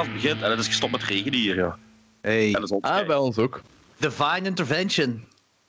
podcast 0.00 0.22
begint 0.22 0.42
en 0.42 0.50
het 0.50 0.58
is 0.60 0.66
gestopt 0.66 0.92
met 0.92 1.02
regenen 1.02 1.38
hier. 1.38 1.56
Ja. 1.56 1.78
Hey. 2.20 2.46
En 2.46 2.52
dat 2.52 2.70
is 2.70 2.76
Ah, 2.80 3.06
bij 3.06 3.16
ons 3.16 3.38
ook. 3.38 3.62
Divine 3.98 4.42
Intervention. 4.42 5.24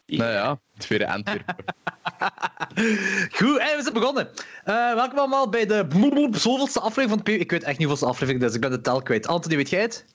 Nou 0.06 0.32
ja, 0.32 0.60
het 0.74 0.88
weer 0.88 1.06
Antwerpen. 1.06 1.56
Goed, 3.38 3.58
en 3.58 3.76
we 3.76 3.80
zijn 3.82 3.94
begonnen. 3.94 4.30
Eh, 4.64 4.94
welkom 4.94 5.18
allemaal 5.18 5.50
bij 5.50 5.66
de 5.66 5.86
blablabla 5.88 6.38
zoveelste 6.38 6.80
aflevering 6.80 7.10
van 7.10 7.22
de 7.24 7.38
P. 7.38 7.42
Ik 7.42 7.52
weet 7.52 7.64
echt 7.64 7.78
niet 7.78 7.88
hoeveelste 7.88 8.06
aflevering 8.06 8.44
dus 8.44 8.54
ik 8.54 8.62
ben 8.62 8.72
de 8.72 8.82
tel 8.82 9.02
kwijt. 9.02 9.28
Anthony, 9.28 9.56
weet 9.56 9.70
jij 9.70 9.82
het? 9.82 10.06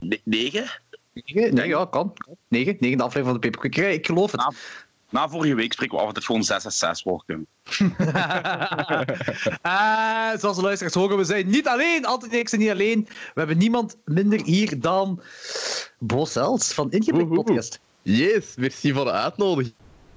Ne- 0.00 0.20
negen? 0.24 0.66
Negen? 1.12 1.54
Nee, 1.54 1.68
ja, 1.68 1.84
kan. 1.84 2.12
Negen. 2.48 2.76
Negende 2.80 3.04
aflevering 3.04 3.40
van 3.40 3.50
de 3.50 3.58
Paper 3.58 3.84
Ik, 3.84 3.94
ik 3.94 4.06
geloof 4.06 4.32
het. 4.32 4.54
Na, 5.16 5.28
vorige 5.28 5.54
week 5.54 5.72
spreken 5.72 5.96
we 5.96 6.00
af 6.00 6.06
dat 6.06 6.16
het 6.16 6.24
gewoon 6.24 6.44
6 6.44 6.64
en 6.64 6.72
6 6.72 7.02
wordt. 7.02 7.24
Eh, 9.62 10.38
zoals 10.38 10.56
de 10.56 10.62
luisteraars 10.62 10.94
horen, 10.94 11.16
we 11.16 11.24
zijn 11.24 11.48
niet 11.48 11.68
alleen. 11.68 12.04
Anthony 12.04 12.32
en 12.32 12.38
ik 12.38 12.48
zijn 12.48 12.60
niet 12.60 12.70
alleen. 12.70 13.06
We 13.08 13.38
hebben 13.40 13.58
niemand 13.58 13.96
minder 14.04 14.42
hier 14.44 14.80
dan 14.80 15.20
Bo 15.98 16.24
Sels 16.24 16.72
van 16.72 16.88
Woehoe. 16.90 17.34
Podcast. 17.34 17.80
Yes, 18.02 18.54
merci 18.56 18.92
voor 18.92 19.04
de 19.04 19.10
uitnodiging. 19.10 19.74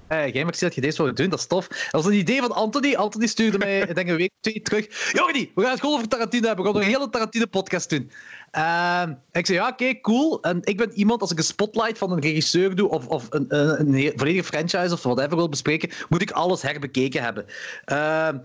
Eh, 0.10 0.34
jij 0.34 0.44
merci 0.44 0.66
dat 0.66 0.76
je 0.76 0.82
deze 0.82 1.02
wou 1.02 1.14
doen, 1.14 1.30
dat 1.30 1.40
is 1.40 1.46
tof. 1.46 1.68
Dat 1.68 1.88
was 1.92 2.06
een 2.06 2.14
idee 2.14 2.40
van 2.40 2.52
Anthony. 2.52 2.96
Anthony 2.96 3.28
stuurde 3.28 3.58
mij, 3.58 3.80
ik 3.80 3.96
denk 3.96 4.10
een 4.10 4.16
week 4.16 4.32
of 4.32 4.42
twee 4.42 4.62
terug. 4.62 5.12
Jordi, 5.12 5.52
we 5.56 5.62
gaan 5.62 5.72
het 5.72 5.80
gewoon 5.80 5.96
over 5.96 6.08
Tarantino 6.08 6.48
hebben. 6.48 6.66
We 6.66 6.72
gaan 6.72 6.82
een 6.82 6.88
hele 6.88 7.10
Tarantino-podcast 7.10 7.90
doen. 7.90 8.12
Ehm, 8.52 9.14
ik 9.32 9.46
zei, 9.46 9.58
ja, 9.58 9.68
oké, 9.68 10.02
cool. 10.02 10.42
En 10.42 10.60
ik 10.64 10.78
ben 10.78 10.92
iemand, 10.94 11.22
als 11.22 11.32
ik 11.32 11.38
een 11.38 11.44
spotlight 11.44 11.98
van 11.98 12.12
een 12.12 12.20
regisseur 12.20 12.76
doe, 12.76 12.90
of, 12.90 13.08
of 13.08 13.28
een, 13.30 13.46
een, 13.48 13.94
een 13.94 14.14
volledige 14.16 14.44
franchise, 14.44 14.94
of 14.94 15.04
whatever 15.04 15.36
wil 15.36 15.50
bespreken, 15.50 15.90
moet 16.10 16.22
ik 16.22 16.32
alles 16.32 16.62
herbekeken 16.62 17.24
hebben. 17.24 17.46
Ehm, 17.86 18.38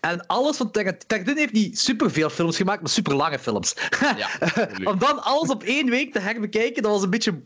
en 0.00 0.26
alles 0.26 0.56
van 0.56 0.70
Tarantino... 0.70 1.04
Tarantino 1.06 1.38
heeft 1.38 1.52
niet 1.52 1.78
superveel 1.78 2.30
films 2.30 2.56
gemaakt, 2.56 2.80
maar 2.80 2.90
super 2.90 3.14
lange 3.14 3.38
films. 3.38 3.74
Ja, 4.16 4.28
Om 4.84 4.98
dan 4.98 5.22
alles 5.22 5.50
op 5.50 5.62
één 5.62 5.90
week 5.90 6.12
te 6.12 6.18
herbekijken, 6.18 6.82
dat 6.82 6.92
was 6.92 7.02
een 7.02 7.10
beetje 7.10 7.40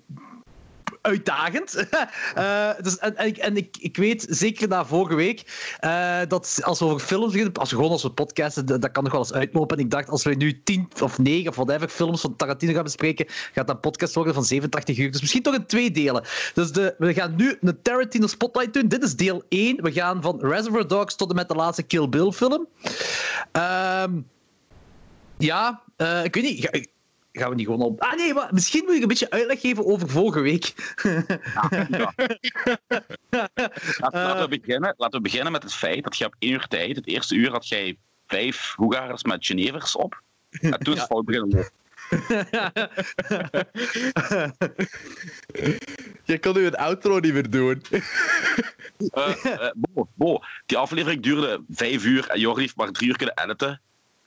uitdagend. 1.00 1.74
Eh, 2.34 2.70
dus, 2.80 2.98
en 2.98 3.26
ik, 3.26 3.36
en 3.36 3.56
ik, 3.56 3.76
ik 3.80 3.96
weet, 3.96 4.26
zeker 4.28 4.68
na 4.68 4.84
vorige 4.84 5.14
week, 5.14 5.42
eh, 5.78 6.18
dat 6.28 6.58
als 6.62 6.78
we 6.78 6.84
over 6.84 7.06
films 7.06 7.52
als 7.52 7.70
we 7.70 7.76
gewoon 7.76 7.90
als 7.90 8.02
we 8.02 8.10
podcasten, 8.10 8.66
dat, 8.66 8.90
kan 8.92 9.02
nog 9.02 9.12
wel 9.12 9.20
eens 9.20 9.32
uitlopen. 9.32 9.76
En 9.76 9.84
ik 9.84 9.90
dacht, 9.90 10.08
als 10.08 10.24
we 10.24 10.34
nu 10.34 10.62
10 10.62 10.88
of 11.02 11.18
9 11.18 11.48
of 11.48 11.56
whatever 11.56 11.88
films 11.88 12.20
van 12.20 12.36
Tarantino 12.36 12.72
gaan 12.72 12.82
bespreken, 12.82 13.26
gaat 13.52 13.66
dat 13.66 13.80
podcast 13.80 14.14
worden 14.14 14.34
van 14.34 14.44
87 14.44 14.98
uur. 14.98 15.10
Dus 15.10 15.20
misschien 15.20 15.42
toch 15.42 15.54
in 15.54 15.66
twee 15.66 15.90
delen. 15.90 16.24
Dus 16.54 16.70
we 16.70 17.14
gaan 17.14 17.36
nu 17.36 17.58
een 17.60 17.82
Tarantino 17.82 18.26
Spotlight 18.26 18.74
doen. 18.74 18.88
Dit 18.88 19.02
is 19.02 19.16
deel 19.16 19.42
1. 19.48 19.82
We 19.82 19.92
gaan 19.92 20.22
van 20.22 20.40
Reservoir 20.40 20.88
Dogs 20.88 21.16
tot 21.16 21.30
en 21.30 21.36
met 21.36 21.48
de 21.48 21.54
laatste 21.54 21.82
Kill 21.82 22.08
Bill 22.08 22.30
film. 22.30 22.68
Ehm, 23.52 24.20
ja, 25.38 25.82
eh, 25.96 26.24
ik 26.24 26.34
weet 26.34 26.44
niet. 26.44 26.88
Ga, 27.32 27.40
gaan 27.40 27.50
we 27.50 27.54
niet 27.54 27.66
gewoon 27.66 27.82
op. 27.82 28.00
Ah 28.00 28.16
nee, 28.16 28.34
maar 28.34 28.48
misschien 28.50 28.84
moet 28.84 28.94
ik 28.94 29.02
een 29.02 29.08
beetje 29.08 29.30
uitleg 29.30 29.60
geven 29.60 29.86
over 29.86 30.08
vorige 30.08 30.40
week. 30.40 30.74
Ja. 31.02 32.12
Laten, 33.98 34.22
laten, 34.22 34.48
we 34.48 34.60
beginnen, 34.60 34.94
laten 34.96 35.16
we 35.16 35.20
beginnen 35.20 35.52
met 35.52 35.62
het 35.62 35.74
feit 35.74 36.04
dat 36.04 36.16
je 36.16 36.24
op 36.24 36.34
één 36.38 36.52
uur 36.52 36.66
tijd, 36.66 36.96
het 36.96 37.06
eerste 37.06 37.34
uur 37.34 37.50
had 37.50 37.68
jij 37.68 37.98
vijf 38.26 38.72
Hoegaarders 38.76 39.24
met 39.24 39.46
Genevers 39.46 39.96
op. 39.96 40.22
En 40.50 40.78
toen 40.78 40.94
is 40.94 41.00
het 41.00 41.08
fout 41.08 41.24
beginnen 41.24 41.50
lopen. 41.50 41.70
Je 46.24 46.38
kan 46.40 46.54
nu 46.54 46.66
een 46.66 46.76
outro 46.76 47.18
niet 47.18 47.32
meer 47.32 47.50
doen. 47.50 47.82
Eh, 49.10 49.44
eh, 49.44 49.70
Bo, 49.74 50.08
Bo, 50.14 50.40
die 50.66 50.76
aflevering 50.76 51.22
duurde 51.22 51.64
vijf 51.68 52.04
uur 52.04 52.28
en 52.28 52.40
Jordi 52.40 52.60
heeft 52.60 52.76
maar 52.76 52.90
drie 52.90 53.08
uur 53.08 53.16
kunnen 53.16 53.42
editen. 53.42 53.80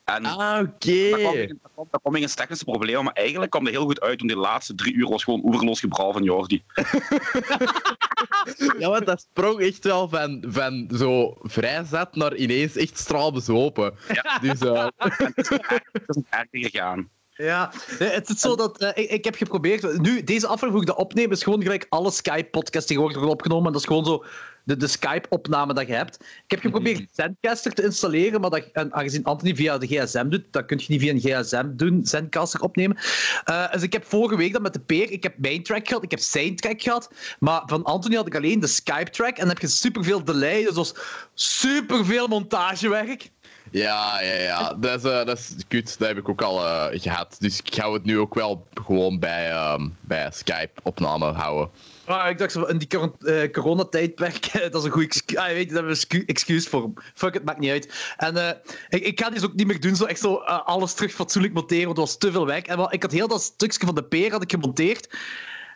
En 0.03 0.25
Ah, 0.25 0.59
oké. 0.59 1.09
kwam, 1.09 1.87
daar 1.91 2.01
kwam, 2.01 2.15
eens 2.15 2.33
technische 2.35 2.63
problemen, 2.63 3.03
maar 3.03 3.13
eigenlijk 3.13 3.51
kwam 3.51 3.63
dat 3.63 3.73
heel 3.73 3.85
goed 3.85 4.01
uit, 4.01 4.17
want 4.19 4.31
die 4.31 4.39
laatste 4.39 4.75
drie 4.75 4.93
uur 4.93 5.09
was 5.09 5.23
gewoon 5.23 5.41
oeverloos 5.43 5.79
gebrouw 5.79 6.11
van 6.11 6.23
Jordi. 6.23 6.63
Ja, 8.79 8.89
want 8.89 9.05
dat 9.05 9.21
sprong 9.21 9.59
echt 9.59 9.83
wel 9.83 10.09
van, 10.09 10.43
van 10.47 10.89
zo 10.95 11.35
vrij 11.41 11.83
zat 11.83 12.15
naar 12.15 12.35
ineens 12.35 12.75
echt 12.75 12.97
straalbezopen. 12.97 13.93
Dus 14.41 14.59
eh, 14.59 14.87
Het 14.97 16.03
is 16.07 16.15
een 16.15 16.25
erger 16.29 16.47
gegaan. 16.69 17.09
Ja, 17.29 17.71
nee, 17.99 18.09
het 18.09 18.29
is 18.29 18.39
zo 18.39 18.55
dat 18.55 18.77
eh, 18.81 19.03
ik, 19.03 19.09
ik 19.09 19.25
heb 19.25 19.35
geprobeerd. 19.35 20.01
Nu, 20.01 20.23
deze 20.23 20.47
aflevering 20.47 20.71
hoe 20.73 20.81
ik 20.81 20.87
dat 20.87 20.97
opneem, 20.97 21.31
is 21.31 21.43
gewoon 21.43 21.61
gelijk 21.61 21.85
alle 21.89 22.11
Skype-podcasts 22.11 22.87
die 22.87 22.99
worden 22.99 23.23
opgenomen. 23.23 23.65
En 23.65 23.71
dat 23.71 23.81
is 23.81 23.87
gewoon 23.87 24.05
zo 24.05 24.25
de, 24.63 24.77
de 24.77 24.87
Skype-opname 24.87 25.73
dat 25.73 25.87
je 25.87 25.93
hebt. 25.93 26.15
Ik 26.19 26.51
heb 26.51 26.59
geprobeerd 26.59 27.09
Zencaster 27.13 27.73
te 27.73 27.83
installeren, 27.83 28.41
maar 28.41 28.49
dat, 28.49 28.69
en 28.73 28.93
aangezien 28.93 29.23
Anthony 29.23 29.55
via 29.55 29.77
de 29.77 29.87
gsm 29.87 30.29
doet, 30.29 30.45
dat 30.51 30.65
kun 30.65 30.77
je 30.77 30.85
niet 30.87 31.01
via 31.01 31.11
een 31.11 31.43
gsm 31.43 31.65
doen, 31.75 32.05
Zencaster 32.05 32.61
opnemen. 32.61 32.97
Eh, 33.43 33.71
dus 33.71 33.81
ik 33.81 33.93
heb 33.93 34.05
vorige 34.05 34.37
week 34.37 34.53
dan 34.53 34.61
met 34.61 34.73
de 34.73 34.79
peer, 34.79 35.11
ik 35.11 35.23
heb 35.23 35.37
mijn 35.37 35.63
track 35.63 35.87
gehad, 35.87 36.03
ik 36.03 36.11
heb 36.11 36.19
zijn 36.19 36.55
track 36.55 36.81
gehad, 36.81 37.11
maar 37.39 37.61
van 37.65 37.83
Anthony 37.83 38.15
had 38.15 38.27
ik 38.27 38.35
alleen 38.35 38.59
de 38.59 38.67
Skype-track 38.67 39.33
en 39.33 39.39
dan 39.39 39.49
heb 39.49 39.59
je 39.59 39.67
superveel 39.67 40.23
delay, 40.23 40.57
dus 40.57 40.65
dat 40.65 40.75
was 40.75 40.93
superveel 41.33 42.27
montagewerk. 42.27 43.31
ja, 43.71 44.21
ja, 44.21 44.33
ja. 44.33 44.73
Dat 44.73 45.05
is, 45.05 45.11
eh, 45.11 45.25
dat 45.25 45.37
is 45.37 45.55
kut. 45.67 45.95
Dat 45.99 46.07
heb 46.07 46.17
ik 46.17 46.29
ook 46.29 46.41
al 46.41 46.65
eh, 46.65 47.01
gehad. 47.01 47.35
Dus 47.39 47.59
ik 47.63 47.75
hou 47.75 47.93
het 47.93 48.03
nu 48.03 48.19
ook 48.19 48.33
wel 48.33 48.67
gewoon 48.83 49.19
bij, 49.19 49.77
bij 50.01 50.29
Skype-opname 50.31 51.31
houden. 51.31 51.69
Ah, 52.05 52.29
ik 52.29 52.37
dacht 52.37 52.51
zo, 52.51 52.63
in 52.63 52.77
die 52.77 52.87
eh, 52.89 53.51
coronatijdperk, 53.51 54.51
dat 54.71 54.75
is 54.75 54.83
een 54.83 54.91
goed 54.91 55.03
excuus. 55.03 55.37
Ah, 55.37 55.47
je 55.47 55.53
weet, 55.53 55.69
daar 55.69 55.83
hebben 55.83 55.97
we 56.09 56.25
excuus 56.25 56.67
voor. 56.67 56.91
Fuck, 57.13 57.33
het 57.33 57.43
maakt 57.43 57.59
niet 57.59 57.71
uit. 57.71 58.13
En 58.17 58.37
eh, 58.37 58.57
ik, 58.89 59.03
ik 59.03 59.19
ga 59.19 59.29
dit 59.29 59.45
ook 59.45 59.53
niet 59.53 59.67
meer 59.67 59.79
doen, 59.79 59.95
zo 59.95 60.05
echt 60.05 60.19
zo 60.19 60.35
eh, 60.35 60.65
alles 60.65 60.93
terug 60.93 61.13
fatsoenlijk 61.13 61.53
monteren, 61.53 61.85
want 61.85 61.97
het 61.97 62.07
was 62.07 62.17
te 62.17 62.31
veel 62.31 62.45
werk. 62.45 62.67
En 62.67 62.77
wel, 62.77 62.93
ik 62.93 63.01
had 63.01 63.11
heel 63.11 63.27
dat 63.27 63.41
stukje 63.41 63.85
van 63.85 63.95
de 63.95 64.03
peer 64.03 64.31
had 64.31 64.41
ik 64.41 64.51
gemonteerd. 64.51 65.07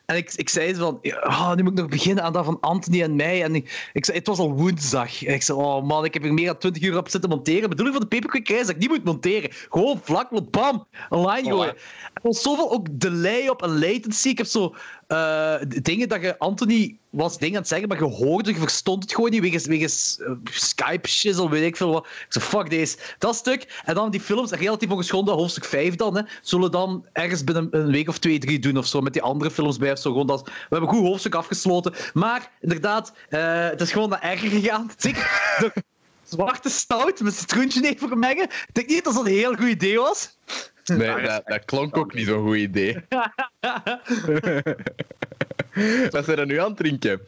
En 0.07 0.15
ik, 0.15 0.33
ik 0.33 0.49
zei 0.49 0.73
zo 0.73 0.79
van, 0.79 0.99
ja, 1.01 1.17
oh, 1.23 1.53
nu 1.53 1.63
moet 1.63 1.71
ik 1.71 1.77
nog 1.77 1.89
beginnen 1.89 2.23
aan 2.23 2.33
dat 2.33 2.45
van 2.45 2.59
Anthony 2.59 3.01
en 3.01 3.15
mij. 3.15 3.43
En 3.43 3.55
ik, 3.55 3.89
ik 3.93 4.05
zei, 4.05 4.17
het 4.17 4.27
was 4.27 4.39
al 4.39 4.53
woensdag. 4.53 5.23
En 5.25 5.33
ik 5.33 5.41
zei, 5.41 5.57
oh 5.57 5.83
man, 5.83 6.05
ik 6.05 6.13
heb 6.13 6.23
er 6.23 6.33
meer 6.33 6.45
dan 6.45 6.57
20 6.57 6.83
uur 6.83 6.97
op 6.97 7.09
zitten 7.09 7.29
monteren. 7.29 7.69
Bedoeling 7.69 7.97
van 7.97 8.07
de 8.09 8.15
Paperquick 8.15 8.49
is 8.49 8.59
dat 8.59 8.69
ik 8.69 8.77
niet 8.77 8.89
moet 8.89 9.03
monteren. 9.03 9.49
Gewoon 9.69 10.01
vlak, 10.03 10.51
bam, 10.51 10.87
online 11.09 11.49
gooien. 11.49 11.75
Er 12.13 12.21
was 12.21 12.41
zoveel 12.41 12.71
ook 12.71 12.87
delay 12.91 13.47
op 13.47 13.63
en 13.63 13.79
latency. 13.79 14.29
Ik 14.29 14.37
heb 14.37 14.47
zo 14.47 14.75
eh, 15.07 15.55
dingen 15.81 16.09
dat 16.09 16.21
je, 16.21 16.37
Anthony 16.37 16.97
was 17.09 17.37
dingen 17.37 17.53
aan 17.53 17.59
het 17.59 17.69
zeggen, 17.69 17.87
maar 17.87 17.97
je 17.97 18.03
hoorde, 18.03 18.53
je 18.53 18.59
verstond 18.59 19.03
het 19.03 19.13
gewoon 19.13 19.29
niet, 19.29 19.41
wegens, 19.41 19.65
wegens 19.65 20.19
eh, 20.19 20.31
Skype, 20.43 21.07
shizzle, 21.07 21.49
weet 21.49 21.63
ik 21.63 21.77
veel 21.77 21.91
wat. 21.91 22.05
Ik 22.05 22.25
zei, 22.29 22.45
fuck 22.45 22.69
deze. 22.69 22.97
Dat 23.17 23.35
stuk. 23.35 23.81
En 23.85 23.95
dan 23.95 24.11
die 24.11 24.19
films, 24.19 24.51
relatief 24.51 24.89
ongeschonden, 24.89 25.33
hoofdstuk 25.33 25.65
5 25.65 25.95
dan, 25.95 26.17
hè, 26.17 26.21
zullen 26.41 26.71
dan 26.71 27.05
ergens 27.13 27.43
binnen 27.43 27.67
een 27.71 27.91
week 27.91 28.07
of 28.07 28.17
twee, 28.17 28.39
drie 28.39 28.59
doen 28.59 28.77
of 28.77 28.85
zo, 28.85 29.01
met 29.01 29.13
die 29.13 29.21
andere 29.21 29.51
films 29.51 29.77
bij 29.77 29.91
of 29.91 29.99
zo. 29.99 30.11
Gewoon 30.11 30.27
dat, 30.27 30.41
we 30.45 30.51
hebben 30.69 30.89
een 30.89 30.95
goed 30.95 31.05
hoofdstuk 31.07 31.35
afgesloten. 31.35 31.93
Maar, 32.13 32.51
inderdaad, 32.61 33.13
eh, 33.29 33.69
het 33.69 33.81
is 33.81 33.91
gewoon 33.91 34.09
naar 34.09 34.21
erger 34.21 34.49
gegaan. 34.49 34.91
Zeker 34.97 35.47
de 35.59 35.71
zwarte 36.23 36.69
stout 36.69 37.19
met 37.19 37.35
citroentje 37.35 37.87
even 37.87 38.09
gemengen. 38.09 38.43
Ik 38.43 38.69
denk 38.71 38.87
niet 38.87 39.03
dat 39.03 39.13
dat 39.13 39.25
een 39.25 39.31
heel 39.31 39.55
goed 39.55 39.67
idee 39.67 39.97
was. 39.99 40.37
Nee, 40.95 41.21
dat, 41.21 41.41
dat 41.45 41.65
klonk 41.65 41.97
ook 41.97 42.13
niet 42.13 42.27
zo'n 42.27 42.45
goed 42.45 42.55
idee. 42.55 42.93
Wat 46.11 46.25
zijn 46.25 46.37
er 46.37 46.45
nu 46.45 46.59
aan 46.59 46.67
het 46.67 46.77
drinken? 46.77 47.21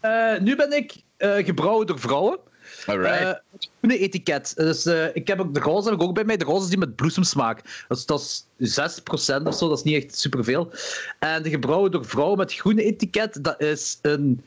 Eh, 0.00 0.38
nu 0.38 0.56
ben 0.56 0.72
ik 0.72 0.94
eh, 1.16 1.44
gebrouwen 1.44 1.86
door 1.86 1.98
vrouwen. 1.98 2.38
Alright. 2.86 3.18
Het 3.52 3.70
groene 3.78 3.98
etiket. 3.98 4.52
Dus, 4.56 4.86
ik 5.12 5.26
heb 5.26 5.40
ook 5.40 5.54
de 5.54 5.60
roze 5.60 5.88
heb 5.88 6.00
ik 6.00 6.04
ook 6.04 6.14
bij 6.14 6.24
mij. 6.24 6.36
De 6.36 6.44
roze 6.44 6.62
is 6.62 6.68
die 6.68 6.78
met 6.78 6.96
bloesemsmaak. 6.96 7.84
Dat 7.88 7.98
is, 7.98 8.04
dat 8.04 8.46
is 8.56 9.00
6% 9.40 9.42
of 9.44 9.54
zo, 9.54 9.68
dat 9.68 9.78
is 9.78 9.84
niet 9.84 10.04
echt 10.04 10.18
superveel. 10.18 10.72
En 11.18 11.42
de 11.42 11.50
gebrouwen 11.50 11.90
door 11.90 12.04
vrouwen 12.04 12.38
met 12.38 12.54
groene 12.54 12.82
etiket, 12.82 13.44
dat 13.44 13.60
is 13.60 13.98
een, 14.02 14.44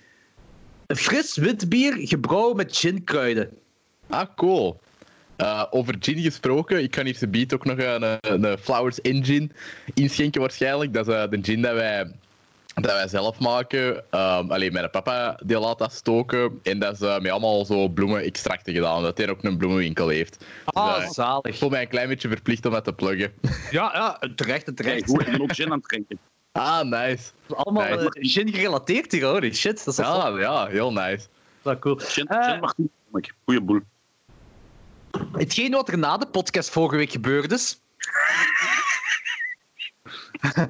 een 0.87 0.95
fris 0.95 1.37
wit 1.37 1.69
bier 1.69 1.95
gebrouwen 1.97 2.55
met 2.55 2.77
ginkruiden. 2.77 3.49
Ah, 4.07 4.27
cool. 4.35 4.79
Eh, 5.39 5.63
over 5.69 5.95
gin 5.99 6.17
gesproken, 6.21 6.83
ik 6.83 6.91
kan 6.91 7.05
hier 7.05 7.29
beat 7.29 7.53
ook 7.53 7.65
nog 7.65 7.77
een, 7.77 8.03
een, 8.03 8.43
een 8.43 8.57
Flowers 8.57 8.99
in 8.99 9.25
gin 9.25 9.51
inschenken 9.93 10.41
waarschijnlijk. 10.41 10.93
Dat 10.93 11.07
is 11.07 11.13
eh, 11.13 11.29
de 11.29 11.39
gin 11.41 11.61
dat 11.61 11.73
wij, 11.73 12.11
dat 12.73 12.91
wij 12.91 13.07
zelf 13.07 13.39
maken. 13.39 13.95
Um, 13.95 14.51
alleen 14.51 14.73
mijn 14.73 14.89
papa 14.89 15.39
die 15.45 15.59
laat 15.59 15.77
dat 15.77 15.93
stoken. 15.93 16.59
En 16.63 16.79
dat 16.79 16.93
is 16.93 17.01
eh, 17.01 17.19
met 17.19 17.31
allemaal 17.31 17.65
zo 17.65 17.87
bloemenextracten 17.89 18.73
gedaan. 18.73 19.01
Dat 19.03 19.17
hij 19.17 19.29
ook 19.29 19.43
een 19.43 19.57
bloemenwinkel 19.57 20.07
heeft. 20.07 20.45
Ah, 20.65 20.93
Dus, 20.95 21.03
eh, 21.03 21.07
ik 21.09 21.13
zalig. 21.13 21.57
voel 21.57 21.69
mij 21.69 21.81
een 21.81 21.87
klein 21.87 22.07
beetje 22.07 22.27
verplicht 22.29 22.65
om 22.65 22.71
dat 22.71 22.83
te 22.83 22.93
pluggen. 22.93 23.31
Ja, 23.71 23.91
ja, 23.93 24.29
terecht, 24.35 24.67
en 24.67 24.75
terecht. 24.75 25.05
hoe 25.05 25.19
ik 25.23 25.31
ben 25.31 25.41
ook 25.41 25.53
gin 25.55 25.65
aan 25.71 25.77
het 25.77 25.87
drinken. 25.87 26.19
ah, 26.51 26.81
nice. 26.83 27.31
Allemaal 27.55 27.83
eh, 27.85 28.05
gin 28.09 28.53
gerelateerd 28.53 29.11
hier, 29.11 29.25
holy 29.25 29.53
shit. 29.53 29.85
Dat 29.85 29.93
is 29.99 30.05
Ja, 30.05 30.27
ja, 30.37 30.67
heel 30.67 30.91
nice. 30.93 31.27
wel 31.61 31.79
cool. 31.79 31.95
Gin, 31.97 32.27
Eh, 32.27 32.49
gin 32.51 32.59
Martini, 32.59 32.89
goeie 33.45 33.61
boel. 33.61 33.79
Hetgeen 35.31 35.71
wat 35.71 35.89
er 35.89 35.97
na 35.97 36.17
de 36.17 36.25
podcast 36.25 36.69
vorige 36.69 36.95
week 36.95 37.11
gebeurd 37.11 37.51
is. 37.51 37.81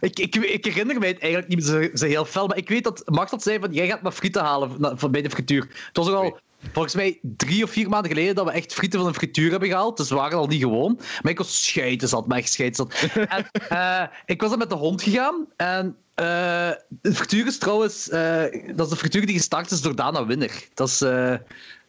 ik, 0.00 0.18
ik, 0.18 0.34
ik 0.34 0.64
herinner 0.64 0.98
mij 0.98 1.08
het 1.08 1.18
eigenlijk 1.18 1.54
niet 1.54 1.70
meer 1.70 1.90
zo, 1.90 1.96
zo 1.96 2.06
heel 2.06 2.24
fel, 2.24 2.46
maar 2.46 2.56
ik 2.56 2.68
weet 2.68 2.84
dat 2.84 3.02
Machteld 3.04 3.42
zei 3.42 3.58
van 3.58 3.72
jij 3.72 3.86
gaat 3.86 4.02
maar 4.02 4.12
frieten 4.12 4.42
halen 4.42 4.98
van 4.98 5.10
bij 5.10 5.22
de 5.22 5.30
frituur. 5.30 5.62
Het 5.86 5.96
was 5.96 6.08
ook 6.08 6.14
al 6.14 6.40
volgens 6.72 6.94
mij 6.94 7.18
drie 7.22 7.64
of 7.64 7.70
vier 7.70 7.88
maanden 7.88 8.10
geleden 8.10 8.34
dat 8.34 8.44
we 8.44 8.50
echt 8.50 8.74
frieten 8.74 8.98
van 8.98 9.08
een 9.08 9.14
frituur 9.14 9.50
hebben 9.50 9.68
gehaald. 9.68 9.96
Dus 9.96 10.08
we 10.08 10.14
waren 10.14 10.38
al 10.38 10.46
niet 10.46 10.62
gewoon. 10.62 11.00
Maar 11.22 11.32
ik 11.32 11.38
was 11.38 11.64
scheiden 11.64 12.08
zat, 12.08 12.26
maar 12.26 12.38
echt 12.38 12.52
scheiden 12.52 12.76
zat. 12.76 12.94
En, 13.28 13.50
eh, 13.68 14.02
ik 14.26 14.40
was 14.40 14.50
dan 14.50 14.58
met 14.58 14.68
de 14.68 14.74
hond 14.74 15.02
gegaan. 15.02 15.46
En 15.56 15.96
eh, 16.14 16.70
de 16.88 17.14
frituur 17.14 17.46
is 17.46 17.58
trouwens... 17.58 18.08
eh, 18.08 18.42
dat 18.74 18.86
is 18.86 18.92
de 18.92 18.98
frituur 18.98 19.26
die 19.26 19.36
gestart 19.36 19.70
is 19.70 19.80
door 19.80 19.96
Dana 19.96 20.26
Winner. 20.26 20.68
Dat 20.74 20.88
is... 20.88 21.04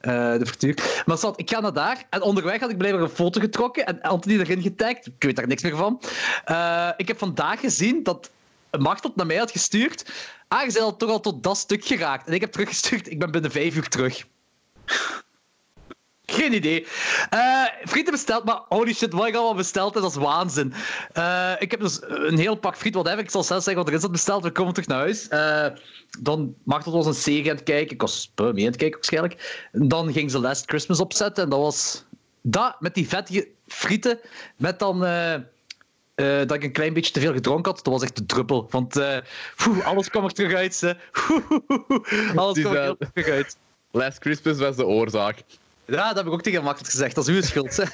eh, 0.07 0.39
de 0.39 0.45
frituur. 0.45 1.03
Maar 1.05 1.17
zat, 1.17 1.39
ik 1.39 1.49
ga 1.49 1.59
naar 1.59 1.73
daar 1.73 2.05
en 2.09 2.21
onderweg 2.21 2.59
had 2.59 2.69
ik 2.69 2.77
blijkbaar 2.77 3.01
een 3.03 3.09
foto 3.09 3.39
getrokken 3.39 3.85
en 3.85 4.01
Anthony 4.01 4.39
erin 4.39 4.61
getagd. 4.61 5.05
Ik 5.05 5.23
weet 5.23 5.35
daar 5.35 5.47
niks 5.47 5.63
meer 5.63 5.75
van. 5.75 6.01
Eh, 6.45 6.89
ik 6.97 7.07
heb 7.07 7.17
vandaag 7.17 7.59
gezien 7.59 8.03
dat 8.03 8.31
Machteld 8.79 9.15
naar 9.15 9.25
mij 9.25 9.35
had 9.35 9.51
gestuurd. 9.51 10.11
Ah, 10.47 10.59
je 10.59 10.65
bent 10.65 10.79
al 10.79 10.97
toch 10.97 11.09
al 11.09 11.19
tot 11.19 11.43
dat 11.43 11.57
stuk 11.57 11.85
geraakt. 11.85 12.27
En 12.27 12.33
ik 12.33 12.41
heb 12.41 12.51
teruggestuurd, 12.51 13.11
ik 13.11 13.19
ben 13.19 13.31
binnen 13.31 13.51
vijf 13.51 13.75
uur 13.75 13.87
terug. 13.87 14.25
Geen 16.31 16.53
idee. 16.53 16.87
Eh 17.29 17.63
frieten 17.85 18.11
besteld, 18.11 18.45
maar 18.45 18.61
holy 18.69 18.93
shit, 18.93 19.13
wat 19.13 19.27
ik 19.27 19.35
allemaal 19.35 19.55
besteld 19.55 19.93
heb, 19.93 20.03
dat 20.03 20.11
is 20.11 20.17
waanzin. 20.17 20.73
Eh, 21.13 21.53
ik 21.59 21.71
heb 21.71 21.79
dus 21.79 21.99
een 22.01 22.37
heel 22.37 22.55
pak 22.55 22.77
friet, 22.77 22.93
whatever. 22.93 23.19
Ik 23.19 23.29
zal 23.29 23.43
zelf 23.43 23.63
zeggen 23.63 23.83
wat 23.83 23.91
er 23.91 23.97
is 23.97 24.01
dat 24.01 24.11
besteld. 24.11 24.43
We 24.43 24.51
komen 24.51 24.73
terug 24.73 24.89
naar 24.89 24.97
huis. 24.97 25.27
Eh, 25.27 25.65
dan 26.19 26.55
Machteld 26.63 26.95
was 26.95 27.05
een 27.05 27.13
serie 27.13 27.49
aan 27.49 27.55
het 27.55 27.63
kijken. 27.63 27.93
Ik 27.93 28.01
was 28.01 28.31
uh, 28.35 28.51
mee 28.51 28.63
aan 28.63 28.71
het 28.71 28.75
kijken 28.75 28.95
waarschijnlijk. 28.95 29.67
Dan 29.71 30.11
ging 30.11 30.31
ze 30.31 30.39
Last 30.39 30.65
Christmas 30.65 30.99
opzetten. 30.99 31.43
En 31.43 31.49
dat 31.49 31.59
was 31.59 32.05
dat, 32.41 32.75
met 32.79 32.93
die 32.93 33.07
vettige 33.07 33.47
frieten. 33.67 34.19
Met 34.55 34.79
dan... 34.79 34.99
dat 36.45 36.51
ik 36.51 36.63
een 36.63 36.71
klein 36.71 36.93
beetje 36.93 37.11
te 37.11 37.19
veel 37.19 37.33
gedronken 37.33 37.71
had, 37.71 37.83
dat 37.83 37.93
was 37.93 38.03
echt 38.03 38.15
de 38.15 38.25
druppel. 38.25 38.67
Want 38.69 38.93
poeh, 39.55 39.85
alles 39.85 40.09
kwam 40.09 40.23
er 40.23 40.33
terug 40.33 40.53
uit. 40.53 40.81
Hè. 40.81 40.93
alles 42.41 42.59
kwam 42.59 42.73
er 42.75 42.97
terug 43.13 43.29
uit. 43.29 43.57
Last 43.91 44.17
Christmas 44.19 44.57
was 44.57 44.75
de 44.75 44.85
oorzaak. 44.85 45.43
Ja, 45.87 46.07
dat 46.07 46.15
heb 46.15 46.25
ik 46.25 46.31
ook 46.31 46.41
tegen 46.41 46.63
Machteld 46.63 46.89
gezegd. 46.89 47.15
Dat 47.15 47.27
is 47.27 47.35
uw 47.35 47.41
schuld. 47.41 47.77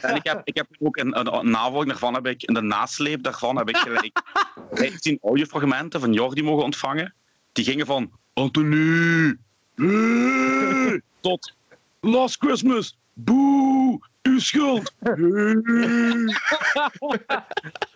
En 0.00 0.14
ik 0.14 0.24
heb, 0.24 0.40
ik 0.44 0.56
heb 0.56 0.66
ook 0.78 0.96
een, 0.96 1.18
een, 1.18 1.34
een 1.34 1.50
navolging 1.50 1.90
daarvan, 1.90 2.14
heb 2.14 2.26
ik, 2.26 2.42
in 2.42 2.54
de 2.54 2.60
nasleep 2.60 3.22
daarvan, 3.22 3.56
heb 3.56 3.68
ik 3.68 3.76
gelijk 3.76 4.22
15 4.72 5.18
audiofragmenten 5.22 6.00
van 6.00 6.12
Jordi 6.12 6.42
mogen 6.42 6.64
ontvangen. 6.64 7.14
Die 7.52 7.64
gingen 7.64 7.86
van 7.86 8.10
Anthony, 8.32 9.36
tot 11.20 11.54
Last 12.00 12.36
Christmas, 12.38 12.98
boe, 13.12 14.00
uw 14.22 14.38
schuld. 14.38 14.94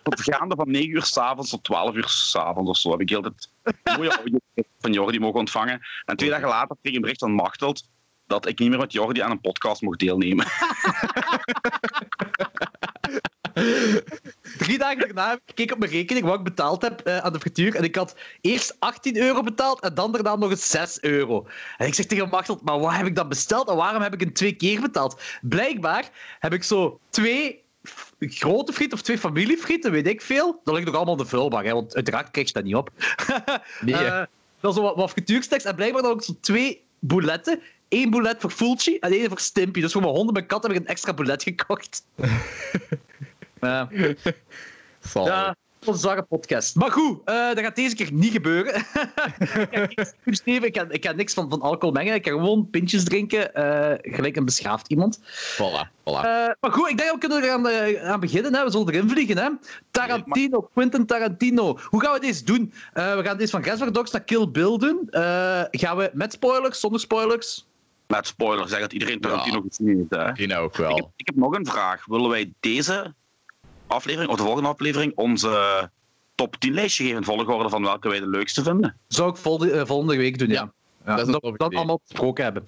Tot 0.03 0.21
gaande 0.21 0.55
van 0.55 0.71
9 0.71 0.89
uur 0.89 1.03
s'avonds 1.03 1.49
tot 1.49 1.63
12 1.63 1.95
uur 1.95 2.07
s'avonds 2.07 2.69
of 2.69 2.77
zo 2.77 2.91
heb 2.91 3.01
ik 3.01 3.09
heel 3.09 3.23
het 3.23 3.49
mooie 3.97 4.17
audio 4.17 4.39
van 4.79 4.93
Jordi 4.93 5.19
mogen 5.19 5.39
ontvangen. 5.39 5.81
En 6.05 6.15
twee 6.15 6.29
dagen 6.29 6.47
later 6.47 6.75
kreeg 6.81 6.91
ik 6.91 6.95
een 6.95 7.01
bericht 7.01 7.19
van 7.19 7.31
Machteld 7.31 7.93
dat 8.27 8.47
ik 8.47 8.59
niet 8.59 8.69
meer 8.69 8.79
met 8.79 8.93
Jordi 8.93 9.21
aan 9.21 9.31
een 9.31 9.41
podcast 9.41 9.81
mocht 9.81 9.99
deelnemen. 9.99 10.45
Drie 14.57 14.77
dagen 14.77 14.99
daarna 14.99 15.29
heb 15.29 15.37
ik 15.37 15.43
gekeken 15.45 15.73
op 15.73 15.79
mijn 15.79 15.91
rekening 15.91 16.25
wat 16.25 16.37
ik 16.37 16.43
betaald 16.43 16.81
heb 16.81 17.01
eh, 17.01 17.17
aan 17.17 17.33
de 17.33 17.39
frituur. 17.39 17.75
En 17.75 17.83
ik 17.83 17.95
had 17.95 18.15
eerst 18.41 18.75
18 18.79 19.17
euro 19.17 19.41
betaald 19.41 19.81
en 19.81 19.93
dan 19.93 20.11
daarna 20.11 20.35
nog 20.35 20.49
eens 20.49 20.69
6 20.69 21.01
euro. 21.01 21.47
En 21.77 21.87
ik 21.87 21.93
zeg 21.93 22.05
tegen 22.05 22.29
Machteld, 22.29 22.61
maar 22.61 22.79
wat 22.79 22.93
heb 22.93 23.05
ik 23.05 23.15
dan 23.15 23.29
besteld 23.29 23.69
en 23.69 23.75
waarom 23.75 24.01
heb 24.01 24.13
ik 24.13 24.21
een 24.21 24.33
twee 24.33 24.53
keer 24.53 24.81
betaald? 24.81 25.21
Blijkbaar 25.41 26.09
heb 26.39 26.53
ik 26.53 26.63
zo 26.63 26.99
twee 27.09 27.63
grote 28.19 28.73
frieten 28.73 28.97
of 28.97 29.03
twee 29.03 29.17
familiefrieten, 29.17 29.91
weet 29.91 30.07
ik 30.07 30.21
veel. 30.21 30.61
Dat 30.63 30.73
ligt 30.73 30.85
nog 30.85 30.95
allemaal 30.95 31.15
de 31.15 31.25
vulbak, 31.25 31.65
hè, 31.65 31.73
want 31.73 31.95
uiteraard 31.95 32.31
krijg 32.31 32.47
je 32.47 32.53
dat 32.53 32.63
niet 32.63 32.75
op. 32.75 32.89
Nee. 33.81 33.95
Eh, 33.95 34.23
dan 34.59 34.73
zo 34.73 34.81
wat, 34.81 34.95
wat 34.95 35.13
en 35.63 35.75
blijkbaar 35.75 36.01
dan 36.01 36.11
ook 36.11 36.23
zo 36.23 36.33
twee 36.41 36.83
bouletten. 36.99 37.61
Eén 37.89 38.09
boulet 38.09 38.41
voor 38.41 38.51
Fulci 38.51 38.97
en 38.97 39.11
één 39.11 39.29
voor 39.29 39.39
Stimpy. 39.39 39.81
Dus 39.81 39.91
voor 39.91 40.01
mijn 40.01 40.13
honden 40.13 40.35
en 40.35 40.39
mijn 40.41 40.45
kat 40.45 40.63
heb 40.63 40.71
ik 40.71 40.77
een 40.77 40.87
extra 40.87 41.13
boulet 41.13 41.43
gekocht. 41.43 42.05
Ja. 43.61 43.89
Zal. 44.99 45.25
Ja, 45.25 45.45
dat 45.45 45.55
was 45.79 45.95
een 45.95 46.01
zware 46.01 46.23
podcast. 46.23 46.75
Maar 46.75 46.91
goed, 46.91 47.19
eh, 47.25 47.47
dat 47.47 47.59
gaat 47.59 47.75
deze 47.75 47.95
keer 47.95 48.13
niet 48.13 48.31
gebeuren. 48.31 48.75
ik, 49.69 49.69
heb 49.71 49.95
niks 49.95 50.13
toegegeven, 50.23 50.67
ik, 50.67 50.73
kan, 50.73 50.91
ik 50.91 51.01
kan 51.01 51.15
niks 51.15 51.33
van, 51.33 51.49
van 51.49 51.61
alcohol 51.61 51.93
mengen. 51.93 52.13
Ik 52.13 52.21
kan 52.21 52.33
gewoon 52.33 52.69
pintjes 52.69 53.03
drinken, 53.03 53.53
eh, 53.53 54.13
gelijk 54.15 54.35
een 54.35 54.45
beschaafd 54.45 54.87
iemand. 54.87 55.19
Voilà, 55.53 55.87
voilà. 55.99 56.03
Eh, 56.03 56.49
maar 56.59 56.71
goed, 56.71 56.89
ik 56.89 56.97
denk 56.97 57.09
dat 57.09 57.11
we 57.11 57.27
kunnen 57.27 57.43
eraan 57.43 57.67
eh, 57.67 58.09
aan 58.09 58.19
beginnen. 58.19 58.55
Hè. 58.55 58.63
We 58.63 58.71
zullen 58.71 58.93
erin 58.93 59.09
vliegen. 59.09 59.37
Hè. 59.37 59.49
Tarantino, 59.91 60.69
Quentin 60.73 61.05
Tarantino. 61.05 61.77
Hoe 61.83 62.01
gaan 62.01 62.13
we 62.13 62.19
deze 62.19 62.43
doen? 62.43 62.73
Eh, 62.93 63.15
we 63.15 63.23
gaan 63.23 63.37
deze 63.37 63.51
van 63.51 63.61
Reservoir 63.61 63.91
Dogs 63.91 64.11
naar 64.11 64.23
Kill 64.23 64.49
Bill 64.49 64.77
doen. 64.77 65.07
Eh, 65.09 65.61
gaan 65.71 65.97
we 65.97 66.11
met 66.13 66.31
spoilers, 66.33 66.79
zonder 66.79 66.99
spoilers? 66.99 67.65
Met 68.07 68.27
spoilers, 68.27 68.69
zeg 68.71 68.79
dat 68.79 68.93
iedereen 68.93 69.19
Tarantino 69.19 69.55
Ja. 69.55 69.63
gezien 69.67 69.87
heeft. 69.97 70.23
Hè. 70.25 70.31
Die 70.31 70.47
nou 70.47 70.63
ook 70.63 70.71
Ik, 70.71 70.77
heb, 70.77 70.87
wel. 70.87 71.11
ik 71.15 71.25
heb 71.27 71.35
nog 71.35 71.55
een 71.55 71.65
vraag. 71.65 72.05
Willen 72.05 72.29
wij 72.29 72.51
deze 72.59 73.13
aflevering, 73.87 74.31
of 74.31 74.37
de 74.37 74.43
volgende 74.43 74.69
aflevering, 74.69 75.11
onze 75.15 75.89
top 76.35 76.55
10 76.55 76.73
lijstje 76.73 77.03
geven 77.03 77.17
in 77.17 77.23
volgorde 77.23 77.69
van 77.69 77.81
welke 77.83 78.09
wij 78.09 78.19
de 78.19 78.27
leukste 78.29 78.63
vinden? 78.63 78.97
Zou 79.07 79.29
ik 79.29 79.37
volgende, 79.37 79.73
eh, 79.73 79.85
volgende 79.85 80.17
week 80.17 80.39
doen, 80.39 80.49
ja. 80.49 80.53
Ja, 80.53 80.71
Ja, 81.05 81.15
dat 81.15 81.27
dat 81.31 81.41
we 81.41 81.57
dat 81.57 81.75
allemaal 81.75 82.01
besproken 82.07 82.43
hebben. 82.43 82.63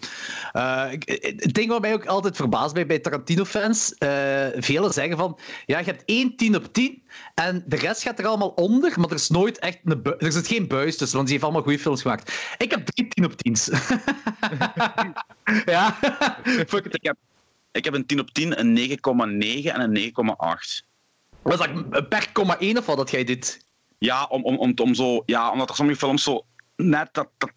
Ik- 0.91 1.09
het 1.41 1.53
ding 1.53 1.69
wat 1.69 1.81
mij 1.81 1.93
ook 1.93 2.05
altijd 2.05 2.35
verbaast 2.35 2.73
bij, 2.73 2.85
bij 2.85 2.99
Tarantino-fans, 2.99 3.93
eh 3.93 4.47
velen 4.55 4.93
zeggen 4.93 5.17
van, 5.17 5.39
ja, 5.65 5.79
je 5.79 5.85
hebt 5.85 6.03
één 6.05 6.35
10 6.35 6.55
op 6.55 6.73
10 6.73 7.03
en 7.35 7.63
de 7.67 7.75
rest 7.75 8.01
gaat 8.01 8.19
er 8.19 8.25
allemaal 8.27 8.49
onder, 8.49 8.93
maar 8.99 9.09
er 9.09 9.15
is 9.15 9.29
nooit 9.29 9.59
echt 9.59 9.79
een 9.83 10.01
bu- 10.01 10.15
er 10.17 10.31
zit 10.31 10.47
geen 10.47 10.67
buis 10.67 10.97
tussen, 10.97 11.15
want 11.17 11.27
die 11.29 11.31
heeft 11.37 11.43
allemaal 11.43 11.63
goede 11.67 11.79
films 11.79 12.01
gemaakt. 12.01 12.53
Ik 12.57 12.71
heb 12.71 12.85
drie 12.85 13.07
10 13.07 13.25
op 13.25 13.31
10's. 13.31 13.69
ja, 15.65 15.97
fuck 16.67 16.85
it. 16.85 16.95
Ik 16.95 17.03
heb, 17.03 17.15
ik 17.71 17.85
heb 17.85 17.93
een 17.93 18.05
10 18.05 18.19
op 18.19 18.29
10, 18.31 18.59
een 18.59 18.77
9,9 18.77 19.71
en 19.71 19.81
een 19.81 19.93
9,8. 19.95 20.85
Was 21.41 21.57
dat 21.57 22.09
per 22.09 22.31
komma 22.31 22.59
1 22.59 22.77
of 22.77 22.85
wat 22.85 22.97
dat 22.97 23.11
jij 23.11 23.23
dit? 23.23 23.65
Ja, 23.97 24.25
om, 24.25 24.43
om, 24.43 24.57
om, 24.57 24.73
om 24.81 24.93
zo, 24.93 25.23
ja, 25.25 25.51
omdat 25.51 25.69
er 25.69 25.75
sommige 25.75 25.97
films 25.99 26.23
zo 26.23 26.45
net 26.75 27.09
dat, 27.11 27.29
dat 27.37 27.51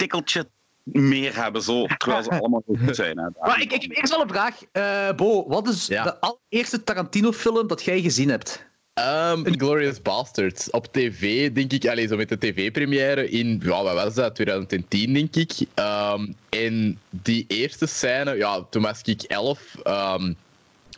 tikkeltje 0.00 0.48
meer 0.84 1.36
hebben, 1.42 1.62
zo, 1.62 1.86
terwijl 1.86 2.22
ze 2.22 2.30
allemaal 2.40 2.62
goed 2.66 2.96
zijn. 2.96 3.18
Hè. 3.18 3.26
Maar 3.40 3.60
ik, 3.62 3.72
ik 3.72 3.82
heb 3.82 3.90
eerst 3.96 4.10
wel 4.12 4.22
een 4.22 4.28
vraag. 4.28 4.56
Eh, 4.72 5.12
Bo, 5.16 5.48
wat 5.48 5.68
is 5.68 5.86
Ja. 5.86 6.02
de 6.04 6.20
allereerste 6.20 6.84
Tarantino-film 6.84 7.66
dat 7.66 7.82
jij 7.82 8.00
gezien 8.00 8.28
hebt? 8.28 8.68
Um, 8.94 9.58
Glorious 9.58 10.02
Bastards. 10.02 10.70
Op 10.70 10.86
tv, 10.92 11.52
denk 11.52 11.72
ik, 11.72 11.86
allez, 11.88 12.08
zo 12.08 12.16
met 12.16 12.28
de 12.28 12.38
tv-première 12.38 13.28
in, 13.28 13.60
ja, 13.64 13.82
wat 13.82 13.94
was 13.94 14.14
dat, 14.14 14.34
2010, 14.34 15.12
denk 15.12 15.36
ik. 15.36 15.52
Ehm, 15.74 16.26
en 16.48 17.00
die 17.10 17.44
eerste 17.48 17.86
scène, 17.86 18.36
ja, 18.36 18.62
toen 18.70 18.82
was 18.82 19.00
ik 19.02 19.22
11. 19.22 19.74
ehm, 19.82 20.32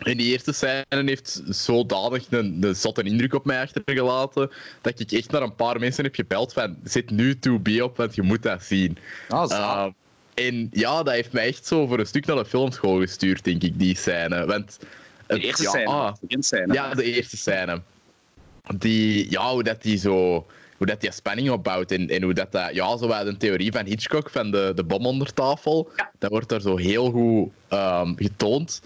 en 0.03 0.17
die 0.17 0.31
eerste 0.33 0.53
scène 0.53 0.85
heeft 0.89 1.43
zodanig 1.49 2.27
een, 2.31 2.59
een 2.61 2.75
zotte 2.77 3.03
indruk 3.03 3.35
op 3.35 3.45
mij 3.45 3.61
achtergelaten, 3.61 4.51
dat 4.81 5.01
ik 5.01 5.13
echt 5.13 5.31
naar 5.31 5.43
een 5.43 5.55
paar 5.55 5.79
mensen 5.81 6.05
heb 6.05 6.15
gebeld 6.15 6.53
van, 6.53 6.77
zet 6.85 7.11
nu 7.11 7.35
2B 7.49 7.81
op, 7.83 7.97
want 7.97 8.15
je 8.15 8.23
moet 8.23 8.43
dat 8.43 8.63
zien. 8.65 8.99
Ah, 9.29 9.51
Ehm, 9.51 9.91
en 10.35 10.69
ja, 10.73 11.03
dat 11.03 11.15
heeft 11.15 11.33
mij 11.33 11.47
echt 11.47 11.67
zo 11.67 11.87
voor 11.87 11.99
een 11.99 12.07
stuk 12.07 12.27
naar 12.27 12.37
de 12.37 12.45
filmschool 12.45 13.01
gestuurd, 13.01 13.45
denk 13.45 13.63
ik, 13.63 13.79
die 13.79 13.97
scène. 13.97 14.47
Want 14.47 14.79
De 14.79 14.87
het- 15.35 15.43
eerste 15.43 15.63
ja, 15.63 15.71
scène, 15.71 15.87
ah, 15.87 16.13
de 16.21 16.65
ja, 16.73 16.95
de 16.95 17.03
eerste 17.05 17.37
scène. 17.37 17.83
Die, 18.79 19.31
ja, 19.31 19.53
hoe 19.53 19.63
dat 19.63 19.83
die 19.83 19.99
zo... 19.99 20.47
Hoe 20.77 20.91
dat 20.91 21.01
die 21.01 21.13
spanning 21.13 21.51
opbouwt 21.51 21.91
en, 21.91 22.09
en 22.09 22.23
hoe 22.23 22.35
dat, 22.35 22.53
dat... 22.53 22.75
Ja, 22.75 22.97
zo 22.97 23.07
wat 23.07 23.27
een 23.27 23.37
theorie 23.37 23.73
van 23.73 23.85
Hitchcock, 23.87 24.31
van 24.31 24.51
de, 24.51 24.73
de 24.75 24.85
bom 24.85 25.07
onder 25.07 25.33
tafel. 25.33 25.91
Dat 26.19 26.31
wordt 26.31 26.49
daar 26.49 26.61
zo 26.61 26.77
heel 26.77 27.11
goed 27.11 27.51
ehm, 27.69 28.15
getoond. 28.17 28.83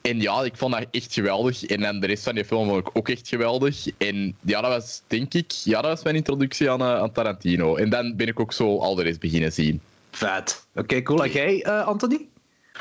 En 0.00 0.20
ja, 0.20 0.42
ik 0.42 0.56
vond 0.56 0.72
dat 0.72 0.86
echt 0.90 1.12
geweldig. 1.12 1.64
En 1.64 1.80
dan 1.80 2.00
de 2.00 2.06
rest 2.06 2.22
van 2.22 2.34
die 2.34 2.44
film 2.44 2.68
vond 2.68 2.86
ik 2.86 2.96
ook 2.96 3.08
echt 3.08 3.28
geweldig. 3.28 3.86
En 3.96 4.36
ja, 4.40 4.60
dat 4.60 4.70
was, 4.70 5.02
denk 5.06 5.34
ik... 5.34 5.50
Ja, 5.50 5.80
dat 5.80 5.90
was 5.90 6.02
mijn 6.02 6.16
introductie 6.16 6.70
aan, 6.70 6.80
eh, 6.80 6.94
aan 6.94 7.12
Tarantino. 7.12 7.76
En 7.76 7.90
dan 7.90 8.16
ben 8.16 8.26
ik 8.26 8.40
ook 8.40 8.52
zo 8.52 8.78
al 8.78 8.94
de 8.94 9.02
rest 9.02 9.20
beginnen 9.20 9.52
zien. 9.52 9.80
Vet. 10.10 10.66
Oké, 10.74 11.02
cool. 11.02 11.24
En 11.24 11.30
jij, 11.30 11.62
eh, 11.62 11.86
Anthony? 11.86 12.28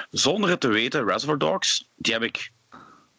Zonder 0.10 0.50
het 0.50 0.60
te 0.60 0.68
weten, 0.68 1.06
Reservoir 1.06 1.38
Dogs, 1.38 1.90
die 1.96 2.14
heb 2.14 2.24
ik 2.24 2.52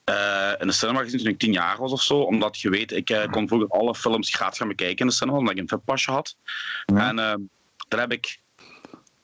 eh, 0.05 0.52
in 0.59 0.67
de 0.67 0.73
cinema 0.73 1.02
gezien 1.02 1.19
toen 1.19 1.28
ik 1.28 1.38
tien 1.38 1.52
jaar 1.52 1.78
was 1.78 1.93
of 1.93 2.02
zo. 2.02 2.19
Omdat 2.19 2.61
je 2.61 2.71
weet, 2.71 2.93
ik 2.93 3.26
kon 3.31 3.49
vroeger 3.49 3.69
alle 3.69 3.95
films 3.95 4.35
gratis 4.35 4.59
gaan 4.59 4.69
bekijken 4.69 4.99
in 4.99 5.07
de 5.07 5.12
cinema, 5.12 5.38
omdat 5.38 5.52
ik 5.52 5.61
een 5.61 5.69
vetpasje 5.69 6.11
had. 6.11 6.37
En 6.87 7.19
eh 7.19 7.35
dan 7.88 8.00
heb 8.00 8.12
ik 8.12 8.40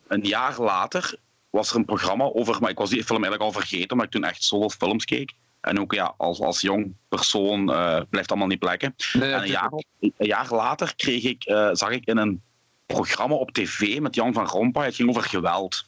een 0.06 0.22
jaar 0.22 0.60
later 0.60 1.14
was 1.54 1.70
er 1.70 1.76
een 1.76 1.84
programma 1.84 2.24
over, 2.32 2.60
maar 2.60 2.70
ik 2.70 2.78
was 2.78 2.90
die 2.90 3.04
film 3.04 3.24
eigenlijk 3.24 3.54
al 3.54 3.60
vergeten, 3.60 3.90
omdat 3.90 4.06
ik 4.06 4.12
toen 4.12 4.24
echt 4.24 4.42
zoveel 4.42 4.70
films 4.70 5.04
keek. 5.04 5.32
En 5.60 5.80
ook 5.80 5.94
ja, 5.94 6.14
als, 6.16 6.40
als 6.40 6.60
jong 6.60 6.94
persoon 7.08 7.72
eh, 7.72 8.00
blijft 8.10 8.30
allemaal 8.30 8.48
niet 8.48 8.58
plekken. 8.58 8.94
En 9.12 9.22
een 9.42 9.48
jaar, 9.48 9.70
een 10.00 10.12
jaar 10.16 10.54
later 10.54 10.94
kreeg 10.96 11.24
ik, 11.24 11.44
eh, 11.44 11.68
zag 11.72 11.90
ik 11.90 12.04
in 12.04 12.16
een 12.16 12.42
programma 12.86 13.34
op 13.34 13.50
tv 13.50 13.98
met 13.98 14.14
Jan 14.14 14.32
van 14.32 14.46
Rompuy, 14.46 14.84
het 14.84 14.94
ging 14.94 15.08
over 15.08 15.22
geweld. 15.22 15.84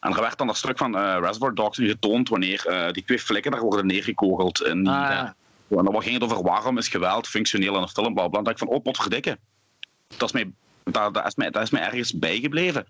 En 0.00 0.12
er 0.12 0.20
werd 0.20 0.38
dan 0.38 0.46
dat 0.46 0.56
stuk 0.56 0.78
van 0.78 0.96
eh 0.96 1.16
Reservoir 1.20 1.54
Dogs 1.54 1.78
getoond 1.78 2.28
wanneer 2.28 2.90
die 2.92 3.04
twee 3.04 3.18
flikken 3.18 3.50
daar 3.50 3.60
worden 3.60 3.86
neergekogeld. 3.86 4.60
En, 4.60 4.86
Ah, 4.86 5.10
ja. 5.10 5.34
en 5.68 5.84
dan 5.84 6.02
ging 6.02 6.14
het 6.14 6.22
over 6.22 6.42
waarom 6.42 6.78
is 6.78 6.88
geweld 6.88 7.28
functioneel 7.28 7.76
in 7.76 7.82
een 7.82 7.88
film. 7.88 8.14
Bla, 8.14 8.28
bla. 8.28 8.42
Dan 8.42 8.44
dacht 8.44 8.60
ik 8.60 8.68
van, 8.68 8.76
oh, 8.76 8.82
potverdikke. 8.82 9.38
Dat 10.16 10.28
is 10.28 10.32
mij, 10.32 10.52
dat, 10.84 11.14
dat, 11.14 11.26
is 11.26 11.34
mij, 11.34 11.50
dat 11.50 11.62
is 11.62 11.70
mij 11.70 11.82
ergens 11.82 12.18
bijgebleven. 12.18 12.86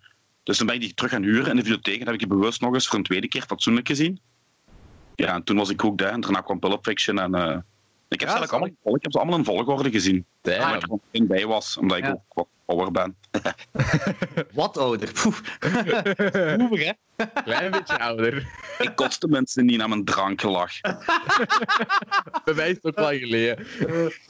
Dus 0.51 0.59
dan 0.59 0.67
ben 0.67 0.77
ik 0.77 0.81
die 0.81 0.95
terug 0.95 1.11
gaan 1.11 1.23
huren 1.23 1.51
in 1.51 1.57
de 1.57 1.63
videotheek. 1.63 2.01
En 2.01 2.05
heb 2.05 2.15
ik 2.15 2.19
die 2.19 2.29
bewust 2.29 2.61
nog 2.61 2.75
eens 2.75 2.87
voor 2.89 2.99
een 2.99 3.05
tweede 3.05 3.29
keer 3.29 3.43
fatsoenlijk 3.43 3.87
gezien. 3.87 4.21
Ja, 5.15 5.35
en 5.35 5.45
toen 5.45 5.57
was 5.57 5.71
ik 5.71 5.85
ook 5.85 5.99
daar. 5.99 6.13
En 6.13 6.21
daarna 6.21 6.41
kwam 6.41 6.59
Pulp 6.59 6.85
Fiction. 6.85 7.19
En 7.19 7.35
eh, 7.35 7.59
ik, 8.09 8.21
heb 8.21 8.29
Ja, 8.29 8.35
ze 8.35 8.39
eigenlijk 8.39 8.53
allemaal, 8.53 8.97
ik 8.97 9.03
heb 9.03 9.13
ze 9.13 9.19
allemaal 9.19 9.39
in 9.39 9.45
volgorde 9.45 9.91
gezien. 9.91 10.27
Damn. 10.41 10.59
Waar 10.59 10.77
ik 10.77 11.21
er 11.21 11.27
bij 11.27 11.47
was, 11.47 11.77
omdat 11.77 11.99
ik 11.99 12.05
Ja. 12.05 12.23
ook 12.35 12.49
ouder 12.71 12.91
ben. 12.91 13.17
Wat 14.53 14.79
ouder. 14.79 15.13
Poef. 15.13 15.43
Oever, 16.61 16.79
hè? 16.79 16.93
Klein 17.45 17.71
beetje 17.71 17.99
ouder. 17.99 18.47
Ik 18.79 18.93
kotste 18.95 19.29
mensen 19.29 19.67
niet 19.67 19.79
naar 19.79 19.89
mijn 19.89 20.05
drankgelach. 20.05 20.81
Bij 22.45 22.55
mij 22.55 22.69
is 22.71 22.75
het 22.75 22.85
ook 22.85 22.99
lang 22.99 23.19
geleden. 23.19 23.67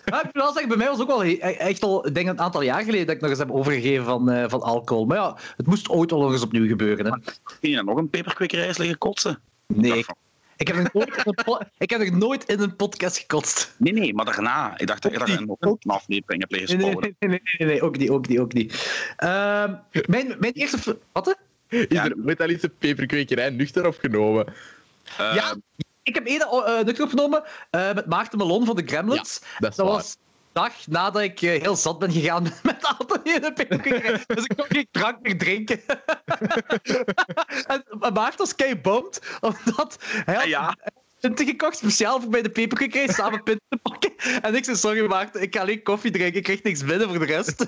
Ja, 0.05 0.19
ik 0.19 0.25
moet 0.25 0.33
wel 0.33 0.53
zeggen, 0.53 0.69
bij 0.69 0.77
mij 0.77 0.87
was 0.87 0.99
het 0.99 1.11
ook 1.11 1.17
wel 1.17 1.25
e- 1.25 1.37
echt 1.39 1.83
al 1.83 2.07
ik 2.07 2.15
denk 2.15 2.29
een 2.29 2.41
aantal 2.41 2.63
jaar 2.63 2.83
geleden 2.83 3.07
dat 3.07 3.15
ik 3.15 3.21
nog 3.21 3.31
eens 3.31 3.39
heb 3.39 3.51
overgegeven 3.51 4.05
van, 4.05 4.31
eh, 4.31 4.49
van 4.49 4.63
alcohol. 4.63 5.07
Maar 5.07 5.17
ja, 5.17 5.37
het 5.57 5.67
moest 5.67 5.89
ooit 5.89 6.13
al 6.13 6.21
nog 6.21 6.33
eens 6.33 6.43
opnieuw 6.43 6.67
gebeuren. 6.67 7.07
Hè? 7.07 7.13
Ging 7.61 7.75
je 7.75 7.83
nog 7.83 7.97
een 7.97 8.11
peperkwekerij 8.11 8.67
liggen 8.77 8.99
kotsen? 8.99 9.41
Nee, 9.67 9.99
Ik 9.99 10.07
dacht 10.07 10.19
ik 10.61 10.67
heb, 10.69 10.77
nog 10.77 10.93
nooit 10.93 11.17
in 11.17 11.33
een 11.35 11.67
ik 11.79 11.91
heb 11.91 12.01
nog 12.01 12.11
nooit 12.11 12.45
in 12.45 12.61
een 12.61 12.77
podcast 12.77 13.19
gekotst. 13.19 13.75
Nee, 13.77 13.93
nee, 13.93 14.15
maar 14.15 14.25
daarna. 14.25 14.79
Ik 14.79 14.87
dacht 14.87 15.03
dat 15.03 15.13
je 15.13 15.19
Ook 15.21 15.27
daar 15.27 15.39
niet. 15.41 15.47
nog 15.61 15.77
een 15.81 15.91
aflevering 15.91 16.41
hebt 16.41 16.53
liggen 16.53 16.79
Nee, 16.79 16.95
nee, 16.95 17.15
nee, 17.19 17.29
nee, 17.31 17.41
nee, 17.59 17.69
nee, 17.69 17.83
ook 17.83 17.97
niet, 17.97 18.11
ook 18.11 18.29
niet, 18.29 18.39
ook 18.39 18.53
niet. 18.53 18.73
Ehm, 19.17 19.75
mijn, 20.07 20.37
mijn 20.39 20.53
eerste... 20.53 20.99
Wat? 21.13 21.37
Is 21.69 21.87
Ja. 21.89 22.05
er 22.05 22.15
ooit 22.27 22.41
al 22.41 22.49
eens 22.49 22.63
een 22.63 22.75
peperkwekerij 22.79 23.51
nuchter 23.51 23.87
opgenomen? 23.87 24.47
Eh, 25.19 25.35
Ja, 25.35 25.55
ik 26.03 26.15
heb 26.15 26.27
één 26.27 26.47
uh, 26.53 26.81
nuchter 26.85 27.05
opgenomen 27.05 27.43
eh, 27.71 27.95
met 27.95 28.07
Maarten 28.07 28.39
Melon 28.39 28.65
van 28.67 28.77
de 28.77 28.83
Gremlins. 28.87 29.41
Dat 29.59 29.71
is 29.71 29.77
Dat 29.77 29.87
waar. 29.87 29.95
was 29.97 30.17
dag 30.53 30.87
nadat 30.87 31.23
ik 31.23 31.43
eh, 31.43 31.63
heel 31.63 31.77
zat 31.77 31.99
ben 31.99 32.13
gegaan 32.13 32.43
met 32.63 32.81
in 33.35 33.41
de 33.41 33.53
peperkwekerij. 33.53 34.25
Dus 34.27 34.45
ik 34.45 34.57
kon 34.57 34.67
geen 34.69 34.89
drank 34.91 35.21
meer 35.23 35.39
drinken. 35.39 35.81
en 37.73 37.85
Maarten 38.13 38.39
was 38.39 38.55
kei 38.55 38.81
omdat 39.41 39.99
hij 40.25 40.35
had 40.35 40.49
Ja. 40.49 40.77
Pinten 41.21 41.47
gekocht, 41.47 41.77
speciaal 41.77 42.21
voor 42.21 42.31
bij 42.31 42.43
de 42.43 42.51
peperkwekerij, 42.51 43.09
samen 43.09 43.43
pinten 43.43 43.67
te 43.69 43.77
pakken. 43.77 44.13
En 44.43 44.55
ik 44.55 44.65
zei, 44.65 44.77
sorry 44.77 45.07
Maarten, 45.07 45.43
ik 45.43 45.55
ga 45.55 45.61
alleen 45.61 45.83
koffie 45.83 46.11
drinken, 46.11 46.37
ik 46.37 46.43
krijg 46.43 46.63
niks 46.63 46.85
binnen 46.85 47.09
voor 47.09 47.19
de 47.19 47.25
rest. 47.25 47.67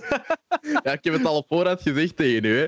Ja, 0.82 0.92
ik 0.92 1.04
heb 1.04 1.12
het 1.12 1.24
al 1.24 1.36
op 1.36 1.46
voorhand 1.48 1.82
gezegd 1.82 2.16
tegen 2.16 2.44
u. 2.44 2.58
Hè. 2.58 2.66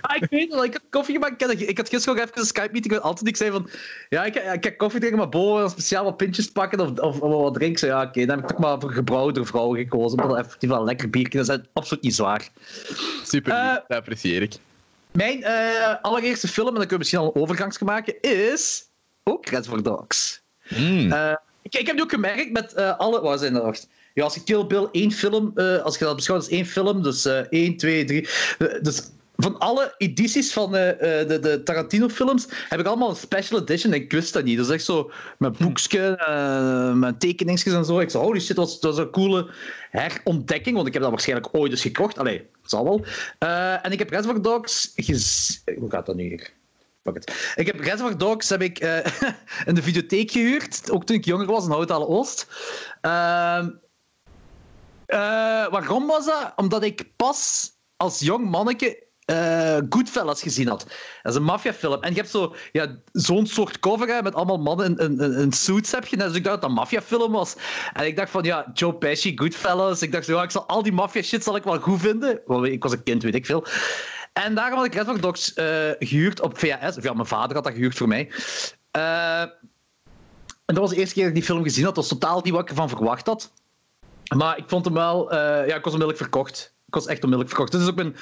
Ah, 0.00 0.16
ik 0.16 0.26
weet 0.30 0.48
wel, 0.48 0.64
ik 0.64 0.72
had 0.72 0.82
koffie 0.90 1.14
gemaakt. 1.14 1.42
Ik 1.42 1.48
had, 1.48 1.60
ik 1.60 1.76
had 1.76 1.88
gisteren 1.88 2.16
nog 2.16 2.24
even 2.26 2.40
een 2.40 2.46
Skype-meeting 2.46 2.94
met 2.94 3.02
Anthony. 3.02 3.28
Ik 3.28 3.36
zei 3.36 3.50
van, 3.50 3.70
ja, 4.08 4.24
ik, 4.24 4.34
ik 4.34 4.64
heb 4.64 4.78
koffie 4.78 5.00
drinken, 5.00 5.20
maar 5.20 5.28
Bo 5.28 5.56
wil 5.56 5.68
speciaal 5.68 6.04
wat 6.04 6.16
pintjes 6.16 6.50
pakken 6.50 6.80
of, 6.80 6.98
of, 6.98 7.20
of 7.20 7.42
wat 7.42 7.54
drinken. 7.54 7.72
Ik 7.72 7.78
zei, 7.78 7.92
ja, 7.92 8.02
oké, 8.02 8.26
dan 8.26 8.36
heb 8.36 8.44
ik 8.44 8.50
toch 8.50 8.58
maar 8.58 8.80
voor 8.80 8.90
gebrouwde 8.90 9.44
vrouwen 9.44 9.78
gekozen. 9.78 10.18
Maar 10.18 10.30
effectief 10.30 10.68
wel 10.68 10.78
een 10.78 10.84
lekker 10.84 11.10
biertje. 11.10 11.44
Dat 11.44 11.58
is 11.58 11.66
absoluut 11.72 12.02
niet 12.02 12.14
zwaar. 12.14 12.48
Super, 13.24 13.52
lief, 13.52 13.82
dat 13.88 13.98
apprecieer 13.98 14.42
ik. 14.42 14.52
Mijn 15.12 15.42
eh, 15.42 15.94
allereerste 16.02 16.48
film, 16.48 16.68
en 16.68 16.74
dan 16.74 16.86
kunnen 16.86 16.90
we 16.90 16.98
misschien 16.98 17.18
al 17.18 17.30
een 17.34 17.42
overgangsje 17.42 17.84
maken, 17.84 18.20
is 18.20 18.92
ook 19.24 19.46
Reservoir 19.46 19.82
Dogs. 19.82 20.42
Mm. 20.68 21.12
Ik, 21.62 21.74
ik 21.74 21.86
heb 21.86 21.96
nu 21.96 22.02
ook 22.02 22.10
gemerkt 22.10 22.52
met 22.52 22.72
eh, 22.72 22.98
alle... 22.98 23.20
Wat 23.20 23.40
zijn 23.40 23.54
er? 23.54 23.78
Ja, 24.14 24.24
als 24.24 24.34
je 24.34 24.42
Kill 24.42 24.66
Bill 24.66 24.88
één 24.92 25.12
film... 25.12 25.52
eh, 25.54 25.82
als 25.82 25.98
je 25.98 26.04
dat 26.04 26.16
beschouwt 26.16 26.40
als 26.40 26.50
één 26.50 26.66
film, 26.66 27.02
dus 27.02 27.24
1, 27.24 27.76
2, 27.76 28.04
3... 28.04 28.28
eh, 28.58 28.82
dus 28.82 29.10
van 29.36 29.58
alle 29.58 29.94
edities 29.98 30.52
van 30.52 30.72
de, 30.72 31.38
de 31.42 31.62
Tarantino-films 31.62 32.46
heb 32.68 32.80
ik 32.80 32.86
allemaal 32.86 33.10
een 33.10 33.16
special 33.16 33.60
edition 33.60 33.92
en 33.92 34.00
ik 34.00 34.12
wist 34.12 34.32
dat 34.32 34.44
niet. 34.44 34.56
Dat 34.56 34.66
is 34.66 34.72
echt 34.72 34.84
zo 34.84 35.10
met 35.38 35.58
boekje, 35.58 36.16
eh, 36.16 36.92
met 36.92 37.20
tekeningsjes 37.20 37.74
en 37.74 37.84
zo. 37.84 37.98
Ik 38.00 38.10
zei, 38.10 38.24
holy 38.24 38.40
shit, 38.40 38.56
dat 38.56 38.64
was, 38.64 38.80
dat 38.80 38.96
was 38.96 39.04
een 39.04 39.10
coole 39.10 39.50
herontdekking, 39.90 40.74
want 40.74 40.86
ik 40.86 40.92
heb 40.92 41.02
dat 41.02 41.10
waarschijnlijk 41.10 41.48
ooit 41.52 41.70
eens 41.70 41.82
gekocht. 41.82 42.18
Allee, 42.18 42.36
het 42.36 42.70
zal 42.70 42.84
wel. 42.84 43.04
En 43.82 43.92
ik 43.92 43.98
heb 43.98 44.10
Reservoir 44.10 44.42
Dogs 44.42 44.92
gez... 44.96 45.58
Hoe 45.78 45.90
gaat 45.90 46.06
dat 46.06 46.16
nu 46.16 46.22
hier? 46.22 46.52
Ik 47.54 47.66
heb 47.66 47.80
Reservoir 47.80 48.18
Dogs 48.18 48.48
heb 48.48 48.62
ik, 48.62 48.78
eh, 48.78 48.98
in 49.68 49.74
de 49.74 49.82
videotheek 49.82 50.30
gehuurd, 50.30 50.90
ook 50.90 51.04
toen 51.04 51.16
ik 51.16 51.24
jonger 51.24 51.46
was 51.46 51.64
in 51.64 51.70
Houtale 51.70 52.06
Oost. 52.06 52.46
Ehm, 53.00 53.70
eh, 55.06 55.18
waarom 55.68 56.06
was 56.06 56.26
dat? 56.26 56.52
Omdat 56.56 56.82
ik 56.82 57.16
pas 57.16 57.70
als 57.96 58.20
jong 58.20 58.50
manneke 58.50 59.02
eh 59.24 59.78
Goodfellas 59.88 60.42
gezien 60.42 60.68
had. 60.68 60.80
Dat 61.22 61.32
is 61.32 61.38
een 61.38 61.44
maffiafilm. 61.44 62.02
En 62.02 62.10
je 62.10 62.16
hebt 62.16 62.30
zo, 62.30 62.54
ja, 62.72 62.96
zo'n 63.12 63.46
soort 63.46 63.78
cover 63.78 64.22
met 64.22 64.34
allemaal 64.34 64.58
mannen 64.58 64.98
in, 64.98 65.20
in, 65.20 65.32
in, 65.32 65.52
suits. 65.52 65.90
Heb 65.90 66.06
je. 66.06 66.16
Dus 66.16 66.26
ik 66.26 66.32
dacht 66.32 66.44
dat 66.44 66.60
dat 66.60 66.70
een 66.70 66.76
maffiafilm 66.76 67.32
was. 67.32 67.56
En 67.92 68.06
ik 68.06 68.16
dacht 68.16 68.30
van, 68.30 68.42
ja, 68.42 68.70
Joe 68.74 68.94
Pesci, 68.94 69.32
Goodfellas. 69.36 70.02
Ik 70.02 70.12
dacht 70.12 70.24
zo, 70.24 70.42
ik 70.42 70.50
zal 70.50 70.66
al 70.66 70.82
die 70.82 70.92
maffia 70.92 71.22
shit 71.22 71.44
zal 71.44 71.56
ik 71.56 71.62
wel 71.62 71.80
goed 71.80 72.00
vinden. 72.00 72.40
Wel, 72.46 72.64
Ik 72.64 72.82
was 72.82 72.92
een 72.92 73.02
kind, 73.02 73.22
weet 73.22 73.34
ik 73.34 73.46
veel. 73.46 73.66
En 74.34 74.54
daarom 74.54 74.76
had 74.76 74.86
ik 74.86 74.92
Reservoir 74.92 75.20
Dogs 75.20 75.54
eh, 75.54 75.90
gehuurd 75.98 76.40
op 76.40 76.58
VHS. 76.58 76.96
Ja, 77.00 77.12
mijn 77.12 77.26
vader 77.26 77.54
had 77.54 77.64
dat 77.64 77.72
gehuurd 77.72 77.96
voor 77.96 78.08
mij. 78.08 78.30
Eh, 78.90 79.40
en 79.40 80.74
dat 80.74 80.78
was 80.78 80.90
de 80.90 80.96
eerste 80.96 81.14
keer 81.14 81.22
dat 81.22 81.32
ik 81.32 81.38
die 81.38 81.48
film 81.48 81.62
gezien 81.62 81.84
had. 81.84 81.94
Dat 81.94 82.08
was 82.08 82.18
totaal 82.18 82.40
niet 82.40 82.52
wat 82.52 82.62
ik 82.62 82.68
ervan 82.68 82.88
verwacht 82.88 83.26
had. 83.26 83.52
Maar 84.36 84.58
ik 84.58 84.64
vond 84.66 84.84
hem 84.84 84.94
wel... 84.94 85.30
eh, 85.30 85.38
ja, 85.38 85.76
ik 85.76 85.84
was 85.84 85.92
onmiddellijk 85.92 86.18
verkocht. 86.18 86.74
Ik 86.86 86.94
was 86.94 87.06
echt 87.06 87.24
onmiddellijk 87.24 87.48
verkocht. 87.48 87.72
Dit 87.72 87.80
is 87.80 87.88
ook 87.88 87.94
mijn... 87.94 88.16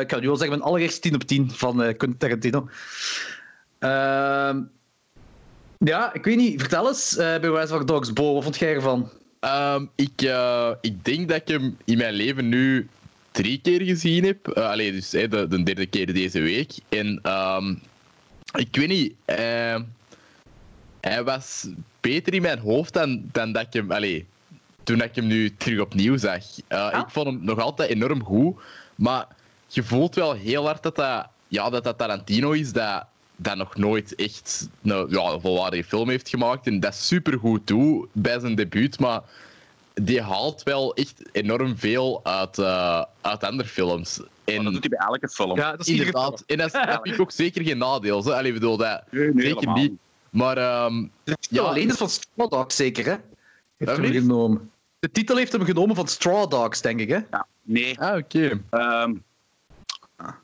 ik 0.00 0.08
kan 0.08 0.20
nu 0.20 0.26
wel 0.26 0.36
zeggen, 0.36 0.58
mijn 0.58 0.70
allereerste 0.70 1.00
10 1.00 1.14
op 1.14 1.22
10 1.22 1.50
van 1.50 1.76
Quentin 1.76 2.16
Tarantino. 2.18 2.68
Ja, 5.78 6.12
ik 6.12 6.24
weet 6.24 6.36
niet. 6.36 6.60
Vertel 6.60 6.88
eens 6.88 7.16
eh, 7.16 7.38
bij 7.40 7.50
Reservoir 7.50 7.86
Dogs. 7.86 8.12
Bo, 8.12 8.34
wat 8.34 8.42
vond 8.42 8.58
jij 8.58 8.74
ervan? 8.74 9.10
Ehm, 9.40 9.86
ik, 9.94 10.32
ik 10.80 11.04
denk 11.04 11.28
dat 11.28 11.36
ik 11.36 11.48
hem 11.48 11.76
in 11.84 11.98
mijn 11.98 12.14
leven 12.14 12.48
nu 12.48 12.88
drie 13.38 13.60
keer 13.60 13.82
gezien 13.82 14.24
heb. 14.24 14.48
Uh, 14.48 14.70
allee, 14.70 14.92
dus 14.92 15.10
de, 15.10 15.46
de 15.48 15.62
derde 15.62 15.86
keer 15.86 16.12
deze 16.12 16.40
week. 16.40 16.72
En 16.88 17.18
ehm, 17.22 17.74
ik 18.52 18.76
weet 18.76 18.88
niet, 18.88 19.14
eh, 19.24 19.80
hij 21.00 21.24
was 21.24 21.68
beter 22.00 22.34
in 22.34 22.42
mijn 22.42 22.58
hoofd 22.58 22.92
dan, 22.92 23.22
dan 23.32 23.52
dat 23.52 23.62
ik 23.62 23.72
hem. 23.72 23.92
Allee, 23.92 24.26
toen 24.82 25.02
ik 25.02 25.14
hem 25.14 25.26
nu 25.26 25.54
terug 25.56 25.80
opnieuw 25.80 26.16
zag. 26.16 26.44
Eh, 26.66 26.78
Ja? 26.78 27.00
Ik 27.04 27.10
vond 27.10 27.26
hem 27.26 27.38
nog 27.42 27.58
altijd 27.58 27.90
enorm 27.90 28.24
goed. 28.24 28.60
Maar 28.94 29.26
je 29.66 29.82
voelt 29.82 30.14
wel 30.14 30.32
heel 30.32 30.64
hard 30.64 30.82
dat 30.82 30.96
dat, 30.96 31.26
ja, 31.48 31.70
dat, 31.70 31.84
dat 31.84 31.98
Tarantino 31.98 32.50
is 32.50 32.72
dat, 32.72 33.04
dat 33.36 33.56
nog 33.56 33.76
nooit 33.76 34.14
echt 34.14 34.68
een, 34.82 35.06
ja, 35.10 35.32
een 35.32 35.40
volwaardige 35.40 35.84
film 35.88 36.08
heeft 36.08 36.28
gemaakt. 36.28 36.66
En 36.66 36.80
dat 36.80 36.94
super 36.94 37.38
goed 37.38 37.66
doet 37.66 38.08
bij 38.12 38.40
zijn 38.40 38.54
debuut. 38.54 38.98
Maar 38.98 39.20
die 40.02 40.22
haalt 40.22 40.62
wel 40.62 40.94
echt 40.94 41.22
enorm 41.32 41.78
veel 41.78 42.20
uit, 42.24 42.58
eh, 42.58 43.02
uit 43.20 43.44
andere 43.44 43.68
films. 43.68 44.20
En 44.44 44.64
dat 44.64 44.72
doet 44.72 44.86
hij 44.88 44.98
bij 44.98 45.06
elke 45.06 45.28
film. 45.28 45.56
Ja, 45.56 45.70
dat 45.70 45.80
is 45.80 45.88
inderdaad, 45.88 46.42
en 46.46 46.56
dat, 46.56 46.66
is- 46.66 46.72
dat 46.72 46.98
vind 47.02 47.14
ik 47.14 47.20
ook 47.20 47.30
zeker 47.32 47.64
geen 47.64 47.78
nadeel. 47.78 48.22
Zo. 48.22 48.30
Allee, 48.30 48.52
bedoel, 48.52 48.76
dat, 48.76 49.02
Nee, 49.10 49.22
nee, 49.22 49.32
zeker 49.44 49.58
helemaal 49.58 49.74
niet. 49.76 49.92
Maar 50.30 50.56
ehm, 50.56 51.06
De 51.24 51.36
titel 51.40 51.64
Ja. 51.64 51.70
alleen 51.70 51.88
is 51.88 51.96
van 51.96 52.08
Straw 52.08 52.50
Dogs, 52.50 52.76
zeker, 52.76 53.04
hè? 53.04 53.14
Heeft 53.76 53.96
hem 53.96 54.12
genomen. 54.12 54.70
De 54.98 55.10
titel 55.10 55.36
heeft 55.36 55.52
hem 55.52 55.64
genomen 55.64 55.96
van 55.96 56.08
Straw 56.08 56.50
Dogs, 56.50 56.80
denk 56.80 57.00
ik, 57.00 57.08
hè? 57.08 57.18
Ja, 57.30 57.46
nee. 57.62 58.00
ah, 58.00 58.16
oké. 58.16 58.60
Ehm, 58.70 59.14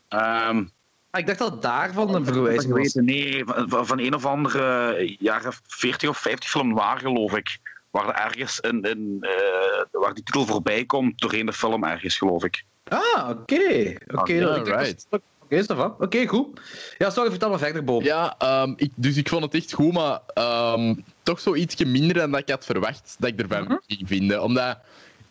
ehm, 0.09 0.65
Ah, 1.11 1.21
ik 1.21 1.27
dacht 1.27 1.39
dat 1.39 1.51
het 1.53 1.63
daarvan 1.63 2.15
een 2.15 2.25
verwijzing 2.25 2.73
was. 2.73 2.95
nee, 2.95 3.45
van, 3.45 3.69
van- 3.69 3.87
van 3.87 3.99
een 3.99 4.15
of 4.15 4.25
andere 4.27 5.17
jaren 5.19 5.53
40 5.67 6.09
of 6.09 6.19
50 6.19 6.51
film 6.51 6.73
waar, 6.73 6.99
geloof 6.99 7.37
ik. 7.37 7.59
Waar 7.95 8.09
er 8.09 8.15
ergens 8.25 8.61
in, 8.61 8.83
in, 8.83 9.17
eh, 9.21 9.85
waar 10.01 10.15
die 10.15 10.23
titel 10.25 10.47
voorbij 10.47 10.85
komt 10.85 11.21
doorheen 11.21 11.47
de 11.47 11.53
film 11.53 11.85
ergens, 11.85 12.17
geloof 12.19 12.45
ik. 12.45 12.65
Ah, 12.89 13.29
oké. 13.29 13.95
Oké, 14.15 14.39
dat- 14.41 14.67
right. 14.69 15.07
Oké, 15.11 15.23
is 15.49 15.67
dat 15.67 15.77
van? 15.77 15.95
Oké, 15.99 16.27
goed. 16.27 16.61
Ja, 16.99 17.11
sorry, 17.11 17.31
vertel 17.31 17.49
maar 17.51 17.59
verder, 17.59 17.85
Bob. 17.85 18.03
Ja, 18.03 18.35
ehm, 18.39 18.73
ik, 18.77 18.91
dus 18.95 19.17
ik 19.17 19.29
vond 19.29 19.43
het 19.45 19.55
echt 19.55 19.73
goed, 19.73 19.93
maar 19.93 20.21
ehm, 20.35 20.95
toch 21.23 21.41
zo 21.41 21.55
ietsje 21.55 21.85
minder 21.85 22.15
dan 22.15 22.31
dat 22.31 22.41
ik 22.41 22.49
had 22.49 22.65
verwacht 22.65 23.17
dat 23.19 23.31
ik 23.31 23.41
ervan 23.41 23.63
Mhm. 23.63 23.77
ging 23.87 24.09
vinden. 24.09 24.43
Omdat, 24.43 24.79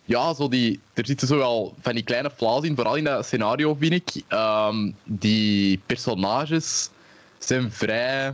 ja, 0.06 0.34
zo 0.34 0.48
die, 0.48 0.80
er 0.94 1.06
zitten 1.06 1.28
zo 1.28 1.38
wel 1.38 1.76
van 1.82 1.94
die 1.94 2.04
kleine 2.04 2.32
flaws 2.36 2.64
in, 2.64 2.76
vooral 2.76 2.96
in 2.96 3.04
dat 3.04 3.26
scenario, 3.26 3.76
vind 3.80 3.94
ik. 3.94 4.24
Ehm, 4.28 4.92
die 5.04 5.82
personages 5.86 6.90
zijn 7.38 7.72
vrij 7.72 8.34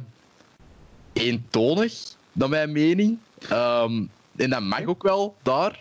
eentonig, 1.14 1.94
naar 2.32 2.50
mijn 2.50 2.72
mening. 2.72 3.18
Ehm, 3.50 4.04
en 4.40 4.50
dat 4.50 4.62
mag 4.62 4.86
ook 4.86 5.04
wel 5.04 5.36
daar 5.44 5.80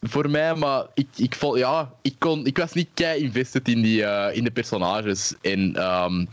voor 0.00 0.30
mij, 0.30 0.54
maar 0.54 0.86
ik, 0.94 1.06
ik, 1.16 1.34
vond, 1.34 1.58
ja, 1.58 1.92
ik, 2.02 2.14
kon, 2.18 2.46
ik 2.46 2.58
was 2.58 2.72
niet 2.72 2.88
kei 2.94 3.22
invested 3.22 3.68
in, 3.68 3.82
die, 3.82 4.04
eh, 4.04 4.36
in 4.36 4.44
de 4.44 4.50
personages. 4.50 5.34
En 5.40 5.76
ehm, 5.76 6.24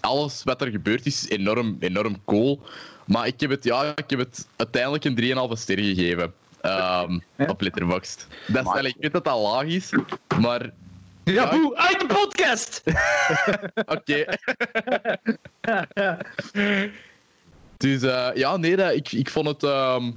alles 0.00 0.42
wat 0.44 0.60
er 0.60 0.70
gebeurt 0.70 1.06
is 1.06 1.28
enorm, 1.28 1.76
enorm 1.80 2.16
cool. 2.24 2.60
Maar 3.04 3.26
ik 3.26 3.40
heb 3.40 3.50
het, 3.50 3.64
ja, 3.64 3.92
ik 3.96 4.10
heb 4.10 4.18
het 4.18 4.48
uiteindelijk 4.56 5.04
een 5.04 5.14
3,5 5.14 5.58
ster 5.60 5.78
gegeven. 5.78 6.32
ehm. 6.60 7.18
Op 7.36 7.60
Letterboxd. 7.60 8.26
Dat 8.46 8.76
is, 8.76 8.88
ik 8.88 8.96
weet 9.00 9.12
dat 9.12 9.24
dat 9.24 9.38
laag 9.40 9.64
is, 9.64 9.90
maar 10.40 10.70
Ja, 11.24 11.32
Ja. 11.32 11.50
boe, 11.50 11.76
uit 11.76 12.00
de 12.00 12.06
podcast! 12.06 12.82
oké. 13.96 14.24
dus 17.76 18.02
eh, 18.02 18.28
ja, 18.34 18.56
nee, 18.56 18.76
dat, 18.76 18.92
ik, 18.94 19.12
ik, 19.12 19.30
vond 19.30 19.46
het, 19.46 19.62
ehm, 19.62 20.10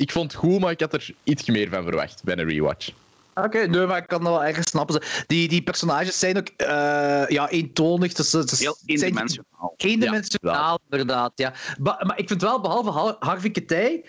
ik 0.00 0.12
vond 0.12 0.32
het 0.32 0.40
goed, 0.40 0.60
maar 0.60 0.70
ik 0.70 0.80
had 0.80 0.92
er 0.92 1.10
iets 1.24 1.46
meer 1.46 1.68
van 1.68 1.82
verwacht 1.82 2.24
bij 2.24 2.38
een 2.38 2.48
rewatch. 2.48 2.90
Oké, 3.34 3.58
nee, 3.58 3.86
maar 3.86 3.96
ik 3.96 4.06
kan 4.06 4.22
dat 4.22 4.32
wel 4.32 4.44
ergens 4.44 4.68
snappen. 4.68 5.02
Die, 5.26 5.48
die 5.48 5.62
personages 5.62 6.18
zijn 6.18 6.38
ook 6.38 6.48
uh, 6.56 7.28
ja, 7.28 7.48
eentonig. 7.48 8.12
Dus, 8.12 8.30
dus, 8.30 8.58
Heel 8.58 8.76
eendimensionaal. 8.86 9.74
Eendimensionaal, 9.76 10.78
ja, 10.82 10.96
inderdaad. 10.98 11.32
Ja. 11.34 11.52
Maar, 11.78 12.06
maar 12.06 12.18
ik 12.18 12.28
vind 12.28 12.42
wel, 12.42 12.60
behalve 12.60 13.16
Harvey 13.18 13.50
Keitel, 13.50 14.02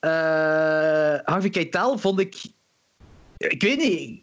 uh, 0.00 1.20
Harvey 1.24 1.50
Keitel 1.50 1.98
vond 1.98 2.20
ik... 2.20 2.36
Ik 3.36 3.62
weet 3.62 3.78
niet... 3.78 4.22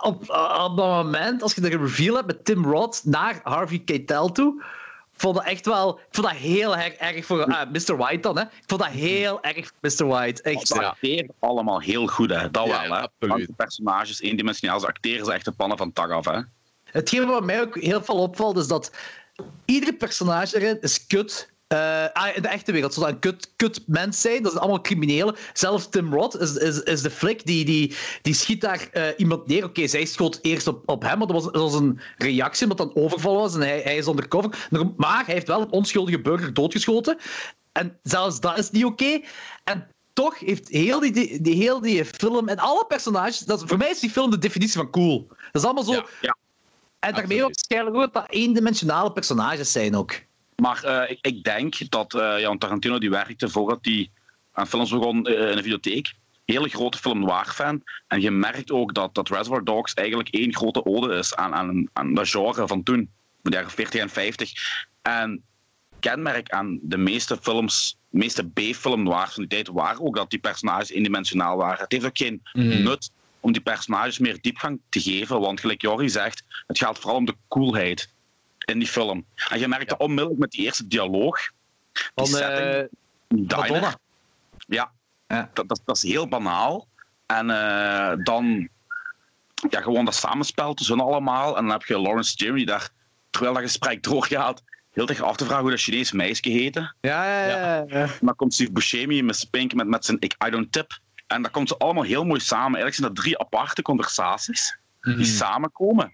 Op, 0.00 0.20
op 0.20 0.76
dat 0.76 1.04
moment, 1.04 1.42
als 1.42 1.54
je 1.54 1.60
de 1.60 1.68
reveal 1.68 2.14
hebt 2.14 2.26
met 2.26 2.44
Tim 2.44 2.64
Roth 2.64 3.00
naar 3.04 3.40
Harvey 3.42 3.78
Keitel 3.78 4.32
toe 4.32 4.62
vond 5.24 5.36
dat 5.36 5.44
echt 5.44 5.66
wel. 5.66 5.98
Ik 5.98 6.06
vond 6.10 6.26
dat 6.26 6.36
heel 6.36 6.76
erg, 6.76 6.92
erg 6.92 7.24
voor 7.24 7.48
uh, 7.48 7.62
Mr. 7.72 7.96
White 7.96 8.20
dan. 8.20 8.36
Hè. 8.36 8.42
Ik 8.42 8.62
vond 8.66 8.80
dat 8.80 8.90
heel 8.90 9.42
erg 9.42 9.66
voor 9.66 10.06
Mr. 10.06 10.06
White. 10.06 10.42
Echt. 10.42 10.66
Ze 10.66 10.84
acteren 10.84 11.34
allemaal 11.38 11.80
heel 11.80 12.06
goed, 12.06 12.30
hè. 12.30 12.50
Dat 12.50 12.66
wel, 12.66 12.80
hè. 12.80 12.88
Absoluut. 12.88 13.46
De 13.46 13.52
personages 13.56 14.20
eendimensionaal, 14.20 14.80
ze 14.80 14.86
acteren 14.86 15.24
ze 15.24 15.32
echt 15.32 15.44
de 15.44 15.52
pannen 15.52 15.78
van 15.78 15.92
tag 15.92 16.10
af, 16.10 16.24
hè. 16.24 16.40
Hetgeen 16.84 17.26
wat 17.26 17.44
mij 17.44 17.60
ook 17.60 17.78
heel 17.78 18.02
veel 18.02 18.18
opvalt, 18.18 18.56
is 18.56 18.66
dat 18.66 18.92
iedere 19.64 19.94
personage 19.94 20.56
erin 20.56 20.80
is 20.80 21.06
kut. 21.06 21.52
Uh, 21.74 22.04
ah, 22.12 22.36
in 22.36 22.42
de 22.42 22.48
echte 22.48 22.72
wereld 22.72 22.94
zou 22.94 23.06
dat 23.06 23.14
een 23.14 23.20
kut, 23.20 23.52
kut 23.56 23.82
mens 23.86 24.20
zijn. 24.20 24.42
Dat 24.42 24.52
zijn 24.52 24.62
allemaal 24.62 24.82
criminelen. 24.82 25.36
Zelfs 25.52 25.88
Tim 25.88 26.14
Roth 26.14 26.40
is, 26.40 26.56
is, 26.56 26.82
is 26.82 27.02
de 27.02 27.10
flik 27.10 27.46
die, 27.46 27.64
die, 27.64 27.96
die 28.22 28.34
schiet 28.34 28.60
daar 28.60 28.88
uh, 28.92 29.06
iemand 29.16 29.46
neer. 29.46 29.64
Oké, 29.64 29.86
zij 29.86 30.04
schoot 30.04 30.38
eerst 30.42 30.66
op, 30.66 30.82
op 30.88 31.02
hem, 31.02 31.18
maar 31.18 31.26
dat 31.26 31.42
was, 31.42 31.52
dat 31.52 31.62
was 31.62 31.74
een 31.74 32.00
reactie 32.16 32.62
omdat 32.62 32.78
dat 32.78 32.96
een 32.96 33.02
overval 33.02 33.36
was 33.36 33.54
en 33.54 33.60
hij, 33.60 33.80
hij 33.80 33.96
is 33.96 34.06
undercover. 34.06 34.68
Maar 34.96 35.24
hij 35.24 35.34
heeft 35.34 35.46
wel 35.46 35.60
een 35.60 35.72
onschuldige 35.72 36.20
burger 36.20 36.54
doodgeschoten. 36.54 37.16
En 37.72 37.98
zelfs 38.02 38.40
dat 38.40 38.58
is 38.58 38.70
niet 38.70 38.84
oké. 38.84 39.20
En 39.64 39.88
toch 40.12 40.38
heeft 40.38 40.68
heel 40.68 41.00
die, 41.00 41.12
die, 41.12 41.40
die, 41.40 41.54
heel 41.54 41.80
die 41.80 42.04
film 42.04 42.48
en 42.48 42.58
alle 42.58 42.84
personages. 42.86 43.38
Dat, 43.38 43.62
voor 43.66 43.78
mij 43.78 43.90
is 43.90 44.00
die 44.00 44.10
film 44.10 44.30
de 44.30 44.38
definitie 44.38 44.76
van 44.76 44.90
cool. 44.90 45.26
Dat 45.28 45.62
is 45.62 45.64
allemaal 45.64 45.84
zo. 45.84 45.92
Ja, 45.92 46.04
ja. 46.20 46.36
En 46.98 47.14
daarmee 47.14 47.44
ook 47.44 47.52
waarschijnlijk 47.54 47.96
ook 47.96 48.12
dat 48.12 48.30
eendimensionale 48.30 49.12
personages 49.12 49.72
zijn 49.72 49.96
ook. 49.96 50.12
Maar 50.56 50.82
uh, 50.84 51.10
ik, 51.10 51.18
ik, 51.20 51.44
denk 51.44 51.90
dat 51.90 52.14
uh, 52.14 52.40
Jan 52.40 52.58
Tarantino 52.58 52.98
die 52.98 53.10
werkte 53.10 53.48
voordat 53.48 53.78
hij 53.82 54.10
aan 54.52 54.66
films 54.66 54.90
begon 54.90 55.30
uh, 55.30 55.50
in 55.50 55.56
de 55.56 55.62
videotheek. 55.62 56.14
Hele 56.44 56.68
grote 56.68 56.98
film 56.98 57.18
noir-fan. 57.18 57.82
En 58.06 58.20
je 58.20 58.30
merkt 58.30 58.70
ook 58.70 58.94
dat, 58.94 59.14
dat 59.14 59.28
Reservoir 59.28 59.64
Dogs 59.64 59.94
eigenlijk 59.94 60.28
één 60.28 60.54
grote 60.54 60.84
ode 60.84 61.14
is 61.14 61.34
aan, 61.34 61.54
aan, 61.54 61.88
aan 61.92 62.14
dat 62.14 62.28
genre 62.28 62.66
van 62.66 62.82
toen, 62.82 63.10
de 63.42 63.50
jaren 63.50 63.70
40 63.70 64.00
en 64.00 64.10
50. 64.10 64.52
En 65.02 65.42
kenmerk 66.00 66.50
aan 66.50 66.78
de 66.82 66.96
meeste 66.96 67.38
films, 67.40 67.98
de 68.08 68.18
meeste 68.18 68.48
B-film 68.48 69.02
noirs 69.02 69.32
van 69.32 69.42
die 69.42 69.52
tijd, 69.52 69.68
waren 69.68 70.00
ook 70.00 70.16
dat 70.16 70.30
die 70.30 70.38
personages 70.38 70.90
eendimensionaal 70.90 71.56
waren. 71.56 71.82
Het 71.82 71.92
heeft 71.92 72.04
ook 72.04 72.18
geen 72.18 72.42
mm. 72.52 72.82
nut 72.82 73.10
om 73.40 73.52
die 73.52 73.62
personages 73.62 74.18
meer 74.18 74.38
diepgang 74.40 74.80
te 74.88 75.00
geven, 75.00 75.40
want 75.40 75.60
gelijk 75.60 75.82
Jorri 75.82 76.08
zegt, 76.08 76.44
het 76.66 76.78
gaat 76.78 76.98
vooral 76.98 77.18
om 77.18 77.24
de 77.24 77.36
coolheid 77.48 78.13
in 78.64 78.78
die 78.78 78.88
film. 78.88 79.26
En 79.48 79.58
je 79.58 79.68
merkt 79.68 79.90
ja. 79.90 79.96
onmiddellijk 79.96 80.40
met 80.40 80.50
die 80.50 80.64
eerste 80.64 80.86
dialoog. 80.86 81.38
Die 81.92 82.02
Van 82.14 82.26
setting, 82.26 82.90
uh, 83.28 83.92
Ja, 84.66 84.92
ja. 85.26 85.50
Dat, 85.52 85.68
dat, 85.68 85.80
dat, 85.84 85.96
is 85.96 86.02
heel 86.02 86.28
banaal. 86.28 86.88
En 87.26 87.48
uh, 87.48 88.12
dan 88.22 88.68
ja, 89.70 89.80
gewoon 89.80 90.04
dat 90.04 90.14
samenspel 90.14 90.74
tussen 90.74 91.00
allemaal. 91.00 91.56
En 91.56 91.62
dan 91.62 91.72
heb 91.72 91.82
je 91.82 91.98
Lawrence 91.98 92.36
Jim 92.36 92.54
die 92.54 92.66
daar, 92.66 92.88
terwijl 93.30 93.54
dat 93.54 93.62
gesprek 93.62 94.02
doorgaat, 94.02 94.62
heel 94.92 95.08
erg 95.08 95.20
af 95.20 95.36
te 95.36 95.44
vragen 95.44 95.62
hoe 95.62 95.70
dat 95.70 95.80
Chinese 95.80 96.16
meisje 96.16 96.48
heette. 96.48 96.94
Ja, 97.00 97.46
ja, 97.46 97.84
ja. 97.88 98.08
dan 98.20 98.36
komt 98.36 98.54
Steve 98.54 98.72
Buscemi 98.72 99.22
met 99.22 99.48
Pink 99.50 99.74
met, 99.74 99.86
met 99.86 100.04
zijn 100.04 100.16
I, 100.20 100.46
I 100.46 100.50
don't 100.50 100.72
tip. 100.72 100.98
En 101.26 101.42
dat 101.42 101.50
komt 101.50 101.68
ze 101.68 101.76
allemaal 101.76 102.02
heel 102.02 102.24
mooi 102.24 102.40
samen. 102.40 102.80
Eigenlijk 102.80 102.94
zijn 102.94 103.08
dat 103.14 103.16
drie 103.16 103.38
aparte 103.38 103.82
conversaties 103.82 104.78
die 105.00 105.16
mm. 105.16 105.24
samenkomen. 105.24 106.12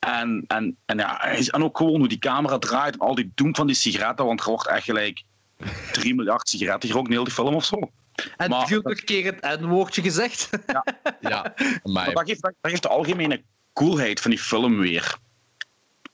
En, 0.00 0.44
en, 0.46 0.76
en, 0.86 0.98
ja, 0.98 1.24
en 1.24 1.64
ook 1.64 1.76
gewoon 1.76 1.98
hoe 1.98 2.08
die 2.08 2.18
camera 2.18 2.58
draait 2.58 2.94
en 2.94 3.00
al 3.00 3.14
die 3.14 3.32
doen 3.34 3.54
van 3.56 3.66
die 3.66 3.76
sigaretten, 3.76 4.26
want 4.26 4.40
er 4.40 4.48
wordt 4.48 4.68
echt 4.68 4.84
gelijk 4.84 5.22
3 5.92 6.14
miljard 6.14 6.48
sigaretten 6.48 6.88
gerookt 6.88 7.08
in 7.08 7.14
heel 7.14 7.24
die 7.24 7.32
film 7.32 7.54
of 7.54 7.64
zo. 7.64 7.76
En 8.36 8.50
maar, 8.50 8.70
nog 8.70 8.84
een 8.84 9.04
keer 9.04 9.36
het 9.40 9.60
N-woordje 9.60 10.02
gezegd. 10.02 10.48
Ja, 10.66 10.84
ja. 11.20 11.54
Maar 11.82 12.12
dat 12.12 12.28
geeft, 12.28 12.42
dat 12.42 12.54
geeft 12.62 12.82
de 12.82 12.88
algemene 12.88 13.42
coolheid 13.72 14.20
van 14.20 14.30
die 14.30 14.40
film 14.40 14.78
weer. 14.78 15.18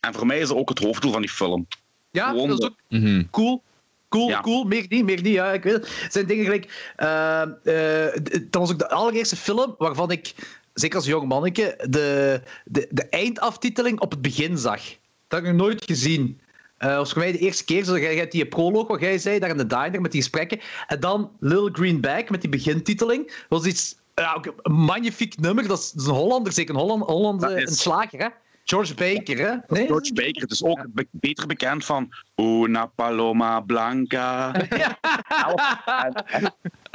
En 0.01 0.15
voor 0.15 0.27
mij 0.27 0.39
is 0.39 0.49
dat 0.49 0.57
ook 0.57 0.69
het 0.69 0.79
hoofddoel 0.79 1.13
van 1.13 1.21
die 1.21 1.31
film. 1.31 1.67
Ja, 2.11 2.29
Gewoon 2.29 2.49
dat 2.49 2.59
is 2.59 2.67
ook 2.67 2.81
mm 2.89 3.03
-hmm. 3.03 3.31
cool. 3.31 3.63
Cool, 4.09 4.29
ja. 4.29 4.41
cool, 4.41 4.65
meer 4.65 4.87
niet, 4.89 5.05
meer 5.05 5.23
niet. 5.23 5.35
Ja, 5.35 5.53
ik 5.53 5.63
weet 5.63 5.73
het. 5.73 6.01
het 6.03 6.13
zijn 6.13 6.27
dingen 6.27 6.45
gelijk. 6.45 6.93
Uh, 6.97 7.43
uh, 7.65 8.41
dat 8.51 8.61
was 8.61 8.71
ook 8.71 8.79
de 8.79 8.89
allereerste 8.89 9.37
film 9.37 9.75
waarvan 9.79 10.11
ik 10.11 10.35
zeker 10.81 10.97
als 10.97 11.07
jong 11.07 11.29
manneke, 11.29 11.85
de, 11.89 12.41
de, 12.65 12.87
de 12.91 13.09
eindaftiteling 13.09 14.01
op 14.01 14.11
het 14.11 14.23
begin 14.23 14.59
zag. 14.59 14.81
Dat 15.29 15.41
heb 15.41 15.45
ik 15.45 15.47
nog 15.47 15.67
nooit 15.67 15.85
gezien. 15.85 16.41
Uh, 16.79 16.97
was 16.97 17.13
voor 17.13 17.23
mij 17.23 17.33
de 17.33 17.39
eerste 17.39 17.65
keer, 17.65 17.85
zo, 17.85 17.99
jij 17.99 18.17
hebt 18.17 18.33
die 18.33 18.47
proloog, 18.47 18.87
wat 18.87 19.01
jij 19.01 19.19
zei, 19.19 19.39
daar 19.39 19.51
in 19.51 19.57
de 19.57 19.67
diner 19.67 20.01
met 20.01 20.13
die 20.13 20.21
gesprekken. 20.21 20.61
En 20.87 21.01
dan 21.01 21.31
Little 21.41 21.71
Green 21.73 22.01
Bag 22.01 22.29
met 22.29 22.41
die 22.41 22.51
begintiteling. 22.51 23.27
Dat 23.27 23.37
was 23.49 23.65
iets, 23.65 23.97
ja, 24.15 24.41
een 24.63 24.73
magnifiek 24.73 25.39
nummer. 25.39 25.69
Dat 25.69 25.79
is, 25.79 25.91
dat 25.91 26.03
is 26.03 26.09
een 26.09 26.15
Hollander, 26.15 26.53
zeker 26.53 26.75
een 26.75 26.81
Holland, 26.81 27.03
Holland 27.03 27.43
een 27.43 27.67
slager, 27.67 28.19
hè? 28.19 28.29
George 28.69 28.95
Baker, 28.95 29.39
hè? 29.39 29.57
Nee? 29.69 29.87
George 29.87 30.13
Baker, 30.13 30.43
het 30.43 30.51
is 30.51 30.65
ook 30.65 30.87
ja. 30.95 31.05
beter 31.11 31.47
bekend 31.47 31.85
van 31.85 32.09
Una 32.37 32.87
Paloma 32.87 33.61
Blanca. 33.61 34.55
Ja. 34.77 34.99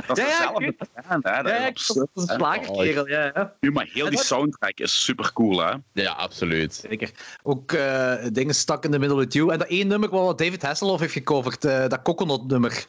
dat 0.08 0.18
is 0.18 0.24
ja, 0.24 0.30
dezelfde 0.30 0.76
band, 1.08 1.24
hè? 1.24 1.36
Ja, 1.36 1.42
dat 1.42 1.78
is 1.78 1.96
een 2.14 2.28
slagerkerel, 2.28 3.08
ja, 3.08 3.32
ja. 3.34 3.54
Nu, 3.60 3.72
maar 3.72 3.90
heel 3.92 4.10
die 4.10 4.20
soundtrack 4.20 4.80
is 4.80 5.04
super 5.04 5.34
cool, 5.34 5.60
hè? 5.60 5.74
Ja, 5.92 6.12
absoluut. 6.12 6.74
Zeker. 6.74 7.12
Ook 7.44 7.72
uh, 7.72 8.14
dingen 8.32 8.56
stak 8.56 8.86
in 8.86 8.92
the 8.92 9.00
middle 9.00 9.18
with 9.18 9.34
you. 9.34 9.52
En 9.52 9.60
dat 9.60 9.68
één 9.68 9.88
nummer 9.88 10.10
wat 10.10 10.38
David 10.38 10.62
Hasselhoff 10.62 11.00
heeft 11.00 11.14
gecoverd, 11.14 11.66
uh, 11.66 11.88
dat 11.88 12.02
coconut 12.02 12.48
nummer. 12.48 12.86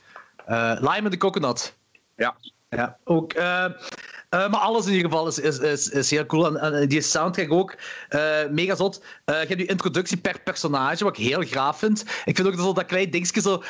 Uh, 0.49 0.77
Lime 0.81 1.03
in 1.03 1.11
the 1.11 1.17
Coconut. 1.17 1.75
Ja. 2.17 2.37
Ja, 2.77 2.99
ook. 3.05 3.35
Uh, 3.35 3.65
uh, 4.35 4.51
maar 4.51 4.61
alles 4.61 4.87
in 4.87 4.93
ieder 4.93 5.11
geval 5.11 5.27
is, 5.27 5.39
is, 5.39 5.59
is, 5.59 5.89
is 5.89 6.11
heel 6.11 6.27
cool. 6.27 6.47
En, 6.47 6.73
en 6.73 6.89
die 6.89 7.01
soundtrack 7.01 7.53
ook 7.53 7.75
uh, 8.11 8.49
mega 8.51 8.75
zot. 8.75 9.03
je 9.25 9.33
hebt 9.33 9.57
die 9.57 9.67
introductie 9.67 10.17
per 10.17 10.41
personage, 10.45 11.05
wat 11.05 11.19
ik 11.19 11.25
heel 11.25 11.43
gaaf 11.43 11.79
vind. 11.79 12.05
Ik 12.25 12.37
vind 12.37 12.49
ook 12.49 12.57
dat, 12.57 12.75
dat 12.75 12.87
klein 12.87 13.11
dingetje 13.11 13.41
zo. 13.41 13.63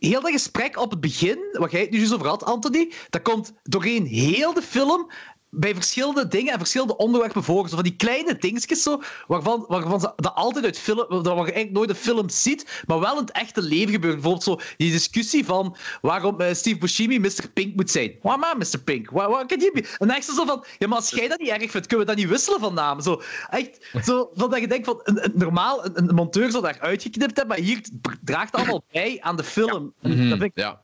Heel 0.00 0.20
dat 0.20 0.30
gesprek 0.30 0.78
op 0.78 0.90
het 0.90 1.00
begin, 1.00 1.38
wat 1.52 1.70
jij 1.70 1.80
het 1.80 1.90
nu 1.90 2.06
zo 2.06 2.14
over 2.14 2.26
had, 2.26 2.44
Anthony, 2.44 2.92
dat 3.10 3.22
komt 3.22 3.52
doorheen 3.62 4.06
heel 4.06 4.54
de 4.54 4.62
film 4.62 5.10
bij 5.50 5.74
verschillende 5.74 6.28
dingen 6.28 6.52
en 6.52 6.58
verschillende 6.58 6.96
onderwerpen 6.96 7.42
voor. 7.42 7.68
Zo 7.68 7.74
van 7.74 7.84
die 7.84 7.96
kleine 7.96 8.36
dingetjes 8.38 8.82
zo, 8.82 9.02
waarvan, 9.26 9.64
waarvan 9.68 10.00
ze 10.00 10.12
dat 10.16 10.34
altijd 10.34 10.64
uit 10.64 10.78
film, 10.78 11.06
dat 11.08 11.24
je 11.24 11.32
eigenlijk 11.32 11.70
nooit 11.70 11.88
de 11.88 11.94
film 11.94 12.28
ziet, 12.28 12.82
maar 12.86 13.00
wel 13.00 13.12
in 13.12 13.20
het 13.20 13.32
echte 13.32 13.62
leven 13.62 13.92
gebeurt. 13.92 14.14
Bijvoorbeeld 14.14 14.44
zo 14.44 14.58
die 14.76 14.90
discussie 14.90 15.44
van 15.44 15.76
waarom 16.00 16.40
uh, 16.40 16.52
Steve 16.52 16.78
Buscemi 16.78 17.18
Mr. 17.18 17.50
Pink 17.54 17.76
moet 17.76 17.90
zijn. 17.90 18.16
Waarom 18.22 18.58
Mr. 18.58 18.80
Pink? 18.84 19.06
Can 19.08 19.58
you 19.60 19.72
be? 19.72 19.96
En 19.98 20.10
echt 20.10 20.24
zo 20.24 20.44
van, 20.44 20.64
ja, 20.78 20.86
maar 20.86 20.98
als 20.98 21.10
jij 21.10 21.28
dat 21.28 21.38
niet 21.38 21.48
erg 21.48 21.70
vindt, 21.70 21.86
kunnen 21.86 22.06
we 22.06 22.12
dat 22.12 22.22
niet 22.22 22.30
wisselen 22.30 22.60
van 22.60 22.74
naam. 22.74 23.00
Zo, 23.00 23.22
echt, 23.50 23.86
zo 24.04 24.30
dat 24.34 24.60
je 24.60 24.68
denkt 24.68 24.86
van, 24.86 25.00
een, 25.02 25.24
een 25.24 25.32
normaal, 25.34 25.84
een, 25.84 25.98
een, 25.98 26.14
monteur 26.14 26.50
zou 26.50 26.62
daar 26.62 26.80
uitgeknipt 26.80 27.36
hebben, 27.36 27.56
maar 27.56 27.66
hier 27.66 27.80
draagt 28.24 28.54
allemaal 28.54 28.84
bij 28.92 29.18
aan 29.20 29.36
de 29.36 29.44
film. 29.44 29.92
Ja. 30.00 30.08
Mm 30.08 30.16
-hmm. 30.16 30.28
dat 30.28 30.38
vind 30.38 30.50
ik, 30.56 30.62
ja. 30.62 30.80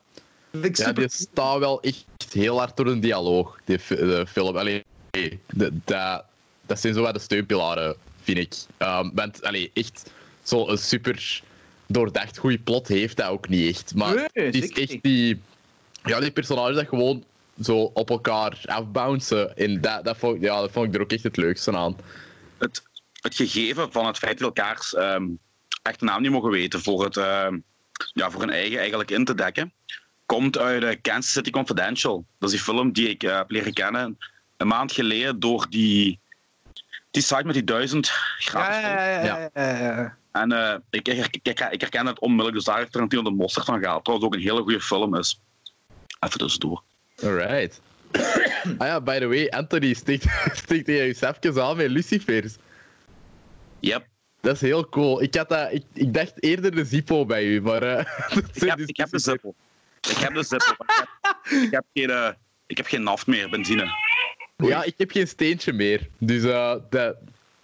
Ja, 0.63 0.93
die 0.93 1.09
staat 1.09 1.59
wel 1.59 1.83
echt 1.83 2.05
heel 2.33 2.59
hard 2.59 2.77
door 2.77 2.87
een 2.87 3.01
dialoog, 3.01 3.59
die 3.65 3.79
de 3.89 4.27
film. 4.29 4.57
Allee, 4.57 4.85
de, 5.11 5.39
de, 5.85 6.23
dat 6.67 6.81
zijn 6.81 6.95
zo 6.95 7.03
wat 7.03 7.15
de 7.15 7.21
steunpilaren, 7.21 7.97
vind 8.23 8.39
ik. 8.39 8.55
Um, 8.79 9.11
want 9.15 9.43
allee, 9.43 9.71
echt 9.75 10.11
zo'n 10.43 10.79
super 10.79 11.43
doordacht 11.87 12.39
goede 12.39 12.59
plot 12.59 12.89
heeft 12.89 13.17
dat 13.17 13.29
ook 13.29 13.49
niet 13.49 13.75
echt. 13.75 13.95
Maar 13.95 14.15
nee, 14.15 14.45
het 14.45 14.55
is 14.55 14.71
echt 14.71 15.03
die, 15.03 15.41
ja, 16.05 16.21
die 16.21 16.31
personages 16.31 16.77
dat 16.77 16.89
gewoon 16.89 17.25
zo 17.63 17.91
op 17.95 18.11
elkaar 18.11 18.61
afbouncen. 18.65 19.57
En 19.57 19.81
dat, 19.81 20.05
dat, 20.05 20.17
vond, 20.17 20.41
ja, 20.41 20.61
dat 20.61 20.71
vond 20.71 20.87
ik 20.87 20.95
er 20.95 21.01
ook 21.01 21.13
echt 21.13 21.23
het 21.23 21.37
leukste 21.37 21.73
aan. 21.77 21.97
Het, 22.59 22.83
het 23.21 23.35
gegeven 23.35 23.93
van 23.93 24.07
het 24.07 24.19
feit 24.19 24.39
dat 24.39 24.47
elkaars 24.47 24.97
um, 24.97 25.39
echte 25.83 26.05
naam 26.05 26.23
niet 26.23 26.31
mogen 26.31 26.51
weten 26.51 26.81
voor, 26.83 27.05
het, 27.05 27.17
um, 27.17 27.65
ja, 28.13 28.31
voor 28.31 28.41
hun 28.41 28.51
eigen 28.51 28.79
eigenlijk 28.79 29.11
in 29.11 29.25
te 29.25 29.35
dekken 29.35 29.73
komt 30.27 30.59
uit 30.59 30.83
uh, 30.83 30.91
Kansas 31.03 31.33
City 31.33 31.51
Confidential. 31.51 32.25
Dat 32.39 32.53
is 32.53 32.57
die 32.57 32.65
film 32.65 32.93
die 32.93 33.09
ik 33.09 33.23
uh, 33.23 33.37
heb 33.37 33.51
leren 33.51 33.73
kennen 33.73 34.19
een 34.57 34.67
maand 34.67 34.93
geleden 34.93 35.41
door 35.41 35.67
die, 35.71 36.21
die 37.11 37.23
site 37.23 37.45
met 37.45 37.55
die 37.55 37.65
duizend 37.65 38.09
gratis. 38.39 38.83
Ja, 38.83 39.09
ja, 39.09 39.25
ja. 39.25 39.51
ja, 39.55 39.79
ja. 39.79 40.17
En 40.33 40.53
uh, 40.53 40.75
ik, 40.91 41.09
ik, 41.09 41.37
ik, 41.43 41.61
ik, 41.71 41.81
herken 41.81 42.07
het 42.07 42.19
onmiddellijk, 42.19 42.57
dus 42.57 42.65
daar 42.65 42.79
heeft 42.79 42.93
Tarantino 42.93 43.23
de 43.23 43.31
mosterd 43.31 43.65
van 43.65 43.79
gehaald. 43.79 44.05
Trouwens 44.05 44.29
ook 44.29 44.35
een 44.35 44.47
hele 44.47 44.63
goede 44.63 44.81
film 44.81 45.15
is. 45.15 45.41
Even 46.21 46.39
tussendoor. 46.39 46.83
Alright. 47.23 47.81
ah 48.79 48.87
ja, 48.87 49.01
by 49.01 49.19
the 49.19 49.27
way, 49.27 49.49
Anthony 49.49 49.95
stikt, 49.95 50.27
stikt 50.65 50.87
hij 50.87 50.97
jezelf 50.97 51.59
aan 51.59 51.77
met 51.77 51.91
Lucifers. 51.91 52.57
Yep. 53.81 54.07
Dat 54.41 54.55
is 54.55 54.61
heel 54.61 54.89
cool. 54.89 55.23
Ik, 55.23 55.35
had 55.35 55.49
dat, 55.49 55.73
ik, 55.73 55.85
ik 55.93 56.15
dacht 56.15 56.43
eerder 56.43 56.75
de 56.75 56.85
Zippo 56.85 57.27
bij 57.27 57.45
u, 57.45 57.63
maar... 57.63 57.83
Uh, 57.93 58.01
ik, 58.53 58.69
heb, 58.69 58.79
ik 58.79 58.97
heb 58.97 59.11
de 59.11 59.19
Zippo. 59.19 59.55
Ik 60.11 60.17
heb 60.17 60.35
de 60.35 60.43
Zippo. 60.43 60.85
ik, 60.85 61.07
heb, 61.43 61.63
ik, 61.63 61.71
heb 61.71 61.85
geen, 61.93 62.11
uh, 62.11 62.29
ik 62.67 62.77
heb 62.77 62.87
geen 62.87 63.03
naft 63.03 63.27
meer, 63.27 63.51
benzine. 63.51 63.93
Ja, 64.57 64.83
ik 64.83 64.95
heb 64.97 65.11
geen 65.11 65.29
steentje 65.29 65.73
meer. 65.73 66.09
Dus 66.19 66.43
uh, 66.43 66.75
dat, 66.91 67.17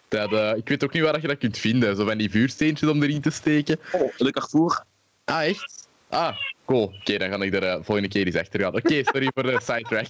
dat, 0.09 0.33
uh, 0.33 0.53
ik 0.57 0.69
weet 0.69 0.85
ook 0.85 0.93
niet 0.93 1.03
waar 1.03 1.21
je 1.21 1.27
dat 1.27 1.39
kunt 1.39 1.59
vinden. 1.59 1.97
Zo 1.97 2.05
van 2.05 2.19
die 2.19 2.31
vuursteentjes 2.31 2.91
om 2.91 3.03
erin 3.03 3.21
te 3.21 3.31
steken. 3.31 3.79
Oh, 3.93 4.17
de 4.17 4.31
Carrefour. 4.31 4.85
Ah, 5.25 5.47
echt? 5.47 5.89
Ah, 6.09 6.37
cool. 6.65 6.83
Oké, 6.83 6.97
okay, 6.97 7.19
dan 7.19 7.31
ga 7.31 7.45
ik 7.45 7.55
er 7.55 7.63
uh, 7.63 7.75
volgende 7.75 8.09
keer 8.09 8.27
eens 8.27 8.37
achter 8.37 8.61
gaan. 8.61 8.75
Oké, 8.75 8.87
okay, 8.87 9.05
sorry 9.05 9.31
voor 9.35 9.43
de 9.43 9.61
sidetrack. 9.63 10.07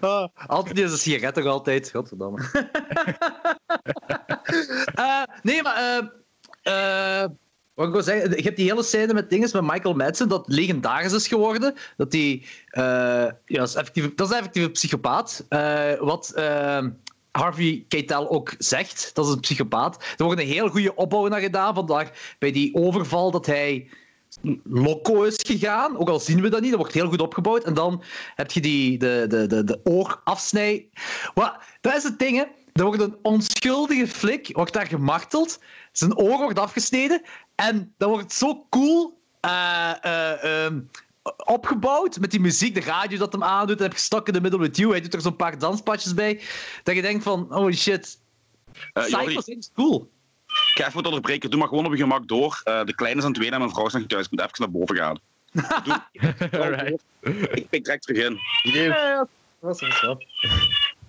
oh, 0.00 0.26
altijd 0.56 0.76
deze 0.76 0.96
sigaret 0.98 1.34
toch 1.34 1.46
altijd. 1.46 1.90
Godverdamme. 1.90 2.50
uh, 4.98 5.22
nee, 5.42 5.62
maar... 5.62 6.10
Ik 7.80 8.04
je 8.04 8.42
hebt 8.42 8.56
die 8.56 8.68
hele 8.68 8.82
scène 8.82 9.14
met 9.14 9.30
dingen 9.30 9.50
met 9.52 9.62
Michael 9.62 9.94
Madsen 9.94 10.28
dat 10.28 10.44
legendarisch 10.46 11.12
is 11.12 11.28
geworden. 11.28 11.74
Dat 11.96 12.10
die... 12.10 12.46
ja, 12.72 13.36
dat 13.46 13.68
is, 13.68 13.74
effectief, 13.74 14.14
dat 14.14 14.30
is 14.30 14.62
een 14.62 14.72
psychopaat. 14.72 15.46
wat... 16.00 16.34
Harvey 17.30 17.84
Keitel 17.88 18.30
ook 18.30 18.54
zegt, 18.58 19.10
dat 19.14 19.26
is 19.26 19.32
een 19.32 19.40
psychopaat. 19.40 20.02
Er 20.16 20.24
wordt 20.24 20.40
een 20.40 20.46
heel 20.46 20.68
goede 20.68 20.94
opbouw 20.94 21.28
naar 21.28 21.40
gedaan. 21.40 21.74
Vandaag 21.74 22.10
bij 22.38 22.52
die 22.52 22.74
overval 22.74 23.30
dat 23.30 23.46
hij 23.46 23.88
loco 24.64 25.22
is 25.22 25.38
gegaan. 25.46 25.98
Ook 25.98 26.08
al 26.08 26.20
zien 26.20 26.40
we 26.40 26.48
dat 26.48 26.60
niet, 26.60 26.70
dat 26.70 26.78
wordt 26.78 26.94
heel 26.94 27.08
goed 27.08 27.20
opgebouwd. 27.20 27.64
En 27.64 27.74
dan 27.74 28.02
heb 28.34 28.50
je 28.50 28.60
die, 28.60 28.98
de, 28.98 29.24
de, 29.28 29.46
de, 29.46 29.64
de 29.64 29.80
oorafsnij. 29.84 30.88
Wat, 31.34 31.54
dat 31.80 31.96
is 31.96 32.02
het 32.02 32.18
ding, 32.18 32.36
hè. 32.36 32.44
Er 32.72 32.84
wordt 32.84 33.02
een 33.02 33.16
onschuldige 33.22 34.06
flik 34.06 34.48
wordt 34.52 34.72
daar 34.72 34.86
gemarteld. 34.86 35.58
Zijn 35.92 36.16
oor 36.16 36.38
wordt 36.38 36.58
afgesneden. 36.58 37.22
En 37.60 37.94
dat 37.98 38.08
wordt 38.08 38.32
zo 38.32 38.66
cool 38.70 39.18
uh, 39.44 39.92
uh, 40.04 40.64
um, 40.64 40.90
opgebouwd 41.36 42.20
met 42.20 42.30
die 42.30 42.40
muziek, 42.40 42.74
de 42.74 42.80
radio 42.80 43.18
dat 43.18 43.32
hem 43.32 43.44
aandoet. 43.44 43.76
En 43.76 43.82
heb 43.82 43.92
je 43.92 43.98
Stuck 43.98 44.26
in 44.26 44.32
the 44.32 44.40
Middle 44.40 44.60
with 44.60 44.76
You. 44.76 44.90
Hij 44.90 45.00
doet 45.00 45.14
er 45.14 45.20
zo'n 45.20 45.36
paar 45.36 45.58
danspatjes 45.58 46.14
bij. 46.14 46.40
Dat 46.82 46.94
je 46.94 47.02
denkt 47.02 47.22
van, 47.22 47.54
oh 47.54 47.72
shit. 47.72 48.18
Uh, 48.94 49.36
is 49.44 49.70
cool. 49.74 50.10
Ik 50.46 50.72
ga 50.74 50.82
even 50.82 50.94
wat 50.94 51.06
onderbreken. 51.06 51.50
Doe 51.50 51.58
maar 51.58 51.68
gewoon 51.68 51.86
op 51.86 51.92
je 51.92 51.98
gemak 51.98 52.28
door. 52.28 52.62
Uh, 52.64 52.84
de 52.84 52.94
kleine 52.94 53.18
is 53.18 53.24
aan 53.24 53.30
het 53.30 53.40
wenen 53.40 53.54
en 53.54 53.60
mijn 53.60 53.72
vrouw 53.72 53.86
is 53.86 53.92
nog 53.92 54.06
thuis. 54.06 54.24
Ik 54.24 54.30
moet 54.30 54.40
even 54.40 54.54
naar 54.56 54.70
boven 54.70 54.96
gaan. 54.96 55.18
Doe. 55.84 56.60
Alright. 56.60 57.02
Ik 57.56 57.68
pik 57.68 57.84
direct 57.84 58.02
terug 58.02 58.24
in. 58.24 58.38
Nee. 58.62 58.82
Ja, 58.82 59.26
dat 59.60 59.80
was 59.80 60.00
wel. 60.00 60.24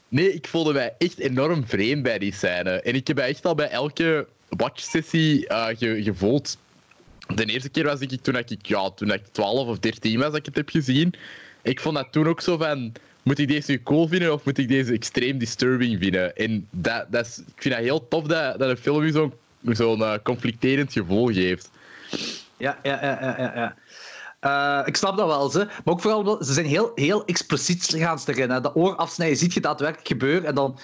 Nee, 0.07 0.33
ik 0.33 0.47
voelde 0.47 0.73
mij 0.73 0.95
echt 0.97 1.17
enorm 1.17 1.67
vreemd 1.67 2.03
bij 2.03 2.19
die 2.19 2.33
scène. 2.33 2.81
En 2.81 2.95
ik 2.95 3.07
heb 3.07 3.17
echt 3.17 3.45
al 3.45 3.55
bij 3.55 3.69
elke 3.69 4.27
watch-sessie 4.57 5.49
uh, 5.49 5.67
ge 5.67 6.03
gevoeld. 6.03 6.57
De 7.35 7.45
eerste 7.45 7.69
keer 7.69 7.83
was 7.83 7.99
ik 7.99 8.21
toen 8.21 8.35
ik, 8.35 8.65
ja, 8.65 8.89
toen 8.89 9.11
ik 9.11 9.21
12 9.31 9.67
of 9.67 9.79
13 9.79 10.19
was 10.19 10.27
dat 10.27 10.35
ik 10.35 10.45
het 10.45 10.55
heb 10.55 10.69
gezien. 10.69 11.13
Ik 11.61 11.79
vond 11.79 11.95
dat 11.95 12.11
toen 12.11 12.27
ook 12.27 12.41
zo 12.41 12.57
van 12.57 12.91
moet 13.23 13.39
ik 13.39 13.47
deze 13.47 13.83
cool 13.83 14.07
vinden 14.07 14.33
of 14.33 14.45
moet 14.45 14.57
ik 14.57 14.67
deze 14.67 14.93
extreem 14.93 15.37
disturbing 15.37 15.99
vinden? 15.99 16.35
En 16.35 16.67
dat, 16.69 17.05
dat 17.09 17.25
is, 17.25 17.37
ik 17.37 17.61
vind 17.61 17.75
dat 17.75 17.83
heel 17.83 18.07
tof 18.07 18.23
dat, 18.23 18.59
dat 18.59 18.69
een 18.69 18.77
film 18.77 19.11
zo'n 19.11 19.33
zo'n 19.63 19.99
uh, 19.99 20.13
conflicterend 20.23 20.93
gevoel 20.93 21.27
geeft. 21.27 21.69
Ja, 22.57 22.79
ja, 22.83 22.99
ja, 23.01 23.35
ja. 23.37 23.51
ja. 23.55 23.75
Uh, 24.41 24.87
ik 24.87 24.95
snap 24.95 25.17
dat 25.17 25.27
wel, 25.27 25.49
ze. 25.49 25.65
maar 25.65 25.93
ook 25.93 26.01
vooral, 26.01 26.43
ze 26.43 26.53
zijn 26.53 26.65
heel, 26.65 26.91
heel 26.95 27.25
expliciet 27.25 27.93
gaan 27.97 28.19
erin. 28.25 28.49
Hè. 28.49 28.61
Dat 28.61 28.75
oor 28.75 28.95
afsnijden 28.95 29.37
ziet 29.37 29.53
je 29.53 29.61
daadwerkelijk 29.61 30.07
gebeuren 30.07 30.45
en 30.45 30.55
dan 30.55 30.79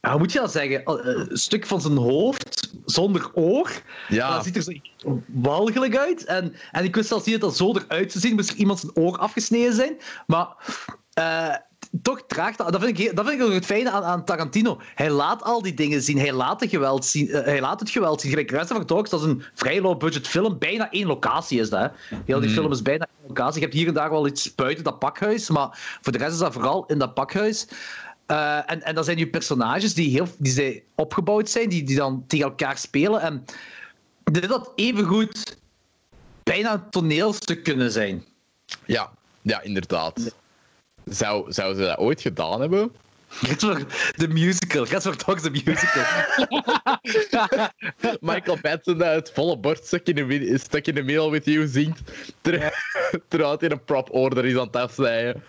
hoe 0.00 0.18
moet 0.18 0.32
je 0.32 0.38
dat 0.38 0.52
zeggen? 0.52 0.82
Een 0.84 1.36
stuk 1.36 1.66
van 1.66 1.80
zijn 1.80 1.96
hoofd 1.96 2.70
zonder 2.84 3.30
oor. 3.34 3.70
Ja. 4.08 4.34
Dat 4.34 4.44
ziet 4.44 4.56
er 4.56 4.62
zo 4.62 5.22
walgelijk 5.26 5.96
uit. 5.96 6.24
En, 6.24 6.54
en 6.72 6.84
ik 6.84 6.94
wist 6.94 7.08
zelfs 7.08 7.24
niet 7.24 7.40
dat 7.40 7.48
dat 7.48 7.58
zo 7.58 7.74
eruit 7.74 8.08
te 8.08 8.18
zien. 8.18 8.34
Moest 8.34 8.50
er 8.50 8.56
iemand 8.56 8.78
zijn 8.78 8.94
oor 8.94 9.18
afgesneden 9.18 9.74
zijn. 9.74 9.96
Maar 10.26 10.48
uh, 11.18 11.54
toch 12.02 12.22
traagt 12.26 12.58
dat. 12.58 12.72
Dat 12.72 12.82
vind 12.82 12.98
ik, 12.98 13.16
dat 13.16 13.26
vind 13.26 13.40
ik 13.40 13.46
ook 13.46 13.52
het 13.52 13.66
fijne 13.66 13.90
aan, 13.90 14.02
aan, 14.02 14.24
Tarantino. 14.24 14.80
Hij 14.94 15.10
laat 15.10 15.42
al 15.42 15.62
die 15.62 15.74
dingen 15.74 16.02
zien. 16.02 16.18
Hij 16.18 16.32
laat, 16.32 16.60
het 16.60 16.70
geweld 16.70 17.04
zien, 17.04 17.26
uh, 17.26 17.40
hij 17.40 17.60
laat 17.60 17.80
het 17.80 17.90
geweld 17.90 18.20
zien. 18.20 18.30
Gelijk 18.30 18.50
Reservoir 18.50 18.86
Dogs, 18.86 19.10
dat 19.10 19.20
is 19.20 19.26
een 19.26 19.42
vrij 19.54 19.80
low-budget 19.80 20.28
film. 20.28 20.58
Bijna 20.58 20.90
één 20.90 21.06
locatie 21.06 21.60
is 21.60 21.70
dat. 21.70 21.80
Hè. 21.80 22.16
Heel 22.24 22.40
die 22.40 22.48
mm. 22.48 22.54
film 22.54 22.72
is 22.72 22.82
bijna 22.82 23.06
één 23.18 23.28
locatie. 23.28 23.54
Je 23.54 23.60
hebt 23.60 23.74
hier 23.74 23.88
en 23.88 23.94
daar 23.94 24.10
wel 24.10 24.26
iets 24.26 24.54
buiten 24.54 24.84
dat 24.84 24.98
pakhuis. 24.98 25.50
Maar 25.50 25.98
voor 26.00 26.12
de 26.12 26.18
rest 26.18 26.32
is 26.32 26.38
dat 26.38 26.52
vooral 26.52 26.84
in 26.86 26.98
dat 26.98 27.14
pakhuis. 27.14 27.66
Uh, 28.30 28.70
en, 28.70 28.82
en 28.82 28.94
dat 28.94 29.04
zijn 29.04 29.16
nu 29.16 29.30
personages 29.30 29.94
die, 29.94 30.10
heel, 30.10 30.28
die 30.38 30.52
zijn 30.52 30.82
opgebouwd 30.94 31.50
zijn, 31.50 31.68
die, 31.68 31.82
die 31.82 31.96
dan 31.96 32.24
tegen 32.26 32.46
elkaar 32.46 32.78
spelen. 32.78 33.20
En 33.20 33.44
dit 34.24 34.46
had 34.46 34.72
evengoed 34.74 35.58
bijna 36.42 36.72
een 36.72 36.90
toneelstuk 36.90 37.64
kunnen 37.64 37.90
zijn. 37.90 38.24
Ja, 38.84 39.10
ja 39.42 39.62
inderdaad. 39.62 40.34
Zou, 41.04 41.52
zou 41.52 41.74
ze 41.74 41.80
dat 41.80 41.98
ooit 41.98 42.20
gedaan 42.20 42.60
hebben? 42.60 42.92
De 44.16 44.28
musical. 44.28 44.84
Reservoir 44.84 45.24
Dogs, 45.26 45.42
de 45.42 45.50
musical. 45.50 46.02
Michael 48.32 48.58
Madsen 48.62 48.98
dat 48.98 49.14
het 49.14 49.30
volle 49.34 49.58
bord 49.58 49.84
Stuck 49.86 50.06
in 50.06 50.14
the, 50.14 50.58
stuck 50.58 50.86
in 50.86 50.94
the 50.94 51.02
Middle 51.02 51.30
with 51.30 51.44
You 51.44 51.66
zingt. 51.66 52.00
Ter, 52.40 52.72
terwijl 53.28 53.56
hij 53.58 53.70
een 53.70 53.84
prop 53.84 54.12
order 54.12 54.44
is 54.44 54.56
aan 54.56 54.66
het 54.66 54.76
afsnijden. 54.76 55.42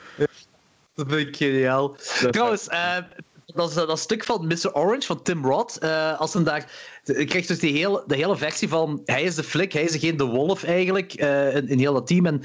Dat 0.99 1.07
vind 1.09 1.27
ik 1.27 1.35
geniaal. 1.35 1.95
Trouwens, 2.29 2.67
uh, 2.67 2.97
dat, 3.45 3.69
is, 3.69 3.75
dat 3.75 3.99
stuk 3.99 4.23
van 4.23 4.47
Mr. 4.47 4.73
Orange 4.73 5.05
van 5.05 5.21
Tim 5.21 5.45
Roth. 5.45 5.83
Uh, 5.83 6.19
als 6.19 6.33
hem 6.33 6.43
daar. 6.43 6.71
Je 7.03 7.25
krijgt 7.25 7.47
dus 7.47 7.59
die 7.59 7.77
hele, 7.77 8.03
de 8.07 8.15
hele 8.15 8.37
versie 8.37 8.67
van. 8.67 9.01
Hij 9.05 9.23
is 9.23 9.35
de 9.35 9.43
flik, 9.43 9.73
hij 9.73 9.83
is 9.83 9.91
degene, 9.91 10.17
de 10.17 10.25
wolf 10.25 10.63
eigenlijk. 10.63 11.21
Uh, 11.21 11.55
in, 11.55 11.67
in 11.67 11.79
heel 11.79 11.93
dat 11.93 12.07
team. 12.07 12.25
En 12.25 12.41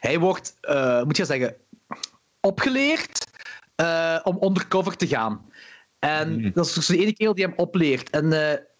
hij 0.00 0.18
wordt, 0.18 0.54
moet 1.04 1.16
je 1.16 1.24
zeggen, 1.24 1.56
opgeleerd 2.40 3.26
om 4.22 4.38
undercover 4.42 4.96
te 4.96 5.06
gaan. 5.06 5.50
En 5.98 6.40
mm. 6.40 6.52
dat 6.54 6.66
is 6.66 6.72
dus 6.72 6.86
de 6.86 6.98
ene 6.98 7.12
kerel 7.12 7.34
die 7.34 7.44
hem 7.44 7.54
opleert. 7.56 8.10
En 8.10 8.30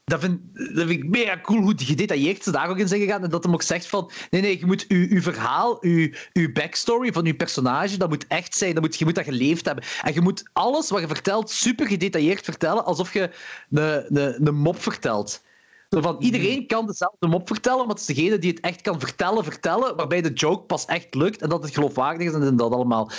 dat 0.08 0.20
vind, 0.20 0.40
dat 0.52 0.86
vind 0.86 0.90
ik 0.90 1.08
mega 1.08 1.40
cool 1.42 1.60
hoe 1.60 1.74
gedetailleerd 1.76 2.42
ze 2.42 2.50
daar 2.50 2.68
ook 2.68 2.78
in 2.78 2.88
zijn 2.88 3.00
gegaan. 3.00 3.24
En 3.24 3.30
dat 3.30 3.44
hem 3.44 3.52
ook 3.52 3.62
zegt 3.62 3.86
van, 3.86 4.10
nee, 4.30 4.40
nee, 4.40 4.58
je 4.58 4.66
moet 4.66 4.84
je, 4.88 5.22
verhaal, 5.22 5.86
je, 5.86 6.16
je 6.32 6.52
backstory 6.52 7.12
van 7.12 7.24
je 7.24 7.34
personage, 7.34 7.96
dat 7.96 8.08
moet 8.08 8.26
echt 8.26 8.56
zijn. 8.56 8.74
Dat 8.74 8.82
moet, 8.82 8.98
je 8.98 9.04
moet 9.04 9.14
dat 9.14 9.24
geleefd 9.24 9.66
hebben. 9.66 9.84
En 10.02 10.14
je 10.14 10.20
moet 10.20 10.48
alles 10.52 10.90
wat 10.90 11.00
je 11.00 11.06
vertelt 11.06 11.50
super 11.50 11.86
gedetailleerd 11.86 12.44
vertellen, 12.44 12.84
alsof 12.84 13.12
je 13.12 13.30
een 13.70 14.54
mop 14.54 14.82
vertelt. 14.82 15.46
Zo 15.88 16.00
van, 16.00 16.16
iedereen 16.18 16.66
kan 16.66 16.86
dezelfde 16.86 17.26
mop 17.26 17.46
vertellen, 17.46 17.78
maar 17.78 17.96
het 17.96 17.98
is 17.98 18.14
degene 18.14 18.38
die 18.38 18.50
het 18.50 18.60
echt 18.60 18.80
kan 18.80 19.00
vertellen, 19.00 19.44
vertellen, 19.44 19.96
waarbij 19.96 20.22
de 20.22 20.32
joke 20.32 20.62
pas 20.62 20.84
echt 20.84 21.14
lukt 21.14 21.42
en 21.42 21.48
dat 21.48 21.62
het 21.62 21.74
geloofwaardig 21.74 22.26
is 22.26 22.32
en 22.32 22.56
dat 22.56 22.72
allemaal. 22.72 23.10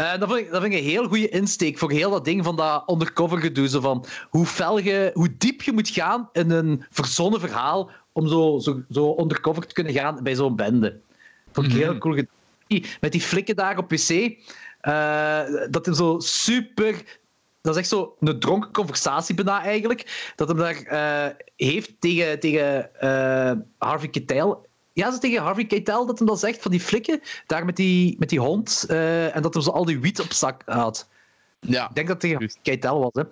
Uh, 0.00 0.18
dat, 0.18 0.28
vind 0.28 0.40
ik, 0.40 0.50
dat 0.50 0.62
vind 0.62 0.74
ik 0.74 0.78
een 0.78 0.86
heel 0.86 1.08
goede 1.08 1.28
insteek 1.28 1.78
voor 1.78 1.90
heel 1.90 2.10
dat 2.10 2.24
ding 2.24 2.44
van 2.44 2.56
dat 2.56 2.90
undercover 2.90 3.38
gedoe. 3.38 3.68
Zo 3.68 3.80
van 3.80 4.04
hoe, 4.30 4.46
fel 4.46 4.78
je, 4.78 5.10
hoe 5.14 5.34
diep 5.38 5.62
je 5.62 5.72
moet 5.72 5.88
gaan 5.88 6.28
in 6.32 6.50
een 6.50 6.84
verzonnen 6.90 7.40
verhaal 7.40 7.90
om 8.12 8.28
zo, 8.28 8.58
zo, 8.58 8.82
zo 8.90 9.16
undercover 9.18 9.66
te 9.66 9.74
kunnen 9.74 9.92
gaan 9.92 10.22
bij 10.22 10.34
zo'n 10.34 10.56
bende. 10.56 11.00
Vond 11.52 11.66
ik 11.66 11.72
heel 11.72 11.90
mhm. 11.90 11.98
cool. 11.98 12.24
Met 13.00 13.12
die 13.12 13.20
flikken 13.20 13.56
daar 13.56 13.78
op 13.78 13.88
PC. 13.88 14.10
Uh, 14.82 15.40
dat 15.70 15.86
is 15.86 15.96
zo 15.96 16.18
super 16.18 17.18
dat 17.66 17.74
is 17.74 17.80
echt 17.80 17.90
zo 17.90 18.16
een 18.20 18.38
dronken 18.38 18.72
conversatie 18.72 19.34
bijna 19.34 19.62
eigenlijk. 19.62 20.32
Dat 20.36 20.48
hem 20.48 20.56
daar 20.56 20.82
uh, 20.92 21.34
heeft 21.56 22.00
tegen, 22.00 22.40
tegen 22.40 22.90
uh, 23.00 23.52
Harvey 23.78 24.08
Keitel. 24.08 24.66
Ja, 24.92 25.08
is 25.08 25.18
tegen 25.18 25.42
Harvey 25.42 25.66
Keitel 25.66 26.06
dat 26.06 26.18
hem 26.18 26.26
dat 26.26 26.38
zegt, 26.38 26.62
van 26.62 26.70
die 26.70 26.80
flikken, 26.80 27.20
daar 27.46 27.64
met 27.64 27.76
die, 27.76 28.16
met 28.18 28.28
die 28.28 28.40
hond. 28.40 28.86
Uh, 28.90 29.36
en 29.36 29.42
dat 29.42 29.54
hem 29.54 29.62
zo 29.62 29.70
al 29.70 29.84
die 29.84 30.00
wiet 30.00 30.20
op 30.20 30.32
zak 30.32 30.62
had. 30.64 31.08
Ja. 31.60 31.88
Ik 31.88 31.94
denk 31.94 32.08
dat 32.08 32.22
het 32.22 32.30
tegen 32.30 32.60
Keitel 32.62 33.00
was. 33.00 33.10
Hè. 33.12 33.22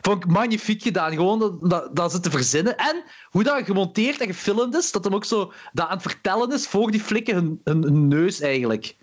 Vond 0.00 0.24
ik 0.24 0.30
magnifiek 0.30 0.82
gedaan. 0.82 1.12
Gewoon 1.12 1.38
dat, 1.38 1.70
dat, 1.70 1.96
dat 1.96 2.12
ze 2.12 2.20
te 2.20 2.30
verzinnen. 2.30 2.76
En 2.76 3.02
hoe 3.30 3.42
dat 3.42 3.64
gemonteerd 3.64 4.20
en 4.20 4.26
gefilmd 4.26 4.74
is, 4.74 4.92
dat 4.92 5.04
hem 5.04 5.14
ook 5.14 5.24
zo 5.24 5.52
dat 5.72 5.86
aan 5.86 5.92
het 5.92 6.02
vertellen 6.02 6.52
is 6.52 6.66
voor 6.66 6.90
die 6.90 7.00
flikken 7.00 7.34
hun, 7.34 7.60
hun, 7.64 7.82
hun 7.82 8.08
neus 8.08 8.40
eigenlijk. 8.40 8.96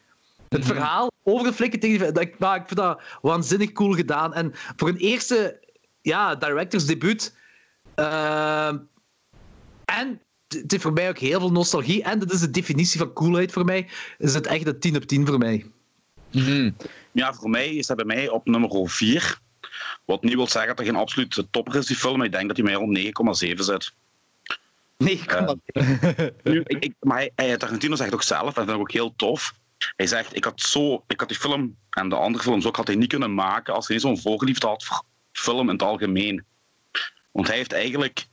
Het 0.49 0.59
mhm. 0.59 0.73
verhaal 0.73 1.11
over 1.23 1.47
de 1.47 1.53
flikken 1.53 1.79
tegen 1.79 2.13
die... 2.13 2.23
ik 2.23 2.35
vind 2.39 2.75
dat 2.75 3.01
waanzinnig 3.21 3.71
cool 3.71 3.93
gedaan. 3.93 4.33
En 4.33 4.51
voor 4.75 4.89
een 4.89 4.97
eerste 4.97 5.59
ja, 6.01 6.35
directors 6.35 6.85
debuut... 6.85 7.37
Uh, 7.95 8.67
en 9.85 10.21
het 10.47 10.71
heeft 10.71 10.83
voor 10.83 10.93
mij 10.93 11.09
ook 11.09 11.17
heel 11.17 11.39
veel 11.39 11.51
nostalgie. 11.51 12.03
En 12.03 12.19
dat 12.19 12.31
is 12.31 12.39
de 12.39 12.49
definitie 12.49 12.99
van 12.99 13.13
coolheid 13.13 13.51
voor 13.51 13.65
mij. 13.65 13.89
Is 14.17 14.33
het 14.33 14.47
echt 14.47 14.67
een 14.67 14.79
10 14.79 14.95
op 14.95 15.03
10 15.03 15.27
voor 15.27 15.37
mij. 15.37 15.65
Mm 16.31 16.75
Ja, 17.11 17.33
voor 17.33 17.49
mij 17.49 17.75
is 17.75 17.87
dat 17.87 17.97
bij 17.97 18.05
mij 18.05 18.29
op 18.29 18.45
nummer 18.45 18.89
4. 18.89 19.39
Wat 20.05 20.23
niet 20.23 20.35
wil 20.35 20.47
zeggen 20.47 20.75
dat 20.75 20.79
er 20.79 20.91
geen 20.91 21.01
absolute 21.01 21.49
topper 21.49 21.75
is, 21.75 21.85
die 21.85 21.95
film. 21.95 22.17
Maar 22.17 22.25
ik 22.25 22.31
denk 22.31 22.47
dat 22.47 22.57
hij 22.57 22.65
mij 22.65 22.73
rond 22.73 22.97
9,7 23.43 23.55
zit. 23.55 23.93
9,7. 25.03 25.09
Uh, 26.43 26.61
maar 26.99 27.29
hij, 27.35 27.57
Tarantino 27.57 27.95
zegt 27.95 28.13
ook 28.13 28.23
zelf, 28.23 28.47
en 28.47 28.53
dat 28.53 28.63
vind 28.63 28.75
ik 28.75 28.79
ook 28.79 28.91
heel 28.91 29.13
tof. 29.15 29.53
Hij 29.95 30.07
zegt, 30.07 30.35
ik 30.35 30.43
had, 30.43 30.61
zo, 30.61 31.03
ik 31.07 31.19
had 31.19 31.29
die 31.29 31.37
film 31.37 31.77
en 31.89 32.09
de 32.09 32.15
andere 32.15 32.43
films 32.43 32.65
ook 32.65 32.75
had 32.75 32.87
hij 32.87 32.95
niet 32.95 33.09
kunnen 33.09 33.33
maken 33.33 33.73
als 33.73 33.87
hij 33.87 33.95
niet 33.95 34.05
zo'n 34.05 34.19
voorliefde 34.19 34.67
had 34.67 34.83
voor 34.83 35.01
film 35.31 35.67
in 35.67 35.73
het 35.73 35.83
algemeen. 35.83 36.45
Want 37.31 37.47
hij 37.47 37.55
heeft 37.55 37.73
eigenlijk 37.73 38.27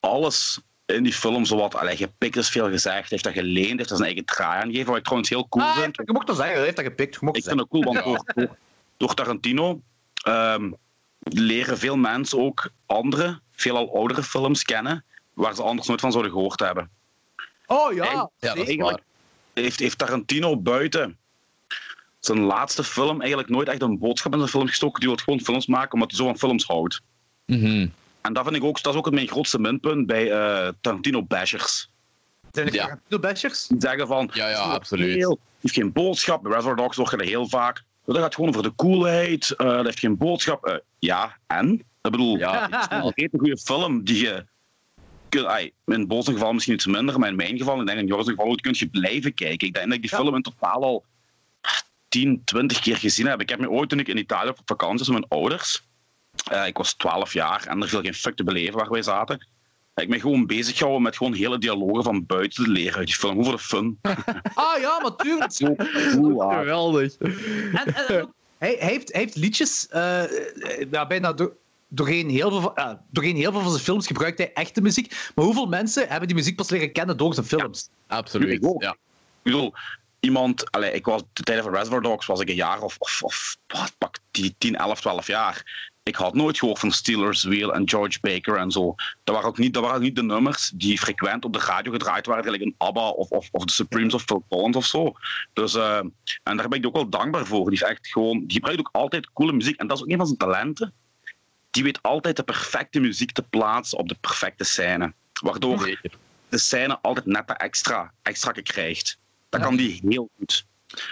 alles 0.00 0.60
in 0.86 1.02
die 1.02 1.12
film 1.12 1.44
zowat, 1.44 1.74
allee, 1.74 1.96
gepikt 1.96 2.36
is 2.36 2.48
veel 2.48 2.70
gezegd, 2.70 3.10
heeft 3.10 3.24
dat 3.24 3.32
geleend, 3.32 3.76
heeft 3.76 3.88
dat 3.88 3.98
zijn 3.98 4.10
eigen 4.10 4.24
draai 4.24 4.62
aangegeven, 4.62 4.86
wat 4.86 4.96
ik 4.96 5.02
trouwens 5.02 5.30
heel 5.30 5.48
cool 5.48 5.64
ah, 5.64 5.76
vind. 5.76 5.96
Je 5.96 6.12
mocht 6.12 6.26
dat 6.26 6.36
zeggen, 6.36 6.54
hij 6.54 6.64
heeft 6.64 6.76
dat 6.76 6.84
gepikt. 6.84 7.14
ik 7.22 7.44
vind 7.44 7.60
het 7.60 7.68
cool, 7.68 7.82
want 7.82 8.04
door, 8.04 8.24
door, 8.34 8.56
door, 8.96 9.14
Tarantino 9.14 9.80
ehm, 10.22 10.72
leren 11.18 11.78
veel 11.78 11.96
mensen 11.96 12.38
ook 12.38 12.70
andere, 12.86 13.40
veelal 13.52 13.94
oudere 13.94 14.22
films 14.22 14.62
kennen, 14.62 15.04
waar 15.34 15.54
ze 15.54 15.62
anders 15.62 15.88
nooit 15.88 16.00
van 16.00 16.12
zouden 16.12 16.32
gehoord 16.32 16.60
hebben. 16.60 16.90
Oh 17.66 17.92
ja, 17.92 18.04
Ja, 18.04 18.30
dat 18.38 18.56
is 18.56 18.66
zeker. 18.66 18.84
waar. 18.84 19.00
Heeft, 19.62 19.78
heeft 19.78 19.98
Tarantino 19.98 20.56
buiten 20.60 21.16
zijn 22.18 22.38
laatste 22.40 22.84
film 22.84 23.18
eigenlijk 23.20 23.50
nooit 23.50 23.68
echt 23.68 23.82
een 23.82 23.98
boodschap 23.98 24.32
in 24.32 24.38
zijn 24.38 24.50
film 24.50 24.66
gestoken. 24.66 25.00
Die 25.00 25.08
wil 25.08 25.18
gewoon 25.18 25.40
films 25.40 25.66
maken 25.66 25.92
omdat 25.92 26.08
hij 26.10 26.18
zo 26.18 26.24
van 26.24 26.38
films 26.38 26.64
houdt. 26.64 27.00
Mhm. 27.46 27.86
En 28.20 28.32
dat 28.32 28.44
vind 28.44 28.56
ik 28.56 28.64
ook, 28.64 28.82
dat 28.82 28.92
is 28.92 28.98
ook 28.98 29.10
mijn 29.10 29.28
grootste 29.28 29.58
minpunt 29.58 30.06
bij 30.06 30.30
eh, 30.32 30.68
Tarantino 30.80 31.22
bashers. 31.22 31.90
Zijn 32.52 32.66
er 32.66 32.74
Ja. 32.74 32.82
Tarantino 32.84 33.18
bashers? 33.18 33.66
Die 33.66 33.80
zeggen 33.80 34.06
van, 34.06 34.30
Ja, 34.32 34.48
ja, 34.48 34.58
"Het 34.60 34.68
is 34.68 34.74
absoluut." 34.74 35.14
heel- 35.16 35.38
heeft 35.60 35.74
geen 35.74 35.92
boodschap. 35.92 36.42
Bij 36.42 36.50
Reservoir 36.52 36.76
Dogs 36.76 36.96
je 36.96 37.16
dat 37.16 37.26
heel 37.26 37.48
vaak. 37.48 37.82
Dat 38.04 38.16
gaat 38.16 38.34
gewoon 38.34 38.50
over 38.50 38.62
de 38.62 38.74
coolheid. 38.76 39.50
eh 39.50 39.66
dat 39.66 39.84
heeft 39.84 39.98
geen 39.98 40.16
boodschap. 40.16 40.64
Eh, 40.66 40.74
ja, 40.98 41.36
en? 41.46 41.72
Ik 42.02 42.10
bedoel, 42.10 42.38
Ja, 42.38 42.68
het 42.70 42.80
is 42.80 42.86
een 42.96 43.12
hele 43.14 43.38
goede 43.38 43.58
film 43.58 44.04
die 44.04 44.20
je... 44.24 44.44
kun- 45.28 45.46
ai, 45.48 45.72
in 45.86 46.06
Boos 46.06 46.26
geval 46.26 46.52
misschien 46.52 46.74
iets 46.74 46.86
minder, 46.86 47.18
maar 47.18 47.28
in 47.28 47.36
mijn 47.36 47.58
geval, 47.58 47.80
ik 47.80 47.86
denk 47.86 47.98
in 47.98 48.06
Joris 48.06 48.26
geval, 48.28 48.54
kun 48.54 48.74
je 48.78 48.86
blijven 48.88 49.34
kijken. 49.34 49.66
Ik 49.66 49.74
denk 49.74 49.86
dat 49.86 49.94
ik 49.94 50.02
die 50.02 50.10
Ja. 50.10 50.16
film 50.16 50.34
in 50.34 50.42
totaal 50.42 50.82
al 50.82 51.04
10, 52.08 52.42
20 52.44 52.78
keer 52.80 52.96
gezien 52.96 53.26
heb. 53.26 53.40
Ik 53.40 53.48
heb 53.48 53.58
me 53.58 53.70
ooit, 53.70 53.88
toen 53.88 53.98
ik 53.98 54.08
in 54.08 54.16
Italië 54.18 54.48
op 54.48 54.58
vakantie 54.64 54.98
was 54.98 55.08
met 55.08 55.26
mijn 55.28 55.40
ouders, 55.42 55.82
eh, 56.50 56.66
ik 56.66 56.76
was 56.76 56.92
12 56.94 57.32
jaar 57.32 57.66
en 57.66 57.82
er 57.82 57.88
viel 57.88 58.02
geen 58.02 58.14
fuck 58.14 58.36
te 58.36 58.44
beleven 58.44 58.74
waar 58.78 58.90
wij 58.90 59.02
zaten. 59.02 59.46
Ik 59.94 60.08
ben 60.10 60.20
gewoon 60.20 60.46
bezig 60.46 60.76
gehouden 60.76 61.02
met 61.02 61.16
gewoon 61.16 61.32
hele 61.32 61.58
dialogen 61.58 62.02
van 62.02 62.26
buiten 62.26 62.64
te 62.64 62.70
leren 62.70 62.96
uit 62.98 63.06
die 63.06 63.16
film. 63.16 63.34
Hoe 63.34 63.44
voor 63.44 63.52
de 63.52 63.58
fun. 63.58 63.98
Ah 64.54 64.80
ja, 64.80 64.98
maar 65.00 65.16
tuurlijk. 65.16 65.52
Zo 65.52 65.74
cool, 66.14 66.42
ah. 66.50 66.58
Geweldig. 66.58 67.16
En, 67.16 67.36
en, 67.72 67.94
en 67.94 68.20
ook, 68.22 68.32
hij, 68.58 68.76
heeft, 68.78 69.12
heeft 69.12 69.36
liedjes, 69.36 69.88
eh, 69.88 70.22
eh, 70.24 70.86
ja, 70.90 71.06
bijna 71.06 71.32
door, 71.32 71.56
doorheen, 71.88 72.30
heel 72.30 72.50
veel, 72.50 72.60
van- 72.60 72.74
eh, 72.74 72.92
doorheen 73.10 73.36
heel 73.36 73.52
veel 73.52 73.60
van 73.60 73.70
zijn 73.70 73.82
films 73.82 74.06
gebruikt 74.06 74.38
hij 74.38 74.52
echte 74.52 74.80
muziek. 74.80 75.30
Maar 75.34 75.44
hoeveel 75.44 75.66
mensen 75.66 76.08
hebben 76.08 76.28
die 76.28 76.36
muziek 76.36 76.56
pas 76.56 76.70
leren 76.70 76.92
kennen 76.92 77.16
door 77.16 77.34
zijn 77.34 77.46
films? 77.46 77.88
Absoluut. 78.06 78.64
Ik. 78.64 78.82
Ja. 78.82 78.90
Ik 78.90 79.42
bedoel, 79.42 79.72
iemand, 80.20 80.70
allee, 80.70 80.92
ik 80.92 81.04
was 81.04 81.22
de 81.32 81.42
tijd 81.42 81.62
van 81.62 81.72
Reservoir 81.72 82.02
Dogs 82.02 82.26
was 82.26 82.40
ik 82.40 82.48
een 82.48 82.54
jaar 82.54 82.80
of, 82.82 82.96
of, 82.98 83.22
of 83.22 83.56
wat, 83.66 83.94
pak 83.98 84.18
die 84.30 84.54
10, 84.58 84.76
11, 84.76 85.00
12 85.00 85.26
jaar. 85.26 85.86
Ik 86.02 86.14
had 86.14 86.34
nooit 86.34 86.58
gehoord 86.58 86.78
van 86.78 86.90
Steelers 86.90 87.44
Wheel 87.44 87.74
en 87.74 87.88
George 87.88 88.18
Baker 88.20 88.56
en 88.56 88.70
zo. 88.70 88.94
Dat 89.24 89.34
waren 89.34 89.48
ook 89.50 89.58
niet, 89.58 89.74
dat 89.74 89.82
waren 89.82 89.96
ook 89.96 90.02
niet 90.02 90.16
de 90.16 90.22
nummers 90.22 90.72
die 90.74 90.98
frequent 90.98 91.44
op 91.44 91.52
de 91.52 91.58
radio 91.58 91.92
gedraaid 91.92 92.26
waren, 92.26 92.44
gelijk 92.44 92.62
een 92.62 92.74
ABBA 92.78 93.08
of, 93.08 93.30
of, 93.30 93.48
of 93.52 93.64
de 93.64 93.72
Supremes 93.72 94.14
of 94.14 94.22
Phil 94.22 94.44
Collins 94.48 94.76
of 94.76 94.84
zo. 94.86 95.12
Dus, 95.52 95.74
eh, 95.74 95.96
en 96.42 96.56
daar 96.56 96.68
ben 96.68 96.78
ik 96.78 96.86
ook 96.86 96.94
wel 96.94 97.08
dankbaar 97.08 97.46
voor. 97.46 97.64
Die, 97.64 97.80
is 97.80 97.82
echt 97.82 98.06
gewoon, 98.08 98.38
die 98.38 98.52
gebruikt 98.56 98.80
ook 98.80 98.88
altijd 98.92 99.32
coole 99.32 99.52
muziek. 99.52 99.80
En 99.80 99.86
dat 99.86 99.96
is 99.96 100.02
ook 100.02 100.10
een 100.10 100.16
van 100.16 100.26
zijn 100.26 100.38
talenten. 100.38 100.92
Die 101.70 101.82
weet 101.82 102.02
altijd 102.02 102.36
de 102.36 102.42
perfecte 102.42 103.00
muziek 103.00 103.32
te 103.32 103.42
plaatsen 103.42 103.98
op 103.98 104.08
de 104.08 104.16
perfecte 104.20 104.64
scène. 104.64 105.12
Waardoor 105.42 105.78
Zeker. 105.80 106.10
de 106.48 106.58
scène 106.58 106.98
altijd 107.02 107.26
net 107.26 107.46
dat 107.48 107.56
extra, 107.60 108.12
extra 108.22 108.52
krijgt. 108.52 109.18
Dat 109.48 109.60
Ja. 109.60 109.66
kan 109.66 109.76
die 109.76 110.00
heel 110.08 110.30
goed. 110.38 110.66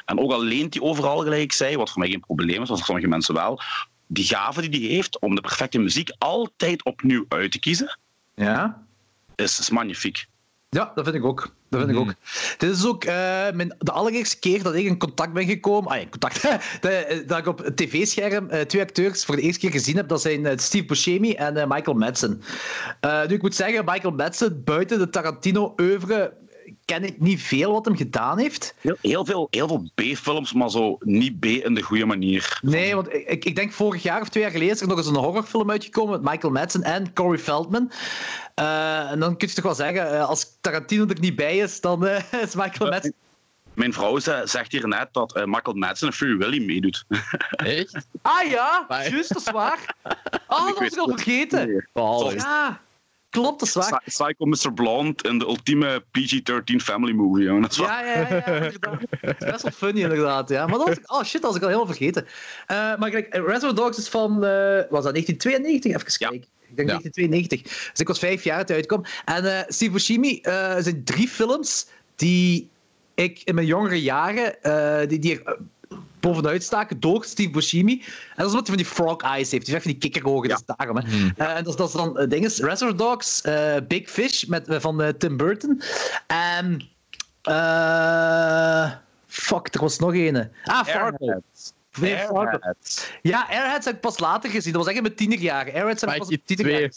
En 0.04 0.18
ook 0.18 0.32
al 0.32 0.42
leent 0.42 0.74
hij 0.74 0.82
overal, 0.82 1.18
gelijk 1.18 1.42
ik 1.42 1.52
zei, 1.52 1.76
wat 1.76 1.90
voor 1.90 1.98
mij 2.00 2.08
geen 2.10 2.20
probleem 2.20 2.62
is, 2.62 2.68
maar 2.68 2.76
voor 2.76 2.86
sommige 2.86 3.08
mensen 3.08 3.34
wel, 3.34 3.60
die 4.06 4.24
gave 4.24 4.68
die 4.68 4.80
hij 4.86 4.94
heeft 4.94 5.18
om 5.20 5.34
de 5.34 5.40
perfecte 5.40 5.78
muziek 5.78 6.10
altijd 6.18 6.84
opnieuw 6.84 7.24
uit 7.28 7.52
te 7.52 7.58
kiezen, 7.58 7.98
Ja. 8.34 8.82
is, 9.34 9.58
is 9.58 9.70
magnifiek. 9.70 10.26
Ja, 10.70 10.92
dat 10.94 11.04
vind 11.04 11.16
ik 11.16 11.24
ook. 11.24 11.54
Dat 11.68 11.80
vind 11.80 11.92
ik 11.92 11.98
Mhm. 11.98 12.08
ook. 12.08 12.14
Dit 12.58 12.70
is 12.70 12.86
ook 12.86 13.04
eh, 13.04 13.14
mijn, 13.54 13.74
de 13.78 13.92
allereerste 13.92 14.38
keer 14.38 14.62
dat 14.62 14.74
ik 14.74 14.84
in 14.84 14.98
contact 14.98 15.32
ben 15.32 15.46
gekomen. 15.46 15.90
Ah, 15.90 15.96
ja, 15.96 16.02
in 16.02 16.10
contact. 16.10 16.42
dat, 16.80 16.92
eh, 16.92 17.18
dat 17.26 17.38
ik 17.38 17.46
op 17.46 17.58
het 17.58 17.76
tv-scherm 17.76 18.48
eh, 18.50 18.60
twee 18.60 18.82
acteurs 18.82 19.24
voor 19.24 19.36
de 19.36 19.42
eerste 19.42 19.60
keer 19.60 19.70
gezien 19.70 19.96
heb. 19.96 20.08
Dat 20.08 20.20
zijn 20.20 20.58
Steve 20.58 20.84
Buscemi 20.84 21.32
en 21.32 21.68
Michael 21.68 21.96
Madsen. 21.96 22.42
Nu, 23.28 23.34
ik 23.34 23.42
moet 23.42 23.54
zeggen, 23.54 23.84
Michael 23.84 24.14
Madsen, 24.14 24.64
buiten 24.64 24.98
de 24.98 25.10
Tarantino-oeuvre, 25.10 26.32
ken 26.86 27.04
ik 27.04 27.20
niet 27.20 27.42
veel 27.42 27.72
wat 27.72 27.84
hem 27.84 27.96
gedaan 27.96 28.38
heeft. 28.38 28.74
Heel, 28.80 28.96
heel 29.00 29.24
veel, 29.24 29.46
heel 29.50 29.68
veel 29.68 29.90
B-films, 29.94 30.52
maar 30.52 30.70
zo 30.70 30.96
niet 31.00 31.40
B 31.40 31.44
in 31.44 31.74
de 31.74 31.82
goede 31.82 32.04
manier. 32.06 32.58
Nee, 32.62 32.94
want 32.94 33.12
ik, 33.12 33.44
ik 33.44 33.56
denk 33.56 33.72
vorig 33.72 34.02
jaar 34.02 34.20
of 34.20 34.28
twee 34.28 34.42
jaar 34.42 34.52
geleden 34.52 34.74
is 34.74 34.80
er 34.80 34.88
nog 34.88 34.98
eens 34.98 35.06
een 35.06 35.14
horrorfilm 35.16 35.70
uitgekomen 35.70 36.20
met 36.20 36.30
Michael 36.32 36.52
Madsen 36.52 36.82
en 36.82 37.12
Corey 37.12 37.38
Feldman. 37.38 37.90
Eh, 38.54 39.10
en 39.10 39.20
dan 39.20 39.36
kun 39.36 39.48
je 39.48 39.54
toch 39.54 39.64
wel 39.64 39.74
zeggen, 39.74 40.12
eh, 40.12 40.28
als 40.28 40.56
Tarantino 40.60 41.06
er 41.06 41.20
niet 41.20 41.36
bij 41.36 41.56
is, 41.58 41.80
dan 41.80 42.06
eh, 42.06 42.42
is 42.42 42.54
Michael 42.54 42.90
Madsen... 42.90 43.14
Mijn 43.74 43.92
vrouw 43.92 44.18
ze- 44.18 44.42
zegt 44.44 44.72
hier 44.72 44.88
net 44.88 45.08
dat 45.12 45.34
eh, 45.34 45.44
Michael 45.44 45.76
Madsen 45.76 46.06
en 46.08 46.12
Free 46.12 46.36
Willy 46.36 46.64
meedoet. 46.64 47.04
Echt? 47.56 48.06
Ah 48.22 48.50
ja, 48.50 48.86
juist, 48.88 49.28
dat 49.32 49.42
is 49.46 49.50
waar. 49.50 49.94
Ah, 50.48 50.66
dat 50.66 50.78
was 50.78 50.88
ik 50.92 50.98
al 50.98 51.06
het 51.08 51.22
vergeten. 51.22 51.86
Zalig. 51.94 52.34
Ja, 52.42 52.80
klopt, 53.42 53.58
dat 53.58 53.68
is 53.68 53.74
waar. 53.74 54.02
Psy- 54.04 54.24
Psycho 54.24 54.44
Mr. 54.46 54.72
Blonde 54.74 55.28
in 55.28 55.38
de 55.38 55.44
ultieme 55.44 56.04
PG-13 56.10 56.76
family 56.76 57.12
movie. 57.12 57.44
jongen. 57.44 57.62
Dat 57.62 57.70
is 57.70 57.76
Ja, 57.76 58.00
ja, 58.04 58.12
ja, 58.20 58.44
inderdaad. 58.46 59.00
Het 59.20 59.42
is 59.42 59.50
best 59.50 59.62
wel 59.62 59.72
funny, 59.72 60.00
inderdaad. 60.00 60.48
Ja. 60.48 60.66
Maar 60.66 60.78
dat 60.78 60.88
was 60.88 60.96
ik, 60.96 61.12
oh 61.12 61.22
shit, 61.22 61.32
dat 61.42 61.42
was 61.42 61.56
ik 61.56 61.62
al 61.62 61.68
helemaal 61.68 61.94
vergeten. 61.94 62.26
Eh, 62.66 62.76
maar 62.76 63.10
kijk, 63.10 63.34
Reservoir 63.34 63.74
Dogs 63.74 63.98
is 63.98 64.08
van, 64.08 64.30
eh, 64.44 64.82
was 64.90 65.04
dat 65.04 65.12
1992? 65.14 65.94
Even 65.94 66.06
Ja. 66.18 66.28
kijken. 66.28 66.48
Ik 66.68 66.76
denk 66.76 66.88
Ja. 66.88 66.94
1992. 66.98 67.62
Dus 67.90 68.00
ik 68.00 68.08
was 68.08 68.18
vijf 68.18 68.44
jaar 68.44 68.66
toen 68.66 68.76
uitkwam. 68.76 69.04
En 69.24 69.44
eh 69.58 69.64
Steve 69.68 69.90
Buscemi 69.92 70.40
eh, 70.40 70.74
zijn 70.78 71.04
drie 71.04 71.28
films 71.28 71.86
die 72.16 72.68
ik 73.14 73.40
in 73.44 73.54
mijn 73.54 73.66
jongere 73.66 74.02
jaren, 74.02 74.62
eh, 74.62 75.08
die, 75.08 75.18
die 75.18 75.42
er 75.44 75.58
bovenuit 76.26 76.62
staken 76.62 77.00
door 77.00 77.24
Steve 77.24 77.50
Buscemi. 77.50 77.92
En 78.02 78.06
dat 78.36 78.46
is 78.46 78.52
omdat 78.52 78.66
hij 78.66 78.76
van 78.76 78.76
die 78.76 78.86
frog 78.86 79.20
eyes 79.22 79.50
heeft. 79.50 79.64
Die 79.64 79.74
heeft 79.74 79.86
van 79.86 79.96
die 79.98 80.10
kikkerogen, 80.10 80.48
Ja. 80.48 80.54
dat 80.54 80.64
is 80.68 80.74
daarom. 80.76 80.96
Hè. 80.96 81.02
En 81.54 81.64
dat, 81.64 81.72
is- 81.72 81.76
dat 81.76 81.88
is 81.88 81.94
dan 81.94 82.20
uh, 82.20 82.28
dinges, 82.28 82.58
Reservoir 82.58 82.96
Dogs, 82.96 83.42
eh, 83.42 83.74
Big 83.88 84.10
Fish 84.10 84.44
met, 84.44 84.68
eh, 84.68 84.80
van 84.80 85.02
eh, 85.02 85.08
Tim 85.08 85.36
Burton. 85.36 85.82
En... 86.26 86.88
eh, 87.42 88.92
fuck, 89.26 89.74
er 89.74 89.80
was 89.80 89.98
nog 89.98 90.14
een. 90.14 90.36
Ah, 90.64 90.84
Fargo. 90.84 91.16
Airheads. 91.26 93.10
Ja, 93.22 93.46
Airheads 93.48 93.84
heb 93.86 93.94
ik 93.94 94.00
pas 94.00 94.18
later 94.18 94.50
gezien. 94.50 94.72
Dat 94.72 94.80
was 94.80 94.86
echt 94.90 94.96
in 94.96 95.02
mijn 95.02 95.14
tienerjaren. 95.14 95.72
Airheads 95.74 96.00
heb 96.00 96.10
ik 96.10 96.18
pas 96.18 96.28
in 96.28 96.40
mijn 96.46 96.56
tienerjaren. 96.56 96.92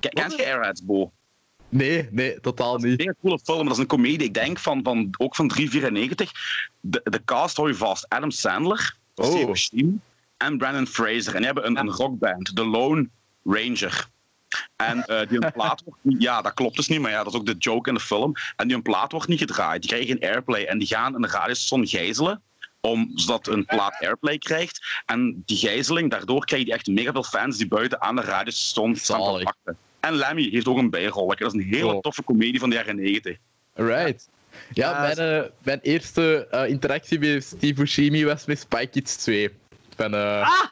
Ken 0.00 0.30
je 0.36 0.46
Airheads, 0.46 0.84
Bo? 0.84 1.12
Nee, 1.68 2.08
nee, 2.10 2.40
totaal 2.40 2.74
Een 2.74 2.88
niet. 2.88 3.00
hele 3.00 3.16
coole 3.20 3.38
film. 3.44 3.64
Dat 3.64 3.72
is 3.72 3.78
een 3.78 3.86
comedie, 3.86 4.26
ik 4.26 4.34
denk, 4.34 4.58
van, 4.58 4.80
van, 4.82 5.14
ook 5.18 5.34
van 5.36 5.48
394. 5.48 6.30
De, 6.80 7.00
de 7.04 7.24
cast 7.24 7.56
hou 7.56 7.68
je 7.68 7.74
vast. 7.74 8.08
Adam 8.08 8.30
Sandler, 8.30 8.96
Oh. 9.14 9.26
Steve 9.26 9.46
Buscemi 9.46 9.98
en 10.36 10.58
Brandon 10.58 10.86
Fraser. 10.86 11.32
En 11.32 11.36
die 11.36 11.44
hebben 11.46 11.66
een, 11.66 11.78
een 11.78 11.90
rockband, 11.90 12.56
The 12.56 12.64
Lone 12.66 13.08
Ranger. 13.44 14.06
En 14.76 15.04
eh, 15.04 15.28
die 15.28 15.42
een 15.44 15.52
plaat 15.58 15.82
wordt 15.84 15.98
niet... 16.02 16.22
Ja, 16.22 16.42
dat 16.42 16.54
klopt 16.54 16.76
dus 16.76 16.88
niet, 16.88 17.00
maar 17.00 17.10
ja, 17.10 17.24
dat 17.24 17.32
is 17.32 17.38
ook 17.38 17.46
de 17.46 17.54
joke 17.58 17.88
in 17.88 17.94
de 17.94 18.00
film. 18.00 18.32
En 18.56 18.66
die 18.66 18.76
een 18.76 18.82
plaat 18.82 19.12
wordt 19.12 19.28
niet 19.28 19.38
gedraaid. 19.38 19.80
Die 19.80 19.90
krijgen 19.90 20.08
geen 20.18 20.30
airplay. 20.30 20.64
En 20.64 20.78
die 20.78 20.88
gaan 20.88 21.14
een 21.14 21.28
radiostation 21.28 21.86
gijzelen, 21.86 22.42
om, 22.80 23.10
zodat 23.14 23.46
een 23.46 23.64
plaat 23.64 24.00
airplay 24.00 24.38
krijgt. 24.38 25.02
En 25.06 25.42
die 25.46 25.56
gijzeling, 25.56 26.10
daardoor 26.10 26.44
krijg 26.44 26.66
je 26.66 26.72
echt 26.72 26.86
mega 26.86 27.12
veel 27.12 27.22
fans 27.22 27.56
die 27.56 27.68
buiten 27.68 28.00
aan 28.00 28.16
de 28.16 28.22
radiostation 28.22 28.96
staan 28.96 29.38
te 29.38 29.44
wachten. 29.44 29.78
En 30.06 30.14
Lemmy 30.14 30.48
heeft 30.50 30.66
ook 30.68 30.78
een 30.78 30.90
bijrol. 30.90 31.28
Dat 31.28 31.40
is 31.40 31.52
een 31.52 31.60
hele 31.70 31.94
Oh. 31.94 32.00
toffe 32.00 32.24
comedie 32.24 32.58
van 32.60 32.70
de 32.70 32.76
jaren 32.76 32.96
90. 32.96 33.36
Right. 33.74 34.28
Ja, 34.72 34.90
Ja, 34.90 35.00
mijn, 35.00 35.42
eh, 35.44 35.50
mijn 35.62 35.80
eerste 35.82 36.46
eh, 36.50 36.68
interactie 36.68 37.18
met 37.18 37.44
Steve 37.44 37.72
Buscemi 37.74 38.24
was 38.24 38.44
met 38.46 38.58
Spy 38.58 38.86
Kids 38.86 39.16
2. 39.16 39.50
Van, 39.96 40.14
eh, 40.14 40.20
Ah! 40.40 40.64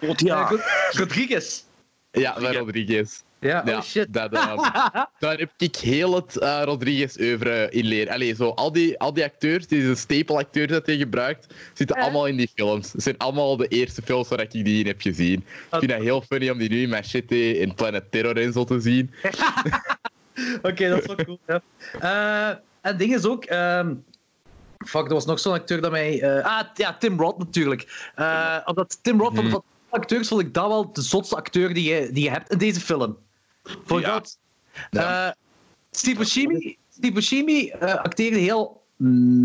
Eh, 0.00 0.10
ja. 0.16 0.48
Rod- 0.48 0.90
Rodriguez. 0.90 1.62
ja, 2.10 2.34
van 2.40 2.52
Rodriguez. 2.52 3.22
Ja, 3.42 3.62
Ja, 3.66 3.76
oh 3.76 3.82
shit. 3.82 4.12
dat, 4.12 4.32
eh, 4.32 4.56
daar 5.18 5.38
heb 5.38 5.50
ik 5.56 5.76
heel 5.76 6.14
het 6.14 6.36
eh 6.38 6.60
Rodriguez-oeuvre 6.64 7.66
in 7.70 7.84
leren. 7.84 8.12
Allee, 8.12 8.34
zo, 8.34 8.48
al, 8.48 8.72
die, 8.72 8.98
al 8.98 9.12
die 9.12 9.24
acteurs, 9.24 9.66
deze 9.66 9.94
staple-acteurs 9.94 10.70
dat 10.70 10.86
hij 10.86 10.96
gebruikt, 10.96 11.54
zitten 11.74 11.96
Ja. 11.96 12.02
allemaal 12.02 12.26
in 12.26 12.36
die 12.36 12.50
films. 12.54 12.92
Het 12.92 13.02
zijn 13.02 13.18
allemaal 13.18 13.56
de 13.56 13.68
eerste 13.68 14.02
films 14.02 14.28
waar 14.28 14.40
ik 14.40 14.50
die 14.50 14.78
in 14.80 14.86
heb 14.86 15.00
gezien. 15.00 15.38
Ik 15.40 15.66
vind 15.70 15.88
dat 15.88 16.00
heel 16.00 16.20
funny 16.22 16.50
om 16.50 16.58
die 16.58 16.68
nu 16.70 16.82
in 16.82 16.88
Machete 16.88 17.58
en 17.58 17.74
Planet 17.74 18.10
Terror 18.10 18.36
en 18.36 18.52
zo 18.52 18.64
te 18.64 18.80
zien. 18.80 19.14
Oké, 20.62 20.88
dat 20.88 20.98
is 21.00 21.06
wel 21.06 21.16
cool. 21.24 21.38
Ja. 21.46 21.62
Eh, 22.00 22.56
en 22.80 22.96
ding 22.96 23.14
is 23.14 23.24
ook. 23.26 23.44
ehm, 23.44 23.94
fuck, 24.86 25.06
er 25.06 25.12
was 25.14 25.26
nog 25.26 25.40
zo'n 25.40 25.52
acteur 25.52 25.80
dat 25.80 25.90
mij. 25.90 26.20
eh, 26.20 26.44
ah, 26.58 26.64
ja, 26.74 26.96
Tim 26.96 27.20
Roth 27.20 27.38
natuurlijk. 27.38 28.10
Eh, 28.14 28.58
omdat 28.64 28.98
Tim 29.02 29.20
Roth 29.20 29.34
van 29.34 29.44
de 29.44 29.50
Mhm. 29.50 29.50
van 29.50 29.64
alle 29.88 30.00
acteurs 30.02 30.28
vond 30.28 30.40
ik 30.40 30.54
dat 30.54 30.66
wel 30.68 30.92
de 30.92 31.02
zotste 31.02 31.36
acteur 31.36 31.74
die 31.74 31.94
je, 31.94 32.08
die 32.12 32.24
je 32.24 32.30
hebt 32.30 32.50
in 32.52 32.58
deze 32.58 32.80
film. 32.80 33.18
Voor 33.62 34.00
Ja. 34.00 34.12
dat. 34.12 34.38
Ja. 34.90 35.36
Steve 35.90 36.16
Buscemi, 36.18 36.76
Steve 36.90 37.12
Buscemi 37.12 37.68
eh, 37.68 37.94
acteerde 37.94 38.38
heel 38.38 38.80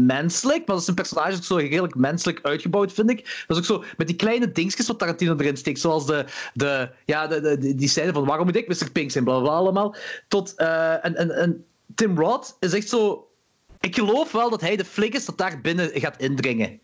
menselijk, 0.05 0.57
maar 0.57 0.75
dat 0.75 0.81
is 0.81 0.87
een 0.87 0.93
personage 0.95 1.35
ook 1.35 1.43
zo 1.43 1.55
redelijk 1.55 1.95
menselijk 1.95 2.39
uitgebouwd, 2.41 2.93
vind 2.93 3.09
ik. 3.09 3.43
Dat 3.47 3.57
is 3.57 3.69
ook 3.71 3.79
zo 3.79 3.83
met 3.97 4.07
die 4.07 4.15
kleine 4.15 4.51
dingetjes 4.51 4.87
wat 4.87 4.99
Tarantino 4.99 5.35
erin 5.37 5.57
steekt, 5.57 5.79
zoals 5.79 6.05
de, 6.05 6.25
de, 6.53 6.89
ja, 7.05 7.27
de, 7.27 7.41
de, 7.41 7.75
die 7.75 7.87
scène 7.87 8.13
van 8.13 8.25
waarom 8.25 8.45
moet 8.45 8.55
ik 8.55 8.67
Mr. 8.67 8.91
Pink 8.91 9.11
zijn, 9.11 9.23
bla 9.23 9.39
bla 9.39 9.49
allemaal. 9.51 9.95
Tot, 10.27 10.55
en, 10.55 11.15
en, 11.15 11.31
en 11.31 11.65
Tim 11.95 12.19
Roth 12.19 12.55
is 12.59 12.73
echt 12.73 12.89
zo... 12.89 13.27
Ik 13.79 13.95
geloof 13.95 14.31
wel 14.31 14.49
dat 14.49 14.61
hij 14.61 14.75
de 14.75 14.85
flik 14.85 15.13
is 15.13 15.25
dat 15.25 15.37
daar 15.37 15.61
binnen 15.61 15.89
gaat 15.93 16.21
indringen. 16.21 16.79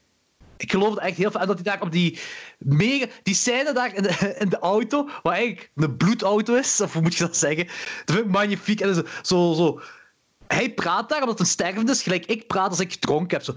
Ik 0.64 0.72
geloof 0.72 0.90
het 0.90 1.00
echt 1.00 1.18
heel 1.18 1.32
veel. 1.32 1.40
En 1.40 1.48
dat 1.48 1.56
hij 1.56 1.64
daar 1.64 1.82
op 1.82 1.92
die 1.92 2.20
mega... 2.58 3.06
Die 3.24 3.36
scène 3.36 3.74
daar 3.74 3.96
in 3.96 4.04
de, 4.04 4.36
in 4.40 4.50
de 4.50 4.60
auto, 4.60 5.10
waar 5.24 5.34
eigenlijk 5.34 5.70
een 5.76 5.98
bloedauto 5.98 6.56
is, 6.56 6.82
of 6.82 6.94
hoe 6.94 7.02
moet 7.02 7.16
je 7.16 7.24
dat 7.24 7.38
zeggen? 7.38 7.66
Dat 8.06 8.16
vind 8.16 8.26
ik 8.26 8.32
magnifiek. 8.32 8.80
En 8.80 8.96
zo, 8.96 9.04
zo, 9.22 9.54
zo 9.54 9.82
hij 10.48 10.74
praat 10.74 11.10
daar 11.10 11.20
omdat 11.20 11.38
het 11.38 11.48
een 11.48 11.54
stervende 11.54 11.92
is, 11.92 12.04
gelijk 12.04 12.26
ik 12.26 12.48
praat 12.48 12.70
als 12.70 12.80
ik 12.80 12.92
gedronken 12.92 13.38
heb. 13.38 13.46
Zo. 13.46 13.54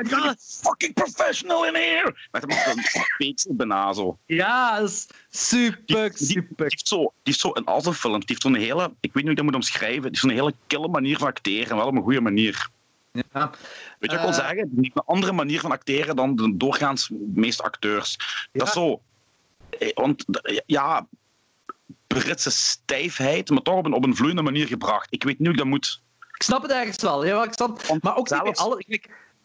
I'm 0.00 0.36
fucking 0.38 0.94
professional 0.94 1.66
in 1.66 1.74
here! 1.74 2.14
Met 2.30 2.42
een 2.42 2.84
peetsel 3.16 3.54
bijna 3.54 3.92
zo. 3.92 4.18
Ja, 4.26 4.80
dat 4.80 4.88
is 4.88 5.06
super, 5.30 6.08
Die, 6.08 6.18
die, 6.18 6.26
super. 6.26 6.56
die 6.56 6.66
heeft 6.68 6.88
zo, 6.88 6.98
die 6.98 7.12
heeft 7.22 7.40
zo 7.40 7.48
al 7.48 7.80
zijn 7.80 7.94
films, 7.94 8.26
die 8.26 8.36
heeft 8.36 8.42
zo'n 8.42 8.54
hele, 8.54 8.84
ik 9.00 9.12
weet 9.12 9.14
niet 9.14 9.22
hoe 9.22 9.30
ik 9.30 9.36
dat 9.36 9.44
moet 9.44 9.54
omschrijven, 9.54 10.02
die 10.02 10.10
heeft 10.10 10.20
zo'n 10.20 10.30
hele 10.30 10.54
kille 10.66 10.88
manier 10.88 11.18
van 11.18 11.28
acteren, 11.28 11.70
en 11.70 11.76
wel 11.76 11.86
op 11.86 11.94
een 11.94 12.02
goede 12.02 12.20
manier. 12.20 12.68
Ja. 13.12 13.22
Weet 13.30 13.30
je 13.32 13.46
wat 13.98 14.12
ik 14.12 14.18
wil 14.20 14.28
Eh. 14.28 14.34
zeggen? 14.34 14.68
Niet 14.72 14.90
een 14.96 15.02
andere 15.06 15.32
manier 15.32 15.60
van 15.60 15.70
acteren 15.70 16.16
dan 16.16 16.36
de 16.36 16.56
doorgaans 16.56 17.10
meeste 17.34 17.62
acteurs. 17.62 18.16
Dat 18.52 18.66
is 18.66 18.72
zo. 18.72 19.00
eh, 19.78 19.90
Want 19.94 20.40
eh, 20.42 20.58
ja, 20.66 21.06
Britse 22.06 22.50
stijfheid, 22.50 23.50
maar 23.50 23.62
toch 23.62 23.74
op 23.74 23.86
een, 23.86 23.92
op 23.92 24.04
een 24.04 24.16
vloeiende 24.16 24.42
manier 24.42 24.66
gebracht. 24.66 25.06
Ik 25.10 25.22
weet 25.24 25.38
niet 25.38 25.46
hoe 25.46 25.56
ik 25.56 25.62
dat 25.62 25.70
moet. 25.70 26.02
Ik 26.34 26.42
snap 26.42 26.62
het 26.62 26.70
ergens 26.70 27.02
wel. 27.02 27.24
Ja, 27.24 27.44
ik 27.44 27.52
snap... 27.52 27.98
Maar 28.00 28.16
ook 28.16 28.30
niet 28.30 28.42
bij 28.42 28.54
zelfs- 28.54 28.58
alle... 28.60 29.00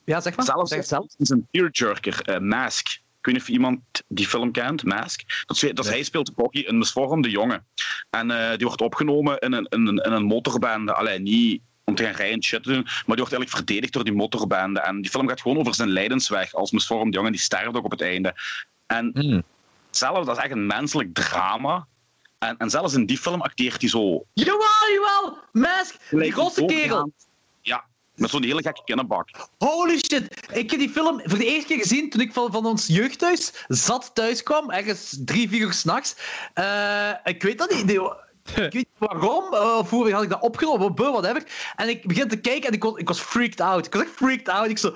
Ja, 0.06 0.22
zeg 0.22 0.36
maar. 0.36 0.46
Zelfs 0.46 0.70
Zeg 0.70 0.80
het 0.80 0.88
zelf. 0.88 1.06
is 1.18 1.30
een 1.30 1.48
tearjerker, 1.52 2.22
eh, 2.22 2.40
Mask. 2.40 2.88
Ik 2.88 3.26
weet 3.26 3.34
niet 3.34 3.44
of 3.44 3.50
iemand 3.50 3.80
die 4.08 4.28
film 4.28 4.52
kent, 4.52 4.84
Mask. 4.84 5.44
Dat 5.46 5.72
dat 5.74 5.88
hij 5.88 6.04
speelt 6.04 6.36
Boggy, 6.36 6.64
een 6.68 6.78
misvormde 6.78 7.30
jongen. 7.30 7.66
En 8.10 8.28
die 8.58 8.68
wordt 8.68 8.82
opgenomen 8.82 9.38
in 9.40 9.54
een, 9.54 9.66
in 9.70 9.88
een, 9.88 9.98
in 9.98 10.12
een 10.12 10.24
motorbende. 10.24 10.94
Alleen 10.94 11.24
niet 11.24 11.62
om 11.88 11.96
te 11.96 12.04
gaan 12.04 12.14
rijden 12.14 12.36
en 12.36 12.44
shit 12.44 12.64
te 12.64 12.72
doen, 12.72 12.84
maar 12.84 12.94
die 12.94 13.04
wordt 13.06 13.18
eigenlijk 13.34 13.50
verdedigd 13.50 13.94
door 13.94 14.04
die 14.04 14.14
motorbende. 14.14 14.80
En 14.80 15.02
die 15.02 15.12
film 15.12 15.28
gaat 15.28 15.42
gewoon 15.42 15.58
over 15.58 15.76
zijn 15.76 15.90
lijdensweg 15.90 16.54
als 16.54 16.72
misvormde 16.72 17.16
jongen. 17.18 17.32
Die 17.32 17.42
sterft 17.42 17.76
ook 17.76 17.86
op 17.86 17.92
het 17.92 18.02
einde. 18.02 18.36
En 18.88 19.10
Hmm. 19.14 19.44
zelf, 19.90 20.26
dat 20.26 20.38
is 20.38 20.44
echt 20.44 20.52
een 20.52 20.66
menselijk 20.68 21.14
drama. 21.14 21.88
En, 22.40 22.58
en 22.58 22.70
zelfs 22.70 22.94
in 22.94 23.06
die 23.06 23.18
film 23.18 23.42
acteert 23.42 23.82
hij 23.82 23.90
zo... 23.90 24.26
Jawel, 24.34 24.90
jawel! 24.94 25.38
Mask! 25.52 25.96
Die 26.10 26.32
grote 26.32 26.66
kerel! 26.66 27.12
Ja, 27.62 27.86
met 28.16 28.30
zo'n 28.30 28.44
hele 28.44 28.62
gekke 28.62 28.82
kinnenbak. 28.86 29.30
Holy 29.58 29.98
shit! 29.98 30.50
Ik 30.54 30.72
heb 30.72 30.80
die 30.80 30.90
film 30.90 31.22
voor 31.24 31.38
de 31.38 31.46
eerste 31.46 31.68
keer 31.68 31.78
gezien 31.78 32.10
toen 32.10 32.22
ik 32.22 32.34
van, 32.34 32.52
van 32.52 32.66
ons 32.66 32.88
jeugdhuis 32.88 33.66
zat 33.68 34.12
thuis 34.14 34.44
kwam, 34.44 34.72
ergens 34.72 35.18
drie, 35.20 35.50
vier 35.50 35.62
uur 35.62 35.74
s'nachts. 35.74 36.16
Eh 36.54 37.12
ik 37.24 37.42
weet 37.44 37.58
dat 37.58 37.72
niet. 37.72 38.00
Ik 38.50 38.56
weet 38.56 38.74
niet 38.74 38.88
waarom, 38.98 39.54
eh, 39.54 39.78
of 39.78 39.90
hoe 39.90 40.12
had 40.12 40.24
ik 40.24 40.30
dat 40.30 40.42
opgenomen, 40.42 40.96
whatever. 40.96 41.44
En 41.76 41.90
ik 41.90 42.08
begin 42.08 42.28
te 42.28 42.40
kijken 42.40 42.68
en 42.68 42.74
ik 42.74 42.84
was, 42.84 42.96
ik 42.96 43.08
was 43.08 43.20
freaked 43.20 43.62
out. 43.62 43.86
Ik 43.86 43.94
was 43.94 44.04
echt 44.04 44.12
freaked 44.12 44.50
out. 44.50 44.70
Ik 44.70 44.78
zo... 44.78 44.96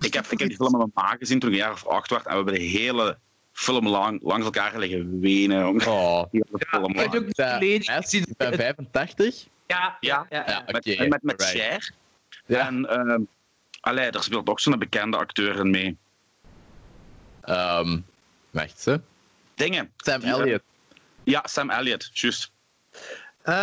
Ik 0.00 0.14
heb, 0.14 0.26
ik 0.26 0.38
heb 0.38 0.48
die 0.48 0.56
film 0.56 0.70
met 0.70 0.80
mijn 0.80 0.90
ma 0.94 1.16
gezien 1.18 1.38
toen 1.38 1.48
ik 1.48 1.54
een 1.56 1.62
jaar 1.62 1.72
of 1.72 1.86
acht 1.86 2.10
werd. 2.10 2.24
En 2.24 2.30
we 2.30 2.36
hebben 2.36 2.54
de 2.54 2.60
hele 2.60 3.18
film 3.52 3.88
lang 3.88 4.22
langs 4.22 4.44
elkaar 4.44 4.78
liggen 4.78 5.20
wenen. 5.20 5.86
Oh. 5.86 6.22
Die 6.30 6.44
hele 6.50 6.64
film 6.68 6.90
ik 6.94 7.30
geleden 7.34 7.94
Mask 7.94 8.10
gezien. 8.10 8.34
bij 8.36 8.54
85? 8.54 9.46
Ja, 9.66 9.96
ja, 10.00 10.26
ja. 10.30 10.44
Ja, 10.46 10.62
Met, 10.66 11.08
met, 11.08 11.22
met 11.22 11.40
right. 11.40 11.56
Cher. 11.56 11.90
Ja. 12.46 12.66
En 12.66 12.86
ehm 12.88 13.22
allee, 13.84 14.10
daar 14.10 14.22
speelt 14.22 14.48
ook 14.48 14.60
zo'n 14.60 14.78
bekende 14.78 15.16
acteur 15.16 15.58
in 15.58 15.70
mee. 15.70 15.96
Ehm, 17.40 17.98
wacht, 18.50 18.80
ze. 18.80 19.00
Dingen. 19.54 19.92
Sam 19.96 20.20
eh, 20.20 20.30
Elliott. 20.30 20.62
Ja, 21.24 21.42
Sam 21.48 21.70
Elliott, 21.70 22.10
juist. 22.12 22.52
Eh, 23.42 23.54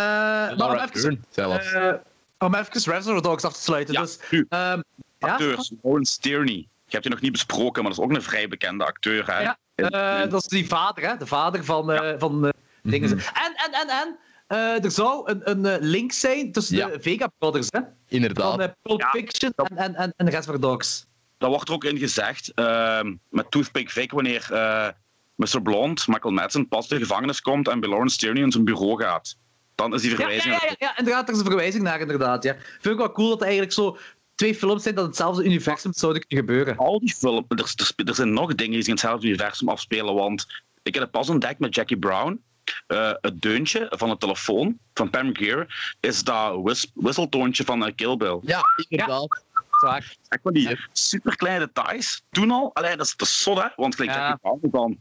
maar 0.56 0.70
om 0.70 0.76
even, 0.78 1.24
zelfs. 1.30 1.72
eh, 1.72 1.92
om 2.38 2.54
even 2.54 2.72
Reservoir 2.72 3.22
Dogs 3.22 3.44
af 3.44 3.52
te 3.52 3.60
sluiten. 3.62 3.94
Ja, 3.94 4.00
Dus, 4.00 4.18
nu, 4.30 4.46
ehm, 4.48 4.80
ja? 5.18 5.28
acteurs. 5.28 5.72
Lawrence 5.82 6.18
Tierney. 6.20 6.54
Je 6.54 6.98
hebt 6.98 7.02
die 7.02 7.12
nog 7.12 7.20
niet 7.22 7.32
besproken, 7.32 7.82
maar 7.82 7.92
dat 7.92 8.00
is 8.00 8.06
ook 8.10 8.16
een 8.16 8.22
vrij 8.22 8.48
bekende 8.48 8.84
acteur. 8.84 9.26
Hè? 9.26 9.40
Ja, 9.40 9.58
In- 9.74 9.88
Eh, 9.88 10.20
in- 10.22 10.28
dat 10.28 10.42
is 10.42 10.48
die 10.48 10.66
vader, 10.68 11.08
hè? 11.08 11.16
De 11.16 11.26
vader 11.26 11.64
van, 11.64 11.92
eh 11.92 12.14
van 12.18 12.44
eh, 12.46 12.50
dingen. 12.82 13.08
Mhm. 13.16 13.18
En, 13.18 13.54
en, 13.56 13.72
en, 13.72 13.88
en. 13.88 14.18
eh, 14.46 14.84
er 14.84 14.90
zou 14.90 15.30
een, 15.30 15.50
een 15.68 15.82
link 15.84 16.12
zijn 16.12 16.52
tussen 16.52 16.76
Ja. 16.76 16.86
de 16.88 17.00
Vega 17.00 17.30
Brothers, 17.38 17.66
hè? 17.70 17.80
Inderdaad. 18.08 18.54
Van 18.54 18.74
Pulp 18.82 19.00
Ja, 19.00 19.08
Fiction 19.10 19.52
dat- 19.56 19.68
en, 19.68 19.76
en, 19.76 19.94
en, 19.94 20.12
en 20.16 20.26
Reservoir 20.28 20.60
Dogs. 20.60 21.06
Dat 21.38 21.50
wordt 21.50 21.68
er 21.68 21.74
ook 21.74 21.84
in 21.84 21.98
gezegd 21.98 22.52
ehm, 22.54 23.14
met 23.28 23.50
Toothpick 23.50 23.90
Vic 23.90 24.10
wanneer 24.12 24.46
eh, 24.52 24.88
Mr. 25.34 25.62
Blond, 25.62 26.06
Michael 26.08 26.34
Madsen, 26.34 26.68
pas 26.68 26.88
de 26.88 26.98
gevangenis 26.98 27.40
komt 27.40 27.68
en 27.68 27.80
bij 27.80 27.88
Lawrence 27.88 28.16
Tierney 28.16 28.42
in 28.42 28.52
zijn 28.52 28.64
bureau 28.64 29.02
gaat. 29.02 29.36
Dan 29.74 29.94
is 29.94 30.00
die 30.00 30.10
Ja, 30.10 30.16
ja, 30.16 30.22
verwijzing. 30.22 30.54
ja, 30.54 30.66
ja, 30.68 30.74
ja, 30.78 30.98
inderdaad, 30.98 31.28
er 31.28 31.34
is 31.34 31.40
een 31.40 31.46
verwijzing 31.46 31.82
naar, 31.82 32.00
inderdaad. 32.00 32.42
Ja. 32.42 32.54
Vind 32.80 32.94
ik 32.94 32.96
wel 32.96 33.12
cool 33.12 33.28
dat 33.28 33.38
er 33.40 33.44
eigenlijk 33.44 33.72
zo 33.74 33.96
twee 34.34 34.54
films 34.54 34.82
zijn 34.82 34.94
dat 34.94 35.06
hetzelfde 35.06 35.44
universum 35.44 35.92
zouden 35.92 36.26
kunnen 36.26 36.46
gebeuren. 36.46 36.76
Al 36.76 37.00
die 37.00 37.14
films, 37.14 37.44
er, 37.48 37.92
er, 37.96 38.08
er 38.08 38.14
zijn 38.14 38.32
nog 38.32 38.54
dingen 38.54 38.72
die 38.72 38.78
zich 38.80 38.86
in 38.86 38.92
hetzelfde 38.92 39.26
universum 39.26 39.68
afspelen. 39.68 40.14
Want 40.14 40.46
ik 40.82 40.94
heb 40.94 41.02
het 41.02 41.12
pas 41.12 41.28
ontdekt 41.28 41.58
met 41.58 41.74
Jackie 41.74 41.98
Brown. 41.98 42.42
Eh, 42.86 43.10
het 43.20 43.40
deuntje 43.42 43.86
van 43.96 44.08
de 44.08 44.16
telefoon 44.16 44.78
van 44.94 45.10
Pam 45.10 45.34
Grier 45.34 45.94
is 46.00 46.24
dat 46.24 46.60
whis 46.62 46.90
wisseltoontje 46.94 47.64
van 47.64 47.86
eh, 47.86 47.92
Kill 47.94 48.16
Bill. 48.16 48.38
Ja, 48.42 48.60
inderdaad. 48.88 49.42
Zwaar. 49.80 50.16
Echt 50.28 50.42
van 50.42 50.52
die 50.52 50.68
Ja. 50.68 50.76
super 50.92 51.36
kleine 51.36 51.64
details. 51.72 52.22
Toen 52.30 52.50
al, 52.50 52.70
allee, 52.74 52.96
dat 52.96 53.06
is 53.06 53.16
te 53.16 53.24
zot, 53.24 53.62
hè? 53.62 53.68
Want 53.76 53.94
gelijk 53.94 54.12
Ja. 54.16 54.28
Jackie 54.28 54.40
Brown 54.68 54.68
dan 54.70 54.98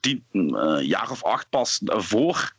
tien 0.00 0.24
eh, 0.32 0.78
jaar 0.80 1.10
of 1.10 1.24
acht 1.24 1.48
pas 1.50 1.80
voor 1.84 2.56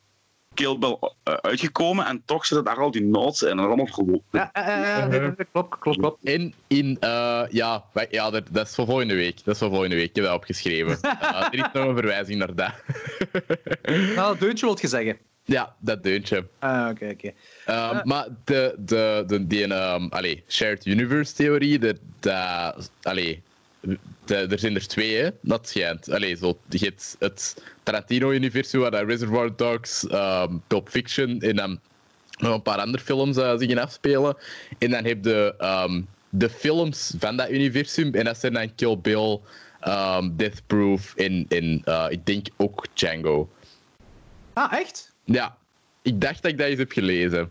Kill 0.54 0.78
Bill 0.78 0.98
eh, 1.22 1.34
uitgekomen. 1.34 2.06
En 2.06 2.22
toch 2.24 2.46
zitten 2.46 2.64
daar 2.64 2.82
al 2.82 2.90
die 2.90 3.02
notes 3.02 3.42
in. 3.42 3.48
En 3.48 3.56
dat 3.56 3.66
allemaal 3.66 3.86
gewoon. 3.86 4.22
Ja, 4.30 4.52
eh, 4.52 5.28
klopt, 5.52 5.78
klopt, 5.78 5.98
klopt. 5.98 6.24
En 6.24 6.54
in, 6.66 6.96
eh, 7.00 7.42
ja, 7.50 7.84
ja 8.10 8.30
dat, 8.30 8.44
dat 8.50 8.66
is 8.66 8.74
voor 8.74 8.86
volgende 8.86 9.14
week. 9.14 9.44
Dat 9.44 9.54
is 9.54 9.60
voor 9.60 9.70
volgende 9.70 9.94
week. 9.94 10.08
Ik 10.08 10.14
heb 10.14 10.24
dat 10.24 10.34
opgeschreven. 10.34 10.98
Er 11.50 11.54
is 11.54 11.60
nog 11.72 11.86
een 11.86 11.94
verwijzing 11.94 12.38
naar 12.38 12.54
dat. 12.54 12.72
Nou, 14.16 14.38
deuntje 14.38 14.66
wil 14.66 14.78
je 14.80 14.88
zeggen. 14.88 15.18
ja, 15.44 15.74
dat 15.78 16.02
deuntje. 16.02 16.46
Ah, 16.58 16.88
oké, 16.90 17.08
oké. 17.08 17.32
Maar 18.04 18.26
de, 18.44 18.74
de, 18.78 19.24
de, 19.26 19.46
die 19.46 19.62
um, 19.62 20.08
allee, 20.08 20.44
shared 20.48 20.86
universe 20.86 21.34
theorie, 21.34 21.78
de, 21.78 21.96
allee, 23.02 23.34
de, 23.34 23.49
er 24.26 24.58
zijn 24.58 24.74
er 24.74 24.86
twee, 24.86 25.16
hè, 25.16 25.30
dat 25.42 25.68
schijnt. 25.68 26.10
Allee, 26.10 26.36
zo, 26.36 26.58
je 26.68 26.78
hebt 26.78 27.16
het 27.18 27.62
Tarantino-universum, 27.82 28.80
waar 28.80 28.90
dat 28.90 29.06
Reservoir 29.06 29.56
Dogs, 29.56 30.06
ehm 30.06 30.56
Pulp 30.66 30.88
Fiction 30.88 31.40
en 31.40 31.56
dan 31.56 31.80
nog 32.40 32.54
een 32.54 32.62
paar 32.62 32.78
andere 32.78 33.02
films 33.02 33.36
uh, 33.36 33.58
zich 33.58 33.68
in 33.68 33.78
afspelen. 33.78 34.36
En 34.78 34.90
dan 34.90 35.04
heb 35.04 35.24
je 35.24 35.54
ehm, 35.58 36.02
de 36.28 36.50
films 36.50 37.14
van 37.18 37.36
dat 37.36 37.50
universum, 37.50 38.14
en 38.14 38.24
dat 38.24 38.38
zijn 38.38 38.52
dan 38.52 38.74
Kill 38.74 38.98
Bill, 38.98 39.40
ehm, 39.80 40.30
Death 40.36 40.62
Proof 40.66 41.14
en, 41.14 41.46
en 41.48 41.82
eh, 41.84 42.06
ik 42.08 42.26
denk 42.26 42.46
ook 42.56 42.86
Django. 42.94 43.50
Ah, 44.52 44.72
echt? 44.72 45.12
Ja, 45.24 45.56
ik 46.02 46.20
dacht 46.20 46.42
dat 46.42 46.50
ik 46.50 46.58
dat 46.58 46.66
eens 46.66 46.78
heb 46.78 46.92
gelezen. 46.92 47.50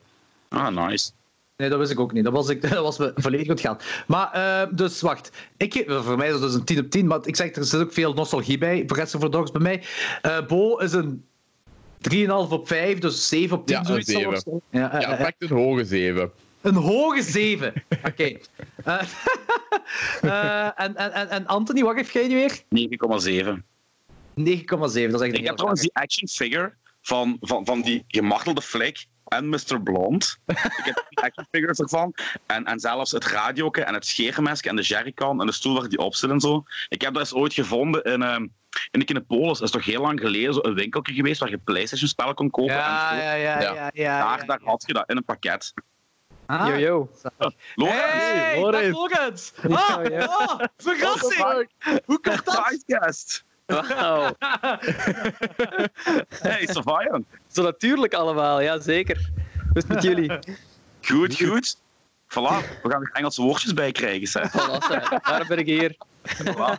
Ah, 0.49 0.87
nice. 0.87 1.11
Nee, 1.59 1.69
dat 1.69 1.79
wist 1.79 1.91
ik 1.91 1.99
ook 1.99 2.13
niet. 2.13 2.23
Dat 2.23 2.33
was, 2.33 2.49
ik, 2.49 2.61
dat 2.69 2.71
was 2.71 2.97
me 2.97 3.11
volledig 3.15 3.49
ontgaan. 3.49 3.77
Maar, 4.07 4.31
eh, 4.31 4.67
dus 4.75 5.01
wacht. 5.01 5.31
Ik, 5.57 5.73
ge- 5.73 6.01
voor 6.03 6.17
mij 6.17 6.25
is 6.27 6.31
dat 6.33 6.41
dus 6.41 6.53
een 6.53 6.63
10 6.63 6.79
op 6.79 6.89
10, 6.89 7.07
maar 7.07 7.19
ik 7.23 7.35
zeg, 7.35 7.55
er 7.55 7.65
zit 7.65 7.79
ook 7.79 7.93
veel 7.93 8.13
nostalgie 8.13 8.57
bij. 8.57 8.83
Voor 8.87 8.97
Reservoir 8.97 9.31
Dogs 9.31 9.51
bij 9.51 9.61
mij. 9.61 9.83
Eh, 10.21 10.45
Bo 10.45 10.77
is 10.77 10.91
een 10.93 11.25
3,5 12.01 12.27
op 12.49 12.67
5, 12.67 12.99
dus 12.99 13.27
7 13.27 13.57
op 13.57 13.65
10. 13.65 13.75
Ja, 13.75 13.81
een 13.81 13.85
zoiets 13.87 14.11
zal 14.11 14.19
zeven. 14.21 14.33
het 14.33 14.43
zijn. 14.43 14.61
Ja, 14.69 14.91
eh, 14.91 15.01
Ja, 15.01 15.17
eh, 15.17 15.27
een 15.37 15.49
hoge 15.57 15.85
zeven. 15.85 16.31
een 16.61 16.75
hoge 16.75 17.21
7. 17.21 17.73
Oké. 18.09 18.37
Eh, 18.83 19.01
eh, 20.21 20.65
en, 20.75 20.95
en, 20.95 21.11
en, 21.13 21.29
en 21.29 21.45
Anthony, 21.47 21.81
wat 21.83 21.95
geef 21.95 22.13
jij 22.13 22.27
nu 22.27 22.35
weer? 22.35 22.61
9,7. 23.55 23.63
9,7. 24.35 24.65
Dat 24.75 24.93
is 24.93 25.27
echt 25.27 25.37
Ik 25.37 25.45
heb 25.45 25.55
trouwens 25.55 25.81
die 25.81 25.93
action 25.93 26.27
figure 26.27 26.73
van, 27.01 27.37
van, 27.41 27.65
van 27.65 27.81
die 27.81 28.03
gemartelde 28.07 28.61
flik 28.61 29.05
en 29.29 29.49
Mr. 29.49 29.81
Blond. 29.83 30.39
ik 30.45 30.81
heb 30.83 31.03
action 31.13 31.45
figures 31.51 31.79
ervan. 31.79 32.13
En, 32.45 32.65
en 32.65 32.79
zelfs 32.79 33.11
het 33.11 33.25
radioke 33.25 33.83
en 33.83 33.93
het 33.93 34.05
scheermes 34.05 34.61
en 34.61 34.75
de 34.75 34.81
jerrycan 34.81 35.39
en 35.41 35.45
de 35.45 35.51
stoel 35.51 35.79
waar 35.79 35.89
die 35.89 35.99
op 35.99 36.15
zit 36.15 36.29
en 36.29 36.39
zo. 36.39 36.63
Ik 36.89 37.01
heb 37.01 37.13
dat 37.13 37.21
eens 37.21 37.33
ooit 37.33 37.53
gevonden 37.53 38.03
in, 38.03 38.21
ehm 38.21 38.47
in 38.91 38.99
de 38.99 39.05
Kinepolis. 39.05 39.57
Dat 39.57 39.67
is 39.67 39.71
toch 39.71 39.85
heel 39.85 40.01
lang 40.01 40.19
geleden 40.19 40.53
zo 40.53 40.59
een 40.63 40.73
winkeltje 40.73 41.13
geweest 41.13 41.39
waar 41.39 41.49
je 41.49 41.57
PlayStation-spellen 41.57 42.35
kon 42.35 42.49
kopen. 42.49 42.75
Ja, 42.75 43.11
en 43.11 43.17
zo. 43.17 43.23
ja, 43.23 43.33
ja, 43.33 43.61
ja. 43.61 43.73
ja, 43.73 43.89
ja, 43.93 44.19
daar, 44.19 44.39
ja, 44.39 44.45
daar 44.45 44.59
had 44.63 44.83
je 44.85 44.93
dat 44.93 45.09
in 45.09 45.17
een 45.17 45.25
pakket. 45.25 45.73
Ah, 46.45 46.67
Yo, 46.67 46.75
yo. 46.75 47.09
Lorenz, 47.75 48.03
Hey, 48.03 48.59
Lorenz. 48.59 49.51
Ah, 49.69 49.97
oh, 50.29 50.59
verrassing. 50.77 51.69
Hoe 52.05 52.19
kan 52.19 52.39
dat? 52.43 52.65
Sidecast. 52.67 53.45
Wauw. 53.69 54.33
Hey, 56.41 56.65
Savayan. 56.67 57.25
Zo 57.59 57.65
natuurlijk 57.65 58.13
allemaal, 58.13 58.61
ja 58.61 58.79
zeker. 58.79 59.29
Hoe 59.53 59.73
is 59.73 59.83
het 59.83 59.87
met 59.87 60.03
jullie? 60.03 60.31
Goed, 61.07 61.35
goed. 61.35 61.77
Voilà, 62.27 62.55
we 62.83 62.89
gaan 62.89 63.01
er 63.01 63.09
Engelse 63.13 63.41
woordjes 63.41 63.73
bij 63.73 63.91
krijgen. 63.91 64.27
Zeg. 64.27 64.49
Voilà, 64.51 64.87
zeg. 64.89 65.09
Daarom 65.09 65.47
ben 65.47 65.57
ik 65.57 65.65
hier. 65.65 65.95
Voilà. 66.27 66.77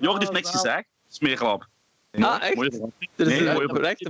Jordi 0.00 0.18
heeft 0.18 0.32
niks 0.32 0.50
gezegd. 0.50 0.84
Smeerlap. 1.08 1.66
Ah, 2.20 2.42
echt? 2.42 2.54
Mooie. 2.54 2.70
Er 3.16 3.26
is 3.26 3.38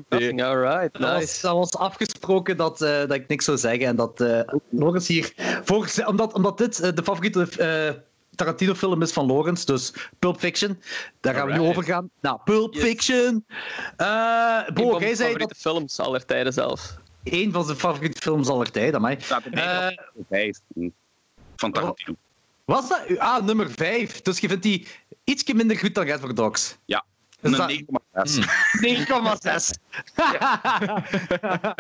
Nee, 0.09 0.29
een 0.29 0.41
alright, 0.41 0.93
Dat 0.93 1.03
was, 1.11 1.21
nice. 1.21 1.41
dat 1.43 1.55
was 1.57 1.77
afgesproken 1.77 2.57
dat, 2.57 2.83
eh, 2.83 2.99
dat 2.99 3.13
ik 3.13 3.29
niks 3.29 3.45
zou 3.45 3.59
zeggen. 3.59 3.87
En 3.87 3.97
dat 3.97 4.21
eh 4.21 4.41
Logans 4.71 5.09
hier. 5.09 5.33
Volgens, 5.65 6.05
omdat, 6.05 6.33
omdat 6.33 6.59
dit 6.59 6.81
eh, 6.81 6.93
de 6.95 7.03
favoriete 7.03 7.49
eh, 7.59 8.01
Tarantino-film 8.37 9.03
is 9.03 9.13
van 9.13 9.27
Logans, 9.27 9.65
dus 9.65 9.93
Pulp 10.19 10.39
Fiction. 10.39 10.81
Daar 11.21 11.35
gaan 11.35 11.47
we 11.47 11.53
nu 11.53 11.61
over 11.61 11.83
gaan. 11.85 12.11
Nou, 12.21 12.41
Pulp 12.45 12.75
Yes. 12.75 12.83
Fiction. 12.83 13.45
Eh 13.97 14.61
Een 14.67 14.75
Bo, 14.75 14.91
van 14.91 15.01
jij 15.01 15.15
zei 15.15 15.29
favoriete 15.29 15.47
dat 15.53 15.57
films 15.73 15.99
aller 16.01 16.25
tijden 16.25 16.53
zelfs. 16.53 16.95
één 17.23 17.53
van 17.53 17.65
zijn 17.65 17.77
favoriete 17.79 18.21
films 18.21 18.49
aller 18.49 18.71
tijden. 18.71 19.01
er 19.45 19.51
bij 19.51 19.89
Eh, 19.89 19.97
vijf 20.29 20.59
van 21.57 21.73
Tarantino. 21.73 22.15
was 22.65 22.89
dat? 22.89 23.19
Ah, 23.19 23.45
nummer 23.45 23.71
5. 23.71 24.23
Dus 24.23 24.39
je 24.39 24.49
vindt 24.49 24.63
die 24.63 24.87
ietsje 25.25 25.55
minder 25.55 25.77
goed 25.79 25.95
dan 25.95 26.05
Reservoir 26.05 26.35
Dogs. 26.35 26.77
Ja, 26.85 27.05
Dus 27.41 27.53
een 27.53 27.59
dat- 27.59 27.69
9,6. 27.69 28.39
9,6. 28.81 29.71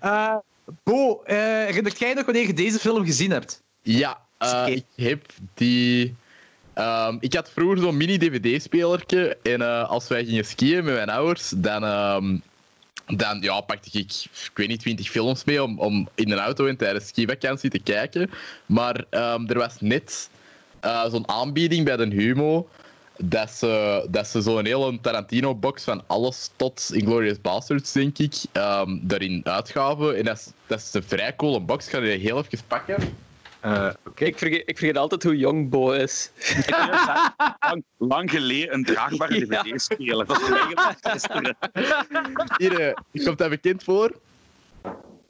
Eh, 0.00 0.36
Bo, 0.84 1.22
eh, 1.22 1.36
herinnert 1.36 1.98
jij 1.98 2.14
nog 2.14 2.24
wanneer 2.24 2.46
je 2.46 2.52
deze 2.54 2.78
film 2.78 3.04
gezien 3.04 3.30
hebt? 3.30 3.62
Ja, 3.82 4.25
eh, 4.38 4.66
ik 4.66 4.84
heb 4.94 5.32
die. 5.54 6.16
ehm, 6.74 7.16
ik 7.20 7.34
had 7.34 7.50
vroeger 7.50 7.78
zo'n 7.78 7.96
mini-DVD-spelertje. 7.96 9.36
En 9.42 9.62
eh, 9.62 9.88
als 9.88 10.08
wij 10.08 10.24
gingen 10.24 10.44
skiën 10.44 10.84
met 10.84 10.94
mijn 10.94 11.10
ouders, 11.10 11.52
dan, 11.56 11.84
ehm, 11.84 12.38
dan 13.16 13.40
ja, 13.40 13.60
pakte 13.60 13.88
ik, 13.98 14.12
ik 14.22 14.50
weet 14.54 14.68
niet, 14.68 14.80
20 14.80 15.10
films 15.10 15.44
mee 15.44 15.62
om, 15.62 15.78
om 15.78 16.08
in 16.14 16.30
een 16.30 16.38
auto 16.38 16.66
en 16.66 16.76
tijdens 16.76 17.06
skivakantie 17.08 17.70
te 17.70 17.78
kijken. 17.78 18.30
Maar 18.66 19.04
ehm, 19.10 19.46
er 19.46 19.58
was 19.58 19.80
net 19.80 20.30
eh, 20.80 21.10
zo'n 21.10 21.28
aanbieding 21.28 21.84
bij 21.84 21.96
de 21.96 22.06
Humo. 22.06 22.68
Dat 23.18 23.50
ze, 23.50 24.06
dat 24.10 24.26
ze 24.28 24.40
zo'n 24.40 24.64
hele 24.64 25.00
Tarantino-box 25.00 25.84
van 25.84 26.02
alles 26.06 26.50
tot 26.56 26.90
Inglourious 26.92 27.40
Basterds, 27.40 27.92
denk 27.92 28.18
ik, 28.18 28.34
daarin 29.02 29.40
uitgaven. 29.44 30.16
En 30.16 30.24
dat 30.24 30.36
is, 30.36 30.52
dat 30.66 30.78
is 30.78 30.94
een 30.94 31.02
vrij 31.02 31.36
coole 31.36 31.60
box. 31.60 31.86
Ik 31.86 31.92
ga 31.92 32.00
die 32.00 32.10
heel 32.10 32.38
even 32.38 32.66
pakken. 32.66 33.04
Ik, 34.14 34.38
vergeet, 34.38 34.62
ik 34.66 34.78
vergeet 34.78 34.96
altijd 34.96 35.22
hoe 35.22 35.36
jong 35.36 35.68
Bo 35.68 35.90
is. 35.92 36.30
lang, 37.60 37.84
lang 37.98 38.30
geleden 38.30 38.74
een 38.74 38.84
draagbare 38.84 39.46
Ja. 39.46 39.62
dvd-speler. 39.62 40.26
Dat 40.26 40.40
is 40.40 40.48
eigenlijk 40.48 40.98
gisteren. 41.00 41.56
Hier, 42.56 42.80
eh, 42.80 43.24
komt 43.24 43.38
dat 43.38 43.48
bekend 43.50 43.84
voor? 43.84 44.12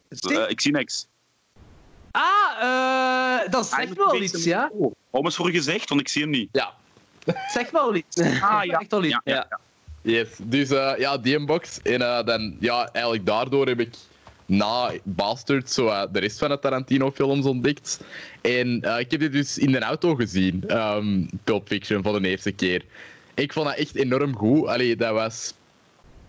Eh, 0.09 0.49
ik 0.49 0.61
zie 0.61 0.72
niks. 0.72 1.07
Ah, 2.11 2.22
eh, 2.61 3.51
dat 3.51 3.66
zegt 3.66 3.97
wel 3.97 4.22
iets, 4.22 4.45
ja? 4.45 4.70
Oh, 4.72 5.24
eens 5.24 5.37
voor 5.37 5.51
gezegd, 5.51 5.89
want 5.89 6.01
ik 6.01 6.09
zie 6.09 6.22
hem 6.22 6.30
niet. 6.30 6.49
Ja. 6.53 6.74
Zegt 7.53 7.70
wel 7.70 7.95
iets. 7.95 8.20
Ah, 8.20 8.64
ja. 8.64 8.78
Echt 8.78 8.91
wel 8.91 9.05
iets. 9.05 9.18
Ja, 9.24 9.34
Ja. 9.51 9.61
Yes. 10.03 10.28
Dus 10.43 10.70
eh, 10.70 10.93
ja, 10.99 11.18
die 11.18 11.45
box. 11.45 11.82
En 11.82 12.03
eh, 12.03 12.24
dan, 12.24 12.57
ja, 12.61 12.89
eigenlijk 12.93 13.26
daardoor 13.26 13.66
heb 13.66 13.80
ik 13.80 13.95
na 14.47 14.92
Bastard 15.03 15.70
zo 15.70 15.86
eh, 15.86 16.03
de 16.12 16.18
rest 16.18 16.38
van 16.38 16.49
de 16.49 16.59
Tarantino-films 16.59 17.44
ontdekt. 17.44 18.01
En 18.40 18.80
eh, 18.80 18.99
ik 18.99 19.11
heb 19.11 19.20
dit 19.20 19.32
dus 19.32 19.59
in 19.59 19.72
de 19.72 19.80
auto 19.80 20.14
gezien, 20.14 20.64
ehm 20.66 21.24
Pulp 21.44 21.66
Fiction, 21.66 22.03
voor 22.03 22.22
de 22.22 22.28
eerste 22.28 22.53
keer. 22.53 22.84
Ik 23.34 23.53
vond 23.53 23.66
dat 23.66 23.76
echt 23.76 23.94
enorm 23.94 24.36
goed. 24.36 24.66
Allee, 24.66 24.97
dat 24.97 25.12
was... 25.12 25.55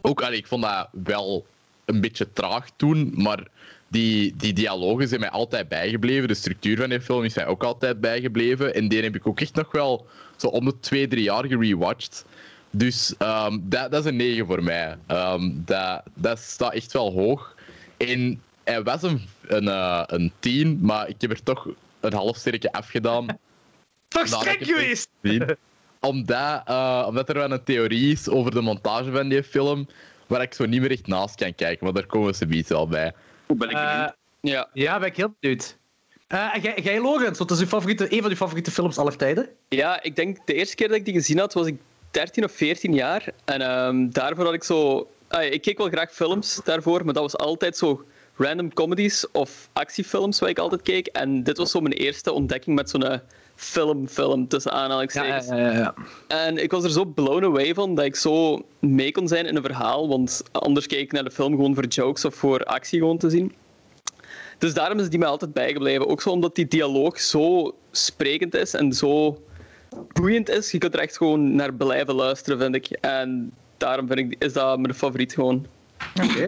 Ook, 0.02 0.22
allee, 0.22 0.38
ik 0.38 0.48
vond 0.48 0.64
dat 0.64 0.90
wel 0.92 1.46
een 1.86 2.02
beetje 2.02 2.34
traag 2.34 2.70
toen, 2.76 3.14
maar 3.16 3.48
die, 3.88 4.34
die 4.38 4.54
dialogen 4.54 5.08
zijn 5.08 5.20
mij 5.20 5.30
altijd 5.30 5.68
bijgebleven. 5.68 6.28
De 6.28 6.34
structuur 6.34 6.78
van 6.78 6.90
die 6.90 7.02
film 7.02 7.24
is 7.24 7.36
mij 7.36 7.46
ook 7.46 7.64
altijd 7.64 8.02
bijgebleven. 8.02 8.74
En 8.74 8.88
die 8.88 9.02
heb 9.02 9.16
ik 9.16 9.28
ook 9.28 9.40
echt 9.40 9.56
nog 9.56 9.72
wel 9.72 10.06
zo 10.36 10.48
om 10.48 10.66
de 10.66 10.80
twee, 10.80 11.08
drie 11.08 11.24
jaar 11.24 11.46
gerewatcht. 11.46 12.26
Dus 12.72 13.14
ehm, 13.18 13.58
dat, 13.62 13.92
dat 13.92 14.06
is 14.06 14.12
een 14.12 14.16
9 14.16 14.46
voor 14.46 14.64
mij. 14.64 14.98
Ehm, 15.06 15.52
dat, 15.54 16.02
dat 16.14 16.40
staat 16.40 16.74
echt 16.74 16.94
wel 16.94 17.12
hoog. 17.12 17.56
En 17.98 18.42
hij 18.64 18.84
was 18.84 19.02
een, 19.02 19.22
een, 19.48 19.68
eh, 19.68 20.04
een 20.06 20.32
10, 20.40 20.80
maar 20.82 21.08
ik 21.10 21.22
heb 21.22 21.32
er 21.32 21.44
toch 21.44 21.68
een 22.00 22.14
half 22.14 22.38
sterke 22.38 22.72
afgedaan. 22.72 23.26
Toch 24.08 24.28
strek 24.28 24.44
dat 24.44 24.54
ik 24.54 24.60
het 24.60 24.70
geweest! 24.70 25.10
Omdat, 26.00 26.62
eh, 26.66 27.06
omdat 27.08 27.30
er 27.30 27.36
wel 27.36 27.52
een 27.52 27.64
theorie 27.64 28.12
is 28.12 28.30
over 28.30 28.52
de 28.52 28.62
montage 28.62 29.12
van 29.12 29.30
die 29.30 29.44
film, 29.44 29.88
waar 30.28 30.42
ik 30.42 30.54
zo 30.54 30.66
niet 30.66 30.82
meer 30.82 30.92
echt 30.92 31.08
naast 31.08 31.36
kan 31.36 31.56
kijken, 31.56 31.84
maar 31.84 31.94
daar 31.94 32.06
komen 32.06 32.28
we 32.28 32.34
zoiets 32.34 32.70
wel 32.70 32.88
bij. 32.88 33.14
Hoe 33.46 33.58
ben 33.58 33.70
ik 33.70 33.76
Eh, 33.76 33.92
benieuwd. 33.92 34.14
Ja. 34.42 34.70
ja, 34.74 35.00
ben 35.00 35.08
ik 35.08 35.16
heel 35.16 35.36
benieuwd. 35.40 35.78
Eh, 36.28 36.56
en 36.56 36.62
jij, 36.62 36.80
jij, 36.84 37.00
Lorenz, 37.00 37.38
wat 37.38 37.52
is 37.52 37.60
uw 37.60 37.66
favoriete, 37.66 38.14
een 38.14 38.22
van 38.22 38.30
uw 38.30 38.36
favoriete 38.36 38.72
films 38.72 38.98
aller 38.98 39.16
tijden? 39.18 39.50
ja, 39.70 40.04
ik 40.04 40.16
denk 40.16 40.38
de 40.46 40.54
eerste 40.54 40.76
keer 40.76 40.88
dat 40.88 40.98
ik 40.98 41.06
die 41.06 41.14
gezien 41.14 41.40
had, 41.40 41.54
was 41.54 41.68
ik 41.68 41.80
13 42.12 42.44
of 42.44 42.52
14 42.52 42.94
jaar. 42.94 43.26
En 43.46 43.62
ehm, 43.62 44.10
daarvoor 44.10 44.46
had 44.46 44.54
ik 44.54 44.64
zo... 44.64 45.10
ah, 45.28 45.44
ik 45.44 45.62
keek 45.62 45.78
wel 45.78 45.88
graag 45.88 46.12
films 46.12 46.60
daarvoor, 46.64 47.06
maar 47.06 47.14
dat 47.14 47.24
was 47.24 47.38
altijd 47.38 47.78
zo 47.78 48.06
random 48.36 48.74
comedies 48.74 49.32
of 49.32 49.70
actiefilms 49.74 50.40
waar 50.40 50.50
ik 50.50 50.60
altijd 50.60 50.82
keek. 50.82 51.08
En 51.08 51.44
dit 51.44 51.58
was 51.58 51.72
zo 51.72 51.80
mijn 51.80 51.94
eerste 51.94 52.32
ontdekking 52.32 52.76
met 52.76 52.90
zo'n 52.90 53.04
eh, 53.04 53.20
film-film, 53.56 54.48
tussen 54.48 54.72
aanhalingstekens. 54.72 55.48
ja, 55.48 55.72
ja. 55.72 55.94
En 56.28 56.58
ik 56.58 56.72
was 56.72 56.84
er 56.84 56.92
zo 56.92 57.06
blown 57.06 57.44
away 57.44 57.74
van 57.74 57.96
dat 57.96 58.06
ik 58.06 58.16
zo 58.16 58.66
mee 58.80 59.12
kon 59.12 59.28
zijn 59.28 59.46
in 59.46 59.56
een 59.56 59.62
verhaal, 59.62 60.08
want 60.08 60.44
anders 60.52 60.88
keek 60.88 61.00
ik 61.00 61.12
naar 61.12 61.24
de 61.24 61.32
film 61.32 61.56
gewoon 61.56 61.76
voor 61.76 61.86
jokes 61.86 62.26
of 62.26 62.36
voor 62.36 62.64
actie 62.64 63.00
gewoon 63.00 63.18
te 63.18 63.30
zien. 63.30 63.54
Dus 64.58 64.74
daarom 64.74 65.00
is 65.00 65.10
die 65.10 65.20
mij 65.20 65.28
altijd 65.28 65.54
bijgebleven. 65.54 66.08
Ook 66.08 66.22
zo 66.22 66.30
omdat 66.30 66.56
die 66.56 66.68
dialoog 66.68 67.20
zo 67.20 67.76
sprekend 67.92 68.56
is 68.56 68.74
en 68.74 68.94
zo 68.94 69.42
boeiend 70.14 70.50
is. 70.50 70.72
Je 70.72 70.78
kunt 70.78 70.94
er 70.94 71.00
echt 71.00 71.18
gewoon 71.18 71.56
naar 71.56 71.74
blijven 71.74 72.14
luisteren, 72.16 72.60
vind 72.60 72.76
ik. 72.76 72.90
En 72.90 73.52
daarom 73.78 74.08
vind 74.08 74.20
ik, 74.20 74.44
is 74.44 74.54
dat 74.54 74.80
mijn 74.80 74.94
favoriet 74.94 75.34
gewoon. 75.34 75.68
Oké. 76.24 76.48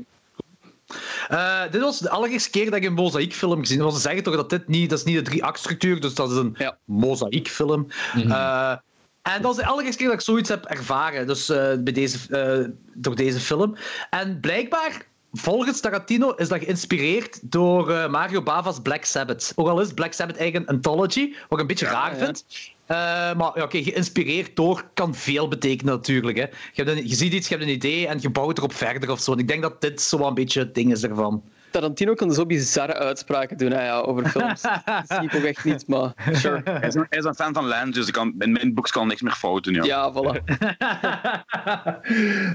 Eh, 1.27 1.61
dit 1.71 1.81
was 1.81 1.99
de 1.99 2.09
allereerste 2.09 2.49
keer 2.49 2.65
dat 2.65 2.73
ik 2.75 2.83
een 2.83 2.93
mozaïekfilm 2.93 3.59
gezien 3.59 3.79
heb. 3.79 3.89
Ze 3.89 3.99
zeggen 3.99 4.23
toch 4.23 4.35
dat 4.35 4.49
dit 4.49 4.67
niet, 4.67 4.89
dat 4.89 4.99
is 4.99 5.05
niet 5.05 5.15
de 5.15 5.21
drie 5.21 5.43
structuur, 5.53 5.99
dus 6.01 6.13
dat 6.13 6.31
is 6.31 6.37
een 6.37 6.55
Ja. 6.57 6.77
mozaïekfilm. 6.85 7.87
Eh, 8.15 8.73
en 9.21 9.41
dat 9.41 9.51
is 9.51 9.57
de 9.57 9.65
allereerste 9.65 9.97
keer 9.97 10.07
dat 10.07 10.15
ik 10.19 10.25
zoiets 10.25 10.49
heb 10.49 10.65
ervaren, 10.65 11.27
dus, 11.27 11.49
eh, 11.49 11.57
bij 11.79 11.93
deze, 11.93 12.17
eh, 12.37 12.69
door 12.93 13.15
deze 13.15 13.39
film. 13.39 13.75
En 14.09 14.39
blijkbaar, 14.39 15.05
volgens 15.31 15.79
Tarantino, 15.79 16.31
is 16.31 16.47
dat 16.47 16.59
geïnspireerd 16.59 17.51
door 17.51 17.91
eh, 17.91 18.09
Mario 18.09 18.41
Bava's 18.43 18.79
Black 18.81 19.05
Sabbath. 19.05 19.51
Ook 19.55 19.67
al 19.67 19.81
is 19.81 19.93
Black 19.93 20.13
Sabbath 20.13 20.37
eigen 20.37 20.65
anthology, 20.65 21.29
wat 21.31 21.51
ik 21.51 21.59
een 21.59 21.67
beetje 21.67 21.85
raar 21.85 22.17
ja. 22.17 22.25
vind. 22.25 22.45
Eh, 22.89 22.95
maar 23.35 23.51
ja, 23.55 23.63
oké, 23.63 23.83
geïnspireerd 23.83 24.55
door 24.55 24.89
kan 24.93 25.15
veel 25.15 25.47
betekenen 25.47 25.93
natuurlijk. 25.93 26.37
Hè. 26.37 26.43
Je, 26.43 26.83
hebt 26.83 26.89
een- 26.89 27.07
je 27.07 27.15
ziet 27.15 27.33
iets, 27.33 27.47
je 27.47 27.55
hebt 27.55 27.67
een 27.67 27.73
idee 27.75 28.07
en 28.07 28.17
je 28.21 28.29
bouwt 28.29 28.57
erop 28.57 28.73
verder 28.73 29.11
of 29.11 29.19
zo. 29.19 29.33
Ik 29.33 29.47
denk 29.47 29.61
dat 29.61 29.81
dit 29.81 30.01
zo 30.01 30.17
een 30.27 30.33
beetje 30.33 30.59
het 30.59 30.75
ding 30.75 30.91
is 30.91 31.03
ervan. 31.03 31.43
Tarantino 31.71 32.13
kan 32.13 32.33
zo 32.33 32.45
bizarre 32.45 32.93
uitspraken 32.93 33.57
doen 33.57 33.71
hè, 33.71 33.85
ja, 33.85 33.99
over 33.99 34.29
films. 34.29 34.61
dat 34.85 35.03
zie 35.07 35.21
ik 35.21 35.35
ook 35.35 35.43
echt 35.43 35.63
niet, 35.63 35.87
maar 35.87 36.13
sure. 36.31 36.61
Hij 36.63 36.87
is, 36.87 36.95
een, 36.95 37.05
hij 37.09 37.19
is 37.19 37.25
een 37.25 37.35
fan 37.35 37.53
van 37.53 37.67
Lens, 37.67 37.95
dus 37.95 38.07
ik 38.07 38.13
kan, 38.13 38.33
in 38.39 38.51
mijn 38.51 38.73
boeks 38.73 38.91
kan 38.91 39.07
niks 39.07 39.21
meer 39.21 39.33
fout 39.33 39.63
doen. 39.63 39.73
Ja. 39.73 39.83
Ja, 39.83 40.13
voilà. 40.13 40.37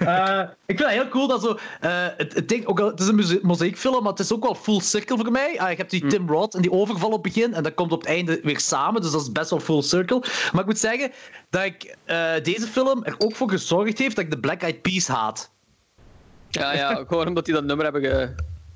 Eh, 0.05 0.41
ik 0.67 0.77
vind 0.77 0.89
het 0.89 0.99
heel 0.99 1.09
cool 1.09 1.27
dat 1.27 1.43
zo. 1.43 1.59
eh, 1.81 1.91
het, 2.17 2.35
het, 2.35 2.49
ding, 2.49 2.67
ook 2.67 2.81
al, 2.81 2.87
het 2.87 3.01
is 3.01 3.07
een 3.07 3.39
mozaïekfilm, 3.43 4.03
maar 4.03 4.11
het 4.11 4.21
is 4.21 4.33
ook 4.33 4.43
wel 4.43 4.55
full 4.55 4.81
circle 4.81 5.17
voor 5.17 5.31
mij. 5.31 5.61
Ah, 5.61 5.71
je 5.71 5.77
hebt 5.77 5.91
die 5.91 6.07
Tim 6.07 6.29
Roth 6.29 6.55
en 6.55 6.63
die 6.63 6.73
overval 6.73 7.11
op 7.11 7.25
het 7.25 7.35
begin, 7.35 7.55
en 7.55 7.63
dat 7.63 7.75
komt 7.75 7.93
op 7.93 8.01
het 8.01 8.09
einde 8.09 8.41
weer 8.43 8.61
samen, 8.61 9.03
dus 9.03 9.11
dat 9.11 9.21
is 9.21 9.33
best 9.33 9.51
wel 9.51 9.61
full 9.61 9.83
circle. 9.83 10.23
Maar 10.53 10.61
ik 10.61 10.67
moet 10.67 10.79
zeggen 10.79 11.13
dat 11.51 11.65
ik 11.65 11.97
eh, 12.05 12.33
deze 12.43 12.67
film 12.67 13.05
er 13.05 13.15
ook 13.19 13.37
voor 13.37 13.51
gezorgd 13.51 13.99
heeft 13.99 14.17
dat 14.17 14.25
ik 14.25 14.31
de 14.31 14.41
Black 14.41 14.63
Eyed 14.63 14.83
Peas 14.83 15.07
haat. 15.07 15.53
Ja, 16.49 16.73
ja, 16.75 17.05
gewoon 17.09 17.27
omdat 17.27 17.45
die 17.45 17.55
dat 17.55 17.65
nummer 17.65 17.85
hebben 17.85 18.03
ge... 18.03 18.35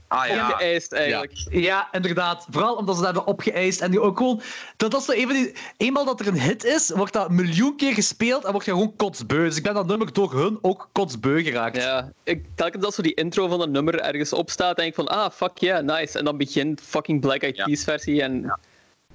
Ah 0.09 0.29
ja, 0.29 0.49
opgeëist, 0.51 0.93
eigenlijk. 0.93 1.33
Ja, 1.51 1.89
inderdaad. 1.93 2.47
Vooral 2.51 2.75
omdat 2.75 2.95
ze 2.97 3.03
dat 3.03 3.15
hebben 3.15 3.33
opgeëist. 3.33 3.81
En 3.81 3.91
die 3.91 4.01
ook 4.01 4.17
gewoon, 4.17 4.41
dat 4.77 4.95
is 4.95 5.05
van 5.05 5.35
die, 5.35 5.55
eenmaal 5.77 6.05
dat 6.05 6.21
er 6.21 6.27
een 6.27 6.41
hit 6.41 6.65
is, 6.65 6.91
wordt 6.91 7.13
dat 7.13 7.29
een 7.29 7.35
miljoen 7.35 7.77
keer 7.77 7.95
gespeeld 7.95 8.45
en 8.45 8.53
word 8.53 8.65
je 8.65 8.71
gewoon 8.71 8.97
kotsbeu. 8.97 9.45
Dus 9.45 9.57
ik 9.57 9.63
ben 9.63 9.75
dat 9.75 9.87
nummer 9.87 10.13
door 10.13 10.33
hun 10.33 10.59
ook 10.63 10.89
kotsbeu 10.93 11.43
geraakt. 11.43 11.77
Ja, 11.77 12.13
ik, 12.23 12.45
telkens 12.55 12.85
als 12.85 12.95
zo 12.95 13.03
die 13.03 13.15
intro 13.15 13.49
van 13.49 13.59
dat 13.59 13.69
nummer 13.69 14.01
ergens 14.01 14.33
opstaat, 14.33 14.77
denk 14.77 14.89
ik 14.89 14.95
van, 14.95 15.09
ah, 15.09 15.31
fuck 15.31 15.59
yeah, 15.59 15.85
nice. 15.85 16.19
En 16.19 16.25
dan 16.25 16.37
begint 16.37 16.81
fucking 16.81 17.21
Black 17.21 17.43
Eyed 17.43 17.57
Ja. 17.57 17.65
Peas 17.65 17.85
versie 17.85 18.23
en... 18.23 18.59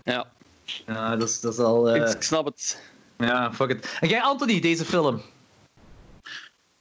Ja, 0.04 0.26
Ja, 0.86 1.16
dat 1.16 1.30
is, 1.30 1.40
dat 1.40 1.54
is 1.54 1.60
al... 1.60 1.90
eh, 1.90 2.02
ik, 2.02 2.10
ik 2.16 2.22
snap 2.22 2.46
het. 2.46 2.82
Ja, 3.18 3.54
fuck 3.54 3.70
it. 3.70 3.98
En 4.00 4.08
jij, 4.08 4.22
Anthony, 4.22 4.60
deze 4.60 4.86
film? 4.86 5.22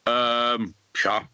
Ehm, 0.02 0.66
ja. 0.92 1.28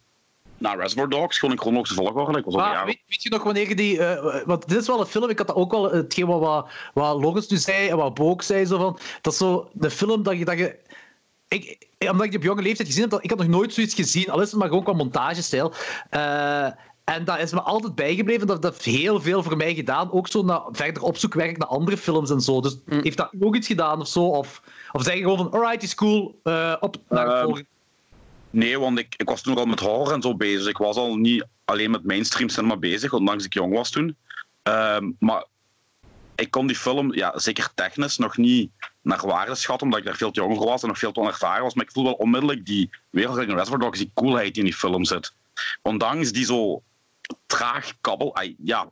Na 0.59 0.73
Reservoir 0.73 1.09
Dogs, 1.09 1.37
gewoon 1.37 1.55
in 1.55 1.61
chronologische 1.61 1.95
volgorde. 1.95 2.39
Ik 2.39 2.45
was 2.45 2.83
weet, 2.85 2.99
weet 3.07 3.23
je 3.23 3.29
nog 3.29 3.43
wanneer 3.43 3.75
die... 3.75 4.05
eh, 4.05 4.45
want 4.45 4.67
dit 4.67 4.77
is 4.77 4.87
wel 4.87 4.99
een 4.99 5.05
film, 5.05 5.29
ik 5.29 5.37
had 5.37 5.47
dat 5.47 5.55
ook 5.55 5.71
wel, 5.71 5.91
hetgeen 5.91 6.25
wat, 6.25 6.39
wat, 6.39 6.67
wat 6.93 7.21
Lorenz 7.21 7.47
nu 7.47 7.57
zei 7.57 7.87
en 7.87 7.97
wat 7.97 8.13
Bo 8.13 8.29
ook 8.29 8.41
zei, 8.41 8.65
zo 8.65 8.77
van, 8.77 8.99
dat 9.21 9.33
is 9.33 9.39
zo 9.39 9.69
de 9.73 9.89
film 9.89 10.23
dat 10.23 10.37
je... 10.37 10.45
Dat 10.45 10.57
je 10.57 10.79
ik, 11.47 11.87
omdat 12.09 12.25
ik 12.25 12.29
die 12.29 12.39
op 12.39 12.45
jonge 12.45 12.61
leeftijd 12.61 12.87
gezien 12.87 13.01
heb, 13.01 13.11
dat, 13.11 13.23
ik 13.23 13.29
had 13.29 13.39
nog 13.39 13.47
nooit 13.47 13.73
zoiets 13.73 13.93
gezien, 13.93 14.29
al 14.29 14.41
is 14.41 14.49
het 14.49 14.59
maar 14.59 14.67
gewoon 14.67 14.83
qua 14.83 14.93
montagestijl. 14.93 15.73
Eh, 16.09 16.65
en 17.03 17.25
dat 17.25 17.39
is 17.39 17.51
me 17.51 17.61
altijd 17.61 17.95
bijgebleven. 17.95 18.47
Dat 18.47 18.61
dat 18.61 18.73
heeft 18.73 18.97
heel 18.97 19.21
veel 19.21 19.43
voor 19.43 19.57
mij 19.57 19.73
gedaan. 19.73 20.11
Ook 20.11 20.27
zo 20.27 20.43
naar, 20.43 20.61
verder 20.71 21.03
opzoekwerk 21.03 21.57
naar 21.57 21.67
andere 21.67 21.97
films 21.97 22.29
en 22.29 22.41
zo. 22.41 22.61
Dus 22.61 22.77
heeft 22.85 23.17
dat 23.17 23.31
ook 23.39 23.55
iets 23.55 23.67
gedaan 23.67 23.99
of 23.99 24.07
zo? 24.07 24.23
Of, 24.23 24.61
of 24.91 25.03
zeg 25.03 25.13
je 25.13 25.19
gewoon 25.21 25.37
van, 25.37 25.51
alright, 25.51 25.83
is 25.83 25.95
cool, 25.95 26.39
eh, 26.43 26.75
op 26.79 26.95
naar 27.07 27.25
het 27.25 27.33
Ehm, 27.33 27.43
volgende. 27.43 27.67
Nee, 28.49 28.79
want 28.79 28.99
ik, 28.99 29.13
ik 29.17 29.29
was 29.29 29.41
toen 29.41 29.57
al 29.57 29.65
met 29.65 29.79
horror 29.79 30.13
en 30.13 30.21
zo 30.21 30.35
bezig. 30.35 30.67
Ik 30.67 30.77
was 30.77 30.95
al 30.95 31.15
niet 31.15 31.45
alleen 31.65 31.91
met 31.91 32.03
mainstream 32.03 32.49
cinema 32.49 32.77
bezig, 32.77 33.13
ondanks 33.13 33.45
ik 33.45 33.53
jong 33.53 33.73
was 33.73 33.89
toen. 33.89 34.15
Ehm, 34.63 35.11
maar 35.19 35.45
ik 36.35 36.51
kon 36.51 36.67
die 36.67 36.75
film, 36.75 37.13
ja, 37.13 37.39
zeker 37.39 37.69
technisch, 37.75 38.17
nog 38.17 38.37
niet 38.37 38.71
naar 39.01 39.27
waarde 39.27 39.55
schatten, 39.55 39.85
omdat 39.85 39.99
ik 39.99 40.05
daar 40.05 40.15
veel 40.15 40.31
te 40.31 40.41
jong 40.41 40.55
voor 40.55 40.65
was 40.65 40.81
en 40.81 40.87
nog 40.87 40.97
veel 40.97 41.11
te 41.11 41.19
onervaren 41.19 41.63
was. 41.63 41.73
Maar 41.73 41.85
ik 41.85 41.91
voel 41.91 42.03
wel 42.03 42.13
onmiddellijk 42.13 42.65
die 42.65 42.89
wereld 43.09 43.37
in 43.37 43.49
Reservoir 43.49 43.79
Dogs, 43.79 43.99
die 43.99 44.11
coolheid 44.13 44.53
die 44.53 44.63
in 44.63 44.69
die 44.69 44.79
film 44.79 45.05
zit. 45.05 45.33
Ondanks 45.81 46.31
die 46.31 46.45
zo 46.45 46.81
traag 47.45 47.93
kabbel... 48.01 48.37
Ja, 48.63 48.89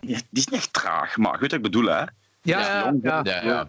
die 0.00 0.16
is 0.32 0.46
niet 0.46 0.52
echt 0.52 0.72
traag, 0.72 1.16
maar 1.16 1.40
wat 1.40 1.52
ik 1.52 1.62
bedoel, 1.62 1.86
hè? 1.86 2.04
Ja, 2.42 2.60
ja, 2.60 2.84
jong, 2.84 2.98
ja. 3.02 3.20
Ja, 3.24 3.44
ja. 3.44 3.66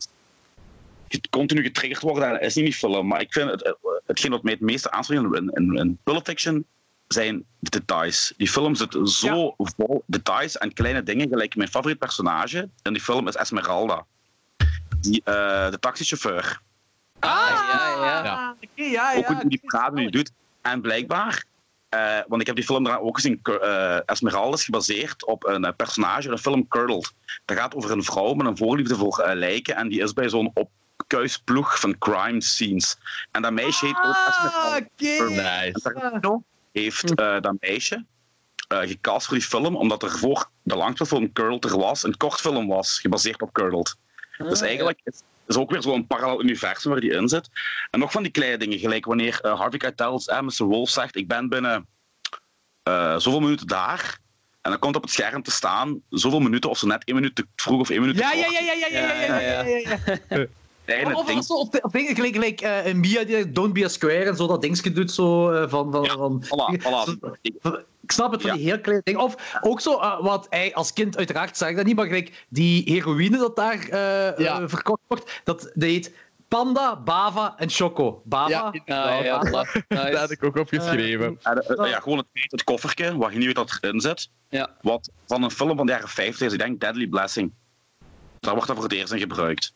Je 1.14 1.30
continu 1.30 1.64
getriggerd 1.64 2.02
worden, 2.02 2.32
dat 2.32 2.42
is 2.42 2.56
niet 2.56 2.66
die 2.66 2.74
film. 2.74 3.08
Maar 3.08 3.22
ik 3.22 3.34
vind 3.34 3.50
het, 3.50 3.76
hetgeen 4.06 4.32
wat 4.32 4.44
mij 4.44 4.54
het 4.54 4.62
meeste 4.62 4.92
aanspreekt 4.92 5.24
in, 5.24 5.52
in, 5.54 5.78
in 5.78 5.98
Pulp 6.04 6.26
Fiction 6.26 6.66
zijn 7.08 7.46
de 7.60 7.70
details. 7.70 8.34
Die 8.38 8.50
film 8.50 8.76
zit 8.76 8.98
zo 9.04 9.56
vol 9.58 10.04
details 10.06 10.58
en 10.58 10.74
kleine 10.74 11.04
dingen. 11.04 11.30
Gelijk 11.30 11.56
mijn 11.56 11.70
favoriet 11.70 11.98
personage 11.98 12.70
in 12.82 12.94
die 12.94 13.02
film 13.02 13.28
is 13.28 13.36
Esmeralda. 13.36 14.06
Die, 15.00 15.22
eh, 15.24 15.72
de 15.72 15.80
taxichauffeur. 15.80 16.62
Ah, 17.20 17.30
ja, 17.30 18.06
ja. 18.06 18.24
Ja. 18.24 18.56
Ja, 18.74 19.16
ook 19.16 19.28
ja. 19.28 19.36
hoe 19.36 19.50
die 19.50 19.62
praat 19.66 19.90
en 19.90 19.96
die 19.96 20.12
doet. 20.12 20.32
En 20.62 20.82
blijkbaar, 20.82 21.44
eh, 21.90 22.20
want 22.28 22.42
ik 22.42 22.48
heb 22.48 22.56
die 22.56 22.66
film 22.66 22.84
daarna 22.84 23.00
ook 23.00 23.16
gezien, 23.16 23.40
eh 23.44 24.10
Esmeralda 24.10 24.56
is 24.56 24.64
gebaseerd 24.64 25.26
op 25.26 25.46
een 25.46 25.66
eh, 25.66 25.74
personage 25.76 26.28
in 26.28 26.36
de 26.36 26.42
film 26.42 26.68
Curdled. 26.68 27.14
Dat 27.46 27.58
gaat 27.58 27.76
over 27.76 27.92
een 27.92 28.04
vrouw 28.04 28.34
met 28.34 28.48
een 28.48 28.58
voorliefde 28.58 28.96
voor 28.96 29.20
eh, 29.20 29.36
lijken 29.36 29.76
en 29.76 29.88
die 29.88 30.02
is 30.02 30.14
bij 30.14 30.30
zo'n 30.30 30.54
opkuisploeg 31.14 31.80
van 31.80 31.98
crime 31.98 32.42
scenes. 32.42 32.98
En 33.32 33.42
dat 33.42 33.52
meisje 33.52 33.86
heet 33.86 33.96
ook 33.96 34.02
Ah. 34.04 34.76
Nice. 35.30 36.42
Heeft 36.72 37.16
eh, 37.16 37.40
dat 37.42 37.56
meisje 37.60 38.06
eh, 38.68 38.80
gecast 38.80 39.28
voor 39.28 39.38
die 39.38 39.46
film, 39.46 39.76
omdat 39.76 40.04
er 40.04 40.12
voor 40.12 40.50
de 40.62 40.76
langfilm 40.76 41.34
Curdled 41.34 41.66
er 41.66 41.78
was, 41.78 42.04
een 42.04 42.18
kortfilm 42.18 42.68
was, 42.68 43.00
gebaseerd 43.00 43.42
op 43.42 43.54
Curdled. 43.54 43.96
Dus 44.38 44.62
eigenlijk 44.62 45.00
is 45.04 45.22
is 45.48 45.56
ook 45.58 45.72
weer 45.72 45.82
zo'n 45.82 46.08
parallel 46.08 46.42
universum 46.42 46.92
waar 46.92 47.00
die 47.00 47.12
in 47.12 47.28
zit. 47.28 47.50
En 47.92 48.00
nog 48.00 48.12
van 48.12 48.24
die 48.24 48.32
kleine 48.32 48.58
dingen, 48.58 48.80
gelijk 48.80 49.06
wanneer 49.06 49.40
eh, 49.42 49.60
Harvey 49.60 49.80
Keitel, 49.80 50.22
eh, 50.26 50.42
Mr. 50.42 50.64
Wolf 50.64 50.90
zegt, 50.90 51.16
ik 51.16 51.28
ben 51.28 51.50
binnen 51.50 51.88
eh, 52.84 53.18
zoveel 53.18 53.40
minuten 53.40 53.68
daar, 53.68 54.18
en 54.62 54.72
dan 54.72 54.80
komt 54.80 54.96
op 54.96 55.02
het 55.02 55.12
scherm 55.12 55.44
te 55.44 55.52
staan 55.52 56.02
zoveel 56.10 56.40
minuten, 56.40 56.70
of 56.70 56.78
zo 56.78 56.88
net 56.88 57.04
één 57.04 57.16
minuut 57.16 57.36
te 57.36 57.46
vroeg 57.56 57.80
of 57.80 57.90
één 57.90 58.00
minuut 58.00 58.16
te 58.18 58.22
Ja, 58.24 58.30
kort. 58.30 58.52
ja, 58.52 58.60
ja, 58.60 58.72
ja, 58.72 58.74
ja, 58.74 58.88
ja, 58.88 59.14
ja, 59.14 59.40
ja, 59.40 59.64
ja, 59.64 59.98
ja, 60.30 60.46
Of, 60.88 61.14
of, 61.14 61.50
of, 61.50 61.82
of 61.82 61.92
dingen 61.92 62.16
gelijk, 62.16 62.34
gelijk 62.34 62.62
eh, 62.62 62.86
een 62.86 63.00
Mia 63.00 63.24
die 63.24 63.52
Don't 63.52 63.74
Be 63.74 63.84
a 63.84 63.88
Square 63.88 64.24
en 64.24 64.36
zo 64.36 64.48
dat 64.48 64.62
dingetje 64.62 64.92
doet 64.92 65.12
zo 65.12 65.52
eh, 65.52 65.70
van... 65.70 65.92
van, 65.92 66.04
Ja, 66.04 66.14
van 66.16 66.44
Voilà, 66.46 66.78
voilà. 66.82 67.20
Zo- 67.22 67.36
Ik- 67.42 67.86
snap 68.08 68.32
het 68.32 68.42
van 68.42 68.52
Ja. 68.52 68.56
die 68.58 68.66
heel 68.66 68.80
kleine 68.80 69.02
dingen. 69.04 69.22
Of 69.22 69.58
ook 69.62 69.82
zo, 69.82 70.00
eh, 70.00 70.22
wat 70.22 70.48
hij 70.50 70.74
als 70.76 70.94
kind 70.94 71.18
uiteraard 71.18 71.58
zag 71.58 71.76
dat 71.76 71.86
niet, 71.86 71.96
maar 71.96 72.06
gelijk 72.06 72.46
die 72.50 72.84
heroïne 72.92 73.38
dat 73.38 73.56
daar 73.56 73.80
eh, 73.90 74.38
Ja. 74.46 74.70
verkocht 74.70 75.02
wordt, 75.08 75.42
dat, 75.44 75.72
heet 75.74 76.14
Panda, 76.48 76.96
Bava 76.96 77.54
en 77.58 77.70
Choco. 77.70 78.22
Bava? 78.26 78.50
Ja, 78.86 79.06
Ah, 79.06 79.24
ja. 79.24 79.40
Dat 79.88 80.14
had 80.16 80.32
ik 80.32 80.44
ook 80.44 80.58
opgeschreven. 80.58 81.40
eh, 81.44 81.90
ja, 81.90 82.00
gewoon 82.00 82.18
het, 82.18 82.28
het 82.34 82.64
koffertje, 82.64 83.18
waar 83.18 83.32
je 83.32 83.38
niet 83.38 83.46
weet 83.46 83.56
dat 83.56 83.78
erin 83.82 84.02
zit, 84.02 84.30
Ja. 84.50 84.70
wat 84.82 85.10
van 85.28 85.44
een 85.44 85.52
film 85.52 85.78
van 85.78 85.86
de 85.86 85.92
jaren 85.92 86.08
50 86.10 86.48
is, 86.48 86.54
ik 86.54 86.60
denk 86.60 86.80
Deadly 86.80 87.08
Blessing. 87.08 87.52
Daar 88.40 88.54
wordt 88.54 88.68
dat 88.68 88.76
voor 88.78 88.86
het 88.86 88.94
eerst 88.94 89.14
in 89.14 89.20
gebruikt. 89.20 89.74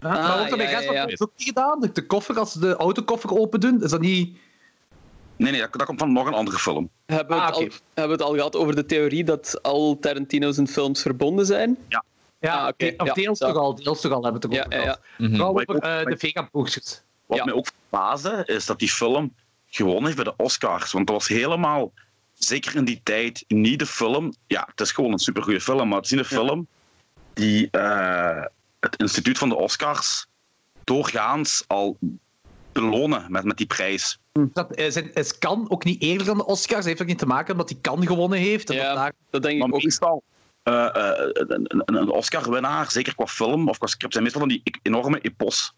Ja, 0.00 0.08
maar 0.12 0.34
wordt 0.36 0.48
dat 0.48 0.58
bij 0.58 0.70
ja, 0.70 0.80
ja, 0.80 0.92
ja. 0.92 1.04
Films 1.04 1.20
ook 1.20 1.30
niet 1.36 1.46
gedaan? 1.48 1.80
De, 1.80 1.92
de 1.92 2.06
koffer, 2.06 2.38
als 2.38 2.52
ze 2.52 2.58
de 2.60 2.76
autokoffer 2.76 3.30
open 3.38 3.60
doen, 3.60 3.82
is 3.82 3.90
dat 3.90 4.00
niet... 4.00 4.38
Nee, 5.36 5.50
nee, 5.52 5.60
dat, 5.60 5.72
dat 5.72 5.84
komt 5.86 5.98
van 5.98 6.12
nog 6.12 6.26
een 6.26 6.34
andere 6.34 6.58
film. 6.58 6.90
Hebben 7.06 7.36
we, 7.36 7.42
het 7.42 7.52
Ah, 7.54 7.56
oké. 7.60 7.70
al, 7.70 7.76
hebben 7.94 8.16
we 8.16 8.22
het 8.24 8.30
al 8.32 8.34
gehad 8.36 8.56
over 8.56 8.74
de 8.74 8.86
theorie 8.86 9.24
dat 9.24 9.62
al 9.62 9.98
Tarantino's 9.98 10.56
en 10.58 10.68
films 10.68 11.02
verbonden 11.02 11.46
zijn? 11.46 11.76
Ja, 11.88 12.04
Ah, 12.40 12.66
oké, 12.68 12.86
de- 12.86 12.94
of 12.96 13.06
ja, 13.06 13.12
deels 13.12 13.38
ja. 13.38 13.46
toch 13.46 13.56
al, 13.56 13.74
deels 13.74 14.00
toch 14.00 14.12
al 14.12 14.22
hebben 14.24 14.40
we 14.50 14.56
het 14.56 14.56
Ja, 14.70 14.76
ja, 14.78 14.82
gehad. 14.82 15.00
ja. 15.18 15.26
Mhm. 15.26 15.36
Vooral 15.36 15.60
ik 15.60 15.70
over 15.70 15.82
eh, 15.82 16.04
de 16.04 16.16
vega-broertjes. 16.18 17.02
Wat 17.26 17.38
Ja. 17.38 17.44
mij 17.44 17.54
ook 17.54 17.66
verbaasde, 17.66 18.42
is 18.46 18.66
dat 18.66 18.78
die 18.78 18.88
film 18.90 19.34
gewonnen 19.68 20.04
heeft 20.04 20.16
bij 20.16 20.24
de 20.24 20.34
Oscars. 20.36 20.92
Want 20.92 21.06
dat 21.06 21.16
was 21.16 21.28
helemaal, 21.28 21.92
zeker 22.34 22.76
in 22.76 22.84
die 22.84 23.00
tijd, 23.02 23.44
niet 23.48 23.78
de 23.78 23.86
film... 23.86 24.34
Ja, 24.46 24.64
het 24.70 24.80
is 24.80 24.92
gewoon 24.92 25.12
een 25.12 25.18
supergoeie 25.18 25.60
film, 25.60 25.88
maar 25.88 25.96
het 25.96 26.04
is 26.06 26.10
niet 26.12 26.20
de 26.20 26.26
film 26.26 26.66
die 27.34 27.70
eh, 27.70 28.44
het 28.80 28.96
instituut 29.00 29.38
van 29.38 29.48
de 29.48 29.56
Oscars 29.56 30.26
doorgaans 30.84 31.64
al 31.66 31.98
belonen 32.72 33.24
met, 33.28 33.44
met 33.44 33.56
die 33.56 33.66
prijs. 33.66 34.18
Dat 34.32 34.76
is, 34.76 34.96
is 34.96 35.38
kan 35.38 35.70
ook 35.70 35.84
niet 35.84 36.02
eerder 36.02 36.26
dan 36.26 36.36
de 36.36 36.46
Oscars. 36.46 36.76
Dat 36.78 36.84
heeft 36.86 37.02
ook 37.02 37.06
niet 37.06 37.18
te 37.18 37.26
maken 37.26 37.56
met 37.56 37.68
dat 37.68 37.76
hij 37.82 37.92
kan 37.96 38.06
gewonnen 38.06 38.38
heeft. 38.38 38.70
En 38.70 38.76
Ja. 38.76 38.86
dat 38.88 38.96
daar... 38.96 39.12
Dat 39.30 39.42
denk 39.42 39.58
Maar 39.58 39.68
ik 39.68 39.74
ook. 39.74 39.82
meestal, 39.82 40.22
eh, 40.62 40.86
eh, 40.96 41.30
een, 41.32 41.82
een- 41.84 42.08
Oscar-winnaar, 42.10 42.90
zeker 42.90 43.14
qua 43.14 43.26
film 43.26 43.68
of 43.68 43.78
qua 43.78 43.86
script, 43.86 44.12
zijn 44.12 44.24
meestal 44.24 44.42
van 44.42 44.50
die 44.50 44.62
enorme 44.82 45.20
epos. 45.20 45.72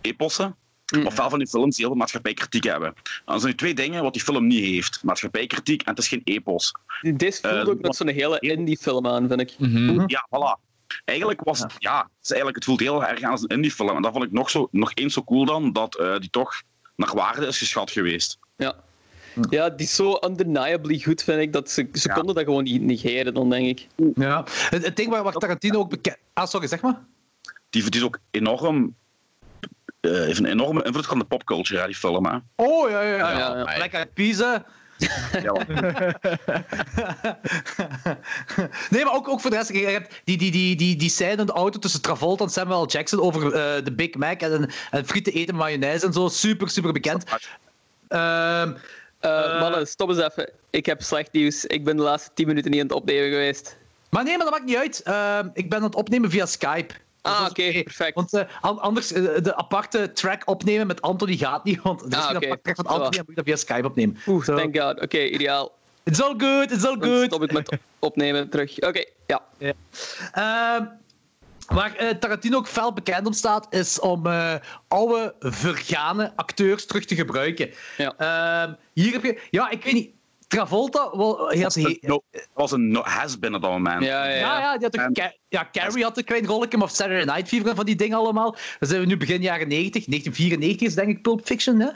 epossen. 0.00 0.56
Mm. 0.94 1.06
Ofwel 1.06 1.30
van 1.30 1.38
die 1.38 1.48
films 1.48 1.68
die 1.76 1.78
heel 1.84 1.88
veel 1.88 1.98
maatschappijkritiek 2.00 2.64
hebben. 2.64 2.88
En 2.88 2.94
dat 3.24 3.40
zijn 3.40 3.50
nu 3.52 3.58
twee 3.58 3.74
dingen 3.74 4.02
wat 4.02 4.12
die 4.12 4.22
film 4.22 4.46
niet 4.46 4.64
heeft. 4.64 5.00
Maatschappijkritiek 5.04 5.82
en 5.82 5.90
het 5.90 5.98
is 5.98 6.08
geen 6.08 6.20
epos. 6.24 6.72
Dit 7.00 7.40
voelt 7.40 7.54
Eh, 7.54 7.68
ook 7.68 7.80
met 7.80 7.96
zo'n 7.96 8.08
hele 8.08 8.38
indie-film 8.40 9.06
aan, 9.06 9.28
vind 9.28 9.40
ik. 9.40 9.54
Mhm. 9.58 10.02
Ja, 10.06 10.26
voilà. 10.28 10.65
Eigenlijk 11.04 11.40
was 11.44 11.58
het, 11.58 11.72
ja, 11.78 11.98
het, 11.98 12.08
is 12.22 12.28
eigenlijk, 12.30 12.56
het 12.56 12.64
voelt 12.64 12.80
heel 12.80 13.04
erg 13.04 13.22
aan 13.22 13.30
als 13.30 13.42
een 13.42 13.48
indie-film. 13.48 13.96
En 13.96 14.02
dat 14.02 14.12
vond 14.12 14.24
ik 14.24 14.32
nog, 14.32 14.50
zo, 14.50 14.68
nog 14.70 14.90
eens 14.94 15.14
zo 15.14 15.24
cool 15.24 15.44
dan, 15.44 15.72
dat 15.72 15.98
eh, 15.98 16.18
die 16.18 16.30
toch 16.30 16.62
naar 16.96 17.14
waarde 17.14 17.46
is 17.46 17.58
geschat 17.58 17.90
geweest. 17.90 18.38
Ja. 18.56 18.74
Ja, 19.50 19.68
die 19.70 19.86
is 19.86 19.94
zo 19.94 20.18
undeniably 20.26 20.98
goed, 21.00 21.22
vind 21.22 21.40
ik, 21.40 21.52
dat 21.52 21.70
ze, 21.70 21.88
ze 21.92 22.08
Ja. 22.08 22.14
konden 22.14 22.34
dat 22.34 22.44
gewoon 22.44 22.62
niet 22.64 22.82
negeren, 22.82 23.34
dan 23.34 23.50
denk 23.50 23.66
ik. 23.66 23.86
Ja. 24.14 24.44
Het, 24.46 24.84
het 24.84 24.96
ding 24.96 25.10
waar, 25.10 25.22
waar 25.22 25.32
Tarantino 25.32 25.78
ook 25.78 25.90
bekend... 25.90 26.16
Ah, 26.32 26.46
sorry, 26.46 26.66
zeg 26.66 26.80
maar. 26.82 27.04
Die, 27.70 27.90
die 27.90 28.00
is 28.00 28.06
ook 28.06 28.18
enorm... 28.30 28.94
eh, 30.00 30.10
heeft 30.12 30.38
een 30.38 30.46
enorme 30.46 30.82
invloed 30.82 31.06
van 31.06 31.18
de 31.18 31.24
popculture, 31.24 31.86
die 31.86 31.94
film. 31.94 32.26
Hè. 32.26 32.38
Oh, 32.56 32.90
ja, 32.90 33.00
ja, 33.02 33.08
ja. 33.08 33.16
Ja, 33.16 33.30
ja. 33.30 33.38
ja. 33.38 33.64
Hè. 33.64 33.84
Ja, 33.84 34.64
nee, 38.90 39.04
maar 39.04 39.14
ook, 39.14 39.28
ook 39.28 39.40
voor 39.40 39.50
de 39.50 39.56
rest. 39.56 39.72
Je 39.72 39.86
hebt 39.86 40.20
die, 40.24 40.36
die, 40.38 40.50
die, 40.50 40.76
die, 40.76 40.96
die 40.96 41.10
scène 41.10 41.40
in 41.40 41.46
de 41.46 41.52
auto 41.52 41.78
tussen 41.78 42.02
Travolta 42.02 42.44
en 42.44 42.50
Samuel 42.50 42.86
Jackson 42.86 43.20
over 43.20 43.44
eh, 43.52 43.84
de 43.84 43.92
Big 43.92 44.14
Mac 44.14 44.40
en, 44.40 44.70
en 44.90 45.06
frieten 45.06 45.32
eten 45.32 45.54
mayonaise 45.54 46.06
en 46.06 46.12
zo. 46.12 46.28
Super, 46.28 46.68
super 46.70 46.92
bekend. 46.92 47.24
Ehm, 48.08 48.72
Eh, 49.20 49.54
Eh. 49.54 49.60
mannen, 49.60 49.86
stop 49.86 50.08
eens 50.08 50.18
even. 50.18 50.50
Ik 50.70 50.86
heb 50.86 51.02
slecht 51.02 51.32
nieuws. 51.32 51.64
Ik 51.64 51.84
ben 51.84 51.96
de 51.96 52.02
laatste 52.02 52.30
10 52.34 52.46
minuten 52.46 52.70
niet 52.70 52.80
aan 52.80 52.86
het 52.86 52.96
opnemen 52.96 53.30
geweest. 53.30 53.76
maar 54.10 54.24
nee, 54.24 54.36
maar 54.36 54.44
dat 54.46 54.54
maakt 54.54 54.66
niet 54.66 54.76
uit. 54.76 55.02
Ehm, 55.02 55.48
ik 55.52 55.68
ben 55.68 55.78
aan 55.78 55.84
het 55.84 55.94
opnemen 55.94 56.30
via 56.30 56.46
Skype. 56.46 56.94
Ah, 57.26 57.46
oké, 57.50 57.82
perfect. 57.82 58.14
Want 58.14 58.32
eh, 58.32 58.42
an- 58.60 58.78
anders, 58.80 59.12
eh, 59.12 59.22
de 59.42 59.56
aparte 59.56 60.12
track 60.12 60.42
opnemen 60.44 60.86
met 60.86 61.02
Anthony 61.02 61.36
gaat 61.36 61.64
niet. 61.64 61.82
Want 61.82 62.00
er 62.02 62.08
is 62.08 62.14
Ah, 62.14 62.24
oké. 62.24 62.34
aparte 62.36 62.60
track 62.62 62.76
van. 62.76 62.86
Anthony 62.86 63.16
en 63.18 63.18
moet 63.26 63.28
je 63.28 63.34
dat 63.34 63.44
via 63.44 63.56
Skype 63.56 63.86
opnemen. 63.86 64.16
Oeh, 64.26 64.44
thank 64.44 64.78
god. 64.78 65.00
Oké, 65.00 65.18
ideaal. 65.24 65.74
It's 66.04 66.22
all 66.22 66.34
good, 66.38 66.70
it's 66.70 66.84
all 66.84 66.98
Dan 66.98 67.08
good. 67.08 67.24
stop 67.24 67.42
ik 67.42 67.52
met 67.52 67.78
opnemen 67.98 68.48
terug. 68.50 68.78
Oké, 68.80 69.04
ja. 69.26 69.42
Ehm, 70.32 70.84
waar 71.66 71.94
eh, 71.96 72.08
Tarantino 72.10 72.56
ook 72.56 72.68
fel 72.68 72.92
bekend 72.92 73.26
om 73.26 73.32
staat, 73.32 73.66
is 73.70 74.00
om 74.00 74.26
oude, 74.88 75.34
vergane 75.40 76.32
acteurs 76.36 76.86
terug 76.86 77.04
te 77.04 77.14
gebruiken. 77.14 77.70
Ja. 77.96 78.14
Ehm, 78.16 78.74
hier 78.92 79.12
heb 79.12 79.22
je... 79.24 79.40
Ja, 79.50 79.70
ik 79.70 79.84
weet 79.84 79.92
niet. 79.92 80.10
Travolta... 80.46 81.16
Wel, 81.16 81.48
hij 81.48 81.60
had, 81.60 81.74
Dat 81.74 81.82
he- 81.82 81.98
no, 82.00 82.20
was 82.54 82.72
een 82.72 82.88
no- 82.88 83.02
has-been 83.02 83.54
op 83.54 83.62
dat 83.62 83.70
moment. 83.70 84.04
Ja, 84.04 84.24
ja, 84.24 84.30
ja, 84.30 84.38
ja. 84.38 84.58
ja, 84.58 84.78
die 84.78 84.88
had 84.92 84.94
een 85.16 85.32
ja, 85.48 85.68
Carrie 85.72 86.02
had 86.04 86.16
een 86.18 86.24
klein 86.24 86.46
rolletje, 86.46 86.80
of 86.82 86.90
Saturday 86.90 87.24
Night 87.24 87.48
Fever 87.48 87.68
en 87.68 87.76
van 87.76 87.84
die 87.84 87.96
dingen 87.96 88.18
allemaal. 88.18 88.56
Dan 88.78 88.88
zijn 88.88 89.00
we 89.00 89.06
nu 89.06 89.16
begin 89.16 89.42
jaren 89.42 89.68
90, 89.68 90.04
1994 90.04 90.86
is 90.88 90.94
denk 90.94 91.08
ik 91.08 91.22
Pulp 91.22 91.46
Fiction. 91.46 91.80
Hè? 91.80 91.88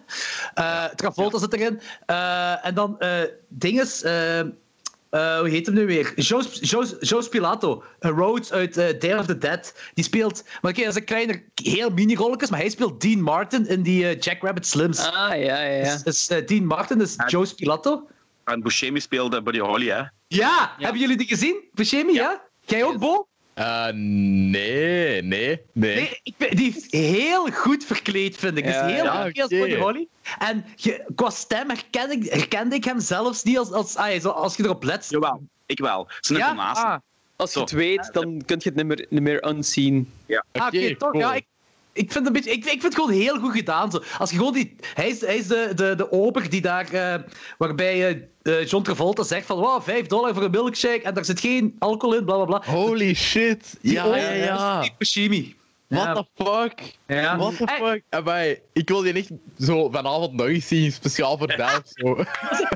Eh, 0.54 0.84
Travolta 0.84 1.38
zit 1.38 1.52
erin. 1.52 1.80
Eh, 2.06 2.66
en 2.66 2.74
dan 2.74 2.98
eh 2.98 3.18
dinges... 3.48 4.02
eh, 4.02 4.38
eh, 4.38 5.38
hoe 5.38 5.48
heet 5.48 5.66
hem 5.66 5.74
nu 5.74 5.86
weer? 5.86 6.12
Joe, 6.20 6.42
Joe, 6.60 6.86
Joe 7.00 7.22
Spilato, 7.22 7.82
een 7.98 8.10
Rhodes 8.10 8.52
uit 8.52 8.74
Day 8.74 9.18
of 9.18 9.26
the 9.26 9.38
Dead. 9.38 9.74
Die 9.94 10.04
speelt... 10.04 10.44
Maar 10.60 10.70
oké, 10.70 10.80
dat 10.80 10.90
is 10.90 10.96
een 11.00 11.04
kleiner, 11.04 11.42
heel 11.54 11.90
mini-rolletjes, 11.90 12.50
maar 12.50 12.60
hij 12.60 12.68
speelt 12.68 13.00
Dean 13.00 13.20
Martin 13.22 13.66
in 13.68 13.82
die 13.82 14.18
Jack 14.18 14.42
Rabbit 14.42 14.66
Slims. 14.66 14.98
Ah, 14.98 15.12
ja, 15.28 15.36
ja, 15.36 15.62
ja. 15.62 15.82
Dus, 16.04 16.26
dus, 16.26 16.46
Dean 16.46 16.64
Martin 16.64 17.00
is 17.00 17.16
Joe 17.26 17.46
Spilato. 17.46 18.08
En 18.50 18.62
Buscemi 18.62 19.00
speelde 19.00 19.42
Buddy 19.42 19.58
Holly, 19.58 19.88
hè. 19.88 20.02
Ja, 20.26 20.74
hebben 20.78 21.00
jullie 21.00 21.16
die 21.16 21.26
gezien? 21.26 21.56
Buscemi, 21.72 22.12
ja? 22.12 22.42
Jij 22.66 22.84
ook, 22.84 22.98
Bo? 22.98 23.28
Eh, 23.54 23.86
nee, 23.92 25.22
nee, 25.22 25.62
nee. 25.72 25.94
Nee, 25.94 26.20
ik 26.22 26.56
die 26.56 26.74
is 26.76 26.86
heel 26.90 27.50
goed 27.50 27.84
verkleed, 27.84 28.36
vind 28.36 28.58
ik. 28.58 28.64
Ja, 28.64 28.86
is 28.86 28.92
heel 28.92 29.04
ja, 29.04 29.22
goed 29.24 29.40
als 29.40 29.52
oké. 29.52 29.58
Buddy 29.60 29.74
Holly. 29.76 30.08
En 30.38 30.64
je, 30.76 31.04
qua 31.14 31.30
stem 31.30 31.68
herken 31.68 32.10
ik, 32.10 32.30
herkende 32.32 32.74
ik 32.74 32.84
hem 32.84 33.00
zelfs 33.00 33.42
niet 33.42 33.58
als, 33.58 33.72
als, 33.72 33.96
ah, 33.96 34.24
als 34.24 34.56
je 34.56 34.64
erop 34.64 34.82
let. 34.82 35.06
Jawel, 35.08 35.42
ik 35.66 35.78
wel. 35.78 36.08
Zijn 36.20 36.38
Ja? 36.38 36.54
Ah, 36.54 36.96
Als 37.36 37.52
je 37.52 37.58
Zo. 37.58 37.64
het 37.64 37.70
weet, 37.70 38.10
dan 38.12 38.42
kun 38.46 38.56
je 38.58 38.68
het 38.68 38.74
niet 38.74 38.86
meer, 38.86 39.06
niet 39.08 39.22
meer 39.22 39.48
unseen. 39.48 40.12
ah, 40.28 40.36
oké, 40.52 40.66
Oké, 40.66 40.96
toch? 40.96 41.10
cool. 41.10 41.22
Ja, 41.22 41.34
ik, 41.34 41.44
ik 41.92 42.12
vind, 42.12 42.14
het 42.14 42.26
een 42.26 42.32
beetje, 42.32 42.50
ik, 42.50 42.64
ik 42.64 42.70
vind 42.70 42.82
het 42.82 42.94
gewoon 42.94 43.10
heel 43.10 43.38
goed 43.38 43.52
gedaan. 43.52 43.90
Zo. 43.90 44.02
Als 44.18 44.30
je 44.30 44.36
gewoon 44.36 44.52
die, 44.52 44.76
hij 44.94 45.08
is, 45.08 45.20
hij 45.20 45.36
is 45.36 45.46
de, 45.46 45.72
de, 45.74 45.94
de 45.94 46.12
ober 46.12 46.50
die 46.50 46.60
daar, 46.60 46.92
eh, 46.92 47.22
waarbij 47.58 48.08
eh, 48.08 48.22
eh, 48.42 48.66
John 48.66 48.82
Travolta 48.82 49.22
zegt 49.22 49.46
van 49.46 49.58
wow, 49.58 49.82
5 49.82 50.06
dollar 50.06 50.34
voor 50.34 50.42
een 50.42 50.50
milkshake 50.50 51.02
en 51.02 51.14
daar 51.14 51.24
zit 51.24 51.40
geen 51.40 51.76
alcohol 51.78 52.16
in, 52.16 52.24
bla 52.24 52.44
bla 52.44 52.58
bla. 52.58 52.72
Holy 52.72 53.14
shit. 53.14 53.78
Ja, 53.80 54.16
ja, 54.16 54.30
ja. 54.30 54.82
Steve 54.82 54.94
Buscemi. 54.98 55.56
What 55.90 56.04
Ja. 56.04 56.14
the 56.14 56.24
fuck? 56.44 56.94
Ja. 57.06 57.36
What 57.36 57.56
the 57.56 57.64
Hey. 57.66 57.78
fuck? 57.78 58.02
Amai, 58.08 58.58
ik 58.72 58.88
wil 58.88 59.00
die 59.02 59.12
echt 59.12 59.30
zo 59.58 59.90
vanavond 59.90 60.32
nog 60.32 60.46
eens 60.46 60.68
zien, 60.68 60.92
speciaal 60.92 61.38
voor 61.38 61.46
Delft. 61.56 61.92
Zo. 61.94 62.14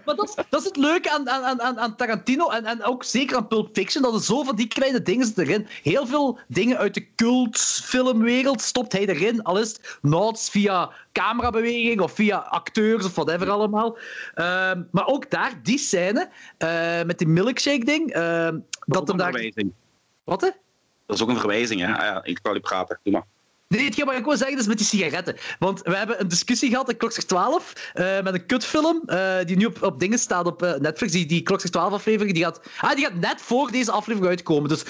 Maar 0.05 0.15
dat 0.17 0.29
is, 0.29 0.35
dat 0.51 0.61
is 0.61 0.67
het 0.67 0.77
leuke 0.77 1.11
aan, 1.11 1.31
aan, 1.31 1.61
aan, 1.63 1.79
aan 1.81 1.97
Tarantino 1.97 2.49
en, 2.51 2.65
en 2.65 2.83
ook 2.85 3.05
zeker 3.05 3.37
aan 3.37 3.49
Pulp 3.49 3.69
Fiction, 3.73 4.03
dat 4.03 4.15
er 4.15 4.21
zo 4.23 4.43
van 4.43 4.57
die 4.57 4.67
kleine 4.69 5.03
dingen 5.03 5.27
zitten 5.27 5.45
erin. 5.47 5.67
Heel 5.83 6.07
veel 6.07 6.39
dingen 6.49 6.77
uit 6.79 6.95
de 6.95 7.07
cultfilmwereld 7.15 8.61
stopt 8.61 8.93
hij 8.93 9.07
erin, 9.07 9.43
al 9.43 9.59
is 9.61 9.69
het 9.69 9.99
nods 10.03 10.51
via 10.51 10.91
camerabeweging 11.13 12.01
of 12.01 12.13
via 12.13 12.37
acteurs 12.37 13.05
of 13.05 13.15
whatever 13.15 13.51
allemaal. 13.51 13.99
Ehm, 14.35 14.83
maar 14.91 15.07
ook 15.07 15.31
daar, 15.31 15.53
die 15.63 15.79
scène, 15.79 16.29
eh, 16.59 17.03
met 17.03 17.19
die 17.19 17.29
milkshake 17.29 17.85
ding, 17.85 18.13
ehm, 18.13 18.59
Dat, 18.87 19.07
dat 19.07 19.19
is 19.21 19.25
hem 19.25 19.53
daar... 19.53 19.73
Wat 20.25 20.41
hè? 20.41 20.49
Dat 21.07 21.17
is 21.17 21.23
ook 21.23 21.29
een 21.29 21.39
verwijzing, 21.39 21.81
hè? 21.81 21.97
Ah, 21.97 22.21
ik 22.23 22.39
wou 22.43 22.55
niet 22.55 22.65
praten. 22.65 23.01
Doe 23.03 23.13
maar. 23.13 23.27
Nee, 23.77 23.85
hetgeen 23.85 24.05
wat 24.05 24.15
ik 24.15 24.25
wil 24.25 24.37
zeggen 24.37 24.59
is 24.59 24.67
met 24.67 24.79
die 24.79 24.87
sigaretten. 24.87 25.37
Want 25.59 25.83
we 25.83 25.97
hebben 25.97 26.21
een 26.21 26.29
discussie 26.29 26.71
gehad 26.71 26.91
in 26.91 26.97
Klokslag 26.97 27.25
12 27.25 27.73
eh, 27.93 28.21
met 28.23 28.35
een 28.35 28.47
kutfilm 28.47 29.03
eh, 29.07 29.37
die 29.45 29.57
nu 29.57 29.65
op, 29.65 29.83
op 29.83 30.01
dingen 30.01 30.19
staat 30.19 30.47
op 30.47 30.63
eh, 30.63 30.75
Netflix. 30.75 31.13
Die, 31.13 31.27
die 31.27 31.43
Klokslag 31.43 31.71
12 31.73 31.93
aflevering 31.93 32.35
die 32.35 32.45
gaat, 32.45 32.61
ah, 32.81 32.95
die 32.95 33.05
gaat 33.05 33.15
net 33.15 33.41
voor 33.41 33.71
deze 33.71 33.91
aflevering 33.91 34.31
uitkomen. 34.31 34.69
Dus 34.69 34.85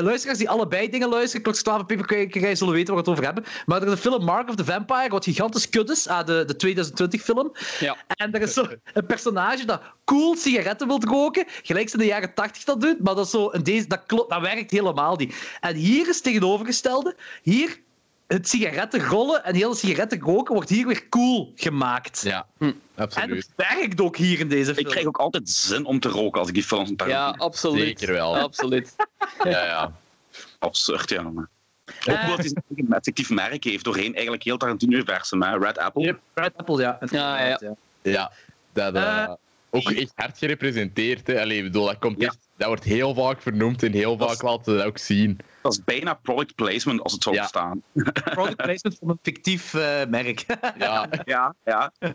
luisteraars 0.00 0.38
die 0.38 0.50
allebei 0.50 0.90
dingen 0.90 1.08
luisteren, 1.08 1.42
Klokslag 1.42 1.76
12 1.76 1.90
en 1.90 2.06
Paper 2.06 2.56
zullen 2.56 2.74
weten 2.74 2.94
waar 2.94 3.04
we 3.04 3.10
het 3.10 3.18
over 3.18 3.24
hebben. 3.24 3.44
Maar 3.66 3.80
er 3.80 3.86
is 3.86 3.92
een 3.92 3.98
film 3.98 4.24
Mark 4.24 4.48
of 4.48 4.54
the 4.54 4.64
Vampire, 4.64 5.08
wat 5.08 5.24
gigantisch 5.24 5.68
kut 5.68 5.90
is, 5.90 6.08
ah, 6.08 6.26
de, 6.26 6.44
de 6.46 6.56
2020 6.56 7.22
film. 7.22 7.52
Ja. 7.80 7.96
En 8.06 8.32
er 8.32 8.42
is 8.42 8.52
zo 8.52 8.66
een 8.92 9.06
personage 9.06 9.64
dat 9.64 9.80
cool 10.04 10.36
sigaretten 10.36 10.86
wil 10.86 11.00
roken, 11.00 11.44
gelijk 11.62 11.88
ze 11.88 11.94
in 11.94 12.00
de 12.00 12.06
jaren 12.06 12.34
80 12.34 12.64
dat 12.64 12.80
doet, 12.80 13.00
maar 13.00 13.14
dat, 13.14 13.24
is 13.24 13.30
zo, 13.30 13.48
in 13.48 13.62
deze, 13.62 13.86
dat, 13.86 14.02
klopt, 14.06 14.30
dat 14.30 14.40
werkt 14.40 14.70
helemaal 14.70 15.16
niet. 15.16 15.34
En 15.60 15.74
hier 15.74 16.08
is 16.08 16.14
het 16.14 16.24
tegenovergestelde. 16.24 17.16
Hier, 17.42 17.80
het 18.26 18.48
sigaretten 18.48 19.04
rollen 19.04 19.44
en 19.44 19.54
heel 19.54 19.70
de 19.70 19.76
sigaretten 19.76 20.20
roken 20.20 20.54
wordt 20.54 20.68
hier 20.68 20.86
weer 20.86 21.08
cool 21.08 21.52
gemaakt. 21.56 22.20
Ja, 22.22 22.46
En 22.58 22.80
absoluut. 22.96 23.36
het 23.56 23.68
werkt 23.68 24.00
ook 24.00 24.16
hier 24.16 24.38
in 24.40 24.48
deze 24.48 24.74
film. 24.74 24.86
Ik 24.86 24.92
krijg 24.92 25.06
ook 25.06 25.16
altijd 25.18 25.48
zin 25.48 25.84
om 25.84 26.00
te 26.00 26.08
roken 26.08 26.38
als 26.40 26.48
ik 26.48 26.54
die 26.54 26.62
films 26.64 26.92
aan 26.96 27.08
Ja, 27.08 27.34
absoluut. 27.38 27.98
Zeker 27.98 28.14
wel. 28.14 28.36
Absoluut. 28.48 28.94
Ja, 29.44 29.50
ja. 29.64 29.92
Absurd, 30.58 31.10
ja. 31.10 31.22
Maar. 31.22 31.48
Ook 31.84 32.06
omdat 32.06 32.38
hij 32.38 32.52
eigen 32.76 32.94
effectief 32.96 33.30
merk 33.30 33.64
heeft 33.64 33.84
doorheen 33.84 34.12
eigenlijk 34.12 34.42
heel 34.42 34.56
Tarantino-universum. 34.56 35.42
hè. 35.42 35.58
Red 35.58 35.78
Apple. 35.78 36.02
Yep, 36.02 36.20
Red 36.34 36.52
Apple, 36.56 36.80
ja. 36.80 36.98
Ja, 37.10 37.46
ja. 37.46 37.76
Ja, 38.02 38.32
dat 38.72 38.94
eh, 38.94 39.22
Eh, 39.22 39.32
ook 39.70 39.90
echt 39.90 40.12
hard 40.14 40.38
gerepresenteerd. 40.38 41.26
Hè. 41.26 41.40
Allee, 41.40 41.56
ik 41.58 41.62
bedoel, 41.64 41.84
dat, 41.86 41.98
komt 41.98 42.20
Ja. 42.20 42.26
echt, 42.26 42.38
dat 42.62 42.70
wordt 42.70 42.84
heel 42.84 43.14
vaak 43.14 43.42
vernoemd 43.42 43.82
en 43.82 43.92
heel 43.92 44.16
Dat 44.16 44.28
vaak 44.28 44.36
is- 44.36 44.42
laten 44.42 44.72
we 44.72 44.78
dat 44.78 44.86
ook 44.86 44.98
zien. 44.98 45.38
Dat 45.62 45.72
is 45.72 45.84
bijna 45.84 46.14
product 46.14 46.54
placement 46.54 47.02
als 47.02 47.12
het 47.12 47.22
zou 47.22 47.34
Ja. 47.36 47.48
Product 48.34 48.56
placement 48.56 48.96
van 49.00 49.08
een 49.08 49.18
fictief 49.22 49.74
eh, 49.74 50.06
merk. 50.08 50.46
Ja, 50.78 51.08
Ja, 51.24 51.54
ja. 51.64 51.92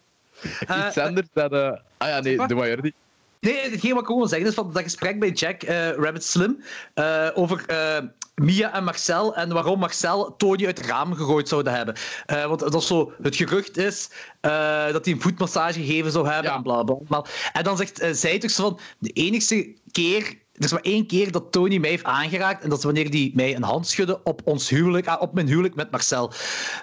Eh, 0.67 0.85
iets 0.87 0.97
anders 0.97 1.27
dat... 1.33 1.51
eh, 1.51 1.71
ah 1.97 2.07
ja, 2.07 2.19
nee, 2.19 2.37
doe 2.47 2.57
maar 2.57 2.67
Jordi. 2.67 2.93
Nee, 3.39 3.59
hetgeen 3.69 3.91
wat 3.91 3.99
ik 3.99 4.05
gewoon 4.05 4.21
wil 4.21 4.27
zeggen 4.29 4.47
is 4.47 4.53
van 4.53 4.71
dat 4.73 4.83
gesprek 4.83 5.19
bij 5.19 5.29
Jack 5.29 5.63
eh, 5.63 5.89
Rabbit 5.91 6.23
Slim 6.23 6.63
eh, 6.93 7.27
over 7.33 7.63
eh, 7.67 7.97
Mia 8.35 8.73
en 8.73 8.83
Marcel 8.83 9.35
en 9.35 9.53
waarom 9.53 9.79
Marcel 9.79 10.35
Tony 10.35 10.65
uit 10.65 10.77
het 10.77 10.87
raam 10.87 11.13
gegooid 11.13 11.47
zouden 11.47 11.73
hebben. 11.73 11.95
Eh, 12.25 12.45
want 12.45 12.59
dat 12.59 12.73
is 12.75 12.87
zo, 12.87 13.11
het 13.21 13.35
gerucht 13.35 13.77
is 13.77 14.09
eh, 14.41 14.51
dat 14.91 15.05
hij 15.05 15.13
een 15.13 15.21
voetmassage 15.21 15.79
gegeven 15.85 16.11
zou 16.11 16.27
hebben 16.27 16.51
Ja. 16.51 16.57
en 16.57 16.63
bla 16.63 16.83
bla. 16.83 17.25
En 17.53 17.63
dan 17.63 17.77
zegt 17.77 17.99
eh, 17.99 18.11
zij 18.11 18.37
toch 18.39 18.51
zo 18.51 18.63
van 18.63 18.79
de 18.99 19.09
enigste 19.11 19.73
keer. 19.97 20.45
Er 20.53 20.63
is 20.63 20.71
maar 20.71 20.81
één 20.81 21.07
keer 21.07 21.31
dat 21.31 21.51
Tony 21.51 21.77
mij 21.77 21.89
heeft 21.89 22.03
aangeraakt. 22.03 22.63
En 22.63 22.69
dat 22.69 22.77
is 22.77 22.83
wanneer 22.83 23.09
hij 23.09 23.31
mij 23.33 23.55
een 23.55 23.63
hand 23.63 23.87
schudde 23.87 24.23
op, 24.23 24.41
ons 24.43 24.69
huwelijk, 24.69 25.07
ah, 25.07 25.21
op 25.21 25.33
mijn 25.33 25.47
huwelijk 25.47 25.75
met 25.75 25.91
Marcel. 25.91 26.31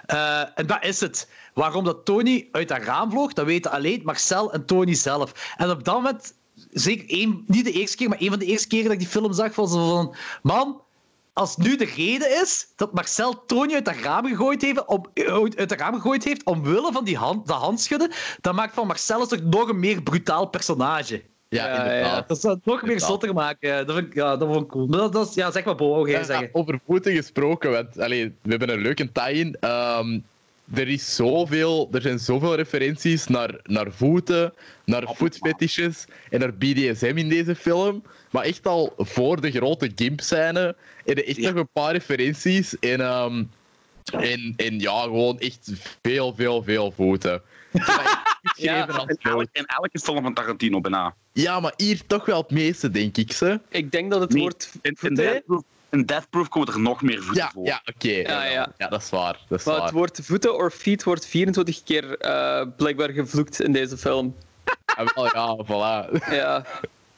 Eh, 0.05 0.39
en 0.55 0.67
dat 0.67 0.85
is 0.85 0.99
het. 0.99 1.29
Waarom 1.53 1.83
dat 1.83 2.05
Tony 2.05 2.47
uit 2.51 2.67
dat 2.67 2.83
raam 2.83 3.11
vloog, 3.11 3.33
dat 3.33 3.45
weten 3.45 3.71
alleen 3.71 4.01
Marcel 4.03 4.53
en 4.53 4.65
Tony 4.65 4.93
zelf. 4.93 5.53
En 5.57 5.69
op 5.69 5.83
dat 5.83 5.95
moment 5.95 6.33
zeker 6.71 7.09
één, 7.09 7.43
niet 7.47 7.65
de 7.65 7.71
eerste 7.71 7.97
keer, 7.97 8.09
maar 8.09 8.21
een 8.21 8.29
van 8.29 8.39
de 8.39 8.45
eerste 8.45 8.67
keren 8.67 8.83
dat 8.83 8.93
ik 8.93 8.99
die 8.99 9.07
film 9.07 9.33
zag, 9.33 9.55
was 9.55 9.71
van, 9.71 10.15
man, 10.41 10.81
als 11.33 11.57
nu 11.57 11.75
de 11.75 11.85
reden 11.85 12.41
is 12.41 12.67
dat 12.75 12.93
Marcel 12.93 13.45
Tony 13.45 13.73
uit 13.73 13.85
dat 13.85 13.95
raam 13.95 14.25
gegooid 14.25 14.61
heeft, 14.61 14.85
om, 14.85 15.05
uit 15.57 15.69
dat 15.69 15.79
raam 15.79 15.93
gegooid 15.93 16.23
heeft 16.23 16.43
omwille 16.43 16.91
van 16.91 17.05
die 17.05 17.17
hand, 17.17 17.47
dat 17.47 17.57
handschudden, 17.57 18.11
dan 18.41 18.55
maakt 18.55 18.73
van 18.73 18.87
Marcel 18.87 19.27
toch 19.27 19.41
nog 19.41 19.69
een 19.69 19.79
meer 19.79 20.01
brutaal 20.03 20.45
personage. 20.45 21.23
Ja. 21.49 22.23
Dat 22.27 22.41
zou 22.41 22.55
het 22.55 22.65
nog 22.65 22.81
meer 22.81 22.99
zotter 22.99 23.33
maken. 23.33 23.87
Dat 23.87 23.95
vind 23.95 24.07
ik, 24.07 24.13
ja, 24.13 24.37
dat 24.37 24.47
vond 24.47 24.61
ik 24.63 24.67
cool. 24.67 24.87
Maar 24.87 24.99
dat, 24.99 25.13
dat 25.13 25.29
is, 25.29 25.33
ja, 25.33 25.51
zeg 25.51 25.63
maar, 25.63 25.75
Bo, 25.75 25.89
wou 25.89 26.09
jij 26.09 26.19
Ja, 26.19 26.25
zeggen? 26.25 26.49
over 26.51 26.79
voeten 26.85 27.15
gesproken, 27.15 27.71
want 27.71 27.99
allee, 27.99 28.33
we 28.41 28.49
hebben 28.49 28.69
een 28.69 28.81
leuke 28.81 29.11
tie-in. 29.11 29.57
Ehm, 29.59 30.19
er, 30.73 30.87
is 30.87 31.15
zoveel, 31.15 31.89
er 31.91 32.01
zijn 32.01 32.19
zoveel 32.19 32.55
referenties 32.55 33.27
naar, 33.27 33.59
naar 33.63 33.91
voeten, 33.91 34.53
naar 34.85 35.03
voetfetishes 35.15 36.05
en 36.29 36.39
naar 36.39 36.53
BDSM 36.53 37.13
in 37.15 37.29
deze 37.29 37.55
film. 37.55 38.03
Maar 38.29 38.43
echt 38.43 38.67
al 38.67 38.93
voor 38.97 39.41
de 39.41 39.51
grote 39.51 39.91
gimp-scène 39.95 40.75
er 41.05 41.27
echt 41.27 41.37
nog 41.37 41.55
een 41.55 41.69
paar 41.73 41.91
referenties. 41.91 42.79
En, 42.79 43.01
ehm, 43.01 43.43
en, 44.11 44.53
en 44.57 44.79
ja, 44.79 45.01
gewoon 45.01 45.39
echt 45.39 45.71
veel, 46.01 46.33
veel, 46.35 46.63
veel 46.63 46.91
voeten. 46.91 47.41
Ja, 48.55 48.87
In, 48.87 48.93
dood. 48.95 49.17
elk, 49.21 49.47
in 49.51 49.65
elke 49.65 49.99
film 49.99 50.21
van 50.23 50.33
Tarantino 50.33 50.81
bijna. 50.81 51.15
ja, 51.33 51.59
maar 51.59 51.73
hier 51.77 52.05
toch 52.07 52.25
wel 52.25 52.41
het 52.41 52.51
meeste, 52.51 52.89
denk 52.89 53.17
ik. 53.17 53.31
Ze. 53.31 53.59
Ik 53.69 53.91
denk 53.91 54.11
dat 54.11 54.21
het 54.21 54.29
Nee, 54.33 54.41
woord 54.41 54.69
In, 54.73 54.79
in, 54.81 54.97
voeten- 54.97 55.15
Death 55.25 55.45
Proof, 55.45 55.63
in 55.89 56.05
Death 56.05 56.29
Proof 56.29 56.49
komen 56.49 56.73
er 56.73 56.79
nog 56.79 57.01
meer 57.01 57.17
voeten 57.23 57.43
Ja, 57.43 57.51
voor. 57.53 57.65
ja 57.65 57.81
oké. 57.95 58.09
Ja, 58.11 58.43
ja. 58.45 58.73
ja, 58.77 58.87
dat 58.87 59.01
is 59.01 59.09
waar. 59.09 59.39
Dat 59.47 59.59
is 59.59 59.65
Maar 59.65 59.75
waar. 59.75 59.83
het 59.83 59.93
woord 59.93 60.19
voeten 60.23 60.57
of 60.57 60.73
feet 60.73 61.03
wordt 61.03 61.25
24 61.27 61.83
keer 61.83 62.17
eh, 62.17 62.65
blijkbaar 62.77 63.09
gevloekt 63.09 63.61
in 63.61 63.71
deze 63.71 63.97
film. 63.97 64.35
Ah, 64.85 65.07
wel, 65.15 65.25
ja, 65.25 65.57
voilà. 65.65 66.31
Ja. 66.31 66.65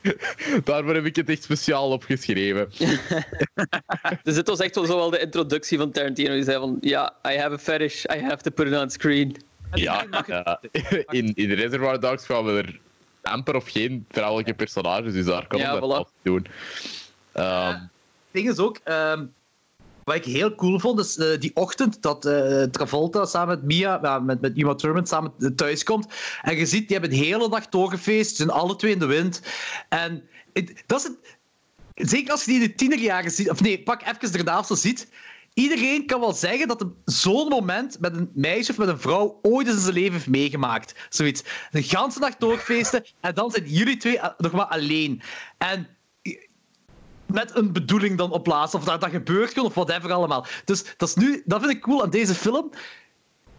Daarvoor 0.63 0.93
heb 0.95 1.05
ik 1.05 1.15
het 1.15 1.29
echt 1.29 1.43
speciaal 1.43 1.91
opgeschreven. 1.91 2.69
Dus 4.23 4.35
dit 4.35 4.47
was 4.47 4.59
echt 4.59 4.75
wel 4.75 4.85
zo 4.85 4.95
wel 4.95 5.09
de 5.09 5.19
introductie 5.19 5.77
van 5.77 5.91
Tarantino. 5.91 6.33
Die 6.33 6.43
zei 6.43 6.57
van, 6.59 6.77
ja, 6.81 7.13
I 7.29 7.37
have 7.37 7.53
a 7.53 7.57
fetish, 7.57 8.03
I 8.15 8.19
have 8.21 8.43
to 8.43 8.51
put 8.51 8.67
it 8.67 8.77
on 8.79 8.89
screen. 8.89 9.35
Ja, 9.71 10.05
ja. 10.27 10.59
in, 11.19 11.33
in 11.35 11.51
Reservoir 11.51 11.99
Dogs 11.99 12.25
gaan 12.25 12.45
we 12.45 12.51
er 12.51 12.79
amper 13.21 13.55
of 13.55 13.69
geen 13.69 14.05
vrouwelijke 14.09 14.53
personages, 14.53 15.13
dus 15.13 15.25
daar 15.25 15.47
kan 15.47 15.59
Ja, 15.59 15.73
ik 15.73 15.79
dat 15.81 15.89
voilà. 15.89 15.93
wel 15.93 16.09
doen. 16.21 16.45
Ehm, 17.31 17.71
Het 17.71 17.79
ding 18.31 18.49
is 18.49 18.57
ook, 18.57 18.79
ehm, 18.83 19.25
wat 20.03 20.15
ik 20.15 20.23
heel 20.25 20.55
cool 20.55 20.79
vond, 20.79 20.99
is 20.99 21.17
eh, 21.17 21.39
die 21.39 21.51
ochtend 21.55 22.01
dat 22.01 22.25
eh, 22.25 22.63
Travolta 22.63 23.25
samen 23.25 23.47
met 23.55 23.63
Mia, 23.63 23.99
ja, 24.01 24.19
met, 24.19 24.41
met 24.41 24.57
Uma 24.57 24.75
Thurman 24.75 25.07
samen 25.07 25.55
thuis 25.55 25.83
komt. 25.83 26.07
En 26.41 26.55
je 26.57 26.65
ziet, 26.65 26.87
die 26.87 26.97
hebben 26.97 27.17
de 27.19 27.25
hele 27.25 27.49
dag 27.49 27.67
doorgefeest, 27.69 28.29
ze 28.29 28.35
zijn 28.35 28.49
alle 28.49 28.75
twee 28.75 28.91
in 28.91 28.99
de 28.99 29.05
wind. 29.05 29.41
En 29.89 30.23
het- 30.53 30.83
dat 30.85 30.99
is 30.99 31.03
het, 31.03 31.37
zeker 32.09 32.31
als 32.31 32.45
je 32.45 32.51
die 32.51 32.61
in 32.61 32.67
de 32.67 32.75
tienerjaren 32.75 33.31
ziet, 33.31 33.49
of 33.49 33.61
nee, 33.61 33.83
pak 33.83 34.01
even 34.01 34.31
daarna 34.31 34.63
zo 34.63 34.75
ziet. 34.75 35.07
Iedereen 35.57 36.05
kan 36.05 36.19
wel 36.19 36.33
zeggen 36.33 36.67
dat 36.67 36.85
zo'n 37.05 37.47
moment 37.47 37.99
met 37.99 38.15
een 38.15 38.31
meisje 38.33 38.71
of 38.71 38.77
met 38.77 38.87
een 38.87 38.99
vrouw 38.99 39.39
ooit 39.41 39.67
in 39.67 39.77
zijn 39.77 39.93
leven 39.93 40.13
heeft 40.13 40.27
meegemaakt. 40.27 41.07
Zoiets. 41.09 41.43
Een 41.71 41.83
ganse 41.83 42.19
dag 42.19 42.37
doorfeesten 42.37 43.05
en 43.19 43.35
dan 43.35 43.51
zijn 43.51 43.65
jullie 43.65 43.97
twee 43.97 44.19
nog 44.37 44.51
maar 44.51 44.65
alleen. 44.65 45.21
En 45.57 45.87
met 47.25 47.55
een 47.55 47.71
bedoeling 47.71 48.17
dan 48.17 48.31
op 48.31 48.47
laatst. 48.47 48.75
Of 48.75 48.83
dat, 48.83 49.01
dat 49.01 49.09
gebeurt 49.09 49.53
gewoon, 49.53 49.67
of 49.67 49.73
whatever 49.73 50.11
allemaal. 50.11 50.45
Dus 50.65 50.83
dat, 50.97 51.09
is 51.09 51.15
nu, 51.15 51.41
dat 51.45 51.59
vind 51.59 51.71
ik 51.71 51.81
cool 51.81 52.03
aan 52.03 52.09
deze 52.09 52.35
film. 52.35 52.69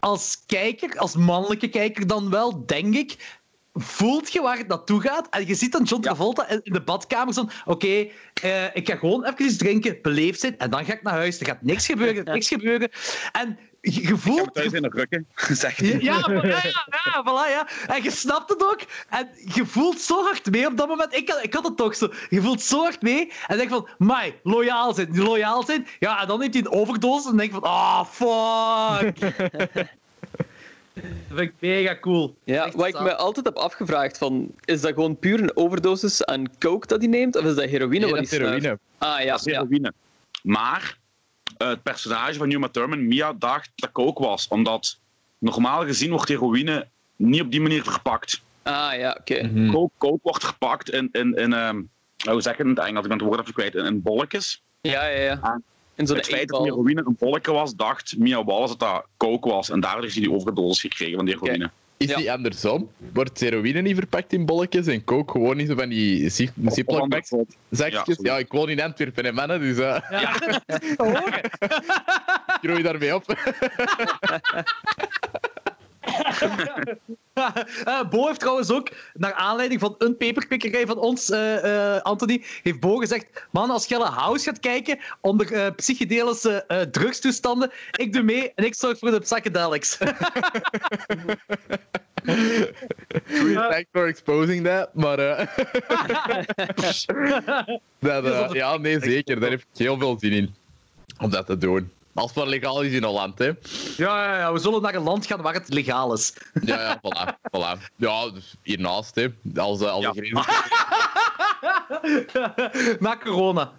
Als 0.00 0.42
kijker, 0.46 0.98
als 0.98 1.16
mannelijke 1.16 1.68
kijker 1.68 2.06
dan 2.06 2.30
wel, 2.30 2.66
denk 2.66 2.94
ik, 2.94 3.37
voelt 3.80 4.32
je 4.32 4.40
waar 4.40 4.58
het 4.58 4.68
naartoe 4.68 5.00
gaat. 5.00 5.28
En 5.28 5.46
je 5.46 5.54
ziet 5.54 5.72
dan 5.72 5.82
John 5.82 6.02
Travolta 6.02 6.48
in 6.48 6.60
in 6.62 6.72
de 6.72 6.82
badkamer 6.82 7.34
zo 7.34 7.48
oké, 7.64 8.06
eh, 8.42 8.64
ik 8.74 8.88
ga 8.88 8.96
gewoon 8.96 9.24
even 9.24 9.44
iets 9.44 9.56
drinken, 9.56 9.98
beleefd 10.02 10.40
zijn, 10.40 10.58
en 10.58 10.70
dan 10.70 10.84
ga 10.84 10.92
ik 10.92 11.02
naar 11.02 11.14
huis. 11.14 11.40
Er 11.40 11.46
gaat 11.46 11.62
niks 11.62 11.86
gebeuren, 11.86 12.16
gaat 12.16 12.34
niks 12.34 12.48
gebeuren. 12.48 12.90
En 13.32 13.58
je, 13.80 13.92
je 13.92 14.00
Ik 14.00 14.08
ga 14.08 14.16
voelt... 14.16 14.54
thuis 14.54 14.72
in 14.72 14.82
de 14.82 14.88
rukken. 14.88 15.26
Zeg 15.56 15.80
Ja, 15.80 15.98
ja, 15.98 16.22
ja, 16.28 16.42
ja, 16.42 16.86
ja, 17.04 17.22
voilà, 17.22 17.50
ja. 17.50 17.68
En 17.86 18.02
je 18.02 18.10
snapt 18.10 18.50
het 18.50 18.62
ook. 18.62 18.80
En 19.08 19.28
je 19.54 19.66
voelt 19.66 20.00
zo 20.00 20.24
hard 20.24 20.50
mee 20.50 20.66
op 20.66 20.76
dat 20.76 20.88
moment. 20.88 21.14
Ik 21.14 21.28
had, 21.28 21.44
ik 21.44 21.54
had 21.54 21.64
het 21.64 21.76
toch 21.76 21.94
zo. 21.94 22.12
Je 22.28 22.42
voelt 22.42 22.62
zo 22.62 22.80
hard 22.80 23.02
mee. 23.02 23.32
En 23.46 23.56
denk 23.56 23.70
van, 23.70 23.88
mai, 23.98 24.34
loyaal 24.42 24.94
zijn. 24.94 25.18
Loyaal 25.18 25.64
zijn. 25.64 25.86
Ja, 25.98 26.20
en 26.20 26.28
dan 26.28 26.38
neemt 26.38 26.54
hij 26.54 26.62
een 26.62 26.72
overdosis 26.72 27.30
en 27.30 27.36
denk 27.36 27.52
van, 27.52 27.62
ah, 27.62 28.04
fuck. 28.04 29.18
dat 31.02 31.36
vind 31.36 31.40
ik 31.40 31.52
mega 31.58 31.98
cool. 32.00 32.36
Ja, 32.44 32.64
Echt 32.66 32.74
wat 32.74 32.86
ik 32.86 33.00
me 33.00 33.16
altijd 33.16 33.46
heb 33.46 33.56
afgevraagd, 33.56 34.18
van, 34.18 34.50
is 34.64 34.80
dat 34.80 34.92
gewoon 34.94 35.18
puur 35.18 35.40
een 35.42 35.56
overdosis 35.56 36.24
aan 36.24 36.58
coke 36.58 36.86
dat 36.86 36.98
hij 37.00 37.08
neemt? 37.08 37.36
Of 37.36 37.44
is 37.44 37.54
dat 37.54 37.64
heroïne 37.64 38.04
nee, 38.04 38.10
wat 38.10 38.20
dat 38.20 38.30
hij 38.30 38.38
is 38.38 38.44
snuift? 38.44 38.62
heroïne. 38.62 38.78
Ah 38.98 39.20
ja, 39.24 39.30
Dat 39.30 39.46
is 39.46 39.52
ja. 39.52 39.60
heroïne. 39.60 39.92
Maar 40.42 40.98
het 41.58 41.82
personage 41.82 42.34
van 42.34 42.50
Uma 42.50 42.68
Thurman, 42.68 43.06
Mia, 43.06 43.32
dacht 43.38 43.70
dat 43.74 43.92
coke 43.92 44.22
was. 44.22 44.48
Omdat 44.48 44.98
normaal 45.38 45.84
gezien 45.84 46.10
wordt 46.10 46.28
heroïne 46.28 46.86
niet 47.16 47.40
op 47.40 47.50
die 47.50 47.60
manier 47.60 47.82
verpakt. 47.82 48.42
Ah 48.62 48.94
ja, 48.98 49.16
oké. 49.20 49.42
Mhm. 49.42 49.70
Coke, 49.70 49.92
coke 49.98 50.20
wordt 50.22 50.44
verpakt 50.44 50.90
in, 50.90 51.08
in, 51.12 51.34
in 51.34 51.52
ehm, 51.52 51.82
hoe 52.30 52.42
zeg 52.42 52.56
je 52.56 52.62
het 52.62 52.70
in 52.70 52.76
het 52.76 52.78
Engels? 52.78 53.02
Ik 53.02 53.08
ben 53.08 53.18
het 53.18 53.26
woord 53.26 53.40
even 53.40 53.52
kwijt. 53.52 53.74
In, 53.74 53.84
in 53.84 54.02
bolletjes. 54.02 54.62
Ja, 54.80 55.06
ja, 55.06 55.20
ja. 55.22 55.60
En 55.98 56.06
zo'n 56.06 56.16
het 56.16 56.26
feit 56.26 56.48
dat 56.48 56.64
heroïne 56.64 57.02
een 57.06 57.16
bolletje 57.18 57.52
was, 57.52 57.74
dacht 57.74 58.14
Mia 58.18 58.44
Wallace 58.44 58.76
dat 58.76 58.88
dat 58.94 59.06
coke 59.16 59.48
was. 59.48 59.70
En 59.70 59.80
daardoor 59.80 60.02
heeft 60.02 60.14
hij 60.14 60.22
die 60.22 60.32
overdosis 60.32 60.80
gekregen 60.80 61.16
van 61.16 61.24
die 61.24 61.36
heroïne. 61.40 61.70
Is 61.96 62.08
Ja. 62.08 62.16
die 62.16 62.32
andersom? 62.32 62.90
Wordt 63.12 63.40
heroïne 63.40 63.80
niet 63.80 63.96
verpakt 63.96 64.32
in 64.32 64.46
bolletjes 64.46 64.86
en 64.86 65.04
coke 65.04 65.32
gewoon 65.32 65.56
niet 65.56 65.68
zo 65.68 65.74
van 65.74 65.88
die 65.88 66.28
zip- 66.28 66.52
Of 66.64 66.72
ziploc 66.72 67.08
bags? 67.08 67.32
andersom. 67.32 67.46
Zakjes? 67.70 68.18
Ja, 68.20 68.32
Ja, 68.32 68.38
ik 68.38 68.52
woon 68.52 68.68
in 68.68 68.80
Antwerpen, 68.82 69.24
hè, 69.24 69.32
mannen, 69.32 69.60
dus 69.60 69.78
eh 69.78 69.96
ik 72.62 72.68
groei 72.70 72.82
daarmee 72.82 73.14
op. 73.14 73.24
Eh, 77.84 78.08
Bo 78.10 78.26
heeft 78.26 78.40
trouwens 78.40 78.70
ook, 78.70 78.88
naar 79.14 79.32
aanleiding 79.32 79.80
van 79.80 79.94
een 79.98 80.16
paperkikkerij 80.16 80.86
van 80.86 80.98
ons, 80.98 81.30
eh, 81.30 81.94
eh, 81.94 82.02
Anthony, 82.02 82.44
heeft 82.62 82.80
Bo 82.80 82.96
gezegd: 82.96 83.26
Man, 83.50 83.70
als 83.70 83.86
Gelle 83.86 84.04
House 84.04 84.44
gaat 84.44 84.60
kijken 84.60 84.98
onder 85.20 85.52
eh, 85.52 85.74
psychedelische 85.76 86.64
eh, 86.66 86.80
drugstoestanden, 86.80 87.70
ik 87.90 88.12
doe 88.12 88.22
mee 88.22 88.52
en 88.54 88.64
ik 88.64 88.74
zorg 88.74 88.98
voor 88.98 89.10
de 89.10 89.18
psychedelics. 89.18 89.96
Thanks 93.70 93.88
for 93.92 94.06
exposing 94.06 94.64
that, 94.64 94.94
maar... 94.94 95.16
dat, 97.98 98.52
ja, 98.52 98.76
nee, 98.76 99.00
zeker. 99.00 99.40
Daar 99.40 99.50
heb 99.50 99.60
ik 99.60 99.66
heel 99.74 99.98
veel 99.98 100.18
zin 100.18 100.32
in. 100.32 100.54
Om 101.18 101.30
dat 101.30 101.46
te 101.46 101.58
doen. 101.58 101.90
Als 102.18 102.26
het 102.30 102.34
maar 102.38 102.46
legaal 102.46 102.80
is 102.82 102.92
in 102.92 103.02
Holland, 103.04 103.38
hè. 103.38 103.44
ja, 103.96 104.24
ja, 104.24 104.38
ja, 104.38 104.52
we 104.52 104.58
zullen 104.58 104.82
naar 104.82 104.94
een 104.94 105.02
land 105.02 105.26
gaan 105.26 105.42
waar 105.42 105.54
het 105.54 105.68
legaal 105.68 106.12
is. 106.12 106.32
Ja, 106.64 106.80
ja, 106.80 106.96
voilà. 106.96 107.34
voilà. 107.56 107.78
Ja, 107.96 108.30
dus 108.30 108.54
hiernaast, 108.62 109.14
hè. 109.14 109.26
Als, 109.56 109.80
eh, 109.80 109.90
als 109.90 110.04
Ja. 110.04 110.12
de 110.12 110.20
grenzen... 110.20 110.52
Na 113.00 113.16
corona. 113.16 113.72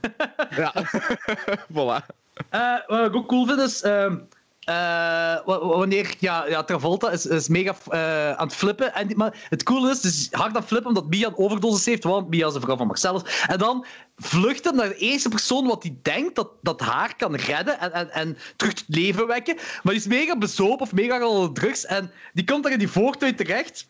Ja. 0.55 0.73
voilà. 1.75 2.05
Eh, 2.49 2.73
wat 2.87 3.05
ik 3.07 3.15
ook 3.15 3.27
cool 3.27 3.45
vind 3.45 3.59
is. 3.59 3.81
ehm, 3.81 4.17
eh, 4.69 4.75
wa- 5.45 5.59
wa- 5.59 5.77
wanneer 5.77 6.15
ja, 6.19 6.45
ja, 6.47 6.63
Travolta 6.63 7.11
is, 7.11 7.25
is 7.25 7.47
mega 7.47 7.75
eh, 7.89 8.31
aan 8.31 8.47
het 8.47 8.55
flippen. 8.55 8.93
En, 8.93 9.11
maar 9.15 9.45
het 9.49 9.63
coole 9.63 9.89
is, 9.91 9.99
dus 10.01 10.27
hard 10.31 10.47
aan 10.49 10.55
het 10.61 10.65
flippen 10.65 10.87
omdat 10.89 11.07
Mia 11.09 11.27
een 11.27 11.37
overdosis 11.37 11.85
heeft, 11.85 12.03
want 12.03 12.29
Mia 12.29 12.47
is 12.47 12.53
de 12.53 12.59
vrouw 12.59 12.77
van 12.77 12.87
Marcellus. 12.87 13.21
En 13.47 13.57
dan 13.57 13.85
vlucht 14.17 14.63
hem 14.63 14.75
naar 14.75 14.87
de 14.89 14.95
eerste 14.95 15.29
persoon 15.29 15.67
wat 15.67 15.83
hij 15.83 15.95
denkt 16.01 16.35
dat, 16.35 16.49
dat 16.61 16.79
haar 16.79 17.15
kan 17.15 17.35
redden 17.35 17.79
en, 17.79 17.93
en, 17.93 18.11
en 18.11 18.37
terug 18.55 18.73
tot 18.73 18.85
leven 18.87 19.27
wekken. 19.27 19.55
Maar 19.55 19.93
die 19.93 20.01
is 20.01 20.07
mega 20.07 20.37
bezopen 20.37 20.79
of 20.79 20.93
mega 20.93 21.19
al 21.19 21.51
drugs. 21.51 21.85
En 21.85 22.11
die 22.33 22.43
komt 22.45 22.63
daar 22.63 22.71
in 22.71 22.79
die 22.79 22.89
voortuin 22.89 23.35
terecht, 23.35 23.87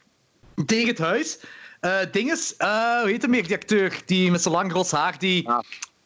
tegen 0.65 0.87
het 0.87 0.99
huis. 0.99 1.39
Eh 1.79 1.97
dinges, 2.11 2.55
eh, 2.57 2.99
hoe 3.01 3.09
heet 3.09 3.21
hem 3.21 3.31
meer, 3.31 3.47
die 3.47 3.55
acteur, 3.55 4.01
die 4.05 4.31
met 4.31 4.41
zijn 4.41 4.53
lang 4.53 4.71
ros 4.71 4.91
haar, 4.91 5.19
die 5.19 5.49
Ah, 5.49 5.59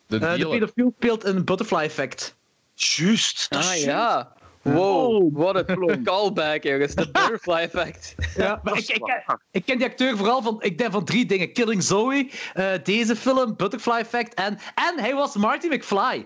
De 0.08 0.20
de 0.20 0.48
pedofiel 0.48 0.94
speelt 0.98 1.26
in 1.26 1.44
Butterfly 1.44 1.80
Effect. 1.84 2.36
Juist. 2.76 3.48
is 3.50 3.58
Ah 3.58 3.78
ja. 3.78 4.34
Wow, 4.64 5.38
wat 5.38 5.70
een 5.70 6.04
callback, 6.04 6.64
jongens. 6.64 6.96
De 6.96 7.12
butterfly 7.12 7.54
effect. 7.54 8.16
Ja, 8.36 8.60
maar 8.64 8.78
ik, 8.78 8.88
ik, 8.88 9.26
ik 9.52 9.66
ken 9.66 9.78
die 9.78 9.88
acteur 9.88 10.18
vooral 10.18 10.42
van, 10.42 10.62
ik 10.62 10.78
denk 10.78 10.92
van 10.92 11.06
drie 11.06 11.26
dingen. 11.26 11.54
Killing 11.54 11.84
Zoe, 11.84 12.30
eh, 12.54 12.72
deze 12.84 13.16
film, 13.16 13.56
Butterfly 13.56 13.98
Effect 14.00 14.34
en, 14.34 14.58
en 14.76 15.00
hij 15.00 15.14
was 15.16 15.36
Marty 15.36 15.68
McFly. 15.68 16.26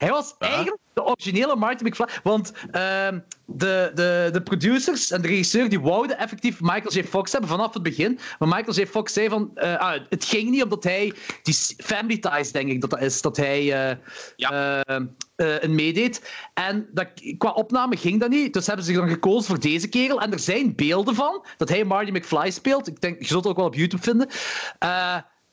Hij 0.00 0.10
was 0.10 0.34
Ja? 0.38 0.46
eigenlijk 0.48 0.78
de 0.92 1.04
originele 1.04 1.56
Marty 1.56 1.84
McFly. 1.84 2.06
Want 2.22 2.52
ehm, 2.70 3.18
de, 3.44 3.90
de, 3.94 4.28
de 4.32 4.42
producers 4.42 5.10
en 5.10 5.22
de 5.22 5.28
regisseur 5.28 5.68
die 5.68 5.80
wouden 5.80 6.18
effectief 6.18 6.60
Michael 6.60 6.92
J. 6.92 7.04
Fox 7.04 7.32
hebben 7.32 7.50
vanaf 7.50 7.74
het 7.74 7.82
begin. 7.82 8.18
Maar 8.38 8.48
Michael 8.48 8.76
J. 8.76 8.86
Fox 8.86 9.12
zei 9.12 9.28
van... 9.28 9.50
eh, 9.54 9.76
ah, 9.78 10.00
het 10.08 10.24
ging 10.24 10.50
niet 10.50 10.62
omdat 10.62 10.84
hij... 10.84 11.12
Die 11.42 11.54
Family 11.76 12.18
Ties, 12.18 12.52
denk 12.52 12.68
ik 12.70 12.80
dat 12.80 12.90
dat 12.90 13.00
is. 13.00 13.20
Dat 13.22 13.36
hij... 13.36 13.90
eh, 13.90 13.96
Ja. 14.36 14.82
eh, 14.82 14.96
eh, 15.36 15.62
een 15.62 15.74
meedeed. 15.74 16.30
En 16.54 16.88
dat, 16.92 17.08
qua 17.38 17.50
opname 17.50 17.96
ging 17.96 18.20
dat 18.20 18.30
niet. 18.30 18.52
Dus 18.52 18.66
hebben 18.66 18.84
ze 18.84 18.92
dan 18.92 19.08
gekozen 19.08 19.44
voor 19.44 19.60
deze 19.60 19.88
kerel. 19.88 20.20
En 20.20 20.32
er 20.32 20.38
zijn 20.38 20.74
beelden 20.74 21.14
van 21.14 21.44
dat 21.56 21.68
hij 21.68 21.84
Marty 21.84 22.10
McFly 22.10 22.50
speelt. 22.50 22.86
Ik 22.88 23.00
denk, 23.00 23.18
je 23.20 23.26
zult 23.26 23.42
het 23.42 23.52
ook 23.52 23.58
wel 23.58 23.66
op 23.66 23.74
YouTube 23.74 24.02
vinden. 24.02 24.28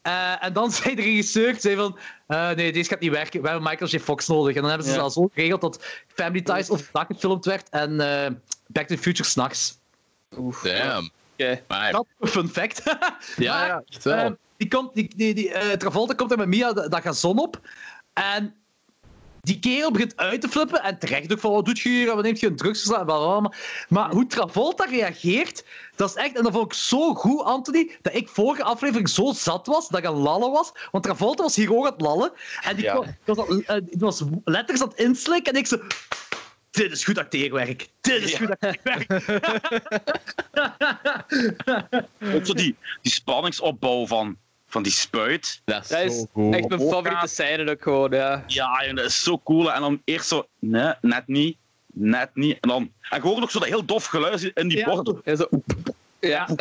Eh, 0.07 0.43
en 0.45 0.53
dan 0.53 0.71
zei 0.77 0.95
de 0.95 1.01
regisseur 1.01 1.55
zei 1.59 1.75
van, 1.75 1.97
eh, 2.27 2.49
nee, 2.51 2.71
deze 2.71 2.89
gaat 2.89 2.99
niet 2.99 3.11
werken. 3.11 3.41
We 3.41 3.49
hebben 3.49 3.69
Michael 3.69 3.89
J. 3.89 3.99
Fox 3.99 4.27
nodig. 4.27 4.55
En 4.55 4.61
dan 4.61 4.69
hebben 4.69 4.87
ze 4.87 4.93
Ja. 4.93 4.99
al 4.99 5.09
zo 5.09 5.29
geregeld 5.33 5.61
dat 5.61 5.83
Family 6.07 6.41
Ties 6.41 6.69
overdag 6.69 7.05
gefilmd 7.07 7.45
werd 7.45 7.69
en 7.69 7.99
eh, 7.99 8.31
Back 8.67 8.87
to 8.87 8.95
the 8.95 9.01
Future 9.01 9.29
s'nachts. 9.29 9.79
Oef. 10.37 10.61
Damn. 10.61 11.09
Oké. 11.33 11.61
Maar, 11.67 11.91
Dat 11.91 12.05
is 12.19 12.19
een 12.19 12.27
fun 12.41 12.49
fact. 12.49 12.81
ja, 12.85 12.95
Maar, 13.53 13.67
ja, 13.67 13.83
echt 13.89 14.03
wel. 14.03 14.37
Die 14.57 14.67
komt, 14.67 14.93
die, 14.93 15.11
die, 15.15 15.33
die, 15.33 15.53
eh, 15.53 15.71
Travolta 15.77 16.13
komt 16.13 16.31
er 16.31 16.37
met 16.37 16.47
Mia, 16.47 16.73
da- 16.73 16.87
dat 16.87 17.01
gaat 17.01 17.17
zon 17.17 17.39
op. 17.39 17.61
En 18.13 18.55
die 19.47 19.59
kerel 19.59 19.91
begint 19.91 20.17
uit 20.17 20.41
te 20.41 20.49
flippen. 20.49 20.83
En 20.83 20.99
terecht 20.99 21.31
ook 21.31 21.39
van, 21.39 21.51
wat 21.51 21.65
doet 21.65 21.79
je 21.79 21.89
hier? 21.89 22.15
Wat 22.15 22.23
neemt 22.23 22.39
je 22.39 22.47
een 22.47 22.55
drugsverslaafd? 22.55 23.05
Blablabla. 23.05 23.53
Maar 23.89 24.11
hoe 24.11 24.27
Travolta 24.27 24.85
reageert, 24.85 25.65
dat 25.95 26.09
is 26.09 26.15
echt... 26.15 26.35
En 26.37 26.43
dat 26.43 26.51
vond 26.53 26.65
ik 26.65 26.73
zo 26.73 27.13
goed, 27.13 27.43
Anthony, 27.43 27.91
dat 28.01 28.15
ik 28.15 28.27
vorige 28.29 28.63
aflevering 28.63 29.09
zo 29.09 29.31
zat 29.33 29.67
was, 29.67 29.87
dat 29.87 29.99
ik 29.99 30.05
aan 30.05 30.13
lallen 30.13 30.51
was. 30.51 30.71
Want 30.91 31.03
Travolta 31.03 31.43
was 31.43 31.55
hier 31.55 31.75
ook 31.75 31.85
aan 31.85 31.91
het 31.91 32.01
lallen. 32.01 32.31
En 32.61 32.75
die, 32.75 32.85
Ja. 32.85 33.01
die 33.01 33.35
was, 33.35 33.37
eh, 33.47 33.75
die 33.83 33.99
was 33.99 34.23
letters 34.43 34.81
aan 34.81 34.87
het 34.89 34.97
inslikken. 34.99 35.53
En 35.53 35.59
ik 35.59 35.67
zo... 35.67 35.79
Dit 36.71 36.91
is 36.91 37.03
goed 37.03 37.17
acteerwerk. 37.17 37.89
Dit 38.01 38.23
is 38.23 38.31
Ja. 38.31 38.37
goed 38.37 38.49
acteerwerk. 38.59 39.11
Ook 42.35 42.45
zo 42.45 42.53
die, 42.53 42.75
die 43.01 43.11
spanningsopbouw 43.11 44.07
van, 44.07 44.37
van 44.67 44.83
die 44.83 44.91
spuit. 44.91 45.61
dat 45.65 45.83
is 45.83 45.89
Dat 45.89 45.99
is 46.01 46.17
zo 46.19 46.25
goed. 46.33 46.55
echt 46.55 46.67
mijn 46.69 46.81
favoriete 46.81 47.27
scène 47.27 47.71
ook 47.71 47.81
gewoon, 47.81 48.11
ja. 48.11 48.43
Ja, 48.47 48.79
jongen, 48.79 48.95
dat 48.95 49.05
is 49.05 49.23
zo 49.23 49.39
cool. 49.43 49.73
En 49.73 49.81
dan 49.81 50.01
eerst 50.05 50.27
zo, 50.27 50.47
nee, 50.59 50.93
net 51.01 51.27
niet, 51.27 51.57
net 51.93 52.29
niet. 52.33 52.57
En 52.61 52.69
dan, 52.69 52.91
en 53.09 53.21
gewoon 53.21 53.39
nog 53.39 53.51
zo 53.51 53.59
dat 53.59 53.67
heel 53.67 53.85
dof 53.85 54.05
geluid 54.05 54.51
in 54.53 54.67
die 54.67 54.77
Ja. 54.77 55.03
Ja, 55.23 55.35
zo... 55.35 55.47
Ja. 56.19 56.47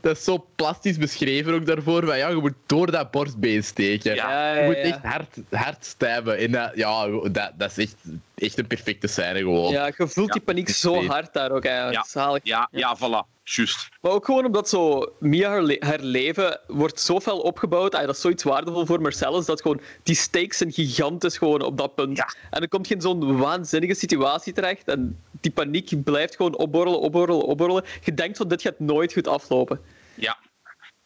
Dat 0.00 0.16
is 0.16 0.24
zo 0.24 0.46
plastisch 0.56 0.96
beschreven 0.96 1.54
ook 1.54 1.66
daarvoor. 1.66 2.04
Maar 2.04 2.16
ja, 2.16 2.28
je 2.28 2.34
moet 2.36 2.54
door 2.66 2.90
dat 2.90 3.10
borstbeen 3.10 3.64
steken. 3.64 4.14
Ja. 4.14 4.30
Ja, 4.30 4.60
Je 4.60 4.66
moet 4.66 4.76
ja. 4.76 4.82
echt 4.82 5.02
hard, 5.02 5.36
hard 5.50 5.84
stijven. 5.84 6.38
En 6.38 6.50
dat, 6.50 6.70
ja, 6.74 7.06
dat, 7.06 7.52
dat 7.56 7.70
is 7.76 7.84
echt, 7.84 7.96
echt 8.34 8.58
een 8.58 8.66
perfecte 8.66 9.06
scène 9.06 9.38
gewoon. 9.38 9.72
Ja, 9.72 9.86
je 9.96 10.08
voelt 10.08 10.32
die 10.32 10.40
paniek 10.40 10.68
zo 10.68 11.06
hard 11.06 11.32
daar 11.32 11.50
ook 11.50 11.64
eigenlijk. 11.64 12.06
Ja. 12.14 12.40
Ja, 12.42 12.68
ja, 12.70 12.96
voilà. 12.96 13.37
Juist. 13.56 13.88
Maar 14.00 14.12
ook 14.12 14.24
gewoon 14.24 14.44
omdat 14.44 14.68
zo 14.68 15.12
Mia 15.20 15.48
haar, 15.48 15.62
le- 15.62 15.76
haar 15.80 16.00
leven 16.00 16.60
wordt 16.66 17.00
zo 17.00 17.20
fel 17.20 17.38
opgebouwd. 17.38 17.94
Ah, 17.94 18.06
dat 18.06 18.14
is 18.14 18.20
zoiets 18.20 18.42
waardevol 18.42 18.86
voor 18.86 19.00
Marcellus. 19.00 19.46
Dat 19.46 19.62
gewoon 19.62 19.80
die 20.02 20.14
stakes 20.14 20.56
zijn 20.58 20.72
gigantisch 20.72 21.38
gewoon 21.38 21.62
op 21.62 21.76
dat 21.78 21.94
punt. 21.94 22.16
Ja. 22.16 22.28
En 22.50 22.60
dan 22.60 22.68
komt 22.68 22.88
je 22.88 22.94
in 22.94 23.00
zo'n 23.00 23.38
waanzinnige 23.38 23.94
situatie 23.94 24.52
terecht. 24.52 24.88
En 24.88 25.20
die 25.40 25.52
paniek 25.52 26.04
blijft 26.04 26.36
gewoon 26.36 26.56
opborrelen, 26.56 27.00
opborrelen, 27.00 27.42
opborrelen. 27.44 27.84
Je 28.04 28.14
denkt 28.14 28.36
van 28.36 28.48
dit 28.48 28.62
gaat 28.62 28.78
nooit 28.78 29.12
goed 29.12 29.28
aflopen. 29.28 29.80
Ja. 30.14 30.38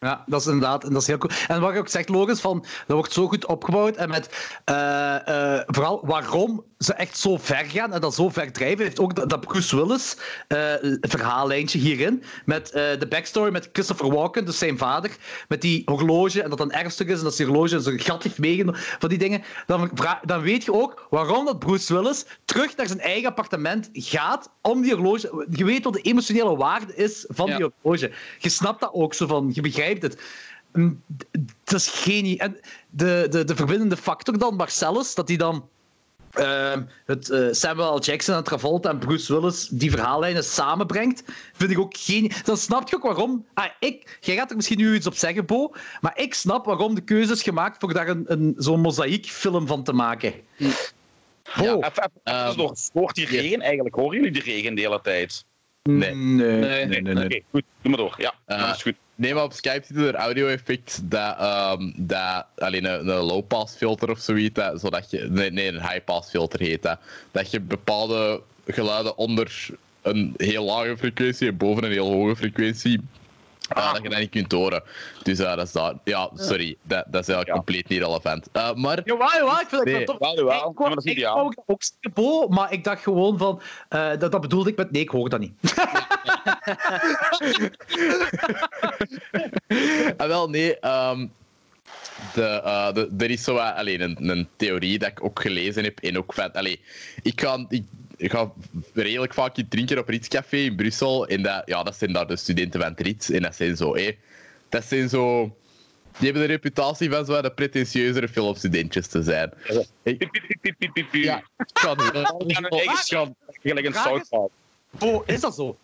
Ja, 0.03 0.23
dat 0.25 0.39
is 0.41 0.47
inderdaad, 0.47 0.83
en 0.83 0.93
dat 0.93 1.01
is 1.01 1.07
heel 1.07 1.17
cool. 1.17 1.33
En 1.47 1.61
wat 1.61 1.73
je 1.73 1.79
ook 1.79 1.87
zegt, 1.87 2.09
Logan, 2.09 2.37
van, 2.37 2.59
dat 2.59 2.95
wordt 2.97 3.13
zo 3.13 3.27
goed 3.27 3.45
opgebouwd. 3.45 3.95
En 3.95 4.09
met 4.09 4.55
eh, 4.65 5.55
eh, 5.55 5.61
vooral 5.65 6.01
waarom 6.05 6.63
ze 6.77 6.93
echt 6.93 7.17
zo 7.17 7.37
ver 7.37 7.65
gaan 7.65 7.93
en 7.93 8.01
dat 8.01 8.15
zo 8.15 8.29
ver 8.29 8.51
drijven, 8.51 8.83
heeft 8.83 8.99
ook 8.99 9.15
dat, 9.15 9.29
dat 9.29 9.39
Bruce 9.39 9.75
Willis 9.75 10.17
eh, 10.47 10.59
verhaallijntje 11.01 11.79
hierin. 11.79 12.23
Met 12.45 12.69
de 12.73 13.05
backstory 13.09 13.51
met 13.51 13.69
Christopher 13.73 14.11
Walken, 14.11 14.45
dus 14.45 14.57
zijn 14.57 14.77
vader, 14.77 15.11
met 15.47 15.61
die 15.61 15.81
horloge 15.85 16.41
en 16.43 16.49
dat 16.49 16.57
dan 16.57 16.71
ernstig 16.71 17.07
is 17.07 17.17
en 17.17 17.23
dat 17.23 17.37
die 17.37 17.45
horloge 17.45 17.79
zo'n 17.79 17.99
gat 17.99 18.23
heeft 18.23 18.37
meegenomen, 18.37 18.79
van 18.99 19.09
die 19.09 19.17
dingen. 19.17 19.43
Dan, 19.65 19.91
dan 20.23 20.41
weet 20.41 20.63
je 20.63 20.73
ook 20.73 21.07
waarom 21.09 21.45
dat 21.45 21.59
Bruce 21.59 21.93
Willis 21.93 22.25
terug 22.45 22.75
naar 22.75 22.87
zijn 22.87 22.99
eigen 22.99 23.29
appartement 23.29 23.89
gaat 23.93 24.49
om 24.61 24.81
die 24.81 24.93
horloge. 24.93 25.45
Je 25.49 25.65
weet 25.65 25.83
wat 25.83 25.93
de 25.93 26.01
emotionele 26.01 26.55
waarde 26.55 26.95
is 26.95 27.25
van 27.27 27.47
Ja. 27.47 27.57
die 27.57 27.71
horloge. 27.81 28.11
Je 28.39 28.49
snapt 28.49 28.79
dat 28.79 28.93
ook 28.93 29.13
zo 29.13 29.27
van, 29.27 29.51
je 29.53 29.61
begrijpt 29.61 29.92
het. 30.01 30.21
Mm, 30.73 31.01
Dat 31.63 31.79
is 31.79 31.87
genie. 31.87 32.39
En 32.39 32.57
de, 32.89 33.27
de, 33.29 33.43
de 33.43 33.55
verbindende 33.55 33.97
factor 33.97 34.37
dan, 34.37 34.55
Marcellus, 34.55 35.15
dat 35.15 35.27
hij 35.27 35.37
dan 35.37 35.67
ehm, 36.33 36.81
het, 37.05 37.29
eh, 37.29 37.47
Samuel 37.51 37.95
L. 37.95 37.99
Jackson 38.01 38.35
en 38.35 38.43
Travolta 38.43 38.89
en 38.89 38.97
Bruce 38.99 39.33
Willis 39.33 39.67
die 39.67 39.91
verhaallijnen 39.91 40.43
samenbrengt, 40.43 41.23
vind 41.53 41.71
ik 41.71 41.79
ook 41.79 41.97
genie. 41.97 42.31
Dan 42.43 42.57
snap 42.57 42.89
je 42.89 42.95
ook 42.95 43.03
waarom... 43.03 43.45
Ah, 43.53 43.65
ik, 43.79 44.17
jij 44.21 44.35
gaat 44.35 44.49
er 44.49 44.55
misschien 44.55 44.77
nu 44.77 44.95
iets 44.95 45.07
op 45.07 45.15
zeggen, 45.15 45.45
Bo, 45.45 45.71
maar 46.01 46.17
ik 46.19 46.33
snap 46.33 46.65
waarom 46.65 46.95
de 46.95 47.01
keuze 47.01 47.33
is 47.33 47.43
gemaakt 47.43 47.77
voor 47.79 47.93
daar 47.93 48.07
een, 48.07 48.23
een, 48.27 48.53
zo'n 48.57 48.81
mozaïekfilm 48.81 49.67
van 49.67 49.83
te 49.83 49.93
maken. 49.93 50.33
Bo, 50.57 51.63
Ja, 51.63 51.75
even, 51.75 52.11
even, 52.23 52.57
door. 52.57 52.75
Hoort 52.93 53.15
die 53.15 53.25
regen 53.25 53.61
eigenlijk? 53.61 53.95
Horen 53.95 54.15
jullie 54.15 54.31
die 54.31 54.41
regen 54.43 54.75
de 54.75 54.81
hele 54.81 55.01
tijd? 55.01 55.45
Nee. 55.83 56.15
nee. 56.15 56.15
Nee. 56.15 56.85
nee, 56.85 57.01
nee, 57.01 57.13
nee. 57.13 57.25
Oké, 57.25 57.39
goed. 57.51 57.63
Doe 57.81 57.91
maar 57.91 57.97
door. 57.99 58.15
Ja, 58.17 58.33
Eh, 58.45 58.67
dat 58.67 58.75
is 58.75 58.81
goed. 58.81 58.95
Nee, 59.15 59.33
maar 59.33 59.43
op 59.43 59.53
Skype 59.53 59.85
zit 59.85 59.97
er 59.97 60.15
audio-effect 60.15 61.01
dat, 61.03 61.37
ehm, 61.37 61.91
dat 61.95 62.45
alleen 62.55 62.85
een, 62.85 63.07
een 63.07 63.23
low-pass 63.23 63.75
filter 63.75 64.09
of 64.09 64.19
zoiets, 64.19 64.53
dat, 64.53 64.79
zodat 64.79 65.11
je, 65.11 65.27
nee, 65.29 65.51
nee, 65.51 65.67
een 65.67 65.81
high-pass 65.81 66.29
filter 66.29 66.59
heet 66.59 66.81
dat, 66.81 66.99
dat 67.31 67.51
je 67.51 67.59
bepaalde 67.59 68.41
geluiden 68.67 69.17
onder 69.17 69.69
een 70.01 70.33
heel 70.37 70.63
lage 70.63 70.97
frequentie 70.97 71.47
en 71.47 71.57
boven 71.57 71.83
een 71.83 71.91
heel 71.91 72.11
hoge 72.11 72.35
frequentie, 72.35 73.01
ah, 73.69 73.93
dat 73.93 74.03
je 74.03 74.09
dat 74.09 74.19
niet 74.19 74.29
kunt 74.29 74.51
horen. 74.51 74.83
Dus 75.23 75.39
uh, 75.39 75.55
dat 75.55 75.65
is 75.67 75.71
daar. 75.71 75.93
Ja, 76.03 76.29
sorry, 76.35 76.75
dat, 76.81 77.03
dat 77.07 77.21
is 77.21 77.27
eigenlijk 77.27 77.47
Ja. 77.47 77.53
compleet 77.53 77.87
niet 77.89 77.99
relevant. 78.01 78.47
Uh, 78.53 78.73
maar 78.73 79.01
Jawel, 79.05 79.29
jawel, 79.31 79.59
ik 79.59 79.67
vind 79.67 79.71
het 79.71 79.83
Nee, 79.83 79.93
wel 79.93 80.05
tof. 80.05 80.17
wel, 80.19 80.35
jawel. 80.35 80.55
Ik 80.55 80.61
wou- 80.61 80.73
Maar 80.77 80.89
dat 80.89 81.05
is 81.05 81.11
ik 81.11 81.17
ideaal. 81.17 81.35
wou 81.35 81.53
ook 81.65 81.81
Bo, 82.13 82.47
maar 82.47 82.71
ik 82.73 82.83
dacht 82.83 83.03
gewoon 83.03 83.37
van... 83.37 83.61
eh, 83.89 84.09
dat, 84.19 84.31
dat 84.31 84.41
bedoelde 84.41 84.69
ik 84.69 84.77
met 84.77 84.91
nee, 84.91 85.01
ik 85.01 85.09
hoor 85.09 85.29
dat 85.29 85.39
niet. 85.39 85.53
Ah, 90.17 90.27
wel, 90.27 90.49
nee. 90.49 90.79
ehm, 90.79 91.27
de, 92.33 92.43
eh, 92.45 92.93
de, 92.93 93.09
er 93.17 93.29
is 93.29 93.43
zo 93.43 93.57
alleen 93.57 94.01
een, 94.01 94.29
een 94.29 94.47
theorie 94.55 94.99
dat 94.99 95.09
ik 95.09 95.23
ook 95.23 95.41
gelezen 95.41 95.83
heb. 95.83 95.99
En 95.99 96.17
ook 96.17 96.33
van, 96.33 96.51
allee, 96.53 96.79
ik, 97.23 97.41
ga, 97.41 97.65
ik, 97.69 97.83
ik 98.23 98.31
ga 98.31 98.51
redelijk 98.93 99.33
vaak 99.33 99.57
iets 99.57 99.69
drinken 99.69 99.97
op 99.97 100.09
Ritzcafé 100.09 100.57
in 100.57 100.75
Brussel. 100.75 101.27
En 101.27 101.41
dat, 101.41 101.61
ja, 101.65 101.83
dat 101.83 101.95
zijn 101.95 102.13
daar 102.13 102.27
de 102.27 102.35
studenten 102.35 102.81
van 102.81 102.89
het 102.89 102.99
Rits. 102.99 103.29
En 103.29 103.41
dat 103.41 103.55
zijn 103.55 103.75
zo, 103.77 103.95
hé, 103.95 104.17
dat 104.69 104.83
zijn 104.83 105.09
zo. 105.09 105.55
Die 106.17 106.31
hebben 106.31 106.41
de 106.41 106.53
reputatie 106.53 107.09
van 107.09 107.25
zo 107.25 107.41
de 107.41 107.51
pretentieuzere 107.51 108.27
filmstudentjes 108.27 109.07
te 109.07 109.23
zijn. 109.23 109.53
Piep, 110.03 110.19
piep, 110.19 110.31
piep, 110.31 110.57
piep, 110.61 110.75
piep, 110.77 110.93
piep, 110.93 111.09
piep. 111.09 111.23
ja. 111.23 111.43
Aan 111.73 112.95
schand. 112.95 113.35
Gelijk 113.61 113.85
een 113.85 113.93
South 113.93 114.49
Bo, 114.89 115.23
is 115.25 115.39
dat 115.39 115.55
zo? 115.55 115.77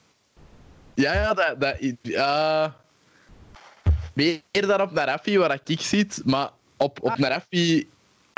Ja, 0.94 1.14
ja, 1.14 1.34
dat... 1.34 1.60
dat 1.60 1.78
eh, 2.02 2.68
meer 4.14 4.42
dan 4.52 4.82
op 4.82 4.92
Narafi, 4.92 5.38
waar 5.38 5.60
ik 5.66 5.82
zit, 5.82 6.22
maar 6.26 6.50
op, 6.78 7.04
op 7.04 7.18
Narafi... 7.18 7.88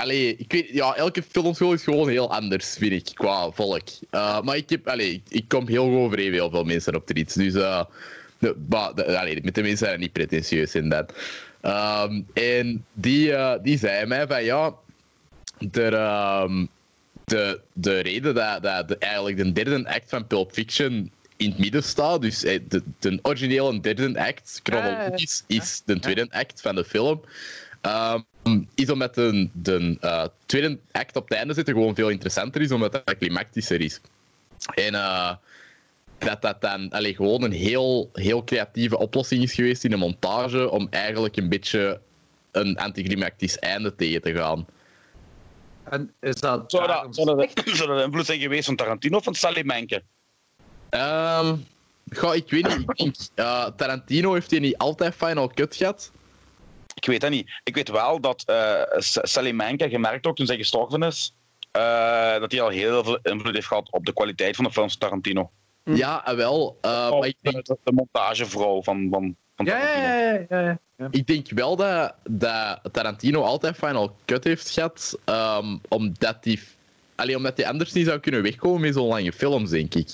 Allee, 0.01 0.35
ik 0.35 0.51
weet, 0.51 0.69
ja, 0.69 0.95
elke 0.95 1.23
filmschool 1.23 1.73
is 1.73 1.83
gewoon 1.83 2.09
heel 2.09 2.31
anders, 2.31 2.75
vind 2.77 2.91
ik, 2.91 3.09
qua 3.13 3.51
volk. 3.51 3.87
Eh, 4.09 4.41
maar 4.41 4.55
ik, 4.55 4.69
heb, 4.69 4.87
allee, 4.87 5.21
ik, 5.27 5.47
kom 5.47 5.67
heel 5.67 5.85
goed 5.85 5.97
overeen 5.97 6.29
met 6.29 6.39
heel 6.39 6.49
veel 6.49 6.63
mensen 6.63 6.95
op 6.95 7.07
de 7.07 7.13
iets. 7.13 7.33
Dus 7.33 7.53
eh, 7.53 7.83
de, 8.39 8.55
maar, 8.69 8.95
de, 8.95 9.19
allee, 9.19 9.43
met 9.43 9.55
de 9.55 9.61
mensen 9.61 9.87
zijn 9.87 9.99
niet 9.99 10.11
pretentieus 10.11 10.75
in 10.75 10.89
dat. 10.89 11.13
Ehm, 11.61 12.21
en 12.33 12.85
die, 12.93 13.33
eh, 13.33 13.63
die 13.63 13.77
zei 13.77 14.05
mij 14.05 14.27
van 14.27 14.43
ja, 14.43 14.73
er, 15.71 15.93
ehm, 15.93 16.65
de, 17.23 17.59
de 17.73 17.99
reden 17.99 18.35
dat, 18.35 18.63
dat 18.63 18.87
de, 18.87 18.97
eigenlijk 18.97 19.37
de 19.37 19.51
derde 19.51 19.89
act 19.89 20.09
van 20.09 20.27
Pulp 20.27 20.51
Fiction 20.51 21.11
in 21.37 21.49
het 21.49 21.59
midden 21.59 21.83
staat, 21.83 22.21
dus 22.21 22.39
de, 22.39 22.83
de 22.99 23.19
originele 23.21 23.79
derde 23.79 24.19
act, 24.19 24.59
chronologisch, 24.63 25.43
is 25.47 25.81
de 25.85 25.99
tweede 25.99 26.27
act 26.29 26.61
van 26.61 26.75
de 26.75 26.85
film, 26.85 27.21
ehm, 27.81 28.21
is 28.75 28.89
omdat 28.89 29.15
de, 29.15 29.49
de 29.53 29.97
eh, 29.99 30.25
tweede 30.45 30.79
act 30.91 31.15
op 31.15 31.29
het 31.29 31.37
einde 31.37 31.53
zitten 31.53 31.73
gewoon 31.73 31.95
veel 31.95 32.09
interessanter 32.09 32.61
is, 32.61 32.71
omdat 32.71 32.91
dat 32.91 33.17
climactischer 33.17 33.81
is. 33.81 34.01
En 34.73 34.95
eh, 34.95 35.35
dat 36.17 36.41
dat 36.41 36.61
dan 36.61 36.89
allee, 36.89 37.15
gewoon 37.15 37.43
een 37.43 37.51
heel, 37.51 38.09
heel 38.13 38.43
creatieve 38.43 38.97
oplossing 38.97 39.43
is 39.43 39.53
geweest 39.53 39.83
in 39.83 39.89
de 39.89 39.97
montage 39.97 40.69
om 40.69 40.87
eigenlijk 40.89 41.37
een 41.37 41.49
beetje 41.49 41.99
een 42.51 42.77
anticlimactisch 42.77 43.59
einde 43.59 43.95
tegen 43.95 44.21
te 44.21 44.33
gaan. 44.35 44.65
En 45.83 46.13
is 46.19 46.35
dat... 46.35 46.71
Zou 46.71 46.87
dat, 46.87 47.15
zou, 47.15 47.37
dat, 47.37 47.51
zou 47.77 47.87
dat 47.87 47.97
de 47.97 48.03
invloed 48.03 48.25
zijn 48.25 48.39
geweest 48.39 48.65
van 48.65 48.75
Tarantino 48.75 49.17
of 49.17 49.23
van 49.23 49.35
Sally 49.35 49.63
Menke? 49.63 50.03
Ehm 50.89 51.55
goh, 52.11 52.35
ik 52.35 52.49
weet 52.49 52.67
niet. 52.67 52.79
Ik 52.79 52.95
denk, 52.95 53.15
eh, 53.35 53.65
Tarantino 53.75 54.33
heeft 54.33 54.51
hij 54.51 54.59
niet 54.59 54.77
altijd 54.77 55.15
Final 55.15 55.47
Cut 55.47 55.75
gehad. 55.75 56.11
Ik 57.01 57.07
weet 57.07 57.21
dat 57.21 57.29
niet. 57.29 57.51
Ik 57.63 57.75
weet 57.75 57.89
wel 57.89 58.19
dat 58.21 58.43
eh, 58.45 58.81
S- 58.97 59.17
Sally 59.21 59.51
Menke 59.51 59.89
gemerkt 59.89 60.25
ook 60.25 60.35
toen 60.35 60.45
zij 60.45 60.55
gestorven 60.57 61.03
is, 61.03 61.33
eh, 61.71 62.39
dat 62.39 62.51
hij 62.51 62.61
al 62.61 62.69
heel 62.69 63.03
veel 63.03 63.19
invloed 63.23 63.53
heeft 63.53 63.67
gehad 63.67 63.91
op 63.91 64.05
de 64.05 64.13
kwaliteit 64.13 64.55
van 64.55 64.65
de 64.65 64.71
films 64.71 64.91
van 64.91 65.01
Tarantino. 65.01 65.51
Ja, 65.83 66.25
eh, 66.25 66.35
wel. 66.35 66.77
eh, 66.81 67.09
maar 67.19 67.27
ik 67.27 67.35
denk, 67.41 67.65
de, 67.65 67.77
de 67.83 67.91
montagevrouw 67.91 68.83
van, 68.83 69.07
van, 69.11 69.35
van 69.55 69.65
Ja, 69.65 69.77
ja, 69.77 69.85
Tarantino. 69.85 70.07
ja, 70.07 70.45
ja, 70.49 70.59
ja, 70.67 70.79
ja. 70.97 71.07
ik 71.11 71.27
denk 71.27 71.49
wel 71.49 71.75
dat, 71.75 72.13
dat 72.29 72.79
Tarantino 72.91 73.41
altijd 73.41 73.75
Final 73.75 74.15
Cut 74.25 74.43
heeft 74.43 74.69
gehad, 74.69 75.19
ehm, 75.25 75.77
omdat 75.89 76.37
hij 76.41 76.59
Allee, 77.15 77.35
omdat 77.35 77.57
hij 77.57 77.67
anders 77.67 77.93
niet 77.93 78.05
zou 78.05 78.19
kunnen 78.19 78.41
wegkomen 78.41 78.81
met 78.81 78.93
zo'n 78.93 79.07
lange 79.07 79.31
films, 79.33 79.69
denk 79.69 79.95
ik. 79.95 80.07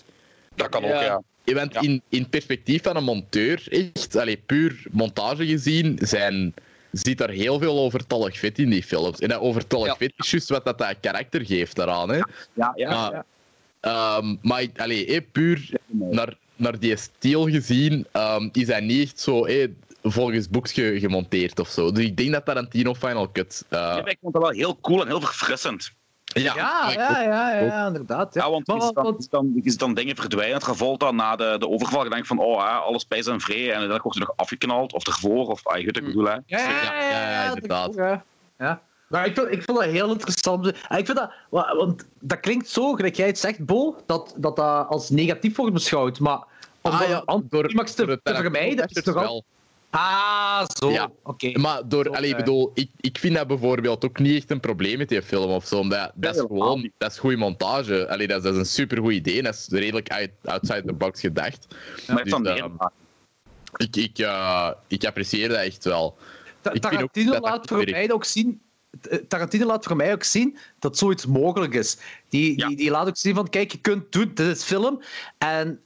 Dat 0.56 0.70
kan 0.70 0.84
Ja. 0.84 0.96
ook, 0.96 1.02
ja. 1.02 1.22
Want 1.54 1.74
Ja. 1.74 1.82
in, 1.82 2.02
in 2.10 2.30
perspectief 2.30 2.84
van 2.84 2.96
een 2.96 3.04
monteur, 3.04 3.68
echt, 3.94 4.16
allee, 4.16 4.38
puur 4.38 4.84
montage 4.92 5.46
gezien, 5.46 5.98
zijn, 6.02 6.54
zit 6.92 7.22
er 7.22 7.30
heel 7.30 7.60
veel 7.60 7.80
overtollig 7.80 8.40
vet 8.40 8.60
in 8.60 8.70
die 8.70 8.84
films. 8.84 9.20
En 9.20 9.30
dat 9.30 9.40
overtollig 9.40 9.88
Ja. 9.88 9.96
vet 9.96 10.14
is 10.18 10.32
juist 10.32 10.50
wat 10.50 10.66
dat, 10.66 10.78
dat 10.78 10.96
karakter 11.02 11.46
geeft 11.46 11.76
daaraan. 11.76 12.10
Hè. 12.10 12.20
Ja, 12.54 12.72
ja. 12.76 12.90
Maar, 12.90 13.26
ehm, 13.80 14.36
maar 14.42 14.66
allee, 14.76 15.22
puur 15.22 15.70
naar, 15.88 16.38
naar 16.56 16.80
die 16.80 16.96
stijl 16.98 17.50
gezien, 17.50 18.06
ehm, 18.12 18.50
is 18.52 18.68
hij 18.68 18.80
niet 18.82 19.04
echt 19.04 19.20
zo 19.20 19.46
hé, 19.46 19.66
volgens 20.04 20.50
boeks 20.50 20.72
ge- 20.72 21.00
gemonteerd 21.00 21.60
of 21.60 21.70
zo. 21.70 21.92
Dus 21.92 22.04
ik 22.06 22.18
denk 22.18 22.32
dat 22.32 22.46
Tarantino 22.46 22.94
Final 22.94 23.32
Cut. 23.32 23.66
eh, 23.70 23.80
Ja, 23.80 24.06
ik 24.06 24.18
vond 24.22 24.34
dat 24.34 24.42
wel 24.42 24.52
heel 24.52 24.78
cool 24.82 25.02
en 25.02 25.08
heel 25.08 25.22
verfrissend. 25.22 25.92
Ja, 26.34 26.54
ja, 26.56 26.92
ja, 26.92 27.22
ja, 27.22 27.60
ja, 27.60 27.88
inderdaad. 27.88 28.34
Ja. 28.34 28.44
Ja, 28.44 28.50
want 28.52 28.68
Maar 28.68 28.78
wat- 28.78 28.94
dan, 28.96 29.16
ziet 29.20 29.32
dan, 29.32 29.62
dan 29.78 29.94
dingen 29.94 30.16
verdwijnen. 30.16 30.54
Het 30.56 30.64
gevolg 30.64 30.98
dan 30.98 31.16
na 31.16 31.36
de, 31.36 31.56
de 31.60 31.68
overval. 31.70 32.04
Je 32.04 32.10
denkt 32.10 32.28
van, 32.28 32.40
oh, 32.40 32.58
hè, 32.64 32.70
alles 32.70 33.08
bij 33.08 33.22
zijn 33.24 33.42
vrij. 33.42 33.74
En 33.74 33.80
dan 33.88 34.00
wordt 34.02 34.20
er 34.20 34.26
nog 34.26 34.34
afgeknald. 34.36 34.94
Of 34.94 35.08
ervoor. 35.08 35.48
Of, 35.48 35.68
ah, 35.68 35.78
je 35.78 35.86
weet 35.86 35.94
wat 35.94 36.04
ik 36.04 36.10
bedoel, 36.10 36.26
hè. 36.26 36.32
Ja, 36.32 36.42
ja, 36.46 36.70
Ja, 36.70 36.94
ja, 36.94 37.10
ja, 37.10 37.32
ja, 37.32 37.46
dat 37.48 37.54
inderdaad. 37.56 37.96
ja. 38.58 38.82
Maar 39.08 39.26
ik 39.26 39.36
vind, 39.36 39.48
ik 39.52 39.64
vind 39.64 39.78
dat 39.78 39.84
heel 39.88 40.12
interessant. 40.12 40.74
Ah, 40.88 41.00
Ik 41.00 41.06
vind 41.06 41.18
dat, 41.18 41.32
wa- 41.50 41.76
want 41.76 42.06
dat 42.20 42.40
klinkt 42.40 42.70
zo, 42.70 42.94
gelijk 42.94 43.16
jij 43.16 43.28
het 43.28 43.40
zegt, 43.40 43.66
Bo, 43.66 43.96
dat 44.06 44.34
dat, 44.38 44.56
dat 44.56 44.88
als 44.88 45.10
negatief 45.10 45.56
wordt 45.56 45.74
beschouwd. 45.74 46.20
Maar 46.20 46.38
om 46.82 46.92
ah, 46.92 47.00
dat 47.00 47.08
ja, 47.08 47.22
door, 47.26 47.42
te, 47.68 47.94
door 47.96 48.10
het 48.10 48.20
te 48.24 48.36
vermijden, 48.36 48.88
is 48.88 49.04
toch 49.04 49.16
al... 49.26 49.44
Ah, 49.90 50.66
zo. 50.80 50.92
Ja. 50.92 51.12
Oké. 51.24 51.60
Maar 51.60 51.88
door, 51.90 52.10
allee, 52.16 52.30
ik 52.30 52.38
eh. 52.38 52.44
bedoel, 52.44 52.72
ik, 52.74 52.90
ik 53.00 53.18
vind 53.18 53.36
dat 53.36 53.48
bijvoorbeeld 53.48 54.06
ook 54.06 54.20
niet 54.20 54.36
echt 54.36 54.52
een 54.52 54.60
probleem 54.60 54.98
met 54.98 55.10
die 55.10 55.22
film 55.22 55.50
of 55.52 55.66
zo. 55.66 55.78
Omdat 55.80 56.12
dat 56.16 56.36
is 56.36 56.42
gewoon, 56.42 56.92
dat 56.98 57.12
is 57.12 57.18
goede 57.18 57.38
montage. 57.38 58.10
Allee, 58.10 58.28
dat, 58.28 58.38
is, 58.38 58.44
dat 58.44 58.54
is 58.54 58.60
een 58.60 58.66
supergoed 58.66 59.14
idee 59.14 59.42
dat 59.44 59.54
is 59.54 59.68
redelijk 59.70 60.10
uit, 60.10 60.32
outside 60.44 60.84
the 60.86 60.94
box 60.94 61.20
gedacht. 61.20 61.68
Maar 62.08 62.18
het 62.18 62.26
dus, 62.26 62.34
eh, 62.34 62.42
meer. 62.42 62.92
Ik, 63.78 63.96
ik, 63.96 64.18
eh, 64.18 64.72
ik 64.88 65.06
apprecieer 65.06 65.50
dat 65.50 65.58
echt 65.58 65.84
wel. 65.84 66.18
Ta- 66.62 66.72
ik 66.72 66.82
Tarantino 66.82 67.32
dat 67.32 67.42
laat 67.44 67.68
voor 67.68 67.84
mij 67.90 68.12
ook 68.12 68.26
zien. 68.26 68.62
eh, 69.10 69.18
Tarantino 69.28 69.66
laat 69.66 69.86
voor 69.86 69.96
mij 69.96 70.14
ook 70.14 70.24
zien 70.24 70.58
dat 70.80 70.98
zoiets 70.98 71.26
mogelijk 71.26 71.74
is. 71.74 71.98
Die, 72.30 72.58
Ja. 72.60 72.68
die, 72.68 72.78
die 72.78 72.90
laat 72.92 73.08
ook 73.08 73.18
zien 73.18 73.36
van, 73.36 73.50
kijk, 73.50 73.72
je 73.72 73.78
kunt 73.78 74.12
doen, 74.12 74.32
dit 74.34 74.48
is 74.58 74.64
film. 74.64 75.02
En 75.38 75.80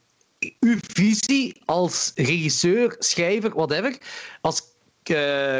uw 0.60 0.78
visie 0.82 1.62
als 1.66 2.12
regisseur, 2.16 2.96
schrijver, 3.00 3.56
whatever, 3.56 3.98
als 4.42 4.62
eh, 5.04 5.60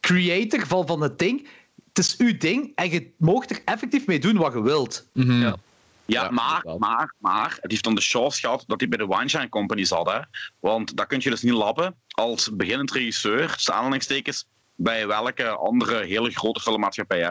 creator 0.00 0.66
van, 0.66 0.86
van 0.86 1.00
het 1.00 1.18
ding, 1.18 1.48
het 1.88 1.98
is 1.98 2.16
uw 2.16 2.36
ding 2.38 2.72
en 2.74 2.90
je 2.90 3.10
moogt 3.16 3.50
er 3.50 3.60
effectief 3.64 4.06
mee 4.06 4.18
doen 4.18 4.36
wat 4.36 4.52
je 4.52 4.62
wilt. 4.62 5.06
Ja. 5.12 5.24
Ja, 5.34 5.56
Ja, 6.06 6.30
maar, 6.30 6.62
maar, 6.78 7.14
maar, 7.18 7.58
het 7.60 7.70
heeft 7.70 7.84
dan 7.84 7.94
de 7.94 8.00
chance 8.00 8.40
gehad 8.40 8.64
dat 8.66 8.80
hij 8.80 8.88
bij 8.88 8.98
de 8.98 9.06
Weinstein 9.06 9.48
Company 9.48 9.84
zat. 9.84 10.10
Hè? 10.12 10.18
Want 10.60 10.96
dat 10.96 11.06
kun 11.06 11.18
je 11.22 11.30
dus 11.30 11.42
niet 11.42 11.52
lappen 11.52 11.94
als 12.08 12.50
beginnend 12.56 12.92
regisseur, 12.92 13.52
tussen 13.52 13.74
aanhalingstekens, 13.74 14.46
bij 14.74 15.06
welke 15.06 15.48
andere 15.48 16.04
hele 16.04 16.30
grote 16.30 16.60
filmmaatschappij. 16.60 17.20
Hè? 17.20 17.30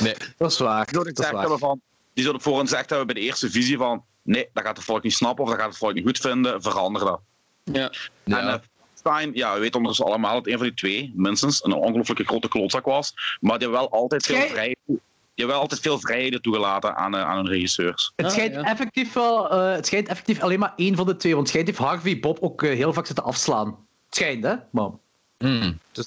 Nee, 0.00 0.14
Dat 0.36 0.50
is 0.50 0.58
waar. 0.58 0.84
Die 0.84 0.94
zouden 0.94 1.14
Dat 1.14 1.24
is 1.24 1.30
waar. 1.32 1.58
van, 1.58 1.80
die 2.14 2.22
zouden 2.24 2.42
voor 2.42 2.52
ons 2.60 2.70
gezegd 2.70 2.88
hebben 2.88 3.06
bij 3.06 3.14
de 3.14 3.20
eerste 3.20 3.50
visie 3.50 3.76
van, 3.76 4.04
nee, 4.22 4.48
dat 4.52 4.64
gaat 4.64 4.76
het 4.76 4.86
volk 4.86 5.02
niet 5.02 5.14
snappen 5.14 5.44
of 5.44 5.50
dat 5.50 5.58
gaat 5.58 5.68
het 5.68 5.78
volk 5.78 5.94
niet 5.94 6.04
goed 6.04 6.18
vinden, 6.18 6.62
verander 6.62 7.04
dat. 7.04 7.20
Ja. 7.64 7.90
ja. 8.24 8.38
En 8.38 8.46
uh, 8.46 8.54
Stein, 8.94 9.30
ja, 9.34 9.54
we 9.54 9.60
weten 9.60 9.74
ondertussen 9.74 10.06
allemaal 10.06 10.34
dat 10.34 10.46
een 10.46 10.58
van 10.58 10.66
die 10.66 10.74
twee, 10.74 11.12
minstens, 11.14 11.64
een 11.64 11.72
ongelooflijke 11.72 12.24
grote 12.24 12.48
klootzak 12.48 12.84
was, 12.84 13.12
maar 13.40 13.58
die 13.58 13.68
hebben 13.68 13.88
wel 13.90 14.00
altijd 14.00 14.26
veel 14.26 14.36
vrijheid, 14.36 14.78
die 14.86 15.00
hebben 15.34 15.54
wel 15.54 15.60
altijd 15.60 15.80
veel 15.80 15.98
vrijheden 15.98 16.42
toegelaten 16.42 16.96
aan, 16.96 17.14
uh, 17.14 17.24
aan 17.24 17.36
hun 17.36 17.46
regisseurs. 17.46 18.12
Het 18.16 18.26
Ah, 18.26 18.32
schijnt, 18.32 18.54
ja. 18.54 18.62
effectief 18.62 19.12
wel, 19.12 19.50
eh, 19.50 19.72
het 19.72 19.86
schijnt 19.86 20.08
effectief 20.08 20.40
alleen 20.40 20.58
maar 20.58 20.72
één 20.76 20.96
van 20.96 21.06
de 21.06 21.16
twee. 21.16 21.34
Want 21.34 21.46
het 21.46 21.56
schijnt 21.56 21.68
heeft 21.68 21.90
Harvey 21.90 22.20
Bob 22.20 22.38
ook 22.40 22.62
eh, 22.62 22.70
heel 22.70 22.92
vaak 22.92 23.06
zitten 23.06 23.24
afslaan. 23.24 23.66
Het 24.06 24.14
schijnt, 24.16 24.44
hè? 24.44 24.54
Maar 24.70 24.90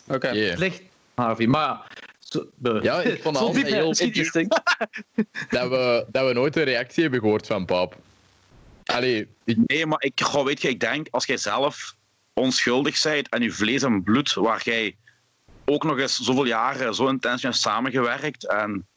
Oké. 0.07 0.31
yeah. 0.31 0.49
het 0.49 0.59
ligt 0.59 0.81
Harvey. 1.15 1.47
Maar 1.47 1.87
ja, 2.81 3.01
ik 3.01 3.21
vond 3.21 3.37
altijd 3.47 3.67
heel 3.67 3.93
dat, 5.49 5.69
we, 5.69 6.05
dat 6.11 6.27
we 6.27 6.33
nooit 6.33 6.55
een 6.55 6.63
reactie 6.63 7.03
hebben 7.03 7.19
gehoord 7.19 7.47
van 7.47 7.65
Pap. 7.65 7.97
Allee, 8.85 9.27
ik, 9.43 9.57
Nee, 9.65 9.85
maar 9.85 10.03
ik, 10.03 10.21
goh, 10.21 10.45
weet 10.45 10.61
je, 10.61 10.69
ik 10.69 10.79
denk, 10.79 11.07
als 11.11 11.25
jij 11.25 11.37
zelf 11.37 11.95
onschuldig 12.33 13.01
bent 13.03 13.29
en 13.29 13.41
je 13.41 13.51
vlees 13.51 13.83
en 13.83 14.03
bloed, 14.03 14.33
waar 14.33 14.61
jij 14.63 14.95
ook 15.65 15.83
nog 15.83 15.99
eens 15.99 16.19
zoveel 16.19 16.45
jaren 16.45 16.95
zo 16.95 17.07
intens 17.07 17.41
mee 17.41 17.51
hebt 17.51 17.63
samengewerkt 17.63 18.47
en 18.47 18.87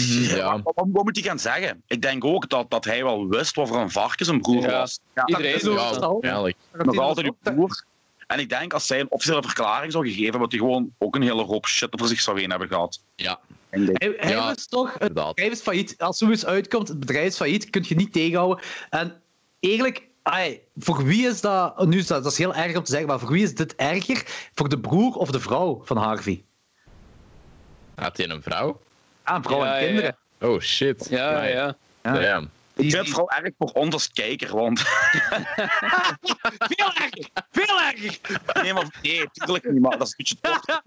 ja. 0.00 0.62
Wat, 0.62 0.74
wat, 0.74 0.86
wat 0.92 1.04
moet 1.04 1.16
hij 1.16 1.24
gaan 1.24 1.38
zeggen? 1.38 1.82
Ik 1.86 2.02
denk 2.02 2.24
ook 2.24 2.48
dat, 2.48 2.70
dat 2.70 2.84
hij 2.84 3.04
wel 3.04 3.28
wist 3.28 3.54
wat 3.54 3.68
voor 3.68 3.76
een 3.76 3.90
varken 3.90 4.26
zijn 4.26 4.40
broer 4.40 4.62
Ja. 4.62 4.78
was. 4.78 5.00
Ja, 5.14 5.26
Iedereen 5.26 5.58
Tarantino 5.58 6.18
ja, 6.20 6.52
nog 6.72 6.98
altijd 6.98 7.26
uw 7.26 7.36
broer. 7.40 7.84
En 8.32 8.38
ik 8.38 8.48
denk 8.48 8.72
als 8.72 8.86
zij 8.86 9.00
een 9.00 9.10
officiële 9.10 9.42
verklaring 9.42 9.92
zou 9.92 10.08
gegeven, 10.08 10.40
dat 10.40 10.50
hij 10.50 10.60
gewoon 10.60 10.92
ook 10.98 11.14
een 11.14 11.22
hele 11.22 11.42
hoop 11.44 11.66
shit 11.66 11.88
voor 11.90 12.06
zich 12.08 12.20
zou 12.20 12.40
heen 12.40 12.50
hebben 12.50 12.68
gehad. 12.68 13.02
Ja, 13.14 13.40
Hij, 13.70 13.90
hij 14.16 14.30
Ja, 14.30 14.54
is 14.54 14.66
toch, 14.66 14.92
het 14.92 15.00
inderdaad. 15.00 15.34
bedrijf 15.34 15.52
is 15.52 15.60
failliet. 15.60 15.94
Als 15.98 16.18
zoiets 16.18 16.46
uitkomt, 16.46 16.88
het 16.88 17.00
bedrijf 17.00 17.26
is 17.26 17.36
failliet, 17.36 17.70
kun 17.70 17.84
je 17.88 17.94
niet 17.94 18.12
tegenhouden. 18.12 18.64
En 18.90 19.22
eigenlijk, 19.60 20.02
ai, 20.22 20.60
voor 20.76 21.04
wie 21.04 21.26
is 21.26 21.40
dat... 21.40 21.86
Nu 21.86 21.98
is 21.98 22.06
dat, 22.06 22.22
dat 22.22 22.32
is 22.32 22.38
heel 22.38 22.54
erg 22.54 22.76
om 22.76 22.82
te 22.84 22.90
zeggen, 22.90 23.08
maar 23.08 23.18
voor 23.18 23.30
wie 23.32 23.42
is 23.42 23.54
dit 23.54 23.74
erger? 23.76 24.22
Voor 24.54 24.68
de 24.68 24.78
broer 24.80 25.14
of 25.14 25.30
de 25.30 25.40
vrouw 25.40 25.80
van 25.84 25.96
Harvey? 25.96 26.44
Had 27.94 28.16
hij 28.16 28.28
een 28.28 28.42
vrouw? 28.42 28.80
Ah, 29.22 29.36
een 29.36 29.42
vrouw 29.42 29.64
Ja, 29.64 29.76
en 29.76 29.80
ja, 29.80 29.86
kinderen. 29.86 30.16
Oh 30.40 30.60
shit. 30.60 31.06
Ja, 31.10 31.42
ja. 31.44 31.76
Ja. 32.02 32.42
Ik 32.74 32.82
Die- 32.82 32.90
vind 32.90 33.02
het 33.06 33.14
vooral 33.14 33.30
erg 33.30 33.52
voor 33.58 33.70
ons 33.70 33.92
als 33.92 34.10
kijker, 34.12 34.56
want... 34.56 34.80
Veel 34.80 36.92
erger! 36.94 37.28
Veel 37.50 37.80
erger! 37.80 38.18
Nee, 38.62 38.72
maar 38.72 38.98
nee, 39.02 39.18
natuurlijk 39.34 39.70
niet, 39.70 39.82
maar 39.82 39.98
dat 39.98 40.14
is 40.16 40.30
een 40.30 40.36
beetje 40.40 40.80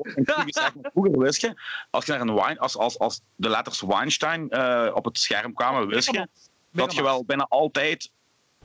maar 0.53 0.71
vroeger 0.93 1.19
wist 1.19 1.41
je, 1.41 1.61
als 1.89 2.05
je 2.05 2.11
naar 2.11 2.21
een 2.21 2.33
wine, 2.33 2.59
als, 2.59 2.77
als, 2.77 2.99
als 2.99 3.21
de 3.36 3.49
letters 3.49 3.81
Weinstein 3.81 4.49
eh, 4.49 4.91
op 4.93 5.05
het 5.05 5.17
scherm 5.19 5.53
kwamen, 5.53 5.88
wist 5.88 6.11
je 6.11 6.27
dat 6.71 6.93
je 6.93 7.03
wel 7.03 7.25
bijna 7.25 7.45
altijd 7.49 8.11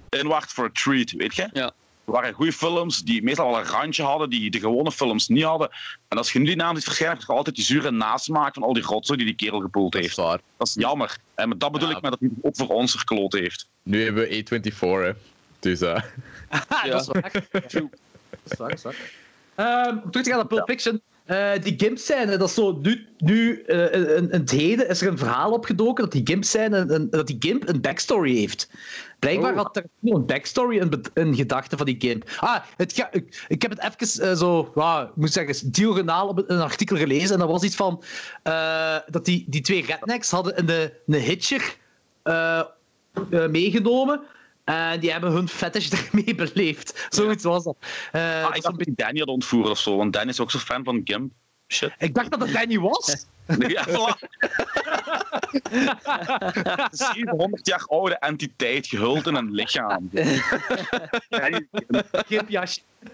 inwacht 0.09 0.53
voor 0.53 0.65
een 0.65 0.73
treat, 0.73 1.11
weet 1.11 1.35
je? 1.35 1.49
Ja. 1.53 1.73
Waren 2.11 2.33
goede 2.33 2.53
films 2.53 2.99
die 3.03 3.23
meestal 3.23 3.51
wel 3.51 3.59
een 3.59 3.65
randje 3.67 4.03
hadden, 4.03 4.31
die 4.31 4.51
de 4.51 4.61
gewone 4.61 4.93
films 4.93 5.29
niet 5.29 5.43
hadden. 5.45 5.71
En 6.09 6.17
als 6.19 6.33
je 6.33 6.39
nu 6.39 6.45
die 6.45 6.57
naam 6.57 6.75
ziet 6.75 6.85
verschijnen, 6.85 7.17
heb 7.19 7.27
je 7.27 7.33
altijd 7.33 7.57
die 7.57 7.65
zure 7.65 7.91
nasmaak 7.91 8.55
van 8.55 8.63
al 8.63 8.73
die 8.73 8.83
rotzooi 8.83 9.19
die 9.19 9.27
die 9.27 9.37
kerel 9.37 9.61
gepoeld 9.61 9.93
Dat 9.93 10.01
is 10.03 10.17
heeft. 10.17 10.43
Dat 10.57 10.67
is 10.67 10.75
jammer. 10.75 11.17
En 11.35 11.49
met 11.49 11.61
dat 11.61 11.73
bedoel 11.73 11.89
Ja. 11.91 11.97
ik 11.97 12.03
met 12.03 12.11
dat 12.11 12.21
hij 12.21 12.31
ook 12.43 12.57
voor 12.57 12.69
ons 12.69 12.95
gekloot 12.95 13.33
heeft. 13.33 13.69
Nu 13.83 14.05
hebben 14.05 14.29
we 14.29 14.45
A24, 14.45 14.79
hè. 14.79 15.13
Dus 15.61 15.81
eh 15.81 16.03
Ah, 16.69 16.85
dat 16.85 17.01
is 17.01 17.07
waar. 17.07 17.33
Dat 17.53 17.73
is 18.53 18.59
waar, 18.59 18.69
dat 18.69 18.77
is 18.79 18.83
waar. 18.83 18.97
Ehm, 19.55 19.97
om 20.05 20.11
terug 20.11 20.25
te 20.27 20.31
gaan 20.31 20.39
naar 20.39 20.47
Pulp 20.49 20.69
Fiction. 20.71 21.01
eh, 21.25 21.53
die 21.63 21.75
Gimp-scène, 21.79 22.37
dat 22.37 22.49
is 22.49 22.55
zo... 22.55 22.79
Nu, 22.83 23.07
nu 23.19 23.63
eh, 23.63 23.93
in, 24.17 24.31
in 24.33 24.41
het 24.41 24.51
heden 24.51 24.89
is 24.89 25.01
er 25.03 25.09
een 25.09 25.19
verhaal 25.19 25.53
opgedoken 25.53 26.05
dat 26.05 26.13
die 26.13 26.27
Gimp-scène... 26.27 26.77
Een, 26.79 26.95
een- 26.95 27.11
dat 27.11 27.27
die 27.27 27.37
Gimp 27.39 27.69
een 27.69 27.81
backstory 27.81 28.37
heeft. 28.37 28.71
Blijkbaar 29.21 29.53
Oh. 29.53 29.57
had 29.57 29.77
er 29.77 29.85
een 30.03 30.27
backstory 30.27 30.79
in, 30.79 31.03
in 31.15 31.35
gedachten 31.35 31.79
van 31.79 31.87
die 31.87 31.97
Gimp. 31.99 32.31
Ah, 32.41 32.63
het 32.77 32.93
ga, 32.93 33.09
ik, 33.13 33.45
ik 33.49 33.63
heb 33.63 33.71
het 33.71 33.81
even 33.81 34.31
eh, 34.31 34.37
zo... 34.37 34.73
ja, 34.75 35.03
ik 35.03 35.17
moet 35.17 35.33
zeggen, 35.33 35.73
diagonaal 35.73 36.29
op 36.29 36.45
een 36.47 36.61
artikel 36.61 36.97
gelezen. 36.97 37.33
En 37.33 37.39
dat 37.39 37.49
was 37.49 37.63
iets 37.63 37.77
van... 37.77 38.03
eh, 38.43 38.97
dat 39.07 39.25
die, 39.25 39.45
die 39.49 39.61
twee 39.61 39.85
rednecks 39.85 40.31
hadden 40.31 40.57
in 40.57 40.67
de, 40.67 40.93
een 41.07 41.21
hitcher 41.21 41.77
eh, 42.23 42.63
meegenomen... 43.51 44.21
En 44.65 45.01
die 45.01 45.13
hebben 45.13 45.33
hun 45.33 45.49
fetish 45.49 45.91
ermee 46.13 46.35
beleefd. 46.35 47.07
Zoiets 47.09 47.45
was 47.45 47.65
dat. 47.65 47.77
Ah, 48.13 48.43
dat 48.43 48.51
ik 48.51 48.57
is 48.57 48.63
dacht 48.63 48.79
dat 48.79 48.97
Danny 48.97 49.19
had 49.19 49.29
ontvoerd 49.29 49.69
of 49.69 49.79
zo, 49.79 49.97
want 49.97 50.13
Danny 50.13 50.31
is 50.31 50.41
ook 50.41 50.51
zo 50.51 50.59
fan 50.59 50.85
van 50.85 51.01
Gimp. 51.05 51.33
Shit. 51.69 51.93
Ik 51.99 52.15
dacht 52.15 52.31
dat 52.31 52.41
het 52.41 52.53
Danny 52.53 52.79
was. 52.79 53.27
Ja, 53.69 53.87
voilà. 53.89 54.29
700 56.91 57.67
jaar 57.67 57.85
oude 57.87 58.15
entiteit 58.19 58.87
gehuld 58.87 59.27
in 59.27 59.35
een 59.35 59.51
lichaam. 59.51 60.11
Gimpjasje. 62.27 62.81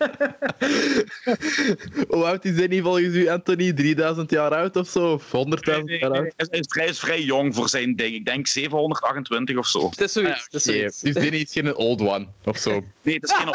Hoe 2.09 2.25
oud 2.25 2.45
is 2.45 2.57
hij 2.57 2.67
niet 2.67 2.83
volgens 2.83 3.15
u, 3.15 3.29
Anthony? 3.29 3.73
3000 3.73 4.31
jaar 4.31 4.55
oud 4.55 4.77
of 4.77 4.89
zo? 4.89 5.13
Of 5.13 5.27
100.000 5.27 5.31
Nee, 5.33 5.49
jaar 5.65 5.85
nee, 5.85 6.01
oud? 6.01 6.33
Hij 6.37 6.59
is, 6.59 6.67
vrij, 6.69 6.87
is 6.87 6.99
vrij 6.99 7.23
jong 7.23 7.55
voor 7.55 7.69
zijn 7.69 7.97
ding. 7.97 8.15
Ik 8.15 8.25
denk 8.25 8.47
728 8.47 9.57
of 9.57 9.67
zo. 9.67 9.89
Het 9.91 10.01
is 10.01 10.13
zoiets. 10.13 10.45
het 10.45 10.55
is 10.55 10.63
zoiets. 10.63 11.01
Dus 11.01 11.15
is 11.15 11.53
geen 11.53 11.77
old 11.77 12.01
one 12.01 12.27
of 12.45 12.57
zo. 12.57 12.85
Nee, 13.03 13.15
het 13.15 13.25
is 13.25 13.33
geen. 13.33 13.49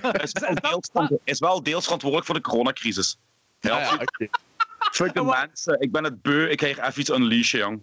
Hij, 0.00 0.20
is 0.22 0.32
wel 0.32 0.54
deels, 0.54 0.90
hij 0.92 1.18
is 1.24 1.38
wel 1.38 1.62
deels 1.62 1.84
verantwoordelijk 1.84 2.26
voor 2.26 2.34
de 2.36 2.40
coronacrisis. 2.40 3.18
Ja, 3.60 3.70
Ah, 3.70 3.80
ja, 3.80 3.94
oké. 3.94 4.28
Fuck 4.90 5.14
de 5.14 5.22
mensen, 5.22 5.80
ik 5.80 5.92
ben 5.92 6.04
het 6.04 6.22
beu, 6.22 6.48
ik 6.48 6.60
ga 6.60 6.66
hier 6.66 6.84
even 6.84 7.00
iets 7.00 7.10
unleashen, 7.10 7.58
jong. 7.58 7.82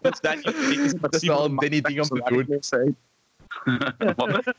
Dat 0.00 0.12
is 0.12 0.20
Danny- 0.20 0.92
Dat 1.00 1.14
is 1.14 1.22
wel 1.26 1.44
een 1.44 1.56
Danny-ding 1.56 2.00
om 2.00 2.08
te 2.08 2.22
doen. 2.28 2.60
Wat? 4.16 4.54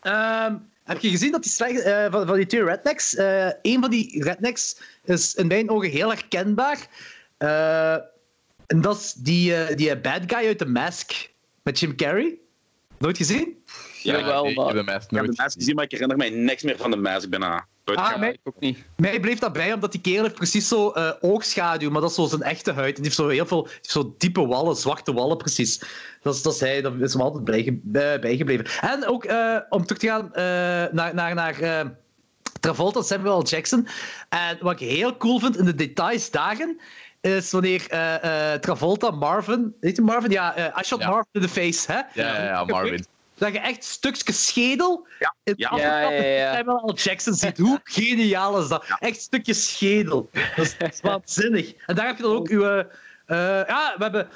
Ehm, 0.00 0.56
heb 0.84 0.98
je 1.00 1.10
gezien 1.10 1.32
dat 1.32 1.42
die 1.42 1.52
slecht, 1.52 1.80
eh, 1.82 2.06
van, 2.10 2.26
van 2.26 2.36
die 2.36 2.46
twee 2.46 2.64
rednecks, 2.64 3.14
eh 3.14 3.50
een 3.62 3.80
van 3.80 3.90
die 3.90 4.22
rednecks 4.24 4.80
is 5.04 5.34
in 5.34 5.46
mijn 5.46 5.70
ogen 5.70 5.90
heel 5.90 6.08
herkenbaar. 6.08 6.86
Eh, 7.36 7.92
en 8.66 8.80
dat 8.80 8.96
is 8.96 9.12
die, 9.12 9.74
die 9.74 9.96
bad 9.98 10.22
guy 10.26 10.46
uit 10.46 10.58
The 10.58 10.66
Mask 10.66 11.28
met 11.62 11.78
Jim 11.78 11.96
Carrey. 11.96 12.34
Nooit 12.98 13.16
gezien? 13.16 13.62
Ja, 14.02 14.24
wel, 14.24 14.46
ik 14.46 14.56
maar- 14.56 14.66
heb 14.74 14.86
de 14.86 14.92
Ik 14.92 15.10
nooit 15.10 15.36
de 15.36 15.42
gezien, 15.42 15.74
maar 15.74 15.84
ik 15.84 15.90
herinner 15.90 16.16
mij 16.16 16.30
niks 16.30 16.62
meer 16.62 16.76
van 16.76 16.90
de 16.90 16.96
mask 16.96 17.28
bijna. 17.28 17.66
Ah, 17.84 18.10
Ja, 18.10 18.16
mij- 18.16 18.32
ik 18.32 18.38
ook 18.44 18.60
niet. 18.60 18.78
Mij 18.96 19.20
bleef 19.20 19.38
dat 19.38 19.52
bij, 19.52 19.72
omdat 19.72 19.92
die 19.92 20.00
kerel 20.00 20.22
heeft 20.22 20.34
precies 20.34 20.68
zo 20.68 20.90
eh, 20.90 21.10
oogschaduw, 21.20 21.90
maar 21.90 22.00
dat 22.00 22.10
is 22.10 22.16
zo 22.16 22.26
zijn 22.26 22.42
echte 22.42 22.72
huid. 22.72 22.88
En 22.88 22.94
die 22.94 23.02
heeft 23.04 23.14
zo 23.16 23.28
heel 23.28 23.46
veel 23.46 23.64
heeft 23.70 23.90
zo 23.90 24.14
diepe 24.18 24.46
wallen, 24.46 24.76
zwarte 24.76 25.12
wallen 25.12 25.36
precies. 25.36 25.78
Dat 26.22 26.34
is, 26.34 26.42
dat 26.42 26.54
is 26.54 26.60
hij, 26.60 26.80
dat 26.82 26.92
is 27.00 27.12
hem 27.12 27.22
altijd 27.22 27.44
bijge- 27.44 27.78
bij- 27.82 28.18
bijgebleven. 28.20 28.64
En 28.80 29.06
ook 29.06 29.24
eh, 29.24 29.56
om 29.68 29.82
terug 29.86 29.98
te 30.02 30.06
gaan 30.06 30.34
eh, 30.34 30.42
naar, 30.94 31.14
naar, 31.14 31.34
naar 31.34 31.60
eh, 31.60 31.86
Travolta 32.60 33.02
Samuel 33.02 33.38
L. 33.40 33.44
Jackson. 33.44 33.88
En 34.28 34.58
wat 34.60 34.80
ik 34.80 34.88
heel 34.88 35.16
cool 35.16 35.38
vind 35.38 35.56
in 35.58 35.64
de 35.64 35.74
details 35.74 36.30
dagen, 36.30 36.80
is 37.20 37.50
wanneer 37.50 37.86
eh, 37.88 38.52
eh, 38.52 38.60
Travolta 38.60 39.10
Marvin, 39.10 39.74
weet 39.80 39.96
je 39.96 40.02
Marvin? 40.02 40.30
Ja, 40.30 40.54
eh 40.56 40.80
I 40.80 40.84
shot 40.84 41.00
Ja. 41.00 41.08
Marvin 41.10 41.28
in 41.32 41.40
the 41.40 41.48
face, 41.48 41.92
hè? 41.92 41.98
Ja, 41.98 42.34
ja, 42.36 42.44
ja, 42.44 42.64
Marvin. 42.74 43.04
Dat 43.38 43.52
je 43.52 43.58
echt 43.58 43.84
stukjes 43.84 44.46
schedel 44.46 45.06
Ja, 45.18 45.34
in 45.42 45.54
ja. 45.56 45.76
Ja, 45.76 46.10
ja, 46.10 46.22
ja. 46.22 46.54
Samuel 46.56 46.90
L. 46.90 46.94
Jackson 46.94 47.34
ziet. 47.34 47.58
Hoe 47.58 47.80
geniaal 47.84 48.60
is 48.60 48.68
dat? 48.68 48.84
Echt 48.98 49.20
stukjes 49.20 49.72
schedel. 49.72 50.30
Dat 50.32 50.64
is, 50.64 50.78
dat 50.78 50.92
is 50.92 51.00
waanzinnig. 51.00 51.74
En 51.86 51.94
daar 51.94 52.06
heb 52.06 52.16
je 52.16 52.22
dan 52.22 52.36
ook 52.36 52.48
uw... 52.48 52.64
eh, 52.64 52.78
eh, 53.26 53.66
ja, 53.66 53.94
we 53.96 54.02
hebben... 54.02 54.28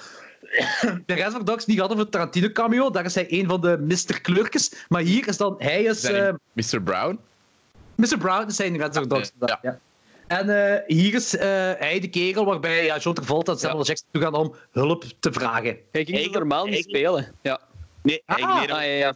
De 1.07 1.15
Reservoir 1.15 1.45
Dogs 1.45 1.67
niet 1.67 1.77
gehad 1.77 1.91
over 1.91 2.03
het 2.03 2.13
Tarantino 2.13 2.51
cameo. 2.53 2.91
Daar 2.91 3.05
is 3.05 3.15
hij 3.15 3.27
een 3.29 3.49
van 3.49 3.61
de 3.61 3.79
Mr. 3.79 4.21
Kleurkes. 4.21 4.73
Maar 4.89 5.03
hier 5.03 5.29
is 5.29 5.37
dan... 5.37 5.55
Hij 5.59 5.83
is... 5.83 6.01
Zijn 6.01 6.15
eh, 6.27 6.35
Mr. 6.53 6.83
Brown? 6.83 7.19
Mr. 7.95 8.19
Brown 8.19 8.47
is 8.47 8.57
zijn 8.57 8.77
Reservoir 8.77 9.09
Dogs. 9.09 9.33
Ja. 9.41 9.59
Ja. 9.63 9.79
En 10.27 10.75
eh, 10.75 10.81
hier 10.87 11.15
is 11.15 11.37
eh, 11.37 11.47
hij 11.79 11.99
de 12.01 12.09
kerel 12.09 12.45
waarbij 12.45 12.85
ja, 12.85 12.99
John 12.99 13.17
Travolta 13.17 13.53
en 13.53 13.59
Samuel. 13.59 13.85
Jackson 13.85 14.09
toe 14.11 14.23
gaan 14.23 14.35
om 14.35 14.55
hulp 14.71 15.05
te 15.21 15.33
vragen. 15.33 15.77
Hij 15.93 16.05
ging 16.05 16.33
normaal 16.33 16.67
niet 16.67 16.85
spelen. 16.85 17.35
Ja. 17.43 17.61
Nee, 18.03 18.23
hij, 18.27 18.43
Ah, 18.43 18.59
nee, 18.59 18.67
dat- 18.67 18.77
ah, 18.77 18.83
ja, 18.85 18.91
ja. 18.91 19.15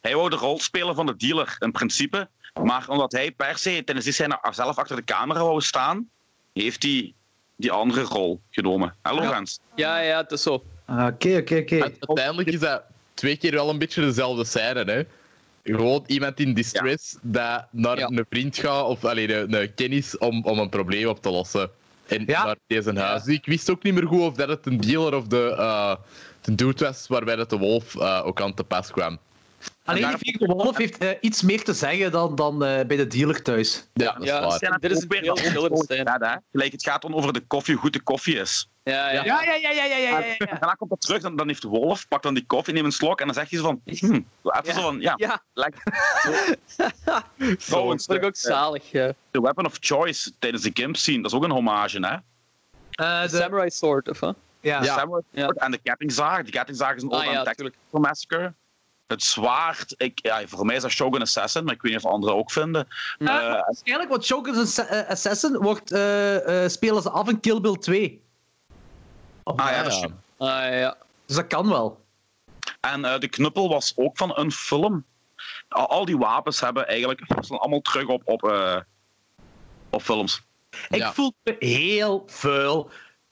hij 0.00 0.14
wou 0.14 0.30
de 0.30 0.36
rol 0.36 0.58
spelen 0.60 0.94
van 0.94 1.06
de 1.06 1.16
dealer 1.16 1.56
in 1.58 1.72
principe. 1.72 2.28
Maar 2.62 2.84
omdat 2.88 3.12
hij 3.12 3.30
per 3.30 3.58
se 3.58 3.82
tijdens 3.84 4.04
die 4.04 4.14
scène 4.14 4.38
zelf 4.50 4.78
achter 4.78 4.96
de 4.96 5.04
camera 5.04 5.40
wou 5.40 5.60
staan, 5.60 6.08
heeft 6.52 6.82
hij 6.82 7.12
die 7.56 7.72
andere 7.72 8.02
rol 8.02 8.40
genomen. 8.50 8.94
Hallo, 9.02 9.22
Ja. 9.22 9.30
Rens. 9.30 9.60
ja, 9.74 9.98
ja, 10.00 10.16
het 10.20 10.30
is 10.32 10.42
zo. 10.42 10.64
Ah, 10.84 11.06
Oké, 11.06 11.36
oké, 11.36 11.56
oké. 11.56 11.80
Uiteindelijk 11.82 12.48
is 12.48 12.60
dat 12.60 12.82
twee 13.14 13.36
keer 13.36 13.52
wel 13.52 13.68
een 13.70 13.78
beetje 13.78 14.00
dezelfde 14.00 14.44
scène, 14.44 14.84
hè. 14.84 15.02
Gewoon 15.64 16.04
iemand 16.06 16.40
in 16.40 16.54
distress 16.54 17.16
dat 17.22 17.66
naar 17.70 17.98
Ja. 17.98 18.06
een 18.06 18.26
vriend 18.30 18.58
gaat, 18.58 18.84
of 18.86 19.04
alleen 19.04 19.30
een, 19.30 19.54
een 19.54 19.74
kennis, 19.74 20.18
om, 20.18 20.44
om 20.44 20.58
een 20.58 20.68
probleem 20.68 21.08
op 21.08 21.22
te 21.22 21.30
lossen. 21.30 21.70
En 22.06 22.24
Ja. 22.26 22.44
naar 22.44 22.56
deze 22.66 22.98
huis. 22.98 23.26
Ik 23.26 23.46
wist 23.46 23.70
ook 23.70 23.82
niet 23.82 23.94
meer 23.94 24.06
goed 24.06 24.20
of 24.20 24.34
dat 24.34 24.48
het 24.48 24.66
een 24.66 24.80
dealer 24.80 25.14
of 25.14 25.26
de, 25.26 25.54
eh 25.58 25.94
de 26.40 26.54
dude 26.54 26.84
was 26.84 27.06
waarbij 27.06 27.36
dat 27.36 27.50
de 27.50 27.58
wolf 27.58 27.96
eh, 27.96 28.22
ook 28.24 28.40
aan 28.40 28.54
te 28.54 28.64
pas 28.64 28.90
kwam. 28.90 29.18
Alleen 29.84 30.08
die 30.08 30.16
Vierde 30.18 30.54
Wolf 30.54 30.76
heeft 30.76 30.98
eh, 30.98 31.08
iets 31.20 31.42
meer 31.42 31.64
te 31.64 31.72
zeggen 31.72 32.12
dan, 32.12 32.34
dan 32.34 32.64
eh, 32.64 32.86
bij 32.86 32.96
de 32.96 33.06
dealer 33.06 33.42
thuis. 33.42 33.86
Ja, 33.92 34.12
dat 34.12 34.22
is 34.22 34.28
Ja, 34.28 34.40
waar. 34.40 34.80
dit 34.80 34.90
is 34.90 35.04
weer 35.08 35.20
heel 35.20 35.36
hè. 35.86 36.36
Gelijk, 36.52 36.72
het 36.72 36.82
gaat 36.82 37.02
dan 37.02 37.14
over 37.14 37.32
de 37.32 37.40
koffie, 37.40 37.74
hoe 37.74 37.82
goed 37.82 37.92
de 37.92 38.00
koffie 38.02 38.36
is. 38.38 38.68
Ja, 38.82 39.10
ja. 39.10 39.24
Ja, 39.24 39.42
ja, 39.42 39.54
ja, 39.54 39.70
ja, 39.70 39.84
ja, 39.84 39.96
ja, 39.96 39.96
ja. 39.96 40.34
ja. 40.38 40.46
Daarna 40.46 40.72
komt 40.72 40.90
dat 40.90 41.00
terug, 41.00 41.22
dan, 41.22 41.36
dan 41.36 41.48
heeft 41.48 41.62
de 41.62 41.68
wolf, 41.68 42.08
pakt 42.08 42.22
dan 42.22 42.34
die 42.34 42.46
koffie, 42.46 42.74
neemt 42.74 42.86
een 42.86 42.92
slok 42.92 43.20
en 43.20 43.26
dan 43.26 43.34
zegt 43.34 43.50
hij 43.50 43.58
zo 43.58 43.64
van, 43.64 43.80
hm, 43.84 44.04
even 44.14 44.24
Ja. 44.42 44.72
zo 44.74 44.80
van, 44.80 45.00
ja, 45.00 45.14
Ja, 45.16 45.42
lekker. 45.52 45.82
Zo. 47.58 47.88
Dat 47.88 48.04
vind 48.04 48.18
ik 48.18 48.24
ook 48.24 48.36
zalig. 48.36 48.90
Ja. 48.90 49.12
de 49.30 49.40
weapon 49.40 49.66
of 49.66 49.76
choice 49.80 50.32
tijdens 50.38 50.62
de 50.62 50.70
Gimp 50.74 50.96
scene, 50.96 51.22
dat 51.22 51.30
is 51.30 51.36
ook 51.36 51.44
een 51.44 51.50
hommage, 51.50 51.98
hè? 52.06 52.16
Eh, 52.90 53.30
de, 53.30 53.36
Samurai 53.36 53.70
Sword, 53.70 54.08
of 54.08 54.20
wat? 54.20 54.36
Ja. 54.60 54.82
Ja. 54.82 55.06
Ja. 55.30 55.48
En 55.48 55.70
de 55.70 55.78
kettingzaag. 55.78 56.42
Die 56.42 56.52
kettingzaag 56.52 56.94
is 56.96 57.02
een 57.02 57.10
Ah, 57.10 57.18
ode 57.18 57.30
ja, 57.30 57.44
tuurlijk. 57.44 57.76
Massacre. 57.90 58.52
Het 59.06 59.22
zwaard, 59.22 59.94
ik, 59.96 60.18
ja, 60.22 60.46
voor 60.46 60.66
mij 60.66 60.76
is 60.76 60.82
dat 60.82 60.90
Shogun 60.90 61.20
Assassin, 61.20 61.64
maar 61.64 61.74
ik 61.74 61.82
weet 61.82 61.92
niet 61.92 62.04
of 62.04 62.10
anderen 62.10 62.34
ook 62.36 62.50
vinden. 62.50 62.88
Eh, 63.18 63.26
Eh, 63.36 63.50
waarschijnlijk, 63.52 64.10
want 64.10 64.24
Shogun's 64.24 64.58
Assa- 64.58 64.86
eh, 64.86 65.08
Assassin 65.10 65.56
wordt, 65.56 65.92
eh, 65.92 66.64
eh, 66.64 66.70
spelen 66.70 67.02
ze 67.02 67.10
af 67.10 67.28
in 67.28 67.40
Kill 67.40 67.60
Bill 67.60 67.76
2. 67.76 68.22
ah 69.44 69.56
ja, 69.70 69.82
dat 69.82 69.92
is 69.92 69.98
ja. 70.00 70.08
Ah, 70.36 70.78
ja. 70.78 70.96
Dus 71.26 71.36
dat 71.36 71.46
kan 71.46 71.68
wel. 71.68 72.04
En 72.80 73.04
eh, 73.04 73.18
de 73.18 73.28
knuppel 73.28 73.68
was 73.68 73.92
ook 73.96 74.16
van 74.16 74.32
een 74.38 74.52
film. 74.52 75.04
Al, 75.68 75.88
al 75.88 76.04
die 76.04 76.18
wapens 76.18 76.60
hebben 76.60 76.88
eigenlijk 76.88 77.20
staan 77.40 77.58
allemaal 77.58 77.80
terug 77.80 78.06
op, 78.06 78.22
op, 78.24 78.44
eh, 78.44 78.76
op 79.90 80.02
films. 80.02 80.42
Ik 80.88 80.96
Ja. 80.98 81.12
voel 81.12 81.32
me 81.42 81.56
heel 81.58 82.22
vuil 82.26 82.90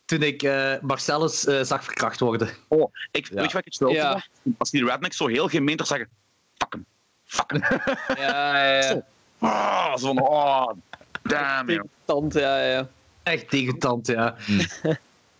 toen 0.08 0.22
ik 0.22 0.42
eh, 0.42 0.74
Marcellus 0.80 1.44
eh, 1.46 1.62
zag 1.62 1.84
verkracht 1.84 2.20
worden. 2.20 2.48
Oh, 2.68 2.92
ik, 3.10 3.28
Ja. 3.28 3.34
weet 3.34 3.46
je 3.50 3.52
wat 3.52 3.66
ik 3.66 3.72
het 3.78 3.90
Ja. 3.90 4.22
ja. 4.42 4.52
Als 4.58 4.70
die 4.70 4.84
rednecks 4.84 5.16
zo 5.16 5.26
heel 5.26 5.48
gemeen 5.48 5.80
zeggen, 5.84 6.08
fuck 6.58 6.72
hem, 6.72 6.86
fuck 7.24 7.50
hem. 7.50 7.62
Ja, 8.24 8.64
ja, 8.64 8.78
ja. 8.82 9.02
Ah, 9.38 9.96
zo 9.96 10.06
van, 10.14 10.20
oh, 10.28 10.70
damn, 11.22 11.70
ja, 12.32 12.62
ja. 12.64 12.88
Echt 13.22 13.50
degutant, 13.50 14.06
ja. 14.06 14.36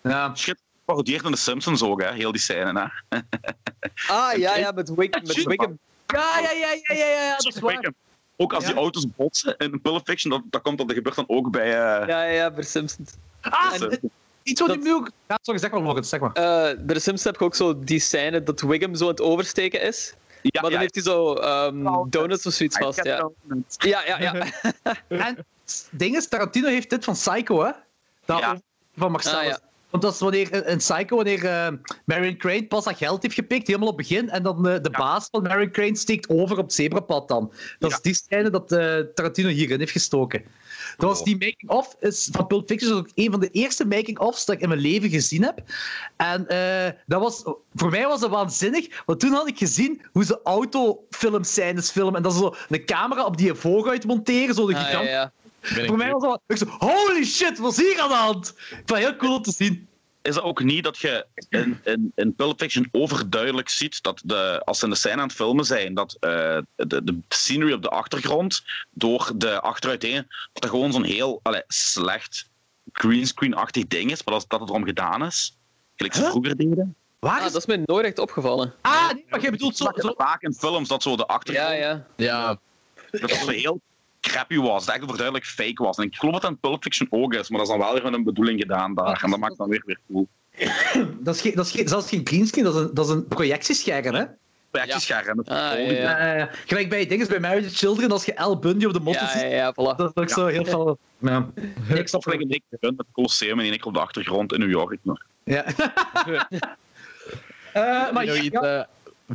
ja. 0.01 0.37
Shit, 0.37 0.59
parodieert 0.85 1.25
in 1.25 1.31
de 1.31 1.37
Simpsons 1.37 1.83
ook, 1.83 2.03
hè, 2.03 2.13
heel 2.13 2.33
die 2.33 2.41
scène, 2.41 2.93
hè. 3.09 3.19
Ah, 4.09 4.37
ja, 4.39 4.57
ja, 4.57 4.71
met, 4.73 4.95
Wick, 4.95 5.23
met 5.23 5.45
Wickham. 5.45 5.79
Ja, 6.07 6.39
ja, 6.41 6.51
ja, 6.51 6.69
ja, 6.83 6.95
ja, 6.95 7.07
ja, 7.23 7.37
dat 7.37 7.55
is 7.55 7.61
waar. 7.61 7.93
Ook 8.37 8.53
als 8.53 8.65
Ja. 8.65 8.71
die 8.71 8.79
auto's 8.79 9.07
botsen 9.17 9.57
in 9.57 9.81
Pulp 9.81 10.07
Fiction, 10.07 10.31
dat, 10.31 10.43
dat, 10.45 10.63
komt, 10.63 10.79
dat 10.79 10.93
gebeurt 10.93 11.17
dan 11.17 11.25
ook 11.29 11.51
bij... 11.51 11.65
eh, 11.67 11.73
Ja, 11.73 12.07
ja, 12.07 12.23
ja, 12.23 12.51
bij 12.51 12.65
Simpsons. 12.65 13.11
Ah, 13.41 13.73
Simpsons. 13.73 14.13
Iets 14.49 14.61
wat 14.61 14.69
Dat- 14.69 14.79
ik 14.79 14.85
nu 14.85 14.95
ook... 14.95 15.11
Ja, 15.29 15.39
sorry, 15.43 15.61
zeg 15.61 15.71
maar, 15.71 15.83
Morgen, 15.83 16.05
zeg 16.05 16.21
maar. 16.21 16.33
Eh, 16.33 16.43
bij 16.79 16.95
de 16.95 17.01
Simpsons 17.01 17.25
heb 17.25 17.37
je 17.39 17.45
ook 17.45 17.55
zo 17.55 17.79
die 17.79 18.01
scène 18.01 18.43
dat 18.43 18.61
Wiggum 18.61 18.95
zo 18.95 19.05
aan 19.05 19.11
het 19.11 19.21
oversteken 19.21 19.81
is. 19.83 20.15
ja, 20.43 20.51
maar 20.53 20.63
dan 20.63 20.73
ja, 20.73 20.79
heeft 20.79 20.95
hij 20.95 21.05
zo 21.05 21.35
ehm, 21.35 21.87
donuts 22.11 22.47
of 22.47 22.53
zoiets 22.53 22.77
I 22.77 22.83
vast, 22.83 23.05
ja. 23.05 23.31
Ja, 23.79 24.03
ja, 24.07 24.21
ja. 24.21 24.35
En 25.09 25.37
het 25.37 25.89
ding 25.91 26.17
is, 26.17 26.29
Tarantino 26.29 26.69
heeft 26.69 26.91
dit 26.91 27.05
van 27.05 27.15
Psycho, 27.15 27.65
hè? 27.65 27.71
Dat 28.25 28.39
Ja. 28.39 28.61
Van 28.97 29.11
Marcellus. 29.13 29.39
Ah, 29.39 29.45
ja. 29.47 29.59
Want 29.91 30.03
dat 30.03 30.13
is 30.13 30.19
wanneer 30.21 30.67
in 30.67 30.77
Psycho, 30.77 31.17
wanneer 31.17 31.45
eh, 31.45 31.69
Marion 32.05 32.37
Crane 32.37 32.67
pas 32.67 32.85
dat 32.85 32.97
geld 32.97 33.23
heeft 33.23 33.35
gepikt, 33.35 33.67
helemaal 33.67 33.89
op 33.89 33.99
het 33.99 34.09
begin, 34.09 34.31
en 34.31 34.43
dan 34.43 34.57
eh, 34.69 34.83
de 34.83 34.89
Ja. 34.93 34.99
baas 34.99 35.29
van 35.31 35.43
Marion 35.43 35.71
Crane 35.71 35.97
steekt 35.97 36.29
over 36.29 36.59
op 36.59 36.65
het 36.65 36.73
zebrapad 36.75 37.29
dan. 37.29 37.53
Dat 37.79 37.91
Ja. 37.91 37.97
is 37.97 38.03
die 38.03 38.15
scène 38.15 38.51
dat 38.51 38.73
eh, 38.73 38.99
Tarantino 39.15 39.49
hierin 39.49 39.79
heeft 39.79 39.93
gestoken. 39.93 40.45
Dat 40.97 41.09
was 41.09 41.25
die 41.25 41.39
making-of 41.39 41.97
is 42.01 42.29
van 42.33 42.47
Pulp 42.47 42.69
Fiction, 42.69 42.91
dat 42.91 43.05
is 43.05 43.11
ook 43.11 43.19
een 43.25 43.31
van 43.31 43.41
de 43.41 43.51
eerste 43.51 43.87
making-ofs 43.87 44.45
dat 44.45 44.55
ik 44.55 44.63
in 44.63 44.69
mijn 44.69 44.81
leven 44.81 45.11
gezien 45.11 45.43
heb. 45.43 45.63
En 46.17 46.49
eh, 46.49 46.93
dat 47.07 47.21
was, 47.21 47.43
voor 47.75 47.91
mij 47.91 48.07
was 48.07 48.21
dat 48.21 48.31
waanzinnig, 48.31 49.03
want 49.07 49.21
toen 49.21 49.33
had 49.33 49.49
ik 49.49 49.59
gezien 49.59 50.03
hoe 50.13 50.25
ze 50.25 50.41
autofilmscènes 50.45 51.91
filmen, 51.91 52.15
en 52.15 52.23
dat 52.23 52.33
ze 52.33 52.39
zo 52.39 52.55
een 52.69 52.85
camera 52.85 53.25
op 53.25 53.37
die 53.37 53.55
vooruit 53.55 54.05
monteren, 54.05 54.55
zo 54.55 54.67
de 54.67 54.75
Ah, 54.75 54.81
ja, 54.81 54.87
gigant 54.87 55.09
ja. 55.09 55.33
Ik 55.61 55.87
voor 55.87 55.97
mij 55.97 56.11
was 56.11 56.23
dat... 56.23 56.41
Ik 56.47 56.57
zo, 56.57 56.67
holy 56.79 57.25
shit, 57.25 57.59
wat 57.59 57.71
is 57.71 57.79
hier 57.79 58.01
aan 58.01 58.09
de 58.09 58.15
hand? 58.15 58.49
Ik 58.49 58.83
vond 58.87 58.89
het 58.89 58.99
heel 58.99 59.17
cool 59.17 59.37
om 59.37 59.43
te 59.43 59.53
zien. 59.53 59.88
Is 60.23 60.35
het 60.35 60.45
ook 60.45 60.63
niet 60.63 60.85
dat 60.85 60.99
je 60.99 61.27
in, 61.49 61.81
in, 61.85 62.13
in 62.15 62.35
Pulp 62.35 62.59
Fiction 62.59 62.89
overduidelijk 62.93 63.69
ziet 63.69 64.03
dat 64.03 64.21
de, 64.25 64.63
als 64.65 64.79
ze 64.79 64.85
in 64.85 64.91
de 64.91 64.97
scène 64.97 65.15
aan 65.21 65.27
het 65.29 65.37
filmen 65.37 65.65
zijn, 65.65 65.95
dat 65.95 66.17
eh, 66.21 66.59
de, 66.77 67.05
de 67.05 67.19
scenery 67.29 67.73
op 67.73 67.83
de 67.83 67.89
achtergrond 67.89 68.65
door 68.91 69.33
de 69.37 69.61
achteruiteen, 69.61 70.27
dat 70.53 70.65
er 70.65 70.71
gewoon 70.71 70.93
zo'n 70.93 71.05
heel 71.05 71.41
allee, 71.43 71.63
slecht 71.67 72.49
greenscreen-achtig 72.93 73.87
ding 73.87 74.11
is, 74.11 74.25
maar 74.25 74.35
dat, 74.35 74.45
dat 74.49 74.61
het 74.61 74.69
erom 74.69 74.85
gedaan 74.85 75.25
is. 75.25 75.57
Gelijk 75.97 76.15
ze 76.15 76.21
Huh? 76.21 76.31
vroeger 76.31 76.57
deden. 76.57 76.97
Waar 77.19 77.39
Ah, 77.41 77.47
is... 77.47 77.53
dat 77.53 77.61
is 77.61 77.67
mij 77.67 77.83
nooit 77.85 78.07
echt 78.07 78.19
opgevallen. 78.19 78.75
Ah, 78.81 79.13
nee, 79.13 79.25
maar 79.29 79.41
jij 79.41 79.51
bedoelt 79.51 79.77
zo... 79.77 79.85
Dat 79.85 79.95
je 79.95 80.01
zo... 80.03 80.15
vaak 80.17 80.43
in 80.43 80.55
films 80.55 80.89
dat 80.89 81.03
zo 81.03 81.17
de 81.17 81.27
achtergrond 81.27 81.69
Ja, 81.71 81.75
ja. 81.77 82.07
Ja, 82.17 82.59
dat 83.11 83.31
zo 83.31 83.49
heel 83.49 83.81
crappy 84.21 84.57
was, 84.57 84.67
dat 84.73 84.81
het 84.85 84.95
echt 84.95 85.03
overduidelijk 85.03 85.47
fake 85.47 85.83
was. 85.83 85.97
En 85.97 86.05
ik 86.05 86.17
geloof 86.17 86.35
dat 86.35 86.43
het 86.43 86.51
in 86.51 86.59
Pulp 86.59 86.83
Fiction 86.83 87.07
ook 87.11 87.35
is, 87.35 87.49
maar 87.49 87.59
dat 87.59 87.69
is 87.69 87.75
dan 87.77 87.85
wel 87.85 87.93
weer 87.95 88.03
met 88.03 88.13
een 88.13 88.25
bedoeling 88.25 88.61
gedaan 88.61 88.95
daar. 88.95 89.21
En 89.23 89.31
dat 89.31 89.39
maakt 89.39 89.57
dan 89.59 89.69
weer 89.69 89.83
weer 89.87 89.99
cool. 90.13 90.29
Dat 91.21 91.35
is, 91.35 91.41
geen, 91.41 91.55
dat 91.55 91.67
is 91.67 91.73
geen, 91.73 91.89
zelfs 91.89 92.09
geen 92.09 92.21
greenscreen, 92.25 92.65
dat 92.65 92.75
is 92.75 92.81
een, 92.81 92.91
dat 92.95 93.07
is 93.07 93.13
een 93.13 93.27
projectiescherm, 93.27 94.15
hè? 94.15 94.25
Projectiescherm. 94.71 95.39
Ah, 95.41 95.47
ja, 95.47 95.77
ja. 95.77 96.17
Eh, 96.19 96.47
gelijk 96.67 96.89
bij 96.89 97.07
dingen 97.07 97.29
bij 97.29 97.41
Married 97.41 97.65
with 97.65 97.77
Children, 97.77 98.11
als 98.11 98.25
je 98.25 98.37
Al 98.37 98.59
Bundy 98.59 98.85
op 98.85 98.93
de 98.93 99.01
motor 99.01 99.23
Ja, 99.23 99.29
ziet, 99.29 99.41
ja, 99.41 99.49
ja, 99.49 99.73
voilà. 99.73 99.97
dat 99.97 100.01
is 100.01 100.23
ook 100.23 100.29
Ja. 100.29 100.35
zo 100.35 100.47
heel 100.47 100.65
veel... 100.65 100.99
Ja. 101.19 101.49
Ik 101.95 102.09
snap 102.09 102.23
gelijk 102.23 102.41
een 102.43 102.49
dikke 102.49 102.65
run 102.81 102.95
met 102.97 103.07
het 103.07 103.15
Colosseum 103.15 103.59
en 103.59 103.65
één 103.65 103.85
op 103.85 103.95
de 103.95 104.01
achtergrond 104.01 104.53
in 104.53 104.59
New 104.61 104.71
York. 104.71 104.99
Maar 105.03 105.23
ja. 105.45 105.65
Eh, 107.73 108.13
maar 108.13 108.27
nog 108.27 108.37
ja, 108.37 108.43
iets 108.43 108.59
ja, 108.61 108.79
eh, 108.81 108.85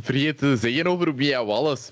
vergeten 0.02 0.36
te 0.36 0.56
zeggen 0.56 0.86
over 0.86 1.14
Mia 1.14 1.44
Wallace. 1.44 1.90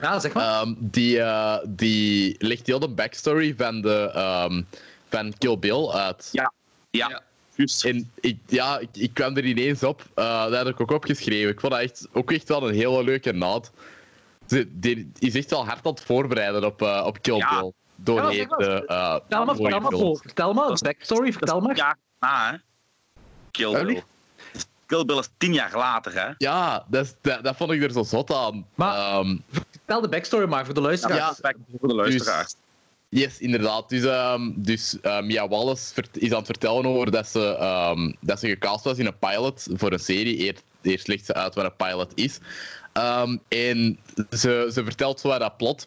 Ja, 0.00 0.18
zeg 0.18 0.32
maar. 0.32 0.44
Ehm, 0.60 0.74
die, 0.78 1.20
eh, 1.20 1.58
die 1.68 2.34
legt 2.38 2.66
heel 2.66 2.78
de 2.78 2.88
backstory 2.88 3.54
van, 3.56 3.80
de, 3.80 4.10
ehm, 4.14 4.62
van 5.08 5.32
Kill 5.38 5.58
Bill 5.58 5.88
uit. 5.88 6.28
Ja. 6.32 6.52
Ja. 6.90 7.22
En 7.82 8.10
ik, 8.20 8.38
ja, 8.46 8.78
ik, 8.78 8.88
ik 8.92 9.14
kwam 9.14 9.36
er 9.36 9.44
ineens 9.44 9.82
op. 9.82 10.02
Eh 10.14 10.42
dat 10.42 10.52
heb 10.52 10.66
ik 10.66 10.80
ook 10.80 10.90
opgeschreven. 10.90 11.50
Ik 11.50 11.60
vond 11.60 11.72
dat 11.72 11.82
echt, 11.82 12.08
ook 12.12 12.32
echt 12.32 12.48
wel 12.48 12.68
een 12.68 12.74
hele 12.74 13.04
leuke 13.04 13.32
naad. 13.32 13.70
Ze, 14.46 14.68
die 14.70 15.12
is 15.18 15.34
echt 15.34 15.50
wel 15.50 15.64
hard 15.66 15.86
aan 15.86 15.92
het 15.92 16.02
voorbereiden 16.02 16.64
op, 16.64 16.82
eh, 16.82 17.02
op 17.06 17.22
Kill 17.22 17.36
Ja. 17.36 17.60
Bill. 17.60 17.72
Door 17.96 18.16
Ja, 18.16 18.28
de 18.28 18.36
uh, 18.36 18.46
vertel 18.46 19.44
maar, 19.44 19.54
vertel 19.56 19.80
maar, 19.80 20.66
vertel 20.66 20.82
backstory, 20.82 21.32
vertel 21.32 21.60
maar. 21.60 21.76
Ja, 21.76 21.96
na, 22.20 22.50
hè. 22.50 22.56
Kill 23.50 23.84
Bill. 23.84 24.02
Kill 24.86 25.04
Bill 25.04 25.18
is 25.18 25.28
tien 25.36 25.52
jaar 25.52 25.76
later, 25.76 26.12
hè. 26.14 26.28
Ja, 26.38 26.84
dat, 26.88 27.04
is- 27.04 27.14
dat, 27.20 27.44
dat 27.44 27.56
vond 27.56 27.70
ik 27.70 27.82
er 27.82 27.92
zo 27.92 28.02
zot 28.02 28.32
aan. 28.34 28.66
Maar- 28.74 28.96
Ehm, 28.96 29.36
Vertel 29.90 30.10
de 30.10 30.16
backstory 30.16 30.48
maar, 30.48 30.64
voor 30.64 30.74
de 30.74 30.80
luisteraars. 30.80 31.38
Ja. 31.42 31.52
voor 31.78 31.88
de 31.88 31.94
luisteraars. 31.94 32.54
Yes, 33.08 33.38
inderdaad. 33.38 33.88
Dus, 33.88 34.04
ehm, 34.04 34.50
dus 34.54 35.00
eh, 35.00 35.20
Mia 35.20 35.48
Wallace 35.48 36.04
is 36.12 36.30
aan 36.30 36.36
het 36.36 36.46
vertellen 36.46 36.86
over 36.86 37.10
dat 37.10 37.28
ze, 37.28 37.56
ehm, 37.56 38.12
dat 38.20 38.40
ze 38.40 38.48
gecast 38.48 38.84
was 38.84 38.98
in 38.98 39.06
een 39.06 39.18
pilot 39.18 39.66
voor 39.72 39.92
een 39.92 39.98
serie. 39.98 40.36
Eerst, 40.36 40.62
eerst 40.82 41.08
legt 41.08 41.24
ze 41.24 41.34
uit 41.34 41.54
wat 41.54 41.64
een 41.64 41.76
pilot 41.76 42.12
is. 42.14 42.38
Ehm, 42.92 43.36
en 43.48 43.98
ze, 44.30 44.70
ze 44.72 44.84
vertelt 44.84 45.20
zo 45.20 45.28
wat 45.28 45.40
dat 45.40 45.56
plot. 45.56 45.86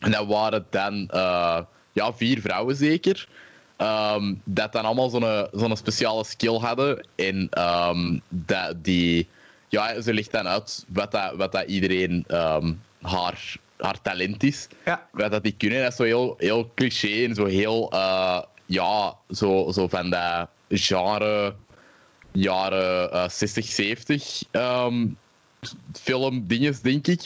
En 0.00 0.10
dat 0.10 0.26
waren 0.26 0.66
dan 0.70 1.08
eh, 1.08 1.60
ja, 1.92 2.12
vier 2.12 2.40
vrouwen 2.40 2.76
zeker. 2.76 3.28
ehm, 3.76 4.34
dat 4.44 4.72
dan 4.72 4.84
allemaal 4.84 5.08
zo'n 5.10 5.48
zo'n 5.52 5.76
speciale 5.76 6.24
skill 6.24 6.58
hadden. 6.58 7.06
En 7.14 7.46
ehm, 7.50 8.18
dat 8.28 8.84
die, 8.84 9.28
ja, 9.68 10.00
ze 10.00 10.14
legt 10.14 10.32
dan 10.32 10.48
uit 10.48 10.84
wat, 10.88 11.12
dat, 11.12 11.34
wat 11.36 11.52
dat 11.52 11.68
iedereen 11.68 12.24
ehm, 12.26 12.72
haar, 13.02 13.56
haar 13.76 14.00
talent 14.02 14.42
is 14.42 14.68
Ja. 14.84 15.08
wat 15.12 15.30
dat 15.30 15.42
die 15.42 15.54
kunnen. 15.58 15.82
Dat 15.82 15.90
is 15.90 15.96
zo 15.96 16.02
heel, 16.02 16.34
heel 16.38 16.70
cliché 16.74 17.24
en 17.24 17.34
zo 17.34 17.44
heel, 17.46 17.90
eh, 17.90 18.42
ja, 18.66 19.14
zo, 19.30 19.70
zo 19.72 19.88
van 19.88 20.10
dat 20.10 20.48
genre 20.68 21.54
jaren 22.32 23.12
eh 23.12 23.28
60, 23.28 23.64
70 23.66 24.42
ehm 24.50 25.06
film 25.92 26.46
dinges, 26.46 26.80
denk 26.80 27.06
ik. 27.06 27.20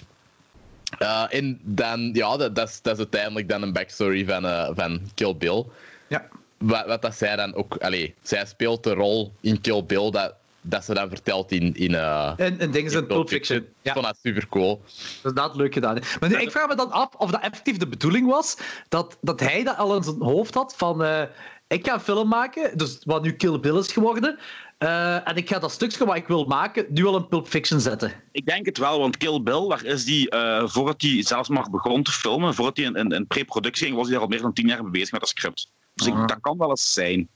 Eh, 0.98 1.24
en 1.30 1.60
dan, 1.62 2.10
ja, 2.12 2.36
dat, 2.36 2.54
dat, 2.54 2.68
is, 2.68 2.82
dat 2.82 2.92
is 2.92 2.98
uiteindelijk 2.98 3.48
dan 3.48 3.62
een 3.62 3.72
backstory 3.72 4.24
van, 4.24 4.74
van 4.74 5.00
Kill 5.14 5.36
Bill. 5.36 5.64
Ja. 6.08 6.28
Wat, 6.58 6.86
wat 6.86 7.02
dat 7.02 7.14
zij 7.14 7.36
dan 7.36 7.54
ook, 7.54 7.76
allee, 7.76 8.14
zij 8.22 8.46
speelt 8.46 8.82
de 8.84 8.92
rol 8.94 9.32
in 9.40 9.60
Kill 9.60 9.84
Bill 9.84 10.10
dat, 10.10 10.34
dat 10.66 10.84
ze 10.84 10.94
dan 10.94 11.08
vertelt 11.08 11.52
in, 11.52 11.74
in, 11.74 11.94
eh, 11.94 12.32
En, 12.36 12.58
en 12.58 12.70
dingen 12.70 12.90
zijn 12.90 13.06
Pulp 13.06 13.28
Fiction. 13.28 13.66
Ja. 13.82 13.92
vond 13.92 14.04
dat 14.04 14.16
super 14.22 14.48
cool. 14.48 14.76
Dat 14.84 14.86
is 14.94 15.18
inderdaad 15.24 15.56
leuk 15.56 15.72
gedaan. 15.74 15.94
hè. 15.96 16.00
Maar 16.20 16.28
nu, 16.28 16.36
ik 16.36 16.50
vraag 16.50 16.68
me 16.68 16.74
dan 16.74 16.90
af 16.90 17.14
of 17.16 17.30
dat 17.30 17.40
effectief 17.42 17.76
de 17.76 17.86
bedoeling 17.88 18.26
was 18.26 18.56
dat, 18.88 19.18
dat 19.20 19.40
hij 19.40 19.64
dat 19.64 19.76
al 19.76 19.96
in 19.96 20.02
zijn 20.02 20.22
hoofd 20.22 20.54
had 20.54 20.74
van 20.76 21.04
eh, 21.04 21.22
ik 21.68 21.86
ga 21.86 21.94
een 21.94 22.00
film 22.00 22.28
maken, 22.28 22.78
dus 22.78 22.98
wat 23.04 23.22
nu 23.22 23.32
Kill 23.32 23.60
Bill 23.60 23.76
is 23.78 23.92
geworden, 23.92 24.38
eh, 24.78 25.28
en 25.28 25.36
ik 25.36 25.48
ga 25.48 25.58
dat 25.58 25.70
stukje 25.72 26.04
wat 26.06 26.16
ik 26.16 26.26
wil 26.26 26.44
maken 26.44 26.86
nu 26.88 27.06
al 27.06 27.16
in 27.16 27.28
Pulp 27.28 27.48
Fiction 27.48 27.80
zetten. 27.80 28.12
Ik 28.32 28.46
denk 28.46 28.66
het 28.66 28.78
wel, 28.78 28.98
want 28.98 29.16
Kill 29.16 29.42
Bill, 29.42 29.68
daar 29.68 29.84
is 29.84 30.04
die, 30.04 30.30
eh, 30.30 30.62
voordat 30.68 31.02
hij 31.02 31.22
zelfs 31.22 31.48
maar 31.48 31.70
begon 31.70 32.02
te 32.02 32.10
filmen, 32.12 32.54
voordat 32.54 32.76
hij 32.76 32.86
in, 32.86 32.94
in, 32.94 33.10
in 33.10 33.26
pre-productie 33.26 33.84
ging, 33.84 33.96
was 33.96 34.04
hij 34.06 34.14
daar 34.14 34.22
al 34.24 34.28
meer 34.30 34.40
dan 34.42 34.52
tien 34.52 34.66
jaar 34.68 34.82
mee 34.82 34.90
bezig 34.90 35.10
met 35.12 35.20
dat 35.20 35.28
script. 35.30 35.70
Dus 35.94 36.06
ik, 36.06 36.14
Ah. 36.14 36.26
dat 36.26 36.38
kan 36.40 36.58
wel 36.58 36.68
eens 36.70 36.92
zijn. 36.92 37.28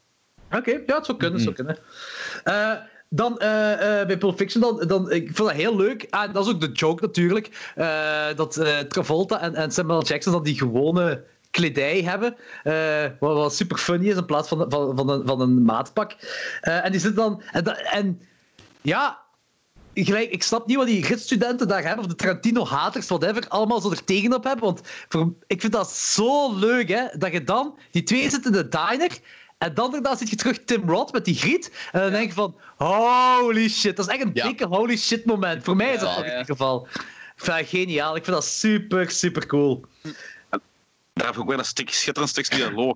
Oké, 0.50 0.70
ja, 0.86 0.96
het 0.96 1.06
zou 1.06 1.18
kunnen. 1.18 1.40
het 1.40 1.42
zou 1.42 1.54
kunnen. 1.54 1.78
Eh, 2.44 2.72
dan 3.08 3.38
eh, 3.38 4.00
eh, 4.00 4.06
bij 4.06 4.18
Pulp 4.18 4.36
Fiction, 4.36 4.62
dan, 4.62 4.86
dan, 4.86 5.10
ik 5.10 5.24
vind 5.24 5.36
dat 5.36 5.52
heel 5.52 5.76
leuk. 5.76 6.06
Ah, 6.10 6.32
dat 6.34 6.46
is 6.46 6.52
ook 6.52 6.60
de 6.60 6.72
joke 6.72 7.02
natuurlijk. 7.02 7.72
eh, 7.74 8.26
dat 8.36 8.60
Travolta 8.88 9.40
en, 9.40 9.54
en 9.54 9.70
Samuel 9.70 10.04
Jackson 10.04 10.32
dan 10.32 10.42
die 10.42 10.58
gewone 10.58 11.24
kledij 11.50 12.02
hebben. 12.02 12.36
wat, 13.18 13.34
wat 13.34 13.54
super 13.54 13.78
funny 13.78 14.08
is 14.08 14.16
in 14.16 14.24
plaats 14.24 14.48
van, 14.48 14.66
van, 14.68 14.96
van, 14.96 15.10
een, 15.10 15.26
van 15.26 15.40
een 15.40 15.62
maatpak. 15.62 16.16
En 16.60 16.90
die 16.90 17.00
zitten 17.00 17.22
dan. 17.22 17.42
En, 17.52 17.92
en 17.92 18.20
ja. 18.80 19.26
Gelijk, 19.94 20.30
ik 20.30 20.42
snap 20.42 20.66
niet 20.66 20.76
wat 20.76 20.86
die 20.86 21.02
gidsstudenten 21.02 21.68
daar 21.68 21.82
hebben, 21.82 22.04
of 22.04 22.10
de 22.10 22.16
Tarantino-haters, 22.16 23.08
whatever, 23.08 23.48
allemaal 23.48 23.80
zo 23.80 23.90
er 23.90 24.04
tegenop 24.04 24.44
hebben. 24.44 24.64
Want 24.64 24.80
ik 25.46 25.60
vind 25.60 25.72
dat 25.72 25.90
zo 25.90 26.58
leuk, 26.58 26.88
hè, 26.88 27.04
dat 27.12 27.32
je 27.32 27.44
dan... 27.44 27.78
Die 27.90 28.02
twee 28.02 28.30
zitten 28.30 28.52
in 28.54 28.62
de 28.62 28.68
diner, 28.68 29.18
en 29.58 29.74
dan 29.74 29.90
daarna 29.90 30.16
zit 30.16 30.30
je 30.30 30.36
terug 30.36 30.64
Tim 30.64 30.88
Roth 30.90 31.12
met 31.12 31.24
die 31.24 31.34
griet. 31.34 31.70
En 31.92 32.00
dan 32.00 32.10
denk 32.10 32.26
je 32.28 32.32
van, 32.34 32.56
holy 32.76 33.68
shit. 33.68 33.96
Dat 33.96 34.08
is 34.08 34.14
echt 34.14 34.24
een 34.24 34.30
Ja. 34.34 34.46
dikke 34.46 34.66
holy 34.66 34.96
shit 34.96 35.24
moment. 35.24 35.64
Voor 35.64 35.76
mij 35.76 35.94
is 35.94 36.00
dat 36.00 36.18
in 36.18 36.24
ieder 36.24 36.44
geval. 36.44 36.86
Ik 37.36 37.44
vind 37.44 37.58
dat 37.58 37.68
geniaal. 37.68 38.16
Ik 38.16 38.24
vind 38.24 38.36
dat 38.36 38.44
super, 38.44 39.10
super 39.10 39.46
cool. 39.46 39.84
Daar 41.12 41.26
heb 41.26 41.34
ik 41.34 41.40
ook 41.40 41.48
weer 41.48 41.58
een 41.58 41.64
stuk, 41.64 41.90
schitterend 41.90 42.30
stukje 42.32 42.56
dialoog. 42.56 42.94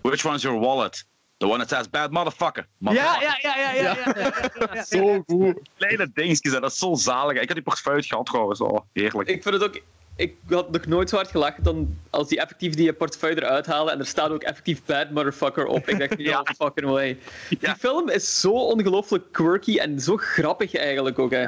Which 0.00 0.24
one 0.26 0.34
is 0.36 0.42
your 0.42 0.58
wallet? 0.60 1.04
The 1.36 1.46
one 1.48 1.58
that 1.58 1.68
says 1.68 1.90
bad 1.90 2.10
motherfucker. 2.10 2.66
Ja, 2.78 2.90
Motherfucker. 2.92 3.22
ja, 3.42 3.56
ja, 3.56 3.72
ja, 3.72 3.96
ja. 4.14 4.74
ja. 4.74 4.84
Zo 4.84 5.22
goed. 5.26 5.58
Kleine 5.76 6.10
dingetjes, 6.14 6.52
hè, 6.52 6.60
dat 6.60 6.70
is 6.72 6.78
zo 6.78 6.94
zalig. 6.94 7.32
Ik 7.40 7.46
had 7.46 7.54
die 7.56 7.62
portefeuille 7.62 8.02
gehad 8.02 8.26
trouwens. 8.26 8.60
Oh, 8.60 8.78
heerlijk. 8.92 9.28
Ik 9.28 9.42
vind 9.42 9.54
het 9.54 9.64
ook 9.64 9.80
ik 10.22 10.34
had 10.48 10.70
nog 10.70 10.86
nooit 10.86 11.08
zo 11.08 11.16
hard 11.16 11.30
gelachen 11.30 11.62
dan 11.62 11.96
als 12.10 12.28
die 12.28 12.40
effectief 12.40 12.74
die 12.74 12.92
portefeuille 12.92 13.36
eruit 13.42 13.66
halen 13.66 13.92
en 13.92 13.98
er 13.98 14.06
staat 14.06 14.30
ook 14.30 14.42
effectief 14.42 14.84
bad 14.84 15.10
motherfucker 15.10 15.66
op. 15.66 15.88
Ik 15.88 15.98
dacht, 15.98 16.14
ja, 16.30 16.44
fucking 16.56 16.86
way. 16.90 17.18
Die 17.48 17.58
Ja. 17.60 17.76
film 17.76 18.08
is 18.08 18.40
zo 18.40 18.52
ongelooflijk 18.52 19.24
quirky 19.32 19.78
en 19.78 20.00
zo 20.00 20.16
grappig 20.16 20.74
eigenlijk 20.74 21.18
ook, 21.18 21.30
hè. 21.30 21.46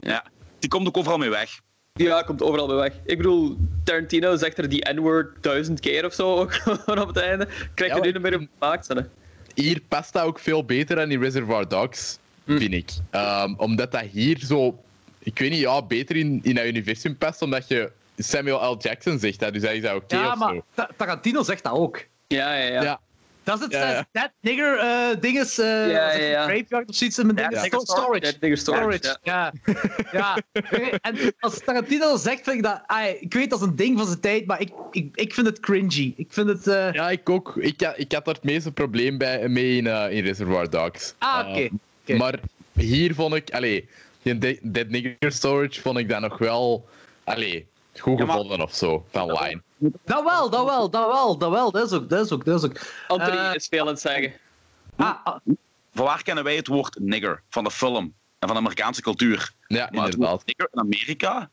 Ja, 0.00 0.24
die 0.58 0.68
komt 0.70 0.86
ook 0.86 0.96
overal 0.96 1.18
mee 1.18 1.30
weg. 1.30 1.60
Ja, 1.94 2.22
komt 2.22 2.42
overal 2.42 2.66
bij 2.66 2.76
weg. 2.76 2.92
Ik 3.04 3.16
bedoel, 3.16 3.56
Tarantino 3.84 4.36
zegt 4.36 4.58
er 4.58 4.68
die 4.68 4.92
N-word 4.94 5.42
duizend 5.42 5.80
keer 5.80 6.04
of 6.04 6.12
zo 6.14 6.36
ook 6.36 6.60
op 6.86 7.06
het 7.06 7.16
einde. 7.16 7.48
Krijg 7.74 7.90
je 7.92 7.98
Ja, 7.98 8.04
nu 8.04 8.12
niet 8.12 8.22
meer 8.22 8.34
op 8.34 8.46
gemaakt, 8.58 8.88
hè. 8.88 9.00
Hier 9.54 9.80
past 9.88 10.12
dat 10.12 10.22
ook 10.22 10.38
veel 10.38 10.64
beter 10.64 10.96
dan 10.96 11.10
in 11.10 11.20
Reservoir 11.20 11.68
Dogs, 11.68 12.18
Hm. 12.44 12.58
vind 12.58 12.72
ik. 12.74 12.90
Ehm, 13.10 13.54
omdat 13.56 13.92
dat 13.92 14.00
hier 14.00 14.38
zo, 14.38 14.82
ik 15.26 15.38
weet 15.38 15.50
niet, 15.50 15.60
ja, 15.60 15.82
beter 15.82 16.16
in, 16.16 16.40
in 16.42 16.54
dat 16.54 16.64
universum 16.64 17.16
past, 17.16 17.42
omdat 17.42 17.68
je 17.68 17.90
Samuel 18.16 18.72
L. 18.72 18.76
Jackson 18.78 19.18
zegt 19.18 19.40
dat, 19.40 19.52
dus 19.52 19.62
dat 19.62 19.70
is 19.72 19.82
dat 19.82 19.94
oké 19.94 20.16
Ja, 20.16 20.32
of 20.32 20.38
maar. 20.38 20.54
Ta- 20.74 20.90
Tarantino 20.96 21.42
zegt 21.42 21.62
dat 21.62 21.72
ook. 21.72 22.04
Ja, 22.26 22.54
ja, 22.54 22.66
ja. 22.72 22.82
Ja. 22.82 23.00
Dat 23.42 23.58
is 23.58 23.64
het 23.64 23.72
Ja, 23.72 23.90
ja. 23.90 24.06
That 24.12 24.30
Nigger 24.40 24.78
eh 24.78 25.20
dinges, 25.20 25.58
eh 25.58 25.66
Ja, 25.66 26.12
ja, 26.12 26.12
ja. 26.12 26.44
Graveyard 26.44 26.88
of 26.88 26.94
zoiets 26.94 27.18
in 27.18 27.26
mijn 27.34 27.50
Ja, 27.52 27.62
Storage. 27.64 28.26
Ja, 28.26 28.32
Nigger 28.40 28.58
Storage, 28.58 28.98
Storage, 28.98 29.18
ja. 29.22 29.52
ja. 30.12 30.36
En 31.02 31.34
als 31.40 31.60
Tarantino 31.64 32.10
dat 32.10 32.20
zegt, 32.20 32.40
vind 32.44 32.56
ik 32.56 32.62
dat... 32.62 32.82
ai, 32.86 33.16
ik 33.20 33.34
weet, 33.34 33.50
dat 33.50 33.60
is 33.60 33.66
een 33.66 33.76
ding 33.76 33.98
van 33.98 34.06
zijn 34.06 34.20
tijd, 34.20 34.46
maar 34.46 34.60
ik, 34.60 34.70
ik, 34.90 35.08
ik 35.16 35.34
vind 35.34 35.46
het 35.46 35.60
cringy. 35.60 36.14
Ik 36.16 36.26
vind 36.32 36.48
het... 36.48 36.66
eh, 36.66 36.92
Ja, 36.92 37.10
ik 37.10 37.28
ook. 37.30 37.56
Ik, 37.56 37.80
had- 37.80 37.98
ik 37.98 38.12
had 38.12 38.26
er 38.26 38.34
het 38.34 38.42
meeste 38.44 38.72
probleem 38.72 39.18
bij, 39.18 39.48
mee 39.48 39.76
in, 39.76 39.86
eh, 39.86 40.10
in 40.16 40.24
Reservoir 40.24 40.70
Dogs. 40.70 41.14
Ah, 41.18 41.48
oké. 41.48 41.68
Oké. 42.02 42.16
Maar 42.16 42.38
hier 42.72 43.14
vond 43.14 43.34
ik, 43.34 43.50
allee, 43.50 43.88
die 44.26 44.38
De- 44.38 44.58
Dead 44.62 44.88
Nigger 44.88 45.32
Storage 45.32 45.80
vond 45.80 45.98
ik 45.98 46.08
dan 46.08 46.20
nog 46.20 46.38
wel, 46.38 46.88
allee, 47.24 47.68
goed 47.98 48.18
Ja, 48.18 48.24
maar- 48.24 48.34
gevonden 48.36 48.60
of 48.62 48.74
zo, 48.74 49.06
van 49.10 49.26
Wine. 49.26 49.62
Dat 50.04 50.24
wel, 50.24 50.50
dat 50.50 50.64
wel, 50.64 50.90
dat 50.90 51.06
wel, 51.06 51.38
dat 51.38 51.50
wel. 51.50 51.70
Dat 51.70 51.86
is 51.86 51.92
ook, 51.92 52.08
dat 52.08 52.24
is 52.24 52.32
ook, 52.32 52.44
dat 52.44 52.62
is 52.62 52.70
ook. 52.70 52.80
Anthony 53.08 53.36
Eh, 53.36 53.54
is 53.54 53.66
veel 53.66 53.80
aan 53.80 53.86
het 53.86 54.00
zeggen. 54.00 54.32
ah, 54.96 55.14
ah, 55.24 55.36
Van 55.94 56.04
waar 56.04 56.22
kennen 56.22 56.44
wij 56.44 56.56
het 56.56 56.66
woord 56.66 56.98
nigger? 57.00 57.42
Van 57.48 57.64
de 57.64 57.70
film 57.70 58.04
en 58.38 58.48
van 58.48 58.50
de 58.50 58.54
Amerikaanse 58.56 59.02
cultuur. 59.02 59.52
Ja, 59.66 59.76
Maar 59.76 59.86
het 59.86 59.94
inderdaad. 60.14 60.30
woord 60.30 60.46
nigger 60.46 60.68
in 60.72 60.80
Amerika 60.80 61.50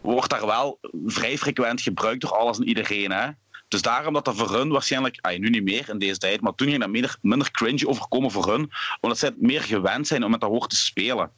wordt 0.00 0.30
daar 0.30 0.46
wel 0.46 0.78
vrij 1.06 1.38
frequent 1.38 1.80
gebruikt 1.80 2.20
door 2.20 2.32
alles 2.32 2.58
en 2.58 2.68
iedereen. 2.68 3.10
Hè? 3.12 3.28
Dus 3.68 3.82
daarom 3.82 4.12
dat 4.14 4.24
dat 4.24 4.36
voor 4.36 4.50
hun 4.50 4.68
waarschijnlijk, 4.68 5.18
ah, 5.20 5.38
nu 5.38 5.48
niet 5.50 5.64
meer 5.64 5.88
in 5.88 5.98
deze 5.98 6.18
tijd, 6.18 6.40
maar 6.40 6.54
toen 6.54 6.68
ging 6.68 6.80
dat 6.80 6.90
minder, 6.90 7.16
minder 7.22 7.50
cringe 7.50 7.88
overkomen 7.88 8.30
voor 8.30 8.50
hun, 8.52 8.70
omdat 9.00 9.18
zij 9.18 9.28
het 9.28 9.40
meer 9.40 9.62
gewend 9.62 10.06
zijn 10.06 10.24
om 10.24 10.30
met 10.30 10.40
dat 10.40 10.50
woord 10.50 10.70
te 10.70 10.76
spelen. 10.76 11.30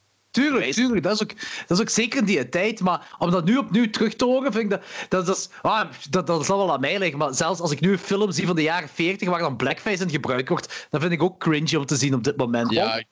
Tuurlijk. 0.75 1.03
Dat 1.03 1.13
is, 1.15 1.23
ook, 1.23 1.33
dat 1.67 1.79
is 1.79 1.81
ook 1.81 1.89
zeker 1.89 2.19
in 2.19 2.25
die 2.25 2.49
tijd. 2.49 2.81
Maar 2.81 3.15
om 3.19 3.31
dat 3.31 3.45
nu 3.45 3.57
opnieuw 3.57 3.91
terug 3.91 4.15
te 4.15 4.25
horen, 4.25 4.53
vind 4.53 4.65
ik 4.65 4.71
dat... 4.71 4.83
Dat, 5.09 5.27
dat, 5.27 5.37
is, 5.37 5.49
ah, 5.63 5.91
dat, 6.11 6.27
dat 6.27 6.45
zal 6.47 6.57
wel 6.59 6.73
aan 6.73 6.81
mij 6.81 6.99
liggen. 6.99 7.19
Maar 7.19 7.35
zelfs 7.35 7.61
als 7.61 7.71
ik 7.71 7.81
nu 7.81 7.93
een 7.93 7.99
film 7.99 8.33
zie 8.33 8.47
van 8.47 8.57
de 8.57 8.63
jaren 8.63 8.89
40 8.89 9.29
waar 9.29 9.39
dan 9.41 9.57
blackface 9.57 10.03
in 10.03 10.11
gebruikt 10.11 10.49
wordt, 10.49 10.87
dan 10.91 11.01
vind 11.01 11.13
ik 11.13 11.23
ook 11.23 11.39
cringe 11.39 11.79
om 11.79 11.87
te 11.87 11.97
zien 11.97 12.15
op 12.15 12.25
dit 12.25 12.37
moment. 12.37 12.71
Ja, 12.73 12.97
ik 12.97 13.07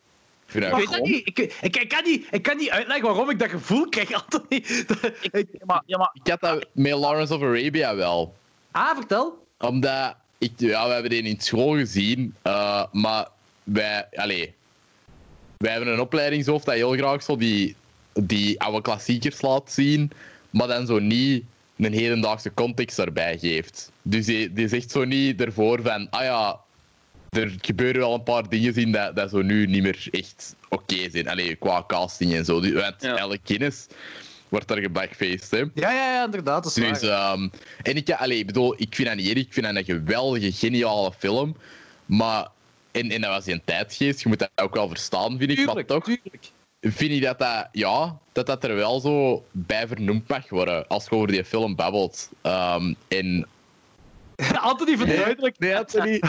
vind 0.47 0.65
Ik 0.65 0.71
dat 0.71 0.79
weet 0.79 0.91
dat 0.91 1.01
niet. 1.03 1.27
Ik, 1.29 1.39
ik, 1.61 1.77
ik, 1.77 1.89
kan 1.89 2.05
niet. 2.05 2.27
ik 2.31 2.43
kan 2.43 2.57
niet 2.57 2.71
uitleggen 2.71 3.07
waarom 3.07 3.31
ik 3.31 3.39
dat 3.39 3.51
gevoel 3.51 3.89
krijg, 3.89 4.13
Anthony. 4.23 4.45
Ik- 4.51 5.47
Ja, 5.53 5.65
maar, 5.65 5.83
ja, 5.87 5.99
maar 5.99 6.11
Ik 6.23 6.31
had 6.31 6.41
dat 6.41 6.67
met 6.73 6.93
Lawrence 6.93 7.35
of 7.35 7.43
Arabia 7.43 7.95
wel. 7.97 8.35
ah, 8.71 8.95
vertel. 8.97 9.47
Omdat, 9.59 10.15
ik, 10.39 10.53
ja, 10.57 10.87
we 10.87 10.93
hebben 10.93 11.11
die 11.11 11.23
in 11.23 11.41
school 11.41 11.75
gezien, 11.77 12.35
eh, 12.43 12.85
maar 12.93 13.29
wij, 13.63 14.07
allee, 14.15 14.55
wij 15.65 15.73
hebben 15.73 15.93
een 15.93 16.01
opleidingshoofd 16.01 16.65
dat 16.65 16.75
heel 16.75 16.93
graag 16.93 17.23
zo 17.23 17.37
die, 17.37 17.75
die 18.13 18.61
oude 18.61 18.81
klassiekers 18.83 19.43
laat 19.43 19.73
zien, 19.73 20.11
maar 20.51 20.67
dan 20.67 20.87
zo 20.87 20.99
niet 20.99 21.45
een 21.77 21.93
hedendaagse 21.93 22.55
context 22.55 22.97
daarbij 22.97 23.39
geeft. 23.39 23.91
Dus 24.03 24.27
die, 24.27 24.53
die 24.53 24.69
zegt 24.69 24.91
zo 24.91 25.05
niet 25.05 25.41
ervoor 25.41 25.83
van, 25.83 26.11
ah 26.11 26.23
ja, 26.23 26.61
er 27.31 27.55
gebeuren 27.61 28.01
wel 28.01 28.15
een 28.15 28.23
paar 28.23 28.49
dingen 28.49 28.75
in 28.75 28.93
dat, 28.93 29.17
dat 29.17 29.31
zo 29.31 29.43
nu 29.43 29.67
niet 29.67 29.83
meer 29.83 30.09
echt 30.11 30.55
oké 30.69 31.11
zijn. 31.11 31.29
Allee, 31.29 31.55
qua 31.57 31.85
casting 31.87 32.35
en 32.35 32.45
zo. 32.45 32.61
Dus, 32.61 32.73
want 32.73 32.95
Ja. 32.99 33.17
elke 33.17 33.39
kennis 33.45 33.87
wordt 34.49 34.69
daar 34.69 34.79
geblackfaced, 34.81 35.51
hè. 35.51 35.59
Ja, 35.59 35.93
ja, 35.93 36.13
ja, 36.15 36.25
inderdaad. 36.25 36.63
Dat 36.65 36.77
is 36.77 36.89
Dus, 36.89 37.09
waar. 37.09 37.33
ehm, 37.33 37.49
en 37.83 37.97
ik, 37.97 38.11
allee, 38.11 38.39
ik 38.39 38.47
bedoel, 38.47 38.75
ik 38.77 38.95
vind 38.95 39.09
dat 39.09 39.17
niet 39.17 39.29
erg. 39.29 39.39
Ik 39.39 39.53
vind 39.53 39.67
dat 39.67 39.77
een 39.77 39.85
geweldige, 39.85 40.53
geniale 40.53 41.13
film. 41.19 41.57
Maar, 42.07 42.49
en, 42.95 43.11
en 43.11 43.21
dat 43.21 43.31
was 43.31 43.47
in 43.47 43.63
tijdgeest, 43.65 44.21
je 44.23 44.29
moet 44.29 44.39
dat 44.39 44.51
ook 44.55 44.75
wel 44.75 44.89
verstaan, 44.89 45.39
vind 45.39 45.51
ik. 45.51 45.57
Tuurlijk, 45.57 45.75
maar 45.77 45.85
toch 45.87 46.05
tuurlijk. 46.05 46.51
vind 46.81 47.11
ik 47.11 47.23
dat 47.23 47.39
dat, 47.39 47.69
ja, 47.73 48.19
dat 48.33 48.47
dat 48.47 48.65
er 48.65 48.75
wel 48.75 49.01
zo 49.01 49.45
bij 49.51 49.87
vernoemd 49.87 50.29
mag 50.29 50.49
worden 50.49 50.87
als 50.89 51.05
je 51.05 51.11
over 51.11 51.29
die 51.29 51.45
film 51.45 51.75
babbelt. 51.75 52.31
Ehm, 52.43 52.95
en... 53.09 53.47
Anthony 54.61 54.97
verduidelijkt. 54.97 55.59
Nee, 55.59 55.77
Anthony. 55.77 56.21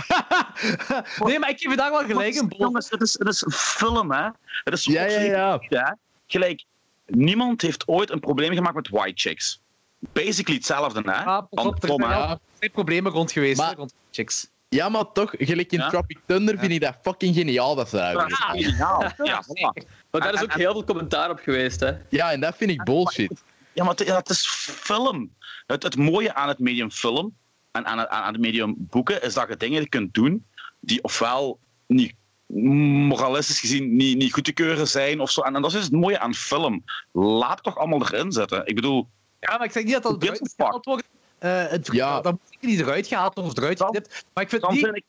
nee, 1.25 1.39
maar 1.39 1.49
ik 1.49 1.59
geef 1.59 1.71
je 1.71 1.75
daar 1.77 1.91
wel 1.91 2.03
gelijk 2.05 2.35
in. 2.35 2.47
Bol. 2.47 2.59
Jongens, 2.59 2.89
het 2.89 3.01
is, 3.01 3.13
het 3.19 3.27
is 3.27 3.41
een 3.41 3.51
film, 3.51 4.11
hè? 4.11 4.29
Het 4.63 4.73
is 4.73 4.85
Ja, 4.85 5.05
ja, 5.05 5.19
ja. 5.21 5.59
hè? 5.69 5.91
Gelijk, 6.27 6.63
niemand 7.05 7.61
heeft 7.61 7.87
ooit 7.87 8.09
een 8.09 8.19
probleem 8.19 8.53
gemaakt 8.53 8.75
met 8.75 8.89
white 8.89 9.29
chicks. 9.29 9.59
Basically 9.99 10.57
hetzelfde, 10.57 11.01
hè? 11.05 11.11
Ah, 11.11 11.43
pas 11.49 11.65
op, 11.65 11.83
er 11.83 11.89
zijn 11.89 11.99
Ja. 12.09 12.39
problemen 12.71 13.11
rond 13.11 13.31
geweest. 13.31 13.57
Maar- 13.57 13.75
rond 13.75 13.93
chicks. 14.11 14.47
Ja, 14.75 14.89
maar 14.89 15.11
toch, 15.11 15.33
gelijk 15.37 15.71
in 15.71 15.79
Ja? 15.79 15.89
Tropic 15.89 16.19
Thunder 16.25 16.59
vind 16.59 16.71
ik 16.71 16.81
dat 16.81 16.97
fucking 17.01 17.35
geniaal 17.35 17.75
dat 17.75 17.89
ze 17.89 17.95
dat 17.95 18.05
hebben 18.05 18.27
Ja, 18.27 18.35
geniaal. 18.35 19.01
Ja, 19.23 19.43
voilà. 19.43 19.87
Maar 20.11 20.21
daar 20.21 20.33
is 20.33 20.43
ook 20.43 20.53
heel 20.53 20.71
veel 20.71 20.83
commentaar 20.83 21.29
op 21.29 21.39
geweest, 21.39 21.79
hè. 21.79 21.91
Ja, 22.09 22.31
en 22.31 22.39
dat 22.39 22.55
vind 22.57 22.71
ik 22.71 22.83
bullshit. 22.83 23.43
Ja, 23.73 23.83
maar 23.83 23.95
het, 23.95 24.07
ja, 24.07 24.15
het 24.15 24.29
is 24.29 24.47
film. 24.69 25.31
Het, 25.67 25.83
het 25.83 25.97
mooie 25.97 26.33
aan 26.33 26.47
het 26.47 26.59
medium 26.59 26.91
film 26.91 27.35
en 27.71 27.85
aan 27.85 27.97
het, 27.97 28.07
aan 28.07 28.33
het 28.33 28.41
medium 28.41 28.75
boeken 28.77 29.21
is 29.21 29.33
dat 29.33 29.47
je 29.47 29.57
dingen 29.57 29.89
kunt 29.89 30.13
doen 30.13 30.45
die 30.79 31.03
ofwel 31.03 31.59
niet 31.87 32.13
moralistisch 32.45 33.59
gezien 33.59 33.95
niet, 33.95 34.17
niet 34.17 34.33
goed 34.33 34.43
te 34.43 34.51
keuren 34.51 34.87
zijn 34.87 35.19
of 35.19 35.31
zo. 35.31 35.41
En, 35.41 35.55
en 35.55 35.61
dat 35.61 35.73
is 35.73 35.83
het 35.83 35.91
mooie 35.91 36.19
aan 36.19 36.33
film. 36.33 36.83
Laat 37.11 37.63
toch 37.63 37.77
allemaal 37.77 38.01
erin 38.01 38.31
zitten. 38.31 38.65
Ik 38.65 38.75
bedoel, 38.75 39.09
Ja, 39.39 39.57
maar 39.57 39.65
ik 39.65 39.71
zeg 39.71 39.83
niet 39.83 39.93
dat 39.93 40.03
dat 40.03 40.23
eruit 40.23 40.85
wordt. 40.85 41.07
Eh, 41.39 41.67
het, 41.67 41.89
Ja. 41.91 42.21
Dat 42.21 42.31
moet 42.31 42.41
zeker 42.49 42.67
niet 42.67 42.79
eruit 42.79 43.07
gehaald 43.07 43.35
of 43.37 43.57
eruit 43.57 43.77
Dan- 43.77 43.87
geknipt. 43.87 44.25
Maar 44.33 44.43
ik 44.43 44.49
vind 44.49 44.61
dan 44.61 44.71
die... 44.73 44.83
vind 44.83 44.95
ik, 44.95 45.03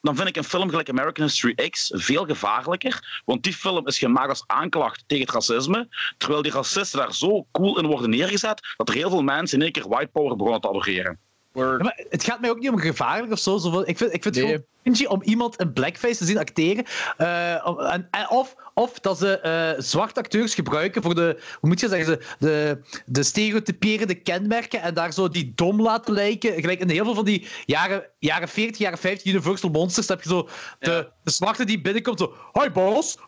dan 0.00 0.16
vind 0.16 0.28
ik 0.28 0.36
een 0.36 0.44
film 0.44 0.68
gelijk 0.68 0.88
American 0.88 1.24
History 1.24 1.54
X 1.70 1.90
veel 1.94 2.24
gevaarlijker. 2.24 3.22
Want 3.24 3.42
die 3.42 3.52
film 3.54 3.86
is 3.86 3.98
gemaakt 3.98 4.28
als 4.28 4.44
aanklacht 4.46 5.04
tegen 5.06 5.24
het 5.24 5.34
racisme. 5.34 5.88
Terwijl 6.18 6.42
die 6.42 6.52
racisten 6.52 6.98
daar 6.98 7.14
zo 7.14 7.46
cool 7.52 7.78
in 7.78 7.86
worden 7.86 8.10
neergezet. 8.10 8.60
dat 8.76 8.88
er 8.88 8.94
heel 8.94 9.10
veel 9.10 9.22
mensen 9.22 9.58
in 9.58 9.64
één 9.64 9.72
keer 9.72 9.88
white 9.88 10.10
power 10.12 10.36
begonnen 10.36 10.60
te 10.60 10.68
adoreren. 10.68 11.18
Ja, 11.54 11.76
maar 11.76 12.04
het 12.08 12.24
gaat 12.24 12.40
mij 12.40 12.50
ook 12.50 12.58
niet 12.58 12.70
om 12.70 12.78
gevaarlijk 12.78 13.32
of 13.32 13.38
zo. 13.38 13.58
zo 13.58 13.80
ik 13.80 13.96
vind, 13.98 14.14
ik 14.14 14.22
vind 14.22 14.34
het 14.34 14.44
gewoon 14.44 14.64
cringy 14.82 15.04
om 15.06 15.22
iemand 15.22 15.56
in 15.56 15.72
blackface 15.72 16.16
te 16.16 16.24
zien 16.24 16.38
acteren. 16.38 16.84
eh, 17.16 17.92
en, 17.92 18.08
en 18.10 18.30
of, 18.30 18.54
of 18.74 18.98
dat 19.00 19.18
ze 19.18 19.38
eh, 19.40 19.82
zwarte 19.82 20.20
acteurs 20.20 20.54
gebruiken 20.54 21.02
voor 21.02 21.14
de, 21.14 21.40
hoe 21.60 21.68
moet 21.68 21.80
je 21.80 21.88
zeggen, 21.88 22.06
ze- 22.06 22.34
de, 22.38 22.80
de 23.06 23.22
stereotyperende 23.22 24.14
kenmerken 24.14 24.80
en 24.82 24.94
daar 24.94 25.12
zo 25.12 25.28
die 25.28 25.52
dom 25.54 25.82
laten 25.82 26.14
lijken. 26.14 26.60
Gelijk 26.60 26.80
in 26.80 26.88
heel 26.90 27.04
veel 27.04 27.14
van 27.14 27.24
die 27.24 27.48
jaren, 27.66 28.04
jaren 28.18 28.48
40, 28.48 28.78
jaren 28.78 28.98
50 28.98 29.32
Universal 29.32 29.70
Monsters 29.70 30.08
heb 30.08 30.22
je 30.22 30.28
zo 30.28 30.48
de, 30.78 30.90
Ja. 30.90 31.08
de 31.24 31.30
zwarte 31.30 31.64
die 31.64 31.80
binnenkomt 31.80 32.18
zo, 32.18 32.34
hi 32.52 32.70
boss. 32.70 33.18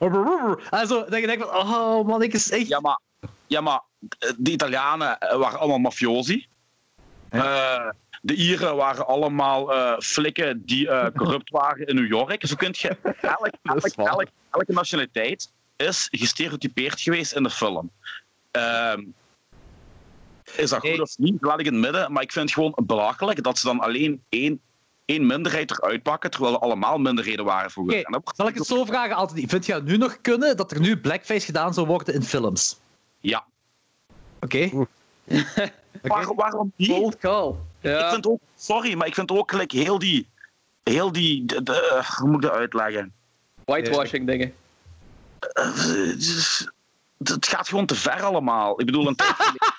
En 0.70 0.86
zo, 0.86 1.04
dat 1.04 1.20
je 1.20 1.26
denkt 1.26 1.44
van, 1.44 1.56
oh 1.56 2.06
man, 2.06 2.22
ik 2.22 2.32
is 2.34 2.50
echt... 2.50 2.66
Ja, 2.68 2.80
maar, 2.80 2.98
ja, 3.46 3.60
maar 3.60 3.80
de 4.38 4.50
Italianen 4.50 5.18
eh, 5.18 5.38
waren 5.38 5.58
allemaal 5.58 5.78
mafiosi. 5.78 6.46
Eh, 7.28 7.88
de 8.26 8.34
Ieren 8.34 8.76
waren 8.76 9.06
allemaal 9.06 9.74
eh, 9.74 9.98
flikken 9.98 10.62
die 10.66 10.88
eh, 10.88 11.06
corrupt 11.20 11.50
waren 11.50 11.86
in 11.86 11.94
New 11.94 12.06
York. 12.06 12.46
Zo 12.46 12.54
kunt 12.54 12.78
je... 12.78 12.96
Elk, 13.20 14.28
elke 14.50 14.72
nationaliteit 14.72 15.50
is 15.76 16.08
gestereotypeerd 16.10 17.00
geweest 17.00 17.32
in 17.32 17.42
de 17.42 17.50
film. 17.50 17.90
Ehm, 18.50 19.02
is 20.56 20.70
dat 20.70 20.80
goed 20.80 21.00
of 21.00 21.18
niet? 21.18 21.36
Laat 21.40 21.60
ik 21.60 21.66
in 21.66 21.72
het 21.72 21.82
midden. 21.82 22.12
Maar 22.12 22.22
ik 22.22 22.32
vind 22.32 22.44
het 22.44 22.54
gewoon 22.54 22.86
belachelijk 22.86 23.42
dat 23.42 23.58
ze 23.58 23.66
dan 23.66 23.80
alleen 23.80 24.22
één, 24.28 24.60
één 25.04 25.26
minderheid 25.26 25.70
eruit 25.70 26.02
pakken, 26.02 26.30
terwijl 26.30 26.54
er 26.54 26.60
allemaal 26.60 26.98
minderheden 26.98 27.44
waren 27.44 27.70
vroeger. 27.70 28.06
Wordt- 28.10 28.36
Zal 28.36 28.48
ik 28.48 28.54
het 28.54 28.66
zo 28.66 28.84
vragen, 28.84 29.16
Anthony? 29.16 29.46
Vind 29.48 29.66
je 29.66 29.72
het 29.74 29.84
nu 29.84 29.96
nog 29.96 30.20
kunnen 30.20 30.56
dat 30.56 30.70
er 30.72 30.80
nu 30.80 30.96
blackface 31.00 31.46
gedaan 31.46 31.74
zou 31.74 31.86
worden 31.86 32.14
in 32.14 32.22
films? 32.22 32.78
Ja. 33.20 33.44
Oké. 34.40 34.70
Oké. 34.72 34.86
Waar- 36.02 36.34
waarom 36.34 36.72
niet? 36.76 36.88
Bold 36.88 37.18
call. 37.18 37.54
Ik 37.84 38.08
vind 38.10 38.26
ook, 38.26 38.40
sorry, 38.56 38.94
maar 38.94 39.06
ik 39.06 39.14
vind 39.14 39.30
ook 39.30 39.50
gelijk 39.50 39.72
heel 39.72 39.98
die. 39.98 40.28
Heel 40.82 41.12
die. 41.12 41.44
De, 41.44 41.62
de- 41.62 41.88
eh, 41.98 42.10
hoe 42.10 42.28
moet 42.28 42.44
ik 42.44 42.50
dat 42.50 42.58
uitleggen? 42.58 43.12
Whitewashing 43.64 44.26
dingen. 44.26 44.54
Eh, 45.38 45.70
Het 47.18 47.46
gaat 47.48 47.68
gewoon 47.68 47.86
te 47.86 47.94
ver 47.94 48.22
allemaal. 48.22 48.80
Ik 48.80 48.86
bedoel, 48.86 49.06
een 49.08 49.14
tijd 49.24 49.32
geleden 49.34 49.72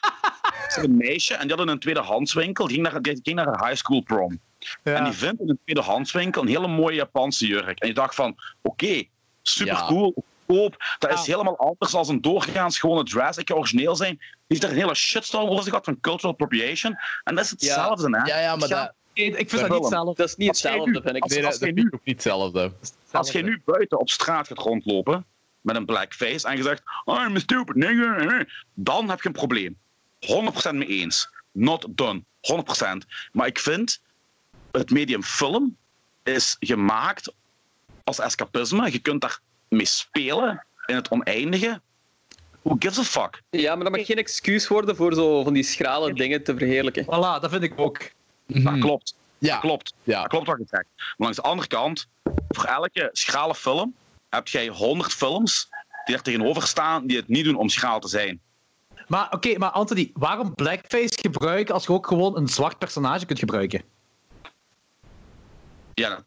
was 0.66 0.78
een 0.78 0.98
meisje 0.98 1.34
en 1.34 1.48
die 1.48 1.56
had 1.56 1.66
in 1.66 1.72
een 1.72 1.80
tweedehandswinkel. 1.80 2.68
Die 2.68 2.76
ging 2.76 2.92
naar, 2.92 3.02
die 3.02 3.20
ging 3.24 3.36
naar 3.36 3.48
een 3.48 3.66
high 3.66 3.76
school 3.76 4.02
prom. 4.02 4.40
En 4.84 5.04
die 5.04 5.14
vindt 5.14 5.42
in 5.42 5.50
een 5.50 5.60
tweedehandswinkel 5.64 6.42
een 6.42 6.48
hele 6.48 6.68
mooie 6.68 6.96
Japanse 6.96 7.48
jurk. 7.48 7.80
En 7.80 7.88
je 7.88 7.94
dacht 7.94 8.16
van, 8.16 8.36
oké, 8.62 9.04
super 9.42 9.74
Ja. 9.74 9.86
cool. 9.88 10.24
Goedkoop. 10.48 10.96
Dat 11.00 11.12
is 11.14 11.26
Ja. 11.26 11.32
helemaal 11.32 11.58
anders 11.58 11.94
als 11.94 12.08
een 12.08 12.22
doorgaans 12.22 12.80
gewone 12.80 13.04
Jurassic 13.04 13.52
origineel 13.56 13.96
zijn. 13.96 14.16
Die 14.18 14.28
heeft 14.48 14.64
er 14.64 14.70
een 14.70 14.76
hele 14.76 14.96
shitstorm 14.96 15.44
over 15.50 15.58
zich 15.64 15.68
gehad 15.70 15.86
van 15.86 16.00
cultural 16.00 16.32
appropriation. 16.32 16.98
En 17.24 17.36
dat 17.36 17.44
is 17.44 17.50
hetzelfde, 17.50 18.18
hè? 18.18 18.26
Ja, 18.26 18.40
ja, 18.40 18.56
maar 18.56 18.68
dat, 18.68 18.94
ik 19.14 19.50
vind 19.50 19.68
dat 19.68 19.80
niet 19.80 19.88
zelf. 19.90 20.16
Dat 20.16 20.28
is 20.28 20.36
niet 20.36 20.48
hetzelfde, 20.48 20.92
nu- 20.92 21.02
vind 21.02 21.16
ik. 21.16 21.24
als- 21.24 21.32
nee, 21.32 21.42
dat, 21.42 21.52
als 21.52 21.60
vind 21.60 21.78
ik 21.78 21.84
niet 21.92 22.16
hetzelfde. 22.16 22.72
Als 23.12 23.32
je 23.32 23.42
nu 23.44 23.62
buiten 23.66 24.00
op 24.00 24.10
straat 24.10 24.48
gaat 24.48 24.58
rondlopen 24.58 25.26
met 25.62 25.76
een 25.76 25.86
blackface 25.86 26.48
en 26.48 26.58
je 26.58 26.64
zegt, 26.64 26.82
I'm 27.06 27.36
a 27.36 27.40
stupid 27.40 27.76
nigger, 27.76 28.48
dan 28.74 29.10
heb 29.10 29.22
je 29.22 29.28
een 29.28 29.34
probleem. 29.34 29.78
100% 30.20 30.76
mee 30.76 30.88
eens. 30.88 31.30
Not 31.52 31.86
done. 31.90 32.24
100%. 32.42 33.06
Maar 33.32 33.48
ik 33.48 33.60
vind, 33.60 34.02
het 34.72 34.90
medium 34.92 35.24
film 35.24 35.78
is 36.24 36.56
gemaakt 36.60 37.34
als 38.04 38.20
escapisme. 38.20 38.92
Je 38.92 39.00
kunt 39.00 39.22
daar 39.22 39.40
mee 39.68 39.86
spelen 39.86 40.66
in 40.86 40.96
het 40.96 41.10
oneindige. 41.10 41.82
Who 42.62 42.76
gives 42.80 43.00
a 43.00 43.04
fuck? 43.04 43.42
Ja, 43.50 43.76
maar 43.76 43.84
dat 43.84 43.96
mag 43.96 44.06
geen 44.06 44.18
excuus 44.18 44.68
worden 44.68 44.96
voor 44.96 45.14
zo 45.14 45.44
van 45.44 45.54
die 45.54 45.64
schrale 45.64 46.14
dingen 46.14 46.44
te 46.44 46.58
verheerlijken. 46.58 47.04
Voilà, 47.04 47.42
dat 47.42 47.50
vind 47.50 47.64
ik 47.64 47.74
ook. 47.80 47.98
Dat 48.48 48.64
Mhm. 48.64 48.80
klopt. 48.80 49.16
Ja, 49.38 49.52
Dat 49.52 49.62
klopt. 49.62 49.94
ja. 50.04 50.20
Dat 50.22 50.30
klopt 50.30 50.48
wat 50.48 50.58
je 50.58 50.66
zegt. 50.70 50.86
Maar 50.96 51.14
langs 51.18 51.36
de 51.36 51.42
andere 51.44 51.68
kant, 51.68 52.08
voor 52.50 52.64
elke 52.64 53.10
schrale 53.12 53.56
film 53.56 53.96
heb 54.30 54.48
jij 54.48 54.68
100 54.68 55.14
films 55.14 55.70
die 56.06 56.16
er 56.16 56.22
tegenover 56.22 56.64
staan 56.68 57.08
die 57.08 57.18
het 57.18 57.28
niet 57.28 57.44
doen 57.46 57.56
om 57.56 57.70
schraal 57.70 58.00
te 58.00 58.08
zijn. 58.08 58.42
Maar 59.08 59.32
oké, 59.34 59.58
maar 59.58 59.70
Anthony, 59.70 60.12
waarom 60.14 60.56
blackface 60.56 61.18
gebruiken 61.22 61.74
als 61.74 61.84
je 61.86 61.92
ook 61.92 62.08
gewoon 62.08 62.38
een 62.38 62.48
zwart 62.48 62.78
personage 62.78 63.26
kunt 63.26 63.40
gebruiken? 63.40 63.82
Ja, 65.94 66.24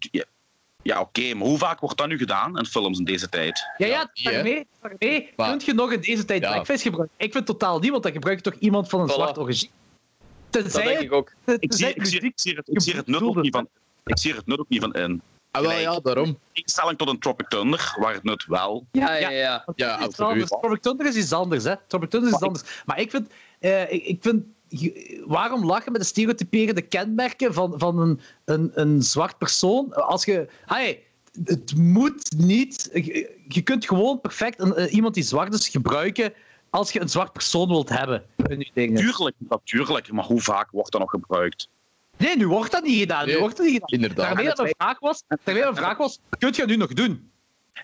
ja, 0.83 1.01
oké, 1.01 1.35
maar 1.35 1.47
hoe 1.47 1.59
vaak 1.59 1.81
wordt 1.81 1.97
dat 1.99 2.09
nu 2.09 2.19
gedaan 2.19 2.59
in 2.59 2.67
films 2.67 2.99
in 2.99 3.05
deze 3.05 3.29
tijd? 3.29 3.67
Ja, 3.79 3.87
ja, 3.87 4.11
daarmee, 4.23 4.67
daarmee 4.81 5.33
Maar- 5.37 5.57
kun 5.57 5.67
je 5.67 5.73
nog 5.75 5.93
in 5.93 6.01
deze 6.01 6.25
tijd 6.25 6.43
Ja. 6.43 6.53
blackface 6.53 6.83
gebruiken. 6.83 7.15
Ik 7.19 7.33
vind 7.33 7.47
totaal 7.47 7.79
niet, 7.79 7.91
want 7.91 8.03
dan 8.03 8.13
gebruik 8.13 8.37
je 8.45 8.51
toch 8.51 8.61
iemand 8.61 8.89
van 8.89 9.01
een 9.01 9.11
Voilà. 9.11 9.13
zwart 9.15 9.39
origine. 9.39 9.71
Dat 10.51 10.63
Tenzij 10.63 10.85
denk 10.85 11.01
ik 11.01 11.13
ook. 11.13 11.29
Ik 11.29 11.35
zie, 11.45 11.59
tenzij 11.69 11.93
ik 11.93 12.05
zie, 12.07 12.17
het 12.19 12.25
ik 12.25 12.33
zie, 12.41 12.55
het, 12.55 12.69
ik 12.69 12.81
zie 12.81 12.93
er 12.93 12.99
het 12.99 13.07
nut 13.07 13.23
ook 13.23 13.43
niet 13.43 13.55
van. 13.55 13.69
Ik 14.05 14.19
zie 14.19 14.35
het 14.35 14.47
nut 14.47 14.59
ook 14.59 14.69
niet 14.69 14.81
van 14.81 14.93
in. 14.95 15.23
Ah, 15.51 15.63
wel, 15.63 15.73
ja, 15.73 16.01
daarom. 16.01 16.39
In 16.53 16.63
stelling 16.65 16.99
tot 16.99 17.09
een 17.09 17.19
Tropic 17.19 17.49
Thunder, 17.49 17.95
waar 18.01 18.15
het 18.15 18.23
nut 18.25 18.45
wel. 18.47 18.87
Ja, 18.93 19.15
ja, 19.17 19.31
ja. 19.31 19.65
Ja, 19.77 19.95
absoluut. 19.95 20.47
Tropic 20.47 20.83
Thunder 20.83 21.07
is 21.07 21.17
iets 21.17 21.33
anders, 21.33 21.65
hè. 21.65 21.75
Tropic 21.87 22.11
Thunder 22.11 22.29
is 22.29 22.35
iets 22.35 22.45
anders. 22.45 22.83
Maar 22.87 23.01
ik 23.01 23.11
vind... 23.11 23.31
eh, 23.59 23.93
ik, 23.93 24.05
ik 24.05 24.19
vind 24.23 24.45
waarom 25.27 25.65
lachen 25.65 25.93
met 25.93 26.01
de 26.01 26.07
stereotyperende 26.07 26.82
kenmerken 26.82 27.55
van, 27.55 27.74
van 27.77 27.99
een, 27.99 28.20
een, 28.45 28.70
een 28.74 29.03
zwart 29.03 29.39
persoon? 29.39 29.95
Als 29.95 30.24
je... 30.24 30.49
Hey, 30.66 31.03
het 31.45 31.77
moet 31.77 32.32
niet... 32.36 32.90
Je, 32.93 33.36
je 33.49 33.62
kunt 33.62 33.86
gewoon 33.86 34.20
perfect 34.20 34.61
een, 34.61 34.74
eh, 34.74 34.93
iemand 34.93 35.15
die 35.15 35.23
zwart 35.23 35.55
is 35.55 35.69
gebruiken 35.69 36.32
als 36.70 36.93
je 36.93 37.01
een 37.01 37.09
zwart 37.09 37.32
persoon 37.32 37.69
wilt 37.69 37.89
hebben 37.89 38.24
in 38.36 38.59
je 38.59 38.70
dingen. 38.74 39.01
Tuurlijk, 39.01 39.36
natuurlijk, 39.39 40.12
maar 40.12 40.24
hoe 40.24 40.40
vaak 40.40 40.70
wordt 40.70 40.93
dat 40.93 41.01
nog 41.01 41.11
gebruikt? 41.11 41.69
Nee, 42.16 42.36
nu 42.36 42.49
wordt 42.49 42.73
dat 42.73 42.82
niet 42.82 42.99
gedaan. 42.99 43.24
Nu 43.24 43.31
Nee, 43.31 43.40
wordt 43.40 43.57
dat 43.57 43.66
niet 43.66 43.82
gedaan. 43.85 44.39
Inderdaad. 44.39 44.70
Vraag 44.77 44.99
was, 44.99 45.24
dat 45.28 45.39
mijn 45.45 45.77
vraag 45.77 45.97
was, 45.97 46.20
kun 46.39 46.51
je 46.51 46.57
dat 46.57 46.66
nu 46.66 46.77
nog 46.77 46.93
doen? 46.93 47.31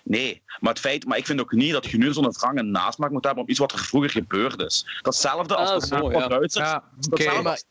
Nee, 0.03 0.41
maar 0.59 0.71
het 0.71 0.81
feit, 0.81 1.05
maar 1.05 1.17
ik 1.17 1.25
vind 1.25 1.39
ook 1.39 1.51
niet 1.51 1.71
dat 1.71 1.85
je 1.85 1.97
nu 1.97 2.13
zo'n 2.13 2.31
wrang 2.31 2.57
en 2.57 2.71
nasmaak 2.71 3.11
moet 3.11 3.23
hebben 3.23 3.43
op 3.43 3.49
iets 3.49 3.59
wat 3.59 3.71
er 3.71 3.79
vroeger 3.79 4.09
gebeurd 4.09 4.59
is. 4.61 4.99
Datzelfde 5.01 5.55
als 5.55 5.91
Ah, 5.91 5.99
de 6.11 6.17
ja. 6.17 6.27
Duitsers. 6.27 6.73
oké. 6.73 6.83
Datzelfde 7.09 7.41
maar 7.43 7.61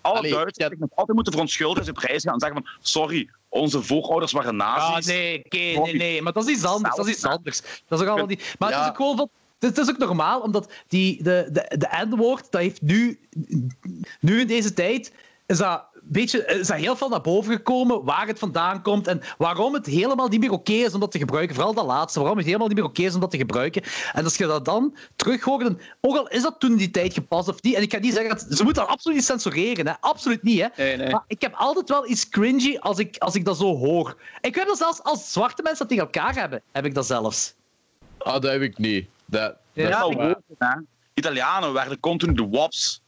alle 0.00 0.16
allee, 0.18 0.32
Duitsers 0.32 0.68
ja, 0.70 0.86
altijd 0.94 1.14
moeten 1.14 1.32
verontschuldigen, 1.32 1.84
ze 1.84 1.92
prijs 1.92 2.22
gaan 2.22 2.32
en 2.34 2.40
zeggen 2.40 2.62
van 2.62 2.72
sorry, 2.80 3.28
onze 3.48 3.82
voorouders 3.82 4.32
waren 4.32 4.60
Ah, 4.60 4.76
nazi's. 4.90 5.06
nee, 5.06 5.42
oké, 5.44 5.56
nee, 5.58 5.94
nee, 5.94 6.22
maar 6.22 6.32
dat 6.32 6.48
is 6.48 6.54
iets 6.54 6.64
anders. 6.64 6.96
Dat 6.96 7.06
is 7.06 7.12
iets 7.14 7.24
anders. 7.24 7.60
Dat 7.60 7.98
is 7.98 8.04
ook 8.04 8.10
allemaal 8.10 8.26
niet. 8.26 8.54
Maar 8.58 8.68
het 8.68 8.78
Ja. 8.78 8.84
is 8.84 8.90
ook 8.90 8.96
gewoon 8.96 9.16
van. 9.16 9.28
Het 9.58 9.78
is 9.78 9.88
ook 9.88 9.98
normaal, 9.98 10.40
omdat 10.40 10.72
die, 10.88 11.22
de, 11.22 11.48
de, 11.52 11.74
de 11.78 12.04
N-woord, 12.08 12.46
dat 12.50 12.60
heeft 12.60 12.82
nu, 12.82 13.18
nu 14.20 14.40
in 14.40 14.46
deze 14.46 14.72
tijd, 14.74 15.12
is 15.46 15.58
dat, 15.58 15.84
een 15.91 15.91
beetje, 16.02 16.46
is 16.46 16.66
dat 16.66 16.76
heel 16.76 16.96
veel 16.96 17.08
naar 17.08 17.20
boven 17.20 17.52
gekomen, 17.52 18.04
waar 18.04 18.26
het 18.26 18.38
vandaan 18.38 18.82
komt 18.82 19.06
en 19.06 19.20
waarom 19.38 19.74
het 19.74 19.86
helemaal 19.86 20.28
niet 20.28 20.40
meer 20.40 20.50
oké 20.50 20.72
is 20.72 20.94
om 20.94 21.00
dat 21.00 21.10
te 21.10 21.18
gebruiken. 21.18 21.54
Vooral 21.54 21.74
dat 21.74 21.84
laatste, 21.84 22.18
waarom 22.18 22.36
het 22.38 22.46
helemaal 22.46 22.66
niet 22.68 22.76
meer 22.76 22.86
oké 22.86 23.02
is 23.02 23.14
om 23.14 23.20
dat 23.20 23.30
te 23.30 23.36
gebruiken. 23.36 23.82
En 24.12 24.24
als 24.24 24.36
je 24.36 24.46
dat 24.46 24.64
dan 24.64 24.96
terug 25.16 25.42
hoort, 25.42 25.62
dan, 25.62 25.80
ook 26.00 26.16
al 26.16 26.28
is 26.28 26.42
dat 26.42 26.60
toen 26.60 26.70
in 26.70 26.76
die 26.76 26.90
tijd 26.90 27.14
gepast 27.14 27.48
of 27.48 27.62
niet, 27.62 27.74
en 27.74 27.82
ik 27.82 27.92
ga 27.92 27.98
niet 27.98 28.12
zeggen, 28.12 28.30
dat, 28.30 28.56
ze 28.56 28.64
moeten 28.64 28.82
dat 28.82 28.92
absoluut 28.92 29.16
niet 29.16 29.26
censureren, 29.26 29.86
hè, 29.86 29.92
absoluut 30.00 30.42
niet. 30.42 30.60
Hè. 30.60 30.66
Nee, 30.76 30.96
nee. 30.96 31.10
Maar 31.10 31.24
ik 31.26 31.40
heb 31.40 31.54
altijd 31.54 31.88
wel 31.88 32.08
iets 32.08 32.28
cringy 32.28 32.76
als 32.78 32.98
ik, 32.98 33.16
als 33.18 33.34
ik 33.34 33.44
dat 33.44 33.56
zo 33.56 33.76
hoor. 33.76 34.16
Ik 34.40 34.54
heb 34.54 34.66
dat 34.66 34.78
zelfs 34.78 35.02
als 35.02 35.32
zwarte 35.32 35.62
mensen 35.62 35.88
dat 35.88 35.96
tegen 35.98 36.12
elkaar 36.12 36.34
hebben, 36.34 36.62
heb 36.72 36.84
ik 36.84 36.94
dat 36.94 37.06
zelfs. 37.06 37.54
ah, 38.18 38.32
dat 38.32 38.52
heb 38.52 38.62
ik 38.62 38.78
niet. 38.78 39.06
Dat, 39.26 39.54
Ja, 39.72 40.06
is 40.06 40.16
hè. 40.58 40.74
Italianen 41.14 41.72
werden 41.72 42.00
continu 42.00 42.32
de 42.32 42.42
wops 42.42 43.01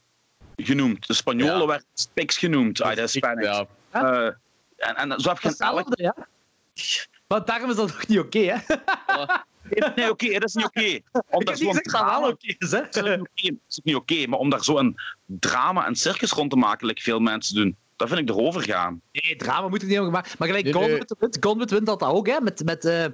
genoemd. 0.55 1.07
De 1.07 1.13
Spanjolen 1.13 1.59
Ja. 1.59 1.65
werden 1.65 1.87
spiks 1.93 2.37
genoemd 2.37 2.81
uit 2.81 2.95
de 2.95 3.01
Hispanics. 3.01 3.47
Ja. 3.47 3.67
Eh, 3.91 4.25
en, 4.77 4.95
en 4.95 5.19
zo 5.19 5.29
heb 5.29 5.39
je 5.39 5.47
elk... 5.57 5.77
Hetzelfde, 5.87 6.03
ja. 6.03 6.15
Maar 7.27 7.45
daarom 7.45 7.69
is 7.69 7.75
dat 7.75 7.87
nog 7.87 8.07
niet 8.07 8.19
oké, 8.19 8.39
hè? 8.39 8.57
Nee, 9.95 10.09
oké, 10.09 10.31
dat 10.31 10.43
is 10.43 10.53
niet 10.53 10.65
oké. 10.65 10.79
Ik 10.81 11.03
Om 11.11 11.21
heb 11.29 11.45
daar 11.45 11.55
niet 11.55 11.63
zo'n 11.63 11.73
gezegd 11.73 11.91
dat 11.91 12.01
het 12.01 12.01
wel 12.01 12.01
drama... 12.01 12.27
oké 12.27 12.55
is, 12.57 12.71
hè? 12.71 12.81
Dat 12.81 12.95
is 12.95 13.01
niet 13.03 13.19
oké, 13.19 13.49
dat 13.49 13.59
is 13.67 13.79
niet 13.83 13.95
oké, 13.95 14.27
maar 14.27 14.39
om 14.39 14.49
daar 14.49 14.63
zo'n 14.63 14.95
drama 15.25 15.85
en 15.85 15.95
circus 15.95 16.31
rond 16.31 16.49
te 16.49 16.55
maken, 16.57 16.87
like 16.87 17.01
veel 17.01 17.19
mensen 17.19 17.55
doen, 17.55 17.75
dat 17.95 18.07
vind 18.07 18.19
ik 18.19 18.29
erover 18.29 18.61
gaan. 18.61 19.01
Nee, 19.11 19.35
drama 19.35 19.67
moet 19.67 19.81
er 19.81 19.87
niet 19.87 19.97
over 19.99 20.11
maken. 20.11 20.31
Maar 20.37 20.47
gelijk 20.47 20.63
Nee, 20.63 20.73
Gone 20.73 20.87
nee. 20.87 20.97
with 20.97 21.07
the 21.07 21.15
Wind, 21.19 21.37
Gone 21.39 21.59
with 21.59 21.67
the 21.67 21.75
Wind 21.75 21.87
had 21.87 21.99
dat 21.99 22.09
ook, 22.09 22.27
hè? 22.27 22.39
Met, 22.41 22.63
met 22.65 22.85
eh, 22.85 23.05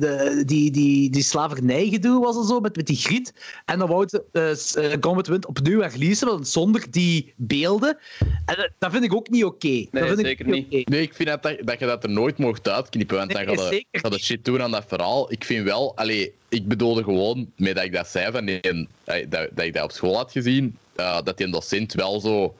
de, 0.00 0.42
die, 0.46 0.70
die, 0.70 1.10
die 1.10 1.22
slavernijgedoe 1.22 2.20
was 2.20 2.36
er 2.36 2.44
zo, 2.44 2.60
met, 2.60 2.76
met 2.76 2.86
die 2.86 2.96
griet. 2.96 3.34
En 3.64 3.78
dan 3.78 3.88
wou 3.88 4.02
het 4.02 4.22
eh, 4.32 4.54
s- 4.54 4.76
eh, 4.76 4.90
the 4.92 5.30
Wind 5.30 5.46
opnieuw 5.46 5.80
herleasen, 5.80 6.26
want 6.28 6.48
zonder 6.48 6.90
die 6.90 7.32
beelden. 7.36 7.98
En 8.20 8.56
dat, 8.56 8.70
dat 8.78 8.92
vind 8.92 9.04
ik 9.04 9.14
ook 9.14 9.28
niet 9.28 9.44
oké. 9.44 9.86
Dat 9.90 10.06
vind 10.06 10.18
ik 10.18 10.26
zeker 10.26 10.46
niet. 10.46 10.88
Nee, 10.88 11.02
ik 11.02 11.14
vind 11.14 11.28
dat, 11.28 11.42
dat, 11.42 11.78
je 11.78 11.86
dat 11.86 12.04
er 12.04 12.10
nooit 12.10 12.38
mocht 12.38 12.68
uitknippen, 12.68 13.16
want 13.16 13.32
Nee, 13.32 13.46
dan 13.46 13.56
gaat 13.92 14.12
je 14.14 14.18
shit 14.18 14.44
doen 14.44 14.62
aan 14.62 14.70
dat 14.70 14.84
verhaal. 14.88 15.32
Ik 15.32 15.44
vind 15.44 15.64
wel, 15.64 15.96
allee, 15.96 16.32
ik 16.48 16.68
bedoelde 16.68 17.02
gewoon, 17.04 17.52
met 17.56 17.74
dat 17.74 17.84
ik 17.84 17.92
dat 17.92 18.08
zei, 18.08 18.32
van 18.32 18.44
die, 18.44 18.60
eh, 18.60 19.26
dat, 19.28 19.48
dat 19.54 19.64
ik 19.64 19.72
dat 19.74 19.84
op 19.84 19.92
school 19.92 20.16
had 20.16 20.32
gezien, 20.32 20.76
eh, 20.96 21.18
dat 21.24 21.36
die 21.36 21.46
een 21.46 21.52
docent 21.52 21.92
wel 21.94 22.20
zo 22.20 22.54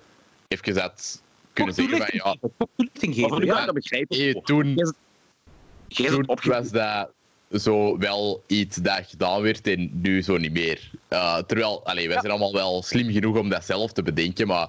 even 0.48 0.80
had 0.80 1.22
kunnen 1.52 1.74
zeggen 1.74 1.98
van, 1.98 2.06
ja, 2.12 2.36
geven, 2.98 3.66
dat 3.66 3.74
begrijp 3.74 4.12
ik 4.12 4.18
hey, 4.18 4.34
ook. 4.34 4.47
toen, 4.47 4.94
toen 5.94 6.39
was 6.43 6.70
dat 6.70 7.10
zo 7.51 7.98
wel 7.98 8.43
iets 8.47 8.77
dat 8.77 9.06
gedaan 9.06 9.43
werd 9.43 9.66
en 9.66 9.90
nu 9.93 10.23
zo 10.23 10.36
niet 10.36 10.52
meer. 10.52 10.90
Eh, 11.09 11.39
terwijl, 11.39 11.86
allee, 11.86 12.09
wij 12.09 12.19
zijn 12.20 12.31
allemaal 12.31 12.52
wel 12.52 12.82
slim 12.82 13.12
genoeg 13.12 13.39
om 13.39 13.48
dat 13.48 13.64
zelf 13.64 13.93
te 13.93 14.02
bedenken, 14.02 14.47
maar 14.47 14.69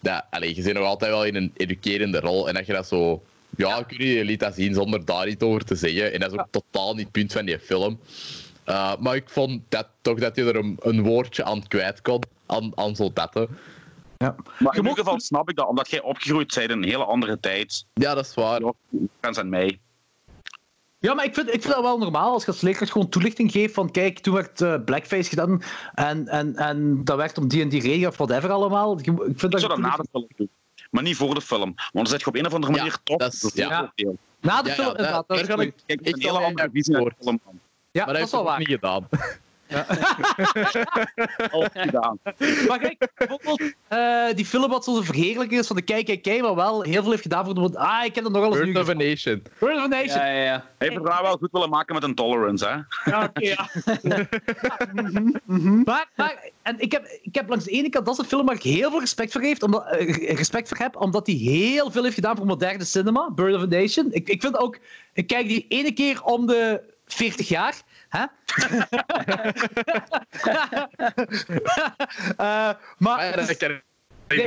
dat, 0.00 0.24
allee, 0.30 0.54
je 0.54 0.62
zit 0.62 0.74
nog 0.74 0.84
altijd 0.84 1.10
wel 1.10 1.24
in 1.24 1.34
een 1.34 1.52
educerende 1.56 2.20
rol 2.20 2.48
en 2.48 2.54
dat 2.54 2.66
je 2.66 2.72
dat 2.72 2.88
zo... 2.88 3.22
Ja, 3.56 3.82
kun 3.82 4.06
je, 4.06 4.12
je 4.12 4.24
liet 4.24 4.40
dat 4.40 4.54
zien 4.54 4.74
zonder 4.74 5.04
daar 5.04 5.28
iets 5.28 5.44
over 5.44 5.64
te 5.64 5.74
zeggen. 5.74 6.12
En 6.12 6.20
dat 6.20 6.32
is 6.32 6.38
ook 6.38 6.46
totaal 6.50 6.94
niet 6.94 7.02
het 7.02 7.12
punt 7.12 7.32
van 7.32 7.44
die 7.44 7.58
film. 7.58 8.00
Eh, 8.64 8.96
maar 8.98 9.14
ik 9.14 9.28
vond 9.28 9.62
dat, 9.68 9.88
toch 10.00 10.18
dat 10.18 10.36
je 10.36 10.44
er 10.44 10.56
een, 10.56 10.76
een 10.80 11.02
woordje 11.02 11.44
aan 11.44 11.68
kwijt 11.68 12.02
kon, 12.02 12.22
aan, 12.46 12.72
aan 12.74 12.96
soldaten. 12.96 13.48
Ja. 14.18 14.34
Maar 14.58 14.76
in 14.76 14.82
ieder 14.82 14.98
geval 14.98 15.20
snap 15.20 15.50
ik 15.50 15.56
dat, 15.56 15.68
omdat 15.68 15.90
jij 15.90 16.00
opgegroeid 16.00 16.54
bent 16.54 16.70
in 16.70 16.76
een 16.76 16.88
hele 16.88 17.04
andere 17.04 17.40
tijd. 17.40 17.84
Ja, 17.94 18.14
dat 18.14 18.24
is 18.24 18.34
waar. 18.34 18.60
Fans 19.20 19.38
aan 19.38 19.48
mij. 19.48 19.80
Ja, 21.00 21.14
maar 21.14 21.24
ik 21.24 21.34
vind, 21.34 21.46
ik 21.54 21.62
vind 21.62 21.74
dat 21.74 21.82
wel 21.82 21.98
normaal 21.98 22.32
als 22.32 22.44
je 22.44 22.50
als 22.50 22.60
leerkracht 22.60 22.92
gewoon 22.92 23.08
toelichting 23.08 23.50
geeft 23.52 23.74
van 23.74 23.90
kijk, 23.90 24.18
toen 24.18 24.34
werd 24.34 24.60
eh, 24.60 24.74
blackface 24.84 25.28
gedaan 25.28 25.62
en, 25.94 26.28
en, 26.28 26.56
en 26.56 27.04
dat 27.04 27.16
werd 27.16 27.38
om 27.38 27.48
die 27.48 27.62
en 27.62 27.68
die 27.68 27.80
reden 27.82 28.08
of 28.08 28.16
whatever 28.16 28.50
allemaal. 28.50 28.98
Je- 29.02 29.10
Ik 29.12 29.16
vind 29.18 29.42
Ik 29.42 29.50
dat 29.50 29.60
zou 29.60 29.72
dat 29.72 29.78
na 29.90 29.96
de 29.96 30.04
film 30.10 30.26
doen. 30.36 30.48
Maar 30.90 31.02
niet 31.02 31.16
voor 31.16 31.34
de 31.34 31.40
film. 31.40 31.60
Want 31.74 31.76
dan 31.92 32.06
zit 32.06 32.20
je 32.20 32.26
op 32.26 32.34
een 32.36 32.46
of 32.46 32.54
andere 32.54 32.72
Ja, 32.72 32.78
manier 32.78 32.98
toch. 33.04 33.16
dat 33.18 33.32
is- 33.32 33.50
ja. 33.54 33.92
deel. 33.94 34.16
Na 34.40 34.62
de 34.62 34.68
Ja, 34.68 34.74
film, 34.74 34.86
ja, 34.86 34.96
inderdaad. 34.96 35.24
daar 35.28 35.38
ga 35.44 35.52
goed. 35.54 35.62
ik- 35.62 35.74
Kijk, 35.86 36.00
Ik 36.00 36.14
een 36.16 36.20
hele 36.22 36.38
andere 36.44 36.68
visie 36.72 36.96
aan. 36.96 37.02
Ja, 37.04 37.10
maar 37.24 38.06
dat 38.06 38.14
dat 38.14 38.16
is 38.24 38.30
wel 38.30 38.44
waar. 38.44 38.58
niet 38.58 38.68
gedaan. 38.68 39.08
Al 41.50 41.66
gedaan. 41.72 42.18
Maar 42.68 42.78
kijk, 42.78 43.08
bijvoorbeeld 43.14 43.62
eh, 43.88 44.26
die 44.34 44.44
film 44.44 44.70
wat 44.70 44.84
zo'n 44.84 45.04
verheerlijking 45.04 45.60
is 45.60 45.66
van 45.66 45.76
de 45.76 45.82
kijk, 45.82 46.06
kijk, 46.06 46.22
kijk, 46.22 46.42
maar 46.42 46.54
wel 46.54 46.82
heel 46.82 47.02
veel 47.02 47.10
heeft 47.10 47.22
gedaan 47.22 47.44
voor 47.44 47.54
de... 47.54 47.78
Ah, 47.78 48.04
ik 48.04 48.14
heb 48.14 48.24
dat 48.24 48.32
nog 48.32 48.44
alles 48.44 48.56
Birth 48.56 48.72
nu 48.72 48.80
of 48.80 48.88
a. 48.88 48.92
Nation. 48.92 49.42
Birth 49.58 49.76
of 49.76 49.82
a 49.82 49.86
Nation. 49.86 50.20
Ja, 50.20 50.26
ja, 50.26 50.42
ja. 50.42 50.50
Hij 50.52 50.62
heeft 50.78 50.94
het 50.94 51.04
daarna 51.04 51.22
wel 51.22 51.36
goed 51.36 51.52
willen 51.52 51.70
maken 51.70 51.94
met 51.94 52.04
Intolerance, 52.04 52.66
hè? 52.66 53.10
Ja, 53.10 53.24
oké, 53.24 53.46
ja. 53.46 53.68
Maar, 55.84 56.08
maar 56.16 56.50
en 56.62 56.80
ik, 56.80 56.92
heb, 56.92 57.18
ik 57.22 57.34
heb 57.34 57.48
langs 57.48 57.64
de 57.64 57.70
ene 57.70 57.88
kant, 57.88 58.06
dat 58.06 58.14
is 58.14 58.20
een 58.20 58.28
film 58.28 58.46
waar 58.46 58.54
ik 58.54 58.62
heel 58.62 58.90
veel 58.90 59.00
respect 59.00 59.32
voor, 59.32 59.40
heeft, 59.40 59.62
omdat, 59.62 59.86
eh, 59.86 60.34
respect 60.36 60.68
voor 60.68 60.78
heb, 60.78 60.96
omdat 60.96 61.26
hij 61.26 61.36
heel 61.36 61.90
veel 61.90 62.02
heeft 62.02 62.14
gedaan 62.14 62.36
voor 62.36 62.46
moderne 62.46 62.84
cinema, 62.84 63.30
Bird 63.30 63.54
of 63.54 63.62
a 63.62 63.66
Nation. 63.66 64.06
Ik, 64.10 64.28
ik 64.28 64.40
vind 64.40 64.58
ook, 64.58 64.78
ik 65.12 65.26
kijk 65.26 65.48
die 65.48 65.66
ene 65.68 65.92
keer 65.92 66.22
om 66.22 66.46
de 66.46 66.80
40 67.06 67.48
jaar. 67.48 67.82
Hè? 68.08 68.24
Eh, 72.36 72.36
maar, 72.36 72.76
Maar 72.98 73.24
ja, 73.26 73.36
dat 73.36 73.56
kan 73.56 73.80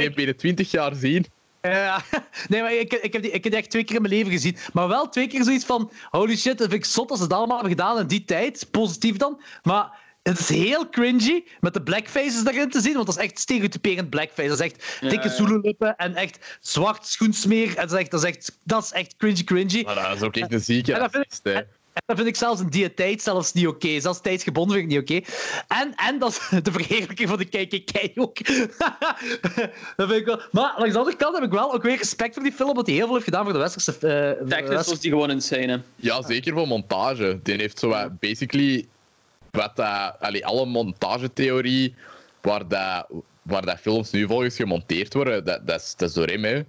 je 0.02 0.12
binnen 0.14 0.36
20 0.38 0.72
jaar 0.72 0.96
zien. 0.96 1.26
Ja, 1.62 2.02
nee, 2.50 2.62
maar 2.62 2.74
ik, 2.74 2.94
ik, 2.94 3.14
heb 3.14 3.22
die, 3.22 3.32
ik 3.32 3.44
heb 3.44 3.52
die 3.52 3.62
echt 3.62 3.70
twee 3.70 3.84
keer 3.84 3.96
in 3.96 4.02
mijn 4.02 4.14
leven 4.14 4.32
gezien. 4.32 4.58
Maar 4.74 4.88
wel 4.88 5.10
twee 5.10 5.28
keer 5.28 5.44
zoiets 5.44 5.66
van: 5.66 5.92
holy 6.10 6.38
shit, 6.38 6.58
dat 6.58 6.70
vind 6.70 6.84
ik 6.84 6.90
zot 6.92 7.10
als 7.10 7.18
ze 7.20 7.24
het 7.26 7.34
allemaal 7.34 7.58
hebben 7.60 7.78
gedaan 7.78 8.00
in 8.00 8.08
die 8.08 8.26
tijd. 8.26 8.68
Positief 8.72 9.18
dan. 9.18 9.42
Maar 9.64 10.00
het 10.24 10.40
is 10.40 10.50
heel 10.50 10.90
cringy 10.90 11.44
met 11.60 11.74
de 11.74 11.82
blackfaces 11.82 12.44
daarin 12.44 12.70
te 12.70 12.82
zien, 12.82 12.94
want 12.94 13.06
dat 13.06 13.18
is 13.18 13.24
echt 13.24 13.40
stereotyperend 13.40 14.10
blackface. 14.10 14.48
Dat 14.50 14.60
is 14.60 14.66
echt 14.72 14.98
Ja, 15.02 15.10
dikke 15.10 15.28
ja. 15.28 15.34
Zulu-lippen 15.34 15.96
en 15.96 16.16
echt 16.16 16.58
zwart 16.62 17.08
schoensmeer. 17.08 17.68
En 17.68 17.76
dat 17.88 17.92
is 17.92 17.98
echt, 18.00 18.12
dat 18.12 18.24
is 18.24 18.30
echt, 18.30 18.58
dat 18.64 18.84
is 18.84 18.92
echt 18.92 19.16
cringy, 19.18 19.44
cringy. 19.44 19.84
Maar 19.84 19.96
dat 19.96 20.16
is 20.16 20.22
ook 20.22 20.36
echt 20.38 20.54
een 20.54 20.60
zieke 20.62 20.94
En 20.94 21.00
dat 21.00 21.12
vind 21.12 21.40
ik- 21.44 21.54
hè. 21.54 21.62
En 21.94 22.02
dat 22.06 22.16
vind 22.16 22.28
ik 22.28 22.36
zelfs 22.36 22.62
in 22.62 22.68
die 22.68 22.94
tijd 22.94 23.22
zelfs 23.22 23.54
niet 23.54 23.68
oké. 23.68 24.00
Zelfs 24.00 24.22
tijdsgebonden 24.22 24.78
vind 24.78 24.92
ik 24.92 24.98
niet 24.98 25.10
oké. 25.20 25.32
En, 25.68 25.94
en 25.96 26.20
dat 26.20 26.32
is 26.32 26.50
de 26.64 26.72
verheerlijking 26.72 27.30
van 27.30 27.38
de 27.38 27.46
KKK 27.46 28.12
ook. 28.16 28.38
dat 29.96 30.08
vind 30.08 30.12
ik 30.12 30.26
wel. 30.26 30.42
Maar 30.52 30.74
langs 30.78 30.94
de 30.94 31.00
andere 31.00 31.18
kant 31.18 31.36
heb 31.36 31.44
ik 31.44 31.52
wel 31.52 31.74
ook 31.74 31.84
weer 31.84 31.98
respect 31.98 32.34
voor 32.34 32.44
die 32.44 32.52
film, 32.52 32.74
wat 32.74 32.86
hij 32.86 32.96
heel 32.96 33.06
veel 33.06 33.14
heeft 33.14 33.26
gedaan 33.26 33.44
voor 33.44 33.54
de 33.54 33.60
westerse... 33.60 33.92
eh, 33.92 33.98
voor 34.00 34.10
de 34.10 34.36
Technisch 34.50 34.50
westerse- 34.70 34.90
was 34.90 35.00
die 35.00 35.12
gewoon 35.12 35.32
insane. 35.32 35.68
hè. 35.68 35.78
Ja, 35.96 36.22
zeker 36.22 36.54
voor 36.54 36.68
montage. 36.68 37.40
Die 37.44 37.56
heeft 37.56 37.80
zo 37.80 37.88
wat, 37.88 38.20
basically, 38.20 38.88
wat 39.52 39.76
dat, 39.76 40.16
allee, 40.20 40.46
alle 40.46 40.66
montagetheorie 40.66 41.96
waar, 42.42 42.68
dat, 42.68 43.08
waar 43.42 43.66
dat 43.66 43.80
films 43.80 44.12
nu 44.12 44.26
volgens 44.28 44.56
gemonteerd 44.56 45.14
worden, 45.14 45.46
dat, 45.46 45.68
dat, 45.68 45.82
is, 45.82 45.94
dat 45.98 46.10
is 46.10 46.16
door 46.16 46.28
hem. 46.28 46.44
Hè. 46.44 46.62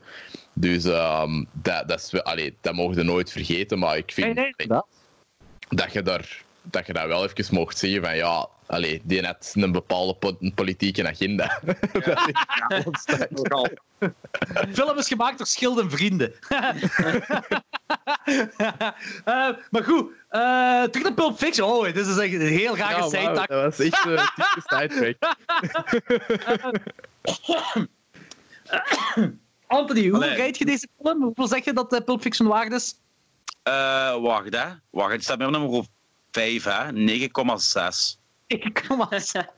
Dus 0.53 0.85
ehm, 0.85 1.45
dat, 1.53 1.89
dat, 1.89 2.11
is, 2.13 2.23
allee, 2.23 2.57
dat 2.61 2.75
mogen 2.75 2.97
we 2.97 3.03
nooit 3.03 3.31
vergeten, 3.33 3.79
maar 3.79 3.97
ik 3.97 4.13
vind 4.13 4.35
Nee, 4.35 4.55
nee. 4.57 4.81
Dat, 5.75 5.93
je 5.93 6.03
daar, 6.03 6.43
dat 6.63 6.87
je 6.87 6.93
dat 6.93 7.07
wel 7.07 7.25
even 7.25 7.55
mocht 7.55 7.79
zeggen 7.79 8.03
van 8.03 8.17
ja, 8.17 8.49
allee, 8.67 9.01
die 9.05 9.21
net 9.21 9.53
een 9.57 9.73
bepaalde 9.73 10.15
po- 10.15 10.39
politieke 10.55 11.09
agenda. 11.09 11.61
Dat. 13.43 13.71
De 13.99 14.69
film 14.73 14.99
is 14.99 15.09
gemaakt 15.09 15.39
door 15.39 15.47
schilden 15.47 15.91
vrienden. 15.91 16.33
Eh, 19.25 19.49
maar 19.71 19.85
goed, 19.85 20.11
eh 20.29 20.83
terug 20.83 21.03
naar 21.03 21.15
Pulp 21.15 21.39
Fiction. 21.39 21.69
Oh, 21.71 21.85
dit 21.85 21.97
is 22.07 22.17
echt 22.17 22.33
een 22.33 22.41
heel 22.41 22.77
rare 22.77 22.97
Ja, 22.97 23.09
zijtak. 23.09 23.49
dat 23.49 23.63
was 23.63 23.79
echt 23.87 24.05
een 24.07 24.17
typische 24.17 24.63
sidetrack. 24.65 25.37
Anthony, 29.67 30.09
hoe 30.09 30.15
Allee. 30.15 30.35
rijd 30.35 30.59
je 30.59 30.65
deze 30.65 30.89
film? 31.03 31.23
Hoeveel 31.23 31.47
zeg 31.49 31.65
je 31.65 31.73
dat 31.73 31.93
eh, 31.93 32.01
Pulp 32.05 32.21
Fiction 32.21 32.49
waard 32.49 32.73
is? 32.73 32.95
Eh, 33.63 34.17
wacht, 34.21 34.55
hè. 34.55 34.65
Wacht, 34.91 35.13
het 35.13 35.23
staat 35.23 35.39
bij 35.39 35.47
nummer 35.51 35.85
5, 36.31 36.65
hè. 36.65 36.93
9,6. 36.93 38.19
Ik 38.47 38.83
kom 38.89 38.97
maar. 38.99 39.51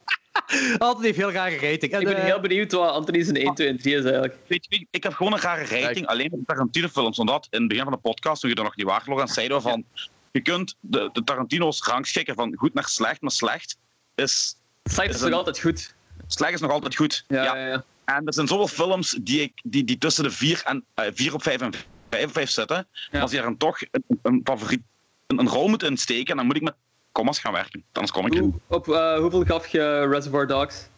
Anthony 0.79 1.05
heeft 1.07 1.17
heel 1.19 1.33
rare 1.33 1.55
rating. 1.55 1.93
En, 1.93 2.01
Ik 2.01 2.07
ben 2.07 2.17
eh, 2.17 2.23
heel 2.25 2.41
benieuwd 2.41 2.73
wat 2.73 2.91
Anthony's 2.91 3.29
een 3.29 3.37
1, 3.37 3.55
2 3.55 3.69
en 3.69 3.79
3 3.79 3.95
is 3.97 4.03
eigenlijk. 4.05 4.37
Weet 4.47 4.67
je, 4.69 4.87
ik 4.91 5.03
heb 5.03 5.13
gewoon 5.15 5.33
een 5.33 5.41
rare 5.41 5.61
rating, 5.65 5.93
Kijk. 5.95 6.07
alleen 6.07 6.29
met 6.31 6.47
Tarantino-films. 6.47 7.19
Omdat 7.19 7.47
in 7.51 7.59
het 7.59 7.69
begin 7.69 7.85
van 7.85 7.93
de 7.93 7.99
podcast, 7.99 8.41
toen 8.41 8.51
je 8.51 8.57
er 8.57 8.63
nog 8.63 8.77
niet 8.77 8.87
waard 8.87 9.07
Logan, 9.07 9.29
zeiden 9.29 9.57
we 9.57 9.63
van... 9.63 9.85
Je 10.33 10.41
kunt 10.41 10.77
de, 10.81 11.11
de 11.13 11.25
Tarantino's 11.25 11.83
rangschikken 11.83 12.35
van 12.35 12.55
goed 12.57 12.75
naar 12.75 12.89
slecht, 12.89 13.21
maar 13.21 13.31
slecht 13.31 13.77
is... 14.15 14.57
Slecht 14.85 15.09
is 15.09 15.15
Is 15.15 15.21
nog 15.21 15.31
een- 15.31 15.37
altijd 15.37 15.59
goed. 15.61 15.95
Slecht 16.27 16.53
is 16.53 16.61
nog 16.61 16.71
altijd 16.71 16.97
goed. 16.97 17.25
Ja, 17.29 17.43
ja. 17.45 17.57
ja. 17.67 17.85
En 18.05 18.27
er 18.27 18.35
zijn 18.35 18.47
zoveel 18.47 18.67
films 18.87 19.19
die, 19.21 19.41
ik, 19.41 19.53
die, 19.63 19.85
die 19.85 19.99
tussen 19.99 20.25
de 20.25 20.31
4, 20.31 20.63
en, 20.65 20.85
eh 20.95 21.07
4 21.15 21.35
op 21.35 21.43
5 21.43 21.61
en 21.61 21.73
5 22.15 22.25
op 22.27 22.33
5 22.33 22.51
zitten. 22.51 22.87
Ja. 23.11 23.21
Als 23.21 23.31
je 23.31 23.37
er 23.37 23.43
dan 23.43 23.57
toch 23.57 23.81
een, 23.91 24.05
een 24.23 24.41
favoriet, 24.45 24.83
een, 25.27 25.39
een 25.39 25.49
rol 25.49 25.69
moet 25.69 25.83
insteken, 25.83 26.37
dan 26.37 26.47
moet 26.47 26.57
ik 26.57 26.63
met 26.63 26.75
commas 27.13 27.39
gaan 27.39 27.53
werken. 27.53 27.85
Anders 27.93 28.13
kom 28.13 28.27
ik. 28.27 28.39
Hoe- 28.39 28.53
op 28.69 28.89
eh, 28.89 29.19
hoeveel 29.19 29.45
gaf 29.45 29.67
je 29.67 30.07
Reservoir 30.09 30.47
Dogs? 30.47 30.89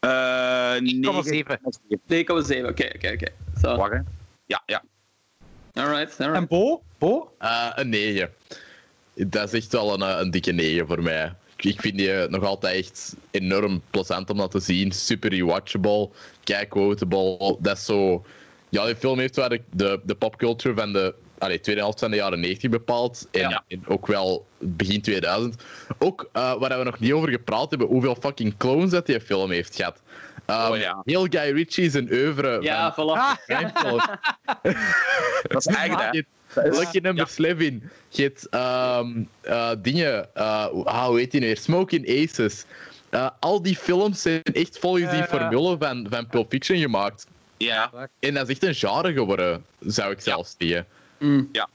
Eh 0.00 0.74
9,7. 0.74 0.80
9,7. 0.80 1.56
9,7. 2.06 2.66
Oké, 2.66 2.90
oké, 2.94 3.12
oké. 3.12 3.26
Zo. 3.60 3.76
Wacht, 3.76 3.92
hè. 3.92 3.98
Ja, 4.46 4.62
ja. 4.66 4.82
Alright, 5.72 6.16
En 6.18 6.26
alright. 6.26 6.48
Bo? 6.48 6.82
Bo? 6.98 7.34
Eh, 7.38 7.70
een 7.74 7.88
9. 7.88 8.30
Dat 9.14 9.52
is 9.52 9.60
echt 9.62 9.72
wel 9.72 9.94
een, 9.94 10.02
eh, 10.02 10.18
een 10.20 10.30
dikke 10.30 10.52
9 10.52 10.86
voor 10.86 11.02
mij. 11.02 11.32
Ik- 11.56 11.80
vind 11.80 11.96
die 11.98 12.28
nog 12.28 12.44
altijd 12.44 12.76
echt 12.76 13.16
enorm 13.30 13.82
plezant 13.90 14.30
om 14.30 14.36
dat 14.36 14.50
te 14.50 14.60
zien. 14.60 14.92
Super 14.92 15.30
rewatchable, 15.30 16.10
kijk 16.44 16.68
quotable. 16.68 17.56
Dat 17.60 17.76
is 17.76 17.84
zo. 17.84 18.24
Ja, 18.74 18.84
die 18.86 18.96
film 18.96 19.18
heeft 19.18 19.36
wel 19.36 19.48
de, 19.48 19.60
de, 19.70 20.00
de 20.04 20.14
popculture 20.14 20.74
van 20.74 20.92
de 20.92 21.14
allee, 21.38 21.60
tweede 21.60 21.80
helft 21.80 21.98
van 22.00 22.10
de 22.10 22.16
jaren 22.16 22.40
90 22.40 22.70
bepaald. 22.70 23.28
En, 23.30 23.40
Ja. 23.40 23.64
en 23.68 23.82
ook 23.86 24.06
wel 24.06 24.46
begin 24.58 25.00
2000. 25.02 25.62
Ook 25.98 26.28
eh, 26.32 26.54
waar 26.58 26.78
we 26.78 26.84
nog 26.84 26.98
niet 26.98 27.12
over 27.12 27.28
gepraat 27.30 27.70
hebben, 27.70 27.88
hoeveel 27.88 28.16
fucking 28.20 28.56
clones 28.56 28.90
dat 28.90 29.06
die 29.06 29.20
film 29.20 29.50
heeft 29.50 29.76
gehad. 29.76 30.02
Um, 30.46 30.56
Oh, 30.56 30.76
ja. 30.78 31.00
Heel 31.04 31.26
Guy 31.30 31.50
Ritchie 31.52 31.90
zijn 31.90 32.12
oeuvre. 32.12 32.62
Ja, 32.62 32.92
van, 32.94 33.06
voilà. 33.08 33.18
Ah. 33.18 33.34
Dat 35.48 35.66
is 35.66 35.76
hè. 35.76 35.84
Je 35.84 36.24
hebt 36.54 36.78
Lucky 36.78 36.98
Number 36.98 37.28
11. 37.36 37.58
Je 38.08 38.22
hebt 38.22 38.48
ehm, 38.48 39.22
eh, 39.40 39.70
dingen. 39.78 40.34
eh, 40.34 40.66
ah, 40.84 41.06
hoe 41.06 41.18
heet 41.18 41.30
die 41.30 41.40
nu 41.40 41.46
weer? 41.46 41.56
Smoking 41.56 42.08
Aces. 42.08 42.64
Eh, 43.10 43.28
al 43.40 43.62
die 43.62 43.76
films 43.76 44.22
zijn 44.22 44.42
echt 44.42 44.78
volgens 44.78 45.10
die 45.10 45.18
Ja. 45.18 45.26
formule 45.26 45.76
van, 45.78 46.06
van 46.10 46.26
Pulp 46.26 46.50
Fiction 46.50 46.78
gemaakt. 46.78 47.26
Ja. 47.56 47.90
En 48.20 48.34
dat 48.34 48.48
is 48.48 48.54
echt 48.54 48.62
een 48.64 48.74
genre 48.74 49.12
geworden, 49.12 49.64
zou 49.80 50.12
ik 50.12 50.20
zelfs 50.20 50.54
zeggen. 50.58 50.86
Mm. 51.18 51.48
Ik, 51.52 51.66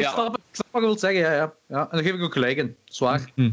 Ja. 0.00 0.10
snap, 0.12 0.36
ik 0.36 0.42
snap 0.54 0.66
wat 0.70 0.80
je 0.80 0.86
wilt 0.88 1.00
zeggen, 1.00 1.20
ja, 1.20 1.32
ja. 1.32 1.52
ja. 1.68 1.80
En 1.80 1.88
daar 1.90 2.02
geef 2.02 2.12
ik 2.14 2.22
ook 2.22 2.32
gelijk 2.32 2.56
in. 2.56 2.76
Zwaar. 2.84 3.30
Hm. 3.34 3.50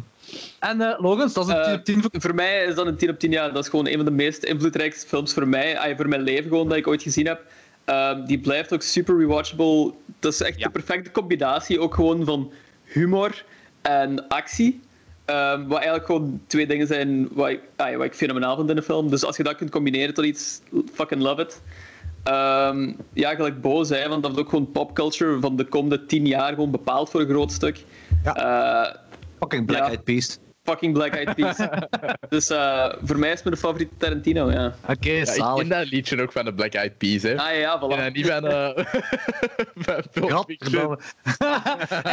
En 0.60 0.82
eh 0.82 1.00
Logans, 1.00 1.34
dat 1.34 1.48
is 1.48 1.54
een 1.54 1.60
Eh, 1.62 1.64
10 1.64 1.76
op 1.78 1.84
10 1.84 2.02
voor... 2.02 2.22
Voor 2.22 2.36
mij 2.36 2.64
is 2.66 2.76
dat 2.76 2.86
een 2.88 2.98
10 2.98 3.10
op 3.10 3.20
10 3.20 3.32
jaar. 3.32 3.54
Dat 3.54 3.64
is 3.64 3.70
gewoon 3.70 3.88
een 3.88 3.96
van 3.96 4.06
de 4.06 4.12
meest 4.12 4.44
invloedrijkste 4.44 5.08
films 5.08 5.34
voor 5.34 5.48
mij. 5.48 5.78
ah, 5.80 5.96
voor 5.98 6.08
mijn 6.08 6.22
leven 6.22 6.50
gewoon, 6.50 6.68
dat 6.70 6.78
ik 6.78 6.88
ooit 6.88 7.02
gezien 7.04 7.26
heb. 7.28 7.42
Ehm, 7.86 8.26
die 8.26 8.40
blijft 8.40 8.74
ook 8.74 8.82
super 8.82 9.18
rewatchable. 9.18 9.94
Dat 10.20 10.34
is 10.34 10.42
echt 10.42 10.58
Ja. 10.60 10.66
de 10.66 10.72
perfecte 10.72 11.12
combinatie 11.12 11.80
ook 11.80 11.94
gewoon 11.94 12.26
van 12.26 12.52
humor 12.84 13.44
en 13.82 14.28
actie. 14.28 14.82
Ehm, 15.26 15.68
wat 15.68 15.77
eigenlijk 15.77 16.06
gewoon 16.06 16.41
twee 16.47 16.68
dingen 16.68 16.88
zijn 16.88 17.27
wat 17.31 17.49
ik, 17.49 17.61
ah, 17.76 17.95
wat 17.95 18.06
ik 18.06 18.14
fenomenaal 18.14 18.56
vind 18.56 18.69
in 18.69 18.77
een 18.77 18.84
film. 18.84 19.10
Dus 19.10 19.23
als 19.23 19.38
je 19.38 19.43
dat 19.43 19.56
kunt 19.56 19.69
combineren 19.69 20.14
tot 20.14 20.26
iets, 20.26 20.61
fucking 20.93 21.22
love 21.22 21.41
it. 21.41 21.61
Ehm, 22.23 22.93
ja, 23.14 23.35
gelijk 23.35 23.61
Bo 23.61 23.84
zei, 23.84 24.10
want 24.10 24.22
dat 24.22 24.31
heeft 24.31 24.43
ook 24.43 24.49
gewoon 24.49 24.72
popculture 24.72 25.39
van 25.39 25.56
de 25.56 25.65
komende 25.65 26.06
tien 26.06 26.26
jaar 26.26 26.49
gewoon 26.49 26.72
bepaald 26.72 27.10
voor 27.10 27.22
een 27.22 27.30
groot 27.30 27.52
stuk. 27.52 27.84
Eh, 28.23 28.85
Fucking 29.39 29.65
Black 29.65 29.80
ja. 29.80 29.88
Eyed 29.88 30.03
Peas. 30.03 30.39
Fucking 30.66 30.94
Black 30.94 31.14
Eyed 31.14 31.36
Peas. 31.36 31.58
dus 32.30 32.50
eh, 32.50 32.94
voor 33.04 33.20
mij 33.20 33.30
is 33.30 33.36
het 33.36 33.44
mijn 33.44 33.58
favoriete 33.58 33.94
Tarantino, 33.98 34.52
ja. 34.52 34.76
Oké, 34.88 35.12
Ja, 35.12 35.34
ik 35.34 35.56
ken 35.56 35.68
dat 35.68 35.90
liedje 35.90 36.22
ook 36.22 36.32
van 36.32 36.46
de 36.46 36.54
Black 36.54 36.74
Eyed 36.74 36.98
Peas, 36.98 37.22
hè. 37.22 37.38
Ah 37.38 37.58
ja, 37.58 37.82
En 37.82 38.10
voilà. 38.10 38.14
niet 38.14 38.28
van, 38.28 38.48
eh 38.48 38.70
van 39.86 40.04
Pulp 40.12 40.46
Fiction. 40.48 40.92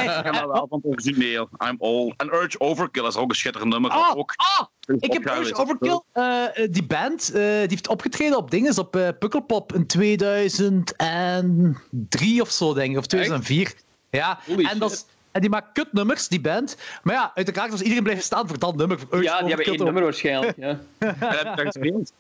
Ik 0.03 0.11
heb 0.25 0.35
dat 0.35 0.47
wel 0.47 0.67
van 0.69 0.81
het 0.83 0.93
origineel. 0.93 1.49
I'm 1.67 1.77
old. 1.79 2.15
En 2.17 2.35
Urge 2.35 2.61
Overkill 2.61 3.07
is 3.07 3.17
ook 3.17 3.31
een 3.31 3.37
schitterend 3.37 3.73
nummer. 3.73 3.91
Ah, 3.91 4.17
ook 4.17 4.33
ah, 4.37 4.67
ik 4.99 5.13
heb 5.13 5.27
Urge 5.27 5.55
Overkill, 5.55 6.01
eh, 6.13 6.45
die 6.71 6.85
band, 6.85 7.29
eh, 7.29 7.33
die 7.43 7.69
heeft 7.69 7.89
opgetreden 7.89 8.37
op 8.37 8.51
dingen, 8.51 8.79
op 8.79 8.97
eh 8.97 9.09
Pukkelpop 9.19 9.73
in 9.73 9.87
2003 9.87 12.41
of 12.41 12.51
zo, 12.51 12.75
denk 12.75 12.93
ik, 12.93 12.99
of 12.99 13.07
2004. 13.07 13.75
Ja, 14.11 14.39
Holy 14.47 14.65
en, 14.65 14.79
dat 14.79 14.93
is-. 14.93 15.05
En 15.33 15.41
die 15.41 15.51
maakt 15.51 15.73
kutnummers, 15.73 16.29
die 16.29 16.41
band. 16.41 16.77
Maar 17.03 17.15
ja, 17.15 17.33
uiteraard 17.35 17.71
was 17.71 17.81
iedereen 17.81 18.03
blijven 18.03 18.25
staan 18.25 18.49
voor 18.49 18.59
dat 18.59 18.77
nummer. 18.77 18.99
voor 18.99 19.23
Ja, 19.23 19.39
die 19.41 19.49
hebben 19.49 19.67
één 19.67 19.85
nummer 19.85 20.03
waarschijnlijk. 20.03 20.57
Ja. 20.57 20.79
Heb 20.99 21.17
je 21.21 21.53
dat 21.55 21.61
gespeeld? 21.61 22.13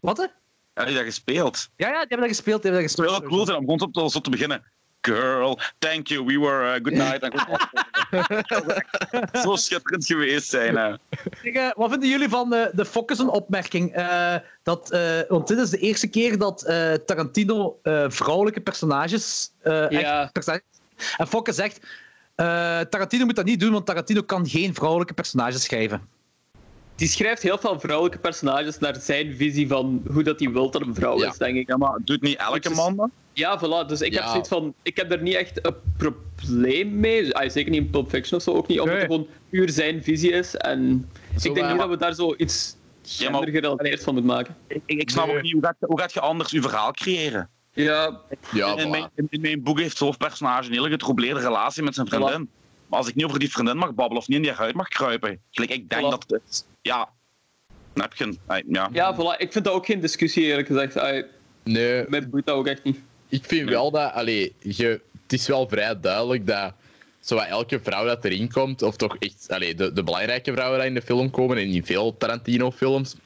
Wat, 0.00 0.16
hè? 0.16 0.26
Heb 0.74 0.88
je 0.88 0.94
dat 0.94 1.04
gespeeld? 1.04 1.68
Ja, 1.76 1.86
ja, 1.86 1.92
die 1.92 1.98
hebben 2.00 2.18
dat 2.18 2.28
gespeeld. 2.28 2.62
Die 2.62 2.70
hebben 2.72 2.88
dat 2.90 2.96
Het 2.96 3.06
zou 3.06 3.08
gespeeld. 3.08 3.20
heel 3.20 3.30
cool 3.30 3.44
zijn 3.46 3.58
om 3.58 3.64
gewoon 3.64 3.80
op 3.80 3.92
te, 3.92 4.10
zo 4.10 4.20
te 4.20 4.30
beginnen. 4.30 4.62
Girl, 5.02 5.58
thank 5.78 6.06
you, 6.06 6.24
we 6.24 6.38
were 6.38 6.64
uh, 6.66 6.72
good 6.72 6.92
night. 6.92 7.22
En 7.22 7.38
goed- 7.40 7.68
Zo 9.42 9.56
schitterend 9.56 10.06
geweest 10.06 10.48
zijn. 10.48 10.76
hè. 10.76 10.94
Zeg, 11.42 11.52
eh, 11.52 11.70
wat 11.74 11.90
vinden 11.90 12.08
jullie 12.08 12.28
van 12.28 12.54
eh, 12.54 12.66
de 12.72 12.84
Fokkes-opmerking? 12.84 13.92
Eh, 13.94 14.34
dat, 14.62 14.90
eh, 14.90 15.20
want 15.28 15.48
dit 15.48 15.58
is 15.58 15.70
de 15.70 15.78
eerste 15.78 16.06
keer 16.06 16.38
dat 16.38 16.62
eh, 16.64 16.92
Tarantino 16.92 17.78
eh, 17.82 18.04
vrouwelijke 18.08 18.60
personages. 18.60 19.50
eh, 19.60 19.90
Ja. 19.90 20.30
personages 20.32 20.64
en 21.16 21.26
Fokke 21.26 21.52
zegt: 21.52 21.80
Tarantino 22.90 23.24
moet 23.24 23.36
dat 23.36 23.44
niet 23.44 23.60
doen, 23.60 23.72
want 23.72 23.86
Tarantino 23.86 24.22
kan 24.22 24.48
geen 24.48 24.74
vrouwelijke 24.74 25.14
personages 25.14 25.62
schrijven. 25.62 26.00
Die 26.94 27.08
schrijft 27.08 27.42
heel 27.42 27.58
veel 27.58 27.80
vrouwelijke 27.80 28.18
personages 28.18 28.78
naar 28.78 28.96
zijn 29.00 29.36
visie 29.36 29.68
van 29.68 30.02
hoe 30.12 30.22
dat 30.22 30.40
hij 30.40 30.50
wil 30.50 30.70
dat 30.70 30.82
een 30.82 30.94
vrouw 30.94 31.18
Ja. 31.18 31.28
is, 31.28 31.36
denk 31.36 31.56
ik. 31.56 31.68
Ja, 31.68 31.76
maar 31.76 31.98
doet 32.04 32.20
niet 32.22 32.36
elke 32.38 32.70
man 32.70 32.96
dat? 32.96 33.08
Ja, 33.32 33.58
voilà. 33.60 33.86
Dus 33.88 34.00
ik 34.00 34.14
heb 34.14 34.24
zoiets 34.24 34.48
van... 34.48 34.74
Ik 34.82 34.96
heb 34.96 35.08
daar 35.08 35.22
niet 35.22 35.34
echt 35.34 35.66
een 35.66 35.74
probleem 35.96 37.00
mee. 37.00 37.34
Ah, 37.36 37.50
zeker 37.50 37.70
niet 37.70 37.80
in 37.80 37.90
Pulp 37.90 38.10
Fiction 38.10 38.36
of 38.38 38.42
zo, 38.44 38.52
ook 38.54 38.66
niet. 38.68 38.80
Omdat 38.80 38.94
Nee. 38.94 39.04
het 39.04 39.12
gewoon 39.12 39.28
puur 39.50 39.70
zijn 39.70 40.02
visie 40.02 40.30
is. 40.32 40.56
En 40.56 41.08
Zo 41.38 41.48
ik 41.48 41.54
denk 41.54 41.68
niet 41.68 41.78
dat 41.78 41.88
we 41.88 41.96
daar 41.96 42.14
zo 42.14 42.34
iets 42.36 42.76
Ja, 43.02 43.30
maar- 43.30 43.42
gendergerelateerd 43.42 44.02
van 44.02 44.14
moeten 44.14 44.32
maken. 44.32 44.56
Ik, 44.66 44.82
ik, 44.86 45.00
ik 45.00 45.10
snap 45.10 45.26
Nee. 45.26 45.36
ook 45.36 45.42
niet, 45.42 45.52
hoe 45.52 45.62
gaat, 45.64 45.76
hoe 45.80 46.00
gaat 46.00 46.12
je 46.12 46.20
anders 46.20 46.50
je 46.50 46.62
verhaal 46.62 46.92
creëren? 46.92 47.48
Ja, 47.72 48.20
Ja, 48.52 48.76
in, 48.76 48.90
mijn, 48.90 49.10
in, 49.14 49.40
mijn 49.40 49.62
boek 49.62 49.78
heeft 49.78 49.90
het 49.90 49.98
hoofdpersonage 49.98 50.68
een 50.68 50.74
hele 50.74 50.88
getroubleerde 50.90 51.40
relatie 51.40 51.82
met 51.82 51.94
zijn 51.94 52.06
vriendin. 52.06 52.48
Maar 52.86 52.98
als 52.98 53.08
ik 53.08 53.14
niet 53.14 53.24
over 53.24 53.38
die 53.38 53.50
vriendin 53.50 53.76
mag 53.76 53.94
babbelen 53.94 54.22
of 54.22 54.28
niet 54.28 54.36
in 54.36 54.42
die 54.42 54.52
huid 54.52 54.74
mag 54.74 54.88
kruipen, 54.88 55.40
gelijk 55.50 55.72
ik 55.72 55.88
denk 55.88 56.06
Voilà. 56.06 56.08
dat 56.08 56.24
het 56.28 56.66
ja, 56.82 57.08
dan 57.92 58.02
heb 58.02 58.14
je 58.14 58.24
een, 58.24 58.64
ja. 58.68 58.88
ja, 58.92 59.14
voilà. 59.14 59.36
Ik 59.38 59.52
vind 59.52 59.64
dat 59.64 59.74
ook 59.74 59.86
geen 59.86 60.00
discussie, 60.00 60.44
eerlijk 60.44 60.66
gezegd. 60.66 61.24
Nee, 61.62 62.04
Mij 62.08 62.28
boeit 62.28 62.46
dat 62.46 62.54
ook 62.56 62.66
echt 62.66 62.84
niet. 62.84 62.98
ik 63.28 63.44
vind 63.44 63.64
Nee. 63.64 63.74
wel 63.74 63.90
dat... 63.90 64.12
Allee, 64.12 64.54
je, 64.58 65.00
het 65.22 65.32
is 65.32 65.46
wel 65.46 65.68
vrij 65.68 66.00
duidelijk 66.00 66.46
dat 66.46 66.72
zowat 67.20 67.46
elke 67.46 67.80
vrouw 67.82 68.04
dat 68.04 68.24
erin 68.24 68.52
komt, 68.52 68.82
of 68.82 68.96
toch 68.96 69.16
echt 69.18 69.46
allee, 69.48 69.74
de, 69.74 69.92
de 69.92 70.02
belangrijke 70.02 70.52
vrouwen 70.52 70.78
die 70.78 70.88
in 70.88 70.94
de 70.94 71.02
film 71.02 71.30
komen, 71.30 71.56
en 71.56 71.68
in 71.68 71.84
veel 71.84 72.16
Tarantino-films, 72.16 73.16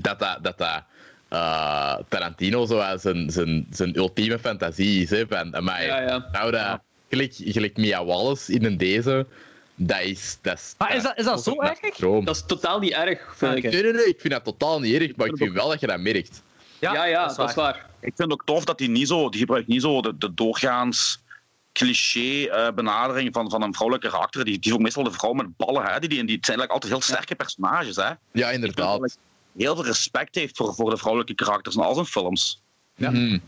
dat 0.00 0.18
dat... 0.18 0.38
dat, 0.42 0.58
dat 0.58 0.82
eh, 1.28 1.94
Tarantino 2.08 2.66
zo 2.66 2.78
als 2.78 3.02
zijn, 3.02 3.30
zijn, 3.30 3.66
zijn 3.70 3.96
ultieme 3.96 4.38
fantasie 4.38 5.02
is. 5.02 5.10
Hè, 5.10 5.26
van, 5.28 5.56
amai, 5.56 5.86
Ja, 5.86 6.00
ja. 6.00 6.28
Nou, 6.32 6.50
dat, 6.50 6.80
gelijk, 7.10 7.32
gelijk 7.36 7.76
Mia 7.76 8.04
Wallace 8.04 8.52
in 8.52 8.64
een 8.64 8.76
deze, 8.76 9.26
dat 9.74 10.00
is... 10.00 10.38
Dat 10.42 10.54
is, 10.58 10.74
Maar 10.78 10.96
is 10.96 11.02
dat- 11.02 11.18
is 11.18 11.24
dat 11.24 11.42
zo 11.42 11.60
erg? 11.60 11.96
Dat 12.24 12.34
is 12.36 12.44
totaal 12.46 12.78
niet 12.78 12.92
erg, 12.92 13.34
vind 13.36 13.50
Ah, 13.52 13.56
ik. 13.56 13.62
Nee, 13.62 13.82
nee, 13.82 13.92
nee, 13.92 14.06
ik 14.06 14.20
vind 14.20 14.32
dat 14.32 14.44
totaal 14.44 14.80
niet 14.80 14.94
erg, 15.00 15.16
maar 15.16 15.26
ik 15.26 15.36
vind 15.36 15.52
wel 15.52 15.68
dat 15.68 15.80
je 15.80 15.86
dat 15.86 16.00
merkt. 16.00 16.42
Ja, 16.78 17.04
ja, 17.04 17.26
dat 17.34 17.48
is 17.48 17.54
waar. 17.54 17.74
Ik 18.00 18.12
vind 18.16 18.18
het 18.18 18.32
ook 18.32 18.44
tof 18.44 18.64
dat 18.64 18.78
hij 18.78 18.88
niet 18.88 19.08
zo, 19.08 19.28
die 19.28 19.40
gebruikt 19.40 19.68
niet 19.68 19.82
zo 19.82 20.00
de, 20.02 20.18
de 20.18 20.34
doorgaans 20.34 21.24
cliché 21.72 22.46
eh, 22.48 22.72
benadering 22.74 23.28
van, 23.32 23.50
van 23.50 23.62
een 23.62 23.74
vrouwelijke 23.74 24.10
karakter. 24.10 24.44
Die, 24.44 24.58
die 24.58 24.70
is 24.70 24.76
ook 24.76 24.82
meestal 24.82 25.02
de 25.02 25.10
vrouw 25.12 25.32
met 25.32 25.56
ballen, 25.56 25.82
hè. 25.84 25.98
Die, 26.00 26.08
die, 26.08 26.18
die 26.18 26.38
zijn 26.40 26.58
eigenlijk 26.58 26.70
altijd 26.70 26.92
heel 26.92 27.02
sterke 27.02 27.34
personages. 27.34 27.96
Hè. 27.96 28.02
Ja, 28.02 28.10
Ik 28.10 28.18
vind 28.32 28.42
dat 28.42 28.52
inderdaad. 28.52 29.18
Heel 29.56 29.74
veel 29.74 29.84
respect 29.84 30.34
heeft 30.34 30.56
voor, 30.56 30.74
voor 30.74 30.90
de 30.90 30.96
vrouwelijke 30.96 31.34
karakters 31.34 31.76
in 31.76 31.82
al 31.82 31.94
zijn 31.94 32.06
films. 32.06 32.62
Ja. 32.94 33.10
Mhm. 33.10 33.38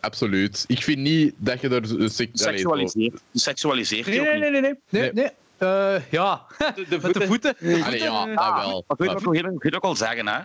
Absoluut. 0.00 0.64
Ik 0.68 0.82
vind 0.82 0.98
niet 0.98 1.34
dat 1.36 1.60
je 1.60 1.68
er... 1.68 2.10
Seksualiseert, 2.32 3.20
seksualiseert 3.34 4.06
Nee, 4.06 4.20
nee, 4.20 4.34
niet. 4.34 4.50
nee, 4.50 4.60
nee. 4.60 4.74
nee, 4.88 5.12
nee. 5.12 5.30
Eh, 5.58 6.02
ja, 6.10 6.46
De, 6.58 6.84
de 6.88 6.98
met 7.02 7.14
de 7.14 7.26
voeten. 7.26 7.56
Allee, 7.84 8.02
ja, 8.02 8.26
dat 8.26 8.34
wel. 8.64 8.84
Dat 8.86 8.96
kun 8.96 9.06
je 9.06 9.12
Maar- 9.14 9.52
ook, 9.52 9.62
je 9.62 9.76
ook 9.76 9.82
wel 9.82 9.96
zeggen, 9.96 10.26
hè. 10.28 10.38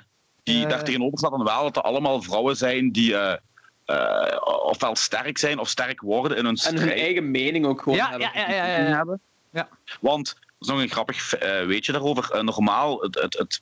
Die 0.44 0.64
Eh. 0.64 0.70
daar 0.70 0.84
tegenover 0.84 1.18
staat 1.18 1.32
dan 1.32 1.44
wel 1.44 1.64
dat 1.64 1.76
er 1.76 1.82
allemaal 1.82 2.22
vrouwen 2.22 2.56
zijn 2.58 2.92
die 2.92 3.16
eh, 3.18 3.38
eh, 3.86 4.38
ofwel 4.64 4.96
sterk 4.96 5.38
zijn 5.38 5.60
of 5.60 5.70
sterk 5.70 6.02
worden 6.02 6.38
in 6.38 6.44
hun 6.44 6.52
En 6.54 6.58
strijd. 6.58 6.80
hun 6.80 6.90
eigen 6.92 7.32
mening 7.32 7.66
ook 7.66 7.82
gewoon 7.82 7.98
Ja, 7.98 8.10
hebben. 8.10 8.30
ja, 8.34 8.50
ja, 8.50 8.66
ja, 8.66 8.88
ja. 8.88 9.18
Ja. 9.52 9.70
Want, 10.00 10.26
dat 10.36 10.44
is 10.60 10.68
nog 10.68 10.80
een 10.82 10.90
grappig 10.90 11.34
eh, 11.36 11.66
weetje 11.66 11.92
daarover. 11.92 12.44
Normaal, 12.44 13.00
het, 13.02 13.16
het, 13.22 13.38
het, 13.38 13.62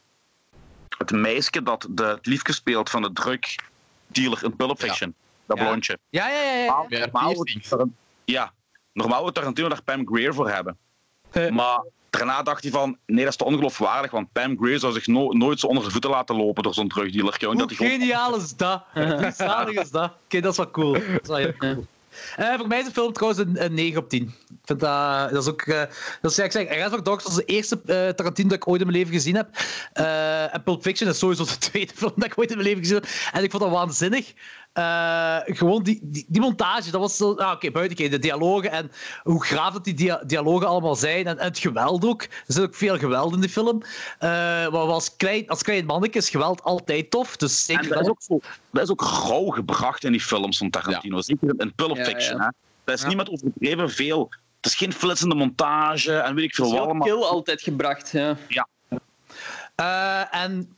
het 0.99 1.11
meisje 1.11 1.63
dat 1.63 1.88
de, 1.89 2.03
het 2.03 2.26
liefje 2.26 2.53
speelt 2.53 2.89
van 2.89 3.01
de 3.01 3.11
drugdealer 3.13 4.43
in 4.43 4.55
Pulp 4.55 4.80
Fiction, 4.80 5.13
dat 5.45 5.57
Ja. 5.57 5.63
blondje. 5.65 5.97
Ja, 6.09 6.27
ja, 6.30 6.41
ja. 6.41 6.53
ja. 6.63 6.73
Haar 6.73 6.99
Normaal 6.99 7.34
wordt- 7.34 7.57
Ja, 8.26 8.51
normaal 8.93 9.23
wil 9.23 9.31
Tarantino 9.31 9.69
daar 9.69 9.84
Pam 9.84 10.07
Grier 10.07 10.34
voor 10.34 10.49
hebben. 10.49 10.77
Eh. 11.31 11.49
Maar 11.49 11.84
daarna 12.09 12.43
dacht 12.43 12.63
hij 12.63 12.71
van, 12.71 12.97
nee, 13.05 13.19
dat 13.23 13.27
is 13.27 13.35
te 13.35 13.43
ongeloofwaardig, 13.45 14.11
want 14.11 14.31
Pam 14.31 14.57
Grier 14.57 14.80
zou 14.80 14.93
zich 14.93 15.07
no- 15.07 15.31
nooit 15.31 15.59
zo 15.59 15.65
onder 15.67 15.81
zijn 15.81 15.93
voeten 15.93 16.11
laten 16.11 16.35
lopen 16.35 16.63
door 16.63 16.73
zo'n 16.73 16.88
drugdealer. 16.88 17.38
Hoe 17.45 17.55
dat 17.55 17.67
hij 17.69 17.76
gewoon- 17.77 17.91
geniaal 17.91 18.35
is 18.35 18.55
dat? 18.55 18.84
Hoe 18.93 19.31
zalig 19.35 19.76
is 19.81 19.91
dat? 19.91 20.13
Oké, 20.26 20.39
dat 20.41 20.51
is 20.51 20.57
wel 20.57 20.71
cool. 20.71 20.91
Dat 20.93 21.01
is 21.21 21.27
wel 21.27 21.38
heel 21.38 21.53
cool. 21.57 21.85
Eh, 22.35 22.57
voor 22.57 22.67
mij 22.67 22.79
is 22.79 22.85
de 22.85 22.91
film 22.91 23.13
trouwens 23.13 23.41
een, 23.41 23.63
een 23.63 23.73
9 23.73 24.01
op 24.01 24.09
10. 24.09 24.21
Ik 24.23 24.55
vind 24.63 24.79
dat, 24.79 25.29
dat 25.29 25.41
is 25.43 25.49
ook. 25.49 25.61
eh, 25.61 25.83
dat 26.21 26.31
is, 26.31 26.39
ik 26.39 26.51
zeg, 26.51 27.01
Dogs 27.01 27.23
was 27.23 27.35
de 27.35 27.45
eerste 27.45 27.81
eh, 27.85 28.09
Tarantino 28.09 28.49
dat 28.49 28.57
ik 28.57 28.67
ooit 28.67 28.81
in 28.81 28.87
mijn 28.87 28.99
leven 28.99 29.13
gezien 29.13 29.35
heb. 29.35 29.49
En 30.53 30.63
Pulp 30.63 30.81
Fiction 30.81 31.09
is 31.09 31.19
sowieso 31.19 31.43
de 31.43 31.57
tweede 31.69 31.93
film 31.95 32.13
dat 32.15 32.25
ik 32.25 32.37
ooit 32.39 32.49
in 32.49 32.57
mijn 32.57 32.67
leven 32.67 32.83
gezien 32.83 32.97
heb. 33.01 33.07
En 33.33 33.43
ik 33.43 33.51
vond 33.51 33.63
dat 33.63 33.71
waanzinnig. 33.71 34.33
Eh, 34.73 35.37
gewoon 35.45 35.83
die, 35.83 35.99
die, 36.03 36.25
die 36.27 36.41
montage, 36.41 36.91
dat 36.91 37.01
was 37.01 37.17
zo. 37.17 37.33
Ah, 37.35 37.51
Oké, 37.51 37.71
buiten 37.71 37.97
oké, 37.97 38.09
de 38.09 38.19
dialogen 38.19 38.71
en 38.71 38.91
hoe 39.23 39.45
graaf 39.45 39.73
dat 39.73 39.83
die 39.83 39.93
dia- 39.93 40.23
dialogen 40.25 40.67
allemaal 40.67 40.95
zijn. 40.95 41.27
En, 41.27 41.37
en 41.37 41.45
het 41.47 41.59
geweld 41.59 42.05
ook. 42.05 42.21
Er 42.21 42.29
zit 42.47 42.63
ook 42.63 42.75
veel 42.75 42.97
geweld 42.97 43.33
in 43.33 43.41
de 43.41 43.49
film. 43.49 43.81
Eh, 44.19 44.29
maar 44.29 44.71
als 44.73 45.15
klein, 45.15 45.47
als 45.47 45.63
klein 45.63 45.85
manneke 45.85 46.17
is 46.17 46.29
geweld 46.29 46.63
altijd 46.63 47.11
tof. 47.11 47.37
Dus 47.37 47.65
zeker 47.65 47.83
En 47.83 47.89
dat 47.89 48.01
is, 48.01 48.07
ook 48.09 48.21
zo, 48.21 48.39
dat 48.71 48.83
is 48.83 48.89
ook 48.89 49.01
rauw 49.01 49.45
gebracht 49.49 50.03
in 50.03 50.11
die 50.11 50.21
films 50.21 50.57
van 50.57 50.69
Tarantino. 50.69 51.21
Zeker 51.21 51.53
in 51.57 51.73
Pulp 51.75 51.97
Ja, 51.97 52.03
Fiction. 52.03 52.37
ja. 52.37 52.43
Hè. 52.43 52.49
Dat 52.83 52.95
is 52.97 53.01
Ja. 53.09 53.15
met 53.15 53.29
overdreven 53.29 53.89
veel. 53.89 54.29
Het 54.61 54.71
is 54.71 54.75
geen 54.77 54.93
flitsende 54.93 55.35
montage 55.35 56.13
en 56.13 56.35
weet 56.35 56.43
ik 56.43 56.55
veel 56.55 56.65
Het 56.65 56.73
is 56.73 56.79
wat 56.97 57.03
heel 57.03 57.27
altijd 57.27 57.61
gebracht. 57.61 58.11
Ja. 58.47 58.67
Eh, 59.75 60.35
en 60.43 60.77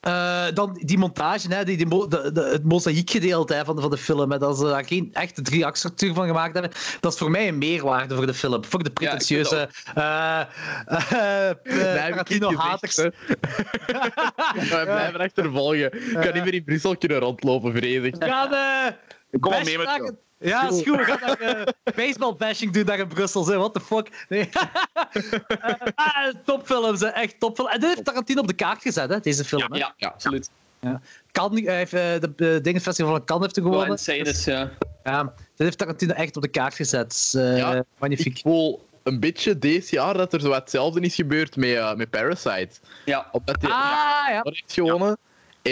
eh, 0.00 0.44
dan 0.54 0.74
die 0.84 0.98
montage, 0.98 1.54
hè, 1.54 1.64
die, 1.64 1.76
die, 1.76 1.86
mo- 1.86 2.08
de, 2.08 2.32
de, 2.32 2.42
het 2.42 2.64
mozaïekgedeelte 2.64 3.54
hè, 3.54 3.64
van, 3.64 3.76
de, 3.76 3.82
van 3.82 3.90
de 3.90 3.96
film, 3.96 4.30
hè, 4.30 4.38
dat 4.38 4.58
ze 4.58 4.64
daar 4.64 4.84
geen 4.84 5.08
echte 5.12 5.42
drie 5.42 5.66
structuur 5.72 6.14
van 6.14 6.26
gemaakt 6.26 6.52
hebben, 6.52 6.72
dat 7.00 7.12
is 7.12 7.18
voor 7.18 7.30
mij 7.30 7.48
een 7.48 7.58
meerwaarde 7.58 8.14
voor 8.14 8.26
de 8.26 8.34
film. 8.34 8.64
Voor 8.64 8.82
de 8.82 8.90
pretentieuze 8.90 9.68
eh 9.94 10.40
eh, 10.40 11.50
eh, 11.50 11.56
Tarantino-haters. 11.94 12.96
We 14.56 14.82
blijven 14.84 15.20
achtervolgen. 15.20 15.92
Ik 15.92 16.18
kan 16.20 16.34
niet 16.34 16.44
meer 16.44 16.54
in 16.54 16.64
Brussel 16.64 16.96
kunnen 16.96 17.18
rondlopen, 17.18 17.72
vrees 17.72 18.02
ik. 18.02 18.14
We 18.16 18.24
eh, 19.30 19.40
kom 19.40 19.64
mee 19.64 19.78
met. 19.78 20.24
Ja, 20.38 20.68
is 20.68 20.82
goed. 20.82 20.96
We 20.96 21.04
gaan 21.04 21.18
daar 21.38 21.40
eh, 21.40 21.66
baseball-bashing 21.96 22.72
doen 22.72 22.84
daar 22.84 22.98
in 22.98 23.08
Brussel. 23.08 23.44
Zeg. 23.44 23.56
What 23.56 23.74
the 23.74 23.80
fuck? 23.80 24.26
Nee. 24.28 24.48
Ah, 25.94 26.34
topfilms, 26.44 27.00
hè. 27.00 27.06
echt 27.06 27.40
topfilm. 27.40 27.68
En 27.68 27.80
dit 27.80 27.88
heeft 27.88 28.04
Tarantino 28.04 28.40
op 28.40 28.46
de 28.46 28.52
kaart 28.54 28.82
gezet, 28.82 29.10
hè, 29.10 29.20
deze 29.20 29.44
film. 29.44 29.72
hè. 29.72 29.78
Ja, 29.78 29.94
Ja. 29.96 30.08
absoluut. 30.08 30.50
Kan, 31.32 31.62
hij 31.64 31.76
heeft, 31.76 31.92
eh, 31.92 32.00
de, 32.20 32.32
de 32.36 32.58
Dingenfestival 32.62 33.10
van 33.12 33.24
Cannes 33.24 33.46
heeft 33.54 33.66
gewonnen. 33.66 33.88
insane 33.90 34.18
is, 34.18 34.44
ja. 34.44 34.70
Ja, 35.04 35.22
dit 35.22 35.32
heeft 35.56 35.78
Tarantino 35.78 36.12
echt 36.14 36.36
op 36.36 36.42
de 36.42 36.48
kaart 36.48 36.74
gezet. 36.74 37.10
Dus, 37.10 37.34
eh, 37.34 37.56
Ja, 37.58 37.84
magnifiek. 37.98 38.36
Ik 38.36 38.42
voel 38.42 38.86
een 39.02 39.20
beetje 39.20 39.58
deze 39.58 39.94
jaar 39.94 40.14
dat 40.16 40.32
er 40.32 40.40
zo 40.40 40.48
wat 40.48 40.60
hetzelfde 40.60 41.00
is 41.00 41.14
gebeurd 41.14 41.56
met, 41.56 41.96
met 41.96 42.10
Parasite. 42.10 42.68
Ja, 43.04 43.28
Omdat 43.32 43.56
hij 43.62 43.70
Ah, 43.70 43.76
ja. 44.28 44.40
Heeft 44.42 44.72
gewonnen. 44.72 45.16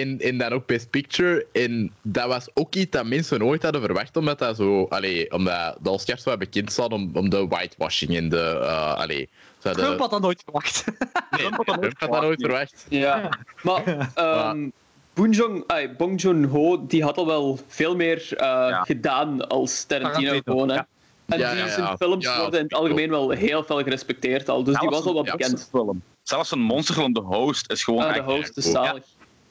En, 0.01 0.19
en 0.21 0.39
dan 0.39 0.53
ook 0.53 0.67
Best 0.67 0.91
Picture. 0.91 1.47
En 1.53 1.93
dat 2.03 2.27
was 2.27 2.49
ook 2.55 2.75
iets 2.75 2.91
dat 2.91 3.07
mensen 3.07 3.39
nooit 3.39 3.63
hadden 3.63 3.81
verwacht, 3.81 4.17
omdat 4.17 4.39
dat 4.39 4.57
zo... 4.57 4.85
Allee, 4.85 5.31
omdat 5.33 5.77
de 5.83 5.91
Oscars 5.91 6.25
wel 6.25 6.37
bekend 6.37 6.73
staan 6.73 6.93
om, 6.93 7.11
om 7.15 7.29
de 7.31 7.47
whitewashing 7.47 8.17
en 8.17 8.29
de... 8.29 8.59
eh 8.63 8.95
allee, 8.95 9.29
de- 9.63 9.71
Trump 9.71 9.99
had 9.99 10.11
dat 10.11 10.21
nooit 10.21 10.43
verwacht. 10.45 10.85
Nee, 11.31 11.41
Trump 11.51 11.67
had 11.99 12.11
dat 12.11 12.21
nooit 12.21 12.41
verwacht. 12.41 12.87
ja. 12.89 13.29
Maar 13.63 14.11
ehm 14.15 14.69
Bong 15.15 15.37
Joon- 15.37 15.65
ai, 15.67 15.89
Bong 15.89 16.21
Joon-ho 16.21 16.87
die 16.87 17.03
had 17.03 17.17
al 17.17 17.27
wel 17.27 17.59
veel 17.67 17.97
meer 17.97 18.37
eh, 18.37 18.83
gedaan 18.85 19.49
als 19.49 19.85
Tarantino, 19.85 20.41
gewoon. 20.45 20.69
Hè. 20.69 20.75
ja. 20.75 20.87
En 21.27 21.39
Ja, 21.39 21.51
die 21.51 21.59
ja, 21.59 21.69
zijn 21.69 21.87
ja. 21.87 21.97
films 21.97 22.25
Ja, 22.25 22.41
worden 22.41 22.59
in 22.59 22.65
het 22.65 22.75
algemeen 22.75 23.11
wel 23.11 23.31
heel 23.31 23.65
veel 23.65 23.83
gerespecteerd 23.83 24.49
al. 24.49 24.65
Dus 24.65 24.79
die 24.79 24.89
was 24.89 25.05
al 25.05 25.15
wel 25.15 25.23
bekend. 25.23 25.53
een 25.53 25.59
film. 25.59 26.03
Zelfs 26.23 26.51
een 26.51 26.61
monsterfilm, 26.61 27.13
de 27.13 27.21
host, 27.21 27.71
is 27.73 27.85
gewoon 27.85 28.05
Ah, 28.05 28.15
de 28.15 28.21
host 28.23 28.57
is 28.57 28.71
zalig. 28.71 29.05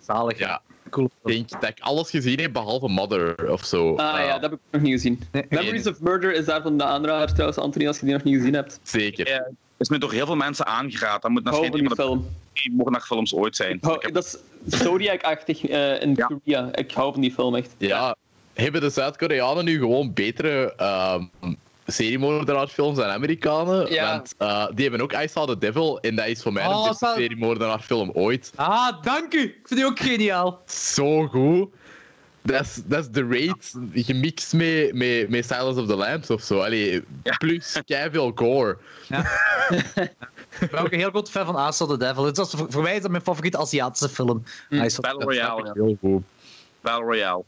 Zalig, 0.06 0.38
Ja. 0.40 0.62
Cool. 0.90 1.06
Ik 1.26 1.32
denk 1.32 1.50
dat 1.50 1.70
ik 1.70 1.80
alles 1.80 2.10
gezien 2.10 2.40
heb, 2.40 2.54
behalve 2.54 2.88
Mother 2.88 3.52
of 3.52 3.66
zo. 3.66 3.96
Ah 3.96 4.20
ja, 4.20 4.34
dat 4.40 4.42
heb 4.42 4.54
ik 4.54 4.60
nog 4.72 4.82
niet 4.82 4.92
gezien. 4.92 5.22
Nee. 5.32 5.46
Memories 5.50 5.88
of 5.88 6.00
Murder 6.00 6.34
is 6.34 6.46
daarvan 6.46 6.78
de 6.78 6.84
aanrader 6.84 7.32
trouwens, 7.34 7.58
Anthony, 7.58 7.88
als 7.88 8.00
je 8.00 8.06
die 8.06 8.14
nog 8.14 8.24
niet 8.24 8.36
gezien 8.36 8.54
hebt. 8.54 8.80
Zeker. 8.84 9.28
Ja, 9.28 9.48
is 9.78 9.90
me 9.90 9.98
door 9.98 10.12
heel 10.12 10.26
veel 10.26 10.36
mensen 10.36 10.66
aangeraad. 10.66 11.22
Dat 11.22 11.32
moet 11.32 11.44
naar 11.44 11.54
die 11.72 11.90
film. 11.96 12.28
de 12.54 12.72
mogen 12.72 12.92
naar 12.92 13.02
films 13.02 13.34
ooit 13.34 13.56
zijn. 13.56 13.76
Ik 13.76 13.84
hou- 13.84 13.98
heb- 14.00 14.14
Dat 14.14 14.24
is 14.26 14.38
Zodiac-achtig 14.80 15.66
eh, 15.66 16.02
in 16.02 16.14
Ja. 16.16 16.26
Korea. 16.26 16.76
Ik 16.76 16.92
hou 16.92 17.12
van 17.12 17.22
die 17.22 17.32
film 17.34 17.56
echt. 17.56 17.76
Ja, 17.78 18.16
hebben 18.54 18.82
de 18.82 18.90
Zuid-Koreanen 18.90 19.66
nu 19.66 19.78
gewoon 19.80 20.14
betere 20.14 20.74
um, 21.42 21.58
seriemoordenaarfilms 21.88 22.98
dan 22.98 23.10
Amerikanen? 23.10 23.92
Ja. 23.94 24.12
Want 24.12 24.34
eh, 24.38 24.68
die 24.74 24.82
hebben 24.90 25.02
ook 25.02 25.14
I 25.14 25.28
Saw 25.28 25.48
the 25.48 25.58
Devil 25.58 26.00
en 26.00 26.16
dat 26.16 26.26
is 26.26 26.42
voor 26.42 26.54
mij 26.54 26.66
Oh, 26.68 26.84
de 26.84 26.90
beste 26.90 27.12
seriemoordenaarfilm 27.16 28.12
ooit. 28.14 28.52
Ah, 28.56 29.02
dank 29.04 29.34
u. 29.34 29.42
Ik 29.44 29.60
vind 29.64 29.80
die 29.80 29.86
ook 29.86 30.00
geniaal. 30.00 30.62
Zo 30.68 31.28
goed. 31.28 31.70
Dat 32.42 32.62
is, 32.62 32.82
dat 32.86 33.00
is 33.04 33.10
de 33.10 33.28
raid 33.28 33.74
gemixt 33.94 34.54
met, 34.54 34.94
met, 34.94 35.30
met 35.30 35.46
Silence 35.46 35.82
of 35.82 35.88
the 35.88 35.96
Lambs 35.96 36.30
of 36.30 36.42
zo. 36.42 36.60
Allee, 36.60 37.04
Ja. 37.24 37.38
plus 37.38 37.82
veel 37.86 38.32
gore. 38.36 38.78
Ik 40.60 40.70
ben 40.72 40.80
ook 40.80 40.92
een 40.92 41.00
heel 41.00 41.10
groot 41.10 41.30
fan 41.30 41.46
van 41.46 41.56
Asa 41.56 41.86
the 41.86 41.98
Devil. 41.98 42.26
Het 42.26 42.38
was, 42.38 42.52
voor, 42.52 42.66
voor 42.70 42.82
mij 42.84 42.96
is 42.96 43.02
dat 43.02 43.12
mijn 43.12 43.24
favoriete 43.24 43.58
Aziatische 43.58 44.10
film. 44.10 44.44
Is 44.70 45.00
Battle 45.00 45.24
Royale. 45.24 45.66
ja. 45.66 45.72
Heel 45.74 45.98
goed. 46.00 46.24
Battle 46.82 47.04
Royale. 47.06 47.44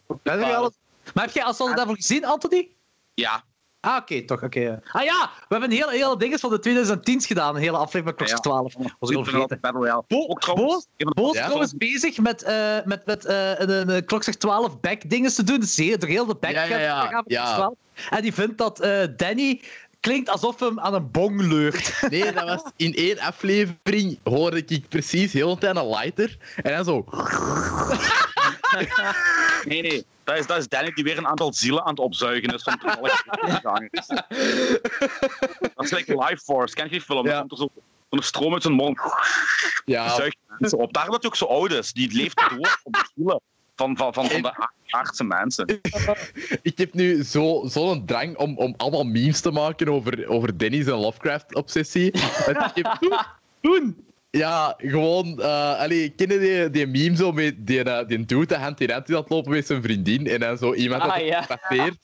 Maar 1.14 1.26
heb 1.26 1.34
jij 1.34 1.44
Asa 1.44 1.66
the 1.66 1.76
Devil 1.76 1.94
gezien, 1.94 2.26
Anthony? 2.26 2.70
Ja, 3.14 3.44
Ah, 3.86 3.96
oké, 4.02 4.22
toch. 4.26 4.44
oké. 4.44 4.60
ja. 4.60 4.80
Ah 4.92 5.04
ja, 5.04 5.30
we 5.36 5.46
hebben 5.56 5.72
een 5.72 5.76
hele, 5.78 5.92
hele 5.92 6.18
dinges 6.18 6.40
van 6.40 6.50
de 6.50 6.60
2010's 6.60 7.26
gedaan. 7.26 7.56
Een 7.56 7.62
hele 7.62 7.78
aflevering 7.78 8.20
met 8.20 8.30
Ja. 8.30 8.36
12. 8.36 8.74
Was 9.00 9.10
ik 9.10 9.18
al 9.18 9.24
vergeten. 9.24 9.60
Bo, 10.08 10.28
Ook 10.28 10.42
trouwens, 10.42 10.88
Bo 10.98 11.30
is 11.32 11.38
Ja? 11.38 11.44
trouwens 11.44 11.74
bezig 11.78 12.18
met, 12.18 12.44
eh 12.44 12.78
met, 12.86 13.06
met 13.06 13.26
eh, 13.26 13.60
een, 13.60 13.90
een 13.90 14.06
klokslag 14.06 14.36
12 14.36 14.80
back 14.80 15.10
dingen 15.10 15.34
te 15.34 15.44
doen. 15.44 15.60
Dus 15.60 15.76
heel, 15.76 15.98
door 16.00 16.10
heel 16.10 16.26
de 16.26 16.36
back 16.36 16.52
Ja, 16.52 16.64
ja, 16.64 16.78
ja. 16.78 17.00
gaan 17.02 17.10
van 17.12 17.24
Ja. 17.28 17.42
Klokslag 17.44 17.56
12. 17.56 17.74
En 18.10 18.22
die 18.22 18.34
vindt 18.34 18.58
dat 18.58 18.80
eh, 18.80 19.04
Danny 19.18 19.62
klinkt 20.00 20.30
alsof 20.30 20.60
hem 20.60 20.80
aan 20.80 20.94
een 20.94 21.12
bong 21.12 21.42
leurt. 21.42 21.94
Nee, 22.10 22.32
dat 22.34 22.44
was 22.44 22.64
in 22.76 22.94
één 22.96 23.20
aflevering 23.20 24.20
hoorde 24.24 24.64
ik 24.66 24.90
precies 24.90 25.34
heel 25.34 25.54
de 25.54 25.60
tijd 25.60 25.76
een 25.76 25.90
lighter. 25.90 26.38
En 26.64 26.74
dan 26.76 26.86
zo. 26.86 27.06
Nee, 29.68 29.82
nee. 29.82 30.06
Dat 30.26 30.38
is, 30.38 30.48
dat 30.48 30.58
is 30.58 30.68
Danny 30.68 30.92
die 30.92 31.04
weer 31.04 31.18
een 31.18 31.28
aantal 31.28 31.54
zielen 31.54 31.82
aan 31.84 31.90
het 31.90 32.00
opzuigen 32.00 32.54
is 32.54 32.64
van 32.64 32.78
toevallig 32.78 33.24
gangers. 33.64 34.08
Dat 35.76 35.84
is 35.86 35.92
like 35.92 36.18
Life 36.18 36.38
Force. 36.44 36.76
Ken 36.76 36.84
je 36.84 36.90
die 36.92 37.02
film? 37.02 37.26
Ja. 37.26 37.32
Er 37.34 37.40
komt 37.40 37.52
er 37.52 37.58
zo 37.58 37.70
zo'n 38.10 38.22
stroom 38.24 38.54
uit 38.54 38.62
zijn 38.62 38.74
mond. 38.74 38.98
Die 39.86 39.96
Ja, 39.96 40.16
zuigt 40.16 40.38
mensen 40.58 40.78
op. 40.80 40.94
Daarom 40.94 41.12
dat 41.12 41.22
hij 41.22 41.32
ook 41.32 41.38
zo 41.38 41.46
oud 41.46 41.72
is. 41.72 41.94
Die 41.94 42.14
leeft 42.14 42.38
door 42.50 42.80
op 42.84 42.94
de 42.94 43.06
zielen. 43.16 43.42
van, 43.76 43.98
van, 43.98 44.14
van, 44.14 44.30
van 44.30 44.42
de 44.42 44.68
aardse 44.90 45.24
mensen. 45.24 45.80
Ik 46.62 46.78
heb 46.78 46.94
nu 46.94 47.24
zo'n 47.24 47.70
zo 47.70 47.80
zo'n 47.88 48.06
drang 48.06 48.38
om, 48.38 48.58
om 48.58 48.74
allemaal 48.78 49.04
memes 49.04 49.42
te 49.42 49.52
maken 49.52 49.90
over, 49.90 50.28
over 50.28 50.58
Denny's 50.58 50.86
en 50.86 50.94
Lovecraft-obsessie. 50.94 52.12
Dat 52.46 52.72
ik 52.78 52.86
heb- 53.00 53.28
Doen! 53.62 54.05
Ja, 54.38 54.76
gewoon... 54.78 55.42
eh 55.42 55.80
allee, 55.80 56.10
kennen 56.10 56.40
die, 56.40 56.70
die 56.70 56.88
meme 56.88 57.16
zo 57.16 57.32
met 57.32 57.56
die, 57.58 57.84
eh, 57.84 58.08
die 58.08 58.26
dude 58.26 58.46
dat 58.46 58.58
hand 58.58 58.82
in 58.82 58.90
hand 58.90 59.10
aan 59.10 59.16
het 59.16 59.30
lopen 59.30 59.52
met 59.52 59.66
zijn 59.68 59.82
vriendin 59.82 60.28
en 60.28 60.40
dan 60.40 60.58
zo 60.58 60.74
iemand 60.74 61.02
dat 61.02 61.12
Ah, 61.12 61.18
er 61.18 61.26
ja. 61.26 61.46
passeert. 61.48 61.98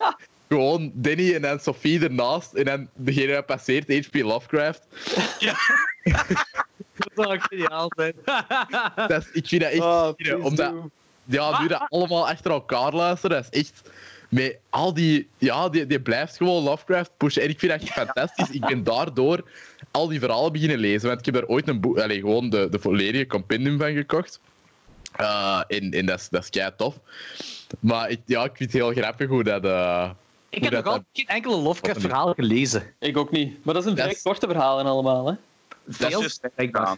Gewoon 0.48 0.92
Danny 0.94 1.34
en 1.36 1.42
dan 1.42 1.60
Sophie 1.60 2.04
ernaast 2.04 2.54
en 2.54 2.64
dan 2.64 2.88
degene 2.96 3.34
dat 3.34 3.46
passeert, 3.46 3.88
H.P. 3.88 4.16
Lovecraft. 4.16 4.82
Dat 6.96 7.12
zou 7.16 7.34
ook 7.34 7.44
geniaal 7.50 7.92
zijn. 7.96 8.14
Dat 9.08 9.12
is, 9.12 9.30
ik 9.34 9.48
vind 9.48 9.62
dat 9.62 9.72
echt... 9.72 9.82
Oh, 9.82 10.10
omdat, 10.44 10.74
ja, 11.24 11.62
nu 11.62 11.68
dat 11.68 11.86
allemaal 11.90 12.28
achter 12.30 12.52
elkaar 12.52 12.94
luisteren, 12.94 13.42
dat 13.42 13.48
is 13.50 13.60
echt... 13.60 13.82
Met 14.30 14.58
al 14.70 14.94
die... 14.94 15.28
Ja, 15.38 15.70
die, 15.70 15.86
die 15.86 16.02
blijft 16.02 16.38
gewoon 16.38 16.64
Lovecraft 16.64 17.12
pushen. 17.18 17.42
En 17.42 17.50
ik 17.50 17.60
vind 17.60 17.72
dat 17.72 17.82
echt 17.82 17.94
fantastisch. 18.06 18.50
Ik 18.50 18.66
ben 18.66 18.84
daardoor 18.84 19.50
al 19.92 20.08
die 20.08 20.20
verhalen 20.20 20.52
beginnen 20.52 20.78
lezen. 20.78 21.08
Want 21.08 21.20
ik 21.20 21.26
heb 21.26 21.34
daar 21.34 21.46
ooit 21.46 21.68
een 21.68 21.80
boek... 21.80 22.00
Allee, 22.00 22.20
gewoon 22.20 22.50
de, 22.50 22.68
de 22.72 22.80
volledige 22.80 23.28
compendium 23.28 23.78
van 23.80 23.94
gekocht. 23.94 24.40
Eh, 25.16 25.62
en 25.68 25.92
en 25.92 26.06
dat, 26.06 26.20
is, 26.20 26.30
dat 26.30 26.44
is 26.44 26.50
kei 26.50 26.72
tof. 26.78 27.00
Maar 27.80 28.10
ik, 28.10 28.20
ja, 28.26 28.44
ik 28.44 28.52
vind 28.58 28.74
het 28.74 28.82
heel 28.82 28.92
grappig 28.94 29.28
hoe 29.28 29.44
dat... 29.44 29.66
eh, 29.66 30.10
Ik 30.50 30.58
hoe 30.64 30.64
heb 30.64 30.74
nog 30.74 30.84
dat- 30.84 30.86
altijd 30.86 31.06
geen 31.14 31.28
enkele 31.28 31.56
Lovecraft-verhaal 31.56 32.34
gelezen. 32.34 32.94
Ik 33.00 33.18
ook 33.18 33.32
niet. 33.32 33.66
Maar 33.66 33.74
dat 33.74 33.84
is 33.84 33.90
een 33.90 33.96
Dat 33.96 34.04
vrij 34.06 34.16
is- 34.18 34.22
korte 34.24 34.48
verhalen 34.48 34.86
allemaal, 34.86 35.26
hè. 35.28 35.34
Dat 35.34 35.80
is 35.88 35.96
Veel 35.98 36.20
juist 36.20 36.48
blijkbaar. 36.56 36.98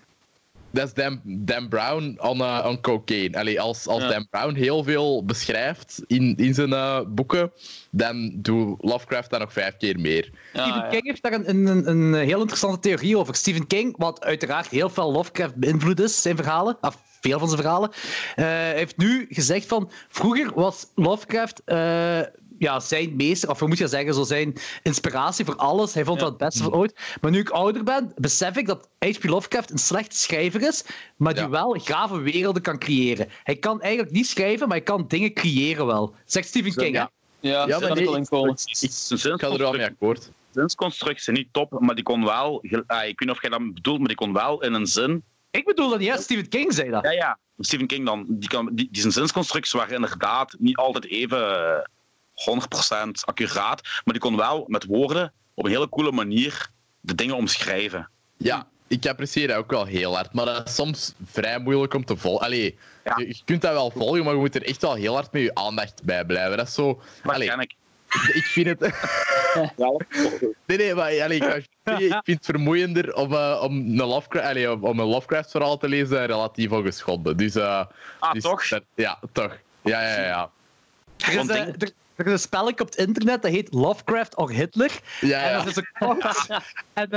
Dat 0.74 0.88
is 0.88 0.94
Dan, 0.94 1.22
Dan 1.24 1.68
Brown 1.68 2.18
on, 2.22 2.38
uh, 2.38 2.66
on 2.68 2.82
cocaine. 2.82 3.38
Allee, 3.38 3.62
als 3.62 3.88
als 3.88 4.04
Ja. 4.04 4.10
Dan 4.10 4.28
Brown 4.30 4.54
heel 4.56 4.84
veel 4.84 5.26
beschrijft 5.26 6.02
in, 6.08 6.36
in 6.36 6.54
zijn 6.54 6.74
eh, 6.74 7.00
boeken, 7.08 7.52
dan 7.91 8.32
doet 8.36 8.76
Lovecraft 8.82 9.30
dat 9.30 9.40
nog 9.40 9.54
vijf 9.54 9.78
keer 9.78 10.00
meer. 10.00 10.30
Ja, 10.54 10.64
Stephen 10.64 10.82
ja. 10.82 10.90
King 10.90 11.06
heeft 11.06 11.24
daar 11.24 11.34
een, 11.34 11.68
een, 11.68 11.90
een 11.90 12.14
heel 12.14 12.40
interessante 12.40 12.80
theorie 12.80 13.18
over. 13.18 13.36
Stephen 13.36 13.68
King, 13.68 13.98
wat 13.98 14.24
uiteraard 14.24 14.68
heel 14.68 14.90
veel 14.90 15.12
Lovecraft 15.12 15.56
beïnvloed 15.56 16.00
is, 16.00 16.22
zijn 16.22 16.36
verhalen, 16.36 16.78
of 16.82 16.98
veel 17.22 17.40
van 17.40 17.50
zijn 17.50 17.62
verhalen, 17.62 17.90
eh, 18.36 18.45
heeft 18.48 18.98
nu 18.98 19.26
gezegd 19.30 19.68
van, 19.68 19.91
vroeger 20.10 20.52
was 20.56 20.88
Lovecraft 20.95 21.62
eh, 21.66 22.20
ja, 22.64 22.80
zijn 22.80 23.15
meester, 23.15 23.49
of 23.49 23.60
hoe 23.60 23.68
moet 23.68 23.77
je 23.77 23.88
zeggen, 23.88 24.14
zo 24.14 24.23
zijn 24.23 24.53
inspiratie 24.84 25.45
voor 25.45 25.56
alles. 25.56 25.94
Hij 25.94 26.03
vond 26.06 26.18
Ja. 26.19 26.23
dat 26.23 26.34
het 26.40 26.49
beste 26.49 26.64
van 26.64 26.73
ooit. 26.73 26.99
Maar 27.22 27.31
nu 27.31 27.40
ik 27.40 27.49
ouder 27.49 27.84
ben, 27.84 28.11
besef 28.15 28.56
ik 28.57 28.68
dat 28.68 28.90
H.P. 28.99 29.23
Lovecraft 29.23 29.72
een 29.72 29.77
slechte 29.77 30.18
schrijver 30.18 30.61
is, 30.61 30.84
maar 31.18 31.34
die 31.34 31.44
Ja. 31.44 31.49
wel 31.49 31.80
gave 31.84 32.19
werelden 32.22 32.61
kan 32.61 32.77
creëren. 32.80 33.27
Hij 33.44 33.56
kan 33.56 33.81
eigenlijk 33.81 34.14
niet 34.14 34.27
schrijven, 34.27 34.68
maar 34.68 34.77
hij 34.77 34.85
kan 34.85 35.06
dingen 35.07 35.34
creëren 35.34 35.85
wel. 35.85 36.15
Zegt 36.26 36.48
Stephen 36.48 36.73
King, 36.76 36.95
Ja. 36.95 37.11
hè? 37.41 37.49
Ja, 37.49 37.68
Ja, 37.68 37.80
maar 37.80 37.88
kan 37.88 37.90
nee, 37.98 37.99
ik 38.03 38.10
wel 38.10 38.15
in 38.19 38.27
komen. 38.27 38.53
Zijn 38.57 39.34
Ik 39.34 39.41
ga 39.41 39.48
er 39.49 39.57
wel 39.57 39.72
mee 39.72 39.85
akkoord. 39.85 40.31
zinsconstructie 40.52 41.34
niet 41.34 41.48
top, 41.52 41.80
maar 41.80 41.95
die 41.95 42.03
kon 42.03 42.23
wel... 42.26 42.64
ah, 42.88 43.07
ik 43.07 43.19
weet 43.19 43.19
niet 43.19 43.30
of 43.30 43.41
jij 43.41 43.49
dat 43.49 43.73
bedoelt, 43.73 43.98
maar 43.99 44.07
die 44.07 44.18
kon 44.18 44.34
wel 44.34 44.61
in 44.64 44.73
een 44.73 44.88
zin... 44.88 45.23
Ik 45.52 45.65
bedoel 45.65 45.90
dat 45.90 45.99
niet, 45.99 46.10
hè? 46.10 46.18
Stephen 46.22 46.49
King 46.49 46.73
zei 46.73 46.90
dat. 46.90 47.03
Ja, 47.03 47.11
ja. 47.11 47.38
Stephen 47.60 47.88
King 47.88 48.06
dan, 48.06 48.26
die, 48.30 48.49
kan, 48.49 48.69
die, 48.73 48.88
die 48.91 49.02
zijn 49.02 49.14
zinsconstructies 49.14 49.72
waren 49.73 49.95
inderdaad 49.95 50.56
niet 50.60 50.77
altijd 50.77 51.06
even 51.06 51.56
eh, 51.77 51.84
100% 52.34 53.26
accuraat, 53.26 53.81
maar 53.84 54.14
die 54.14 54.19
kon 54.19 54.35
wel 54.38 54.64
met 54.68 54.85
woorden 54.85 55.34
op 55.53 55.65
een 55.65 55.72
hele 55.72 55.89
coole 55.89 56.11
manier 56.11 56.69
de 57.01 57.15
dingen 57.15 57.35
omschrijven. 57.35 58.10
Ja, 58.38 58.68
ik 58.88 59.05
apprecieer 59.07 59.47
dat 59.47 59.57
ook 59.57 59.72
wel 59.72 59.85
heel 59.85 60.15
hard, 60.15 60.34
maar 60.34 60.45
dat 60.45 60.68
is 60.68 60.76
soms 60.76 61.14
vrij 61.26 61.60
moeilijk 61.60 61.93
om 61.93 62.05
te 62.05 62.18
volgen. 62.18 62.45
Allee, 62.45 62.77
Ja. 63.03 63.14
je, 63.18 63.27
je 63.27 63.41
kunt 63.45 63.61
dat 63.61 63.72
wel 63.73 63.91
volgen, 63.91 64.23
maar 64.23 64.34
je 64.34 64.39
moet 64.39 64.55
er 64.55 64.64
echt 64.65 64.81
wel 64.81 64.93
heel 64.93 65.14
hard 65.14 65.31
met 65.31 65.41
je 65.41 65.55
aandacht 65.55 66.03
bij 66.03 66.26
blijven. 66.26 66.57
Dat 66.57 66.68
is 66.68 66.73
zo... 66.73 67.01
Dat 67.23 67.34
Allee, 67.34 67.47
ken 67.47 67.60
ik. 67.60 67.73
ik 68.34 68.43
vind 68.45 68.68
het... 68.80 68.80
Ja, 69.77 69.91
Nee, 70.65 70.77
nee, 70.77 70.95
maar 70.95 71.22
allee, 71.22 71.38
ik, 71.39 71.65
ik 71.84 72.19
vind 72.23 72.23
het 72.38 72.45
vermoeiender 72.45 73.15
om, 73.15 73.34
eh, 73.34 73.60
om, 73.64 73.76
een 73.77 73.95
Lovecraft, 74.05 74.47
allee, 74.47 74.72
om, 74.72 74.84
om 74.84 74.99
een 74.99 75.05
Lovecraft-verhaal 75.07 75.77
te 75.77 75.88
lezen 75.88 76.10
dan 76.10 76.26
relatief 76.26 76.72
ongeschonden. 76.72 77.38
Dus, 77.38 77.55
eh, 77.55 77.85
ah, 78.19 78.31
dus 78.34 78.43
toch? 78.43 78.68
dat- 78.68 78.84
ja, 78.95 79.19
toch. 79.31 79.57
Ja, 79.81 80.01
ja, 80.01 80.22
ja. 80.26 80.49
Er 81.18 81.39
is, 81.39 81.47
er, 81.49 81.91
er 82.26 82.34
is 82.34 82.41
een 82.41 82.48
spelletje 82.48 82.84
op 82.84 82.90
het 82.90 82.95
internet 82.95 83.41
dat 83.41 83.52
heet 83.52 83.74
Lovecraft 83.74 84.36
or 84.36 84.52
Hitler. 84.52 85.00
ja, 85.22 85.41
En 85.41 85.50
ja. 85.52 85.58
dat 85.58 85.68
is 85.68 85.76
een 85.76 85.88
quote. 86.00 86.62
en 86.94 87.12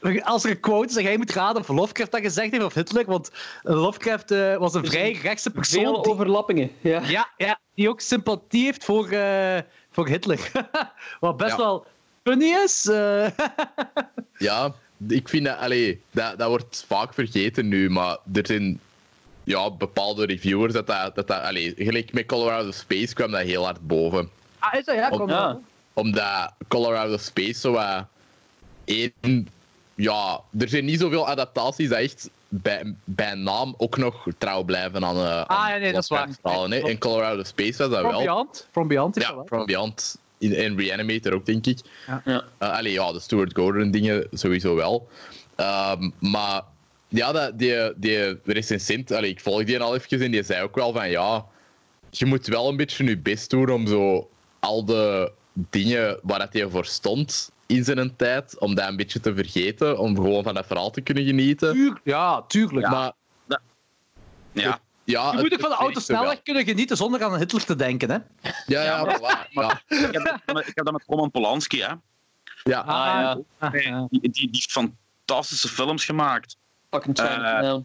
eh, 0.00 0.24
als 0.26 0.44
er 0.44 0.50
een 0.50 0.60
quote 0.60 0.88
is 0.88 0.96
en 0.96 1.02
jij 1.02 1.16
moet 1.16 1.32
raden 1.32 1.60
of 1.62 1.68
Lovecraft 1.68 2.10
dat 2.12 2.20
gezegd 2.20 2.50
heeft 2.50 2.64
of 2.64 2.74
Hitler, 2.74 3.04
want 3.06 3.30
Lovecraft 3.62 4.30
eh, 4.30 4.56
was 4.56 4.74
een 4.74 4.82
Dus 4.82 4.90
vrij 4.90 5.12
rechtse 5.22 5.50
persoon. 5.50 5.82
Veel 5.82 6.02
die- 6.02 6.12
overlappingen. 6.12 6.70
Ja. 6.80 7.02
ja, 7.06 7.28
ja, 7.36 7.58
die 7.74 7.88
ook 7.88 8.00
sympathie 8.00 8.64
heeft 8.64 8.84
voor, 8.84 9.08
eh, 9.08 9.58
voor 9.90 10.08
Hitler. 10.08 10.50
Wat 11.20 11.36
best 11.36 11.50
Ja. 11.50 11.56
wel 11.56 11.86
funny 12.24 12.54
is. 12.64 12.86
eh. 12.88 13.26
Ja, 14.38 14.74
ik 15.08 15.28
vind 15.28 15.44
dat, 15.44 15.58
allee, 15.58 16.00
dat, 16.10 16.38
dat 16.38 16.48
wordt 16.48 16.84
vaak 16.86 17.14
vergeten 17.14 17.68
nu, 17.68 17.90
maar 17.90 18.18
er 18.34 18.46
zijn 18.46 18.80
ja, 19.44 19.70
bepaalde 19.70 20.26
reviewers 20.26 20.72
dat 20.72 20.86
dat, 20.86 21.14
dat, 21.14 21.26
dat 21.26 21.40
allee, 21.42 21.74
gelijk 21.76 22.12
met 22.12 22.26
Colorado 22.26 22.70
Space 22.70 23.14
kwam 23.14 23.30
dat 23.30 23.40
heel 23.40 23.64
hard 23.64 23.86
boven. 23.86 24.30
Ah, 24.70 24.78
is 24.78 24.84
dat 24.84 24.94
ja? 24.94 25.08
Kom 25.08 25.28
Ja. 25.28 25.58
Omdat 25.92 26.52
Colorado 26.68 27.16
Space 27.16 27.60
zo 27.60 27.80
één... 28.84 29.48
Ja, 29.94 30.40
er 30.58 30.68
zijn 30.68 30.84
niet 30.84 31.00
zoveel 31.00 31.28
adaptaties 31.28 31.88
dat 31.88 31.98
echt 31.98 32.30
bij, 32.48 32.94
bij 33.04 33.34
naam 33.34 33.74
ook 33.76 33.96
nog 33.96 34.26
trouw 34.38 34.62
blijven 34.62 35.04
aan, 35.04 35.16
eh 35.16 35.40
aan 35.40 35.46
Ah, 35.46 35.68
ja, 35.68 35.76
nee, 35.76 35.92
dat 35.92 36.02
is 36.02 36.08
waar. 36.08 36.28
Hè. 36.42 36.88
In 36.88 36.98
Colorado 36.98 37.42
Space 37.42 37.78
was 37.78 37.90
dat 37.90 37.98
From 37.98 38.10
wel. 38.10 38.20
Beyond. 38.20 38.68
From 38.70 38.88
Beyond 38.88 39.16
is 39.16 39.22
dat 39.22 39.30
Ja, 39.30 39.36
wel. 39.36 39.46
From 39.46 39.66
Beyond. 39.66 40.18
In, 40.38 40.56
in 40.56 40.78
Reanimator 40.78 41.32
ook, 41.34 41.46
denk 41.46 41.66
ik. 41.66 41.78
Ja. 42.24 42.44
Eh, 42.58 42.70
allee, 42.70 42.92
ja, 42.92 43.12
de 43.12 43.20
Stuart 43.20 43.54
Gordon 43.54 43.90
dingen 43.90 44.26
sowieso 44.32 44.74
wel. 44.74 45.08
Ehm, 45.54 46.10
maar 46.18 46.62
ja, 47.08 47.32
dat, 47.32 47.58
die, 47.58 47.92
die 47.96 48.38
recensent, 48.44 49.12
allee, 49.12 49.30
ik 49.30 49.40
volg 49.40 49.64
die 49.64 49.80
al 49.80 49.94
even 49.94 50.22
en 50.22 50.30
die 50.30 50.42
zei 50.42 50.62
ook 50.62 50.74
wel 50.74 50.92
van 50.92 51.10
ja, 51.10 51.44
je 52.10 52.26
moet 52.26 52.46
wel 52.46 52.68
een 52.68 52.76
beetje 52.76 53.04
je 53.04 53.18
best 53.18 53.50
doen 53.50 53.70
om 53.70 53.86
zo 53.86 54.30
al 54.60 54.84
de 54.84 55.32
dingen 55.54 56.18
waar 56.22 56.38
dat 56.38 56.52
hij 56.52 56.68
voor 56.68 56.84
stond 56.86 57.50
in 57.66 57.84
zijn 57.84 58.16
tijd, 58.16 58.58
om 58.58 58.74
dat 58.74 58.88
een 58.88 58.96
beetje 58.96 59.20
te 59.20 59.34
vergeten, 59.34 59.98
om 59.98 60.14
gewoon 60.16 60.42
van 60.42 60.54
dat 60.54 60.66
verhaal 60.66 60.90
te 60.90 61.00
kunnen 61.00 61.24
genieten. 61.24 61.72
Tuur- 61.72 62.00
ja, 62.04 62.42
tuurlijk. 62.42 62.88
Maar 62.88 63.12
Ja, 64.52 64.78
ja, 65.04 65.32
je 65.32 65.38
moet 65.38 65.52
ook 65.52 65.60
van 65.60 65.68
de 65.68 65.74
het 65.74 65.84
auto 65.84 66.00
sneller 66.00 66.42
kunnen 66.42 66.64
genieten 66.64 66.96
zonder 66.96 67.22
aan 67.24 67.38
Hitler 67.38 67.64
te 67.64 67.76
denken, 67.76 68.10
hè? 68.10 68.16
Ja, 68.66 68.82
ja, 68.82 69.04
maar- 69.04 69.48
ja. 69.50 69.82
ik 69.88 70.12
heb, 70.12 70.24
dat 70.44 70.54
met- 70.54 70.66
ik 70.68 70.72
heb 70.74 70.84
dat 70.84 70.92
met 70.92 71.04
Roman 71.06 71.30
Polanski, 71.30 71.80
hè. 71.82 71.92
ja. 72.62 72.78
Ah, 72.80 72.86
ja. 72.86 73.38
Ah, 73.58 73.74
ja. 73.82 74.06
Die, 74.10 74.20
die, 74.20 74.30
die 74.30 74.48
heeft 74.52 74.72
fantastische 74.72 75.68
films 75.68 76.04
gemaakt. 76.04 76.56
Fucking. 76.90 77.18
Eh, 77.18 77.24
ja. 77.26 77.80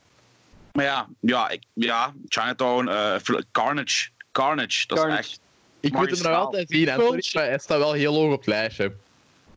Maar 0.71 0.85
ja, 0.85 1.07
ja, 1.19 1.49
ik, 1.49 1.63
ja 1.73 2.13
Chinatown, 2.27 2.87
eh, 2.87 3.15
Carnage. 3.51 4.09
Carnage, 4.31 4.87
dat 4.87 4.97
Carnage. 4.99 5.19
is 5.21 5.27
echt 5.29 5.39
Ik 5.81 5.93
moet 5.93 6.09
hem 6.09 6.21
nog 6.31 6.35
altijd 6.41 6.69
zien, 6.69 6.87
sorry, 6.87 7.29
maar 7.33 7.43
hij 7.43 7.57
staat 7.59 7.77
wel 7.77 7.91
heel 7.93 8.13
hoog 8.13 8.31
op 8.31 8.37
het 8.37 8.47
lijstje. 8.47 8.95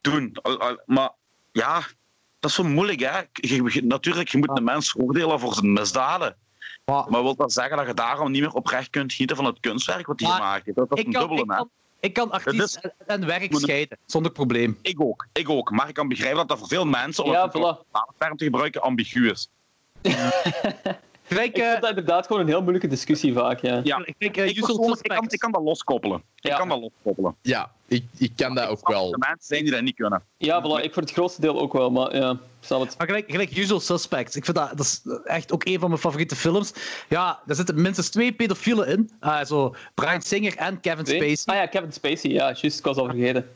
doen. 0.01 0.36
Maar 0.86 1.10
ja, 1.52 1.78
dat 2.40 2.51
is 2.51 2.56
zo 2.56 2.64
moeilijk, 2.64 3.01
hè. 3.01 3.18
Je- 3.32 3.80
natuurlijk, 3.84 4.28
je 4.28 4.38
moet 4.38 4.56
een 4.59 4.64
mens 4.64 4.94
oordelen 4.98 5.40
voor 5.40 5.55
zijn 5.55 5.72
misdaden. 5.72 6.36
Maar- 6.84 7.10
Maar 7.10 7.22
wil 7.22 7.34
dat 7.36 7.52
zeggen 7.52 7.76
dat 7.76 7.86
je 7.86 7.94
daarom 7.94 8.30
niet 8.30 8.40
meer 8.40 8.52
oprecht 8.52 8.90
kunt 8.90 9.12
genieten 9.12 9.36
van 9.36 9.44
het 9.44 9.60
kunstwerk 9.60 10.06
wat 10.06 10.20
hij 10.20 10.28
Maar 10.28 10.38
gemaakt 10.38 10.64
heeft? 10.64 10.76
Dat 10.76 10.92
is 10.92 10.98
ik, 11.01 11.06
een 11.06 11.12
kan, 11.12 11.20
dubbele, 11.20 11.42
ik, 11.42 11.51
hè. 11.51 11.56
kan, 11.56 11.70
ik 12.01 12.12
kan 12.12 12.30
artiest 12.30 12.76
en, 12.76 12.92
en 13.06 13.26
werk 13.26 13.51
Moet- 13.51 13.60
scheiden, 13.60 13.98
zonder 14.06 14.32
probleem. 14.32 14.78
Ik 14.82 15.01
ook, 15.01 15.26
ik 15.32 15.48
ook. 15.48 15.70
Maar 15.70 15.88
ik 15.88 15.94
kan 15.94 16.09
begrijpen 16.09 16.38
dat 16.38 16.48
dat 16.48 16.59
voor 16.59 16.68
veel 16.68 16.84
mensen, 16.86 17.24
om 17.24 17.30
Ja, 17.30 17.42
het 17.42 17.52
term 18.18 18.36
te 18.36 18.44
gebruiken, 18.44 18.82
ambigu 18.82 19.30
is. 19.30 19.48
Ik 21.28 21.36
vind 21.55 21.80
dat 21.80 21.88
inderdaad 21.88 22.26
gewoon 22.26 22.42
een 22.42 22.48
heel 22.48 22.60
moeilijke 22.60 22.86
discussie 22.88 23.32
vaak. 23.32 23.60
Ja. 23.60 23.80
Ja, 23.84 23.96
gelijk, 23.96 24.36
eh, 24.36 24.46
ik, 24.46 24.55
persoonlijk, 24.60 25.01
ik, 25.02 25.10
kan, 25.10 25.24
ik 25.28 25.38
kan 25.38 25.52
dat 25.52 25.62
loskoppelen. 25.62 26.22
Ik 26.34 26.51
Ja. 26.51 26.56
kan 26.56 26.68
dat 26.68 26.80
loskoppelen. 26.80 27.36
Ja, 27.42 27.70
ik, 27.86 28.05
ik 28.18 28.32
kan 28.36 28.55
dat 28.55 28.64
Ik 28.64 28.70
ook 28.70 28.88
wel. 28.88 29.10
De 29.10 29.18
mensen 29.18 29.46
zijn 29.46 29.62
die 29.62 29.72
dat 29.72 29.82
niet 29.82 29.94
kunnen. 29.94 30.22
Ja, 30.36 30.62
voilà, 30.62 30.82
ik 30.84 30.92
voor 30.92 31.02
het 31.02 31.12
grootste 31.12 31.40
deel 31.40 31.60
ook 31.60 31.72
wel, 31.72 31.90
maar 31.90 32.16
ja, 32.16 32.30
ik 32.30 32.68
het. 32.68 32.98
Maar 32.98 33.06
gelijk, 33.06 33.30
gelijk 33.30 33.56
Usual 33.56 33.80
Suspects. 33.80 34.36
Ik 34.36 34.44
vind 34.44 34.56
dat, 34.56 34.68
dat 34.70 34.80
is 34.80 35.02
echt 35.24 35.52
ook 35.52 35.64
een 35.64 35.78
van 35.78 35.88
mijn 35.88 36.01
favoriete 36.01 36.36
films. 36.36 36.72
Ja, 37.09 37.40
daar 37.46 37.56
zitten 37.56 37.80
minstens 37.82 38.09
twee 38.09 38.32
pedofielen 38.32 38.88
in. 38.88 39.10
Ah, 39.20 39.44
zo 39.44 39.74
Brian 39.94 40.22
Singer 40.22 40.56
en 40.56 40.80
Kevin? 40.80 41.06
Spacey. 41.06 41.55
Ah 41.55 41.55
ja, 41.55 41.66
Kevin 41.66 41.92
Spacey, 41.92 42.30
ja, 42.30 42.44
juist, 42.52 42.78
ik 42.78 42.84
was 42.84 42.96
al 42.96 43.05
vergeten. 43.06 43.51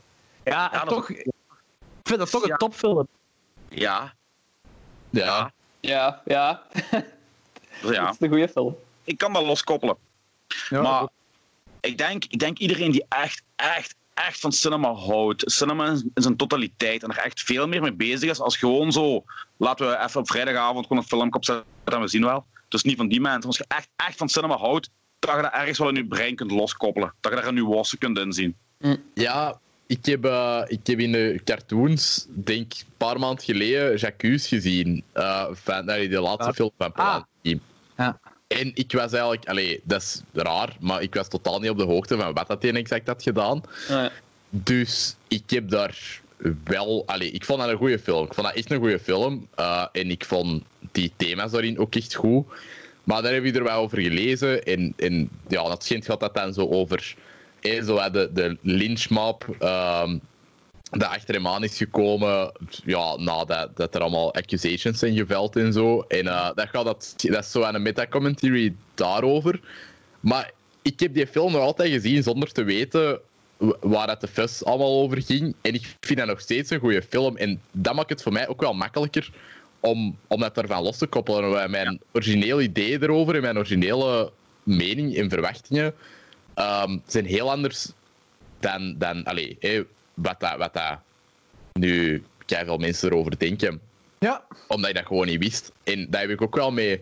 Ja, 0.45 0.73
en 0.73 0.79
Ja, 0.79 0.85
toch... 0.85 1.11
Ik 1.11 2.15
vind 2.15 2.19
dat 2.19 2.31
toch 2.31 2.43
een 2.43 2.49
Ja. 2.49 2.57
topfilm. 2.57 3.07
Ja, 3.69 4.15
Ja. 5.11 5.53
Ja, 5.81 6.23
ja, 6.25 6.63
dus 7.81 7.91
ja. 7.91 8.05
dat 8.05 8.15
is 8.15 8.21
een 8.21 8.29
goede 8.29 8.49
film. 8.49 8.77
ik 9.05 9.19
kan 9.19 9.33
dat 9.33 9.45
loskoppelen. 9.45 9.97
Ja, 10.69 10.83
maar 10.83 11.09
ik 11.81 11.99
denk, 11.99 12.25
ik 12.25 12.39
denk 12.39 12.59
iedereen 12.59 12.91
die 12.91 13.05
echt, 13.09 13.43
echt, 13.57 13.95
echt 14.15 14.41
van 14.41 14.53
cinema 14.53 14.93
houdt, 14.93 15.53
cinema 15.53 15.87
in 15.87 16.13
zijn 16.15 16.37
totaliteit 16.37 17.03
en 17.03 17.11
er 17.11 17.19
echt 17.19 17.41
veel 17.41 17.69
meer 17.69 17.83
mee 17.83 17.93
bezig 17.93 18.31
is, 18.31 18.41
als 18.41 18.57
gewoon 18.57 18.93
zo, 18.93 19.25
laten 19.57 19.89
we 19.89 19.99
even 19.99 20.21
op 20.21 20.29
vrijdagavond 20.29 20.87
gewoon 20.87 21.03
een 21.03 21.09
film 21.09 21.35
opzetten 21.35 21.67
en 21.85 22.01
we 22.01 22.09
zien 22.09 22.25
wel. 22.25 22.45
Dus 22.69 22.83
niet 22.83 22.97
van 22.97 23.09
die 23.09 23.21
mensen. 23.21 23.47
Als 23.47 23.57
je 23.57 23.65
echt, 23.69 23.89
echt 23.97 24.17
van 24.17 24.29
cinema 24.29 24.57
houdt, 24.57 24.91
dat 25.19 25.37
je 25.37 25.43
dat 25.43 25.53
ergens 25.53 25.79
wel 25.79 25.89
in 25.89 25.95
je 25.95 26.07
brein 26.07 26.35
kunt 26.35 26.51
loskoppelen. 26.51 27.15
Dat 27.21 27.33
je 27.33 27.39
daar 27.39 27.49
een 27.49 27.55
nuance 27.55 27.99
kunt 27.99 28.19
inzien. 28.19 28.57
Ja, 29.15 29.61
ik 29.89 30.07
heb, 30.07 30.25
eh, 30.25 30.63
ik 30.67 30.87
heb 30.87 30.99
in 30.99 31.13
de 31.13 31.41
cartoons, 31.45 32.27
denk 32.29 32.73
een 32.73 32.87
paar 32.97 33.19
maanden 33.19 33.45
geleden, 33.45 33.97
Jacques 33.97 34.47
gezien. 34.49 35.03
eh 35.13 35.47
van, 35.53 35.85
nee, 35.85 36.09
de 36.09 36.21
laatste 36.21 36.49
Ah. 36.49 36.55
film 36.55 36.71
van 36.79 36.93
Polanski. 36.93 37.61
Ja. 37.97 38.21
En 38.47 38.71
ik 38.75 38.93
was 38.93 39.13
eigenlijk, 39.13 39.49
allee, 39.49 39.81
dat 39.85 40.03
is 40.03 40.23
raar, 40.33 40.77
maar 40.81 41.03
ik 41.03 41.15
was 41.15 41.29
totaal 41.29 41.61
niet 41.61 41.71
op 41.71 41.79
de 41.79 41.85
hoogte 41.85 42.17
van 42.17 42.33
wat 42.35 42.47
dat 42.47 42.63
hij 42.63 42.73
exact 42.73 43.07
had 43.07 43.23
gedaan. 43.23 43.63
Dus 44.51 45.17
ik 45.29 45.43
heb 45.51 45.69
daar 45.71 46.21
wel, 46.65 47.03
allee, 47.07 47.31
ik 47.31 47.45
vond 47.45 47.61
dat 47.61 47.69
een 47.69 47.77
goede 47.77 47.99
film. 47.99 48.25
Ik 48.25 48.35
vond 48.35 48.47
dat 48.47 48.57
echt 48.57 48.71
een 48.71 48.79
goede 48.79 48.99
film. 49.01 49.49
eh, 49.55 49.87
en 49.93 50.11
ik 50.11 50.25
vond 50.25 50.63
die 50.93 51.13
thema's 51.17 51.51
daarin 51.51 51.79
ook 51.79 51.95
echt 51.95 52.15
goed. 52.15 52.47
Maar 53.05 53.23
daar 53.23 53.33
heb 53.33 53.45
ik 53.45 53.57
er 53.57 53.65
wel 53.65 53.81
over 53.83 54.01
gelezen. 54.01 54.63
En, 54.65 54.93
en 54.97 55.29
ja, 55.49 55.69
dat 55.69 55.85
schijnt 55.85 56.05
gaat 56.05 56.21
dat 56.21 56.35
dan 56.35 56.53
zo 56.55 56.69
over 56.69 57.15
eh, 57.61 57.83
zo 57.85 58.11
de, 58.11 58.31
de 58.33 58.57
lynchmob 58.63 59.57
ehm 59.59 60.19
dat 60.91 61.09
achter 61.09 61.35
hem 61.35 61.47
aan 61.47 61.65
is 61.65 61.77
gekomen. 61.77 62.53
Ja, 62.85 63.17
nadat 63.17 63.77
dat 63.77 63.95
er 63.95 64.01
allemaal 64.01 64.35
accusations 64.35 64.99
zijn 64.99 65.17
geveld 65.17 65.57
en 65.57 65.73
zo. 65.73 66.01
En 66.01 66.27
eh, 66.27 66.51
dat, 66.55 66.69
gaat 66.69 66.85
dat, 66.85 67.15
dat 67.17 67.45
is 67.45 67.51
zo 67.51 67.63
aan 67.63 67.75
een 67.75 67.83
meta-commentary 67.83 68.75
daarover. 68.95 69.61
Maar 70.21 70.51
ik 70.83 71.01
heb 71.01 71.15
die 71.15 71.27
film 71.27 71.53
nog 71.53 71.61
altijd 71.61 71.93
gezien 71.93 72.23
zonder 72.23 72.53
te 72.53 72.63
weten 72.63 73.21
waar 73.81 74.09
het 74.09 74.21
de 74.21 74.29
fuss 74.29 74.65
allemaal 74.65 75.03
over 75.03 75.23
ging. 75.23 75.55
En 75.61 75.75
ik 75.75 75.95
vind 76.01 76.19
dat 76.19 76.29
nog 76.29 76.41
steeds 76.41 76.71
een 76.71 76.81
goede 76.81 77.03
film. 77.03 77.37
En 77.37 77.61
dat 77.73 77.95
maakt 77.95 78.11
het 78.11 78.23
voor 78.23 78.33
mij 78.33 78.49
ook 78.49 78.61
wel 78.61 78.73
makkelijker 78.73 79.31
om, 79.81 80.19
om 80.27 80.41
dat 80.41 80.59
ervan 80.59 80.83
los 80.83 80.99
te 80.99 81.07
koppelen. 81.07 81.63
En 81.63 81.71
Mijn 81.71 82.01
originele 82.13 82.63
idee 82.63 83.03
erover 83.03 83.35
en 83.35 83.43
mijn 83.43 83.57
originele 83.57 84.33
mening 84.63 85.17
en 85.17 85.31
verwachtingen 85.31 85.95
ehm, 86.59 86.99
zijn 87.07 87.27
heel 87.27 87.51
anders 87.51 87.89
dan, 88.61 88.95
dan 88.99 89.25
allee, 89.25 89.59
wat, 90.15 90.41
dat, 90.41 90.57
wat 90.57 90.75
dat 90.75 90.99
nu 91.73 92.23
veel 92.47 92.79
mensen 92.79 93.11
erover 93.11 93.39
denken. 93.39 93.81
Ja. 94.19 94.45
Omdat 94.69 94.91
ik 94.91 94.97
dat 94.97 95.07
gewoon 95.07 95.27
niet 95.27 95.43
wist. 95.43 95.73
En 95.85 96.11
dat 96.11 96.21
heb 96.21 96.31
ik 96.31 96.43
ook 96.43 96.57
wel 96.57 96.71
met 96.71 97.01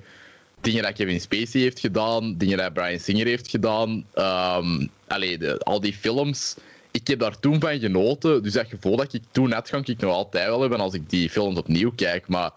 dingen 0.61 0.83
dat 0.83 0.93
Kevin 0.93 1.21
Spacey 1.21 1.61
heeft 1.61 1.81
gedaan, 1.81 2.37
dingen 2.37 2.59
dat 2.59 2.73
Brian 2.73 2.99
Singer 2.99 3.27
heeft 3.27 3.49
gedaan. 3.49 4.07
ehm 4.15 4.87
allee, 5.07 5.39
de, 5.39 5.59
al 5.59 5.81
die 5.81 5.95
films. 5.95 6.57
Ik 6.91 7.07
heb 7.07 7.19
daar 7.19 7.39
toen 7.39 7.61
van 7.61 7.79
genoten. 7.79 8.43
Dus 8.43 8.53
dat 8.53 8.67
gevoel 8.69 8.97
dat 8.97 9.13
ik 9.13 9.23
toen 9.31 9.53
had, 9.53 9.69
ga 9.69 9.81
ik 9.85 10.01
nog 10.01 10.13
altijd 10.13 10.49
wel 10.49 10.61
hebben 10.61 10.81
als 10.81 10.95
ik 10.95 11.11
die 11.11 11.31
films 11.31 11.59
opnieuw 11.59 11.93
kijk. 11.97 12.29
Maar 12.29 12.51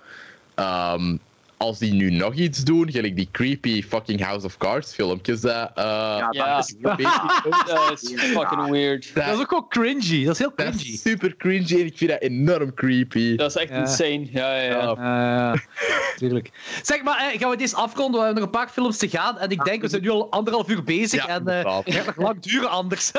ehm, 0.55 1.17
als 1.59 1.79
die 1.79 1.93
nu 1.93 2.09
nog 2.11 2.33
iets 2.33 2.63
doen, 2.63 2.91
gelijk 2.91 3.15
die 3.15 3.29
creepy 3.31 3.83
fucking 3.83 4.23
House 4.25 4.45
of 4.45 4.57
Cards 4.57 4.93
filmpjes, 4.93 5.41
dat, 5.41 5.71
eh, 5.75 5.83
Ja, 5.83 6.27
Ja. 6.31 6.55
dat 6.55 6.67
is 6.67 6.75
Dat 6.81 8.01
is 8.01 8.13
fucking 8.31 8.69
weird. 8.69 9.11
Dat 9.15 9.27
is 9.27 9.39
ook 9.39 9.49
wel 9.51 9.67
cringy. 9.67 10.23
Dat 10.25 10.33
is 10.33 10.39
heel 10.39 10.51
dat 10.55 10.65
cringy. 10.69 10.93
is 10.93 11.01
super 11.01 11.35
cringy 11.35 11.79
en 11.79 11.85
ik 11.85 11.97
vind 11.97 12.09
dat 12.11 12.21
enorm 12.21 12.73
creepy. 12.73 13.35
Dat 13.35 13.55
is 13.55 13.61
echt 13.61 13.69
Ja. 13.69 13.77
insane. 13.79 14.27
Ja, 14.31 14.55
ja, 14.55 14.61
ja. 14.61 14.95
Ja. 14.97 15.55
Tuurlijk. 16.17 16.49
Zeg 16.83 17.03
maar, 17.03 17.17
eh, 17.31 17.39
gaan 17.39 17.49
we 17.49 17.57
deze 17.57 17.75
afronden? 17.75 18.19
We 18.19 18.25
hebben 18.25 18.43
nog 18.43 18.53
een 18.53 18.59
paar 18.59 18.69
films 18.69 18.97
te 18.97 19.09
gaan. 19.09 19.37
En 19.39 19.49
ik 19.49 19.63
denk, 19.63 19.81
we 19.81 19.87
zijn 19.87 20.01
nu 20.01 20.09
al 20.09 20.31
anderhalf 20.31 20.69
uur 20.69 20.83
bezig. 20.83 21.25
Ja, 21.25 21.33
en 21.39 21.47
eh, 21.47 21.81
het 21.83 21.93
gaat 21.95 22.05
nog 22.05 22.15
lang 22.17 22.39
duren 22.41 22.69
anders. 22.69 23.11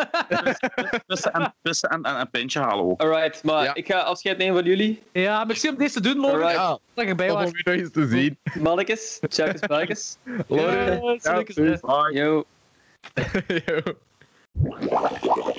tussen 1.06 1.32
en, 1.32 1.54
tussen 1.62 1.88
en, 1.88 2.02
en 2.02 2.20
een 2.20 2.30
pintje 2.30 2.60
halen 2.60 2.84
ook. 2.84 3.00
Alright, 3.02 3.44
maar 3.44 3.64
Ja. 3.64 3.74
ik 3.74 3.86
ga 3.86 3.98
afscheid 3.98 4.38
nemen 4.38 4.54
van 4.54 4.64
jullie. 4.64 5.02
ja, 5.12 5.44
merci 5.44 5.68
om 5.68 5.74
deze 5.76 6.00
te 6.00 6.14
doen. 6.14 6.24
Alright. 6.24 6.52
Ja, 6.52 6.68
Dat 6.94 7.04
je 7.04 7.10
erbij 7.10 7.30
om 7.30 7.36
was. 7.36 7.50
u 7.52 7.60
nog 7.64 7.74
eens 7.74 7.90
te 7.92 8.08
zien. 8.08 8.29
Mannetjes, 8.60 9.20
tjakkes, 9.28 9.60
balletjes. 9.60 10.16
Loren. 10.46 11.20
Yo. 12.12 12.44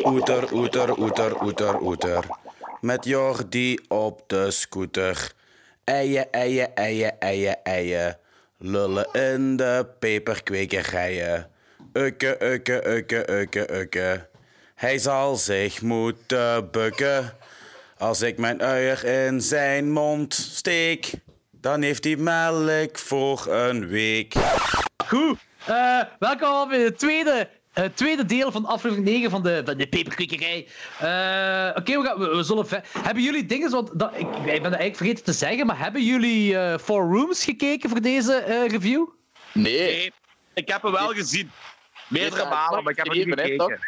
Oeter, 0.03 0.53
oeter, 0.53 0.99
oeter, 0.99 1.41
oeter, 1.43 1.81
oeter. 1.81 2.23
Met 2.81 3.05
Jordi 3.05 3.77
op 3.87 4.23
de 4.27 4.51
scooter. 4.51 5.31
Eien, 5.83 6.31
eien, 6.31 6.75
eien, 6.75 7.19
eien, 7.19 7.63
eien. 7.63 8.17
Lullen 8.57 9.07
in 9.11 9.55
de 9.55 9.87
peperkwekerijen. 9.99 11.49
Ukke, 11.93 12.37
ukke, 12.43 12.87
ukke, 12.87 13.31
ukke, 13.31 13.73
ukke. 13.79 14.27
Hij 14.75 14.97
zal 14.97 15.35
zich 15.35 15.81
moeten 15.81 16.71
bukken. 16.71 17.33
Als 17.97 18.21
ik 18.21 18.37
mijn 18.37 18.61
uier 18.61 19.05
in 19.05 19.41
zijn 19.41 19.91
mond 19.91 20.33
steek, 20.33 21.13
dan 21.61 21.81
heeft 21.81 22.03
hij 22.03 22.15
melk 22.15 22.97
voor 22.97 23.45
een 23.47 23.87
week. 23.87 24.33
Goed. 25.07 25.37
Eh, 25.65 25.99
welkom 26.19 26.69
bij 26.69 26.79
het 26.79 26.99
tweede, 26.99 27.49
eh, 27.73 27.85
tweede 27.93 28.25
deel 28.25 28.51
van 28.51 28.65
aflevering 28.65 29.07
9 29.07 29.29
van 29.29 29.43
de, 29.43 29.61
van 29.65 29.77
de 29.77 29.87
peperkwekerij. 29.87 30.67
Eh, 30.99 31.75
Oké, 31.77 32.01
we, 32.01 32.07
gaan- 32.07 32.19
we, 32.19 32.27
we 32.35 32.43
zullen... 32.43 32.65
Hebben 33.01 33.23
jullie 33.23 33.45
dingen... 33.45 33.71
Want 33.71 33.99
dat, 33.99 34.11
ik, 34.13 34.19
ik 34.19 34.27
ben 34.31 34.43
dat 34.43 34.63
eigenlijk 34.63 34.95
vergeten 34.95 35.23
te 35.23 35.33
zeggen, 35.33 35.65
maar 35.65 35.79
hebben 35.79 36.03
jullie 36.03 36.57
eh 36.57 36.77
Four 36.77 37.13
Rooms 37.15 37.43
gekeken 37.43 37.89
voor 37.89 38.01
deze 38.01 38.33
eh, 38.33 38.67
review? 38.67 39.07
Nee, 39.53 39.73
Nee, 39.81 40.11
ik 40.53 40.67
heb 40.67 40.81
hem 40.81 40.91
wel 40.91 41.07
gezien. 41.07 41.51
Meerdere 42.07 42.49
malen, 42.49 42.83
maar 42.83 42.91
ik 42.91 42.97
heb 42.97 43.07
hem 43.07 43.17
niet 43.17 43.39
gekeken. 43.39 43.79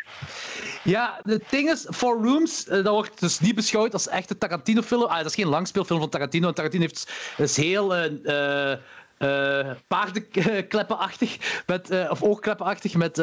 Ja, 0.84 1.20
het 1.24 1.44
ding 1.50 1.70
is, 1.72 1.88
Four 1.90 2.24
Rooms, 2.24 2.68
eh, 2.68 2.84
dat 2.84 2.94
wordt 2.94 3.20
dus 3.20 3.40
niet 3.40 3.56
beschouwd 3.56 3.94
als 3.94 4.08
echte 4.08 4.38
Tarantino-film. 4.38 5.04
Ah, 5.04 5.18
dat 5.18 5.26
is 5.26 5.36
geen 5.36 5.48
langspeelfilm 5.48 6.00
van 6.00 6.10
Tarantino. 6.10 6.52
Tarantino 6.54 6.82
heeft, 6.82 7.12
is 7.38 7.56
heel 7.58 7.96
eh 7.96 8.12
eh, 8.26 8.72
eh, 9.18 9.76
paardenkleppenachtig, 9.88 11.62
met, 11.66 12.10
of 12.10 12.24
oogkleppenachtig, 12.24 12.96
met, 12.96 13.18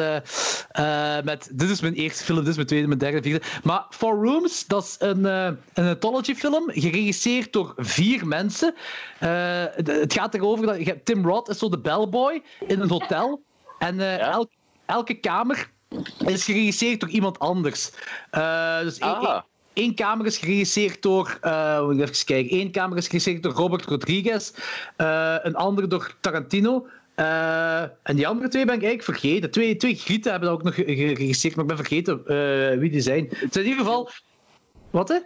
met... 1.23 1.49
Dit 1.51 1.69
is 1.69 1.81
mijn 1.81 1.93
eerste 1.93 2.23
film, 2.23 2.39
dit 2.39 2.47
is 2.47 2.55
mijn 2.55 2.67
tweede, 2.67 2.87
mijn 2.87 2.99
derde, 2.99 3.21
vierde. 3.21 3.45
Maar 3.63 3.85
Four 3.89 4.25
Rooms, 4.25 4.67
dat 4.67 4.83
is 4.83 4.95
een, 4.99 5.23
een 5.25 5.57
anthology-film, 5.73 6.63
geregisseerd 6.67 7.53
door 7.53 7.73
vier 7.77 8.27
mensen. 8.27 8.73
Het- 9.17 10.13
gaat 10.13 10.33
erover 10.33 10.65
dat... 10.65 11.05
Tim 11.05 11.25
Roth 11.25 11.49
is 11.49 11.57
zo 11.57 11.69
de 11.69 11.79
bellboy 11.79 12.41
in 12.67 12.79
een 12.81 12.89
hotel. 12.89 13.43
En 13.79 13.99
eh, 13.99 14.19
elk- 14.19 14.51
elke 14.85 15.13
kamer 15.13 15.69
is 16.25 16.43
geregisseerd 16.45 16.99
door 16.99 17.09
iemand 17.09 17.39
anders. 17.39 17.91
Eh, 18.31 18.79
dus 18.79 18.97
één- 18.97 19.09
Ah. 19.09 19.41
één- 19.73 19.95
kamer 19.95 20.25
is 20.25 20.37
geregisseerd 20.37 21.01
door. 21.01 21.29
ik 21.91 21.99
even 21.99 22.25
kijken. 22.25 22.57
Eén 22.59 22.71
kamer 22.71 22.97
is 22.97 23.05
geregisseerd 23.05 23.43
door 23.43 23.51
Robert 23.53 23.85
Rodriguez. 23.85 24.51
eh, 24.97 25.35
een 25.41 25.55
andere 25.55 25.87
door 25.87 26.15
Tarantino. 26.19 26.87
en 28.03 28.15
die 28.15 28.27
andere 28.27 28.47
twee 28.49 28.65
ben 28.65 28.75
ik 28.75 28.83
eigenlijk 28.83 29.19
vergeten. 29.19 29.51
Twee, 29.51 29.75
twee 29.75 29.95
Grieten 29.95 30.31
hebben 30.31 30.49
dat 30.49 30.57
ook 30.59 30.63
nog 30.65 30.75
ge- 30.75 30.83
geregisseerd, 30.95 31.55
maar 31.55 31.63
ik 31.63 31.75
ben 31.75 31.85
vergeten 31.85 32.23
wie 32.79 32.89
die 32.89 33.01
zijn. 33.01 33.27
Het 33.29 33.53
zijn 33.53 33.65
in 33.65 33.71
ieder 33.71 33.85
geval. 33.85 34.09
Wat 34.89 35.07
hè? 35.09 35.19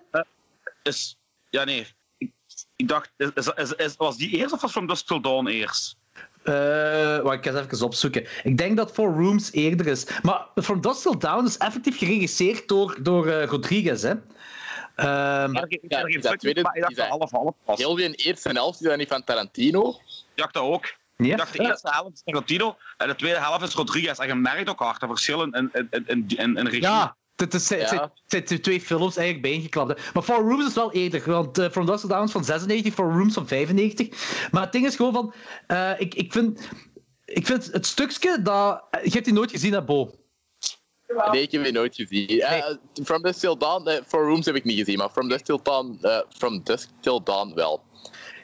Is, 0.83 1.17
ja, 1.49 1.63
nee. 1.63 1.87
Ik, 2.17 2.31
ik 2.75 2.87
dacht, 2.87 3.11
is, 3.17 3.73
is- 3.75 3.95
was 3.95 4.17
die 4.17 4.29
eerst 4.29 4.53
of 4.53 4.61
was 4.61 4.71
From 4.71 4.87
Dusk 4.87 5.05
Till 5.05 5.21
Dawn 5.21 5.47
eerst? 5.47 5.97
Eh, 6.45 7.19
wacht, 7.23 7.37
ik 7.37 7.45
ga 7.45 7.53
het 7.59 7.73
even 7.73 7.85
opzoeken. 7.85 8.27
Ik 8.43 8.57
denk 8.57 8.77
dat 8.77 8.91
Four 8.91 9.13
Rooms 9.13 9.51
eerder 9.51 9.87
is. 9.87 10.05
Maar 10.21 10.47
From 10.55 10.81
Dusk 10.81 11.01
Till 11.01 11.17
Dawn 11.17 11.45
is 11.45 11.57
effectief 11.57 11.97
geregisseerd 11.97 12.67
door, 12.67 12.97
door 13.01 13.27
eh, 13.27 13.45
Rodriguez. 13.47 14.01
Hè? 14.01 14.13
Ehm, 14.95 15.55
Ik 15.55 15.79
ja, 15.87 15.97
heb 15.97 16.05
geen 16.09 16.21
dat 16.21 16.39
tweede- 16.39 16.61
maar 16.61 16.75
ik 16.75 16.95
dacht 16.95 17.09
half 17.09 17.31
half 17.31 17.53
was. 17.65 17.77
heel 17.79 17.95
die 17.95 18.11
eerste 18.15 18.49
helft 18.49 18.81
is 18.81 18.87
dat 18.87 18.97
niet 18.97 19.07
van 19.07 19.23
Tarantino. 19.23 19.89
Ik 19.89 19.95
dacht 20.35 20.53
dat 20.53 20.63
ook. 20.63 20.93
ja? 21.17 21.25
Ik 21.31 21.37
dacht 21.37 21.53
de 21.57 21.63
eerste 21.63 21.89
helft 21.91 22.13
is 22.13 22.21
Tarantino 22.25 22.77
en 22.97 23.07
de 23.07 23.15
tweede 23.15 23.39
helft 23.39 23.61
is 23.67 23.73
Rodriguez. 23.73 24.19
En 24.19 24.27
je 24.27 24.35
merkt 24.35 24.69
ook 24.69 24.79
hard 24.79 24.99
de 24.99 25.07
verschillen 25.07 25.51
in, 25.51 25.69
in, 25.73 25.87
in, 25.91 26.03
in, 26.07 26.25
in, 26.37 26.57
in 26.57 26.65
regie. 26.65 26.81
Ja, 26.81 27.15
het, 27.35 27.67
Ja. 27.69 28.11
zijn, 28.25 28.43
twee 28.61 28.81
films 28.81 29.15
eigenlijk 29.17 29.41
bijeengeklapt. 29.41 30.13
Maar 30.13 30.23
Four 30.23 30.41
Rooms 30.49 30.67
is 30.67 30.73
wel 30.73 30.91
eerder, 30.91 31.23
want 31.25 31.59
uh, 31.59 31.69
From 31.69 31.85
Dusk 31.85 31.99
Till 31.99 32.09
Dawn 32.09 32.23
is 32.25 32.31
van 32.31 32.43
96, 32.43 32.93
Four 32.93 33.11
Rooms 33.11 33.33
van 33.33 33.47
95. 33.47 34.49
Maar 34.51 34.61
het 34.63 34.71
ding 34.71 34.85
is 34.85 34.95
gewoon 34.95 35.13
van, 35.13 35.33
eh, 35.67 35.91
ik, 35.97 36.15
ik, 36.15 36.31
vind, 36.31 36.69
ik 37.25 37.45
vind 37.45 37.71
het 37.71 37.85
stukje 37.85 38.41
dat... 38.41 38.83
Je 39.03 39.09
hebt 39.09 39.25
die 39.25 39.33
nooit 39.33 39.51
gezien, 39.51 39.73
hè, 39.73 39.83
Bo? 39.83 40.11
Nee, 41.31 41.41
ik 41.41 41.51
heb 41.51 41.63
die 41.63 41.71
nooit 41.71 41.95
gezien. 41.95 42.27
Eh, 42.27 42.75
From 43.03 43.21
Dusk 43.21 43.39
Till 43.39 43.57
Dawn, 43.57 43.87
eh, 43.87 44.03
Four 44.07 44.25
Rooms 44.27 44.45
heb 44.45 44.55
ik 44.55 44.63
niet 44.63 44.77
gezien, 44.77 44.97
maar 44.97 45.09
From 45.09 45.29
Dusk 45.29 45.45
Till 45.45 45.59
Dawn, 45.63 45.97
eh, 46.01 46.19
From 46.29 46.63
Dusk 46.63 46.89
Till 47.01 47.23
Dawn 47.23 47.53
wel. 47.53 47.83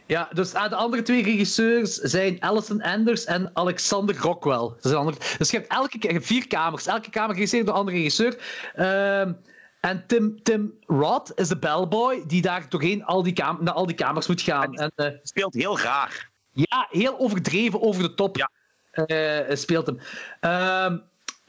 Ja, 0.06 0.30
dus 0.34 0.54
ah, 0.54 0.70
de 0.70 0.76
andere 0.76 1.02
twee 1.02 1.24
regisseurs 1.24 1.96
zijn 1.96 2.42
Alison 2.42 2.82
Anders 2.82 3.26
en 3.26 3.50
Alexander 3.54 4.18
Rockwell. 4.18 4.58
Dat 4.60 4.78
zijn 4.82 4.96
andere, 4.96 5.18
dus 5.38 5.52
je 5.52 5.58
hebt 5.58 5.72
elke 5.72 5.98
keer 5.98 6.22
vier 6.22 6.48
kamers. 6.48 6.86
Elke 6.86 7.10
kamer 7.10 7.30
geregisseerd 7.30 7.66
door 7.66 7.74
een 7.74 7.80
andere 7.80 7.98
regisseur. 7.98 8.38
Ehm, 8.76 9.34
en 9.82 10.04
Tim, 10.08 10.44
Tim 10.44 10.74
Roth 10.88 11.32
is 11.36 11.48
de 11.48 11.58
bellboy 11.58 12.24
die 12.28 12.42
daar 12.42 12.66
doorheen 12.70 13.06
al 13.06 13.24
die 13.24 13.34
kam 13.34 13.58
naar 13.62 13.74
al 13.74 13.86
die 13.86 13.96
kamers 13.96 14.28
moet 14.28 14.42
gaan. 14.42 14.74
En, 14.74 14.92
eh, 14.96 15.08
speelt 15.24 15.54
heel 15.54 15.80
raar. 15.80 16.30
ja, 16.54 16.88
heel 16.90 17.20
overdreven, 17.20 17.82
over 17.82 18.02
de 18.04 18.14
top 18.14 18.38
Ja. 18.38 18.50
eh, 18.92 19.56
speelt 19.56 19.86
hem. 19.86 20.00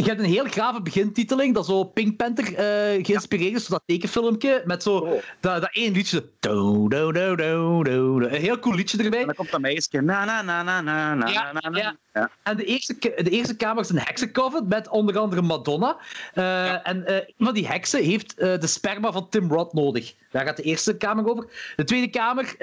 Je 0.02 0.08
hebt 0.08 0.20
een 0.20 0.30
heel 0.30 0.44
grave 0.44 0.82
begintiteling, 0.82 1.54
dat 1.54 1.66
zo 1.66 1.84
Pink 1.84 2.16
Panther 2.16 2.54
eh, 2.54 3.04
geïnspireerd 3.04 3.54
is, 3.54 3.64
zo 3.64 3.70
dat 3.72 3.82
tekenfilmpje, 3.86 4.62
met 4.64 4.82
zo 4.82 5.20
dat, 5.40 5.60
dat 5.60 5.70
één 5.72 5.92
liedje. 5.92 6.28
Do, 6.40 6.88
do, 6.88 7.12
do, 7.12 7.36
do, 7.36 7.82
do. 7.82 8.20
Een 8.20 8.30
heel 8.30 8.58
cool 8.58 8.74
liedje 8.74 9.02
erbij. 9.02 9.20
En 9.20 9.26
dan 9.26 9.34
komt 9.34 9.50
dat 9.50 9.60
meisje. 9.60 10.00
Na, 10.02 10.24
na, 10.24 10.42
na, 10.42 10.62
na, 10.62 10.80
na, 10.80 11.14
na, 11.14 11.28
Ja, 11.28 11.52
na, 11.52 11.68
na. 11.68 11.78
ja. 11.78 11.96
Ja. 12.12 12.30
En 12.42 12.56
de 12.56 12.64
eerste, 12.64 12.94
de 12.98 13.30
eerste 13.30 13.56
kamer 13.56 13.82
is 13.82 13.88
een 13.88 13.98
heksencover 13.98 14.64
met 14.64 14.88
onder 14.88 15.18
andere 15.18 15.42
Madonna. 15.42 15.96
Eh, 16.34 16.88
En 16.88 17.06
eh, 17.06 17.14
een 17.16 17.34
van 17.38 17.54
die 17.54 17.66
heksen 17.66 18.04
heeft 18.04 18.36
de 18.36 18.66
sperma 18.66 19.12
van 19.12 19.28
Tim 19.28 19.52
Roth 19.52 19.72
nodig. 19.72 20.14
Daar 20.30 20.44
gaat 20.44 20.56
de 20.56 20.62
eerste 20.62 20.96
kamer 20.96 21.28
over. 21.30 21.72
De 21.76 21.84
tweede 21.84 22.10
kamer 22.10 22.56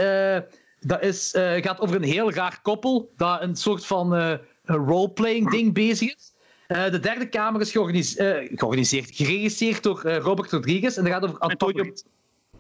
dat 0.80 1.02
is, 1.04 1.30
gaat 1.36 1.80
over 1.80 1.96
een 1.96 2.04
heel 2.04 2.32
raar 2.32 2.60
koppel 2.62 3.12
dat 3.18 3.42
een 3.42 3.56
soort 3.56 3.86
van 3.86 4.40
roleplaying 4.66 5.52
ding 5.52 5.74
bezig 5.74 6.16
is. 6.16 6.29
Eh, 6.70 6.92
de 6.92 7.00
derde 7.00 7.30
kamer 7.30 7.62
is 7.62 7.72
georganis- 7.72 8.16
eh, 8.16 8.48
georganiseerd, 8.56 9.16
geregisseerd 9.16 9.84
door 9.84 10.04
eh, 10.04 10.18
Robert 10.18 10.52
Rodriguez. 10.52 10.98
En 10.98 11.04
dat 11.04 11.14
gaat 11.14 11.24
over 11.24 11.38
Antonio. 11.40 11.94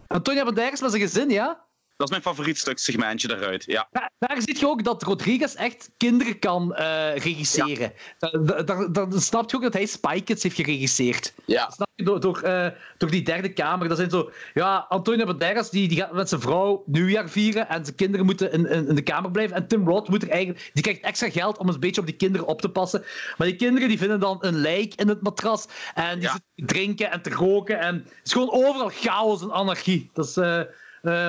Antonio 0.07 0.44
Banderas 0.44 0.81
met 0.81 0.90
zijn 0.90 1.02
gezin, 1.02 1.30
ja? 1.30 1.65
Dat 1.99 2.07
is 2.09 2.17
mijn 2.17 2.35
favoriet 2.35 2.57
stuk 2.57 2.80
segmentje 2.80 3.27
daaruit. 3.27 3.63
Ja. 3.65 3.88
Daar, 3.91 4.09
daar 4.19 4.41
zie 4.41 4.59
je 4.59 4.67
ook 4.67 4.84
dat 4.84 5.03
Rodriguez 5.03 5.53
echt 5.55 5.89
kinderen 5.97 6.39
kan 6.39 6.76
eh, 6.76 7.15
regisseren. 7.15 7.93
Da- 8.19 8.30
da- 8.38 8.63
da- 8.63 8.88
Dan 9.05 9.21
snap 9.21 9.49
je 9.49 9.55
ook 9.55 9.63
dat 9.63 9.73
hij 9.73 9.85
Spy 9.85 10.21
Kids 10.23 10.43
heeft 10.43 10.55
geregisseerd. 10.55 11.34
Ja. 11.45 11.69
Snap 11.69 11.88
je? 11.95 12.03
Door, 12.03 12.19
door, 12.19 12.41
eh, 12.41 12.67
door 12.97 13.09
die 13.11 13.21
derde 13.23 13.53
kamer. 13.53 13.88
Dat 13.88 13.97
zijn 13.97 14.09
zo... 14.09 14.31
Ja, 14.53 14.85
Antonio 14.89 15.26
Banderas 15.26 15.69
die, 15.69 15.88
die 15.88 15.97
gaat 15.97 16.13
met 16.13 16.30
zijn 16.30 16.41
vrouw 16.41 16.84
nieuwjaar 16.85 17.30
vieren 17.30 17.69
en 17.69 17.84
zijn 17.85 17.95
kinderen 17.95 18.26
moeten 18.26 18.51
in, 18.51 18.65
in, 18.69 18.88
in 18.88 18.95
de 18.95 19.01
kamer 19.01 19.31
blijven. 19.31 19.55
En 19.55 19.67
Tim 19.67 19.88
Roth 19.88 20.09
moet 20.09 20.23
er 20.23 20.30
eigenlijk... 20.30 20.69
Die 20.73 20.84
krijgt 20.84 21.01
extra 21.01 21.30
geld 21.30 21.57
om 21.57 21.69
een 21.69 21.80
beetje 21.80 22.01
op 22.01 22.07
die 22.07 22.15
kinderen 22.15 22.47
op 22.47 22.61
te 22.61 22.69
passen. 22.69 23.03
Maar 23.38 23.47
die 23.47 23.55
kinderen 23.55 23.89
die 23.89 23.97
vinden 23.97 24.19
dan 24.19 24.38
een 24.41 24.55
lijk 24.55 24.93
in 24.95 25.07
het 25.07 25.21
matras. 25.21 25.67
En 25.93 26.13
die 26.19 26.27
Ja. 26.27 26.31
zitten 26.31 26.49
te 26.55 26.65
drinken 26.65 27.11
en 27.11 27.21
te 27.21 27.30
roken. 27.30 27.80
En 27.80 27.95
het 27.95 28.13
is 28.23 28.31
gewoon 28.31 28.51
overal 28.51 28.89
chaos 28.89 29.41
en 29.41 29.51
anarchie. 29.51 30.09
Dat 30.13 30.26
is... 30.26 30.38
eh 30.38 30.61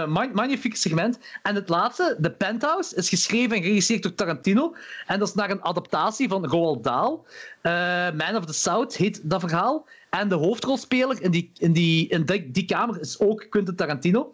man- 0.07 0.33
magnifiek 0.33 0.77
segment. 0.77 1.19
En 1.43 1.55
het 1.55 1.69
laatste, 1.69 2.19
The 2.21 2.31
Penthouse, 2.31 2.97
is 2.97 3.09
geschreven 3.09 3.57
en 3.57 3.63
geregisseerd 3.63 4.03
door 4.03 4.15
Tarantino. 4.15 4.75
En 5.07 5.19
dat 5.19 5.29
is 5.29 5.35
naar 5.35 5.51
een 5.51 5.65
adaptatie 5.65 6.29
van 6.29 6.47
Roald 6.47 6.85
Dahl. 6.85 7.25
Eh, 7.63 7.73
Man 8.13 8.37
of 8.37 8.45
the 8.45 8.53
South 8.53 8.97
heet 8.97 9.21
dat 9.23 9.41
verhaal. 9.41 9.87
En 10.11 10.29
de 10.29 10.35
hoofdrolspeler 10.35 11.23
in 11.23 11.31
die, 11.31 11.51
in 11.59 11.73
die, 11.73 12.09
in 12.09 12.25
die, 12.25 12.51
die 12.51 12.65
kamer 12.65 13.01
is 13.01 13.21
ook 13.21 13.47
Quentin 13.51 13.77
Tarantino. 13.77 14.33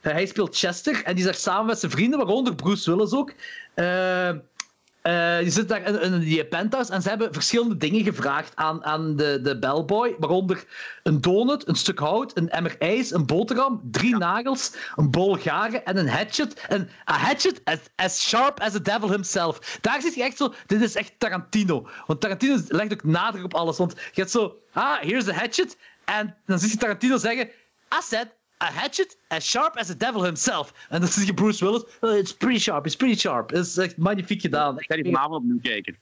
Eh, 0.00 0.12
hij 0.12 0.26
speelt 0.26 0.56
Chester 0.56 1.02
en 1.04 1.14
die 1.14 1.24
is 1.24 1.30
daar 1.30 1.40
samen 1.40 1.66
met 1.66 1.78
zijn 1.78 1.92
vrienden, 1.92 2.18
waaronder 2.18 2.54
Bruce 2.54 2.90
Willis 2.94 3.12
ook. 3.12 3.32
Eh, 5.08 5.38
die 5.38 5.50
zitten 5.50 5.82
daar 5.82 5.94
in, 6.02 6.12
in 6.12 6.20
die 6.20 6.44
penthouse 6.44 6.92
en 6.92 7.02
ze 7.02 7.08
hebben 7.08 7.32
verschillende 7.32 7.76
dingen 7.76 8.04
gevraagd 8.04 8.52
aan, 8.54 8.84
aan 8.84 9.16
de, 9.16 9.40
de 9.42 9.58
bellboy. 9.58 10.14
Waaronder 10.18 10.64
een 11.02 11.20
donut, 11.20 11.68
een 11.68 11.74
stuk 11.74 11.98
hout, 11.98 12.36
een 12.36 12.50
emmer 12.50 12.76
ijs, 12.78 13.10
een 13.10 13.26
boterham, 13.26 13.80
drie 13.90 14.16
nagels, 14.16 14.72
een 14.96 15.10
bol 15.10 15.36
garen 15.36 15.84
en 15.84 15.96
een 15.96 16.08
hatchet. 16.08 16.66
En 16.68 16.88
a 17.10 17.14
hatchet 17.14 17.60
as, 17.64 17.78
as 17.96 18.28
sharp 18.28 18.60
as 18.60 18.72
the 18.72 18.82
devil 18.82 19.10
himself. 19.10 19.78
Daar 19.80 20.00
zit 20.00 20.14
je 20.14 20.22
echt 20.22 20.36
zo, 20.36 20.54
dit 20.66 20.80
is 20.80 20.94
echt 20.94 21.12
Tarantino. 21.18 21.88
Want 22.06 22.20
Tarantino 22.20 22.58
legt 22.68 22.92
ook 22.92 23.04
nadruk 23.04 23.44
op 23.44 23.54
alles. 23.54 23.78
Want 23.78 23.92
je 23.92 24.20
hebt 24.20 24.30
zo, 24.30 24.58
ah, 24.72 25.00
here's 25.00 25.24
the 25.24 25.34
hatchet. 25.34 25.76
En 26.04 26.36
dan 26.46 26.58
zie 26.58 26.70
je 26.70 26.76
Tarantino 26.76 27.16
zeggen, 27.16 27.46
I 27.94 28.00
said 28.02 28.37
a 28.62 28.66
hatchet 28.66 29.16
as 29.28 29.44
sharp 29.44 29.76
as 29.76 29.86
the 29.86 29.96
devil 29.96 30.22
himself. 30.22 30.72
En 30.88 31.00
dan 31.00 31.08
zie 31.08 31.26
je 31.26 31.34
Bruce 31.34 31.64
Willis. 31.64 31.84
"Oh, 32.00 32.16
it's 32.16 32.34
pretty 32.36 32.58
sharp, 32.58 32.86
it's 32.86 32.96
pretty 32.96 33.18
sharp. 33.18 33.50
Het 33.50 33.66
is 33.66 33.76
echt 33.76 33.96
magnifiek 33.96 34.40
gedaan. 34.40 34.78
Ik 34.78 34.84
ga 34.88 34.94
die 34.94 35.04
vanavond 35.04 35.34
opnieuw 35.42 35.60
kijken. 35.62 35.96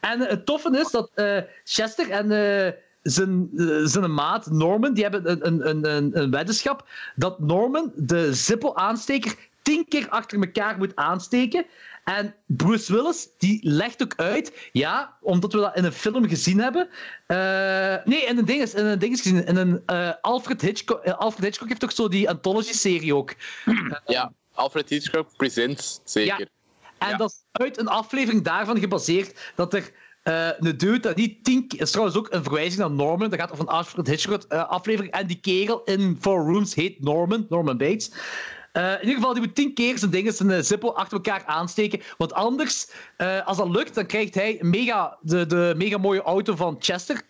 En 0.00 0.20
eh, 0.20 0.28
het 0.28 0.46
toffe 0.46 0.78
is 0.78 0.90
dat 0.90 1.10
eh, 1.14 1.38
Chester 1.64 2.10
en 2.10 2.30
eh, 2.30 2.72
zijn, 3.02 3.50
zijn 3.84 4.14
maat 4.14 4.50
Norman, 4.50 4.94
die 4.94 5.02
hebben 5.02 5.30
een, 5.30 5.46
een, 5.46 5.88
een, 5.90 6.20
een, 6.20 6.30
weddenschap 6.30 6.88
dat 7.16 7.38
Norman 7.38 7.92
de 7.96 8.34
Zippo-aansteker 8.34 9.36
tien 9.62 9.84
keer 9.88 10.08
achter 10.08 10.38
elkaar 10.40 10.78
moet 10.78 10.96
aansteken. 10.96 11.66
En 12.04 12.34
Bruce 12.46 12.92
Willis, 12.92 13.28
die 13.38 13.58
legt 13.62 14.02
ook 14.02 14.12
uit, 14.16 14.68
ja, 14.72 15.16
omdat 15.20 15.52
we 15.52 15.58
dat 15.58 15.76
in 15.76 15.84
een 15.84 15.92
film 15.92 16.28
gezien 16.28 16.58
hebben. 16.60 16.88
eh, 17.26 17.96
nee, 18.04 18.24
in 18.24 18.38
een 18.38 18.44
ding 18.44 18.62
is, 18.62 18.74
in 18.74 18.84
een 18.86 18.98
ding 18.98 19.12
is 19.12 19.20
gezien. 19.20 19.46
In 19.46 19.56
een, 19.56 19.82
eh, 19.86 20.10
Alfred, 20.20 20.60
Hitchcock, 20.60 21.00
eh, 21.00 21.18
Alfred 21.18 21.44
Hitchcock 21.44 21.68
heeft 21.68 21.80
toch 21.80 21.92
zo 21.92 22.08
die 22.08 22.28
anthology-serie 22.28 23.14
ook. 23.14 23.34
Ja, 24.06 24.32
Alfred 24.54 24.88
Hitchcock 24.88 25.28
Presents, 25.36 26.00
zeker. 26.04 26.48
En 26.98 27.08
Ja. 27.08 27.16
dat 27.16 27.30
is 27.30 27.44
uit 27.52 27.78
een 27.78 27.88
aflevering 27.88 28.42
daarvan 28.44 28.78
gebaseerd 28.78 29.52
dat 29.54 29.74
er 29.74 29.92
een 30.22 30.76
dude 30.78 31.00
dat 31.00 31.16
niet 31.16 31.44
tien 31.44 31.68
keer... 31.68 31.80
is 31.80 31.90
trouwens 31.90 32.16
ook 32.18 32.32
een 32.32 32.42
verwijzing 32.42 32.80
naar 32.80 32.90
Norman. 32.90 33.30
Dat 33.30 33.38
gaat 33.38 33.52
over 33.52 33.64
een 33.64 33.70
Alfred 33.74 34.06
Hitchcock 34.06 34.44
aflevering. 34.52 35.12
En 35.12 35.26
die 35.26 35.40
kerel 35.40 35.82
in 35.84 36.18
Four 36.20 36.44
Rooms 36.52 36.74
heet 36.74 37.00
Norman, 37.02 37.46
Norman 37.48 37.76
Bates. 37.76 38.10
Eh, 38.74 38.92
in 38.92 39.00
ieder 39.00 39.14
geval, 39.14 39.32
die 39.32 39.42
moet 39.42 39.54
tien 39.54 39.74
keer 39.74 39.98
zijn 39.98 40.10
dingen, 40.10 40.32
zijn 40.32 40.50
eh, 40.50 40.60
Zippo 40.60 40.88
achter 40.88 41.16
elkaar 41.16 41.44
aansteken. 41.46 42.00
Want 42.16 42.32
anders, 42.32 42.90
eh, 43.16 43.46
als 43.46 43.56
dat 43.56 43.68
lukt, 43.68 43.94
dan 43.94 44.06
krijgt 44.06 44.34
hij 44.34 44.58
mega, 44.60 45.18
de, 45.20 45.46
de 45.46 45.74
mega 45.76 45.98
mooie 45.98 46.22
auto 46.22 46.56
van 46.56 46.76
Chester, 46.78 47.22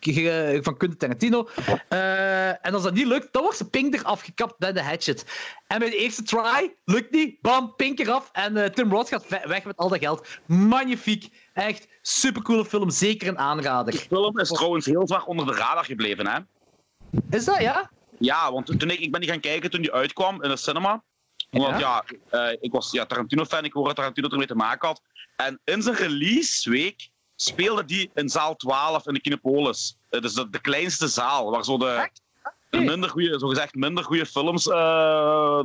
van 0.62 0.77
Quentin 0.77 0.97
Tarantino. 0.99 1.49
Eh, 1.89 2.66
en 2.66 2.75
als 2.75 2.83
dat 2.83 2.95
niet 2.95 3.07
lukt, 3.07 3.33
dan 3.33 3.43
wordt 3.43 3.57
zijn 3.57 3.71
pink 3.71 3.95
er 3.95 4.03
afgekapt 4.03 4.59
bij 4.59 4.73
de 4.73 4.83
hatchet. 4.83 5.25
En 5.66 5.79
bij 5.79 5.91
de 5.91 5.97
eerste 5.97 6.23
try, 6.23 6.75
lukt 6.85 7.11
niet, 7.11 7.41
bam, 7.41 7.75
pink 7.77 7.99
eraf. 7.99 8.31
En 8.33 8.75
Tim 8.75 8.91
Roth 8.91 9.09
gaat 9.09 9.29
weg 9.29 9.65
met 9.65 9.77
al 9.77 9.89
dat 9.89 9.99
geld. 9.99 10.29
Magnifiek. 10.47 11.29
Echt 11.53 11.89
supercoole 12.03 12.65
film, 12.65 12.91
zeker 12.91 13.29
een 13.29 13.39
aanrader. 13.39 13.93
De 13.93 13.99
film 13.99 14.39
is 14.39 14.49
trouwens 14.49 14.87
heel 14.87 15.07
vaak 15.07 15.29
onder 15.29 15.47
de 15.47 15.53
radar 15.53 15.85
gebleven, 15.85 16.27
hè? 16.27 16.39
Is 17.31 17.45
dat, 17.45 17.61
ja? 17.61 17.91
Ja, 18.19 18.53
want 18.53 18.66
toen 18.66 18.91
ik, 18.91 19.01
ik 19.01 19.11
ben 19.11 19.21
die 19.21 19.31
gaan 19.31 19.41
kijken 19.41 19.71
toen 19.71 19.83
die 19.83 19.93
uitkwam 19.93 20.43
in 20.43 20.49
de 20.49 20.57
cinema. 20.57 21.03
Want 21.63 21.81
ja, 21.81 22.05
eh, 22.31 22.57
ik 22.61 22.73
was 22.73 22.91
ja, 22.91 23.07
Tarantino-fan, 23.07 23.65
ik 23.65 23.73
hoorde 23.73 23.89
dat 23.89 23.97
Tarantino 23.97 24.29
ermee 24.29 24.47
te 24.47 24.55
maken 24.55 24.89
had. 24.89 25.03
En 25.37 25.61
in 25.65 25.83
zijn 25.83 25.97
releaseweek 25.97 27.11
speelde 27.37 27.85
die 27.85 28.11
in 28.15 28.29
zaal 28.29 28.57
12 28.57 29.07
in 29.07 29.15
de 29.15 29.21
Kinepolis. 29.21 29.97
Eh, 30.11 30.21
dus 30.21 30.35
de, 30.35 30.51
de 30.51 30.61
kleinste 30.61 31.09
zaal, 31.09 31.51
waar 31.51 31.65
zo 31.65 31.79
de, 31.79 32.11
de 32.71 32.81
minder 32.81 33.11
goede, 33.11 33.39
zo 33.39 33.49
gezegd 33.49 33.75
minder 33.75 34.05
goede 34.05 34.27
films, 34.27 34.69
eh, 34.69 34.77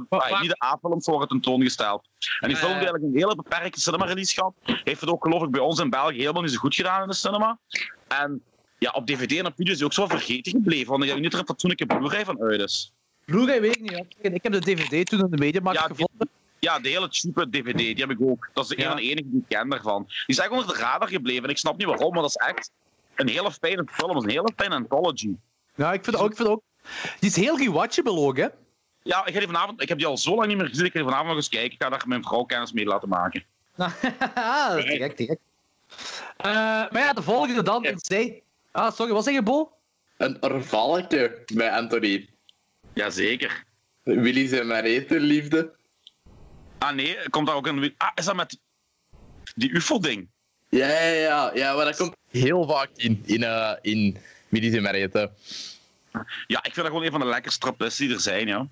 ah, 0.09 0.41
niet 0.41 0.49
de 0.49 0.63
A-films, 0.65 1.05
worden 1.05 1.27
tentoongesteld. 1.27 2.07
En 2.39 2.47
die 2.47 2.57
film 2.57 2.71
heeft 2.71 2.83
eigenlijk 2.83 3.03
een 3.03 3.19
hele 3.19 3.35
beperkte 3.35 3.79
cinema-release 3.79 4.33
gehad. 4.33 4.53
Heeft 4.63 5.01
het 5.01 5.09
ook 5.09 5.23
geloof 5.23 5.43
ik 5.43 5.51
bij 5.51 5.61
ons 5.61 5.79
in 5.79 5.89
België 5.89 6.17
helemaal 6.17 6.41
niet 6.41 6.51
zo 6.51 6.57
goed 6.57 6.75
gedaan 6.75 7.01
in 7.01 7.07
de 7.07 7.13
cinema. 7.13 7.59
En 8.07 8.43
ja, 8.77 8.91
op 8.91 9.07
DVD 9.07 9.37
en 9.37 9.45
op 9.45 9.53
video 9.55 9.71
is 9.71 9.77
hij 9.79 9.87
ook 9.87 9.93
zo 9.93 10.07
vergeten 10.07 10.51
gebleven, 10.51 10.89
want 10.89 11.03
ik 11.03 11.09
denk 11.09 11.21
niet 11.21 11.33
er 11.33 11.39
een 11.39 11.45
fatsoenlijke 11.45 11.85
Blu-ray 11.85 12.25
van 12.25 12.41
uit 12.41 12.61
is. 12.61 12.93
Blu-ray 13.29 13.61
weet 13.61 13.75
ik 13.75 13.81
niet. 13.81 13.93
hoor. 13.93 14.05
Ik 14.21 14.43
heb 14.43 14.51
de 14.51 14.59
DVD 14.59 15.05
toen 15.09 15.19
in 15.19 15.29
de 15.29 15.37
Mediamarkt 15.37 15.79
Ja, 15.79 15.85
gevonden. 15.87 16.29
Ja, 16.59 16.79
de 16.79 16.89
hele 16.89 17.07
cheape 17.11 17.49
DVD, 17.49 17.77
die 17.77 17.95
heb 17.95 18.09
ik 18.09 18.17
ook. 18.21 18.49
Dat 18.53 18.63
is 18.63 18.69
de 18.69 18.77
Ja. 18.77 18.83
een 18.83 18.89
van 18.91 18.97
de 19.01 19.03
enige 19.09 19.29
die 19.29 19.39
ik 19.39 19.45
ken 19.57 19.69
daarvan. 19.69 20.03
Die 20.07 20.15
is 20.25 20.37
echt 20.39 20.49
onder 20.49 20.67
de 20.67 20.73
radar 20.73 21.07
gebleven 21.07 21.43
en 21.43 21.49
ik 21.49 21.57
snap 21.57 21.77
niet 21.77 21.87
waarom, 21.87 22.13
maar 22.13 22.21
dat 22.21 22.29
is 22.29 22.47
echt 22.47 22.71
een 23.15 23.27
hele 23.27 23.51
fijne 23.51 23.83
film, 23.91 24.07
dat 24.13 24.17
is 24.17 24.23
een 24.23 24.29
hele 24.29 24.51
fijne 24.55 24.75
anthology. 24.75 25.29
Ja, 25.75 25.93
ik 25.93 26.03
vind 26.03 26.15
ook, 26.15 26.29
ik 26.29 26.35
vind 26.37 26.49
ook. 26.49 26.61
Die 27.19 27.29
is 27.29 27.35
heel 27.35 27.57
rewatchable 27.57 28.11
ook, 28.11 28.37
hè? 28.37 28.47
Ja, 29.03 29.25
ik, 29.25 29.33
ga 29.33 29.39
die 29.39 29.47
vanavond, 29.47 29.81
ik 29.81 29.89
heb 29.89 29.97
die 29.97 30.07
al 30.07 30.17
zo 30.17 30.35
lang 30.35 30.47
niet 30.47 30.57
meer 30.57 30.67
gezien, 30.67 30.85
ik 30.85 30.91
ga 30.91 30.97
die 30.99 31.07
vanavond 31.07 31.27
nog 31.29 31.37
eens 31.37 31.49
kijken. 31.49 31.71
Ik 31.71 31.81
ga 31.83 31.89
daar 31.89 32.03
mijn 32.07 32.23
vrouw 32.23 32.43
kennis 32.43 32.71
mee 32.71 32.85
laten 32.85 33.09
maken. 33.09 33.43
dat 33.75 34.77
is 34.77 34.85
direct, 34.85 35.17
direct. 35.17 35.39
Eh, 36.37 36.45
maar 36.91 36.97
ja, 36.99 37.13
de 37.13 37.21
volgende 37.21 37.63
dan. 37.63 37.83
Ja. 38.07 38.29
Ah, 38.71 38.91
sorry, 38.91 39.13
wat 39.13 39.23
zeg 39.23 39.33
je, 39.33 39.43
Bo? 39.43 39.71
Een 40.17 40.37
orvalke 40.43 41.43
bij 41.53 41.71
Anthony. 41.71 42.27
Jazeker. 42.99 43.63
Willy 44.03 44.47
zijn 44.47 44.67
Marete 44.67 45.19
liefde. 45.19 45.71
Ah 46.77 46.95
nee, 46.95 47.29
komt 47.29 47.47
daar 47.47 47.55
ook 47.55 47.67
een... 47.67 47.93
Ah, 47.97 48.11
is 48.15 48.25
dat 48.25 48.35
met 48.35 48.59
die 49.55 49.71
ufo-ding? 49.75 50.29
Ja, 50.69 50.87
ja, 50.87 51.07
ja, 51.07 51.51
ja, 51.53 51.75
maar 51.75 51.85
dat 51.85 51.97
komt 51.97 52.15
heel 52.29 52.67
vaak 52.67 52.89
in, 52.95 53.23
in, 53.25 53.43
eh 53.43 53.73
in 53.81 54.17
Willy 54.49 54.69
zijn. 54.71 54.83
Ja, 56.47 56.57
ik 56.57 56.73
vind 56.73 56.75
dat 56.75 56.85
gewoon 56.85 57.03
een 57.03 57.11
van 57.11 57.19
de 57.19 57.25
lekkerste 57.25 57.59
trappisten 57.59 58.05
die 58.05 58.15
er 58.15 58.21
zijn, 58.21 58.47
ja. 58.47 58.67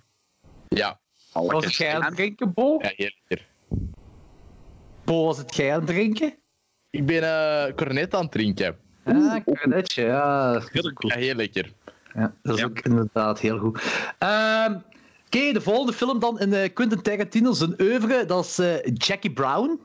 Ja, 0.67 0.99
Was 1.31 1.65
het 1.65 1.75
jij 1.75 1.95
aan 1.95 2.03
het 2.03 2.15
drinken, 2.15 2.53
Bo? 2.53 2.77
ja, 2.81 2.91
heel 2.95 3.11
lekker. 3.27 3.47
Bo, 5.03 5.25
was 5.25 5.37
het 5.37 5.55
jij 5.55 5.73
aan 5.73 5.79
het 5.79 5.87
drinken? 5.87 6.35
Ik 6.89 7.05
ben 7.05 7.23
eh 7.23 7.75
cornet 7.75 8.13
aan 8.13 8.21
het 8.23 8.31
drinken. 8.31 8.77
Ah, 9.03 9.43
cornetje, 9.43 10.03
ja. 10.03 10.53
Dat 10.53 10.63
is 10.63 10.69
Heel 10.71 10.93
cool. 10.93 11.13
Ja, 11.13 11.19
heel 11.19 11.35
lekker. 11.35 11.71
Ja, 12.18 12.34
dat 12.44 12.53
is 12.56 12.60
Ja. 12.61 12.65
ook 12.65 12.80
inderdaad 12.80 13.39
heel 13.39 13.57
goed. 13.57 13.81
Ehm, 14.18 14.76
Oké, 15.26 15.52
de 15.53 15.61
volgende 15.61 15.94
film 15.94 16.19
dan 16.19 16.39
in 16.39 16.53
eh, 16.53 16.73
Quentin 16.73 17.02
Tarantino 17.02 17.53
zijn 17.53 17.81
oeuvre, 17.81 18.26
dat 18.26 18.45
is 18.45 18.60
eh, 18.60 18.76
Jackie 18.94 19.31
Brown. 19.31 19.80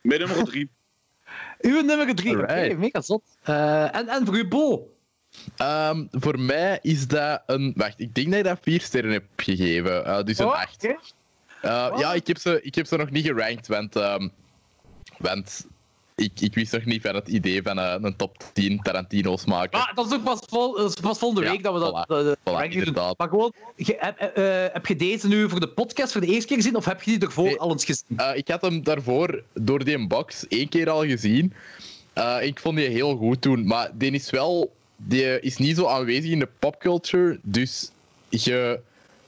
Mijn 0.00 0.20
nummer 0.20 0.44
drie. 0.44 0.70
Uw 1.60 1.80
nummer 1.80 2.14
drie. 2.14 2.38
Oké, 2.42 2.74
mega 2.74 3.00
zot. 3.00 3.22
Eh, 3.42 3.94
en, 3.94 4.08
en 4.08 4.26
voor 4.26 4.36
u, 4.36 4.48
Bo? 4.48 4.90
Ehm, 5.56 6.06
voor 6.10 6.40
mij 6.40 6.78
is 6.82 7.06
dat 7.08 7.42
een... 7.46 7.72
Wacht, 7.76 8.00
ik 8.00 8.14
denk 8.14 8.28
dat 8.30 8.38
ik 8.38 8.44
dat 8.44 8.58
vier 8.62 8.80
sterren 8.80 9.12
heb 9.12 9.24
gegeven. 9.36 10.26
Dus 10.26 10.38
een 10.38 10.46
Oh, 10.46 10.52
acht. 10.52 10.84
oké. 10.84 10.96
Eh, 11.62 11.88
Oh. 11.92 11.98
Ja, 11.98 12.12
ik 12.12 12.26
heb, 12.26 12.38
ze, 12.38 12.62
ik 12.62 12.74
heb 12.74 12.86
ze 12.86 12.96
nog 12.96 13.10
niet 13.10 13.26
gerankt, 13.26 13.66
want... 13.66 13.96
ehm, 13.96 14.28
want 15.18 15.66
ik, 16.16 16.40
ik 16.40 16.54
wist 16.54 16.72
nog 16.72 16.84
niet 16.84 17.02
van 17.02 17.14
het 17.14 17.28
idee 17.28 17.62
van 17.62 17.78
eh, 17.78 17.94
een 18.00 18.16
top 18.16 18.36
10 18.52 18.80
Tarantino's 18.82 19.44
maken. 19.44 19.78
Maar 19.78 19.92
dat 19.94 20.06
is 20.06 20.12
ook 20.12 20.22
pas, 20.24 20.38
vol, 20.48 20.76
dat 20.76 20.88
is 20.88 21.00
pas 21.00 21.18
volgende 21.18 21.44
Ja, 21.44 21.50
week 21.50 21.62
dat 21.62 21.72
we 21.72 21.78
dat, 21.78 21.90
voilà. 22.04 22.06
dat- 22.06 22.24
dat 22.24 22.36
Voilà, 22.38 22.42
ranking 22.42 22.72
doen. 22.72 22.84
inderdaad. 22.84 23.18
Maar 23.18 23.28
gewoon, 23.28 23.52
je- 23.76 23.96
heb, 23.98 24.18
eh, 24.20 24.64
heb 24.72 24.86
je 24.86 24.96
deze 24.96 25.28
nu 25.28 25.48
voor 25.48 25.60
de 25.60 25.68
podcast 25.68 26.12
voor 26.12 26.20
de 26.20 26.26
eerste 26.26 26.46
keer 26.46 26.56
gezien 26.56 26.76
of 26.76 26.84
heb 26.84 27.02
je 27.02 27.10
die 27.18 27.26
ervoor 27.26 27.44
Nee. 27.44 27.58
al 27.58 27.70
eens 27.70 27.84
gezien? 27.84 28.18
Eh, 28.18 28.36
ik 28.36 28.48
had 28.48 28.60
hem 28.62 28.82
daarvoor 28.82 29.42
door 29.54 29.84
die 29.84 30.06
box 30.06 30.46
één 30.48 30.68
keer 30.68 30.90
al 30.90 31.04
gezien. 31.04 31.52
Eh, 32.12 32.36
ik 32.40 32.60
vond 32.60 32.76
die 32.76 32.88
heel 32.88 33.16
goed 33.16 33.40
toen, 33.40 33.66
maar 33.66 33.90
die 33.94 34.10
is 34.10 34.30
wel... 34.30 34.74
Die 34.98 35.40
is 35.40 35.56
niet 35.56 35.76
zo 35.76 35.86
aanwezig 35.86 36.30
in 36.30 36.38
de 36.38 36.48
popculture, 36.58 37.38
dus 37.42 37.90
je... 38.28 38.80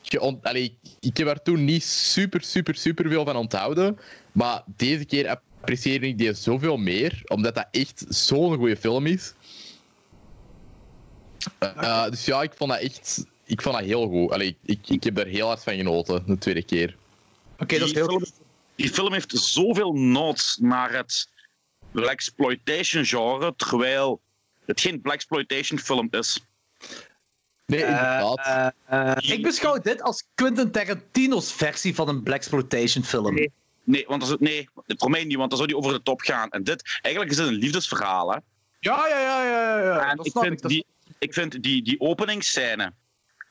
je 0.03 0.21
ont- 0.21 0.45
Allee, 0.45 0.77
ik 1.01 1.17
heb 1.17 1.27
er 1.29 1.43
toen 1.43 1.65
niet 1.65 1.85
super, 1.85 2.43
super, 2.43 2.75
super 2.75 3.09
veel 3.09 3.25
van 3.25 3.37
onthouden. 3.37 3.99
Maar 4.33 4.63
deze 4.77 5.05
keer 5.05 5.27
apprecieer 5.69 6.03
ik 6.03 6.19
die 6.19 6.33
zoveel 6.33 6.77
meer, 6.77 7.23
omdat 7.27 7.55
dat 7.55 7.69
echt 7.71 8.05
zo'n 8.09 8.57
goede 8.57 8.77
film 8.77 9.07
is. 9.07 9.35
Eh, 11.59 11.69
eh, 11.77 12.11
dus 12.11 12.25
ja, 12.25 12.43
ik 12.43 12.53
vond 12.57 12.71
dat 12.71 12.81
echt... 12.81 13.25
Ik 13.45 13.63
vond 13.63 13.77
dat 13.77 13.85
heel 13.85 14.09
goed. 14.09 14.31
Allee, 14.31 14.57
ik, 14.65 14.89
ik 14.89 15.05
heb 15.05 15.15
daar 15.15 15.27
heel 15.27 15.47
hard 15.47 15.63
van 15.63 15.77
genoten, 15.77 16.23
de 16.27 16.39
tweede 16.39 16.63
keer. 16.63 16.97
Oké, 17.59 17.79
dat 17.79 17.89
is 17.89 17.95
die, 17.95 18.03
heel 18.03 18.09
film, 18.09 18.25
die 18.75 18.91
film 18.91 19.13
heeft 19.13 19.31
zoveel 19.31 19.93
nods 19.93 20.59
naar 20.61 20.93
het 20.93 21.29
blaxploitation 21.91 23.05
genre, 23.05 23.55
terwijl 23.57 24.21
het 24.67 24.81
geen 24.81 25.01
blaxploitation 25.01 25.79
film 25.79 26.09
is. 26.11 26.41
Nee, 27.67 27.81
inderdaad. 27.81 28.39
Eh, 28.39 28.67
eh, 29.11 29.31
ik 29.31 29.43
beschouw 29.43 29.79
dit 29.79 30.03
als 30.03 30.25
Quentin 30.35 30.71
Tarantino's 30.71 31.53
versie 31.53 31.95
van 31.95 32.09
een 32.09 32.23
Blaxploitation 32.23 33.05
film. 33.05 33.35
Nee. 33.35 33.53
Nee, 33.89 34.05
want 34.07 34.23
als 34.23 34.31
het, 34.31 34.41
nee, 34.41 34.69
voor 34.87 35.11
mij 35.11 35.25
niet, 35.25 35.37
want 35.37 35.49
dan 35.49 35.59
zou 35.59 35.71
die 35.71 35.79
over 35.79 35.93
de 35.93 36.03
top 36.03 36.21
gaan. 36.21 36.51
En 36.51 36.65
dit, 36.65 36.99
eigenlijk 37.03 37.35
is 37.35 37.39
het 37.41 37.49
een 37.49 37.55
liefdesverhaal. 37.55 38.31
Hè? 38.31 38.39
Ja, 38.81 39.07
ja, 39.09 39.19
ja, 39.21 39.45
ja. 39.45 39.79
ja. 39.83 40.11
En 40.11 40.17
dat 40.17 40.27
ik 40.27 40.33
snap 40.33 40.43
vind, 40.45 40.55
ik. 40.57 40.63
Dat- 40.63 40.71
die, 40.71 40.87
ik 41.19 41.33
vind 41.35 41.63
die, 41.63 41.83
die 41.83 42.01
openingsscène, 42.01 42.93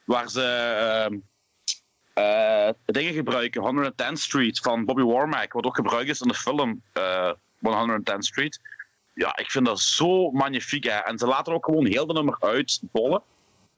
waar 0.05 0.29
ze 0.29 0.41
ehm, 0.43 1.17
eh, 2.13 2.69
dingen 2.85 3.13
gebruiken, 3.13 3.61
110th 3.61 4.13
Street 4.19 4.59
van 4.59 4.85
Bobby 4.85 5.01
Warmack, 5.01 5.53
wat 5.53 5.65
ook 5.65 5.75
gebruikt 5.75 6.09
is 6.09 6.21
in 6.21 6.27
de 6.27 6.33
film 6.33 6.81
eh 6.93 7.31
110th 7.61 8.17
Street. 8.19 8.59
Ja, 9.13 9.37
ik 9.37 9.51
vind 9.51 9.65
dat 9.65 9.79
zo 9.79 10.31
magnifiek. 10.31 10.83
Hè. 10.83 10.97
En 10.97 11.17
ze 11.17 11.27
laten 11.27 11.53
ook 11.53 11.65
gewoon 11.65 11.85
heel 11.85 12.07
de 12.07 12.13
nummer 12.13 12.37
uitbollen. 12.39 13.21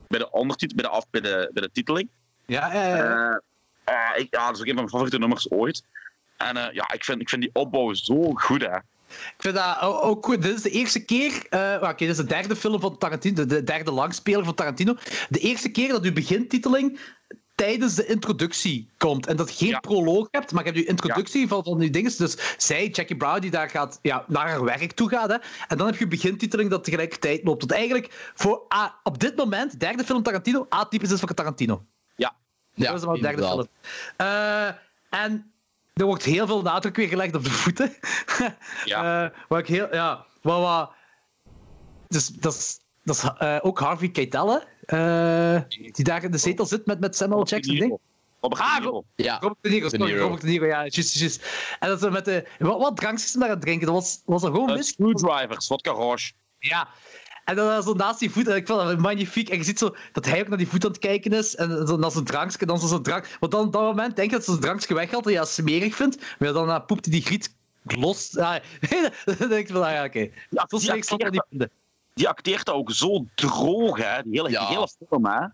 Bij 0.08 0.18
de 0.18 0.30
ondertitel, 0.30 0.76
bij 0.76 0.84
de, 0.84 0.90
af, 0.90 1.06
bij 1.10 1.20
de, 1.20 1.50
bij 1.52 1.62
de 1.62 1.70
titeling. 1.72 2.08
Ja, 2.46 2.72
ja, 2.74 2.86
ja. 2.96 3.42
Eh, 3.84 3.94
eh, 3.94 4.18
ik, 4.20 4.34
ja, 4.34 4.46
dat 4.46 4.54
is 4.54 4.60
ook 4.60 4.66
een 4.66 4.74
van 4.74 4.74
mijn 4.74 4.88
favoriete 4.88 5.18
nummers 5.18 5.50
ooit. 5.50 5.82
En 6.40 6.56
eh, 6.56 6.74
ja, 6.74 6.92
ik 6.92 7.04
vind, 7.04 7.20
ik 7.20 7.28
vind 7.28 7.42
die 7.42 7.50
opbouw 7.52 7.94
zo 7.94 8.32
goed, 8.34 8.60
hè. 8.60 8.76
Ik 9.08 9.34
vind 9.38 9.54
dat 9.54 9.80
ook 9.80 10.24
goed. 10.24 10.42
Dit 10.42 10.54
is 10.56 10.62
de 10.62 10.70
eerste 10.70 11.04
keer. 11.04 11.46
eh, 11.50 11.76
Oké, 11.82 11.94
dit 11.96 12.08
is 12.08 12.16
de 12.16 12.24
derde 12.24 12.56
film 12.56 12.80
van 12.80 12.98
Tarantino, 12.98 13.34
de- 13.34 13.46
de 13.46 13.64
derde 13.64 13.90
langspeler 13.90 14.44
van 14.44 14.54
Tarantino. 14.54 14.94
De 15.28 15.38
eerste 15.38 15.68
keer 15.68 15.88
dat 15.88 16.04
uw 16.04 16.12
begintiteling 16.12 17.00
tijdens 17.54 17.94
de 17.94 18.06
introductie 18.06 18.88
komt. 18.98 19.26
En 19.26 19.36
dat 19.36 19.50
je 19.50 19.56
geen 19.56 19.68
Ja. 19.68 19.80
proloog 19.80 20.28
hebt, 20.30 20.52
maar 20.52 20.64
je 20.64 20.70
hebt 20.70 20.82
uw 20.82 20.88
introductie 20.90 21.48
van, 21.48 21.64
van 21.64 21.78
die 21.78 21.90
dingen. 21.90 22.16
Dus 22.16 22.54
zij, 22.56 22.88
Jackie 22.88 23.16
Brown, 23.16 23.40
die 23.40 23.50
daar 23.50 23.70
gaat, 23.70 23.98
ja, 24.02 24.24
naar 24.28 24.48
haar 24.48 24.64
werk 24.64 24.92
toe 24.92 25.08
gaat. 25.08 25.30
Hè. 25.30 25.36
En 25.68 25.76
dan 25.76 25.86
heb 25.86 25.96
je 25.96 26.06
begintiteling 26.06 26.70
dat 26.70 26.84
tegelijkertijd 26.84 27.44
loopt. 27.44 27.60
Dat 27.60 27.70
eigenlijk 27.70 28.32
voor, 28.34 28.64
ah, 28.68 28.90
op 29.02 29.18
dit 29.18 29.36
moment, 29.36 29.80
derde 29.80 30.04
film 30.04 30.22
Tarantino, 30.22 30.66
atypisch 30.68 31.10
is 31.10 31.20
voor 31.20 31.34
Tarantino. 31.34 31.84
Ja. 32.16 32.34
Ja, 32.74 32.86
dat 32.90 32.98
is 32.98 33.04
wel 33.04 33.14
de 33.14 33.20
derde 33.20 33.42
inderdaad. 33.42 33.68
film. 34.16 34.28
Eh, 35.10 35.20
en 35.24 35.52
er 36.00 36.06
wordt 36.06 36.24
heel 36.24 36.46
veel 36.46 36.62
nadruk 36.62 36.96
weer 36.96 37.08
gelegd 37.08 37.34
op 37.34 37.44
de 37.44 37.50
voeten. 37.50 37.94
Ja. 38.84 39.24
Eh, 39.24 39.38
wat 39.48 39.58
ik 39.58 39.66
heel, 39.66 39.94
ja, 39.94 40.26
wat, 40.42 40.60
wat, 40.60 40.90
dus 42.08 42.26
dat 42.26 42.52
is, 42.54 42.80
dat 43.04 43.16
is 43.16 43.24
eh, 43.38 43.58
ook 43.62 43.78
Harvey 43.78 44.08
Keitel, 44.08 44.50
hè, 44.50 44.58
eh, 45.56 45.62
die 45.92 46.04
daar 46.04 46.24
in 46.24 46.30
de 46.30 46.38
zetel 46.38 46.66
zit 46.66 46.86
met, 46.86 47.00
met 47.00 47.16
Samuel 47.16 47.44
Jackson. 47.44 47.74
Ding. 47.74 47.98
Robert 48.40 48.62
Ah, 48.62 48.74
De 48.74 48.80
Niro. 48.80 49.04
Ja, 49.16 49.38
Robert 49.38 49.58
De 49.60 49.68
Niro, 49.68 49.88
De 49.88 49.96
sorry. 49.96 50.18
Robert 50.18 50.40
De 50.40 50.46
Niro, 50.46 50.66
ja, 50.66 50.86
juist, 50.86 51.18
juist. 51.18 51.46
En 51.78 51.88
dat 51.88 52.00
ze 52.00 52.10
met 52.10 52.24
de, 52.24 52.46
wat, 52.58 52.78
wat 52.78 52.96
drankjes 52.96 53.30
ze 53.30 53.38
daar 53.38 53.48
aan 53.48 53.54
het 53.54 53.62
drinken, 53.62 53.86
dat 53.86 53.94
was, 53.94 54.22
was 54.24 54.42
dat 54.42 54.50
gewoon 54.50 54.66
whisky? 54.66 54.92
Screwdrivers, 54.92 55.66
vodka 55.66 55.90
roche. 55.90 56.32
Ja. 56.58 56.88
En 57.44 57.56
dan 57.56 57.82
zo 57.82 57.94
naast 57.94 58.18
die 58.18 58.30
voet, 58.30 58.48
en 58.48 58.56
ik 58.56 58.66
vond 58.66 58.80
dat 58.80 58.98
magnifiek. 58.98 59.48
En 59.48 59.56
je 59.56 59.64
ziet 59.64 59.78
zo 59.78 59.94
dat 60.12 60.24
hij 60.26 60.40
ook 60.40 60.48
naar 60.48 60.58
die 60.58 60.68
voet 60.68 60.84
aan 60.84 60.90
het 60.90 61.00
kijken 61.00 61.32
is. 61.32 61.56
En 61.56 61.86
zo 61.86 61.96
naar 61.96 62.10
zijn 62.10 62.24
drankje, 62.24 62.66
dan 62.66 62.78
zo 62.80 62.86
zijn 62.86 63.02
drank. 63.02 63.36
Want 63.40 63.52
dan 63.52 63.66
op 63.66 63.72
dat 63.72 63.82
moment 63.82 64.16
denk 64.16 64.30
je 64.30 64.36
dat 64.36 64.44
ze 64.44 64.50
zijn 64.50 64.62
drankje 64.62 64.94
weghaalt 64.94 65.26
en 65.26 65.32
ja, 65.32 65.44
smerig 65.44 65.94
vindt. 65.94 66.36
Maar 66.38 66.52
dan 66.52 66.68
uh, 66.68 66.78
poept 66.86 67.04
hij 67.04 67.14
die 67.14 67.22
griet 67.24 67.54
los. 67.82 68.38
Ah, 68.38 68.54
dan 69.38 69.48
denk 69.48 69.66
je 69.66 69.72
van, 69.72 69.82
ah 69.82 69.92
ja, 69.92 70.04
oké. 70.04 70.30
Zo 70.50 70.64
die 70.68 70.80
slecht 70.80 71.06
zal 71.06 71.18
dat 71.18 71.30
niet 71.30 71.40
acteert, 71.40 71.46
vinden. 71.48 71.70
die 72.14 72.28
acteert 72.28 72.64
dat 72.64 72.74
ook 72.74 72.90
zo 72.92 73.24
droog, 73.34 73.96
hè. 73.98 74.22
Die 74.24 74.32
hele, 74.40 74.50
Ja. 74.50 74.66
die 74.66 74.76
hele 74.76 74.88
film, 75.08 75.26
hè. 75.26 75.46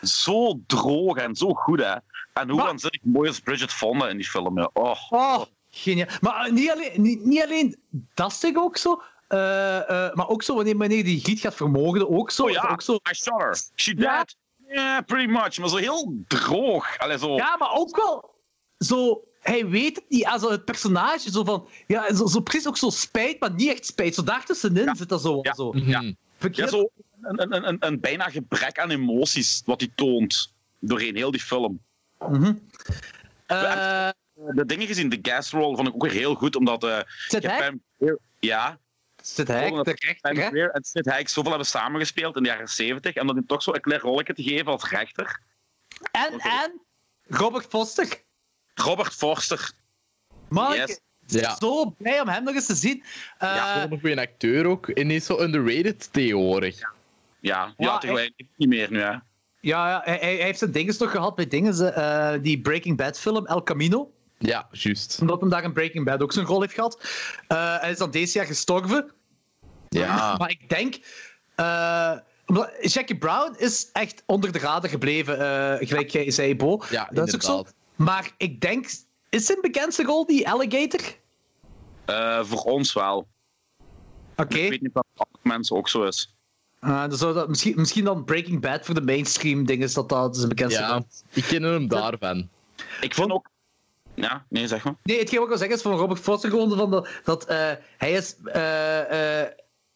Zo 0.00 0.60
droog 0.66 1.16
en 1.16 1.34
zo 1.36 1.54
goed, 1.54 1.80
hè. 1.80 1.94
En 2.32 2.48
hoe 2.48 2.56
Maar- 2.56 2.64
waanzinnig 2.66 3.00
mooi 3.02 3.30
is 3.30 3.40
Bridget 3.40 3.72
Fonda 3.72 4.08
in 4.08 4.16
die 4.16 4.28
film, 4.28 4.58
ja. 4.58 4.70
Oh. 4.72 4.96
Oh, 5.10 5.42
geniaal. 5.70 6.08
Maar 6.20 6.44
eh, 6.46 6.52
niet 6.52 6.70
alleen, 6.70 7.02
niet, 7.02 7.24
niet 7.24 7.42
alleen 7.42 7.76
dat 8.14 8.32
stuk 8.32 8.58
ook 8.58 8.76
zo. 8.76 9.02
Eh, 9.32 9.78
eh, 10.06 10.14
maar 10.14 10.28
ook 10.28 10.42
zo 10.42 10.54
wanneer, 10.54 10.76
wanneer 10.76 11.04
die 11.04 11.20
griet 11.20 11.40
gaat 11.40 11.54
vermogen, 11.54 12.10
ook 12.10 12.30
zo. 12.30 12.42
Oh 12.44 12.50
ja, 12.50 12.68
ook 12.70 12.82
zo 12.82 12.94
I 13.10 13.14
shot 13.14 13.40
her. 13.42 13.60
She 13.74 13.94
Ja. 13.96 14.16
dead. 14.16 14.36
Yeah, 14.68 15.04
pretty 15.06 15.32
much. 15.32 15.58
Maar 15.58 15.68
zo 15.68 15.76
heel 15.76 16.14
droog. 16.28 16.98
Allee, 16.98 17.18
zo. 17.18 17.34
Ja, 17.36 17.56
maar 17.56 17.72
ook 17.72 17.96
wel 17.96 18.34
zo. 18.78 19.24
Hij 19.40 19.66
weet 19.68 19.96
het 19.96 20.04
niet. 20.08 20.24
Also, 20.24 20.50
het 20.50 20.64
personage, 20.64 21.30
zo 21.30 21.44
van. 21.44 21.68
Ja, 21.86 22.14
zo, 22.14 22.26
zo 22.26 22.40
precies 22.40 22.66
ook 22.68 22.76
zo 22.76 22.90
spijt, 22.90 23.40
maar 23.40 23.52
niet 23.54 23.70
echt 23.70 23.86
spijt. 23.86 24.14
Zo 24.14 24.22
daartussenin 24.22 24.84
Ja. 24.84 24.94
zit 24.94 25.08
dat 25.08 25.20
zo. 25.22 25.38
Ja. 25.42 25.54
zo. 25.54 25.72
Ja. 25.74 26.00
Mhm. 26.00 26.12
Ja, 26.38 26.48
dat- 26.48 26.68
zo 26.70 26.88
een, 27.22 27.42
een, 27.54 27.68
een, 27.68 27.76
een 27.80 28.00
bijna 28.00 28.24
gebrek 28.28 28.78
aan 28.78 28.90
emoties 28.90 29.62
wat 29.64 29.80
hij 29.80 29.90
toont 29.94 30.52
doorheen 30.78 31.16
heel 31.16 31.30
die 31.30 31.40
film. 31.40 31.80
Eh, 33.46 34.08
De 34.54 34.66
dingen 34.66 34.86
gezien, 34.86 35.08
de 35.08 35.18
gas 35.22 35.50
roll, 35.50 35.74
vond 35.76 35.88
ik 35.88 35.94
ook 35.94 36.02
weer 36.02 36.10
heel 36.12 36.34
goed, 36.34 36.56
omdat... 36.56 36.84
eh? 36.84 36.98
Pam- 37.58 37.82
Ja, 38.40 38.78
Zit 39.22 39.48
hij? 39.48 39.66
Volgende- 39.68 39.94
De 39.94 40.06
rechter, 40.06 40.32
Pam 40.32 40.42
hè? 40.42 40.48
Grier 40.48 40.70
en 40.70 40.84
Sid 40.84 41.06
Haig 41.06 41.30
zoveel 41.30 41.50
hebben 41.50 41.68
samengespeeld 41.68 42.36
in 42.36 42.42
de 42.42 42.48
jaren 42.48 42.68
70 42.68 43.14
en 43.14 43.26
dat 43.26 43.36
hij 43.36 43.44
toch 43.46 43.62
zo 43.62 43.74
een 43.74 43.80
klein 43.80 44.00
rolletje 44.00 44.34
te 44.34 44.42
geven 44.42 44.66
als 44.66 44.88
rechter. 44.90 45.40
En, 46.12 46.38
en 46.38 46.80
Robert 47.28 47.66
Foster. 47.68 48.22
Robert 48.74 49.12
Forster. 49.14 49.70
Man, 50.48 50.74
Yes. 50.74 50.90
ik 50.90 51.00
ben 51.26 51.40
Ja. 51.40 51.56
zo 51.56 51.90
blij 51.90 52.20
om 52.20 52.28
hem 52.28 52.44
nog 52.44 52.54
eens 52.54 52.66
te 52.66 52.74
zien. 52.74 53.02
Eh, 53.38 53.54
Ja, 53.54 53.72
Gewoon 53.74 53.92
een 53.92 54.00
goede 54.00 54.20
acteur 54.20 54.66
ook. 54.66 54.88
En 54.88 55.06
niet 55.06 55.24
zo 55.24 55.40
underrated 55.40 56.12
tegenwoordig. 56.12 56.78
Ja, 56.78 56.92
ja, 57.40 57.74
Ja, 57.76 57.98
tegelijk 57.98 58.32
niet 58.56 58.68
meer 58.68 58.90
nu, 58.90 58.98
hè. 59.00 59.04
ja, 59.10 59.22
ja 59.60 60.00
hij, 60.04 60.18
hij 60.20 60.34
heeft 60.34 60.58
zijn 60.58 60.72
dinges 60.72 60.98
nog 60.98 61.10
gehad 61.10 61.34
bij 61.34 61.46
dingen. 61.48 61.74
ze, 61.74 61.86
eh, 61.88 62.34
die 62.42 62.60
Breaking 62.60 62.96
Bad 62.96 63.18
film, 63.18 63.46
El 63.46 63.62
Camino. 63.62 64.12
Ja, 64.42 64.68
juist. 64.70 65.18
Omdat 65.20 65.40
hem 65.40 65.48
daar 65.48 65.62
in 65.64 65.72
Breaking 65.72 66.04
Bad 66.04 66.22
ook 66.22 66.32
zijn 66.32 66.46
rol 66.46 66.60
heeft 66.60 66.74
gehad. 66.74 67.00
Eh, 67.48 67.78
hij 67.80 67.90
is 67.90 67.98
dan 67.98 68.10
deze 68.10 68.38
jaar 68.38 68.46
gestorven. 68.46 69.10
Ja. 69.88 70.34
Maar 70.38 70.50
ik 70.50 70.68
denk. 70.68 70.98
eh, 71.54 72.12
omdat 72.46 72.70
Jackie 72.80 73.18
Brown 73.18 73.54
is 73.58 73.90
echt 73.92 74.22
onder 74.26 74.52
de 74.52 74.58
radar 74.58 74.90
gebleven, 74.90 75.38
eh, 75.80 75.88
gelijk 75.88 76.10
jij 76.10 76.30
zei, 76.30 76.56
Bo. 76.56 76.82
Ja, 76.90 77.08
dat 77.12 77.28
is 77.28 77.34
ook 77.34 77.42
zo. 77.42 77.64
Maar 77.96 78.30
ik 78.36 78.60
denk. 78.60 78.86
Is 79.28 79.46
zijn 79.46 79.58
bekendste 79.60 80.02
rol 80.02 80.26
die 80.26 80.48
Alligator? 80.48 81.00
Eh, 82.04 82.44
voor 82.44 82.62
ons 82.62 82.92
wel. 82.92 83.26
Oké. 84.36 84.58
Ik 84.58 84.70
weet 84.70 84.80
niet 84.80 84.90
of 84.94 84.94
dat 84.94 85.04
voor 85.14 85.26
andere 85.32 85.48
mensen 85.56 85.76
ook 85.76 85.88
zo 85.88 86.02
is. 86.04 86.34
Dan 86.80 87.12
zou 87.16 87.34
dat, 87.34 87.48
misschien, 87.48 87.72
misschien 87.76 88.04
dan 88.04 88.24
Breaking 88.24 88.60
Bad 88.60 88.84
voor 88.84 88.94
de 88.94 89.00
mainstream 89.02 89.66
ding 89.66 89.82
is 89.82 89.94
dat 89.94 90.08
dat 90.08 90.36
zijn 90.36 90.48
bekendste 90.48 90.80
Ja, 90.80 91.02
ik 91.32 91.44
ken 91.44 91.62
hem 91.62 91.88
daarvan. 91.88 92.48
Ik 93.00 93.14
vind 93.14 93.30
ook... 93.30 93.50
Ja, 94.14 94.44
nee, 94.48 94.66
zeg 94.66 94.84
maar. 94.84 94.94
Nee, 95.02 95.18
hetgeen 95.18 95.38
wat 95.38 95.48
ik 95.48 95.58
wil 95.58 95.58
zeggen 95.58 95.76
is 95.76 95.82
van 95.82 95.96
Robert 95.96 96.20
Foster 96.20 96.50
gewoon 96.50 96.76
van 96.76 96.90
de, 96.90 97.08
dat 97.24 97.44
eh, 97.44 97.70
hij 97.98 98.12
is. 98.12 98.36
eh, 98.44 99.40
eh, 99.40 99.48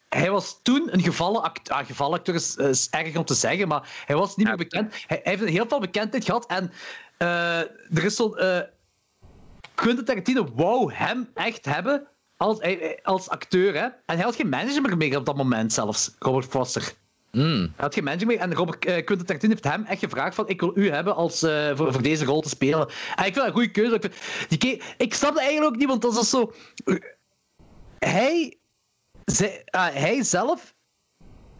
hij 0.09 0.31
was 0.31 0.59
toen 0.63 0.93
een 0.93 1.01
gevallen 1.01 1.43
acteur. 1.43 1.75
Ah, 1.75 1.85
gevallen 1.85 2.17
acteur 2.17 2.35
is, 2.35 2.55
is 2.55 2.89
erg 2.89 3.15
om 3.15 3.25
te 3.25 3.33
zeggen, 3.33 3.67
maar 3.67 4.03
hij 4.05 4.15
was 4.15 4.35
niet 4.35 4.47
meer 4.47 4.57
bekend. 4.57 4.93
Hij, 5.07 5.19
hij 5.23 5.31
heeft 5.35 5.49
heel 5.49 5.67
veel 5.67 5.79
bekendheid 5.79 6.25
gehad 6.25 6.45
en 6.45 6.71
er 7.17 8.03
is 8.03 8.15
zo'n. 8.15 8.37
Quentin 9.75 10.05
Tarantino 10.05 10.47
wou 10.55 10.93
hem 10.93 11.29
echt 11.33 11.65
hebben 11.65 12.07
als, 12.37 12.59
als 13.03 13.29
acteur. 13.29 13.73
Hè? 13.73 13.81
En 13.81 14.15
hij 14.15 14.23
had 14.23 14.35
geen 14.35 14.49
manager 14.49 14.97
meer 14.97 15.17
op 15.17 15.25
dat 15.25 15.35
moment 15.37 15.73
zelfs, 15.73 16.15
Robert 16.19 16.45
Foster. 16.45 16.93
Mm. 17.31 17.43
Hij 17.61 17.69
had 17.75 17.93
geen 17.93 18.03
manager 18.03 18.27
meer 18.27 18.37
en 18.39 18.53
Robert, 18.53 18.85
eh, 18.85 18.93
Quentin 19.05 19.25
Tarantino 19.25 19.51
heeft 19.51 19.63
hem 19.63 19.83
echt 19.85 19.99
gevraagd 19.99 20.35
van 20.35 20.47
ik 20.47 20.59
wil 20.59 20.71
u 20.75 20.89
hebben 20.89 21.15
als, 21.15 21.43
eh, 21.43 21.75
voor, 21.75 21.93
voor 21.93 22.01
deze 22.01 22.25
rol 22.25 22.41
te 22.41 22.49
spelen. 22.49 22.79
En 23.15 23.25
ik 23.25 23.33
vind 23.33 23.35
dat 23.35 23.45
een 23.45 23.51
goede 23.51 23.71
keuze. 23.71 23.95
Ik, 23.95 24.01
vind, 24.01 24.15
die 24.49 24.57
ke- 24.57 24.83
ik 24.97 25.13
snap 25.13 25.33
dat 25.33 25.41
eigenlijk 25.41 25.71
ook 25.73 25.77
niet, 25.79 25.87
want 25.87 26.01
dat 26.01 26.17
is 26.17 26.29
zo... 26.29 26.53
Hij, 27.99 28.57
zij- 29.25 29.61
ah, 29.69 29.93
hij 29.93 30.23
zelf... 30.23 30.75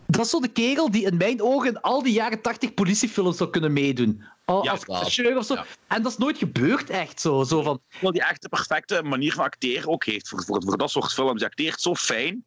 Dat 0.08 0.26
is 0.26 0.32
zo 0.32 0.40
de 0.40 0.48
kerel 0.48 0.92
die 0.92 1.06
in 1.06 1.18
mijn 1.18 1.42
ogen 1.42 1.70
in 1.70 1.82
al 1.82 2.04
die 2.04 2.14
jaren 2.14 2.42
80 2.42 2.74
politiefilms 2.74 3.38
zou 3.38 3.50
kunnen 3.50 3.74
meedoen. 3.74 4.24
Al- 4.46 4.64
Ja, 4.64 4.72
als 4.72 4.86
regisseur 4.86 5.38
of 5.38 5.46
zo. 5.46 5.54
Ja. 5.54 5.66
En 5.88 6.02
dat 6.02 6.12
is 6.12 6.18
nooit 6.18 6.38
gebeurd, 6.38 6.90
echt 6.90 7.22
zo. 7.22 7.44
zo 7.44 7.62
van, 7.62 7.82
Wel 8.02 8.12
die 8.12 8.24
echt 8.24 8.42
de 8.42 8.50
perfecte 8.50 9.04
manier 9.04 9.34
van 9.34 9.44
acteren 9.44 9.90
ook 9.90 10.06
heeft 10.06 10.28
voor, 10.28 10.44
voor, 10.44 10.64
voor 10.64 10.78
dat 10.78 10.90
soort 10.92 11.14
films. 11.14 11.38
Die 11.40 11.46
acteert 11.48 11.82
zo 11.82 11.96
fijn 11.96 12.44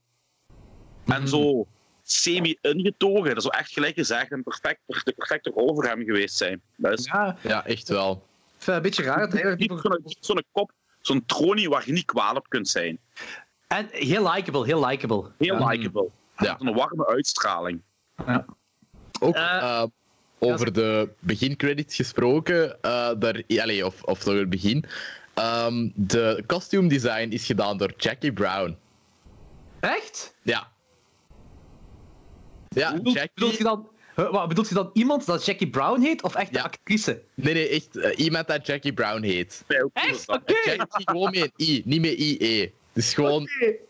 en 1.07 1.21
Mhm. 1.21 1.27
zo 1.27 1.67
semi-ingetogen. 2.13 3.35
Dat 3.35 3.43
zou 3.43 3.57
echt 3.57 3.73
gelijk 3.73 3.95
gezegd 3.95 4.33
een 4.33 4.43
perfect, 4.43 4.81
de 4.87 5.13
perfecte 5.17 5.51
rol 5.51 5.75
voor 5.75 5.85
hem 5.85 6.05
geweest 6.05 6.37
zijn. 6.37 6.61
Dat 6.77 6.99
is 6.99 7.05
ja, 7.05 7.37
Ja, 7.41 7.67
echt 7.67 7.89
wel. 7.89 8.27
een 8.67 8.83
beetje 8.83 9.03
raar. 9.03 9.19
Dat 9.31 9.33
hij 9.41 9.51
niet 9.55 9.59
niet 9.71 9.81
voor- 9.81 10.01
zo'n 10.21 10.45
kop, 10.53 10.71
zo'n 11.01 11.27
tronie 11.27 11.69
waar 11.69 11.83
je 11.87 11.93
niet 11.93 12.05
kwaad 12.05 12.37
op 12.37 12.49
kunt 12.49 12.69
zijn. 12.69 12.99
En 13.67 13.89
heel 13.91 14.31
likable, 14.33 14.65
heel 14.65 14.87
likable. 14.87 15.31
Heel 15.39 15.59
Ja. 15.59 15.67
likable. 15.69 16.09
Ja. 16.37 16.57
Een 16.61 16.75
warme 16.75 17.07
uitstraling. 17.07 17.81
Ook 19.21 19.35
Eh, 19.35 19.57
eh, 19.57 19.85
over 20.39 20.73
de 20.73 21.09
begincredits 21.19 21.97
gesproken, 21.97 22.83
eh, 22.83 23.11
daar, 23.19 23.43
allee, 23.49 23.87
of, 23.87 24.03
of 24.03 24.19
toch 24.23 24.35
het 24.35 24.51
begin. 24.51 24.85
Ehm, 25.35 25.89
de 25.95 26.45
costume 26.47 26.89
design 26.89 27.29
is 27.31 27.47
gedaan 27.47 27.77
door 27.79 27.93
Jackie 27.97 28.33
Brown. 28.33 28.77
Echt? 29.81 30.35
Ja. 30.43 30.70
Ja, 32.75 32.93
Bedoelt, 32.93 33.17
Jackie... 33.17 33.31
bedoelt, 33.35 33.57
je 33.57 33.65
dan, 33.65 33.89
wat, 34.15 34.49
bedoelt 34.49 34.69
je 34.69 34.75
dan 34.75 34.91
iemand 34.93 35.27
dat 35.27 35.45
Jackie 35.45 35.71
Brown 35.71 36.01
heet, 36.01 36.23
of 36.23 36.35
echt 36.35 36.53
de 36.53 36.59
Ja. 36.59 36.65
actrice? 36.65 37.23
Nee, 37.35 37.55
nee, 37.55 37.69
echt 37.69 37.97
eh, 37.97 38.19
iemand 38.19 38.49
dat 38.49 38.67
Jackie 38.67 38.93
Brown 38.93 39.23
heet. 39.23 39.65
Echt? 39.93 40.29
Oké. 40.29 40.53
Jackie 40.65 40.87
gewoon 41.11 41.31
met 41.31 41.41
een 41.57 41.67
I, 41.67 41.83
niet 41.85 42.01
met 42.01 42.11
IE. 42.13 42.73
Dus 42.93 43.15
gewoon. 43.15 43.49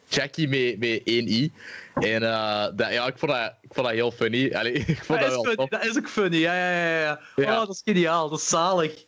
Jackie 0.09 0.48
met, 0.48 0.78
met 0.78 1.01
één 1.05 1.28
I. 1.28 1.52
En 1.94 2.23
eh, 2.23 2.66
dat, 2.77 2.93
ja, 2.93 3.07
ik 3.07 3.19
vond, 3.19 3.32
dat, 3.32 3.55
ik 3.62 3.69
vond 3.74 3.86
dat 3.86 3.97
heel 3.97 4.11
funny. 4.11 4.52
Allee, 4.55 4.73
ik 4.86 5.05
vond 5.05 5.20
Dat 5.20 5.20
dat, 5.20 5.28
is, 5.28 5.35
wel 5.35 5.43
funny, 5.44 5.57
tof. 5.57 5.69
dat 5.69 5.85
is 5.85 5.97
ook 5.97 6.09
funny, 6.09 6.36
ja, 6.36 6.55
ja, 6.55 6.70
ja. 6.70 7.01
ja. 7.01 7.20
Ja. 7.36 7.52
Oh, 7.52 7.59
dat 7.66 7.69
is 7.74 7.82
geniaal, 7.85 8.28
dat 8.28 8.39
is 8.39 8.48
zalig. 8.48 9.05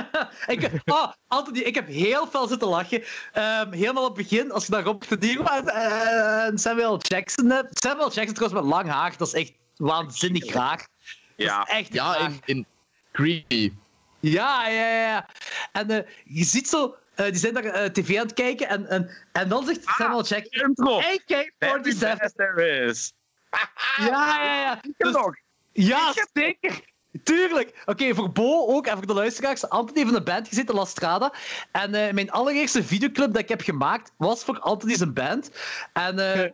ik, 0.46 0.70
oh, 0.84 1.12
Anthony, 1.28 1.58
ik 1.58 1.74
heb 1.74 1.86
heel 1.86 2.26
veel 2.26 2.46
zitten 2.48 2.68
lachen. 2.68 3.02
Ehm, 3.32 3.72
helemaal 3.72 4.06
op 4.06 4.16
het 4.16 4.28
begin, 4.28 4.52
als 4.52 4.66
je 4.66 4.72
daar 4.72 4.82
Robert 4.82 5.08
De 5.20 5.26
Niro 5.26 5.44
en 5.44 5.66
eh, 5.68 6.50
Samuel 6.54 6.98
Jackson 6.98 7.50
hebt. 7.50 7.82
Samuel 7.82 8.12
Jackson 8.12 8.34
trouwens 8.34 8.62
met 8.62 8.70
lang 8.72 8.88
haar, 8.88 9.16
dat 9.16 9.26
is 9.26 9.34
echt 9.34 9.52
waanzinnig 9.76 10.52
raar. 10.52 10.88
Ja. 11.36 11.64
Echt 11.64 11.92
Ja, 11.92 12.12
raar. 12.18 12.30
in, 12.30 12.40
in 12.44 12.66
Creepy. 13.12 13.72
Ja, 14.20 14.68
ja, 14.68 14.88
ja. 14.88 15.26
En 15.72 15.90
eh, 15.90 16.10
je 16.24 16.44
ziet 16.44 16.68
zo, 16.68 16.96
eh, 17.14 17.26
die 17.26 17.36
zijn 17.36 17.54
daar 17.54 17.64
eh, 17.64 17.90
tv 17.90 18.16
aan 18.16 18.26
het 18.26 18.34
kijken 18.34 18.68
en, 18.68 18.86
en, 18.88 19.10
en 19.32 19.48
dan 19.48 19.66
zegt 19.66 19.80
Samuel 19.84 20.24
Jackson... 20.24 20.68
Intro. 20.68 21.00
AK-47. 21.00 21.52
Best 21.58 22.36
there 22.36 22.86
is. 22.86 23.12
Ja, 23.96 24.42
ja, 24.44 24.60
ja. 24.60 24.80
Dus- 24.96 25.12
nog. 25.12 25.36
Ja, 25.72 26.12
zeker. 26.32 26.80
Tuurlijk. 27.22 27.82
Oké, 27.86 28.14
voor 28.14 28.30
Bo 28.30 28.66
ook 28.66 28.86
en 28.86 28.96
voor 28.96 29.06
de 29.06 29.14
luisteraars. 29.14 29.68
Anthony 29.68 29.98
heeft 29.98 30.10
in 30.10 30.16
een 30.16 30.24
band 30.24 30.48
gezeten, 30.48 30.74
La 30.74 30.84
Strada. 30.84 31.32
En 31.70 31.94
eh, 31.94 32.12
mijn 32.12 32.30
allereerste 32.30 32.84
videoclip 32.84 33.32
dat 33.32 33.42
ik 33.42 33.48
heb 33.48 33.60
gemaakt 33.60 34.12
was 34.16 34.44
voor 34.44 34.58
Anthony 34.58 34.96
zijn 34.96 35.12
band. 35.12 35.50
En 35.92 36.18
eh, 36.18 36.50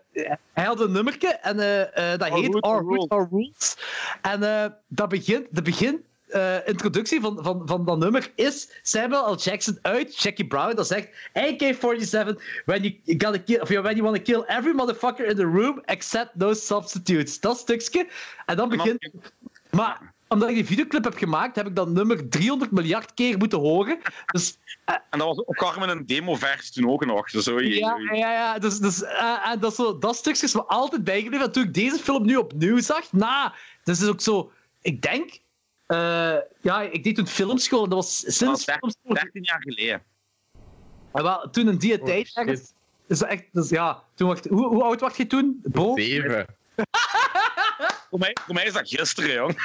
hij 0.52 0.64
had 0.64 0.80
een 0.80 0.92
nummerke 0.92 1.26
en 1.26 1.60
eh, 1.60 2.18
dat 2.18 2.30
Our 2.30 2.40
heet 2.40 2.60
Our 2.60 2.82
Hood, 2.82 3.08
Our 3.08 3.28
Rules. 3.30 3.76
En 4.22 4.40
dat 4.88 5.08
begint, 5.08 5.46
de 5.50 5.62
begin... 5.62 6.04
introductie 6.64 7.20
van, 7.20 7.38
van, 7.42 7.62
van 7.64 7.84
dat 7.84 7.98
nummer 7.98 8.32
is 8.34 8.80
Samuel 8.82 9.32
L. 9.32 9.36
Jackson 9.36 9.78
uit 9.82 10.18
Jackie 10.18 10.46
Brown. 10.46 10.74
Dat 10.74 10.86
zegt 10.86 11.08
AK-47, 11.32 12.42
when 12.64 12.82
you, 12.82 13.00
gotta 13.04 13.38
kill, 13.38 13.60
of, 13.60 13.68
when 13.68 13.96
you 13.96 14.02
want 14.02 14.16
to 14.16 14.22
kill 14.22 14.44
every 14.46 14.74
motherfucker 14.74 15.26
in 15.26 15.36
the 15.36 15.44
room 15.44 15.82
except 15.84 16.34
no 16.34 16.52
substitutes. 16.52 17.40
Dat 17.40 17.58
stukje. 17.58 18.06
En 18.46 18.56
dan 18.56 18.70
En 18.70 18.76
dan- 18.76 18.86
begint... 18.86 19.32
Maar 19.70 20.16
omdat 20.28 20.48
ik 20.48 20.54
die 20.54 20.64
videoclip 20.66 21.04
heb 21.04 21.16
gemaakt, 21.16 21.56
heb 21.56 21.66
ik 21.66 21.76
dat 21.76 21.88
nummer 21.88 22.28
300 22.28 22.70
miljard 22.70 23.14
keer 23.14 23.38
moeten 23.38 23.58
horen. 23.58 23.98
Dus 24.26 24.58
En 24.84 25.18
dat 25.18 25.26
was 25.26 25.38
ook 25.38 25.56
Carmen 25.56 25.88
een 25.88 26.06
demo-versie 26.06 26.72
toen 26.82 26.90
ook 26.90 27.04
nog. 27.06 27.30
Dus 27.30 27.44
zo, 27.44 27.60
ja, 27.60 27.96
ja, 28.12 28.32
ja. 28.32 28.58
Dus, 28.58 28.78
dus, 28.78 29.02
eh, 29.02 29.48
en 29.50 29.60
dat, 29.60 29.74
zo, 29.74 29.98
dat 29.98 30.16
stukje 30.16 30.46
is 30.46 30.54
me 30.54 30.64
altijd 30.64 31.04
bijgebleven. 31.04 31.46
En 31.46 31.52
toen 31.52 31.62
ik 31.62 31.74
deze 31.74 31.96
film 31.98 32.26
nu 32.26 32.36
opnieuw 32.36 32.80
zag, 32.80 33.12
na, 33.12 33.54
dus 33.84 34.00
is 34.00 34.08
ook 34.08 34.20
zo... 34.20 34.52
Ik 34.82 35.02
denk... 35.02 35.40
eh, 35.86 36.36
ja, 36.60 36.82
ik 36.82 37.04
deed 37.04 37.14
toen 37.14 37.26
filmschool. 37.26 37.82
en 37.82 37.88
Dat 37.90 37.98
was 37.98 38.20
Dat 38.22 38.34
sinds 38.34 38.64
was 38.64 38.76
filmschool. 38.76 39.14
13 39.14 39.42
jaar 39.42 39.62
geleden. 39.62 40.02
En 41.12 41.22
wel, 41.22 41.50
toen 41.50 41.68
in 41.68 41.78
die 41.78 42.00
Oh, 42.00 42.06
tijd 42.06 42.30
ergens... 42.34 42.72
Is 43.06 43.18
dat 43.18 43.28
echt, 43.28 43.44
dus 43.52 43.68
ja, 43.68 44.02
toen 44.14 44.28
wacht, 44.28 44.46
hoe, 44.48 44.66
hoe 44.66 44.82
oud 44.82 45.00
was 45.00 45.16
je 45.16 45.26
toen? 45.26 45.60
Bo? 45.62 45.94
Zeven. 45.96 46.46
Voor 48.10 48.18
mij, 48.18 48.36
voor 48.44 48.54
mij 48.54 48.64
is 48.64 48.72
dat 48.72 48.88
gisteren, 48.88 49.32
jong. 49.34 49.62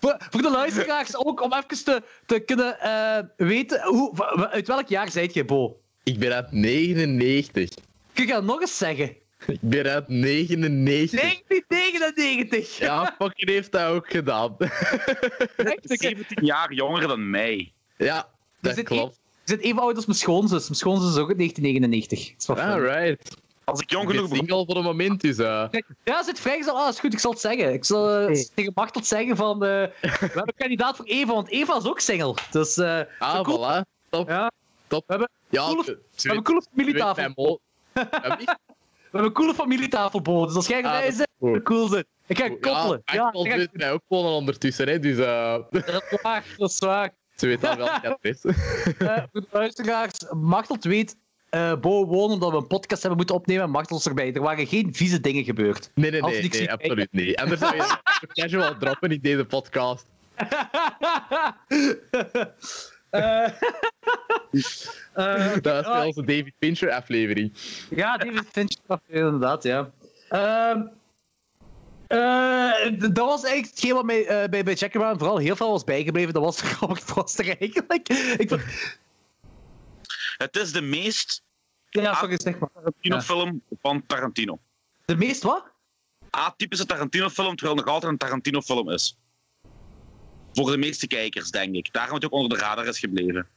Voor, 0.00 0.16
voor 0.30 0.42
de 0.42 0.50
luisteraars 0.50 1.16
ook, 1.16 1.40
om 1.42 1.52
even 1.52 1.84
te, 1.84 2.02
te 2.26 2.38
kunnen 2.40 2.80
eh, 2.80 3.18
weten... 3.36 3.82
Hoe, 3.82 4.26
uit 4.50 4.66
welk 4.66 4.88
jaar 4.88 5.10
zijt 5.10 5.34
je, 5.34 5.44
Bo? 5.44 5.80
Ik 6.02 6.18
ben 6.18 6.32
uit 6.34 6.52
99. 6.52 7.68
Kun 8.12 8.26
je 8.26 8.32
dat 8.32 8.44
nog 8.44 8.60
eens 8.60 8.76
zeggen? 8.78 9.16
Ik 9.46 9.58
ben 9.60 9.86
uit 9.86 10.08
99. 10.08 11.20
1999! 11.20 12.78
Ja, 12.78 13.14
fucking 13.18 13.48
heeft 13.48 13.72
dat 13.72 13.86
ook 13.88 14.10
gedaan. 14.10 14.56
Echt, 14.58 15.90
ik- 15.90 16.02
17 16.02 16.44
jaar 16.44 16.72
jonger 16.72 17.08
dan 17.08 17.30
mij. 17.30 17.72
ja, 17.96 18.28
dat 18.60 18.82
klopt. 18.82 19.20
Ik 19.44 19.48
zit 19.48 19.60
even 19.60 19.82
oud 19.82 19.96
als 19.96 20.06
mijn 20.06 20.18
schoonzus. 20.18 20.62
Mijn 20.62 20.74
schoonzus 20.74 21.10
is 21.10 21.16
ook 21.16 21.28
uit 21.28 21.38
1999. 21.38 22.30
Dat 22.30 22.40
is 22.40 22.46
wel 22.46 22.56
fijn. 22.56 22.70
Alright. 22.70 23.36
Als 23.64 23.80
ik 23.80 23.90
jong 23.90 24.02
Ik 24.02 24.08
ben 24.08 24.16
genoeg 24.16 24.30
ben. 24.30 24.38
single 24.38 24.64
voor 24.66 24.76
een 24.76 24.82
moment, 24.84 25.20
dus... 25.20 25.38
eh, 25.38 25.64
Ja, 26.04 26.22
zit 26.22 26.40
vrijgezel. 26.40 26.78
Ah, 26.78 26.88
is 26.88 27.00
goed, 27.00 27.12
ik 27.12 27.18
zal 27.18 27.30
het 27.30 27.40
zeggen. 27.40 27.72
Ik 27.72 27.84
zal 27.84 28.06
Hey. 28.06 28.48
tegen 28.54 28.72
zeggen 29.06 29.36
van... 29.36 29.54
eh, 29.54 29.60
we 29.60 29.92
hebben 30.00 30.42
een 30.46 30.54
kandidaat 30.56 30.96
voor 30.96 31.04
Eva, 31.06 31.32
want 31.32 31.48
Eva 31.48 31.76
is 31.76 31.86
ook 31.86 32.00
single. 32.00 32.34
Dus 32.50 32.76
eh, 32.76 33.00
ah, 33.18 33.40
cool. 33.40 33.58
voilà. 33.58 33.80
Top. 34.10 34.28
Ja. 34.28 34.50
Top. 34.86 35.02
We 35.06 35.12
hebben- 35.12 35.30
ja, 35.48 35.64
coole- 35.66 35.84
ze- 35.84 35.90
we 35.92 35.98
ze 36.14 36.28
hebben 36.28 36.36
een 36.36 36.42
coole 36.44 36.62
weet- 36.74 36.84
ze 36.86 36.92
weet 36.92 36.94
familietafel. 36.94 37.60
Ja? 37.92 38.08
We 39.12 39.18
hebben 39.18 39.30
een 39.30 39.36
coole 39.36 39.54
familietafel, 39.54 40.20
Bo. 40.22 40.46
Dus 40.46 40.54
als 40.54 40.66
jij 40.66 40.84
Ah, 40.84 40.94
erbij 40.94 41.10
zit, 41.12 41.28
is 41.40 41.58
cool. 41.62 41.88
zijn. 41.88 42.04
Ik 42.26 42.38
ga 42.38 42.48
koppelen. 42.48 43.02
Ja, 43.04 43.14
Ja, 43.14 43.54
ik 43.54 43.68
mij 43.72 43.92
ook 43.92 44.00
gewoon 44.08 44.24
al 44.24 44.36
ondertussen, 44.36 44.88
hè, 44.88 44.98
dus 44.98 45.18
eh, 45.18 45.56
dat 45.70 45.84
is 46.10 46.18
waar. 46.22 46.44
Dat 46.56 46.70
is 46.70 46.78
waar. 46.78 47.10
ze 47.36 47.46
weet 47.46 47.64
al 47.64 47.76
wel 47.76 47.88
het 47.92 48.04
adres. 48.06 48.40
Eh, 48.98 49.22
voor 49.32 49.40
de 49.40 49.46
luisteraars, 49.50 50.12
Machteld 50.30 50.84
weet... 50.84 51.16
eh 51.52 51.74
Bo 51.80 52.06
woont 52.06 52.32
omdat 52.32 52.50
we 52.50 52.56
een 52.56 52.66
podcast 52.66 53.00
hebben 53.00 53.16
moeten 53.16 53.36
opnemen. 53.36 53.70
Machteld 53.70 54.00
is 54.00 54.06
erbij. 54.06 54.32
Er 54.32 54.40
waren 54.40 54.66
geen 54.66 54.94
vieze 54.94 55.20
dingen 55.20 55.44
gebeurd. 55.44 55.90
Nee, 55.94 56.10
nee, 56.10 56.20
nee, 56.20 56.72
absoluut 56.72 57.12
niet. 57.12 57.36
Anders 57.36 57.60
zou 57.60 57.76
je 57.76 57.96
casual 58.26 58.76
droppen 58.78 59.10
in 59.10 59.20
deze 59.20 59.44
podcast. 59.44 60.06
Eh, 63.12 63.44
eh, 65.12 65.52
Dat 65.62 65.84
is 65.84 65.90
ah, 65.90 66.06
onze 66.06 66.24
David 66.24 66.52
Fincher 66.58 66.90
aflevering. 66.90 67.52
Ja, 67.90 68.16
David 68.16 68.44
Fincher, 68.52 69.00
inderdaad, 69.08 69.62
ja. 69.62 69.90
Eh, 70.28 70.76
dat 72.98 73.26
was 73.26 73.42
eigenlijk 73.42 73.74
hetgeen 73.74 73.94
wat 73.94 74.04
mij 74.04 74.26
eh, 74.26 74.48
bij, 74.48 74.64
bij 74.64 74.76
vooral 74.76 75.38
heel 75.38 75.56
veel 75.56 75.70
was 75.70 75.84
bijgebleven. 75.84 76.32
Dat 76.32 76.42
was 76.42 76.62
Robert 76.80 77.02
Foster 77.02 77.56
eigenlijk. 77.58 78.08
Ik 78.38 78.50
Het 80.42 80.56
is 80.56 80.72
de 80.72 80.80
meest 80.80 81.42
ja, 81.90 82.14
sorry, 82.14 82.38
zeg 82.40 82.58
maar. 82.58 82.70
Tarantino-film 82.72 83.62
van 83.82 84.06
Tarantino. 84.06 84.58
De 85.04 85.16
meest 85.16 85.42
wat? 85.42 85.64
Atypische 86.30 86.86
Tarantino-film, 86.86 87.56
terwijl 87.56 87.76
het 87.76 87.84
nog 87.84 87.94
altijd 87.94 88.12
een 88.12 88.18
Tarantino-film 88.18 88.90
is. 88.90 89.18
Voor 90.52 90.70
de 90.70 90.76
meeste 90.76 91.06
kijkers, 91.06 91.50
denk 91.50 91.74
ik. 91.74 91.92
Daarom 91.92 92.14
het 92.14 92.24
ook 92.24 92.32
onder 92.32 92.58
de 92.58 92.64
radar 92.64 92.86
is 92.86 92.98
gebleven. 92.98 93.48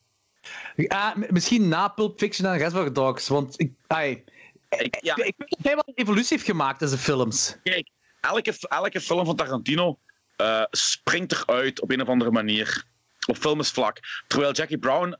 Ja, 0.76 1.14
misschien 1.30 1.68
na 1.68 1.88
Pulp 1.88 2.20
Fiction 2.20 2.48
en 2.48 2.57
Reservoir 2.57 2.94
Dogs. 2.94 3.28
Want 3.28 3.60
ik, 3.60 3.74
ai, 3.88 4.24
Ik, 4.70 4.98
ja, 5.02 5.16
ik 5.16 5.34
weet 5.38 5.49
dat 5.49 5.60
hij 5.62 5.76
wel 5.76 5.84
een 5.86 5.94
evolutie 5.95 6.38
heeft 6.38 6.49
gemaakt 6.49 6.82
in 6.82 6.88
zijn 6.88 6.99
films. 6.99 7.57
kijk, 7.64 7.90
elke, 8.22 8.53
elke 8.68 9.02
film 9.02 9.26
van 9.26 9.36
Tarantino 9.36 9.99
eh, 10.36 10.64
springt 10.72 11.32
eruit 11.32 11.82
op 11.82 11.91
een 11.91 12.02
of 12.02 12.07
andere 12.07 12.32
manier. 12.32 12.86
Op 13.28 13.38
filmsvlak. 13.38 13.99
Terwijl 14.28 14.53
Jackie 14.53 14.78
Brown 14.78 15.18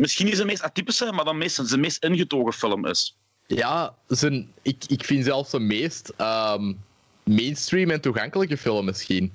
misschien 0.00 0.26
niet 0.26 0.34
zijn 0.34 0.46
meest 0.46 0.62
atypische, 0.62 1.12
maar 1.12 1.24
dan 1.24 1.38
meest, 1.38 1.60
zijn 1.62 1.80
meest 1.80 2.04
ingetogen 2.04 2.52
film 2.52 2.86
is. 2.86 3.16
Ja, 3.46 3.94
zijn, 4.06 4.52
ik, 4.62 4.84
ik 4.86 5.04
vind 5.04 5.24
zelfs 5.24 5.50
de 5.50 5.58
meest 5.60 6.12
ehm, 6.16 6.72
mainstream 7.24 7.90
en 7.90 8.00
toegankelijke 8.00 8.56
film 8.56 8.84
misschien. 8.84 9.32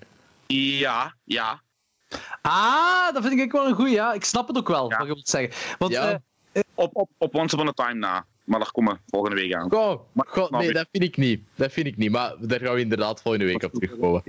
Ja, 0.47 1.15
ja. 1.23 1.61
Ah, 2.41 3.13
dat 3.13 3.25
vind 3.25 3.39
ik 3.39 3.51
wel 3.51 3.65
een 3.67 3.75
goeie. 3.75 3.93
Ja, 3.93 4.13
ik 4.13 4.23
snap 4.23 4.47
het 4.47 4.57
ook 4.57 4.67
wel, 4.67 4.89
Ja. 4.89 4.97
wat 4.97 5.07
je 5.07 5.13
wilt 5.13 5.29
zeggen. 5.29 5.75
Want 5.77 5.91
Ja. 5.91 6.09
eh, 6.51 6.61
Op, 6.75 6.95
op, 6.95 7.09
op 7.17 7.35
Once 7.35 7.55
Upon 7.55 7.67
a 7.67 7.71
Time 7.71 7.93
na. 7.99 8.25
Maar 8.43 8.59
daar 8.59 8.71
komen 8.71 8.93
we 8.93 8.99
volgende 9.07 9.35
week 9.35 9.53
aan. 9.53 9.69
Goh, 9.71 9.99
Maar- 10.11 10.27
maar 10.49 10.61
nee, 10.61 10.73
dat 10.73 10.87
vind 10.91 11.03
ik 11.03 11.17
niet. 11.17 11.41
Dat 11.55 11.71
vind 11.71 11.87
ik 11.87 11.97
niet, 11.97 12.11
maar 12.11 12.33
daar 12.39 12.59
gaan 12.59 12.73
we 12.73 12.79
inderdaad 12.79 13.21
volgende 13.21 13.45
week 13.45 13.63
op 13.63 13.73
terugkomen. 13.73 14.23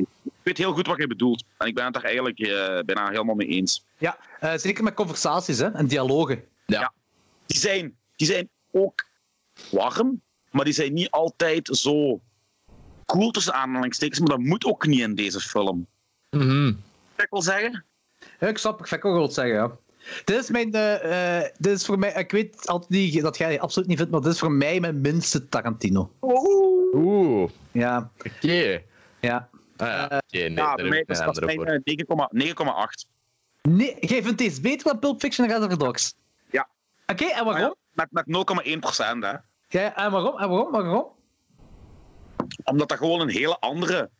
Ik 0.46 0.56
weet 0.56 0.66
heel 0.66 0.74
goed 0.76 0.86
wat 0.86 0.96
je 0.96 1.06
bedoelt. 1.06 1.44
En 1.58 1.66
ik 1.66 1.74
ben 1.74 1.84
het 1.84 1.94
daar 1.94 2.02
eigenlijk 2.04 2.38
eh, 2.38 2.78
bijna 2.84 3.08
helemaal 3.08 3.34
mee 3.34 3.46
eens. 3.46 3.84
ja, 3.98 4.18
eh, 4.40 4.52
zeker 4.56 4.84
met 4.84 4.94
conversaties 4.94 5.58
hè, 5.58 5.66
en 5.72 5.86
dialogen. 5.86 6.44
Ja. 6.66 6.92
Die 7.46 7.58
zijn, 7.58 7.96
die 8.16 8.26
zijn 8.26 8.48
ook 8.72 9.04
warm, 9.70 10.20
maar 10.50 10.64
die 10.64 10.74
zijn 10.74 10.92
niet 10.92 11.10
altijd 11.10 11.68
zo 11.72 12.20
cool 13.06 13.30
tussen 13.30 13.54
aanhalingstekens. 13.54 14.18
Maar 14.18 14.28
dat 14.28 14.38
moet 14.38 14.64
ook 14.64 14.86
niet 14.86 15.00
in 15.00 15.14
deze 15.14 15.40
film. 15.40 15.86
Mhm. 16.30 16.68
ik 17.16 17.26
wil 17.30 17.42
zeggen? 17.42 17.84
Ja, 18.40 18.46
ik 18.48 18.58
snap 18.58 18.76
perfect 18.76 19.02
wat 19.02 19.12
je 19.12 19.18
wilt 19.18 19.34
zeggen, 19.34 19.54
ja. 19.54 19.70
Dit 20.24 20.36
is 20.42 20.50
mijn... 20.50 20.72
eh, 20.72 21.40
dit 21.58 21.72
is 21.72 21.84
voor 21.84 21.98
mij... 21.98 22.12
Ik 22.12 22.30
weet 22.30 22.66
altijd 22.68 22.90
niet 22.90 23.22
dat 23.22 23.38
jij 23.38 23.52
het 23.52 23.60
absoluut 23.60 23.88
niet 23.88 23.96
vindt, 23.98 24.12
maar 24.12 24.20
dit 24.20 24.32
is 24.32 24.38
voor 24.38 24.52
mij 24.52 24.80
mijn 24.80 25.00
minste 25.00 25.48
Tarantino. 25.48 26.12
Oeh, 26.20 27.50
Ja, 27.72 28.10
oké. 28.18 28.82
ja. 29.20 29.48
Ah, 29.76 29.86
ja, 29.88 30.04
oké, 30.04 30.20
nee, 30.38 30.50
ja, 30.52 30.74
bij 30.74 30.84
mij 30.84 31.04
is 31.06 31.18
een 31.18 31.24
dat 31.26 31.36
andere 31.40 31.54
voor. 31.54 31.64
mijn 31.64 31.82
eh, 32.38 32.54
9,8. 32.54 33.08
Nee, 33.62 33.96
jij 34.06 34.22
vindt 34.22 34.38
deze 34.38 34.60
beter 34.60 34.86
dan 34.86 34.98
Pulp 34.98 35.20
Fiction 35.20 35.46
en 35.46 35.52
Reservoir 35.52 35.78
Dogs? 35.86 36.14
Ja. 36.50 36.68
Oké, 37.06 37.24
en 37.24 37.44
Maar 37.44 37.54
waarom? 37.54 37.74
ja, 37.92 38.06
met 38.12 38.26
met 38.26 38.66
0,1 38.74 38.78
procent, 38.78 39.24
hè. 39.24 39.32
Ja, 39.68 39.96
en 39.96 40.10
waarom? 40.10 40.38
En 40.38 40.48
waarom? 40.48 40.70
Waarom? 40.72 41.06
Omdat 42.64 42.88
dat 42.88 42.98
gewoon 42.98 43.20
een 43.20 43.28
hele 43.28 43.58
andere. 43.58 44.10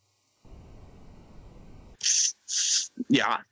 Ja. 3.06 3.44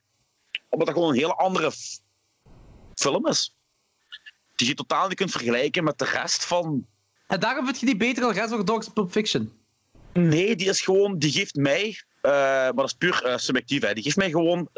Omdat 0.69 0.87
dat 0.87 0.95
gewoon 0.95 1.09
een 1.11 1.19
hele 1.19 1.35
andere 1.35 1.71
film 2.95 3.27
is. 3.27 3.55
Die 4.55 4.67
je 4.67 4.73
totaal 4.73 5.07
niet 5.07 5.17
kunt 5.17 5.31
vergelijken 5.31 5.83
met 5.83 5.97
de 5.97 6.05
rest 6.05 6.45
van. 6.45 6.85
En 7.27 7.39
daarom 7.39 7.65
vind 7.65 7.79
je 7.79 7.85
die 7.85 7.97
beter 7.97 8.21
dan 8.23 8.31
Reservoir 8.31 8.65
Dogs 8.65 8.87
en 8.87 8.93
Pulp 8.93 9.11
Fiction? 9.11 9.59
Nee, 10.19 10.55
die 10.55 10.69
is 10.69 10.81
gewoon. 10.81 11.17
Die 11.17 11.31
geeft 11.31 11.55
mij. 11.55 11.99
eh, 12.21 12.31
maar 12.31 12.73
dat 12.75 12.85
is 12.85 12.93
puur 12.93 13.23
eh, 13.23 13.37
subjectief, 13.37 13.81
hè. 13.81 13.93
Die 13.93 14.03
geeft 14.03 14.15
mij 14.15 14.29
gewoon. 14.29 14.69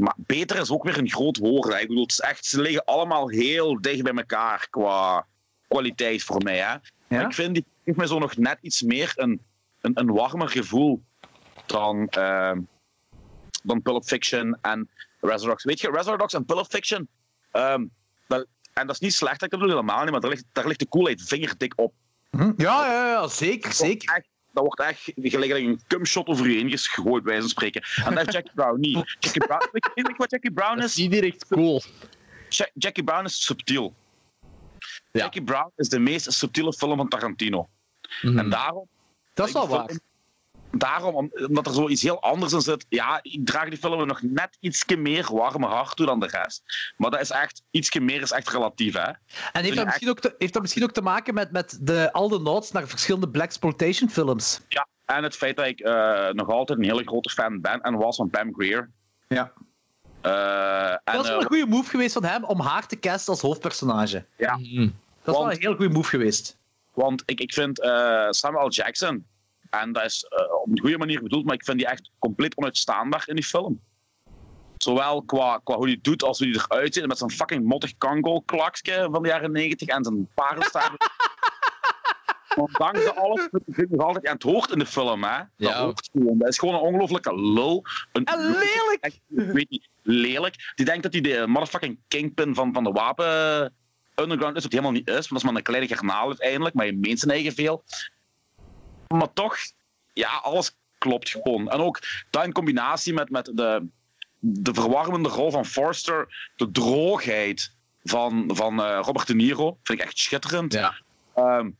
Maar 0.00 0.14
beter 0.16 0.58
is 0.58 0.70
ook 0.70 0.84
weer 0.84 0.98
een 0.98 1.10
groot 1.10 1.36
woord. 1.36 1.72
Hè. 1.72 1.78
Ik 1.78 1.88
bedoel, 1.88 2.02
het 2.02 2.12
is 2.12 2.20
echt, 2.20 2.44
ze 2.44 2.60
liggen 2.60 2.84
allemaal 2.84 3.28
heel 3.28 3.80
dicht 3.80 4.02
bij 4.02 4.12
elkaar 4.12 4.66
qua 4.70 5.26
kwaliteit 5.68 6.22
voor 6.22 6.42
mij. 6.42 6.56
Hè. 6.58 6.74
Ja? 7.16 7.26
ik 7.26 7.34
vind 7.34 7.54
die 7.54 7.64
geeft 7.84 7.96
mij 7.96 8.06
zo 8.06 8.18
nog 8.18 8.36
net 8.36 8.58
iets 8.60 8.82
meer 8.82 9.12
een, 9.16 9.40
een, 9.80 9.98
een 9.98 10.12
warmer 10.12 10.48
gevoel 10.48 11.02
dan, 11.66 12.08
eh, 12.08 12.52
dan 13.62 13.82
Pulp 13.82 14.04
Fiction 14.04 14.58
en 14.60 14.88
Dogs. 15.20 15.64
Weet 15.64 15.80
je, 15.80 16.14
Dogs 16.16 16.34
en 16.34 16.44
Pulp 16.44 16.66
Fiction, 16.66 17.08
ehm, 17.50 17.84
en 18.72 18.86
dat 18.86 18.90
is 18.90 18.98
niet 18.98 19.14
slecht, 19.14 19.42
ik 19.42 19.50
bedoel 19.50 19.68
helemaal 19.68 20.02
niet, 20.02 20.10
maar 20.10 20.20
daar 20.20 20.30
ligt, 20.30 20.44
daar 20.52 20.66
ligt 20.66 20.78
de 20.78 20.88
coolheid 20.88 21.22
vingerdik 21.22 21.72
op. 21.76 21.92
Hm? 22.30 22.52
Ja, 22.56 22.86
ja, 22.86 23.08
ja, 23.08 23.28
zeker, 23.28 23.72
zeker. 23.72 24.14
Echt, 24.14 24.28
dat 24.52 24.64
wordt 24.64 24.80
echt 24.80 25.12
gelijk 25.14 25.50
een 25.52 25.80
cumshot 25.86 26.26
over 26.26 26.48
je 26.48 26.56
heen 26.56 26.78
gegooid, 26.78 27.22
bij 27.22 27.32
wijze 27.32 27.40
van 27.40 27.48
spreken. 27.50 27.82
En 28.04 28.14
dat 28.14 28.18
heeft 28.18 28.32
Jackie 28.32 28.52
Brown 28.54 28.80
niet. 28.80 29.16
Jackie 29.20 29.46
Brown, 29.46 29.68
weet, 29.72 29.84
je, 29.84 30.02
weet 30.02 30.06
je 30.06 30.14
wat 30.16 30.30
Jackie 30.30 30.52
Brown 30.52 30.74
Dat 30.74 30.84
is? 30.84 30.90
is 30.90 30.96
niet 30.96 31.10
direct 31.10 31.46
cool. 31.46 31.82
Ja- 32.48 32.70
Jackie 32.74 33.04
Brown 33.04 33.24
is 33.24 33.44
subtiel. 33.44 33.94
Ja. 35.12 35.20
Jackie 35.22 35.42
Brown 35.42 35.72
is 35.76 35.88
de 35.88 35.98
meest 35.98 36.32
subtiele 36.32 36.72
film 36.72 36.96
van 36.96 37.08
Tarantino. 37.08 37.68
Mhm. 38.22 38.38
En 38.38 38.50
daarom 38.50 38.88
Dat 39.34 39.46
is 39.46 39.52
wel 39.52 39.68
waar. 39.68 39.90
Daarom, 40.72 41.14
om- 41.14 41.30
omdat 41.46 41.66
er 41.66 41.72
zoiets 41.72 42.02
heel 42.02 42.22
anders 42.22 42.52
in 42.52 42.60
zit, 42.60 42.86
ja, 42.88 43.18
ik 43.22 43.46
draag 43.46 43.68
die 43.68 43.78
film 43.78 44.06
nog 44.06 44.22
net 44.22 44.56
ietsje 44.60 44.96
meer 44.96 45.28
warme 45.32 45.66
hart 45.66 45.96
toe 45.96 46.06
dan 46.06 46.20
de 46.20 46.26
rest. 46.26 46.62
Maar 46.96 47.10
dat 47.10 47.20
is 47.20 47.30
echt, 47.30 47.62
ietsje 47.70 48.00
meer 48.00 48.22
is 48.22 48.30
echt 48.30 48.48
relatief, 48.48 48.94
hè. 48.94 49.00
En 49.02 49.16
heeft 49.52 49.68
je 49.68 49.74
dat, 49.74 49.84
misschien 49.84 50.08
ook 50.08 50.20
te, 50.20 50.34
heeft 50.38 50.52
dat 50.52 50.62
misschien 50.62 50.82
ook 50.84 50.92
te 50.92 51.02
maken 51.02 51.34
met, 51.34 51.50
met 51.52 51.78
de, 51.80 52.12
al 52.12 52.28
de 52.28 52.38
nods 52.38 52.70
naar 52.72 52.88
verschillende 52.88 53.28
Blaxploitation 53.28 54.10
films? 54.10 54.60
Ja, 54.68 54.86
en 55.04 55.22
het 55.22 55.36
feit 55.36 55.56
dat 55.56 55.66
ik 55.66 55.80
eh, 55.80 56.28
nog 56.28 56.48
altijd 56.48 56.78
een 56.78 56.84
hele 56.84 57.02
grote 57.04 57.30
fan 57.30 57.60
ben 57.60 57.80
en 57.80 57.96
was 57.96 58.16
van 58.16 58.30
Pam 58.30 58.54
Grier. 58.54 58.90
Ja. 59.28 59.52
Eh, 60.20 60.90
en, 60.90 61.00
Dat 61.04 61.24
is 61.24 61.28
wel 61.30 61.36
eh, 61.38 61.42
een 61.42 61.46
goede 61.48 61.66
move 61.66 61.90
geweest 61.90 62.12
van 62.12 62.24
hem 62.24 62.44
om 62.44 62.60
haar 62.60 62.86
te 62.86 62.98
casten 62.98 63.32
als 63.32 63.42
hoofdpersonage. 63.42 64.24
ja. 64.36 64.58
Dat 65.22 65.34
is 65.34 65.40
wel 65.40 65.50
een 65.52 65.60
heel 65.60 65.74
goede 65.76 65.92
move 65.94 66.08
geweest. 66.08 66.56
want 66.94 67.22
ik, 67.26 67.40
ik 67.40 67.52
vind 67.52 67.80
eh, 67.80 68.26
Samuel. 68.30 68.70
Jackson, 68.70 69.26
en 69.70 69.92
dat 69.92 70.04
is 70.04 70.24
eh, 70.24 70.54
op 70.62 70.68
een 70.70 70.80
goede 70.80 70.98
manier 70.98 71.22
bedoeld, 71.22 71.44
maar 71.44 71.54
ik 71.54 71.64
vind 71.64 71.78
die 71.78 71.86
echt 71.86 72.10
compleet 72.18 72.56
onuitstaanbaar 72.56 73.22
in 73.26 73.34
die 73.34 73.44
film. 73.44 73.80
Zowel 74.76 75.22
qua, 75.22 75.60
qua 75.64 75.74
hoe 75.74 75.84
hij 75.84 75.92
het 75.94 76.04
doet 76.04 76.22
als 76.22 76.38
hoe 76.38 76.48
hij 76.48 76.60
eruit 76.68 76.94
ziet, 76.94 77.06
met 77.06 77.18
zijn 77.18 77.30
fucking 77.30 77.64
mottig 77.64 77.96
kango-klaksje 77.98 79.08
van 79.12 79.22
de 79.22 79.28
jaren 79.28 79.52
90 79.52 79.88
en 79.88 80.04
zijn 80.04 80.28
paardenstaart. 80.34 81.08
Want 82.56 82.72
dankzij 82.78 83.10
alles 83.12 83.48
vind 83.50 83.78
ik 83.78 83.90
nog 83.90 84.06
altijd, 84.06 84.24
en 84.24 84.32
het 84.32 84.42
hoort 84.42 84.70
in 84.70 84.78
de 84.78 84.86
film, 84.86 85.22
hè? 85.24 85.36
Dat 85.38 85.48
Ja. 85.56 85.82
hoort 85.84 86.08
gewoon. 86.12 86.38
Dat 86.38 86.48
is 86.48 86.58
gewoon 86.58 86.74
een 86.74 86.80
ongelofelijke 86.80 87.34
lul. 87.40 87.84
Een 88.12 88.24
En 88.24 88.38
lelijk! 88.38 88.98
Echt, 89.00 89.20
ik 89.28 89.50
weet 89.52 89.70
niet, 89.70 89.88
lelijk. 90.02 90.72
Die 90.74 90.86
denkt 90.86 91.02
dat 91.02 91.12
hij 91.12 91.20
de 91.20 91.44
motherfucking 91.46 91.98
kingpin 92.08 92.54
van, 92.54 92.72
van 92.72 92.84
de 92.84 92.90
wapen 92.90 93.26
underground 94.14 94.56
is, 94.56 94.62
wat 94.62 94.72
hij 94.72 94.80
helemaal 94.82 94.90
niet 94.92 95.08
is. 95.08 95.14
Want 95.14 95.28
dat 95.28 95.38
is 95.38 95.44
maar 95.44 95.54
een 95.54 95.62
kleine 95.62 95.88
garnaal 95.94 96.26
uiteindelijk, 96.26 96.74
maar 96.74 96.86
je 96.86 96.96
meent 96.96 97.18
zijn 97.18 97.30
eigen 97.32 97.52
veel. 97.52 97.84
Maar 99.14 99.32
toch, 99.32 99.56
ja, 100.12 100.28
alles 100.28 100.76
klopt 100.98 101.28
gewoon. 101.28 101.70
En 101.70 101.80
ook 101.80 101.98
dat 102.30 102.44
in 102.44 102.52
combinatie 102.52 103.12
met, 103.12 103.30
met 103.30 103.50
de, 103.54 103.86
de 104.38 104.74
verwarmende 104.74 105.28
rol 105.28 105.50
van 105.50 105.66
Forster, 105.66 106.50
de 106.56 106.70
droogheid 106.70 107.72
van, 108.02 108.50
van 108.52 108.82
eh, 108.82 108.98
Robert 109.02 109.26
De 109.26 109.34
Niro, 109.34 109.78
vind 109.82 109.98
ik 109.98 110.04
echt 110.04 110.18
schitterend. 110.18 110.72
Ja. 110.72 110.94
Ehm, 111.34 111.70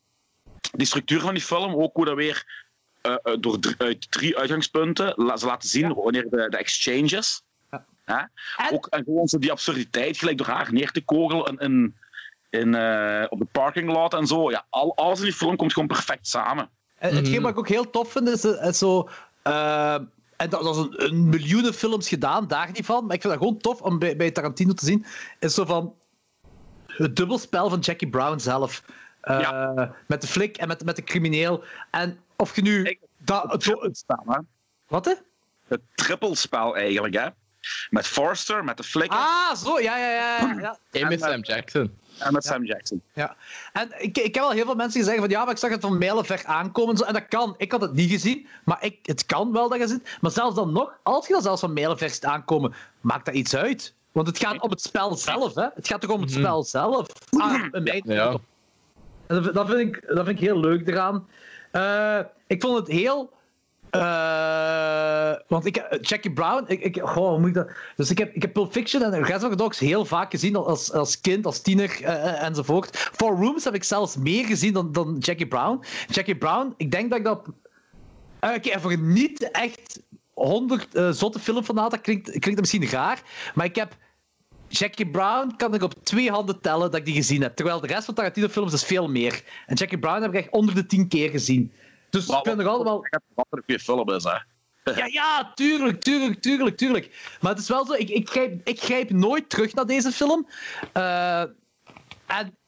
die 0.73 0.86
structuur 0.86 1.20
van 1.20 1.35
die 1.35 1.43
film, 1.43 1.74
ook 1.74 1.94
hoe 1.97 2.05
dat 2.05 2.16
weer 2.16 2.69
eh, 3.01 3.15
eh, 3.23 3.35
door 3.40 3.59
dr- 3.59 3.74
uit 3.78 4.11
drie 4.11 4.36
uitgangspunten 4.39 5.12
la- 5.16 5.36
ze 5.36 5.47
laten 5.47 5.69
zien 5.69 5.94
wanneer 5.94 6.28
de, 6.31 6.47
de 6.48 6.57
exchanges. 6.57 7.43
Ja. 7.70 7.85
Hè? 8.05 8.16
En- 8.16 8.73
Ook 8.73 8.86
en 8.86 9.05
gewoon 9.05 9.28
zo 9.28 9.39
die 9.39 9.51
absurditeit, 9.51 10.19
gelijk 10.19 10.39
door 10.39 10.47
haar 10.47 10.73
neer 10.73 10.90
te 10.90 11.01
kogelen 11.05 11.47
in, 11.47 11.59
in, 11.59 11.94
in, 12.61 12.74
eh, 12.74 13.27
op 13.28 13.39
de 13.39 13.44
parking 13.52 13.90
lot 13.93 14.15
en 14.15 14.27
zo. 14.27 14.51
Ja, 14.51 14.66
al, 14.70 14.97
alles 14.97 15.19
in 15.19 15.24
die 15.24 15.35
film 15.35 15.57
komt 15.57 15.73
gewoon 15.73 15.89
perfect 15.89 16.28
samen. 16.28 16.70
En 17.01 17.14
hetgeen 17.16 17.43
wat 17.43 17.51
ik 17.51 17.59
ook 17.59 17.68
heel 17.68 17.90
tof 17.90 18.12
vind, 18.12 18.28
is, 18.28 18.44
is 18.44 18.78
zo... 18.78 19.09
eh, 19.43 19.94
en 20.36 20.51
dat, 20.51 20.62
dat 20.62 20.77
is 20.77 20.82
een, 20.82 21.05
een 21.05 21.28
miljoenen 21.28 21.74
films 21.74 22.09
gedaan, 22.09 22.47
daar 22.48 22.70
niet 22.72 22.85
van. 22.86 23.06
Maar 23.06 23.14
ik 23.14 23.20
vind 23.20 23.32
dat 23.32 23.43
gewoon 23.43 23.59
tof 23.59 23.81
om 23.82 23.98
bij, 23.98 24.16
bij 24.16 24.31
Tarantino 24.31 24.72
te 24.72 24.85
zien. 24.85 25.05
Is 25.39 25.55
zo 25.55 25.64
van... 25.64 25.94
Het 26.86 27.16
dubbelspel 27.16 27.68
van 27.70 27.78
Jackie 27.78 28.09
Brown 28.09 28.39
zelf. 28.39 28.82
Eh, 29.20 29.82
Met 30.06 30.20
de 30.20 30.27
flik 30.27 30.56
en 30.56 30.68
met, 30.68 30.85
met 30.85 30.97
de 30.97 31.02
crimineel. 31.02 31.64
En 31.90 32.18
of 32.36 32.56
je 32.56 32.62
nu... 32.62 32.85
Ik- 32.85 32.98
dat, 33.18 33.52
het, 33.52 33.60
Trippelspel, 33.60 34.22
hè? 34.27 34.39
wat, 34.89 35.05
hè? 35.05 35.14
Het 35.68 35.81
trippelspel 35.94 36.77
eigenlijk, 36.77 37.14
hè? 37.14 37.27
Met 37.90 38.06
Forster, 38.06 38.64
met 38.64 38.77
de 38.77 38.82
flikker 38.82 39.18
Ah, 39.18 39.55
zo, 39.56 39.81
ja, 39.81 39.97
ja, 39.98 40.10
ja. 40.10 40.55
ja. 40.60 40.78
En 41.01 41.09
met 41.09 41.22
eh, 41.22 41.28
Sam 41.31 41.40
Jackson. 41.43 41.98
En 42.20 42.32
met 42.32 42.44
Sam 42.44 42.64
Jackson. 42.64 43.02
Ja, 43.14 43.36
en 43.72 43.88
ik, 43.98 44.18
ik 44.18 44.34
heb 44.34 44.44
wel 44.44 44.51
heel 44.51 44.64
veel 44.64 44.74
mensen 44.74 44.94
die 44.94 45.05
zeggen 45.05 45.22
van 45.22 45.30
ja, 45.30 45.42
maar 45.44 45.52
ik 45.52 45.59
zag 45.59 45.70
het 45.70 45.80
van 45.80 45.98
mijlenver 45.98 46.42
aankomen. 46.47 46.90
en 46.90 46.97
Zo, 46.98 47.05
en 47.05 47.12
dat 47.12 47.28
kan. 47.28 47.55
Ik 47.56 47.72
had 47.72 47.80
het 47.80 47.92
niet 47.92 48.10
gezien, 48.10 48.47
maar 48.64 48.84
ik, 48.84 48.98
het 49.02 49.26
kan 49.26 49.52
wel 49.52 49.68
dat 49.68 49.78
je 49.78 49.86
ziet. 49.88 50.16
Maar 50.20 50.30
zelfs 50.30 50.55
dan 50.55 50.72
nog, 50.72 50.92
als 51.02 51.26
je 51.26 51.32
dat 51.32 51.42
zelfs 51.42 51.60
van 51.60 51.72
mijlenver 51.72 52.10
ziet 52.10 52.24
aankomen, 52.24 52.74
maakt 53.01 53.24
dat 53.24 53.34
iets 53.34 53.56
uit. 53.56 53.94
Want 54.12 54.26
het 54.26 54.38
gaat 54.38 54.60
om 54.60 54.70
het 54.70 54.82
spel 54.82 55.14
zelf, 55.16 55.55
hè? 55.55 55.66
Het 55.74 55.88
gaat 55.88 56.01
toch 56.01 56.10
om 56.10 56.20
het 56.20 56.30
Mhm. 56.30 56.38
spel 56.40 56.64
zelf. 56.64 57.06
Ah, 57.38 57.62
mijn- 57.70 58.02
Ja. 58.05 58.36
Dat, 59.26 59.66
vind 59.68 59.80
ik, 59.97 60.05
dat 60.06 60.24
vind 60.26 60.28
ik 60.28 60.40
heel 60.40 60.59
leuk 60.60 60.88
eraan. 60.88 61.28
Eh, 61.70 62.18
ik 62.47 62.62
vond 62.62 62.78
het 62.78 62.86
heel. 62.88 63.32
Eh, 63.90 65.32
want 65.48 65.66
ik, 65.66 65.76
eh, 65.76 65.98
Jackie 66.00 66.32
Brown, 66.32 66.64
ik, 66.66 66.80
ik, 66.80 67.00
goh, 67.02 67.38
moet 67.38 67.48
ik 67.48 67.54
dat? 67.54 67.70
Dus 67.96 68.10
ik 68.10 68.18
heb, 68.18 68.34
ik 68.34 68.42
heb 68.42 68.52
Pulp 68.52 68.72
Fiction 68.72 69.02
en 69.02 69.24
Reservoir 69.24 69.56
Dogs 69.56 69.78
heel 69.78 70.04
vaak 70.04 70.30
gezien 70.30 70.56
als, 70.56 70.92
als 70.92 71.20
kind, 71.20 71.46
als 71.46 71.60
tiener 71.60 72.02
eh, 72.02 72.42
enzovoort. 72.42 72.96
Four 72.96 73.36
Rooms 73.36 73.64
heb 73.64 73.74
ik 73.74 73.84
zelfs 73.84 74.16
meer 74.16 74.46
gezien 74.46 74.72
dan, 74.72 74.92
dan 74.92 75.16
Jackie 75.18 75.46
Brown. 75.46 75.84
Jackie 76.08 76.36
Brown, 76.36 76.74
ik 76.76 76.90
denk 76.90 77.10
dat 77.10 77.18
ik 77.18 77.24
dat. 77.24 77.48
Oké, 78.40 78.80
voor 78.80 78.92
een 78.92 79.12
niet 79.12 79.50
echt 79.50 80.02
100 80.34 80.94
eh, 80.94 81.10
zotte 81.10 81.38
filmfanaten 81.38 82.00
klinkt, 82.00 82.24
klinkt 82.24 82.44
dat 82.44 82.60
misschien 82.60 82.88
raar, 82.88 83.22
maar 83.54 83.66
ik 83.66 83.76
heb 83.76 83.96
Jackie 84.68 85.10
Brown 85.10 85.56
kan 85.56 85.74
ik 85.74 85.82
op 85.82 85.94
twee 86.04 86.30
handen 86.30 86.60
tellen 86.60 86.90
dat 86.90 87.00
ik 87.00 87.04
die 87.04 87.14
gezien 87.14 87.42
heb. 87.42 87.56
Terwijl 87.56 87.80
de 87.80 87.86
rest 87.86 88.04
van 88.04 88.14
Tarantino-films 88.14 88.72
is 88.72 88.84
veel 88.84 89.08
meer. 89.08 89.42
En 89.66 89.74
Jackie 89.74 89.98
Brown 89.98 90.22
heb 90.22 90.30
ik 90.30 90.36
echt 90.36 90.50
onder 90.50 90.74
de 90.74 90.86
tien 90.86 91.08
keer 91.08 91.30
gezien. 91.30 91.72
Dus 92.10 92.28
ik 92.28 92.40
vind 92.42 92.56
nog 92.56 92.66
altijd 92.66 92.88
wel... 92.88 93.06
Wat 93.34 93.46
er 93.50 93.58
een 93.58 93.64
goede 93.64 93.80
film 93.80 94.10
is, 94.10 94.24
hè? 94.32 94.38
Ja, 94.84 95.06
ja, 95.06 95.52
tuurlijk, 95.54 96.00
tuurlijk, 96.02 96.40
tuurlijk, 96.40 96.76
tuurlijk. 96.76 97.36
Maar 97.40 97.50
het 97.50 97.60
is 97.60 97.68
wel 97.68 97.86
zo, 97.86 97.92
ik, 97.92 98.08
ik, 98.08 98.28
grijp, 98.28 98.60
ik 98.68 98.80
grijp 98.80 99.10
nooit 99.10 99.50
terug 99.50 99.74
naar 99.74 99.86
deze 99.86 100.12
film. 100.12 100.46
Eh, 100.92 101.40
en... 102.26 102.58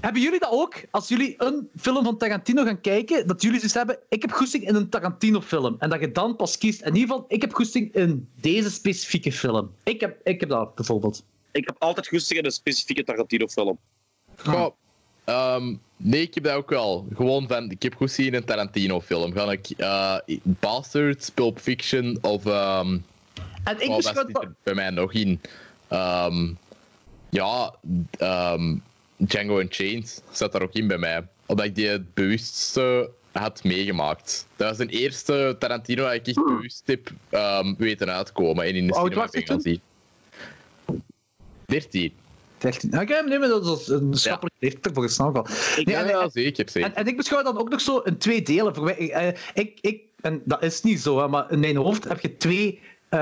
Hebben 0.00 0.22
jullie 0.22 0.38
dat 0.38 0.50
ook? 0.50 0.74
Als 0.90 1.08
jullie 1.08 1.34
een 1.36 1.70
film 1.76 2.04
van 2.04 2.18
Tarantino 2.18 2.64
gaan 2.64 2.80
kijken, 2.80 3.26
dat 3.26 3.42
jullie 3.42 3.60
dus 3.60 3.74
hebben, 3.74 3.98
ik 4.08 4.22
heb 4.22 4.32
goesting 4.32 4.68
in 4.68 4.74
een 4.74 4.88
Tarantino-film. 4.88 5.76
En 5.78 5.90
dat 5.90 6.00
je 6.00 6.12
dan 6.12 6.36
pas 6.36 6.58
kiest. 6.58 6.80
In 6.80 6.94
ieder 6.94 7.08
geval, 7.08 7.24
ik 7.28 7.40
heb 7.40 7.52
goesting 7.52 7.94
in 7.94 8.28
deze 8.40 8.70
specifieke 8.70 9.32
film. 9.32 9.74
Ik 9.82 10.00
heb, 10.00 10.20
ik 10.22 10.40
heb 10.40 10.48
dat 10.48 10.74
bijvoorbeeld. 10.74 11.24
Ik 11.52 11.66
heb 11.66 11.76
altijd 11.78 12.08
goesting 12.08 12.38
in 12.38 12.44
een 12.44 12.52
specifieke 12.52 13.04
Tarantino-film. 13.04 13.78
Goh, 14.36 14.74
ehm, 15.24 15.74
nee, 15.96 16.20
ik 16.20 16.34
heb 16.34 16.44
dat 16.44 16.54
ook 16.54 16.70
wel. 16.70 17.06
Gewoon 17.14 17.48
van, 17.48 17.70
ik 17.70 17.82
heb 17.82 17.94
goed 17.94 18.10
zien 18.10 18.26
in 18.26 18.34
een 18.34 18.44
Tarantino-film. 18.44 19.32
Ga 19.32 19.50
ik 19.50 19.70
eh 19.76 20.16
Bastards, 20.42 21.30
Pulp 21.30 21.58
Fiction 21.58 22.18
of... 22.20 22.46
ehm 22.46 22.98
En 23.64 23.80
ik 23.80 23.88
oh, 23.88 24.00
zit 24.00 24.14
dat... 24.14 24.28
er 24.30 24.54
bij 24.62 24.74
mij 24.74 24.90
nog 24.90 25.12
in? 25.12 25.40
Ehm, 25.88 26.52
ja, 27.30 27.74
ehm, 28.18 28.76
Django 29.16 29.58
Unchained 29.58 30.22
staat 30.30 30.52
daar 30.52 30.62
ook 30.62 30.74
in 30.74 30.86
bij 30.86 30.98
mij. 30.98 31.26
Omdat 31.46 31.66
ik 31.66 31.74
die 31.74 31.88
het 31.88 32.14
bewustste 32.14 33.10
had 33.32 33.64
meegemaakt. 33.64 34.46
Dat 34.56 34.68
was 34.68 34.86
de 34.86 34.92
eerste 34.92 35.56
Tarantino 35.58 36.02
dat 36.02 36.14
ik 36.14 36.26
echt 36.26 36.44
bewust 36.44 36.82
heb 36.86 37.10
ehm, 37.28 37.74
weten 37.78 38.10
uitkomen 38.12 38.64
en 38.64 38.74
in 38.74 38.86
de 38.86 38.92
oud 38.92 39.08
cinema 39.12 39.28
ben 39.30 39.46
gaan 39.46 39.60
zien. 39.60 39.80
13. 41.66 42.12
13. 42.62 43.00
Oké, 43.00 43.22
nee, 43.22 43.38
maar 43.38 43.48
dat 43.48 43.80
is 43.80 43.88
een 43.88 44.14
schappelijk 44.14 44.56
leeftijd 44.58 44.94
voor 44.94 45.02
het 45.02 45.12
snel. 45.12 45.32
Nee, 45.32 45.44
Ja, 45.96 46.08
ja, 46.08 46.28
zeker. 46.30 46.68
zeker. 46.70 46.90
En, 46.90 46.96
en 46.96 47.06
ik 47.06 47.16
beschouw 47.16 47.42
dan 47.42 47.58
ook 47.58 47.68
nog 47.68 47.80
zo 47.80 47.98
in 47.98 48.18
twee 48.18 48.42
delen. 48.42 48.74
Voor 48.74 48.84
mij, 48.84 49.10
eh, 49.12 49.38
ik, 49.54 49.78
ik, 49.80 50.02
en 50.20 50.42
dat 50.44 50.62
is 50.62 50.82
niet 50.82 51.00
zo, 51.00 51.18
hè, 51.18 51.28
maar 51.28 51.50
in 51.50 51.60
mijn 51.60 51.76
hoofd 51.76 52.04
heb 52.04 52.20
je 52.20 52.36
twee 52.36 52.80
eh, 53.08 53.18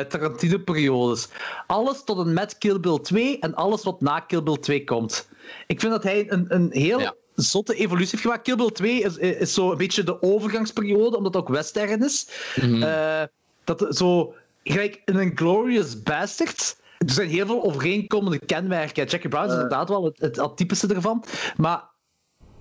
Tarantino-periodes. 0.00 1.28
Alles 1.66 2.04
tot 2.04 2.26
en 2.26 2.32
met 2.32 2.58
Kill 2.58 2.80
Bill 2.80 2.98
2 2.98 3.38
en 3.38 3.54
alles 3.54 3.82
wat 3.82 4.00
na 4.00 4.20
Kill 4.20 4.42
Bill 4.42 4.56
2 4.56 4.84
komt. 4.84 5.28
Ik 5.66 5.80
vind 5.80 5.92
dat 5.92 6.02
hij 6.02 6.30
een, 6.30 6.44
een 6.48 6.68
heel 6.72 7.00
Ja. 7.00 7.14
zotte 7.34 7.74
evolutie 7.74 8.10
heeft 8.10 8.22
gemaakt. 8.22 8.42
Kill 8.42 8.56
Bill 8.56 8.70
2 8.70 9.00
is, 9.02 9.16
is 9.16 9.54
zo 9.54 9.70
een 9.70 9.76
beetje 9.76 10.02
de 10.04 10.22
overgangsperiode, 10.22 11.16
omdat 11.16 11.34
het 11.34 11.42
ook 11.42 11.48
western 11.48 12.04
is. 12.04 12.28
Mhm. 12.60 12.82
Eh, 12.82 13.22
dat 13.64 13.86
zo, 13.96 14.34
gelijk 14.64 15.02
in 15.04 15.16
een 15.16 15.32
Glorious 15.34 16.02
Bastard. 16.02 16.76
Er 16.98 17.10
zijn 17.10 17.28
heel 17.28 17.46
veel 17.46 17.62
overeenkomende 17.62 18.38
kenmerken. 18.38 19.06
Jackie 19.06 19.28
Brown 19.28 19.46
is 19.46 19.52
inderdaad 19.52 19.88
wel 19.88 20.04
het, 20.04 20.18
het 20.18 20.38
atypische 20.38 20.94
ervan. 20.94 21.24
Maar 21.56 21.84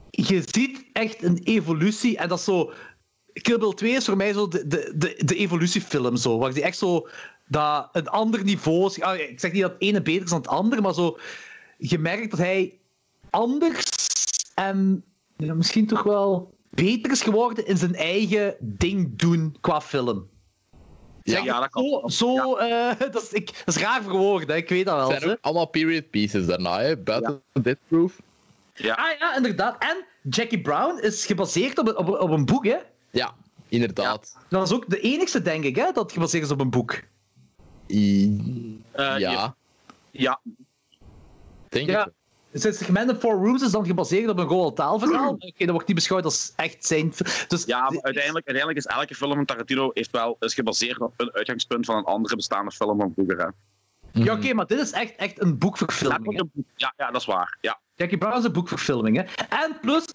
je 0.10 0.44
ziet 0.46 0.86
echt 0.94 1.24
een 1.24 1.40
evolutie. 1.44 2.18
En 2.18 2.30
dat 2.30 2.38
is 2.38 2.44
zo. 2.44 2.72
Kill 3.34 3.58
Bill 3.58 3.74
2 3.74 3.92
is 3.92 4.06
voor 4.06 4.18
mij 4.18 4.34
zo 4.34 4.48
de, 4.48 4.68
de, 4.68 4.94
de, 4.96 5.22
de 5.26 5.36
evolutiefilm. 5.36 6.18
Zo, 6.18 6.38
waar 6.38 6.54
die 6.54 6.64
echt 6.64 6.78
zo. 6.78 7.08
Dat 7.48 7.90
een 7.92 8.08
ander 8.08 8.44
niveau. 8.44 8.86
is. 8.86 9.02
Ah, 9.02 9.20
ik 9.20 9.40
zeg 9.40 9.52
niet 9.52 9.62
dat 9.62 9.72
het 9.72 9.82
ene 9.82 10.02
beter 10.02 10.24
is 10.24 10.30
dan 10.30 10.40
het 10.40 10.48
andere, 10.48 10.82
maar 10.82 10.94
zo. 10.94 11.18
Je 11.78 12.00
merkt 12.00 12.30
dat 12.30 12.40
hij 12.40 12.80
anders 13.30 13.86
en 14.56 15.04
misschien 15.36 15.88
toch 15.88 16.04
wel 16.04 16.56
beter 16.70 17.12
is 17.12 17.22
geworden 17.22 17.68
in 17.68 17.78
zijn 17.78 17.96
eigen 17.96 18.56
ding 18.60 19.20
doen 19.20 19.56
qua 19.62 19.82
film. 19.82 20.30
Ja, 21.32 21.44
Ja, 21.44 21.60
dat 21.60 21.70
kan. 21.70 21.84
Zo, 22.12 22.36
zo 22.36 22.56
eh, 22.56 23.00
dat, 23.12 23.22
is, 23.24 23.32
ik, 23.34 23.46
dat 23.66 23.76
is 23.76 23.82
raar 23.82 24.04
voor 24.04 24.12
woorden, 24.12 24.50
hè, 24.50 24.56
ik 24.56 24.70
weet 24.70 24.86
dat 24.86 24.96
wel. 24.96 25.10
Het 25.10 25.20
zijn 25.22 25.32
ook 25.32 25.38
allemaal 25.42 25.66
period 25.68 26.10
pieces 26.10 26.46
daarna, 26.46 26.80
hè? 26.80 26.98
buiten 26.98 27.42
Death 27.62 27.78
Proof. 27.88 28.20
Ja. 28.74 28.94
Ah 28.94 29.20
ja, 29.20 29.36
inderdaad. 29.36 29.76
En 29.84 30.06
Jackie 30.30 30.62
Brown 30.62 31.00
is 31.02 31.26
gebaseerd 31.26 31.78
op, 31.78 31.88
een- 31.88 31.98
op, 31.98 32.08
een- 32.08 32.20
op 32.20 32.30
een 32.30 32.46
boek, 32.46 32.66
hè? 32.66 32.78
Ja, 33.10 33.34
inderdaad. 33.70 34.38
Dat 34.50 34.68
is 34.68 34.74
ook 34.74 34.90
de 34.90 35.00
enigste, 35.00 35.42
denk 35.42 35.64
ik, 35.64 35.76
hè, 35.76 35.92
dat 35.92 36.12
gebaseerd 36.12 36.44
is 36.44 36.52
op 36.52 36.60
een 36.60 36.70
boek. 36.70 37.00
I- 37.88 38.82
Eh, 38.92 39.18
ja, 39.18 39.56
Ja, 40.12 40.40
denk 41.70 41.90
Ja. 41.90 42.10
Zijn 42.52 42.74
segment 42.74 43.10
in 43.10 43.16
Four 43.16 43.36
Rooms 43.36 43.62
is 43.62 43.72
dan 43.72 43.86
gebaseerd 43.86 44.30
op 44.30 44.40
een 44.40 44.46
Roald 44.46 44.76
taalverhaal. 44.76 45.30
Oké, 45.32 45.52
dat 45.58 45.70
wordt 45.70 45.88
niet 45.88 45.96
beschouwd 45.96 46.24
als 46.24 46.54
echt 46.56 46.86
zijn... 46.86 47.14
Dus, 47.48 47.66
ja 47.66 47.80
maar 47.80 48.02
uiteindelijk, 48.02 48.48
uiteindelijk 48.48 48.78
is 48.78 48.86
elke 48.86 49.16
film 49.16 49.34
van 49.34 49.46
Tarantino 49.46 49.92
heeft 49.94 50.12
wel, 50.12 50.36
is 50.40 50.54
gebaseerd 50.54 51.00
op 51.00 51.14
een 51.18 51.34
uitgangspunt 51.34 51.86
van 51.86 51.98
een 51.98 52.04
andere 52.04 52.36
bestaande 52.36 52.72
film 52.72 53.00
van 53.00 53.12
vroeger. 53.14 53.38
Hè. 53.38 53.48
Ja, 54.24 54.34
oké, 54.34 54.54
maar 54.54 54.68
dit 54.68 54.80
is 54.80 54.92
echt, 54.92 55.16
echt 55.16 55.42
een 55.42 55.58
boekverfilming. 55.58 56.50
Ja, 56.76 56.94
ja, 56.98 57.12
dat 57.12 57.22
is 57.22 57.28
waar. 57.28 57.58
Ja. 57.62 57.80
Jackie 57.96 58.18
Brown 58.18 58.38
is 58.38 58.44
een 58.44 58.52
boekverfilming, 58.52 59.18
hè. 59.18 59.24
En 59.50 59.78
plus, 59.82 60.06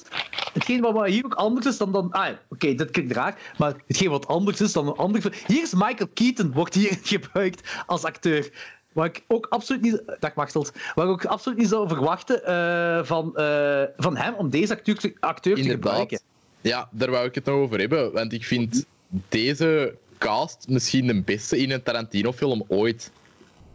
hetgeen 0.53 0.81
wat 0.81 1.07
hier 1.07 1.25
ook 1.25 1.35
anders 1.35 1.67
is 1.67 1.77
dan... 1.77 1.93
dan 1.93 2.11
ah, 2.11 2.29
oké, 2.49 2.75
dit 2.75 2.91
klinkt 2.91 3.13
raar, 3.13 3.53
maar 3.59 3.75
hetgeen 3.87 4.11
wat 4.11 4.27
anders 4.27 4.61
is 4.61 4.73
dan 4.73 4.87
een 4.87 4.97
andere 4.97 5.31
film... 5.31 5.47
Hier 5.47 5.63
is 5.63 5.75
Michael 5.75 6.09
Keaton, 6.15 6.53
wordt 6.53 6.75
hier 6.75 6.99
gebruikt 7.15 7.83
als 7.87 8.05
acteur. 8.05 8.51
Waar 8.93 9.07
ik 9.07 9.23
ook 9.29 9.47
absoluut 9.47 9.83
niet... 9.83 10.03
Dag 10.21 10.35
Machteld. 10.35 10.73
Waar 10.95 11.05
ik 11.05 11.11
ook 11.11 11.25
absoluut 11.25 11.59
niet 11.59 11.69
zou 11.69 11.89
verwachten 11.89 12.45
eh, 12.45 13.05
van, 13.05 13.37
eh, 13.37 13.83
van 13.97 14.17
hem 14.17 14.35
om 14.35 14.51
deze 14.51 14.73
acteur, 14.73 14.99
te- 14.99 15.15
acteur 15.21 15.57
te 15.57 15.63
gebruiken. 15.63 16.21
Ja, 16.61 16.89
daar 16.91 17.11
wou 17.11 17.27
ik 17.27 17.35
het 17.35 17.45
nog 17.45 17.55
over 17.55 17.79
hebben. 17.79 18.13
Want 18.13 18.33
ik 18.33 18.45
vind 18.45 18.85
deze 19.29 19.95
cast 20.19 20.69
misschien 20.69 21.07
de 21.07 21.23
beste 21.23 21.59
in 21.59 21.71
een 21.71 21.83
Tarantino-film 21.83 22.65
ooit. 22.69 23.11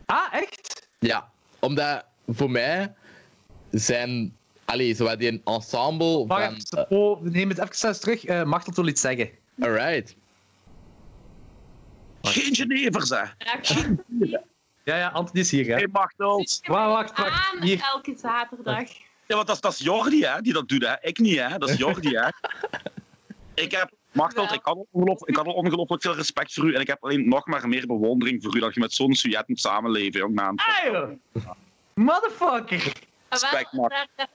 Ah, 0.06 0.34
echt? 0.34 0.88
Ja, 1.00 1.30
omdat 1.60 2.06
voor 2.28 2.52
mij 2.52 2.94
zijn. 3.72 4.36
Allee, 4.66 4.94
zo 4.94 5.04
wat 5.04 5.20
die 5.20 5.32
een 5.32 5.42
ensemble 5.46 6.26
van. 6.28 6.42
even, 6.42 6.90
oh, 6.90 7.22
we 7.22 7.30
nemen 7.30 7.56
het 7.56 7.84
even 7.84 8.00
terug. 8.00 8.26
Eh 8.26 8.44
Machteld 8.44 8.76
wil 8.76 8.88
iets 8.88 9.02
zeggen. 9.02 9.30
alright. 9.60 10.16
Geen 12.22 12.56
Genevers, 12.56 13.10
hè. 13.10 13.24
Ja, 14.20 14.42
ja, 14.96 15.08
Anthony 15.08 15.40
is 15.40 15.52
hier, 15.52 15.66
hè. 15.66 15.74
Hey, 15.74 15.88
Machteld. 15.92 16.60
Wacht, 16.64 16.92
wacht, 16.92 17.18
wacht. 17.18 17.52
aan 17.54 17.62
Hier. 17.62 17.82
elke 17.94 18.16
zaterdag. 18.18 18.90
Ja, 19.26 19.36
want 19.36 19.48
dat 19.48 19.56
is, 19.56 19.62
dat 19.62 19.72
is 19.72 19.80
Jordi, 19.80 20.26
hè, 20.26 20.42
die 20.42 20.54
dat 20.54 20.70
doet, 20.70 20.86
hè. 20.88 20.94
Ik 21.02 21.18
niet, 21.20 21.38
hè. 21.40 21.58
Dat 21.58 21.70
is 21.70 21.78
Jordi, 21.78 22.16
hè. 22.18 22.28
Ik 23.64 23.72
heb... 23.72 23.92
Machteld, 24.12 24.52
ik 24.52 24.60
had, 24.64 24.76
al 24.76 24.88
ongelooflijk- 24.92 25.30
ik 25.30 25.36
had 25.36 25.46
al 25.46 25.54
ongelooflijk 25.54 26.02
veel 26.02 26.16
respect 26.16 26.54
voor 26.54 26.66
u 26.66 26.74
en 26.74 26.82
ik 26.82 26.88
heb 26.88 27.04
alleen 27.04 27.30
nog 27.30 27.46
maar 27.46 27.68
meer 27.68 27.88
bewondering 27.88 28.44
voor 28.44 28.56
u 28.56 28.60
dat 28.60 28.74
je 28.74 28.80
met 28.80 28.94
zo'n 28.94 29.14
sujet 29.16 29.48
moet 29.48 29.60
samenleven, 29.60 30.20
jong 30.20 30.36
man. 30.36 30.56
Ah, 30.58 31.10
Motherfucker. 31.94 32.86
Ah, 32.88 32.94
Respect, 33.30 33.70
daar, 33.72 34.08
daar, 34.16 34.28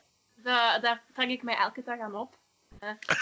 daar, 0.43 0.81
daar 0.81 1.03
trek 1.15 1.29
ik 1.29 1.43
mij 1.43 1.57
elke 1.57 1.83
dag 1.85 2.01
aan 2.01 2.15
op. 2.15 2.35
Respect 2.79 3.21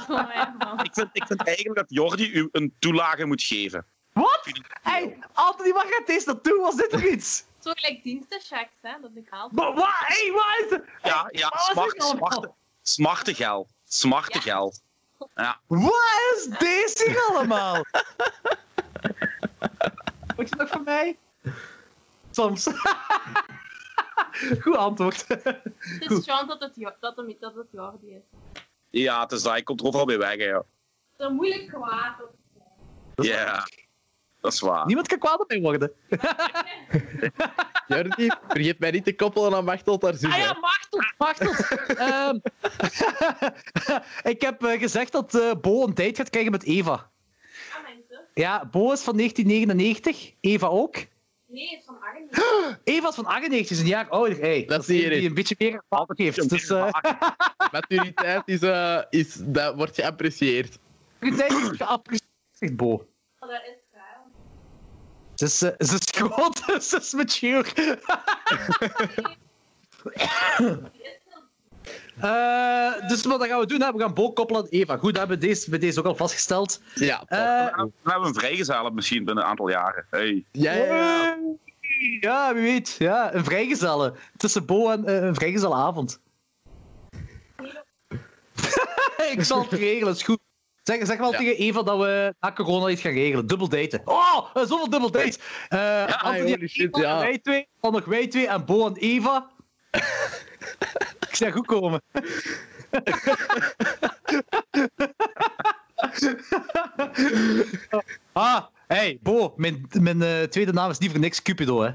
voor 0.06 0.24
mij, 0.26 0.52
man. 0.58 0.84
Ik 0.84 0.94
vind, 0.94 1.08
ik 1.12 1.26
vind 1.26 1.46
eigenlijk 1.46 1.76
dat 1.76 1.86
Jordi 1.88 2.30
u 2.32 2.48
een 2.52 2.74
toelage 2.78 3.24
moet 3.24 3.42
geven. 3.42 3.86
Wat? 4.12 4.40
Hey, 4.82 5.18
Anthony, 5.32 5.72
waar 5.72 5.86
gaat 5.86 6.06
deze 6.06 6.26
naartoe? 6.26 6.60
Was 6.60 6.76
dit 6.76 6.90
toch 6.90 7.02
iets? 7.04 7.44
Zo 7.60 7.70
gelijk 7.74 8.02
dienstenchecks, 8.02 8.72
hè, 8.80 8.92
dat 9.00 9.10
ik 9.14 9.26
haal. 9.30 9.48
Maar 9.52 9.74
wat? 9.74 9.88
Hey, 9.90 10.32
wat 10.32 10.64
is 10.64 10.70
het? 10.70 10.84
Ja, 11.02 11.28
ja, 11.30 11.48
wat 11.48 11.60
is 11.60 11.64
smart, 11.72 11.98
allemaal? 12.00 12.56
smarte, 12.82 13.34
geld. 13.34 13.68
Smarte 13.84 14.34
Ja. 14.38 14.40
geld. 14.40 14.80
Ja. 15.34 15.60
Wat 15.66 15.94
is 16.36 16.46
deze 16.58 17.04
hier 17.10 17.26
allemaal? 17.30 17.74
Wat 20.36 20.48
je 20.48 20.54
nog 20.56 20.68
van 20.68 20.84
mij? 20.84 21.18
Soms. 22.30 22.66
Goed 24.62 24.76
antwoord. 24.76 25.24
Het 25.28 26.10
is 26.10 26.24
chance 26.24 26.46
dat 26.46 26.60
het, 26.60 26.94
dat, 27.00 27.16
hem, 27.16 27.36
dat 27.40 27.54
het 27.54 27.66
Jordi 27.72 28.10
is. 28.14 28.22
ja, 28.90 29.20
het 29.22 29.32
is 29.32 29.42
dat. 29.42 29.56
Ik 29.56 29.64
kom 29.64 29.78
er 29.78 29.84
overal 29.84 30.06
bij 30.06 30.18
weg, 30.18 30.36
hè. 30.36 30.44
Ja, 30.44 30.62
Zo 31.18 31.30
moeilijk 31.30 31.68
kwaad. 31.68 32.22
op- 32.22 33.24
Ja, 33.24 33.66
dat 34.42 34.52
is 34.52 34.60
waar. 34.60 34.86
Niemand 34.86 35.08
kan 35.08 35.18
kwaad 35.18 35.40
op 35.40 35.48
mij 35.48 35.60
worden. 35.60 35.92
Jordi, 37.86 38.30
vergeet 38.48 38.78
mij 38.78 38.90
niet 38.90 39.04
te 39.04 39.14
koppelen 39.14 39.54
aan 39.54 39.64
Machtel 39.64 39.98
daar 39.98 40.14
zus. 40.14 40.32
Ah 40.32 40.38
ja. 40.38 40.56
Machtel, 40.60 41.00
Machtel. 41.18 41.52
Ehm, 41.96 42.38
ik 44.32 44.40
heb 44.40 44.64
eh, 44.64 44.80
gezegd 44.80 45.12
dat 45.12 45.34
eh, 45.34 45.50
Bo 45.60 45.82
een 45.82 45.94
date 45.94 46.14
gaat 46.14 46.30
krijgen 46.30 46.52
met 46.52 46.64
Eva. 46.64 46.92
Ah, 46.92 47.84
mensen. 47.94 48.24
Ja, 48.34 48.68
Bo 48.70 48.92
is 48.92 49.02
van 49.02 49.16
1999, 49.16 50.32
Eva 50.40 50.66
ook. 50.66 50.96
Nee, 51.46 51.70
het 51.70 51.78
is 51.78 51.84
van 51.84 52.00
Arjen. 52.00 52.28
Eva 52.84 53.08
is 53.08 53.14
van 53.14 53.26
98, 53.26 53.70
is 53.70 53.78
een 53.82 53.86
jaar 53.86 54.08
ouder. 54.08 54.40
Hey, 54.40 54.64
dat, 54.64 54.84
zie 54.84 55.02
je 55.02 55.10
die 55.10 55.28
een 55.28 55.34
beetje 55.34 55.54
meer 55.58 55.74
ervaring 55.74 56.18
heeft. 56.18 56.48
Dus, 56.48 56.70
eh 56.70 56.92
Maturiteit 57.72 58.42
is, 58.44 58.62
eh, 58.62 59.02
is, 59.10 59.36
dat 59.40 59.74
wordt 59.74 59.94
geapprecieerd. 59.94 60.78
tijd 61.18 61.52
is 61.52 61.68
geapprecieerd, 61.76 62.30
zegt 62.50 62.76
Bo. 62.76 62.88
Oh, 63.38 63.48
dat 63.48 63.62
is. 63.66 63.81
Ze 65.42 65.48
is, 65.48 65.62
eh, 65.62 65.86
ze 65.86 65.94
is 65.94 66.08
groot, 66.10 66.62
ze 66.88 66.96
is 66.96 67.12
mature. 67.12 67.64
Eh, 72.20 73.08
dus 73.08 73.24
wat 73.24 73.46
gaan 73.46 73.60
we 73.60 73.66
doen? 73.66 73.80
Hè? 73.80 73.92
We 73.92 73.98
gaan 73.98 74.14
Bo 74.14 74.32
koppelen 74.32 74.62
aan 74.62 74.68
Eva. 74.68 74.96
Goed, 74.96 75.14
dat 75.14 75.18
hebben 75.18 75.38
we 75.38 75.46
deze, 75.46 75.70
bij 75.70 75.78
deze 75.78 75.98
ook 75.98 76.06
al 76.06 76.16
vastgesteld. 76.16 76.80
Ja, 76.94 77.18
top. 77.18 77.28
Eh, 77.28 77.76
Dan 77.76 77.92
hebben 78.02 78.22
we 78.22 78.28
een 78.28 78.34
vrijgezellen 78.34 78.94
misschien 78.94 79.24
binnen 79.24 79.44
een 79.44 79.50
aantal 79.50 79.68
jaren. 79.68 80.06
Hey. 80.10 80.44
ja, 80.52 80.72
ja, 80.72 80.84
ja. 80.84 81.38
Ja, 82.20 82.54
wie 82.54 82.62
weet. 82.62 82.96
Ja, 82.98 83.34
een 83.34 83.44
vrijgezelle. 83.44 84.14
Tussen 84.36 84.66
Bo 84.66 84.90
en 84.90 85.04
eh, 85.04 85.22
een 85.22 85.34
vrijgezellenavond. 85.34 86.20
ik 89.32 89.44
zal 89.44 89.62
het 89.62 89.72
regelen, 89.72 90.14
is 90.14 90.22
goed. 90.22 90.40
Zeg, 90.82 91.06
zeg 91.06 91.18
wel 91.18 91.32
Ja. 91.32 91.38
tegen 91.38 91.56
Eva 91.56 91.82
dat 91.82 91.98
we 91.98 92.34
na 92.40 92.52
corona 92.52 92.88
iets 92.88 93.00
gaan 93.00 93.12
regelen. 93.12 93.46
Dubbel 93.46 93.68
daten. 93.68 94.00
Oh, 94.04 94.48
eh, 94.54 94.62
zoveel 94.62 94.90
dubbel 94.90 95.10
dates. 95.10 95.38
Eh 95.68 96.22
Anthony 96.22 96.52
en 96.52 96.68
shit, 96.68 96.96
ja. 96.96 97.18
Wij 97.18 97.38
twee, 97.38 97.68
dan 97.80 97.92
nog 97.92 98.04
wij 98.04 98.26
twee 98.26 98.48
en 98.48 98.64
Bo 98.64 98.86
en 98.86 98.96
Eva. 98.96 99.50
ik 101.28 101.34
zeg 101.34 101.52
goed 101.52 101.66
komen. 101.66 102.02
ah, 108.32 108.64
hey, 108.86 109.18
Bo, 109.22 109.52
mijn, 109.56 109.86
mijn 110.00 110.22
eh, 110.22 110.42
tweede 110.42 110.72
naam 110.72 110.90
is 110.90 110.98
niet 110.98 111.10
voor 111.10 111.20
niks 111.20 111.42
Cupido, 111.42 111.80
hè. 111.82 111.90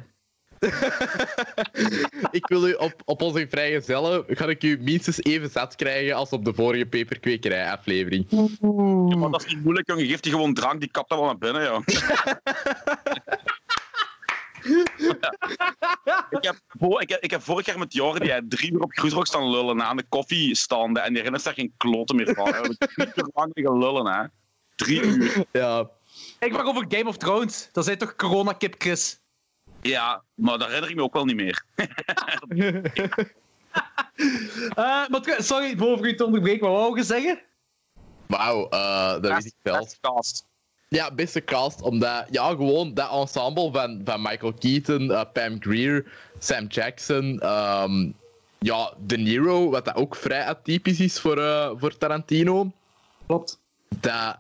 Ik 2.32 2.48
wil 2.48 2.68
u 2.68 2.74
op, 2.74 2.94
op 3.06 3.22
onze 3.22 3.48
vrijgezellen, 3.50 4.24
ga 4.28 4.46
ik 4.46 4.64
u 4.64 4.78
minstens 4.82 5.24
even 5.24 5.50
zat 5.50 5.76
krijgen 5.76 6.16
als 6.16 6.30
op 6.30 6.46
de 6.46 6.54
vorige 6.54 6.86
peperkwekerij 6.86 7.72
aflevering. 7.72 8.26
Ja, 9.10 9.18
maar 9.18 9.32
dat 9.32 9.46
is 9.46 9.54
niet 9.54 9.64
moeilijk, 9.64 9.88
jongen. 9.88 10.06
Geef 10.06 10.20
die 10.20 10.32
gewoon 10.32 10.54
drank, 10.54 10.80
die 10.80 10.92
kapt 10.92 11.10
dat 11.10 11.18
wel 11.18 11.28
naar 11.28 11.38
binnen, 11.38 11.64
joh. 11.64 11.82
Ik 16.30 16.44
heb, 16.44 16.56
ik, 17.00 17.10
heb, 17.10 17.24
ik 17.24 17.32
heb 17.32 17.42
vorig 17.42 17.66
jaar 17.66 17.80
met 17.80 17.94
Jordi 17.94 18.30
hè, 18.30 18.48
drie 18.48 18.72
uur 18.74 18.80
op 18.82 18.92
Groesrock 18.92 19.28
staan 19.28 19.50
lullen 19.50 19.84
aan 19.84 19.98
de 19.98 20.06
koffiestanden. 20.10 21.02
En 21.04 21.08
die 21.08 21.18
herinnert 21.18 21.44
zich 21.44 21.54
geen 21.54 21.74
kloten 21.78 22.16
meer 22.16 22.34
van. 22.34 22.46
We 22.46 22.52
hebben 22.52 22.78
drie 22.78 23.08
uur 23.16 23.30
lang 23.34 23.52
liggen 23.54 23.78
lullen, 23.78 24.06
hè. 24.06 24.26
Drie 24.76 25.02
uur. 25.02 25.46
Ja, 25.52 25.90
Ik 26.40 26.52
mag 26.52 26.66
over 26.66 26.86
Game 26.88 27.10
of 27.10 27.18
Thrones. 27.18 27.70
Dat 27.72 27.86
zijn 27.86 27.98
toch 27.98 28.16
corona-kip, 28.16 28.76
Chris? 28.78 29.20
Ja, 29.82 30.24
maar 30.34 30.58
dat 30.58 30.68
herinner 30.68 30.90
ik 30.90 30.96
me 30.96 31.02
ook 31.02 31.14
wel 31.14 31.26
niet 31.26 31.36
meer. 31.36 31.64
Eh, 34.76 35.08
maar 35.08 35.36
sorry, 35.38 35.76
boven 35.76 36.06
u 36.06 36.16
te 36.16 36.26
onderbreken, 36.26 36.68
wat 36.68 36.78
wou 36.78 36.98
je 36.98 37.04
zeggen? 37.04 37.42
wauw, 38.28 38.70
eh, 38.70 39.12
dat 39.12 39.32
weet 39.32 39.46
ik 39.46 39.54
wel. 39.62 39.80
Beste 39.80 39.98
cast. 40.02 40.46
Ja, 40.90 41.12
beste 41.12 41.44
cast, 41.44 41.82
omdat 41.82 42.26
ja, 42.30 42.50
gewoon 42.50 42.94
dat 42.94 43.12
ensemble 43.12 43.72
van, 43.72 44.02
van 44.06 44.22
Michael 44.22 44.54
Keaton, 44.54 45.12
eh, 45.12 45.22
Pam 45.34 45.58
Grier, 45.60 46.12
Sam 46.40 46.66
Jackson, 46.68 47.40
ehm, 47.40 48.12
ja, 48.60 48.94
De 49.06 49.18
Niro, 49.18 49.70
wat 49.70 49.86
dat 49.86 49.96
ook 49.96 50.16
vrij 50.16 50.46
atypisch 50.46 51.00
is 51.00 51.20
voor, 51.20 51.38
eh, 51.38 51.72
voor 51.76 51.98
Tarantino. 51.98 52.72
Klopt. 53.26 53.60
Dat, 54.00 54.40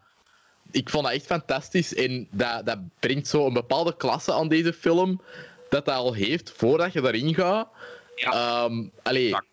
ik 0.71 0.89
vond 0.89 1.03
dat 1.03 1.13
echt 1.13 1.25
fantastisch 1.25 1.95
en 1.95 2.27
dat, 2.31 2.65
dat 2.65 2.79
brengt 2.99 3.27
zo 3.27 3.45
een 3.47 3.53
bepaalde 3.53 3.95
klasse 3.97 4.33
aan 4.33 4.47
deze 4.47 4.73
film 4.73 5.21
dat 5.69 5.85
dat 5.85 5.95
al 5.95 6.13
heeft 6.13 6.51
voordat 6.55 6.93
je 6.93 7.01
daarin 7.01 7.33
gaat. 7.33 7.67
Ja. 8.15 8.31
Ehm, 8.31 8.83
allee, 9.03 9.27
Ja. 9.27 9.43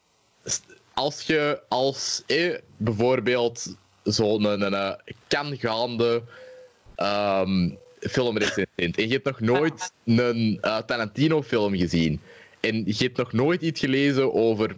als 0.94 1.22
je 1.22 1.62
als 1.68 2.22
eh, 2.26 2.54
bijvoorbeeld 2.76 3.76
zo'n 4.02 4.44
een, 4.44 4.60
een, 4.60 4.74
een 4.74 4.98
kangaande 5.28 6.22
ehm 6.94 7.70
filmrecensent 8.10 8.96
en 8.96 9.08
je 9.08 9.12
hebt 9.12 9.24
nog 9.24 9.40
nooit 9.40 9.92
een 10.04 10.58
eh, 10.60 10.78
Tarantino-film 10.78 11.76
gezien 11.76 12.20
en 12.60 12.82
je 12.86 12.94
hebt 12.98 13.16
nog 13.16 13.32
nooit 13.32 13.62
iets 13.62 13.80
gelezen 13.80 14.34
over 14.34 14.76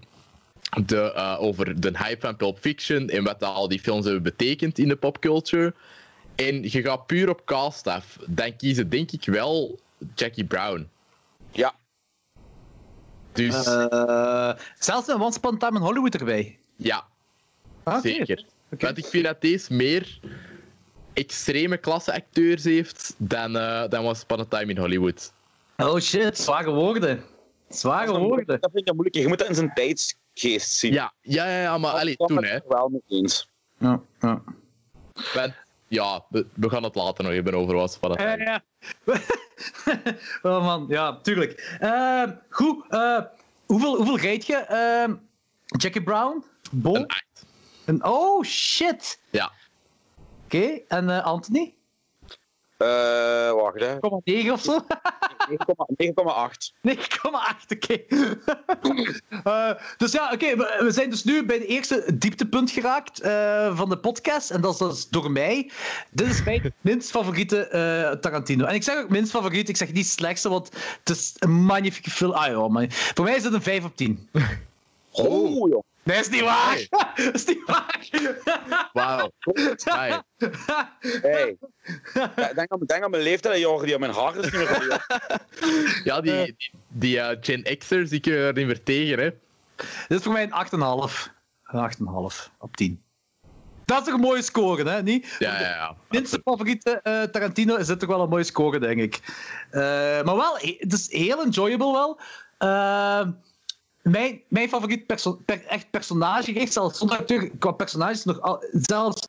de, 0.86 1.12
eh, 1.12 1.36
over 1.40 1.80
de 1.80 1.92
hype 1.98 2.20
van 2.20 2.36
Pulp 2.36 2.58
Fiction 2.58 3.08
en 3.08 3.24
wat 3.24 3.42
al 3.42 3.68
die 3.68 3.80
films 3.80 4.04
hebben 4.04 4.22
betekend 4.22 4.78
in 4.78 4.88
de 4.88 4.96
popculture. 4.96 5.74
En 6.36 6.62
je 6.62 6.82
gaat 6.82 7.06
puur 7.06 7.28
op 7.28 7.44
cast 7.44 7.86
af. 7.86 8.16
Dan 8.26 8.56
kiezen 8.56 8.88
denk 8.90 9.10
ik 9.10 9.24
wel 9.24 9.78
Jackie 10.14 10.44
Brown. 10.44 10.88
Ja. 11.50 11.74
Dus 13.32 13.66
Eh, 13.66 14.52
zelfs 14.78 15.08
een 15.08 15.20
Once 15.20 15.38
Upon 15.38 15.54
a 15.54 15.56
Time 15.58 15.76
in 15.78 15.84
Hollywood 15.84 16.14
erbij. 16.14 16.58
ja, 16.76 17.04
Ah, 17.82 18.00
zeker. 18.02 18.44
Want 18.68 18.98
ik 18.98 19.06
vind 19.06 19.24
dat 19.24 19.40
deze 19.40 19.74
meer 19.74 20.20
extreme 21.12 21.76
klasse 21.76 22.14
acteurs 22.14 22.64
heeft 22.64 23.14
dan, 23.18 23.56
eh 23.56 23.88
dan 23.88 24.04
was 24.04 24.22
Upon 24.22 24.40
a 24.40 24.44
Time 24.44 24.72
in 24.72 24.78
Hollywood. 24.78 25.32
Oh 25.76 25.98
shit, 25.98 26.38
zware 26.38 26.70
woorden. 26.70 27.24
Zware 27.68 28.18
woorden. 28.18 28.60
Dat 28.60 28.70
vind 28.72 28.88
ik 28.88 28.92
moeilijk. 28.94 29.16
Je 29.16 29.28
moet 29.28 29.38
dat 29.38 29.48
in 29.48 29.54
zijn 29.54 29.72
tijdsgeest 29.74 30.70
zien. 30.70 30.92
Ja, 30.92 31.12
ja, 31.20 31.46
ja, 31.48 31.60
ja 31.60 31.78
maar 31.78 31.92
allee, 31.92 32.14
Dat 32.16 32.28
toen 32.28 32.44
hè. 32.44 32.56
ik 32.56 32.62
er 32.62 32.68
wel 32.68 32.88
mee 32.88 33.02
eens. 33.20 33.48
Ja, 33.78 34.00
ja. 34.20 34.42
Want, 35.34 35.54
ja, 35.88 36.24
we, 36.28 36.46
we 36.54 36.70
gaan 36.70 36.82
het 36.82 36.94
later 36.94 37.24
nog 37.24 37.32
hebben 37.32 37.54
over 37.54 37.74
was 37.74 37.96
Upon 37.96 38.20
a 38.20 38.22
Ja, 38.22 38.36
ja. 38.44 38.62
oh 40.42 40.64
man, 40.64 40.84
ja, 40.88 41.20
tuurlijk. 41.20 41.76
Eh, 41.80 42.22
goed, 42.50 42.84
eh, 42.88 43.20
hoeveel, 43.66 43.96
hoeveel 43.96 44.18
rijd 44.18 44.46
je? 44.46 44.56
Eh, 44.56 45.14
Jackie 45.64 46.02
Brown? 46.02 46.44
Bol? 46.70 46.96
Een 46.96 47.06
acht. 47.06 47.46
Een, 47.84 48.04
oh 48.04 48.44
shit! 48.44 49.20
Ja. 49.30 49.52
Oké, 50.44 50.80
en 50.88 51.10
eh, 51.10 51.24
Anthony? 51.24 51.74
Eh, 52.76 53.52
wacht 53.52 53.80
hè. 53.80 53.98
9 54.24 54.52
of 54.52 54.60
zo? 54.60 54.80
9,8. 55.50 56.72
9,8, 56.82 56.96
oké. 57.68 57.98
Eh, 59.44 59.70
dus 59.96 60.12
ja, 60.12 60.32
oké, 60.32 60.56
we, 60.56 60.80
we 60.84 60.90
zijn 60.90 61.10
dus 61.10 61.24
nu 61.24 61.44
bij 61.44 61.56
het 61.56 61.66
eerste 61.66 62.18
dieptepunt 62.18 62.70
geraakt 62.70 63.20
eh, 63.20 63.76
van 63.76 63.88
de 63.88 63.98
podcast. 63.98 64.50
En 64.50 64.60
dat 64.60 64.72
is, 64.72 64.78
dat 64.78 64.92
is 64.92 65.08
door 65.08 65.30
mij. 65.30 65.70
Dit 66.10 66.26
is 66.26 66.44
mijn 66.44 66.72
minst 66.80 67.10
favoriete 67.10 67.66
eh, 67.68 68.10
Tarantino. 68.10 68.64
En 68.64 68.74
ik 68.74 68.82
zeg 68.82 68.96
ook 68.96 69.08
minst 69.08 69.30
favoriet, 69.30 69.68
ik 69.68 69.76
zeg 69.76 69.92
niet 69.92 70.06
slechtste, 70.06 70.48
want 70.48 70.70
het 71.04 71.16
is 71.16 71.34
een 71.38 71.52
magnifieke 71.64 72.10
film. 72.10 72.32
Ah 72.32 72.46
ja, 72.46 72.68
man. 72.68 72.86
Voor 72.90 73.24
mij 73.24 73.36
is 73.36 73.44
het 73.44 73.52
een 73.52 73.62
5 73.62 73.84
op 73.84 73.96
10. 73.96 74.28
Oh, 75.10 75.68
joh. 75.68 75.82
Nee, 76.06 76.18
is 76.18 76.28
niet 76.28 76.40
waar! 76.40 76.86
dat 77.16 77.34
is 77.34 77.44
niet 77.44 77.62
waar! 77.66 78.08
Wauw. 78.92 79.30
Hey. 81.22 81.56
Denk 82.54 82.72
aan, 82.72 82.78
denk 82.86 83.02
aan 83.04 83.10
mijn 83.10 83.22
leeftijd, 83.22 83.60
Jordi. 83.60 83.94
aan 83.94 84.00
Mijn 84.00 84.12
haar 84.12 84.36
is 84.36 84.44
niet 84.44 84.52
meer 84.52 85.04
Ja, 86.04 86.20
die, 86.20 86.44
die, 86.44 86.70
die 86.88 87.20
eh, 87.20 87.36
Gen 87.40 87.78
X'ers, 87.78 88.10
die 88.10 88.20
kun 88.20 88.32
je 88.32 88.38
er 88.38 88.52
niet 88.52 88.66
meer 88.66 88.82
tegen, 88.82 89.18
hè. 89.18 89.30
Dit 90.08 90.18
is 90.18 90.22
voor 90.22 90.32
mij 90.32 90.42
een 90.50 90.66
8,5. 91.08 91.32
Een 91.64 91.92
8,5 92.40 92.50
op 92.58 92.76
10. 92.76 93.02
Dat 93.84 93.98
is 93.98 94.04
toch 94.04 94.14
een 94.14 94.20
mooie 94.20 94.42
score, 94.42 94.90
hè? 94.90 95.02
Niet? 95.02 95.36
Ja, 95.38 95.60
ja, 95.60 95.68
ja. 95.68 95.96
minste 96.10 96.40
favoriete 96.44 97.00
eh, 97.02 97.22
Tarantino 97.22 97.76
is 97.76 97.86
dit 97.86 97.98
toch 98.00 98.08
wel 98.08 98.20
een 98.22 98.28
mooie 98.28 98.44
score, 98.44 98.78
denk 98.78 99.00
ik. 99.00 99.20
Eh, 99.70 99.80
maar 100.22 100.36
wel, 100.36 100.56
he- 100.58 100.76
het 100.78 100.92
is 100.92 101.10
heel 101.12 101.42
enjoyable 101.42 101.92
wel. 101.92 102.20
Eh, 102.58 103.28
mijn, 104.10 104.40
mijn 104.48 104.68
favoriet 104.68 105.06
perso 105.06 105.40
per- 105.44 105.64
echt 105.66 105.90
personage, 105.90 106.66
zelfs 106.68 106.98
zonder 106.98 107.18
acteur, 107.18 107.50
qua 107.58 107.70
personages 107.70 108.24
nog 108.24 108.40
al, 108.40 108.64
zelfs 108.72 109.20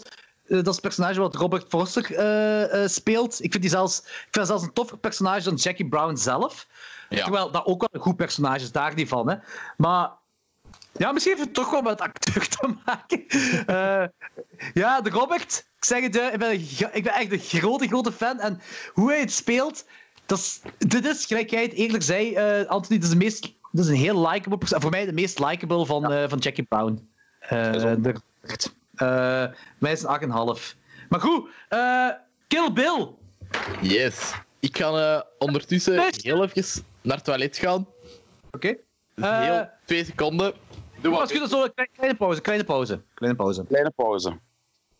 eh, 0.47 0.55
dat 0.55 0.67
is 0.67 0.71
het 0.73 0.81
personage 0.81 1.19
wat 1.19 1.35
Robert 1.35 1.65
Forster 1.67 2.15
eh, 2.15 2.83
eh, 2.83 2.89
speelt. 2.89 3.43
Ik 3.43 3.51
vind 3.51 3.61
die 3.63 3.71
zelfs, 3.71 3.99
ik 3.99 4.27
vind 4.31 4.47
zelfs 4.47 4.63
een 4.63 4.73
toffer 4.73 4.97
personage 4.97 5.43
dan 5.43 5.55
Jackie 5.55 5.87
Brown 5.87 6.15
zelf. 6.15 6.67
Ja. 7.09 7.23
Terwijl 7.23 7.51
dat 7.51 7.65
ook 7.65 7.79
wel 7.79 7.89
een 7.91 7.99
goed 7.99 8.15
personage 8.15 8.63
is, 8.63 8.71
daar 8.71 8.93
niet 8.95 9.07
van. 9.07 9.29
Hè. 9.29 9.35
Maar 9.77 10.09
ja, 10.91 11.11
misschien 11.11 11.35
heeft 11.35 11.45
het 11.45 11.55
toch 11.55 11.69
wel 11.69 11.81
met 11.81 12.01
acteur 12.01 12.47
te 12.47 12.75
maken. 12.85 13.25
Ja, 14.73 15.01
de 15.01 15.09
Robert, 15.09 15.65
ik 15.77 15.85
zeg 15.85 16.01
het, 16.01 16.15
ik 16.15 16.39
ben, 16.39 16.51
ik 16.91 17.03
ben 17.03 17.13
echt 17.13 17.31
een 17.31 17.39
grote, 17.39 17.87
grote 17.87 18.11
fan. 18.11 18.39
En 18.39 18.61
hoe 18.93 19.09
hij 19.09 19.19
het 19.19 19.31
speelt, 19.31 19.85
dat 20.25 20.37
is, 20.37 20.61
dit 20.77 21.05
is, 21.05 21.25
gelijk 21.25 21.49
jij 21.49 21.61
het 21.61 21.73
eerlijk 21.73 22.03
zei, 22.03 22.37
Anthony, 22.67 22.99
dit 22.99 23.03
is, 23.03 23.09
de 23.09 23.15
meest, 23.15 23.53
dit 23.77 23.85
is 23.85 23.91
een 23.91 23.97
heel 23.97 24.27
likable 24.29 24.57
persoon. 24.57 24.81
Voor 24.81 24.89
mij 24.91 25.05
de 25.05 25.13
meest 25.13 25.39
likable 25.39 25.85
van, 25.85 26.11
eh, 26.11 26.29
van 26.29 26.37
Jackie 26.37 26.63
Brown. 26.63 27.09
Eh, 27.39 27.71
de 27.71 27.79
Robert. 27.79 28.73
Eh, 28.95 29.45
mij 29.77 29.91
is 29.91 30.03
een 30.03 30.07
8,5. 30.09 30.75
Maar 31.09 31.19
goed, 31.19 31.49
eh, 31.69 32.09
Kill 32.47 32.71
Bill. 32.73 33.07
Yes. 33.81 34.33
Ik 34.59 34.77
ga 34.77 35.15
eh, 35.15 35.21
ondertussen 35.37 35.93
heel 36.21 36.43
even 36.43 36.83
naar 37.01 37.15
het 37.15 37.25
toilet 37.25 37.57
gaan. 37.57 37.87
Oké. 38.51 38.75
Dus 39.15 39.25
Eh, 39.25 39.39
heel 39.39 39.69
twee 39.85 40.05
seconden. 40.05 40.53
Doe 41.01 41.11
Maar 41.11 41.19
misschien 41.21 41.47
zo 41.47 41.63
een 41.63 41.73
kleine, 41.73 41.93
kleine 41.95 42.17
pauze, 42.17 42.41
kleine 42.41 42.63
pauze. 42.63 43.01
Kleine 43.13 43.37
pauze. 43.37 43.65
Kleine 43.65 43.91
pauze. 43.95 44.39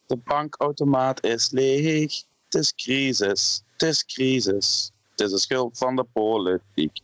De 0.06 0.16
bankautomaat 0.16 1.24
is 1.24 1.52
leeg. 1.52 2.24
Het 2.49 2.62
is 2.62 2.74
crisis. 2.76 3.64
Het 3.72 3.82
is 3.82 4.06
crisis. 4.06 4.91
Het 5.12 5.22
is 5.22 5.32
de 5.32 5.38
schuld 5.38 5.78
van 5.78 5.95
de 5.95 6.04
politiek. 6.14 6.99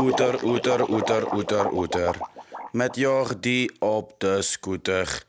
Oeter, 0.00 0.44
oeter, 0.44 0.90
oeter, 0.90 1.34
oeter, 1.34 1.72
oeter. 1.72 2.16
Met 2.72 2.96
Jordi 2.96 3.70
op 3.78 4.14
de 4.18 4.42
scooter. 4.42 5.24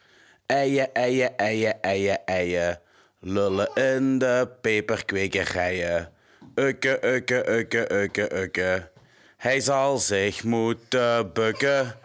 Eien, 0.45 0.93
eien, 0.93 1.37
eien, 1.37 1.81
eien, 1.81 2.25
eien. 2.25 2.79
Lullen 3.19 3.69
in 3.73 4.17
de 4.17 4.47
peperkwekerijen. 4.61 6.11
Ukke, 6.55 7.05
ukke, 7.05 7.49
ukke, 7.49 7.93
ukke, 7.93 8.35
ukke. 8.35 8.89
Hij 9.37 9.59
zal 9.59 9.97
zich 9.97 10.43
moeten 10.43 11.33
bukken. 11.33 11.95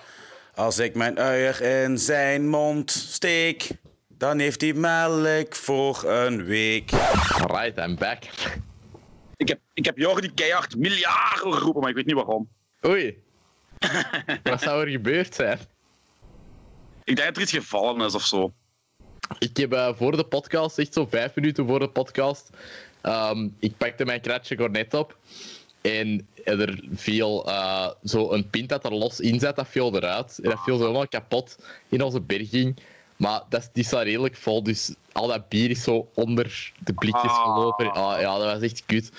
Als 0.55 0.78
ik 0.78 0.94
mijn 0.94 1.18
uier 1.18 1.62
in 1.62 1.98
zijn 1.98 2.48
mond 2.48 2.90
steek, 2.90 3.70
dan 4.09 4.38
heeft 4.38 4.60
hij 4.60 4.72
melk 4.72 5.55
voor 5.55 6.05
een 6.05 6.44
week. 6.44 6.90
Right, 7.47 7.78
I'm 7.78 7.97
back. 7.97 8.18
Ik 9.36 9.48
heb, 9.48 9.60
ik 9.74 9.84
heb 9.84 9.98
Jordi 9.98 10.34
keihard 10.34 10.76
miljarden 10.76 11.52
geroepen, 11.52 11.80
maar 11.80 11.90
ik 11.90 11.97
weet 11.97 12.06
niet 12.06 12.14
waarom. 12.14 12.48
Oei. 12.86 13.22
Wat 14.42 14.62
zou 14.62 14.82
er 14.84 14.88
gebeurd 14.90 15.34
zijn? 15.34 15.58
Ik 17.04 17.16
denk 17.16 17.28
dat 17.28 17.36
er 17.36 17.42
iets 17.42 17.52
gevallen 17.52 18.06
is 18.06 18.14
of 18.14 18.22
zo. 18.24 18.52
Ik 19.38 19.56
heb 19.56 19.72
eh, 19.72 19.88
voor 19.94 20.16
de 20.16 20.24
podcast, 20.24 20.78
echt 20.78 20.92
zo 20.92 21.06
vijf 21.06 21.34
minuten 21.34 21.66
voor 21.66 21.78
de 21.78 21.88
podcast, 21.88 22.50
ehm, 23.00 23.48
ik 23.58 23.76
pakte 23.76 24.04
mijn 24.04 24.20
kratje 24.20 24.56
cornet 24.56 24.94
op. 24.94 25.16
En 25.80 26.28
er 26.44 26.80
viel 26.94 27.46
eh, 27.48 27.90
zo 28.04 28.32
een 28.32 28.50
pint 28.50 28.68
dat 28.68 28.84
er 28.84 28.94
los 28.94 29.20
in 29.20 29.40
zat, 29.40 29.56
dat 29.56 29.68
viel 29.68 29.96
eruit. 29.96 30.38
En 30.42 30.50
dat 30.50 30.60
viel 30.64 30.76
zo 30.76 30.82
helemaal 30.82 31.08
kapot 31.08 31.58
in 31.88 32.02
onze 32.02 32.20
berging. 32.20 32.76
Maar 33.16 33.42
dat, 33.48 33.60
is- 33.62 33.68
die 33.72 33.84
staat 33.84 34.02
redelijk 34.02 34.36
vol, 34.36 34.62
dus 34.62 34.94
al 35.12 35.26
dat 35.26 35.48
bier 35.48 35.70
is 35.70 35.82
zo 35.82 36.08
onder 36.14 36.72
de 36.78 36.92
blikjes 36.94 37.30
Ah. 37.30 37.42
gelopen. 37.54 37.92
Ah, 37.92 38.20
ja, 38.20 38.38
dat 38.38 38.52
was 38.52 38.62
echt 38.70 38.82
kut. 38.86 39.10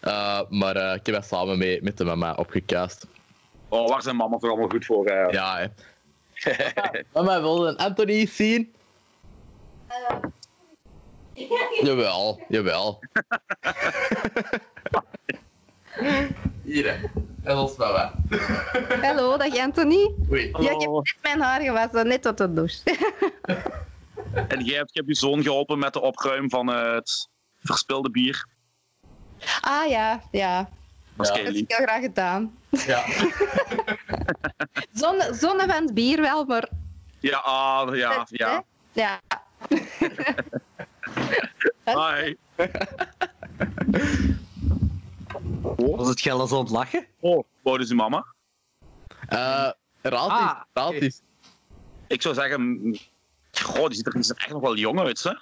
Eh, 0.00 0.40
maar 0.48 0.76
ik 0.94 1.06
heb 1.06 1.14
dat 1.14 1.26
samen 1.26 1.58
mee, 1.58 1.82
met 1.82 1.96
de 1.98 2.04
mama 2.04 2.34
opgekuist. 2.34 3.06
Oh, 3.72 3.88
waar 3.88 4.02
zijn 4.02 4.16
mama 4.16 4.38
toch 4.38 4.50
allemaal 4.50 4.68
goed 4.68 4.84
voor? 4.84 5.06
hè? 5.06 5.20
Ja, 5.20 5.58
hè. 5.58 5.66
mama 7.12 7.40
wilde 7.40 7.68
een 7.68 7.76
Anthony 7.76 8.26
zien. 8.26 8.74
Jawel, 11.82 12.40
jawel. 12.48 13.00
Hier, 16.64 16.92
hè. 16.92 17.06
En 17.42 17.56
ons 17.56 17.76
mama. 17.76 18.14
Hallo, 19.06 19.36
dag 19.36 19.58
Anthony. 19.58 20.14
Oei. 20.30 20.50
Ja, 20.58 20.70
ik 20.70 20.80
heb 20.80 20.90
net 20.90 21.16
mijn 21.22 21.40
haar 21.40 21.60
gewassen, 21.60 22.06
net 22.06 22.22
tot 22.22 22.38
de 22.38 22.52
douche. 22.52 22.82
En 24.48 24.64
jij 24.64 24.76
hebt, 24.76 24.92
je 24.92 25.00
hebt 25.00 25.08
je 25.08 25.14
zoon 25.14 25.42
geholpen 25.42 25.78
met 25.78 25.92
de 25.92 26.00
opruim 26.00 26.50
van 26.50 26.72
eh, 26.72 26.94
het 26.94 27.28
verspilde 27.58 28.10
bier. 28.10 28.46
Ah 29.60 29.88
ja, 29.88 30.22
ja. 30.30 30.68
Dat 31.16 31.26
is 31.30 31.36
Ja. 31.36 31.42
heb 31.44 31.54
ik 31.54 31.64
heel 31.72 31.86
graag 31.86 32.00
gedaan. 32.02 32.58
Ja. 32.68 33.04
Zonne, 35.02 35.34
zonne 35.34 35.66
van 35.66 35.82
het 35.84 35.94
bier 35.94 36.20
wel, 36.20 36.44
maar... 36.44 36.68
Ja, 37.20 37.38
ah, 37.38 37.96
ja, 37.96 38.26
ja. 38.30 38.64
Ja. 38.92 39.20
Hi. 41.84 42.34
Was 45.76 46.08
het 46.08 46.20
geld 46.20 46.40
als 46.40 46.52
aan 46.52 46.58
het 46.58 46.70
lachen? 46.70 47.06
Oh, 47.20 47.44
oud 47.62 47.80
is 47.80 47.90
uw 47.90 47.96
mama? 47.96 48.24
Eh, 49.28 49.70
raad 50.02 50.28
Ah, 50.30 50.40
eens, 50.40 50.64
raad 50.72 50.92
eens. 50.92 51.20
Ik 52.06 52.22
zou 52.22 52.34
zeggen... 52.34 52.80
Goh, 53.52 53.86
die 53.86 53.94
ziet 53.96 54.06
er, 54.06 54.12
die 54.12 54.22
ziet 54.22 54.36
er 54.36 54.42
echt 54.42 54.52
nog 54.52 54.62
wel 54.62 54.76
jong 54.76 55.00
uit, 55.00 55.22
hè? 55.22 55.32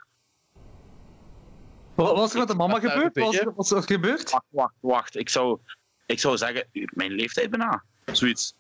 Wat 2.06 2.16
was 2.16 2.32
er 2.32 2.39
met 2.39 2.48
de 2.48 2.55
mama 2.55 2.78
gebeurd? 2.81 3.16
Wat 3.18 3.55
was, 3.56 3.70
er- 3.70 3.82
gebeurd? 3.82 4.31
Wacht, 4.31 4.44
wacht, 4.48 4.74
wacht. 4.81 5.16
Ik 5.16 5.28
zou, 5.28 5.59
ik 6.06 6.18
zou 6.20 6.36
zeggen, 6.36 6.66
mijn 6.72 7.10
leeftijd 7.12 7.51
bijna. 7.51 7.82
Zoiets. 8.12 8.55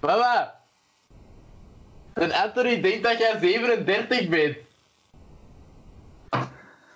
Mama! 0.00 0.54
En 2.14 2.32
Anthony 2.32 2.80
denkt 2.80 3.02
dat 3.04 3.18
jij 3.18 3.38
37 3.40 4.28
bent. 4.28 4.56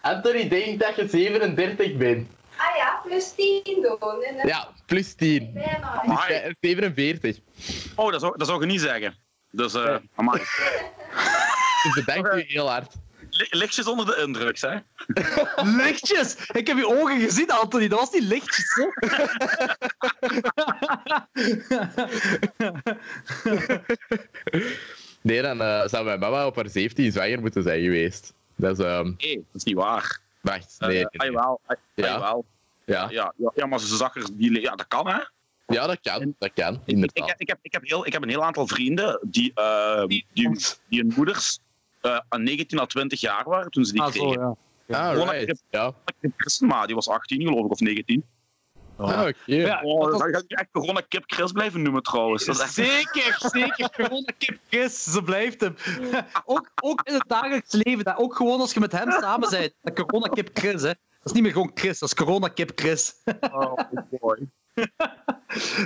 Anthony 0.01 0.49
denkt 0.49 0.81
dat 0.81 0.97
je 0.97 1.09
37 1.09 1.97
bent. 1.97 2.29
Ah 2.57 2.77
ja, 2.77 3.01
plus 3.05 3.33
10 3.35 3.63
doen. 3.65 4.23
En 4.23 4.47
Ja, 4.49 4.69
plus 4.87 5.15
10. 5.15 5.51
bijna. 5.53 6.01
Dus 6.03 6.11
Amai. 6.11 6.29
jij 6.33 6.49
is 6.49 6.55
47. 6.61 7.39
Oh, 7.97 8.11
dat 8.13 8.21
zou, 8.21 8.37
dat 8.39 8.47
zou 8.47 8.63
ik 8.63 8.69
niet 8.69 8.81
zeggen. 8.81 9.15
Dus, 9.51 9.75
eh 9.75 9.97
amai. 10.15 10.39
Dus 11.83 11.95
bedankt 11.95 12.35
u 12.35 12.45
heel 12.47 12.69
hard. 12.71 12.95
Li- 13.41 13.59
Lichtjes 13.59 13.87
onder 13.87 14.07
de 14.07 14.23
indruk, 14.27 14.61
hè? 14.61 14.77
Lichtjes! 15.83 16.37
Ik 16.53 16.67
heb 16.67 16.77
je 16.77 16.87
ogen 16.89 17.21
gezien, 17.21 17.51
Anthony. 17.51 17.89
Dat 17.89 17.99
was 17.99 18.11
niet 18.13 18.23
lichtjes, 18.23 18.75
hè? 18.75 18.87
Nee, 25.23 25.43
dan 25.43 25.61
eh, 25.61 25.87
zou 25.89 26.05
mijn 26.05 26.19
mama 26.21 26.47
op 26.47 26.57
haar 26.57 26.69
17 26.69 27.13
zwanger 27.13 27.41
moeten 27.41 27.63
zijn 27.63 27.83
geweest. 27.83 28.35
Dat 28.57 28.79
is, 28.79 28.85
ehm 28.85 29.13
Nee, 29.19 29.35
dat 29.37 29.45
is 29.55 29.65
niet 29.65 29.75
waar. 29.75 30.21
wacht, 30.41 30.77
Eh, 30.79 30.89
nee. 30.89 30.97
nee, 30.97 31.07
ah, 31.07 31.13
nee. 31.21 31.31
jawel, 31.31 31.61
ah, 31.67 31.77
Ja. 31.95 32.07
Ja. 32.85 33.09
Ja, 33.11 33.33
ja, 33.37 33.53
ja, 33.55 33.67
maar 33.67 33.81
ze 33.81 33.97
zag 33.97 34.17
er... 34.17 34.23
Ja, 34.39 34.75
dat 34.77 34.89
kan, 34.89 35.09
hè? 35.09 35.19
ja, 35.67 35.87
dat 35.87 35.99
kan, 36.03 36.35
dat 36.39 36.51
kan, 36.55 36.75
Ik, 36.75 36.81
inderdaad. 36.85 37.29
heb, 37.29 37.41
ik, 37.41 37.49
heb, 37.49 37.59
ik, 37.63 37.73
heb 37.73 37.83
heel, 37.89 38.07
ik 38.07 38.13
heb 38.13 38.23
een 38.23 38.29
heel 38.29 38.45
aantal 38.45 38.67
vrienden 38.67 39.21
die, 39.31 39.53
eh, 39.55 40.05
die, 40.07 40.27
die, 40.33 40.49
hun 40.89 41.13
moeders 41.17 41.59
eh, 41.59 41.65
aan 42.29 42.43
19 42.43 42.79
à 42.81 42.87
20 42.87 43.21
jaar 43.21 43.45
waren 43.49 43.71
toen 43.71 43.85
ze 43.85 43.93
die 43.93 44.03
Ah, 44.03 44.13
zo, 44.13 44.25
kregen. 44.25 44.57
ja. 44.87 44.99
Ah, 45.07 45.11
Gewoon 45.13 45.29
right. 45.31 45.47
dat 45.47 45.63
Ja. 45.71 45.93
Christen, 46.37 46.67
maar 46.67 46.87
die 46.87 46.95
was 46.95 47.09
18 47.09 47.43
geloof 47.43 47.65
ik, 47.65 47.71
of 47.71 47.81
19. 47.81 48.25
Ah, 48.97 49.21
oké. 49.21 49.35
Ja, 49.45 49.81
Oh, 49.83 50.01
dat 50.03 50.11
dat 50.11 50.21
was- 50.21 50.31
ga 50.31 50.39
ik 50.39 50.51
echt 50.51 50.69
corona 50.73 51.01
kip 51.09 51.23
Chris 51.27 51.53
blijven 51.53 51.83
noemen 51.83 52.03
trouwens. 52.03 52.45
Dat 52.45 52.55
is 52.55 52.61
echt... 52.63 52.73
Zeker, 52.73 53.37
zeker. 53.39 54.13
Een 54.13 54.35
kip 54.39 54.59
Chris, 54.69 55.03
ze 55.03 55.23
blijft 55.23 55.61
hem. 55.61 55.77
Ook, 56.45 56.71
ook 56.83 57.01
in 57.05 57.15
het 57.15 57.25
dagelijks 57.27 57.73
leven, 57.73 58.05
dat 58.05 58.17
ook 58.17 58.37
gewoon 58.37 58.61
als 58.61 58.73
je 58.73 58.81
met 58.81 58.93
hem 58.93 59.11
samen 59.11 59.51
bent. 59.51 59.75
Dat 59.83 60.07
corona 60.07 60.27
kip 60.33 60.51
Chris, 60.55 60.83
hè. 60.83 60.89
Dat 60.89 60.97
is 61.25 61.33
niet 61.33 61.43
meer 61.43 61.53
gewoon 61.53 61.71
Chris, 61.75 61.99
dat 61.99 62.09
is 62.09 62.15
corona 62.25 62.49
kip 62.49 62.73
Chris. 62.75 63.15
Oh 63.53 63.75
boy. 64.21 64.49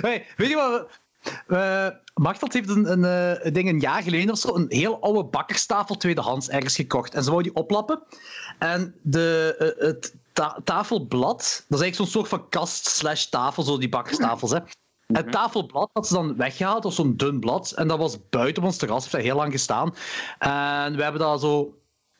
Hey, 0.01 0.25
weet 0.37 0.49
je 0.49 0.55
wat? 0.55 0.99
Uh, 1.47 1.87
Machteld 2.13 2.53
heeft 2.53 2.69
een, 2.69 2.91
een, 2.91 3.05
eh, 3.39 3.53
ding 3.53 3.69
een 3.69 3.79
jaar 3.79 4.03
geleden 4.03 4.31
of 4.31 4.37
zo 4.37 4.55
een 4.55 4.65
heel 4.69 5.01
oude 5.01 5.23
bakkerstafel 5.23 5.95
tweedehands 5.97 6.49
ergens 6.49 6.75
gekocht. 6.75 7.13
En 7.13 7.23
ze 7.23 7.29
wou 7.29 7.43
die 7.43 7.55
oplappen. 7.55 8.03
En 8.59 8.95
de, 9.01 9.55
eh, 9.59 9.87
het 9.87 10.15
ta- 10.33 10.59
tafelblad, 10.63 11.37
dat 11.67 11.79
is 11.79 11.85
eigenlijk 11.85 11.95
zo'n 11.95 12.07
soort 12.07 12.27
van 12.27 12.49
kast 12.49 12.87
slash 12.87 13.25
tafel, 13.25 13.63
zo 13.63 13.77
die 13.77 13.89
bakkerstafels. 13.89 14.51
Hè. 14.51 14.59
Het 15.05 15.31
tafelblad 15.31 15.89
had 15.93 16.07
ze 16.07 16.13
dan 16.13 16.35
weggehaald, 16.35 16.75
dat 16.75 16.83
was 16.83 16.95
zo'n 16.95 17.17
dun 17.17 17.39
blad. 17.39 17.71
En 17.71 17.87
dat 17.87 17.97
was 17.97 18.17
buiten 18.29 18.63
op 18.63 18.69
ons 18.69 18.77
terras, 18.77 18.99
heeft 18.99 19.11
daar 19.11 19.21
heel 19.21 19.35
lang 19.35 19.51
gestaan. 19.51 19.93
En 20.39 20.95
we 20.95 21.03
hebben 21.03 21.21
dat 21.21 21.41
zo 21.41 21.73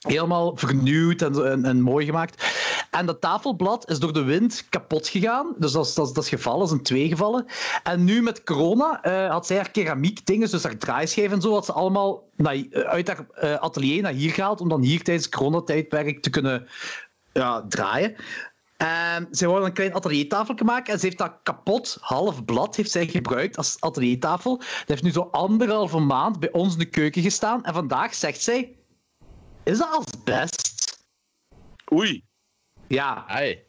helemaal 0.06 0.58
vernieuwd 0.58 1.22
en, 1.22 1.66
en, 1.66 1.82
mooi 1.82 2.06
gemaakt. 2.06 2.46
En 2.92 3.06
dat 3.06 3.22
tafelblad 3.22 3.90
is 3.90 4.00
door 4.00 4.14
de 4.14 4.24
wind 4.24 4.66
kapot 4.70 5.08
gegaan. 5.08 5.54
Dus 5.58 5.72
dat 5.72 5.86
is, 5.86 5.94
dat 5.94 6.08
is, 6.08 6.14
dat 6.14 6.24
is 6.24 6.30
gevallen, 6.30 6.60
dat 6.60 6.72
een 6.72 6.84
twee 6.84 7.08
gevallen. 7.08 7.46
En 7.84 8.04
nu 8.04 8.22
met 8.22 8.44
corona 8.44 9.04
eh, 9.04 9.30
had 9.30 9.46
zij 9.46 9.56
haar 9.56 9.72
keramiek 9.72 10.26
dingen, 10.26 10.50
dus 10.50 10.64
haar 10.64 10.78
draaischijf 10.78 11.32
en 11.32 11.42
zo, 11.42 11.54
had 11.54 11.66
ze 11.66 11.74
allemaal 11.74 12.30
naar, 12.36 12.66
uit 12.72 13.08
haar 13.08 13.26
eh, 13.34 13.56
atelier 13.56 14.02
naar 14.02 14.14
hier 14.14 14.32
gehaald, 14.32 14.62
om 14.62 14.70
dan 14.70 14.82
hier 14.82 15.04
tijdens 15.04 15.26
het 15.26 15.36
coronatijdperk 15.36 16.22
te 16.22 16.30
kunnen 16.30 16.68
ja, 17.34 17.66
draaien. 17.70 18.16
En 18.78 19.28
zij 19.32 19.48
wou 19.48 19.66
een 19.66 19.74
klein 19.74 19.94
ateliertafeltje 19.94 20.66
maken 20.66 20.94
en 20.94 21.00
ze 21.00 21.06
heeft 21.06 21.18
dat 21.18 21.40
kapot 21.44 21.98
half 22.02 22.46
blad 22.46 22.76
heeft 22.76 22.92
zij 22.92 23.08
gebruikt 23.08 23.58
als 23.58 23.78
ateliertafel. 23.80 24.58
Dat 24.58 24.68
heeft 24.86 25.04
nu 25.04 25.12
zo 25.12 25.28
anderhalve 25.32 26.00
maand 26.00 26.40
bij 26.40 26.52
ons 26.52 26.74
in 26.74 26.80
de 26.80 26.86
keuken 26.86 27.22
gestaan. 27.22 27.64
En 27.64 27.74
vandaag 27.74 28.14
zegt 28.14 28.42
zij, 28.42 28.76
is 29.66 29.78
dat 29.78 29.90
asbest? 29.92 30.64
Oei. 31.94 32.24
Ja. 32.88 33.26
Ai. 33.28 33.64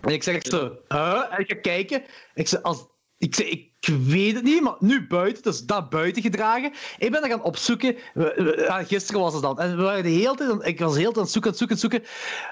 En 0.00 0.12
ik 0.12 0.22
zeg 0.22 0.34
echt 0.34 0.46
zo, 0.46 0.76
huh? 0.88 1.24
En 1.30 1.38
ik 1.38 1.48
ga 1.52 1.60
kijken. 1.60 2.02
Ik 2.34 2.48
zeg, 2.48 2.62
als, 2.62 2.86
ik, 3.18 3.34
zeg, 3.34 3.46
ik 3.46 3.72
weet 4.06 4.34
het 4.34 4.44
niet, 4.44 4.62
maar 4.62 4.76
nu 4.78 5.06
buiten, 5.06 5.42
dus 5.42 5.60
dat 5.60 5.90
buiten 5.90 6.22
gedragen. 6.22 6.72
Ik 6.98 7.10
ben 7.10 7.22
er 7.22 7.28
gaan 7.28 7.42
opzoeken. 7.42 7.96
We- 8.14 8.32
we- 8.36 8.62
ja, 8.66 8.84
gisteren 8.84 9.20
was 9.20 9.32
het 9.32 9.42
dan. 9.42 9.58
En 9.60 9.76
we 9.76 9.82
waren 9.82 10.02
de 10.02 10.08
hele 10.08 10.34
tijd, 10.36 10.66
ik 10.66 10.78
was 10.78 10.92
de 10.94 10.98
hele 11.00 11.12
tijd 11.12 11.16
aan 11.16 11.22
het 11.22 11.30
zoeken, 11.32 11.50
aan 11.50 11.56
het 11.58 11.78
zoeken, 11.78 11.98
aan 11.98 12.02
het 12.02 12.02
zoeken. 12.02 12.02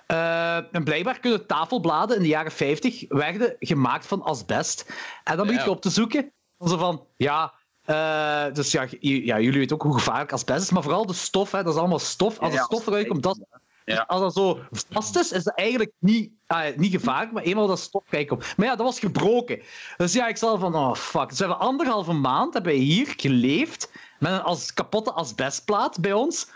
Eh, 0.07 0.75
en 0.75 0.85
blijkbaar 0.85 1.21
kunnen 1.21 1.47
tafelbladen 1.47 2.17
in 2.17 2.23
de 2.23 2.29
jaren 2.29 2.53
50 2.53 3.05
werden 3.09 3.57
gemaakt 3.59 4.07
van 4.07 4.23
asbest. 4.23 4.93
En 5.25 5.37
dan 5.37 5.47
begin 5.47 5.61
ik 5.61 5.67
Ja. 5.67 5.73
op 5.73 5.81
te 5.83 5.91
zoeken. 5.91 6.33
Dan 6.59 6.69
Zo 6.69 6.77
van, 6.77 7.07
ja, 7.17 7.55
eh, 7.87 8.45
dus 8.53 8.73
ja, 8.73 8.87
ja, 9.01 9.41
jullie 9.41 9.59
weten 9.59 9.77
ook 9.77 9.83
hoe 9.83 9.95
gevaarlijk 9.95 10.33
asbest 10.33 10.63
is, 10.63 10.71
maar 10.71 10.83
vooral 10.83 11.07
de 11.07 11.13
stof, 11.13 11.53
hè, 11.53 11.63
dat 11.63 11.73
is 11.73 11.79
allemaal 11.79 11.99
stof. 11.99 12.39
Als 12.39 12.55
er 12.55 12.61
stof 12.61 12.87
eruit 12.87 13.09
komt, 13.09 13.23
dat, 13.23 13.39
Ja. 13.85 14.05
als 14.07 14.21
dat 14.21 14.33
zo 14.35 14.59
vast 14.91 15.17
is, 15.17 15.33
is 15.33 15.45
dat 15.45 15.55
eigenlijk 15.55 15.93
niet, 15.99 16.31
ah, 16.47 16.77
niet 16.77 16.91
gevaarlijk, 16.93 17.33
maar 17.33 17.43
eenmaal 17.43 17.67
dat 17.67 17.79
stof 17.79 18.03
eruit 18.11 18.29
komt. 18.29 18.57
Maar 18.57 18.67
ja, 18.67 18.77
dat 18.77 18.87
was 18.87 18.99
gebroken. 18.99 19.63
Dus 19.97 20.13
ja, 20.13 20.27
ik 20.29 20.37
zal 20.37 20.59
van, 20.59 20.75
oh 20.75 20.95
fuck. 20.95 21.29
Dus 21.29 21.39
we 21.39 21.45
hebben 21.47 21.67
anderhalve 21.67 22.13
maand 22.13 22.55
hebben 22.55 22.73
hier 22.73 23.15
geleefd 23.17 23.91
met 24.19 24.33
een 24.33 24.43
als, 24.43 24.75
kapotte 24.75 25.13
asbestplaat 25.13 26.01
bij 26.01 26.13
ons. 26.13 26.49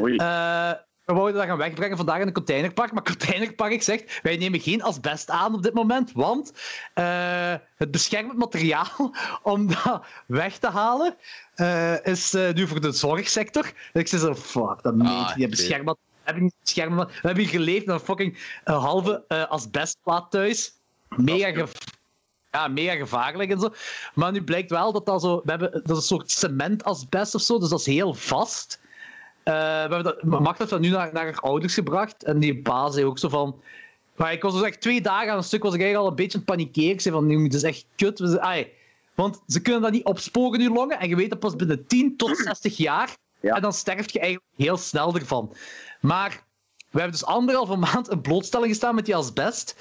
Oei. 0.00 0.16
Eh, 0.16 0.70
we 1.06 1.12
wouden 1.12 1.34
dat 1.34 1.44
gaan 1.44 1.56
wegbrengen 1.56 1.96
vandaag 1.96 2.20
in 2.20 2.26
een 2.26 2.32
containerpark. 2.32 2.92
Maar 2.92 3.02
containerpark 3.02 3.82
zegt, 3.82 4.20
wij 4.22 4.36
nemen 4.36 4.60
geen 4.60 4.82
asbest 4.82 5.30
aan 5.30 5.54
op 5.54 5.62
dit 5.62 5.74
moment, 5.74 6.12
want 6.12 6.52
eh, 6.94 7.54
het 7.76 7.90
beschermend 7.90 8.38
materiaal 8.38 9.14
om 9.42 9.66
dat 9.66 10.04
weg 10.26 10.58
te 10.58 10.68
halen 10.68 11.16
eh, 11.54 12.04
is 12.04 12.34
eh, 12.34 12.52
nu 12.54 12.66
voor 12.66 12.80
de 12.80 12.92
zorgsector. 12.92 13.72
En 13.92 14.00
ik 14.00 14.08
zei 14.08 14.20
zo, 14.20 14.34
fuck, 14.34 14.82
dat 14.82 14.94
meent 14.94 15.10
Ah. 15.10 15.48
Beschermd 15.48 15.88
we 15.88 16.32
hebben 16.32 16.42
niet 16.42 16.54
beschermd. 16.62 16.94
We 16.96 17.08
hebben 17.22 17.42
hier 17.42 17.52
geleefd 17.52 17.86
met 17.86 17.94
een 17.94 18.06
fucking 18.06 18.38
een 18.64 18.74
halve 18.74 19.24
asbestplaat 19.48 20.30
thuis. 20.30 20.72
Mega, 21.08 21.52
gev- 21.52 21.72
ja, 22.52 22.68
mega 22.68 22.94
gevaarlijk 22.96 23.50
en 23.50 23.60
zo. 23.60 23.74
Maar 24.14 24.32
nu 24.32 24.44
blijkt 24.44 24.70
wel 24.70 24.92
dat 24.92 25.06
dat 25.06 25.20
zo... 25.20 25.40
We 25.44 25.50
hebben, 25.50 25.70
dat 25.72 25.90
is 25.90 25.96
een 25.96 26.02
soort 26.02 26.30
cementasbest 26.30 27.34
of 27.34 27.40
zo, 27.42 27.58
dus 27.58 27.68
dat 27.68 27.80
is 27.80 27.86
heel 27.86 28.14
vast. 28.14 28.80
Eh, 29.46 29.54
we 29.54 29.94
hebben 29.94 30.02
dat, 30.02 30.22
Macht 30.22 30.58
heeft 30.58 30.70
dat 30.70 30.80
nu 30.80 30.88
naar, 30.88 31.12
naar 31.12 31.24
haar 31.24 31.40
ouders 31.40 31.74
gebracht. 31.74 32.24
En 32.24 32.38
die 32.38 32.62
pa 32.62 32.90
zei 32.90 33.04
ook 33.04 33.18
zo 33.18 33.28
van... 33.28 33.60
Maar 34.16 34.32
ik 34.32 34.42
was 34.42 34.52
dus 34.52 34.62
echt 34.62 34.80
twee 34.80 35.00
dagen 35.00 35.30
aan 35.30 35.36
een 35.36 35.44
stuk 35.44 35.62
was 35.62 35.74
ik 35.74 35.80
eigenlijk 35.80 36.04
al 36.04 36.10
een 36.10 36.22
beetje 36.22 36.38
aan 36.38 36.44
het 36.46 36.56
panikeren. 36.56 36.90
Ik 36.90 37.00
zei 37.00 37.14
van, 37.14 37.26
nu, 37.26 37.42
dit 37.42 37.54
is 37.54 37.62
echt 37.62 37.86
kut. 37.96 38.18
We 38.18 38.26
zei, 38.26 38.38
ai, 38.38 38.72
want 39.14 39.42
ze 39.46 39.62
kunnen 39.62 39.82
dat 39.82 39.90
niet 39.90 40.04
opsporen 40.04 40.60
in 40.60 40.66
je 40.66 40.72
longen. 40.72 41.00
En 41.00 41.08
je 41.08 41.16
weet 41.16 41.30
dat 41.30 41.38
pas 41.38 41.56
binnen 41.56 41.86
10 41.86 42.16
tot 42.16 42.36
60 42.36 42.76
jaar. 42.76 43.16
Ja. 43.40 43.54
En 43.54 43.62
dan 43.62 43.72
sterf 43.72 44.12
je 44.12 44.18
eigenlijk 44.20 44.50
heel 44.56 44.76
snel 44.76 45.14
ervan. 45.14 45.54
Maar 46.00 46.44
we 46.90 47.00
hebben 47.00 47.18
dus 47.18 47.24
anderhalve 47.24 47.76
maand 47.76 48.10
in 48.10 48.20
blootstelling 48.20 48.68
gestaan 48.68 48.94
met 48.94 49.04
die 49.04 49.16
asbest. 49.16 49.76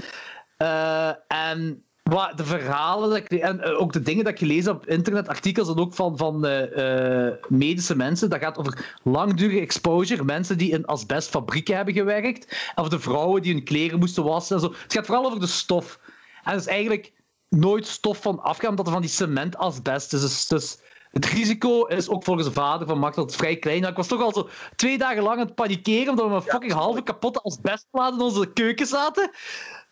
Eh, 0.58 1.12
en 1.28 1.84
wat, 2.10 2.38
de 2.38 2.46
verhalen 2.46 3.10
dat 3.10 3.18
ik, 3.18 3.32
en 3.32 3.62
eh, 3.62 3.82
ook 3.82 3.94
de 3.94 4.02
dingen 4.02 4.24
dat 4.24 4.34
ik 4.34 4.40
gelezen 4.40 4.72
heb 4.72 4.82
op 4.82 4.88
internet, 4.88 5.28
artikels 5.28 5.70
en 5.70 5.78
ook 5.78 5.94
van, 5.94 6.18
van 6.18 6.46
eh, 6.46 7.28
eh, 7.28 7.34
medische 7.48 7.96
mensen, 7.96 8.30
dat 8.30 8.40
gaat 8.40 8.58
over 8.58 8.98
langdurige 9.04 9.60
exposure, 9.60 10.24
mensen 10.24 10.58
die 10.58 10.72
in 10.72 10.86
asbestfabrieken 10.86 11.76
hebben 11.76 11.94
gewerkt, 11.94 12.72
of 12.76 12.90
de 12.90 13.00
vrouwen 13.00 13.42
die 13.42 13.54
hun 13.54 13.64
kleren 13.64 14.00
moesten 14.00 14.24
wassen 14.24 14.56
en 14.56 14.62
zo. 14.62 14.74
Het 14.84 14.94
gaat 14.94 15.06
vooral 15.06 15.26
over 15.26 15.40
de 15.40 15.48
stof. 15.48 16.00
En 16.44 16.52
het 16.52 16.62
is 16.62 16.68
eigenlijk 16.68 17.14
nooit 17.50 17.88
stof 17.88 18.22
van 18.22 18.40
afgaan, 18.40 18.70
omdat 18.70 18.86
er 18.86 18.92
van 18.92 19.02
die 19.02 19.10
cementasbest 19.10 20.14
is. 20.14 20.22
Dus, 20.22 20.48
dus 20.48 20.78
het 21.12 21.26
risico 21.26 21.86
is 21.86 22.10
ook 22.10 22.24
volgens 22.24 22.48
de 22.48 22.54
vader 22.54 22.88
van 22.88 23.00
Max 23.00 23.16
dat 23.16 23.26
het 23.26 23.36
vrij 23.36 23.58
klein. 23.58 23.84
Ik 23.84 23.96
was 23.96 24.08
toch 24.08 24.22
al 24.22 24.34
zo 24.34 24.50
twee 24.76 24.98
dagen 24.98 25.24
lang 25.24 25.40
aan 25.40 25.46
het 25.46 25.56
panikeren 25.56 26.10
omdat 26.10 26.28
we 26.28 26.36
een 26.36 26.42
fucking 26.42 26.74
halve 26.74 27.04
kapotte 27.04 27.42
asbestplaat 27.42 28.14
in 28.14 28.22
onze 28.22 28.54
keuken 28.54 28.88
zaten. 28.88 29.32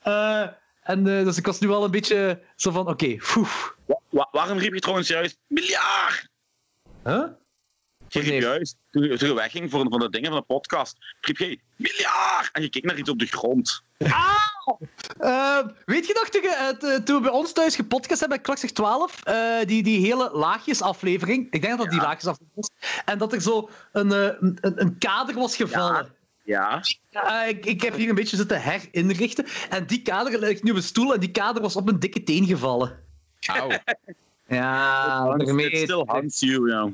Eh, 0.01 0.47
en, 0.83 1.07
eh, 1.17 1.23
dus 1.23 1.37
ik 1.37 1.45
was 1.45 1.59
nu 1.59 1.69
al 1.69 1.83
een 1.83 1.91
beetje 1.91 2.41
zo 2.55 2.71
van, 2.71 2.87
oké, 2.87 3.15
foef. 3.19 3.75
Wa- 3.85 3.99
wa- 4.09 4.27
waarom 4.31 4.57
riep 4.57 4.73
je 4.73 4.79
trouwens 4.79 5.07
juist 5.07 5.37
miljard? 5.47 6.27
Huh? 7.03 7.23
Je 8.07 8.19
riep 8.19 8.29
Nee. 8.29 8.41
juist, 8.41 8.75
toen 8.91 9.03
je, 9.03 9.17
toen 9.17 9.27
je 9.27 9.33
wegging 9.33 9.71
voor, 9.71 9.85
voor 9.89 9.99
de 9.99 10.09
dingen 10.09 10.29
van 10.31 10.39
de 10.39 10.45
podcast, 10.45 10.97
riep 11.21 11.37
je 11.37 11.59
miljard! 11.75 12.49
En 12.51 12.61
je 12.61 12.69
keek 12.69 12.83
naar 12.83 12.97
iets 12.97 13.09
op 13.09 13.19
de 13.19 13.25
grond. 13.25 13.81
Eh, 13.97 15.59
weet 15.85 16.07
je 16.07 16.13
nog, 16.13 16.29
toen, 16.29 16.41
eh, 16.43 16.97
toen 16.97 17.15
we 17.15 17.21
bij 17.21 17.31
ons 17.31 17.51
thuis 17.53 17.75
gepodcast 17.75 18.19
hebben 18.19 18.37
bij 18.37 18.45
Klokzeg 18.45 18.71
12, 18.71 19.23
eh, 19.23 19.65
die, 19.65 19.83
die 19.83 20.05
hele 20.05 20.29
laagjesaflevering, 20.33 21.47
ik 21.51 21.61
denk 21.61 21.77
dat 21.77 21.77
dat 21.77 21.89
die 21.89 22.01
laagjesaflevering 22.01 22.55
was, 22.55 22.69
en 23.05 23.17
dat 23.17 23.33
er 23.33 23.41
zo 23.41 23.69
een, 23.91 24.11
eh, 24.11 24.23
een, 24.23 24.57
een- 24.61 24.81
een 24.81 24.97
kader 24.97 25.35
was 25.35 25.55
gevallen. 25.55 25.93
Ja. 26.03 26.09
Eh, 27.11 27.47
ik, 27.47 27.65
ik 27.65 27.81
heb 27.81 27.95
hier 27.95 28.09
een 28.09 28.15
beetje 28.15 28.35
zitten 28.37 28.61
herinrichten, 28.61 29.45
en 29.69 29.85
die 29.85 30.01
kader 30.01 30.39
ligt 30.39 30.63
nu 30.63 30.71
op 30.71 30.77
een 30.77 30.83
stoel, 30.83 31.13
en 31.13 31.19
die 31.19 31.31
kader 31.31 31.61
was 31.61 31.75
op 31.75 31.87
een 31.87 31.99
dikke 31.99 32.23
teen 32.23 32.45
gevallen. 32.45 32.99
Auw. 33.47 33.69
Ja, 34.47 35.35
daarmee- 35.37 35.69
It 35.69 35.77
still 35.77 36.03
haunts 36.05 36.39
you, 36.39 36.69
ja. 36.69 36.91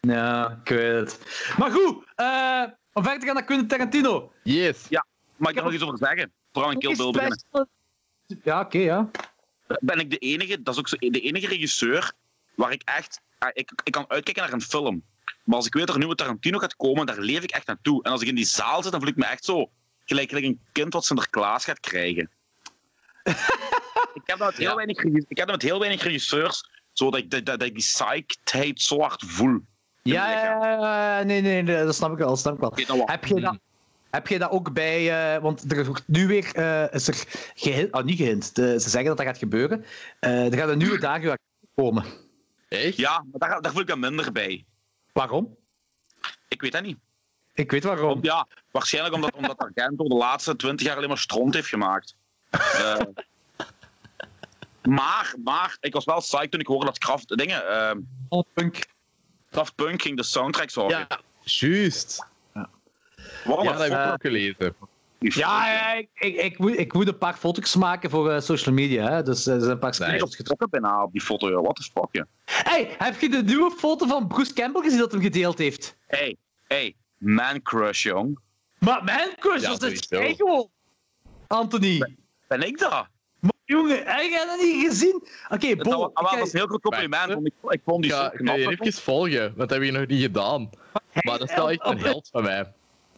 Ja, 0.00 0.60
ik 0.64 0.68
weet 0.68 0.94
het. 0.94 1.18
Maar 1.58 1.70
goed, 1.70 2.04
eh, 2.14 2.62
om 2.92 3.02
verder 3.02 3.20
te 3.20 3.26
gaan 3.26 3.34
naar 3.34 3.44
Quentin 3.44 3.68
Tarantino. 3.68 4.32
Yes. 4.42 4.86
Maar 5.36 5.50
ik 5.50 5.56
kan 5.56 5.66
er 5.66 5.74
iets 5.74 5.82
over 5.82 5.98
zeggen. 5.98 6.32
Vooral 6.52 6.70
in 6.70 6.78
Kill 6.78 6.96
Bill 6.96 7.10
beginnen. 7.10 7.68
Ja, 8.42 8.60
oké, 8.60 8.78
ja. 8.78 9.10
Ben 9.80 9.98
ik 9.98 10.10
de 10.10 10.18
enige, 10.18 10.62
dat 10.62 10.74
is 10.74 10.80
ook 10.80 10.88
zo, 10.88 10.96
de 10.98 11.20
enige 11.20 11.46
regisseur 11.46 12.12
waar 12.54 12.72
ik 12.72 12.82
echt... 12.84 13.20
ah, 13.38 13.50
Ik, 13.52 13.72
ik 13.84 13.92
kan 13.92 14.04
uitkijken 14.08 14.42
naar 14.42 14.52
een 14.52 14.60
film. 14.62 15.02
Maar 15.44 15.56
als 15.56 15.66
ik 15.66 15.74
weet 15.74 15.86
dat 15.86 15.94
er 15.96 16.02
nu 16.02 16.08
een 16.08 16.16
Tarantino 16.16 16.58
gaat 16.58 16.76
komen, 16.76 17.06
daar 17.06 17.18
leef 17.18 17.42
ik 17.42 17.50
echt 17.50 17.66
naartoe. 17.66 18.02
En 18.02 18.10
als 18.12 18.20
ik 18.22 18.28
in 18.28 18.34
die 18.34 18.44
zaal 18.44 18.82
zit, 18.82 18.90
dan 18.92 19.00
voel 19.00 19.10
ik 19.10 19.16
me 19.16 19.24
echt 19.24 19.44
zo... 19.44 19.70
Gelijk, 20.04 20.28
gelijk 20.28 20.46
een 20.46 20.60
kind 20.72 20.92
wat 20.92 21.04
Sinterklaas 21.04 21.64
gaat 21.64 21.80
krijgen. 21.80 22.30
ik, 24.14 24.22
heb 24.24 24.38
dat 24.38 24.48
met 24.48 24.56
heel 24.56 24.68
Ja. 24.68 24.74
weinig, 24.74 24.98
ik 25.04 25.36
heb 25.36 25.46
dat 25.46 25.50
met 25.56 25.62
heel 25.62 25.78
weinig 25.78 26.02
regisseurs, 26.02 26.70
zo 26.92 27.10
dat 27.10 27.20
ik, 27.20 27.30
dat, 27.30 27.44
dat 27.46 27.62
ik 27.62 27.74
die 27.74 27.82
psyched 27.82 28.80
zo 28.82 29.00
hard 29.00 29.22
voel. 29.26 29.60
Ja, 30.02 30.30
ja, 30.30 30.66
ja, 30.66 31.22
nee, 31.22 31.40
nee, 31.40 31.62
nee, 31.62 31.84
dat 31.84 31.94
snap 31.94 32.12
ik 32.12 32.18
wel. 32.18 32.28
Dat 32.28 32.38
snap 32.38 32.54
ik 32.54 32.60
wel. 32.86 33.02
Heb 33.06 33.24
je 33.24 33.40
dat, 33.40 33.58
heb 34.10 34.26
je 34.26 34.38
dat 34.38 34.50
ook 34.50 34.72
bij... 34.72 35.34
eh, 35.34 35.42
want 35.42 35.72
er 35.72 35.84
wordt 35.86 36.02
nu 36.08 36.26
weer... 36.26 36.54
eh, 36.54 36.92
is 36.94 37.08
er 37.08 37.24
gehint... 37.54 37.92
Oh, 37.92 38.02
niet 38.04 38.16
gehint. 38.16 38.54
De- 38.54 38.80
ze 38.80 38.88
zeggen 38.88 39.04
dat 39.04 39.16
dat 39.16 39.26
gaat 39.26 39.38
gebeuren. 39.38 39.84
Eh, 40.20 40.52
er 40.52 40.58
gaat 40.58 40.68
een 40.68 40.78
nieuwe 40.78 40.98
dagen 40.98 41.38
komen. 41.74 42.04
Echt? 42.68 42.96
Ja, 42.96 43.24
maar 43.32 43.48
daar, 43.48 43.60
daar 43.62 43.72
voel 43.72 43.82
ik 43.82 43.88
me 43.88 43.96
minder 43.96 44.32
bij. 44.32 44.64
Waarom? 45.12 45.56
Ik 46.48 46.60
weet 46.60 46.72
dat 46.72 46.82
niet. 46.82 46.98
Ik 47.54 47.70
weet 47.70 47.84
waarom. 47.84 48.18
Ja, 48.22 48.46
waarschijnlijk 48.70 49.14
omdat, 49.14 49.34
omdat 49.34 49.58
Argento 49.58 50.04
de 50.08 50.14
laatste 50.14 50.56
twintig 50.56 50.86
jaar 50.86 50.96
alleen 50.96 51.08
maar 51.08 51.18
stront 51.18 51.54
heeft 51.54 51.68
gemaakt. 51.68 52.14
Eh, 52.50 52.96
maar, 54.82 55.34
maar, 55.44 55.76
ik 55.80 55.92
was 55.92 56.04
wel 56.04 56.18
psyched 56.18 56.50
toen 56.50 56.60
ik 56.60 56.66
hoorde 56.66 56.86
dat 56.86 56.98
Kraft, 56.98 57.36
dingen, 57.36 58.06
Oh, 58.28 58.42
punk. 58.52 58.84
Kraft 59.50 59.74
Punk 59.74 60.02
ging 60.02 60.16
de 60.16 60.22
soundtrack 60.22 60.70
zorgen. 60.70 60.98
Ja, 61.08 61.20
juist. 61.42 62.26
Waarom 63.44 63.64
Ja, 63.64 63.72
dat 63.72 63.80
heb 63.80 63.90
ik 63.90 63.96
Eh, 63.98 64.12
ook 64.12 64.20
gelezen. 64.20 64.74
Ja, 65.22 65.72
ja 65.72 65.92
ik, 65.94 66.08
ik, 66.14 66.36
ik, 66.36 66.58
moet, 66.58 66.78
ik 66.78 66.92
moet 66.92 67.08
een 67.08 67.18
paar 67.18 67.34
foto's 67.34 67.76
maken 67.76 68.10
voor 68.10 68.30
eh, 68.30 68.40
social 68.40 68.74
media. 68.74 69.10
Hè? 69.10 69.22
Dus 69.22 69.46
eh, 69.46 69.54
er 69.54 69.60
zijn 69.60 69.72
een 69.72 69.78
paar 69.78 69.88
Ik 69.88 69.94
screenshots 69.94 70.22
was 70.24 70.36
getrokken. 70.36 70.66
getrokken 70.68 70.80
bijna 70.80 71.02
op 71.04 71.12
die 71.12 71.20
foto, 71.20 71.72
the 71.72 71.82
fuck, 71.82 72.08
ja. 72.12 72.26
Hey, 72.44 72.94
heb 72.98 73.20
je 73.20 73.28
de 73.28 73.42
nieuwe 73.42 73.70
foto 73.70 74.06
van 74.06 74.26
Bruce 74.26 74.52
Campbell 74.52 74.82
gezien 74.82 74.98
dat 74.98 75.12
hem 75.12 75.20
gedeeld 75.22 75.58
heeft? 75.58 75.96
Hey, 76.06 76.36
hey, 76.66 76.94
man 77.16 77.62
crush, 77.62 78.02
jong. 78.02 78.38
Maar 78.78 79.04
mijn 79.04 79.28
crush 79.38 79.62
Ja, 79.62 79.68
was 79.68 79.78
het 79.80 79.82
sowieso. 80.08 80.16
jij 80.26 80.34
gewoon. 80.34 80.68
Anthony. 81.46 82.16
Ben 82.48 82.62
ik 82.62 82.78
dat? 82.78 83.06
Maar 83.40 83.52
jongen, 83.64 83.96
heb 84.06 84.20
je 84.20 84.44
dat 84.46 84.60
niet 84.60 84.86
gezien? 84.88 85.22
Oké, 85.48 85.74
Dat, 85.74 85.84
Bo. 85.88 86.10
was, 86.14 86.30
dat 86.30 86.46
is 86.46 86.52
een 86.52 86.58
heel 86.58 86.66
groot 86.68 86.80
compliment, 86.82 87.32
want 87.32 87.46
ik, 87.46 87.52
ik 87.68 87.80
vond 87.84 88.02
die 88.02 88.10
zo 88.12 88.24
ik 88.24 88.30
ga 88.30 88.36
knap. 88.36 88.56
je 88.56 88.68
even 88.80 88.92
volgen, 88.92 89.52
wat 89.56 89.70
heb 89.70 89.82
je 89.82 89.90
nog 89.90 90.06
niet 90.06 90.22
gedaan? 90.22 90.70
Maar 91.22 91.38
dat 91.38 91.48
is 91.48 91.54
wel 91.56 91.70
echt 91.70 91.84
een 91.86 91.98
held 91.98 92.28
van 92.32 92.42
mij. 92.42 92.72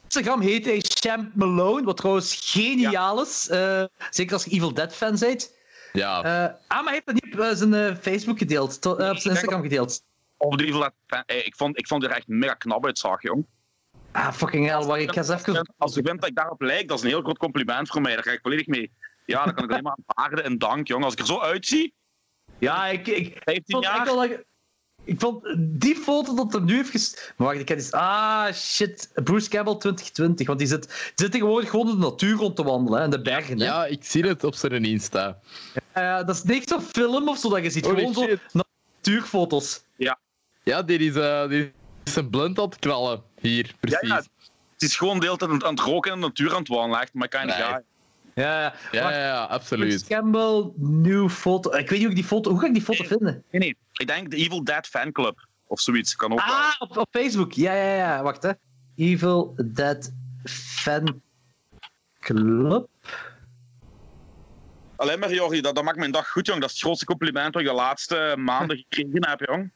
Instagram 0.05 0.41
heet 0.41 0.65
hij 0.65 0.81
Champ 0.89 1.35
Malone, 1.35 1.85
wat 1.85 1.97
trouwens 1.97 2.51
geniaal 2.53 3.23
is. 3.23 3.49
Eh, 3.49 3.85
zeker 4.11 4.33
als 4.33 4.45
je 4.45 4.51
Evil 4.51 4.75
Dead 4.75 4.95
fan 4.95 5.17
bent. 5.19 5.53
Ja, 5.93 6.23
Eh, 6.23 6.55
ah, 6.69 6.69
maar 6.69 6.85
hij 6.85 6.93
heeft 6.93 7.07
dat 7.07 7.15
niet 7.15 7.35
op 7.35 7.41
eh, 7.41 7.51
zijn 7.55 7.97
Facebook 7.97 8.39
gedeeld, 8.39 8.81
to- 8.81 8.91
op 8.91 8.99
zijn 9.17 9.35
Instagram 9.35 9.63
gedeeld. 9.63 10.03
Of 10.37 10.57
de 10.57 10.65
Evil 10.67 10.79
Dead 10.81 10.93
fan. 11.07 11.23
Hey, 11.27 11.43
ik, 11.43 11.57
vond, 11.57 11.79
ik 11.79 11.87
vond 11.87 12.05
er 12.05 12.11
echt 12.11 12.27
mega 12.29 12.55
knap 12.55 12.85
uitzag, 12.87 13.23
jong. 13.23 13.47
Ah, 14.13 14.33
fucking 14.33 14.67
hell, 14.69 15.01
ik 15.03 15.13
ga 15.13 15.21
even... 15.35 15.73
Als 15.79 15.95
je 15.95 16.03
vindt 16.05 16.21
dat 16.21 16.31
ik 16.31 16.37
daarop 16.37 16.61
lijk, 16.61 16.89
dat 16.89 16.97
is 16.99 17.05
een 17.05 17.11
heel 17.11 17.23
groot 17.23 17.39
compliment 17.39 17.89
voor 17.89 18.01
mij. 18.01 18.15
Daar 18.15 18.23
ga 18.25 18.31
ik 18.31 18.41
volledig 18.43 18.67
mee. 18.67 18.93
Ja, 19.27 19.45
dat 19.45 19.55
kan 19.55 19.65
ik 19.65 19.71
alleen 19.71 19.83
maar 19.83 19.97
aanvaarden 20.07 20.45
en 20.45 20.59
dank, 20.59 20.89
jong. 20.89 21.05
Als 21.05 21.13
ik 21.13 21.19
er 21.19 21.27
zo 21.27 21.41
uitzie, 21.41 21.95
Ja, 22.59 22.87
ik, 22.87 23.07
ik, 23.07 23.41
15 23.45 23.63
vond 23.67 23.85
echt 23.85 23.95
jaar. 23.97 24.05
dat- 24.05 24.45
ik 25.05 25.21
vond 25.21 25.57
die 25.59 25.97
foto 25.97 26.35
dat 26.35 26.55
er 26.55 26.63
nu 26.63 26.75
heeft 26.75 26.91
ges... 26.91 27.33
Maar 27.37 27.47
wacht, 27.47 27.61
ik 27.61 27.69
heb 27.69 27.79
eens... 27.79 27.93
Ah, 27.93 28.53
shit. 28.53 29.11
Bruce 29.25 29.49
Campbell 29.49 29.75
2020. 29.77 30.47
Want 30.47 30.59
die 30.59 30.69
zit, 30.69 30.83
die 30.89 31.13
zit 31.15 31.31
tegenwoordig 31.33 31.71
gewoon 31.71 31.89
in 31.89 31.93
de 31.95 32.01
natuur 32.01 32.37
rond 32.37 32.57
te 32.57 32.63
wandelen, 32.63 32.99
hè, 32.99 33.05
in 33.05 33.11
de 33.11 33.23
bergen. 33.23 33.59
Hè. 33.59 33.65
ja, 33.65 33.87
ik 33.87 34.05
zie 34.05 34.25
het 34.27 34.45
op 34.45 34.55
zijn 34.55 34.85
Insta. 34.85 35.39
Dat 35.95 36.29
is 36.29 36.43
niks 36.43 36.67
zo'n 36.69 36.81
film 36.81 37.29
of 37.29 37.39
zo 37.39 37.49
dat 37.49 37.63
je 37.63 37.71
ziet. 37.71 37.85
Holy 37.85 37.99
gewoon 38.13 38.15
zo 38.53 38.63
natuurfoto's. 39.01 39.83
Ja, 40.63 40.83
dit 40.83 41.01
is, 41.01 41.15
eh 41.15 41.49
dit 41.49 41.73
is 42.05 42.17
een 42.17 42.31
blunt 42.31 42.59
aan 42.59 42.65
het 42.65 42.79
knallen. 42.79 43.23
Hier, 43.41 43.75
precies. 43.81 44.09
Ja, 44.09 44.15
ja. 44.15 44.23
Het 44.73 44.83
is 44.83 44.97
gewoon 44.97 45.21
de 45.21 45.27
hele 45.27 45.37
tijd 45.39 45.51
aan 45.51 45.57
het- 45.57 45.67
aan 45.67 45.75
het 45.75 45.85
roken 45.85 46.13
en 46.13 46.21
de 46.21 46.27
natuur 46.27 46.53
aan 46.53 46.59
het 46.59 46.69
wandelen. 46.69 47.01
Echt, 47.01 47.11
of 47.15 47.21
Nee. 47.21 47.29
guy. 47.31 47.51
Ja, 47.57 47.83
ja. 48.35 48.75
Ja, 48.93 49.11
ja, 49.11 49.11
ja, 49.11 49.37
Bruce 49.47 49.53
absoluut. 49.53 50.07
Campbell, 50.07 50.71
nieuw 50.77 51.29
foto. 51.29 51.71
Ik 51.71 51.75
weet 51.77 51.91
niet 51.91 52.01
hoe 52.01 52.09
ik 52.09 52.15
die 52.15 52.25
foto... 52.25 52.51
Hoe 52.51 52.61
ga 52.61 52.67
ik 52.67 52.73
die 52.75 52.83
foto 52.83 53.05
vinden? 53.05 53.43
Nee, 53.51 53.61
nee. 53.61 53.77
Ik 53.95 54.07
denk 54.07 54.31
de 54.31 54.37
Evil 54.37 54.65
Dead 54.65 54.87
fanclub. 54.87 55.47
Of 55.67 55.81
zoiets. 55.81 56.17
Kan 56.17 56.33
ook 56.33 56.45
wel. 56.45 56.55
Ah, 56.55 56.75
op, 56.79 56.97
op 56.97 57.09
Facebook. 57.11 57.53
Ja, 57.53 57.75
ja, 57.75 57.95
ja. 57.95 58.23
Wacht, 58.23 58.43
hè. 58.43 58.51
Evil 58.97 59.55
Dead 59.65 60.13
Fan 60.45 61.23
Club. 62.21 62.89
Alleen 64.97 65.19
maar, 65.19 65.35
Jordi, 65.35 65.61
dat, 65.61 65.75
dat 65.75 65.85
maakt 65.85 65.99
mijn 65.99 66.11
dag 66.11 66.31
goed, 66.31 66.47
jong. 66.47 66.61
Dat 66.61 66.69
is 66.69 66.75
het 66.75 66.85
grootste 66.85 67.05
compliment 67.05 67.55
wat 67.55 67.63
ik 67.63 67.69
de 67.69 67.75
laatste 67.75 68.35
maanden 68.39 68.77
gekregen 68.89 69.29
heb, 69.29 69.41
jong. 69.41 69.73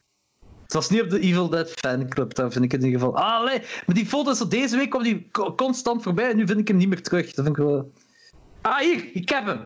Het 0.62 0.72
was 0.72 0.90
niet 0.90 1.00
op 1.02 1.10
de 1.10 1.20
Evil 1.20 1.48
Dead 1.48 1.70
fanclub, 1.70 2.34
dat 2.34 2.52
vind 2.52 2.64
ik 2.64 2.72
in 2.72 2.84
ieder 2.84 3.00
geval. 3.00 3.16
Ah, 3.16 3.32
allee, 3.40 3.58
maar 3.86 3.94
die 3.94 4.06
foto 4.06 4.30
is 4.30 4.38
deze 4.38 4.76
week 4.76 4.90
kwam 4.90 5.02
die 5.02 5.28
co- 5.30 5.55
constant 5.55 6.02
voorbij 6.02 6.30
en 6.30 6.36
nu 6.36 6.47
vind 6.47 6.58
ik 6.58 6.68
hem 6.68 6.76
niet 6.76 6.88
meer 6.88 7.02
terug. 7.02 7.26
Dat 7.26 7.44
vind 7.44 7.58
ik 7.58 7.64
wel... 7.64 7.92
Ah, 8.60 8.78
hier, 8.78 9.10
ik 9.12 9.28
heb 9.28 9.47
hem. 9.47 9.64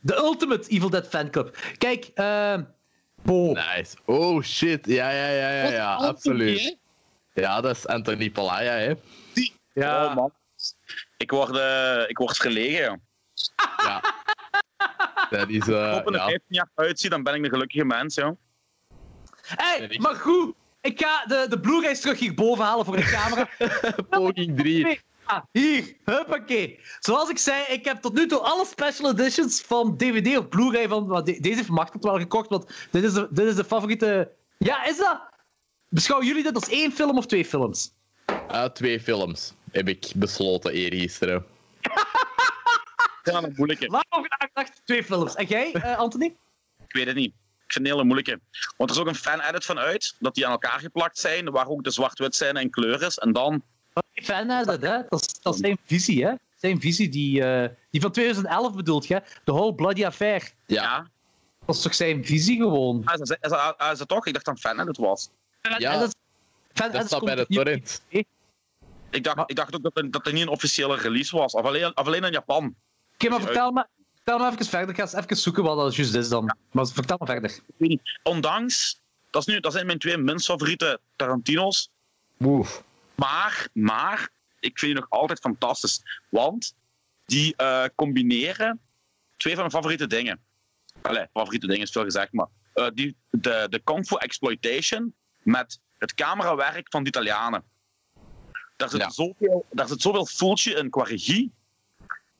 De 0.00 0.16
Ultimate 0.16 0.68
Evil 0.68 0.90
Dead 0.90 1.06
fanclub. 1.08 1.58
Kijk, 1.78 2.10
eh... 2.14 2.58
Bo. 3.22 3.52
Nice. 3.52 3.96
Oh 4.04 4.42
shit, 4.42 4.86
ja, 4.86 5.10
ja, 5.10 5.28
ja, 5.28 5.50
ja, 5.50 5.70
ja, 5.70 5.94
absoluut. 5.94 6.78
Ja, 7.34 7.60
dat 7.60 7.76
is 7.76 7.86
Anthony 7.86 8.30
Palaya, 8.30 8.72
hè. 8.72 8.94
Ja. 9.72 10.04
Oh, 10.04 10.14
man. 10.14 10.32
Ik 11.16 11.30
word, 11.30 11.56
eh, 11.56 12.08
ik 12.08 12.18
word 12.18 12.40
gelegen, 12.40 12.84
joh. 12.84 12.96
Ja. 13.76 14.02
Dat 15.30 15.48
is, 15.48 15.68
eh 15.68 15.90
Als 15.90 15.98
ik 16.00 16.06
er 16.06 16.14
ja. 16.14 16.26
15 16.26 16.40
jaar 16.48 16.70
uitzie, 16.74 17.10
dan 17.10 17.22
ben 17.22 17.34
ik 17.34 17.44
een 17.44 17.50
gelukkige 17.50 17.84
mens, 17.84 18.14
joh. 18.14 18.36
hey, 19.40 19.98
maar 20.00 20.14
goed. 20.14 20.54
Ik 20.80 21.00
ga 21.00 21.24
de, 21.26 21.46
de 21.48 21.60
Blu-rays 21.60 22.00
terug 22.00 22.18
hierboven 22.18 22.64
halen 22.64 22.84
voor 22.84 22.96
de 22.96 23.02
camera. 23.02 23.48
Poging 24.18 24.56
3. 24.56 25.00
Ah, 25.30 25.42
hier, 25.52 25.96
huppakee. 26.04 26.80
Zoals 26.98 27.30
ik 27.30 27.38
zei, 27.38 27.64
ik 27.68 27.84
heb 27.84 28.00
tot 28.00 28.14
nu 28.14 28.26
toe 28.26 28.38
alle 28.38 28.66
special 28.66 29.10
editions 29.10 29.60
van 29.60 29.96
DVD 29.96 30.38
of 30.38 30.48
Blu-ray 30.48 30.88
van... 30.88 31.24
deze 31.24 31.54
heeft 31.54 31.68
Martel 31.68 32.00
wel 32.00 32.18
gekocht, 32.18 32.48
want 32.48 32.88
dit 32.90 33.04
is, 33.04 33.12
de, 33.12 33.28
dit 33.30 33.46
is 33.46 33.54
de 33.54 33.64
favoriete... 33.64 34.32
Ja, 34.58 34.86
is 34.86 34.96
dat? 34.96 35.20
Beschouwen 35.88 36.28
jullie 36.28 36.42
dit 36.42 36.54
als 36.54 36.68
één 36.68 36.92
film 36.92 37.16
of 37.16 37.26
twee 37.26 37.44
films? 37.44 37.92
Uh, 38.50 38.64
twee 38.64 39.00
films 39.00 39.54
heb 39.70 39.88
ik 39.88 40.12
besloten 40.14 40.72
eergisteren. 40.72 41.44
Ik 41.80 41.90
vind 43.22 43.36
dat 43.36 43.44
een 43.44 43.54
moeilijke. 43.56 44.04
Over 44.08 44.36
nagedacht, 44.38 44.80
twee 44.84 45.04
films. 45.04 45.34
En 45.34 45.46
jij, 45.46 45.72
eh, 45.72 45.96
Anthony? 45.96 46.36
Ik 46.86 46.92
weet 46.92 47.06
het 47.06 47.16
niet. 47.16 47.32
Ik 47.66 47.72
vind 47.72 47.74
het 47.74 47.86
een 47.86 47.92
hele 47.92 48.04
moeilijke. 48.04 48.40
Want 48.76 48.90
er 48.90 48.96
is 48.96 49.02
ook 49.02 49.08
een 49.08 49.14
fan-edit 49.14 49.64
van 49.64 49.78
uit, 49.78 50.16
dat 50.18 50.34
die 50.34 50.46
aan 50.46 50.52
elkaar 50.52 50.80
geplakt 50.80 51.18
zijn, 51.18 51.50
waar 51.50 51.68
ook 51.68 51.84
de 51.84 51.90
zwart-wit 51.90 52.36
zijn 52.36 52.56
en 52.56 52.70
kleur 52.70 53.02
is. 53.02 53.18
En 53.18 53.32
dan... 53.32 53.62
Fan 54.12 54.50
is 54.50 54.66
dat, 54.66 54.82
hè? 54.82 54.98
Dat 55.08 55.20
is, 55.20 55.40
dat 55.42 55.54
is 55.54 55.60
zijn 55.60 55.78
visie, 55.86 56.24
hè? 56.24 56.32
Zijn 56.56 56.80
visie, 56.80 57.08
die, 57.08 57.44
eh, 57.44 57.68
die 57.90 58.00
van 58.00 58.12
2011 58.12 58.74
bedoelt 58.74 59.06
je? 59.06 59.22
De 59.44 59.52
whole 59.52 59.74
bloody 59.74 60.04
affair. 60.04 60.52
Ja. 60.66 61.06
Dat 61.66 61.76
is 61.76 61.82
toch 61.82 61.94
zijn 61.94 62.24
visie 62.24 62.56
gewoon? 62.56 63.02
Ah, 63.04 63.12
is, 63.12 63.28
dat, 63.28 63.38
is, 63.40 63.50
dat, 63.50 63.76
is 63.92 63.98
dat 63.98 64.08
toch? 64.08 64.26
Ik 64.26 64.32
dacht 64.32 64.44
dat 64.44 64.54
een 64.54 64.60
fan-edit 64.60 64.96
was. 64.96 65.28
Ja, 65.78 65.98
dat, 65.98 66.16
fan 66.72 66.92
dat 66.92 67.06
staat 67.06 67.24
bij 67.24 67.34
de 67.34 67.46
torrent. 67.46 68.02
Ik 69.10 69.24
dacht, 69.24 69.36
Maar- 69.36 69.48
ik 69.48 69.56
dacht 69.56 69.74
ook 69.74 69.82
dat 69.82 69.96
er, 69.96 70.10
dat 70.10 70.26
er 70.26 70.32
niet 70.32 70.42
een 70.42 70.48
officiële 70.48 70.96
release 70.96 71.36
was. 71.36 71.52
Of 71.52 71.64
alleen, 71.64 71.96
of 71.96 72.06
alleen 72.06 72.24
in 72.24 72.32
Japan. 72.32 72.74
Oké, 73.14 73.28
maar 73.28 73.40
vertel 73.40 73.70
me, 73.70 73.86
vertel 74.14 74.38
me 74.38 74.50
even 74.52 74.66
verder. 74.66 74.88
Ik 74.88 74.96
ga 74.96 75.02
eens 75.02 75.12
even 75.12 75.36
zoeken 75.36 75.62
wat 75.62 75.76
dat 75.76 75.94
juist 75.94 76.14
is 76.14 76.28
dan. 76.28 76.56
Maar 76.70 76.86
vertel 76.86 77.16
me 77.20 77.26
verder. 77.26 77.58
Ik. 77.76 78.00
Ondanks 78.22 79.00
dat, 79.30 79.46
is 79.46 79.54
nu, 79.54 79.60
dat 79.60 79.72
zijn 79.72 79.86
mijn 79.86 79.98
twee 79.98 80.16
minst 80.16 80.46
favoriete 80.46 81.00
Tarantino's. 81.16 81.90
Oef. 82.40 82.82
Maar, 83.20 83.68
maar, 83.72 84.28
ik 84.60 84.78
vind 84.78 84.92
die 84.92 85.00
nog 85.00 85.10
altijd 85.10 85.38
fantastisch. 85.38 86.02
Want 86.30 86.74
die 87.26 87.56
eh, 87.56 87.84
combineren 87.94 88.80
twee 89.36 89.52
van 89.52 89.62
mijn 89.62 89.74
favoriete 89.74 90.06
dingen. 90.06 90.40
Allee, 91.02 91.26
favoriete 91.32 91.66
dingen 91.66 91.82
is 91.82 91.90
veel 91.90 92.04
gezegd, 92.04 92.32
maar 92.32 92.46
eh, 92.74 92.86
die, 92.94 93.16
de, 93.30 93.66
de 93.70 93.78
Kung 93.78 94.06
Fu 94.06 94.16
Exploitation 94.16 95.14
met 95.42 95.80
het 95.98 96.14
camerawerk 96.14 96.86
van 96.90 97.02
de 97.02 97.08
Italianen. 97.08 97.64
Daar 98.76 98.88
zit, 98.88 99.00
Ja. 99.00 99.10
zoveel, 99.10 99.66
daar 99.70 99.88
zit 99.88 100.02
zoveel 100.02 100.26
voeltje 100.26 100.74
in 100.74 100.90
qua 100.90 101.02
regie. 101.04 101.52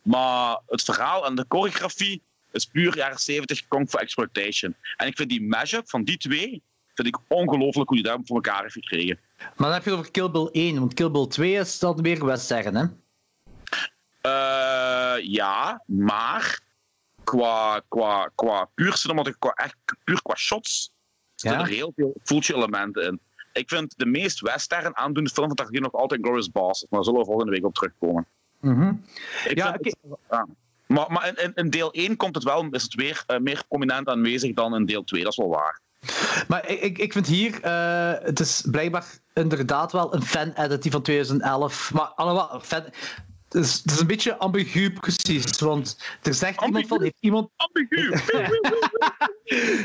Maar 0.02 0.58
het 0.66 0.82
verhaal 0.82 1.26
en 1.26 1.34
de 1.34 1.44
choreografie 1.48 2.22
is 2.52 2.64
puur 2.66 2.96
jaren 2.96 3.18
70 3.18 3.68
Kung 3.68 3.90
Fu 3.90 3.98
Exploitation. 3.98 4.76
En 4.96 5.06
ik 5.06 5.16
vind 5.16 5.28
die 5.28 5.42
mashup 5.42 5.88
van 5.88 6.04
die 6.04 6.16
twee 6.16 6.62
vind 6.94 7.08
ik 7.08 7.18
ongelooflijk 7.28 7.88
hoe 7.88 7.98
die 8.02 8.06
dat 8.06 8.20
voor 8.24 8.36
elkaar 8.36 8.62
heeft 8.62 8.72
gekregen. 8.74 9.18
Maar 9.40 9.68
dan 9.68 9.72
heb 9.72 9.84
je 9.84 9.90
het 9.90 9.98
over 9.98 10.10
Kill 10.10 10.30
Bill 10.30 10.48
1, 10.52 10.78
want 10.78 10.94
Kill 10.94 11.10
Bill 11.10 11.26
2 11.26 11.52
is 11.52 11.78
dan 11.78 12.02
weer 12.02 12.24
western, 12.24 12.74
hè? 12.74 12.84
Eh, 14.20 15.24
ja, 15.24 15.82
maar 15.86 16.60
qua, 17.24 17.80
qua, 17.88 18.30
qua 18.34 18.68
puur 18.74 18.96
cinematisch, 18.96 19.38
qua, 19.38 19.50
echt 19.50 19.76
puur 20.04 20.22
qua 20.22 20.34
shots, 20.34 20.92
zitten 21.34 21.60
Ja? 21.60 21.66
er 21.66 21.72
heel 21.72 21.92
veel 21.96 22.14
voeltje 22.22 22.54
elementen 22.54 23.04
in. 23.04 23.20
Ik 23.52 23.68
vind 23.68 23.94
de 23.98 24.06
meest 24.06 24.40
western 24.40 24.96
aandoende 24.96 25.30
film 25.30 25.46
van 25.46 25.56
Tarantino 25.56 25.84
nog 25.84 26.00
altijd 26.00 26.20
Glorious 26.22 26.50
Bastards, 26.50 26.80
maar 26.80 26.90
daar 26.90 27.04
zullen 27.04 27.20
we 27.20 27.26
volgende 27.26 27.52
week 27.52 27.64
op 27.64 27.74
terugkomen. 27.74 28.26
Mhm. 28.60 28.92
Ik 29.44 29.56
Ja, 29.56 29.78
ja. 30.30 30.46
Maar, 30.86 31.12
maar 31.12 31.28
in, 31.28 31.44
in, 31.44 31.52
in 31.54 31.70
deel 31.70 31.92
1 31.92 32.16
komt 32.16 32.34
het 32.34 32.44
wel, 32.44 32.68
is 32.70 32.82
het 32.82 32.94
weer 32.94 33.22
eh, 33.26 33.38
meer 33.38 33.64
prominent 33.68 34.08
aanwezig 34.08 34.54
dan 34.54 34.74
in 34.74 34.86
deel 34.86 35.04
2, 35.04 35.22
dat 35.22 35.32
is 35.32 35.38
wel 35.38 35.48
waar. 35.48 35.80
Maar 36.48 36.68
ik, 36.68 36.80
ik, 36.80 36.98
ik 36.98 37.12
vind 37.12 37.26
hier, 37.26 37.62
eh, 37.62 38.12
het 38.22 38.40
is 38.40 38.62
blijkbaar 38.70 39.06
inderdaad 39.34 39.92
wel 39.92 40.14
een 40.14 40.22
fan-edit 40.22 40.82
die 40.82 40.90
van 40.90 41.02
2011. 41.02 41.92
Maar 41.92 42.06
alhoewel, 42.06 42.60
fan, 42.60 42.82
het, 43.48 43.54
is, 43.54 43.80
het 43.82 43.92
is 43.92 44.00
een 44.00 44.06
beetje 44.06 44.36
ambigu 44.36 44.92
precies, 44.92 45.58
want 45.58 45.98
er 46.22 46.34
zegt 46.34 46.64
iemand 46.64 46.86
van, 46.86 47.02
heeft 47.02 47.16
iemand, 47.20 47.50
Ambigu! 47.56 48.12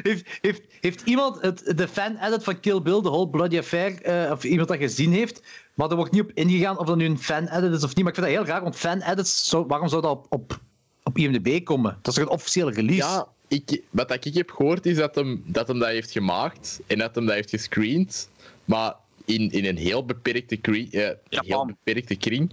heeft, 0.09 0.37
heeft, 0.41 0.61
heeft 0.81 1.01
iemand 1.01 1.41
het, 1.41 1.73
de 1.75 1.87
fan-edit 1.87 2.43
van 2.43 2.59
Kill 2.59 2.81
Bill, 2.81 3.01
de 3.01 3.09
whole 3.09 3.29
bloody 3.29 3.57
affair, 3.57 4.01
eh, 4.01 4.31
of 4.31 4.43
iemand 4.43 4.67
dat 4.67 4.77
gezien 4.77 5.11
heeft, 5.11 5.43
maar 5.73 5.89
er 5.89 5.95
wordt 5.95 6.11
niet 6.11 6.21
op 6.21 6.31
ingegaan 6.33 6.77
of 6.77 6.85
dat 6.85 6.95
nu 6.95 7.05
een 7.05 7.19
fan-edit 7.19 7.73
is 7.73 7.83
of 7.83 7.95
niet. 7.95 8.03
Maar 8.03 8.13
ik 8.13 8.19
vind 8.19 8.27
dat 8.27 8.35
heel 8.35 8.45
raar, 8.45 8.61
want 8.61 8.75
fan-edits, 8.75 9.51
waarom 9.67 9.87
zou 9.87 10.01
dat 10.01 10.11
op, 10.11 10.25
op, 10.29 10.59
op 11.03 11.17
IMDb 11.17 11.63
komen? 11.63 11.97
Dat 12.01 12.07
is 12.07 12.13
toch 12.13 12.23
een 12.23 12.37
officiële 12.37 12.71
release? 12.71 13.07
Ja, 13.07 13.27
ik, 13.47 13.81
wat 13.89 14.25
ik 14.25 14.33
heb 14.33 14.51
gehoord 14.51 14.85
is 14.85 14.95
dat 14.95 15.15
hem, 15.15 15.43
dat 15.45 15.67
hem 15.67 15.79
dat 15.79 15.89
heeft 15.89 16.11
gemaakt 16.11 16.81
en 16.87 16.97
dat 16.97 17.15
hem 17.15 17.25
dat 17.25 17.35
heeft 17.35 17.49
gescreend, 17.49 18.29
maar 18.65 18.95
in, 19.25 19.51
in 19.51 19.65
een 19.65 19.77
heel 19.77 20.05
beperkte, 20.05 20.57
kring, 20.57 20.91
eh, 20.91 21.01
heel 21.01 21.17
Japan. 21.29 21.67
beperkte 21.67 22.15
kring. 22.15 22.51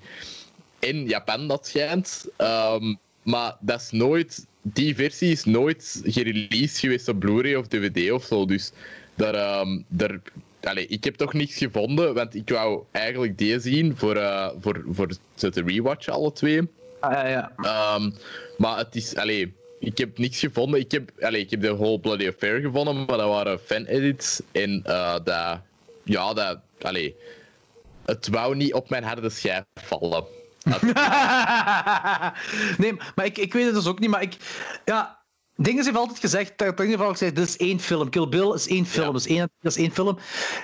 In 0.78 1.06
Japan, 1.06 1.48
dat 1.48 1.66
schijnt. 1.66 2.26
Ehm, 2.36 2.94
maar 3.22 3.56
dat 3.60 3.80
is 3.80 3.90
nooit, 3.90 4.46
die 4.62 4.94
versie 4.94 5.30
is 5.30 5.44
nooit 5.44 6.00
gereleased 6.04 6.78
geweest 6.78 7.08
op 7.08 7.18
Blu-ray 7.18 7.54
of 7.54 7.66
DVD 7.66 8.12
of 8.12 8.24
zo. 8.24 8.44
Dus 8.46 8.72
daar, 9.14 9.34
ehm, 9.34 9.80
daar, 9.88 10.20
allee, 10.60 10.86
ik 10.86 11.04
heb 11.04 11.14
toch 11.14 11.32
niks 11.32 11.56
gevonden, 11.56 12.14
want 12.14 12.34
ik 12.34 12.48
wou 12.48 12.82
eigenlijk 12.90 13.38
die 13.38 13.60
zien 13.60 13.96
voor, 13.96 14.16
eh, 14.16 14.50
voor, 14.60 14.84
voor 14.90 15.08
te 15.34 15.62
rewatchen, 15.66 16.12
alle 16.12 16.32
twee. 16.32 16.60
Ah, 17.00 17.12
ja, 17.12 17.28
ja. 17.28 17.52
Ehm, 17.56 18.10
maar 18.58 18.78
het 18.78 18.94
is, 18.96 19.16
allee, 19.16 19.52
ik 19.82 19.98
heb 19.98 20.18
niks 20.18 20.38
gevonden. 20.38 20.80
Ik 20.80 20.90
heb, 20.90 21.10
allee, 21.20 21.40
ik 21.40 21.50
heb 21.50 21.60
de 21.60 21.76
whole 21.76 22.00
Bloody 22.00 22.28
Affair 22.28 22.60
gevonden, 22.60 22.94
maar 22.94 23.16
dat 23.16 23.28
waren 23.28 23.58
fan-edits. 23.58 24.40
En 24.52 24.80
eh 24.84 25.16
dat, 25.24 25.60
ja, 26.02 26.32
dat, 26.32 26.58
allee, 26.80 27.16
het 28.04 28.28
wou 28.28 28.56
niet 28.56 28.74
op 28.74 28.90
mijn 28.90 29.04
harde 29.04 29.30
schijf 29.30 29.64
vallen. 29.74 30.24
nee, 32.82 32.96
maar 33.14 33.24
ik, 33.24 33.38
ik 33.38 33.52
weet 33.52 33.64
het 33.64 33.74
dus 33.74 33.86
ook 33.86 33.98
niet. 33.98 34.10
Maar 34.10 34.22
ik. 34.22 34.36
Ja, 34.84 35.18
dingen 35.56 35.84
heeft 35.84 35.96
altijd 35.96 36.18
gezegd. 36.18 36.58
Dat 36.58 36.68
in 36.68 36.84
ieder 36.84 36.98
geval 36.98 37.12
gezegd: 37.12 37.36
dit 37.36 37.48
is 37.48 37.56
één 37.56 37.80
film. 37.80 38.10
Kill 38.10 38.28
Bill 38.28 38.52
is 38.52 38.68
één 38.68 38.86
film. 38.86 39.10
Ja. 39.10 39.14
Is 39.16 39.26
één, 39.26 39.50
dat 39.60 39.72
is 39.72 39.78
één 39.78 39.92
film. 39.92 40.18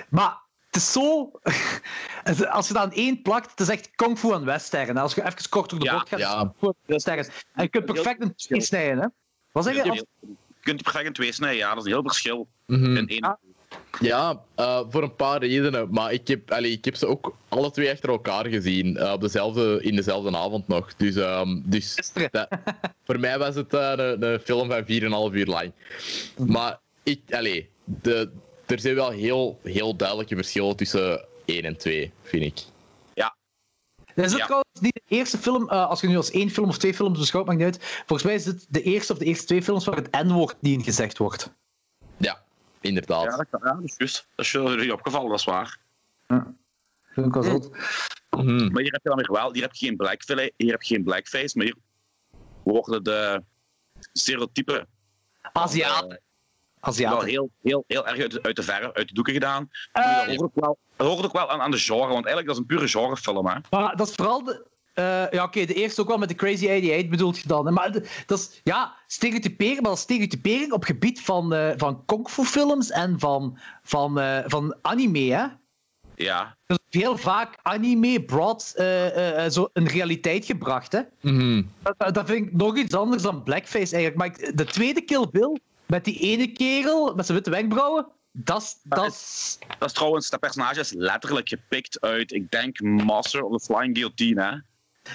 Maar 0.09 0.38
het 0.71 0.75
is 0.75 0.91
zo. 0.91 1.31
Als 2.49 2.67
je 2.67 2.73
dat 2.73 2.83
aan 2.83 2.91
één 2.91 3.21
plakt, 3.21 3.49
het 3.51 3.59
is 3.59 3.69
echt 3.69 3.89
Kung 3.95 4.19
Fu 4.19 4.33
en 4.33 4.45
Western. 4.45 4.97
Als 4.97 5.13
je 5.13 5.25
even 5.25 5.49
kort 5.49 5.69
door 5.69 5.79
de 5.79 5.85
Ja, 5.85 5.91
bocht 5.93 6.09
gaat, 6.09 6.19
ja. 6.19 6.25
is 6.25 6.41
het 6.41 6.41
Kung 6.41 6.53
Fu 6.59 6.67
en 6.67 6.93
Western. 6.93 7.17
En 7.53 7.63
je 7.63 7.67
kunt 7.69 7.85
perfect 7.85 8.21
een 8.21 8.35
twee 8.35 8.61
snijden, 8.61 8.99
hè? 8.99 9.07
Wat 9.51 9.63
zeg 9.63 9.75
je? 9.75 9.89
Als- 9.89 10.03
Je 10.21 10.35
kunt 10.61 10.81
perfect 10.83 11.05
in 11.05 11.13
twee 11.13 11.31
snijden, 11.31 11.57
ja, 11.57 11.69
dat 11.69 11.77
is 11.77 11.83
een 11.83 11.91
heel 11.91 12.01
verschil. 12.03 12.47
Mhm. 12.65 12.95
In 12.97 13.07
één. 13.07 13.21
Ah. 13.21 13.33
Ja, 13.99 14.41
eh, 14.55 14.81
voor 14.89 15.03
een 15.03 15.15
paar 15.15 15.39
redenen. 15.39 15.87
Maar 15.91 16.11
ik 16.13 16.27
heb, 16.27 16.51
allee, 16.51 16.71
ik 16.71 16.85
heb 16.85 16.95
ze 16.95 17.07
ook 17.07 17.35
alle 17.47 17.71
twee 17.71 17.91
achter 17.91 18.09
elkaar 18.09 18.45
gezien. 18.45 18.97
eh, 18.97 19.11
op 19.11 19.21
dezelfde, 19.21 19.79
in 19.81 19.95
dezelfde 19.95 20.37
avond 20.37 20.67
nog. 20.67 20.95
Dus, 20.95 21.15
ehm, 21.15 21.61
dus 21.63 21.93
Gisteren. 21.93 22.29
dat- 22.31 22.47
voor 23.05 23.19
mij 23.19 23.37
was 23.39 23.55
het 23.55 23.73
eh, 23.73 23.91
een, 23.95 24.23
een 24.23 24.39
film 24.39 24.69
van 24.69 24.85
4,5 24.85 25.33
uur 25.35 25.45
lang. 25.45 25.71
Maar 26.37 26.79
ik, 27.03 27.21
allee, 27.31 27.69
de, 27.83 28.31
er 28.71 28.79
zijn 28.79 28.95
wel 28.95 29.09
heel, 29.09 29.59
heel 29.63 29.95
duidelijke 29.95 30.35
verschillen 30.35 30.75
tussen 30.75 31.25
1 31.45 31.63
en 31.63 31.77
2, 31.77 32.11
vind 32.23 32.43
ik. 32.43 32.63
Is 34.15 34.31
het 34.31 34.37
Ja. 34.39 34.45
trouwens 34.45 34.79
niet 34.79 34.93
de 34.93 35.15
eerste 35.15 35.37
film, 35.37 35.69
eh, 35.69 35.87
als 35.89 36.01
je 36.01 36.07
nu 36.07 36.15
als 36.17 36.31
één 36.31 36.49
film 36.49 36.67
of 36.69 36.77
twee 36.77 36.93
films 36.93 37.19
beschouwt, 37.19 37.45
maakt 37.45 37.57
niet 37.57 37.67
uit. 37.67 37.83
Volgens 37.83 38.23
mij 38.23 38.33
is 38.33 38.45
het 38.45 38.65
de 38.69 38.81
eerste 38.81 39.13
of 39.13 39.19
de 39.19 39.25
eerste 39.25 39.45
twee 39.45 39.63
films 39.63 39.85
waar 39.85 39.95
het 39.95 40.11
N-woord 40.11 40.55
niet 40.59 40.77
in 40.77 40.83
gezegd 40.83 41.17
wordt. 41.17 41.51
Ja, 42.17 42.43
inderdaad. 42.81 43.23
Ja, 43.23 43.37
dat, 43.37 43.47
ja, 43.51 43.73
dat 43.73 43.83
is 43.83 43.93
juist. 43.97 44.27
Dat 44.35 44.45
is 44.45 44.51
jullie 44.51 44.93
opgevallen, 44.93 45.29
dat 45.29 45.39
is 45.39 45.45
waar. 45.45 45.77
Vind 47.13 47.25
ik 47.27 47.33
wel 47.33 47.43
zot. 47.43 47.69
Mhm. 48.29 48.71
Maar 48.71 48.81
hier 48.81 48.91
heb 48.91 49.03
je 49.03 49.09
dan 49.09 49.17
weer 49.17 49.31
wel, 49.31 49.53
hier 49.53 49.61
heb 49.61 49.73
je 49.73 49.85
geen 49.85 49.95
blackface, 49.95 50.53
hier 50.57 50.71
heb 50.71 50.81
je 50.81 50.93
geen 50.95 51.03
blackface, 51.03 51.57
maar 51.57 51.65
hier 51.65 51.75
worden 52.63 53.03
de 53.03 53.43
stereotypen 54.13 54.87
Aziat. 55.53 56.19
Eh, 56.81 57.09
wel 57.09 57.21
heel, 57.21 57.49
heel, 57.61 57.83
heel 57.87 58.07
erg 58.07 58.19
uit, 58.19 58.31
de- 58.31 58.41
uit 58.43 58.55
de 58.55 58.63
verf, 58.63 58.91
uit 58.93 59.07
de 59.07 59.13
doeken 59.13 59.33
gedaan. 59.33 59.69
Eh, 59.91 60.17
dat, 60.17 60.25
hoort 60.25 60.41
ook 60.41 60.51
wel, 60.53 60.77
dat 60.95 61.07
hoort 61.07 61.25
ook 61.25 61.33
wel 61.33 61.49
aan, 61.49 61.61
aan 61.61 61.71
de 61.71 61.77
genre, 61.77 61.99
want 62.13 62.25
eigenlijk 62.25 62.45
dat 62.45 62.55
is 62.55 62.61
een 62.61 62.65
pure 62.65 62.87
genrefilm. 62.87 63.47
Hè. 63.47 63.55
Maar 63.69 63.95
dat 63.95 64.09
is 64.09 64.15
vooral 64.15 64.43
de. 64.43 64.65
eh, 64.93 65.31
ja, 65.31 65.43
oké, 65.43 65.65
de 65.65 65.73
eerste 65.73 66.01
ook 66.01 66.07
wel 66.07 66.17
met 66.17 66.29
de 66.29 66.35
Crazy 66.35 66.65
88 66.69 67.09
bedoeld 67.09 67.37
je 67.39 67.47
dan. 67.47 67.73
Maar 67.73 67.91
de- 67.91 68.23
dat 68.25 68.39
is, 68.39 68.61
ja, 68.63 68.93
stereotypering, 69.07 69.75
maar 69.75 69.89
dat 69.89 69.97
is 69.97 70.03
stereotypering 70.03 70.71
op 70.71 70.83
gebied 70.83 71.21
van, 71.21 71.53
eh 71.53 71.71
van 71.77 72.05
kung 72.05 72.29
fu 72.29 72.43
films 72.43 72.91
en 72.91 73.19
van, 73.19 73.57
van, 73.83 74.19
eh, 74.19 74.39
van 74.45 74.75
anime, 74.81 75.19
hè. 75.33 75.45
Ja, 76.15 76.57
Dus 76.65 76.77
heel 76.89 77.17
vaak 77.17 77.57
anime 77.61 78.23
broad 78.23 78.73
eh, 78.75 79.07
eh, 79.07 79.45
eh, 79.45 79.51
zo 79.51 79.69
een 79.73 79.87
realiteit 79.87 80.45
gebracht, 80.45 80.91
hè. 80.91 81.01
Mhm. 81.21 81.63
Dat, 81.83 81.93
dat- 81.97 82.13
dat 82.13 82.25
vind 82.29 82.47
ik 82.47 82.53
nog 82.53 82.77
iets 82.77 82.93
anders 82.95 83.21
dan 83.23 83.43
blackface 83.43 83.95
eigenlijk. 83.95 84.15
Maar 84.15 84.25
ik- 84.27 84.57
de 84.57 84.65
tweede 84.65 85.01
Kill 85.01 85.27
Bill, 85.31 85.57
met 85.89 86.05
die 86.05 86.19
ene 86.19 86.51
kerel 86.51 87.15
met 87.15 87.25
zijn 87.25 87.37
witte 87.37 87.51
wenkbrauwen, 87.51 88.07
dat 88.31 88.61
is... 88.61 88.77
Dat 88.85 89.89
is 89.89 89.93
trouwens, 89.93 90.29
dat 90.29 90.39
personage 90.39 90.79
is 90.79 90.93
letterlijk 90.93 91.49
gepikt 91.49 92.01
uit, 92.01 92.31
ik 92.31 92.51
denk, 92.51 92.81
Master 92.81 93.43
of 93.43 93.61
the 93.61 93.73
Flying 93.73 93.97
Guillotine. 93.97 94.43
Hè. 94.43 94.57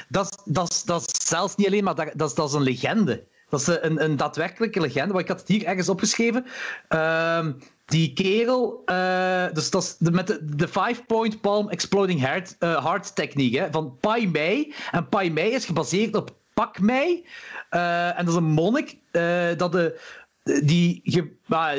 Dat 0.08 0.24
is, 0.24 0.52
dat, 0.52 0.70
is, 0.70 0.82
dat 0.82 1.00
is 1.00 1.26
zelfs 1.26 1.56
niet 1.56 1.66
alleen, 1.66 1.84
maar 1.84 1.94
dat, 1.94 2.36
dat, 2.36 2.48
is, 2.48 2.52
een 2.52 2.62
legende. 2.62 3.24
Dat 3.48 3.60
is 3.60 3.66
een, 3.66 4.04
een 4.04 4.16
daadwerkelijke 4.16 4.80
legende, 4.80 5.12
maar 5.12 5.22
ik 5.22 5.28
had 5.28 5.40
het 5.40 5.48
hier 5.48 5.64
ergens 5.64 5.88
opgeschreven. 5.88 6.46
Ehm, 6.88 7.52
die 7.84 8.12
kerel, 8.12 8.82
eh, 8.84 9.46
dus 9.52 9.70
dat 9.70 9.82
is 9.82 9.96
de, 9.98 10.10
met 10.10 10.26
de, 10.26 10.44
de 10.56 10.68
five-point 10.68 11.40
palm 11.40 11.68
exploding 11.68 12.20
heart, 12.20 12.56
eh, 12.58 12.84
heart 12.84 13.14
techniek 13.14 13.54
hè, 13.54 13.70
van 13.70 13.96
Pai 14.00 14.28
Mei. 14.28 14.74
En 14.90 15.08
Pai 15.08 15.32
Mei 15.32 15.50
is 15.50 15.64
gebaseerd 15.64 16.14
op 16.14 16.34
Pak 16.54 16.80
Mei. 16.80 17.26
Eh, 17.70 18.18
en 18.18 18.24
dat 18.24 18.28
is 18.28 18.34
een 18.34 18.44
monnik 18.44 18.98
dat 19.58 19.72
de, 19.72 20.00
die, 20.44 21.00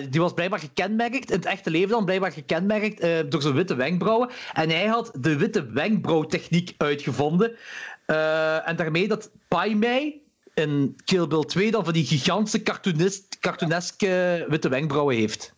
die 0.10 0.22
was 0.22 0.34
blijkbaar 0.34 0.60
gekenmerkt, 0.60 1.30
in 1.30 1.36
het 1.36 1.46
echte 1.46 1.70
leven 1.70 1.90
dan, 1.90 2.06
blijkbaar 2.06 2.32
gekenmerkt 2.32 3.00
eh, 3.00 3.20
door 3.30 3.42
zijn 3.42 3.54
witte 3.54 3.76
wenkbrauwen. 3.76 4.30
En 4.54 4.70
hij 4.70 4.86
had 4.86 5.12
de 5.20 5.38
witte 5.38 5.72
wenkbrauwtechniek 5.72 6.74
uitgevonden. 6.78 7.56
Eh, 8.06 8.68
en 8.68 8.76
daarmee 8.76 9.08
dat 9.08 9.32
Pai 9.48 9.76
Mei 9.76 10.24
in 10.54 10.96
Kill 11.06 11.28
Bill 11.28 11.44
2 11.44 11.72
dan 11.72 11.84
van 11.84 11.94
die 11.94 12.06
gigantische 12.06 12.64
cartoonist, 12.64 13.40
cartooneske 13.40 14.46
witte 14.50 14.70
wenkbrauwen 14.70 15.16
heeft. 15.16 15.54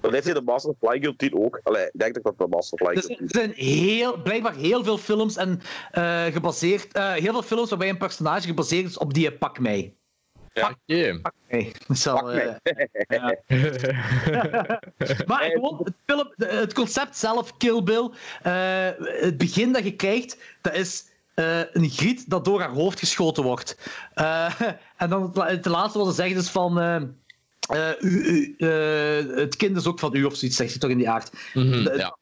Dat 0.00 0.12
heeft 0.12 0.24
hij 0.24 0.34
de 0.34 0.40
Master 0.40 0.70
of 0.70 0.76
Flying 0.88 1.32
ook. 1.34 1.60
Allee, 1.62 1.84
ik 1.84 1.90
denk 1.92 2.14
dat 2.14 2.22
dat 2.22 2.38
de 2.38 2.46
Master 2.48 2.80
of 2.80 2.94
Dus 2.94 3.08
er 3.08 3.16
zijn 3.26 3.52
heel, 3.54 4.22
blijkbaar 4.22 4.54
heel 4.54 4.84
veel 4.84 4.98
films 4.98 5.36
en, 5.36 5.60
eh, 5.90 6.24
gebaseerd, 6.24 6.98
heel 6.98 7.32
veel 7.32 7.42
films 7.42 7.68
waarbij 7.68 7.88
een 7.88 7.98
personage 7.98 8.46
gebaseerd 8.46 8.86
is 8.86 8.98
op 8.98 9.14
die 9.14 9.32
Pak 9.32 9.58
Mei. 9.58 9.97
Oké. 10.64 11.18
Pak 11.22 11.34
Pak 12.14 12.24
Mei. 12.24 12.56
eh, 13.06 14.76
Maar 15.26 15.42
gewoon, 15.42 15.80
het, 15.84 15.94
film, 16.06 16.32
het 16.36 16.72
concept 16.74 17.16
zelf, 17.16 17.56
Kill 17.56 17.82
Bill, 17.82 18.10
eh, 18.42 18.88
het 18.98 19.38
begin 19.38 19.72
dat 19.72 19.84
je 19.84 19.94
krijgt, 19.96 20.38
dat 20.62 20.74
is 20.74 21.04
eh, 21.34 21.58
een 21.72 21.90
griet 21.90 22.30
dat 22.30 22.44
door 22.44 22.60
haar 22.60 22.70
hoofd 22.70 22.98
geschoten 22.98 23.42
wordt. 23.42 23.76
Eh, 24.14 24.60
en 24.96 25.08
dan 25.10 25.22
het, 25.22 25.36
la- 25.36 25.46
het 25.48 25.66
laatste 25.66 25.98
wat 25.98 26.08
ze 26.08 26.14
zeggen 26.14 26.36
is 26.36 26.48
van... 26.50 26.80
eh, 26.80 26.96
eh, 27.68 28.00
u, 28.00 28.24
u, 28.24 28.54
eh, 28.58 29.36
het 29.36 29.56
kind 29.56 29.76
is 29.76 29.86
ook 29.86 29.98
van 29.98 30.14
u 30.14 30.24
of 30.24 30.36
zoiets, 30.36 30.56
zegt 30.56 30.70
hij 30.70 30.78
toch 30.78 30.90
in 30.90 30.98
die 30.98 31.10
aard. 31.10 31.30
Mhm, 31.54 31.96
ja. 31.96 32.16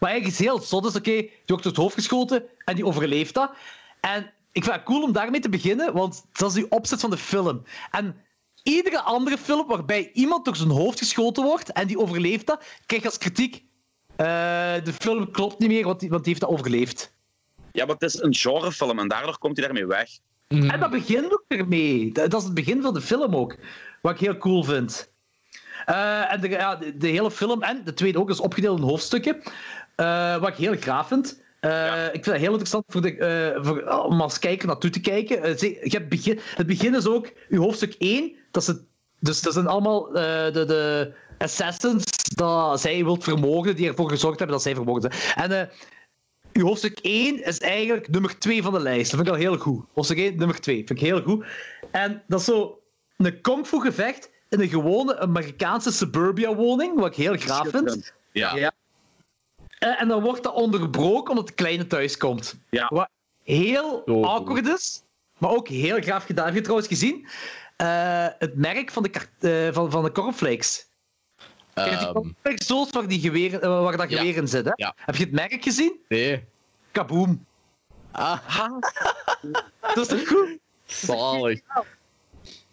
Maar 0.00 0.10
eigenlijk 0.10 0.40
is 0.40 0.46
heel 0.46 0.60
zot 0.60 0.84
is, 0.86 0.96
oké, 0.96 1.10
die 1.10 1.30
wordt 1.46 1.62
door 1.62 1.72
het 1.72 1.80
hoofd 1.80 1.94
geschoten 1.94 2.42
en 2.64 2.74
die 2.74 2.86
overleeft 2.86 3.34
dat. 3.34 3.50
En 4.00 4.32
ik 4.56 4.64
vind 4.64 4.76
het 4.76 4.84
cool 4.84 5.02
om 5.02 5.12
daarmee 5.12 5.40
te 5.40 5.48
beginnen, 5.48 5.92
want 5.92 6.24
dat 6.32 6.48
is 6.48 6.54
die 6.54 6.70
opzet 6.70 7.00
van 7.00 7.10
de 7.10 7.16
film. 7.16 7.62
En 7.90 8.16
iedere 8.62 9.00
andere 9.00 9.38
film 9.38 9.66
waarbij 9.66 10.10
iemand 10.12 10.44
door 10.44 10.56
zijn 10.56 10.70
hoofd 10.70 10.98
geschoten 10.98 11.42
wordt 11.42 11.72
en 11.72 11.86
die 11.86 11.98
overleeft 11.98 12.46
dat, 12.46 12.64
krijg 12.86 13.02
je 13.02 13.08
als 13.08 13.18
kritiek, 13.18 13.64
eh, 14.16 14.26
de 14.84 14.92
film 14.98 15.30
klopt 15.30 15.58
niet 15.58 15.68
meer, 15.68 15.84
want 15.84 16.00
die, 16.00 16.08
want 16.08 16.24
die 16.24 16.32
heeft 16.32 16.44
dat 16.46 16.58
overleefd. 16.58 17.12
Ja, 17.72 17.84
maar 17.84 17.94
het 17.94 18.02
is 18.02 18.20
een 18.20 18.34
genrefilm 18.34 18.98
en 18.98 19.08
daardoor 19.08 19.38
komt 19.38 19.56
hij 19.56 19.66
daarmee 19.66 19.86
weg. 19.86 20.08
Mhm. 20.48 20.70
En 20.70 20.80
dat 20.80 20.90
begint 20.90 21.32
ook 21.32 21.44
ermee. 21.48 22.12
Dat, 22.12 22.30
dat 22.30 22.40
is 22.40 22.46
het 22.46 22.54
begin 22.54 22.82
van 22.82 22.94
de 22.94 23.00
film 23.00 23.36
ook. 23.36 23.56
Wat 24.02 24.12
ik 24.12 24.20
heel 24.20 24.36
cool 24.36 24.62
vind. 24.62 25.12
Eh, 25.86 26.32
en 26.32 26.40
de, 26.40 26.48
ja, 26.48 26.76
de, 26.76 26.96
de 26.96 27.08
hele 27.08 27.30
film, 27.30 27.62
en 27.62 27.84
de 27.84 27.94
tweede 27.94 28.18
ook, 28.18 28.30
is 28.30 28.40
opgedeeld 28.40 28.78
in 28.78 28.84
hoofdstukken. 28.84 29.42
Eh, 29.96 30.36
wat 30.36 30.48
ik 30.48 30.56
heel 30.56 30.76
graag 30.76 31.06
vind. 31.06 31.44
Eh, 31.60 32.04
Ik 32.06 32.10
vind 32.12 32.24
dat 32.24 32.36
heel 32.36 32.48
interessant 32.50 32.84
voor 32.88 33.00
de, 33.02 33.16
eh, 33.16 33.64
voor, 33.64 33.82
om 34.04 34.20
als 34.20 34.38
kijker 34.38 34.66
naartoe 34.66 34.90
te 34.90 35.00
kijken. 35.00 35.42
Eh, 35.42 35.56
zie- 35.56 35.78
je 35.82 35.96
hebt 35.96 36.08
begin, 36.08 36.38
het 36.54 36.66
begin 36.66 36.94
is 36.94 37.06
ook, 37.06 37.32
uw 37.48 37.60
hoofdstuk 37.62 37.94
1, 37.98 38.32
dat 38.50 38.62
is 38.62 38.68
het, 38.68 38.80
dus 39.20 39.40
dat 39.42 39.52
zijn 39.52 39.66
allemaal 39.66 40.06
eh, 40.08 40.52
de, 40.52 40.64
de 40.64 41.12
assassins 41.38 42.04
dat 42.34 42.80
zij 42.80 43.04
wilt 43.04 43.24
vermogen, 43.24 43.76
die 43.76 43.88
ervoor 43.88 44.08
gezorgd 44.10 44.38
hebben 44.38 44.56
dat 44.56 44.64
zij 44.64 44.74
vermogen 44.74 45.02
zijn. 45.12 45.50
En 45.50 45.60
eh, 45.60 45.66
uw 46.52 46.66
hoofdstuk 46.66 46.98
1 47.02 47.44
is 47.44 47.58
eigenlijk 47.58 48.08
nummer 48.08 48.38
2 48.38 48.62
van 48.62 48.72
de 48.72 48.80
lijst. 48.80 49.10
Dat 49.10 49.20
vind 49.20 49.26
ik 49.26 49.34
al 49.34 49.40
heel 49.50 49.58
goed. 49.58 49.84
Hoofdstuk 49.94 50.18
1, 50.18 50.36
nummer 50.36 50.60
2. 50.60 50.76
Vind 50.76 50.90
ik 50.90 51.00
heel 51.06 51.22
goed. 51.22 51.44
En 51.90 52.22
dat 52.28 52.38
is 52.40 52.46
zo 52.46 52.80
een 53.16 53.40
kung 53.40 53.66
fu 53.66 53.80
gevecht 53.80 54.30
in 54.48 54.60
een 54.60 54.68
gewone 54.68 55.18
Amerikaanse 55.18 55.92
suburbia 55.92 56.54
woning, 56.54 56.98
wat 56.98 57.06
ik 57.06 57.14
heel 57.14 57.36
graag 57.36 57.68
vind. 57.68 58.12
Ja. 58.32 58.56
Ja. 58.56 58.72
Eh, 59.86 60.00
en 60.00 60.08
dan 60.08 60.22
wordt 60.22 60.42
dat 60.42 60.54
onderbroken 60.54 61.30
omdat 61.30 61.46
de 61.46 61.52
kleine 61.54 61.86
thuis 61.86 62.16
komt. 62.16 62.54
Ja. 62.70 62.86
Wat 62.92 63.08
heel 63.42 64.02
Zo 64.06 64.22
awkward 64.22 64.66
is, 64.66 65.02
maar 65.38 65.50
ook 65.50 65.68
heel 65.68 66.02
gaaf 66.02 66.24
gedaan. 66.24 66.44
Heb 66.44 66.54
je 66.54 66.60
trouwens 66.60 66.88
gezien? 66.88 67.26
Eh, 67.76 68.26
het 68.38 68.56
merk 68.56 68.90
van 68.90 69.02
de, 69.02 69.10
eh, 69.40 69.74
van, 69.74 69.90
van 69.90 70.04
de 70.04 70.12
cornflakes. 70.12 70.86
Die 71.74 71.84
Ehm, 71.84 72.12
cornflakes 72.12 72.66
zoals 72.66 72.90
waar, 72.90 73.08
die 73.08 73.20
geweer, 73.20 73.60
eh, 73.60 73.82
waar 73.82 73.96
dat 73.96 74.08
geweer 74.08 74.36
in 74.36 74.48
zit. 74.48 74.64
Hè? 74.64 74.72
Ja. 74.74 74.94
Heb 74.96 75.16
je 75.16 75.24
het 75.24 75.32
merk 75.32 75.62
gezien? 75.62 76.00
nee. 76.08 76.44
Kaboom. 76.90 77.46
Ah, 78.10 78.38
Dat 79.94 79.96
is 79.96 80.06
toch 80.06 80.28
goed? 80.28 80.58
zalig. 80.86 81.60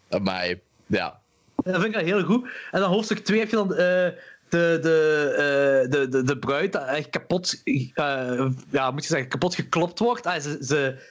Amai. 0.09 0.61
Ja. 0.85 1.21
Dat 1.55 1.73
vind 1.73 1.85
ik 1.85 1.93
wel 1.93 2.03
heel 2.03 2.23
goed. 2.23 2.49
En 2.71 2.79
dan 2.79 2.89
hoofdstuk 2.89 3.19
2 3.19 3.39
heb 3.39 3.49
je 3.49 3.55
dan 3.55 3.75
de, 4.53 4.79
de, 4.81 5.33
eh, 5.83 5.91
de, 5.91 6.07
de, 6.07 6.23
de 6.23 6.39
bruid 6.39 6.71
dat 6.71 6.85
echt 6.85 7.09
kapot, 7.09 7.61
eh, 7.63 8.49
ja, 8.69 8.91
moet 8.91 9.03
je 9.03 9.09
zeggen, 9.09 9.29
kapot 9.29 9.55
geklopt 9.55 9.99
wordt. 9.99 10.25
Ah, 10.25 10.41
ze, 10.41 10.57
ze, 10.61 11.01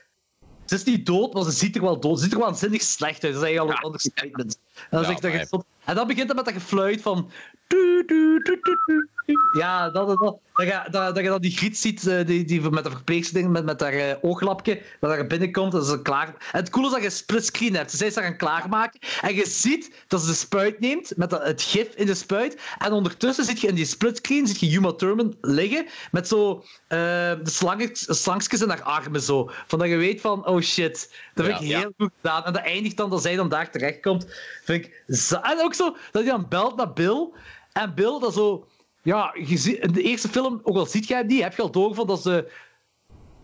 ze 0.65 0.75
is 0.75 0.85
niet 0.85 1.07
dood, 1.07 1.35
maar 1.35 1.43
ze 1.45 1.51
ziet 1.51 1.77
er 1.77 1.83
wel 1.83 2.01
dood. 2.01 2.19
Ze 2.19 2.25
ziet 2.25 2.33
er 2.33 2.39
waanzinnig 2.39 2.83
slecht 2.83 3.25
uit. 3.25 3.33
Dat 3.33 3.43
is 3.43 3.49
eigenlijk 3.49 3.79
al 3.79 3.85
een 3.85 3.93
understatement. 3.93 4.59
En 4.75 4.87
dan, 4.91 5.01
Ja, 5.01 5.07
zegt 5.21 5.51
dat 5.51 5.65
en 5.85 5.95
dan 5.95 6.07
begint 6.07 6.29
het 6.29 6.37
met 6.37 6.45
dat 6.45 6.55
gefluit 6.55 7.03
van... 7.03 7.31
tu. 7.67 8.05
Ja, 9.53 9.91
dat, 9.91 10.09
dat, 10.09 10.19
dat, 10.19 10.39
dat, 10.55 10.67
je, 10.67 10.81
dat, 10.91 11.15
dat 11.15 11.25
je 11.25 11.31
dan 11.31 11.41
die 11.41 11.57
griet 11.57 11.79
ziet, 11.79 12.07
eh, 12.07 12.27
die, 12.27 12.45
die 12.45 12.61
met 12.61 12.85
dat 12.85 12.93
verpleegster 12.93 13.51
met, 13.51 13.65
met 13.65 13.81
haar 13.81 13.93
eh, 13.93 14.15
ooglapje, 14.21 14.83
dat 15.01 15.11
daar 15.11 15.27
binnenkomt, 15.27 15.73
dat 15.73 15.87
ze 15.87 16.03
klaar... 16.03 16.27
En 16.27 16.61
het 16.61 16.71
coole 16.71 16.87
is 16.87 16.93
dat 16.93 17.01
je 17.01 17.07
een 17.07 17.13
splitscreen 17.13 17.75
hebt. 17.75 17.91
Ze 17.91 17.97
zijn 17.97 18.13
ze 18.13 18.21
gaan 18.21 18.37
klaarmaken 18.37 19.01
en 19.21 19.35
je 19.35 19.47
ziet 19.47 20.05
dat 20.07 20.21
ze 20.21 20.27
de 20.27 20.35
spuit 20.35 20.81
neemt, 20.81 21.17
met 21.17 21.31
dat, 21.31 21.43
het 21.45 21.63
gif 21.63 21.95
in 21.95 22.07
de 22.07 22.15
spuit, 22.15 22.61
en 22.79 22.93
ondertussen 22.93 23.45
zit 23.45 23.61
je 23.61 23.67
in 23.67 23.75
die 23.75 23.85
splitscreen, 23.85 24.47
zit 24.47 24.61
je 24.61 24.77
Uma 24.77 24.93
Thurman 24.93 25.37
liggen, 25.41 25.87
met 26.11 26.29
zo 26.29 26.65
eh, 26.89 26.99
de 27.43 27.51
slangjes 28.09 28.63
in 28.63 28.69
haar 28.69 28.83
armen 28.83 29.21
zo. 29.21 29.51
Van 29.67 29.79
dat 29.79 29.89
je 29.89 29.97
weet 29.97 30.21
van, 30.21 30.47
oh 30.47 30.61
shit, 30.61 31.15
dat 31.35 31.47
vind 31.47 31.59
Ja. 31.59 31.65
ik 31.65 31.83
heel 31.83 31.93
goed 31.99 32.13
gedaan. 32.17 32.45
En 32.45 32.53
dat 32.53 32.63
eindigt 32.63 32.97
dan 32.97 33.11
dat 33.11 33.23
zij 33.23 33.37
dan 33.37 33.49
daar 33.49 33.71
terechtkomt. 33.71 34.27
Vind 34.65 34.85
ik 34.85 35.05
en 35.43 35.61
ook 35.61 35.75
zo 35.75 35.97
dat 36.11 36.23
hij 36.23 36.33
dan 36.33 36.47
belt 36.49 36.77
naar 36.77 36.93
Bill. 36.93 37.29
En 37.73 37.95
Bill 37.95 38.19
dat 38.21 38.35
zo... 38.35 38.67
Ja, 39.03 39.35
je 39.45 39.57
ziet, 39.57 39.79
in 39.79 39.93
de 39.93 40.03
eerste 40.03 40.29
film, 40.29 40.61
ook 40.63 40.77
al 40.77 40.87
ziet 40.87 41.07
jij 41.07 41.19
hem 41.19 41.27
niet, 41.27 41.43
heb 41.43 41.55
je 41.57 41.63
al 41.63 41.71
door 41.71 41.95
van 41.95 42.07
dat 42.07 42.19
is 42.19 42.25
de 42.25 42.53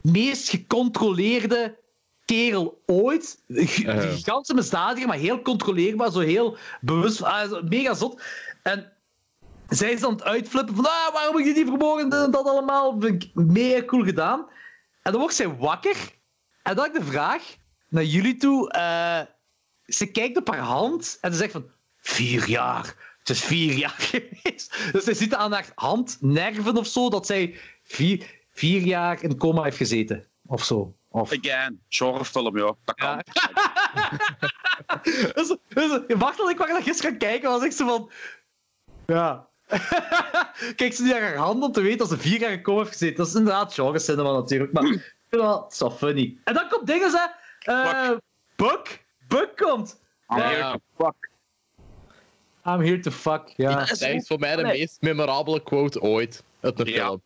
meest 0.03 0.49
gecontroleerde 0.49 1.79
kerel 2.25 2.83
ooit. 2.87 3.43
Gigantische 3.49 4.55
misdadiger, 4.55 5.09
maar 5.09 5.17
heel 5.17 5.43
controleerbaar, 5.43 6.11
zo 6.13 6.21
heel 6.21 6.57
bewust. 6.81 7.23
ah, 7.23 7.63
mega 7.63 7.95
zot. 7.95 8.23
En 8.63 8.93
zij 9.69 9.93
is 9.93 10.01
dan 10.01 10.11
aan 10.11 10.17
het 10.17 10.25
uitflippen 10.25 10.75
van 10.75 10.85
ah, 10.87 11.13
waarom 11.13 11.37
heb 11.37 11.47
je 11.47 11.55
die 11.55 11.67
vermogen 11.67 12.13
en 12.13 12.31
dat 12.31 12.47
allemaal. 12.47 12.97
Vind 13.01 13.23
ik 13.25 13.35
mega 13.35 13.85
cool 13.85 14.05
gedaan. 14.05 14.47
En 15.03 15.13
dan 15.13 15.21
wordt 15.21 15.37
zij 15.37 15.57
wakker. 15.57 15.97
En 16.63 16.75
dan 16.75 16.85
heb 16.85 16.95
ik 16.95 17.01
de 17.01 17.07
vraag 17.07 17.57
naar 17.89 18.05
jullie 18.05 18.37
toe. 18.37 18.71
eh, 18.71 19.21
ze 19.85 20.07
kijkt 20.07 20.37
op 20.37 20.49
haar 20.49 20.59
hand 20.59 21.19
en 21.21 21.33
ze 21.33 21.39
zegt 21.39 21.53
van 21.53 21.71
vier 21.97 22.49
jaar. 22.49 23.08
Het 23.29 23.37
is 23.37 23.45
vier 23.45 23.73
jaar 23.73 23.95
geweest. 24.11 24.93
Dus 24.93 25.05
zij 25.05 25.15
ziet 25.15 25.35
aan 25.35 25.53
haar 25.53 25.67
hand 25.75 26.19
nerven 26.21 26.77
of 26.77 26.87
zo 26.87 27.11
dat 27.11 27.27
zij 27.27 27.59
vier, 27.83 28.41
vier 28.51 28.81
jaar 28.81 29.23
in 29.23 29.37
coma 29.37 29.63
heeft 29.63 29.77
gezeten. 29.77 30.27
Of 30.47 30.65
zo. 30.65 30.97
Of... 31.09 31.33
Again, 31.33 31.81
genrefilm, 31.89 32.59
joh. 32.59 32.77
Dat 32.85 32.95
kan. 32.95 33.23
Dus, 35.35 35.57
dus, 35.69 36.01
wacht 36.19 36.37
tot 36.37 36.51
ik 36.51 36.59
waar 36.59 36.83
gisteren 36.83 37.11
gaan 37.11 37.19
kijken, 37.19 37.51
was 37.51 37.65
ik 37.65 37.73
zo 37.73 37.87
van... 37.87 38.11
Ja. 39.07 39.49
Kijk 40.77 40.95
ze 40.95 41.03
naar 41.03 41.21
haar 41.21 41.37
hand 41.37 41.63
om 41.63 41.73
te 41.73 41.81
weten 41.81 41.99
dat 41.99 42.09
ze 42.09 42.19
vier 42.19 42.41
jaar 42.41 42.53
in 42.53 42.63
coma 42.63 42.79
heeft 42.79 42.91
gezeten. 42.91 43.17
Dat 43.17 43.27
is 43.27 43.35
inderdaad 43.35 43.75
genre 43.75 43.99
cinema 43.99 44.33
natuurlijk, 44.33 44.73
maar 44.73 44.85
ik 44.85 45.15
vind 45.29 45.43
wel, 45.43 45.73
wel 45.79 45.91
funny. 45.91 46.39
En 46.45 46.55
dan 46.55 46.69
komt 46.69 46.87
dingen, 46.87 47.11
hè. 47.11 47.27
eh 47.73 48.17
Buck. 48.57 49.05
Buck 49.29 49.57
komt. 49.57 50.01
I'm 50.29 50.39
Ja. 50.39 50.79
I'm 52.67 52.81
here 52.81 52.99
to 52.99 53.11
fuck, 53.11 53.53
ja. 53.57 53.75
Dat 53.79 53.91
is 53.91 53.99
Dat 53.99 54.09
is 54.09 54.27
voor 54.27 54.39
mij 54.39 54.57
de 54.57 54.63
Nee. 54.63 54.79
meest 54.79 55.01
memorabele 55.01 55.63
quote 55.63 56.01
ooit 56.01 56.43
uit 56.61 56.81
een 56.81 56.87
Ja. 56.87 57.05
film. 57.07 57.23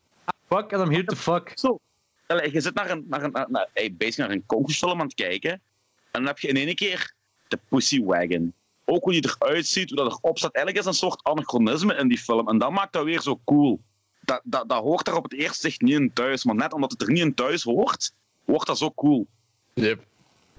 Fuck 0.48 0.72
and 0.72 0.86
I'm 0.86 0.90
here 0.90 1.04
to 1.04 1.16
fuck. 1.16 1.52
Zo. 1.54 1.78
Allee, 2.26 2.52
je 2.52 2.60
zit 2.60 2.74
naar 2.74 2.90
een, 2.90 3.04
naar 3.08 3.22
een, 3.22 3.30
naar, 3.32 3.50
naar, 3.50 3.68
hey, 3.72 3.94
bezig 3.94 4.16
naar 4.16 4.30
een 4.30 4.44
film 4.68 5.00
aan 5.00 5.06
het 5.06 5.14
kijken. 5.14 5.50
En 5.50 5.60
dan 6.10 6.26
heb 6.26 6.38
je 6.38 6.48
in 6.48 6.56
één 6.56 6.74
keer 6.74 7.14
de 7.48 7.58
Pussy 7.68 8.02
Wagon. 8.04 8.52
Ook 8.84 9.02
hoe 9.04 9.12
die 9.12 9.34
eruit 9.38 9.66
ziet, 9.66 9.88
hoe 9.90 9.98
dat 9.98 10.06
erop 10.22 10.38
staat. 10.38 10.54
Eigenlijk 10.54 10.86
is 10.86 10.92
een 10.92 10.98
soort 10.98 11.22
anachronisme 11.24 11.94
in 11.94 12.08
die 12.08 12.18
film. 12.18 12.48
En 12.48 12.58
dat 12.58 12.70
maakt 12.70 12.92
dat 12.92 13.04
weer 13.04 13.20
zo 13.20 13.40
cool. 13.44 13.80
Dat, 14.20 14.40
dat, 14.44 14.68
dat 14.68 14.82
hoort 14.82 15.08
er 15.08 15.16
op 15.16 15.22
het 15.22 15.32
eerste 15.32 15.60
zicht 15.60 15.80
niet 15.80 15.94
in 15.94 16.12
thuis. 16.12 16.44
Maar 16.44 16.54
net 16.54 16.72
omdat 16.72 16.90
het 16.90 17.02
er 17.02 17.10
niet 17.10 17.22
in 17.22 17.34
thuis 17.34 17.62
hoort, 17.62 18.12
wordt 18.44 18.66
dat 18.66 18.78
zo 18.78 18.90
cool. 18.90 19.26
Yep. 19.74 20.04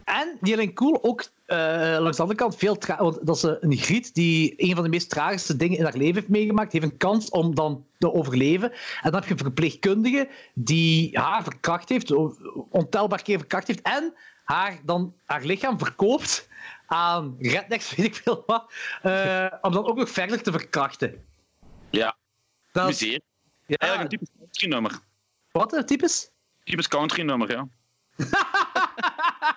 En 0.04 0.38
niet 0.42 0.54
alleen 0.54 0.74
cool, 0.74 1.04
ook 1.04 1.32
eh, 1.46 1.58
langs 2.00 2.16
de 2.18 2.22
andere 2.22 2.40
kant 2.40 2.56
veel 2.56 2.78
Want 2.98 3.26
dat 3.26 3.36
is 3.36 3.44
eh, 3.44 3.52
een 3.60 3.78
griet 3.78 4.14
die 4.14 4.54
een 4.58 4.76
van 4.76 4.84
de 4.84 4.90
meest 4.90 5.10
tragische 5.10 5.56
dingen 5.56 5.78
in 5.78 5.84
haar 5.84 5.98
leven 5.98 6.16
heeft 6.16 6.28
meegemaakt. 6.28 6.72
Die 6.72 6.80
heeft 6.80 6.92
een 6.92 7.00
kans 7.00 7.30
om 7.30 7.56
dan 7.56 7.86
te 7.98 8.14
overleven. 8.14 8.72
En 8.72 9.12
dan 9.12 9.14
heb 9.14 9.24
je 9.24 9.32
een 9.32 9.38
verpleegkundige 9.38 10.30
die 10.54 11.18
haar 11.18 11.44
verkracht 11.44 11.90
heeft, 11.90 12.12
ontelbaar 12.70 13.22
keer 13.22 13.38
verkracht 13.38 13.68
heeft. 13.68 13.82
En 13.82 14.14
haar 14.44 14.80
dan 14.86 15.14
haar 15.26 15.44
lichaam 15.44 15.78
verkoopt 15.80 16.48
aan 16.86 17.36
rednecks, 17.40 17.90
weet 17.96 18.06
ik 18.06 18.16
veel 18.16 18.44
wat. 18.46 18.72
eh, 19.02 19.46
om 19.62 19.72
dan 19.72 19.86
ook 19.86 19.98
nog 19.98 20.10
verder 20.10 20.42
te 20.42 20.52
verkrachten. 20.52 21.26
Ja, 21.90 22.16
Dat 22.72 22.90
is, 22.90 23.00
ja, 23.00 23.20
Eigenlijk 23.78 24.12
een 24.12 24.20
typisch 24.20 24.36
country 24.40 24.68
nummer. 24.68 25.00
wat 25.52 25.74
een 25.74 25.86
typisch? 25.86 26.30
Typisch 26.64 26.88
country 26.88 27.24
nummer, 27.24 27.52
ja. 27.52 27.68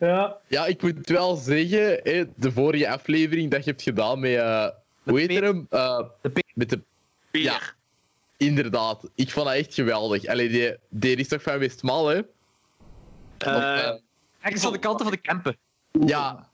Ja. 0.00 0.36
Ja, 0.46 0.66
ik 0.66 0.82
moet 0.82 1.08
wel 1.08 1.36
zeggen, 1.36 2.00
hè, 2.02 2.24
de 2.36 2.52
vorige 2.52 2.90
aflevering 2.90 3.50
dat 3.50 3.64
je 3.64 3.70
hebt 3.70 3.82
gedaan 3.82 4.20
met... 4.20 4.34
eh 4.34 4.68
hoe 5.02 5.20
heet 5.20 5.30
hem? 5.40 5.66
Eh, 5.70 6.00
De 6.20 6.44
met 6.54 6.70
de... 6.70 6.80
Peer. 7.30 7.42
Ja. 7.42 7.58
Inderdaad, 8.36 9.08
ik 9.14 9.30
vond 9.30 9.46
dat 9.46 9.54
echt 9.54 9.74
geweldig. 9.74 10.26
Allee, 10.26 10.48
die, 10.48 10.76
die 10.88 11.16
is 11.16 11.28
toch 11.28 11.42
van 11.42 11.58
Westmal, 11.58 12.06
hè? 12.08 12.18
Of, 12.18 12.24
Eh, 13.38 13.84
eh, 13.88 13.98
ergens 14.40 14.64
aan 14.66 14.72
de 14.72 14.78
kanten 14.78 15.06
van 15.06 15.14
de 15.14 15.20
Kempen. 15.20 15.56
ja. 16.06 16.48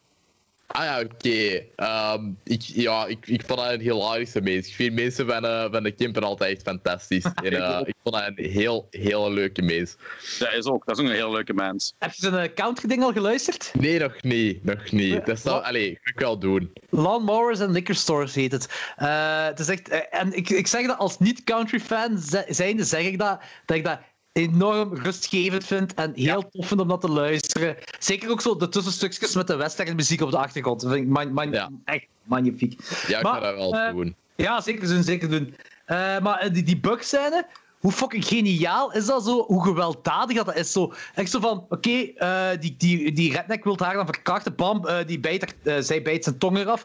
Ah 0.72 0.84
ja, 0.84 1.00
oké. 1.00 1.64
Ehm, 1.76 2.24
ik, 2.44 2.62
ja, 2.62 3.06
ik, 3.06 3.26
ik 3.26 3.42
vond 3.46 3.58
dat 3.58 3.70
een 3.70 3.80
hilarische 3.80 4.40
mens. 4.40 4.68
Ik 4.68 4.74
vind 4.74 4.94
mensen 4.94 5.26
van, 5.26 5.44
eh, 5.44 5.66
van 5.70 5.82
de 5.82 5.90
Kemper 5.90 6.22
altijd 6.22 6.52
echt 6.52 6.62
fantastisch. 6.62 7.24
En, 7.34 7.52
eh, 7.52 7.80
ik 7.84 7.94
vond 8.02 8.14
dat 8.14 8.24
een 8.26 8.44
heel, 8.44 8.86
heel 8.90 9.32
leuke 9.32 9.62
mens. 9.62 9.96
Dat 10.38 10.52
is 10.52 10.64
ook. 10.64 10.86
Dat 10.86 10.98
is 10.98 11.04
ook 11.04 11.10
een 11.10 11.16
heel 11.16 11.32
leuke 11.32 11.54
mens. 11.54 11.94
Heb 11.98 12.12
je 12.12 12.20
zijn 12.20 12.44
uh, 12.44 12.54
country-ding 12.54 13.02
al 13.02 13.12
geluisterd? 13.12 13.72
Nee, 13.78 13.98
nog 13.98 14.22
niet. 14.22 14.64
Nog 14.64 14.90
niet. 14.90 15.26
Dat 15.26 15.38
zou... 15.38 15.64
Allee, 15.64 15.98
ik 16.04 16.18
wel 16.18 16.38
doen. 16.38 16.72
Lawnmowers 16.90 17.60
and 17.60 17.70
Liquor 17.70 17.94
Stores 17.94 18.34
heet 18.34 18.52
het. 18.52 18.68
Eh, 18.96 19.44
het 19.44 19.58
is 19.58 19.68
echt, 19.68 19.88
eh, 19.88 20.20
en 20.20 20.32
ik, 20.32 20.50
ik 20.50 20.66
zeg 20.66 20.86
dat 20.86 20.98
als 20.98 21.18
niet-country-fan 21.18 22.18
zijnde, 22.48 22.84
zeg 22.84 23.04
ik 23.04 23.18
dat, 23.18 23.40
dat 23.64 23.76
ik 23.76 23.84
dat 23.84 23.98
enorm 24.32 24.94
rustgevend 24.94 25.64
vind 25.64 25.94
en 25.94 26.12
heel 26.14 26.48
tof 26.48 26.66
vind 26.66 26.80
om 26.80 26.88
dat 26.88 27.00
te 27.00 27.08
luisteren. 27.08 27.76
Zeker 27.98 28.30
ook 28.30 28.40
zo 28.40 28.56
de 28.56 28.68
tussenstukjes 28.68 29.34
met 29.34 29.46
de 29.46 29.56
western 29.56 29.96
muziek 29.96 30.20
op 30.20 30.30
de 30.30 30.38
achtergrond. 30.38 30.80
Dat 30.80 30.92
vind 30.92 31.04
ik 31.04 31.10
man, 31.10 31.32
man- 31.32 31.50
Ja. 31.52 31.70
echt 31.84 32.06
magnifiek. 32.22 32.80
Ja, 33.06 33.16
ik 33.18 33.22
Maar, 33.22 33.34
ga 33.34 33.40
dat 33.40 33.54
wel 33.54 33.74
eh, 33.74 33.90
doen. 33.94 34.16
Ja, 34.36 34.60
zeker 34.60 34.88
doen, 34.88 35.02
zeker 35.02 35.28
doen. 35.30 35.54
Eh, 35.84 36.18
maar 36.18 36.38
eh, 36.38 36.52
die, 36.52 36.62
die 36.62 36.80
bugscène, 36.80 37.46
hoe 37.78 37.92
fucking 37.92 38.24
geniaal 38.24 38.92
is 38.92 39.06
dat 39.06 39.24
zo? 39.24 39.44
Hoe 39.44 39.62
gewelddadig 39.64 40.44
dat 40.44 40.56
is? 40.56 40.72
Zo, 40.72 40.92
echt 41.14 41.30
zo 41.30 41.40
van, 41.40 41.66
oké, 41.68 42.12
die, 42.60 42.74
die, 42.78 43.12
die 43.12 43.32
redneck 43.32 43.64
wil 43.64 43.78
haar 43.78 43.94
dan 43.94 44.06
verkrachten, 44.06 44.54
bam, 44.54 44.86
die 45.06 45.20
bijt, 45.20 45.54
zij 45.78 46.02
bijt 46.02 46.24
zijn 46.24 46.38
tong 46.38 46.58
eraf. 46.58 46.84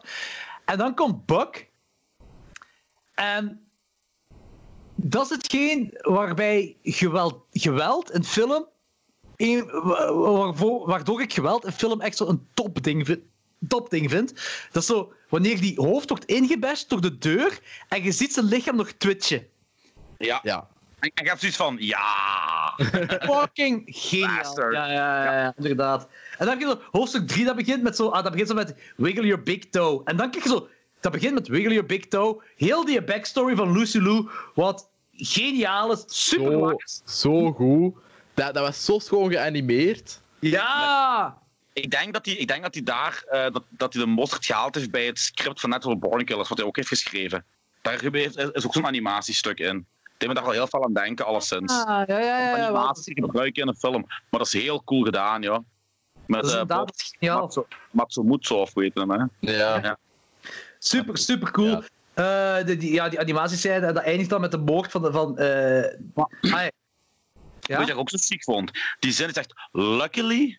En 0.64 0.78
dan 0.78 0.94
komt 0.94 1.26
Buck. 1.26 1.68
En 3.14 3.65
dat 4.96 5.24
is 5.24 5.36
hetgeen 5.36 5.98
waarbij 6.02 6.76
geweld, 6.82 7.44
geweld 7.52 8.10
in 8.10 8.24
film, 8.24 8.66
een- 9.36 9.70
waarvoor, 10.14 10.86
waardoor 10.86 11.20
ik 11.22 11.32
geweld 11.32 11.64
in 11.64 11.72
film 11.72 12.00
echt 12.00 12.16
zo 12.16 12.26
een 12.28 12.46
topding 12.54 13.06
vind. 13.06 13.20
Topding 13.68 14.10
vind. 14.10 14.32
Dat 14.72 14.82
is 14.82 14.88
zo, 14.88 15.12
wanneer 15.28 15.60
die 15.60 15.80
hoofd 15.80 16.08
wordt 16.08 16.24
ingebashed 16.24 16.88
door 16.88 17.00
de 17.00 17.18
deur 17.18 17.58
en 17.88 18.02
je 18.02 18.12
ziet 18.12 18.32
zijn 18.32 18.46
lichaam 18.46 18.76
nog 18.76 18.90
twitchen. 18.90 19.46
Ja. 20.18 20.40
Ja. 20.42 20.68
En 20.98 21.10
en 21.14 21.22
je 21.24 21.28
hebt 21.28 21.40
zoiets 21.40 21.58
van, 21.58 21.76
ja. 21.78 22.04
Fucking 23.30 23.82
geniaal. 23.86 24.70
Ja, 24.72 24.92
ja, 24.92 25.24
ja, 25.40 25.52
inderdaad. 25.56 26.02
En 26.38 26.46
dan 26.46 26.48
heb 26.48 26.58
je 26.60 26.66
zo 26.66 26.80
hoofdstuk 26.90 27.26
3, 27.28 27.44
dat 27.44 27.56
begint 27.56 27.82
met 27.82 27.96
zo, 27.96 28.08
ah, 28.08 28.22
dat 28.22 28.30
begint 28.30 28.48
zo 28.48 28.54
met 28.54 28.74
Wiggle 28.96 29.26
Your 29.26 29.42
Big 29.42 29.58
Toe. 29.70 30.00
En 30.04 30.16
dan 30.16 30.30
krijg 30.30 30.44
je 30.44 30.50
zo, 30.50 30.68
dat 31.00 31.12
begint 31.12 31.34
met 31.34 31.48
Wiggle 31.48 31.70
Your 31.72 31.86
Big 31.86 32.06
Toe. 32.06 32.42
Heel 32.56 32.84
die 32.84 33.02
backstory 33.04 33.54
van 33.56 33.72
Lucy 33.72 33.98
Lou, 33.98 34.28
wat 34.54 34.88
geniaal 35.12 35.92
is, 35.92 36.04
super 36.06 36.52
Zo, 36.52 36.68
is. 36.70 37.02
zo 37.04 37.52
goed. 37.52 37.94
Dat, 38.34 38.54
dat 38.54 38.64
was 38.64 38.84
zo 38.84 38.98
schoon 38.98 39.30
geanimeerd. 39.30 40.20
Ja! 40.40 41.38
Ik 41.72 41.90
denk 41.90 42.12
dat 42.12 42.26
hij, 42.26 42.34
ik 42.34 42.48
denk 42.48 42.62
dat 42.62 42.74
hij 42.74 42.82
daar 42.82 43.24
eh, 43.28 43.52
dat, 43.52 43.62
dat 43.68 43.92
hij 43.94 44.02
de 44.02 44.08
mosterd 44.08 44.44
gehaald 44.46 44.74
heeft 44.74 44.90
bij 44.90 45.06
het 45.06 45.18
script 45.18 45.60
van 45.60 45.70
Natural 45.70 45.98
Born 45.98 46.24
Killers, 46.24 46.48
wat 46.48 46.58
hij 46.58 46.66
ook 46.66 46.76
heeft 46.76 46.88
geschreven. 46.88 47.44
Daar 47.82 47.98
gebeurt- 47.98 48.36
is 48.36 48.66
ook 48.66 48.72
zo'n 48.74 48.86
animatiestuk 48.86 49.58
in. 49.58 49.76
Ik 50.04 50.22
denk 50.22 50.32
me 50.32 50.38
daar 50.38 50.44
al 50.48 50.54
heel 50.54 50.66
veel 50.66 50.84
aan 50.84 50.92
denken, 50.92 51.24
alleszins. 51.26 51.72
Ah, 51.72 51.86
ja, 51.86 52.04
ja, 52.06 52.18
ja. 52.18 52.56
ja, 52.56 52.64
Animatie 52.64 53.14
gebruiken 53.14 53.62
in 53.62 53.68
een 53.68 53.76
film. 53.76 54.04
Maar 54.06 54.40
dat 54.40 54.46
is 54.46 54.52
heel 54.52 54.84
cool 54.84 55.02
gedaan, 55.04 55.42
ja. 55.42 55.62
Met, 56.26 56.40
Dat 56.40 56.44
is 56.50 56.52
eh, 56.54 56.60
inderdaad 56.60 56.86
Bob- 56.86 56.94
geniaal. 57.18 57.40
Matsu- 57.90 58.64
weet 58.74 58.90
je 58.94 59.00
hem, 59.00 59.10
hè? 59.10 59.24
Ja. 59.52 59.80
Ja. 59.82 59.98
Super, 60.86 61.18
super 61.18 61.50
cool. 61.50 61.68
Ja. 61.68 62.58
Eh, 62.58 62.66
de, 62.66 62.76
die, 62.76 62.92
ja, 62.92 63.08
die 63.08 63.20
animatiescène, 63.20 63.86
en 63.86 63.94
dat 63.94 64.02
eindigt 64.02 64.30
dan 64.30 64.40
met 64.40 64.50
de 64.50 64.58
moord 64.58 64.90
van... 64.90 65.12
van 65.12 65.38
eh, 65.38 65.84
ah, 66.14 66.24
ja. 66.40 66.60
Weet 66.60 66.70
je 67.60 67.76
wat 67.76 67.88
ik 67.88 67.96
ook 67.96 68.10
zo 68.10 68.16
ziek 68.16 68.44
vond? 68.44 68.70
Die 68.98 69.12
zin 69.12 69.28
is 69.28 69.34
echt, 69.34 69.54
luckily, 69.72 70.58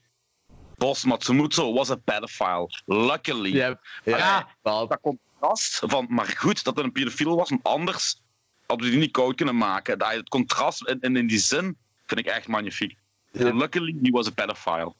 Boss 0.75 1.05
Matsumoto 1.05 1.73
was 1.73 1.89
a 1.89 1.95
pedophile. 1.95 2.69
Luckily. 2.85 3.53
Ja, 3.53 3.79
ja. 4.03 4.47
Dat 4.61 4.97
contrast 5.01 5.81
van, 5.85 6.05
maar 6.09 6.25
goed 6.25 6.63
dat 6.63 6.75
het 6.75 6.85
een 6.85 6.91
pedofiel 6.91 7.35
was, 7.35 7.49
want 7.49 7.63
anders 7.63 8.21
hadden 8.65 8.85
we 8.85 8.91
die 8.91 9.01
niet 9.01 9.11
koud 9.11 9.35
kunnen 9.35 9.57
maken. 9.57 9.97
Dat, 9.97 10.11
het 10.11 10.29
contrast 10.29 10.87
in, 10.87 10.97
in, 10.99 11.15
in 11.15 11.27
die 11.27 11.39
zin 11.39 11.77
vind 12.05 12.19
ik 12.19 12.25
echt 12.25 12.47
magnifiek. 12.47 12.97
Luckily, 13.31 13.95
he 14.01 14.09
was 14.09 14.27
a 14.27 14.31
pedophile. 14.31 14.93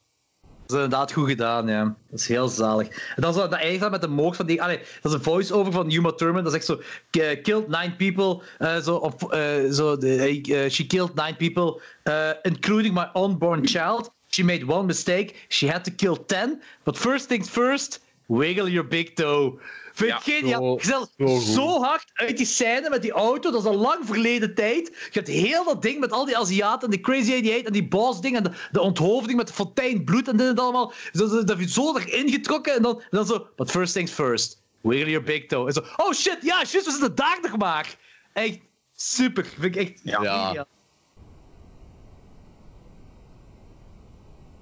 Is 0.68 0.74
inderdaad 0.74 1.12
goed 1.12 1.28
gedaan, 1.30 1.68
ja. 1.68 1.84
Dat 2.10 2.20
is 2.20 2.28
heel 2.28 2.48
zalig. 2.48 2.88
En 3.16 3.22
dan 3.22 3.34
zo, 3.34 3.48
dat 3.48 3.62
dan 3.80 3.92
met 3.92 4.02
de 4.02 4.08
moord 4.08 4.36
van 4.36 4.46
die... 4.46 4.62
Allee, 4.62 4.78
dat 4.78 5.12
is 5.12 5.18
een 5.18 5.24
voice-over 5.24 5.72
van 5.72 5.92
Uma 5.92 6.12
Thurman. 6.12 6.44
Dat 6.44 6.52
is 6.52 6.58
echt 6.58 6.66
zo... 6.68 6.76
k- 7.10 7.44
Killed 7.44 7.68
nine 7.68 7.94
people. 7.98 8.42
eh, 8.58 8.78
zo, 8.78 8.96
of, 8.96 9.32
eh, 9.32 9.72
zo 9.72 9.98
de, 9.98 10.16
eh, 10.42 10.70
she 10.70 10.88
killed 10.88 11.16
nine 11.16 11.36
people, 11.36 11.82
eh, 12.04 12.30
including 12.42 12.94
my 12.94 13.22
unborn 13.24 13.68
child. 13.68 14.12
She 14.30 14.44
made 14.44 14.66
one 14.68 14.86
mistake. 14.86 15.34
She 15.48 15.72
had 15.72 15.84
to 15.84 15.92
kill 15.96 16.26
ten. 16.26 16.62
But 16.84 16.98
first 16.98 17.28
things 17.28 17.50
first, 17.50 18.02
wiggle 18.28 18.72
your 18.72 18.88
big 18.88 19.14
toe. 19.14 19.60
Vind 19.94 20.10
Ja, 20.12 20.22
je 20.24 20.32
geniaal? 20.32 20.80
zo- 20.82 21.06
zo 21.18 21.40
zo 21.40 21.82
hard 21.82 22.10
uit 22.14 22.38
die 22.38 22.46
scène 22.46 22.90
met 22.90 23.02
die 23.02 23.12
auto. 23.12 23.52
Dat 23.52 23.62
is 23.62 23.68
al 23.68 23.76
lang 23.78 24.06
verleden 24.06 24.56
tijd. 24.56 24.88
Je 24.88 25.10
hebt 25.12 25.28
heel 25.28 25.64
dat 25.66 25.82
ding 25.82 26.00
met 26.00 26.12
al 26.12 26.26
die 26.26 26.38
Aziaten 26.38 26.84
en 26.84 26.90
die 26.90 27.00
Crazy 27.00 27.32
88 27.34 27.64
en 27.66 27.74
die 27.74 27.88
boss 27.88 28.22
ding 28.22 28.36
en 28.36 28.44
de, 28.44 28.52
de 28.72 28.82
onthoofding 28.82 29.38
met 29.38 29.48
de 29.48 29.54
fontein 29.54 30.04
bloed 30.04 30.28
en 30.28 30.38
dit 30.38 30.48
en 30.48 30.56
dat 30.56 30.64
allemaal. 30.64 30.94
Dat, 31.12 31.48
dat, 31.48 31.60
je 31.60 31.70
zo 31.70 31.98
erin 31.98 32.30
getrokken 32.30 32.76
en 32.76 32.82
dan, 32.82 33.00
en 33.02 33.08
dan 33.10 33.26
zo. 33.26 33.48
But 33.56 33.72
first 33.72 33.94
things 33.94 34.12
first. 34.12 34.62
Wiggle 34.82 35.10
your 35.10 35.26
big 35.26 35.46
toe. 35.46 35.68
En 35.68 35.74
zo. 35.74 35.84
Oh 35.96 36.12
shit, 36.14 36.38
ja, 36.42 36.56
juist, 36.56 36.86
we 36.86 36.92
zitten 36.92 37.16
daar 37.16 37.38
nog 37.42 37.58
maar. 37.58 37.96
Echt 38.34 38.60
super. 38.96 39.46
Vind 39.60 39.76
ik 39.76 39.88
echt 39.88 40.00
Ja. 40.04 40.18
geniaal. 40.18 40.66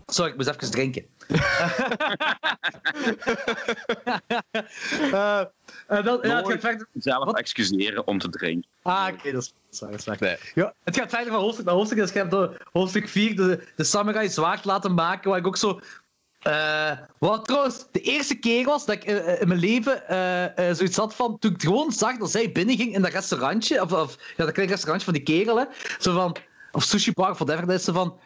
Sorry, 0.06 0.32
ik 0.32 0.36
moest 0.38 0.50
even 0.50 0.72
drinken. 0.72 1.06
Eh, 5.12 5.40
en 5.88 6.04
dan, 6.04 6.20
ja, 6.22 6.36
het 6.38 6.48
gaat 6.48 6.60
verder. 6.60 6.88
Zelf 6.94 7.26
Wat? 7.26 7.38
excuseren 7.38 8.08
om 8.08 8.20
te 8.20 8.30
drinken. 8.30 8.70
Ah, 8.82 9.08
oké, 9.14 9.32
dat 9.32 9.42
is 9.42 9.54
dat 9.54 9.56
is 9.72 9.80
waar, 9.80 9.92
dat 9.92 10.00
is 10.00 10.06
waar. 10.06 10.18
Nee. 10.20 10.38
Ja, 10.54 10.74
het 10.84 10.98
gaat 10.98 11.10
verder 11.10 11.32
van 11.32 11.42
hoofdstuk 11.42 11.66
naar 11.66 11.76
hoofdstuk. 11.76 11.98
Dus 11.98 12.12
je 12.12 12.18
hebt 12.18 12.32
door 12.32 12.58
hoofdstuk 12.72 13.10
4 13.10 13.36
de, 13.36 13.64
de 13.76 13.84
samurai 13.84 14.30
zwaard 14.30 14.66
laten 14.66 14.94
maken, 14.94 15.30
waar 15.30 15.40
ik 15.40 15.48
ook 15.48 15.58
zo... 15.58 15.80
eh, 16.42 16.92
wat 17.18 17.46
trouwens 17.46 17.86
de 17.92 18.02
eerste 18.02 18.36
keer 18.36 18.66
was 18.66 18.86
dat 18.86 18.96
ik 18.96 19.04
in 19.40 19.48
mijn 19.48 19.60
leven 19.60 20.04
zoiets 20.76 20.98
had 20.98 21.16
van... 21.16 21.40
Toen 21.40 21.54
ik 21.54 21.62
gewoon 21.62 21.92
zag 21.92 22.18
dat 22.18 22.32
zij 22.32 22.52
binnenging 22.52 22.94
in 22.94 23.02
dat 23.02 23.12
restaurantje, 23.12 23.82
of, 23.82 23.92
of 23.92 24.18
ja, 24.38 24.44
dat 24.46 24.54
kleine 24.54 24.74
restaurantje 24.74 25.12
van 25.12 25.24
die 25.24 25.24
kerel, 25.36 25.58
hè, 25.58 25.66
zo 26.00 26.14
van... 26.14 26.36
Of 26.72 26.84
sushi 26.84 27.12
bar, 27.12 27.30
of 27.32 27.38
whatever, 27.38 27.66
dat 27.68 27.80
is 27.80 27.86
van... 27.86 28.20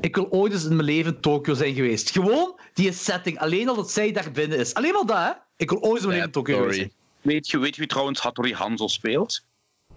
Ik 0.00 0.14
wil 0.14 0.30
ooit 0.30 0.52
eens 0.52 0.64
in 0.64 0.74
mijn 0.76 0.88
leven 0.88 1.14
in 1.14 1.20
Tokio 1.20 1.54
zijn 1.54 1.74
geweest. 1.74 2.10
Gewoon 2.10 2.60
die 2.74 2.92
setting, 2.92 3.38
alleen 3.38 3.68
al 3.68 3.74
dat 3.74 3.90
zij 3.90 4.12
daar 4.12 4.30
binnen 4.30 4.58
is. 4.58 4.74
Alleen 4.74 4.94
al 4.94 5.06
dat, 5.06 5.16
hè. 5.18 5.30
Ik 5.56 5.70
wil 5.70 5.80
ooit 5.80 5.92
eens 5.92 6.00
in 6.02 6.06
mijn 6.06 6.16
leven 6.18 6.32
Tokio 6.32 6.56
geweest 6.56 6.76
zijn. 6.78 6.92
Weet 7.20 7.48
je, 7.48 7.58
weet 7.58 7.74
je 7.74 7.80
wie 7.80 7.88
trouwens 7.90 8.20
Hattori 8.20 8.54
Hanzo 8.54 8.86
speelt? 8.86 9.44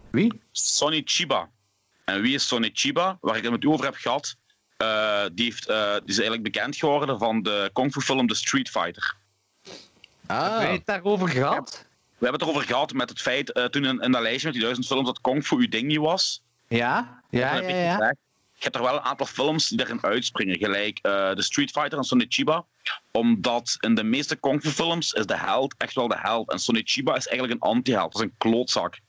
Wie? 0.09 0.41
Sonny 0.51 1.01
Chiba. 1.05 1.49
En 2.05 2.21
wie 2.21 2.33
is 2.33 2.47
Sonny 2.47 2.69
Chiba? 2.73 3.17
Waar 3.21 3.35
ik 3.37 3.43
het 3.43 3.51
met 3.51 3.63
u 3.63 3.67
over 3.67 3.85
heb 3.85 3.95
gehad. 3.95 4.35
eh, 4.77 5.23
die, 5.33 5.45
heeft, 5.45 5.67
eh, 5.67 5.91
die 5.93 6.01
is 6.05 6.13
eigenlijk 6.19 6.43
bekend 6.43 6.75
geworden 6.75 7.19
van 7.19 7.41
de 7.41 7.69
kung 7.73 7.91
fu 7.91 8.01
film 8.01 8.27
The 8.27 8.35
Street 8.35 8.69
Fighter. 8.69 9.15
Ah, 10.25 10.59
Heb 10.59 10.67
je 10.69 10.73
het 10.75 10.85
daarover 10.85 11.29
gehad? 11.29 11.85
We 12.17 12.25
hebben 12.25 12.39
het 12.39 12.49
erover 12.49 12.67
gehad 12.67 12.93
met 12.93 13.09
het 13.09 13.21
feit, 13.21 13.51
eh, 13.51 13.65
toen 13.65 13.85
in, 13.85 13.99
in 14.01 14.11
dat 14.11 14.21
lijstje 14.21 14.43
met 14.45 14.53
die 14.53 14.61
duizend 14.63 14.87
films, 14.87 15.05
dat 15.05 15.21
kung 15.21 15.45
fu 15.45 15.55
uw 15.55 15.67
ding 15.69 15.87
niet 15.87 15.97
was. 15.97 16.41
Ja? 16.67 17.21
Ja, 17.29 17.39
ja, 17.39 17.53
heb 17.53 17.63
ik 17.69 17.75
ja. 17.75 18.15
Je 18.59 18.65
hebt 18.65 18.75
er 18.75 18.81
wel 18.81 18.93
een 18.93 19.01
aantal 19.01 19.25
films 19.25 19.67
die 19.69 19.79
erin 19.79 20.03
uitspringen, 20.03 20.57
gelijk 20.57 20.99
eh 21.01 21.31
The 21.31 21.41
Street 21.41 21.71
Fighter 21.71 21.97
en 21.97 22.03
Sonny 22.03 22.25
Chiba. 22.29 22.65
Omdat 23.11 23.77
in 23.79 23.95
de 23.95 24.03
meeste 24.03 24.35
kung 24.35 24.61
fu 24.61 24.69
films 24.69 25.13
is 25.13 25.25
de 25.25 25.37
held 25.37 25.75
echt 25.77 25.93
wel 25.95 26.07
de 26.07 26.17
held. 26.19 26.51
En 26.51 26.59
Sonny 26.59 26.81
Chiba 26.85 27.15
is 27.15 27.27
eigenlijk 27.27 27.61
een 27.61 27.69
anti-held. 27.69 28.11
Dat 28.11 28.21
is 28.21 28.27
een 28.27 28.35
klootzak. 28.37 28.99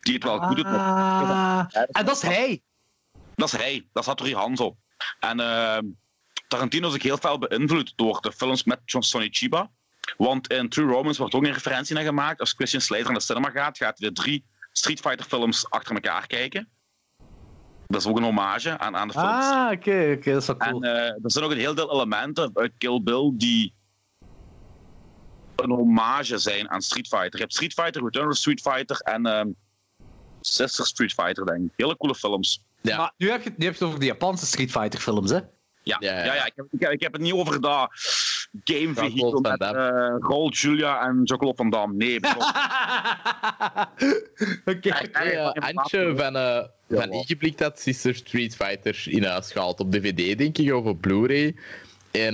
Die 0.00 0.14
het 0.14 0.24
wel 0.24 0.38
goed 0.38 0.56
doet, 0.56 0.64
maar 0.64 0.80
Ah, 0.80 1.86
en 1.90 2.04
dat 2.04 2.16
is 2.16 2.22
hij. 2.22 2.62
Dat 3.34 3.52
is 3.52 3.58
hij, 3.58 3.86
dat 3.92 4.02
is 4.02 4.08
Hattori 4.08 4.34
Hanzo. 4.34 4.76
En 5.20 5.40
eh, 5.40 5.78
Tarantino 6.48 6.88
is 6.88 6.94
ook 6.94 7.02
heel 7.02 7.18
veel 7.18 7.38
beïnvloed 7.38 7.92
door 7.96 8.20
de 8.20 8.32
films 8.32 8.64
met 8.64 8.80
John 8.84 9.04
Sonny 9.04 9.28
Chiba. 9.30 9.70
Want 10.16 10.52
in 10.52 10.68
True 10.68 10.86
Romance 10.92 11.20
wordt 11.20 11.34
ook 11.34 11.44
een 11.44 11.52
referentie 11.52 11.94
naar 11.94 12.04
gemaakt. 12.04 12.40
Als 12.40 12.52
Christian 12.52 12.82
Slater 12.82 13.04
naar 13.04 13.14
de 13.14 13.20
cinema 13.20 13.50
gaat, 13.50 13.76
gaat 13.76 13.98
hij 13.98 14.08
de 14.08 14.14
drie 14.14 14.44
Street 14.72 15.00
Fighter 15.00 15.26
films 15.26 15.70
achter 15.70 15.94
elkaar 15.94 16.26
kijken. 16.26 16.68
Dat 17.88 18.00
is 18.00 18.06
ook 18.06 18.16
een 18.16 18.22
hommage 18.22 18.78
aan, 18.78 18.96
aan 18.96 19.08
de 19.08 19.14
films. 19.14 19.44
Ah, 19.44 19.70
oké, 19.72 20.14
oké, 20.16 20.32
dat 20.32 20.40
is 20.40 20.46
wel 20.46 20.56
cool. 20.56 20.82
En 20.82 20.96
eh, 20.96 21.04
er 21.04 21.20
zijn 21.24 21.44
ook 21.44 21.50
een 21.50 21.58
heel 21.58 21.74
deel 21.74 21.92
elementen 21.92 22.50
uit 22.54 22.72
Kill 22.78 23.00
Bill 23.02 23.32
die 23.34 23.74
een 25.56 25.70
hommage 25.70 26.38
zijn 26.38 26.70
aan 26.70 26.82
Street 26.82 27.08
Fighter. 27.08 27.32
Je 27.32 27.38
hebt 27.38 27.52
Street 27.52 27.72
Fighter, 27.72 28.02
Return 28.02 28.28
of 28.28 28.36
Street 28.36 28.60
Fighter 28.60 28.96
en 28.96 29.26
ehm 29.26 29.48
Sister 30.40 30.86
Street 30.86 31.12
Fighter, 31.12 31.46
denk 31.46 31.64
ik. 31.64 31.72
Hele 31.76 31.96
coole 31.96 32.14
films. 32.14 32.64
Ja. 32.80 32.96
Maar 32.96 33.12
nu 33.16 33.30
heb, 33.30 33.42
je, 33.42 33.52
nu 33.56 33.64
heb 33.64 33.74
je 33.74 33.78
het 33.78 33.88
over 33.88 34.00
de 34.00 34.06
Japanse 34.06 34.46
Street 34.46 34.70
Fighter 34.70 35.00
films, 35.00 35.30
hè? 35.30 35.36
Ja, 35.36 35.46
Ja, 35.82 35.96
ja, 36.00 36.24
ja. 36.24 36.34
ja. 36.34 36.44
ik, 36.44 36.52
heb, 36.54 36.66
ik, 36.70 36.80
heb, 36.80 36.90
ik 36.90 37.02
heb 37.02 37.12
het 37.12 37.22
niet 37.22 37.32
over 37.32 37.60
dat 37.60 37.90
game 38.64 38.94
vehicle 38.94 39.40
met 39.40 39.58
Damme. 39.58 39.78
eh 39.78 40.28
Raoul 40.28 40.50
Julia 40.50 41.00
en 41.00 41.20
Jean-Claude 41.24 41.56
Van 41.56 41.70
Damme. 41.70 41.94
Nee. 41.94 42.20
Oké. 44.64 44.88
Eh, 44.88 45.46
Antje 45.76 46.12
van, 46.16 46.36
eh 46.36 46.64
van 46.88 47.24
had 47.58 47.80
Sister 47.80 48.14
Street 48.14 48.56
Fighter 48.56 49.02
in 49.04 49.24
huis 49.24 49.52
gehaald 49.52 49.80
op 49.80 49.92
DVD, 49.92 50.38
denk 50.38 50.58
ik, 50.58 50.74
of 50.74 50.84
op 50.84 51.00
Blu-ray. 51.00 51.56
En 52.10 52.32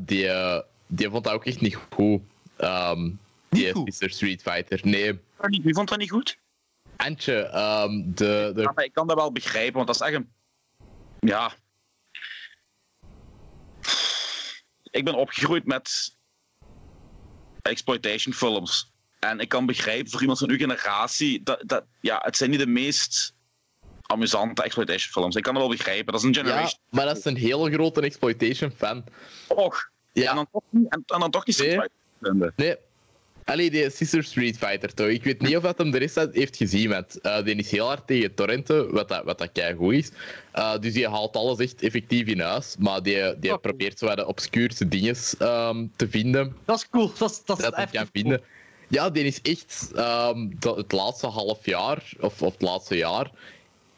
die, 0.00 0.28
die 0.86 1.10
vond 1.10 1.24
dat 1.24 1.32
ook 1.32 1.44
echt 1.44 1.60
niet 1.60 1.78
goed. 1.90 2.20
Ehm, 2.56 3.10
die? 3.48 3.72
Sister 3.84 4.10
Street 4.10 4.42
Fighter. 4.42 4.80
Nee, 4.82 5.20
Wie 5.62 5.74
vond 5.74 5.88
dat 5.88 5.98
niet 5.98 6.10
goed? 6.10 6.38
Antje, 6.96 7.42
ehm, 7.42 8.02
de, 8.04 8.52
de 8.54 8.60
Ja, 8.60 8.72
maar 8.74 8.84
ik 8.84 8.92
kan 8.92 9.06
dat 9.06 9.16
wel 9.16 9.32
begrijpen, 9.32 9.74
want 9.74 9.86
dat 9.86 9.94
is 9.96 10.02
echt 10.02 10.14
een... 10.14 10.30
Ja... 11.20 11.52
Ik 14.94 15.04
ben 15.04 15.14
opgegroeid 15.14 15.66
met 15.66 16.16
exploitation 17.62 18.34
films. 18.34 18.92
En 19.20 19.38
ik 19.40 19.48
kan 19.48 19.66
begrijpen 19.66 20.10
voor 20.10 20.20
iemand 20.20 20.38
van 20.38 20.50
uw 20.50 20.56
generatie, 20.56 21.42
dat, 21.42 21.62
dat, 21.66 21.84
ja, 22.00 22.20
het 22.24 22.36
zijn 22.36 22.50
niet 22.50 22.58
de 22.58 22.66
meest 22.66 23.34
amusante 24.06 24.62
exploitation 24.62 25.12
films. 25.12 25.36
Ik 25.36 25.42
kan 25.42 25.54
dat 25.54 25.62
wel 25.62 25.72
begrijpen. 25.72 26.12
Dat 26.12 26.22
is 26.22 26.26
een 26.28 26.32
Ja, 26.34 26.40
generation. 26.40 26.80
maar 26.90 27.04
dat 27.06 27.16
is 27.16 27.24
een 27.24 27.36
heel 27.36 27.64
grote 27.70 28.00
exploitation 28.00 28.70
fan. 28.76 29.04
Och. 29.48 29.90
En, 30.12 30.22
Ja, 30.22 30.34
dan 30.34 30.46
toch 30.52 30.62
niet, 30.70 30.88
en, 30.92 31.02
en 31.06 31.20
dan 31.20 31.30
toch 31.30 31.46
niet 31.46 31.58
Nee. 31.58 31.78
Vinden. 32.22 32.52
nee. 32.56 32.76
Allee, 33.44 33.70
die 33.70 33.90
Sister 33.90 34.22
Street 34.24 34.58
Fighter 34.58 34.94
toch. 34.94 35.06
Ik 35.08 35.24
weet 35.24 35.40
niet 35.40 35.56
of 35.56 35.62
dat 35.62 35.78
hem 35.78 35.90
de 35.90 35.98
rest 35.98 36.28
heeft 36.32 36.56
gezien, 36.56 36.88
want 36.88 37.20
eh, 37.20 37.44
die 37.44 37.54
is 37.54 37.70
heel 37.70 37.86
hard 37.86 38.06
tegen 38.06 38.34
torrenten, 38.34 38.92
wat 38.92 39.08
dat, 39.08 39.24
wat 39.24 39.38
dat 39.38 39.52
keigoed 39.52 39.92
is. 39.94 40.10
Eh, 40.52 40.78
dus 40.80 40.92
die 40.92 41.08
haalt 41.08 41.36
alles 41.36 41.58
echt 41.58 41.82
effectief 41.82 42.26
in 42.26 42.40
huis, 42.40 42.76
maar 42.78 43.02
die, 43.02 43.38
die 43.38 43.52
Oh. 43.52 43.60
probeert 43.60 43.98
zo 43.98 44.14
de 44.14 44.26
obscuurste 44.26 44.88
dingen 44.88 45.16
ehm, 45.38 45.86
te 45.96 46.08
vinden. 46.08 46.56
Dat 46.64 46.76
is 46.76 46.88
cool. 46.88 47.12
Dat 47.18 47.30
is, 47.30 47.42
dat 47.44 47.58
is 47.58 47.64
dat 47.64 47.74
hij 47.74 47.82
echt 47.84 47.92
kan 47.92 48.08
cool. 48.12 48.22
vinden. 48.22 48.40
Ja, 48.88 49.10
die 49.10 49.24
is 49.24 49.40
echt 49.42 49.90
ehm, 49.94 50.48
dat, 50.58 50.76
het 50.76 50.92
laatste 50.92 51.26
half 51.26 51.66
jaar, 51.66 52.02
of, 52.20 52.42
of 52.42 52.52
het 52.52 52.62
laatste 52.62 52.96
jaar, 52.96 53.30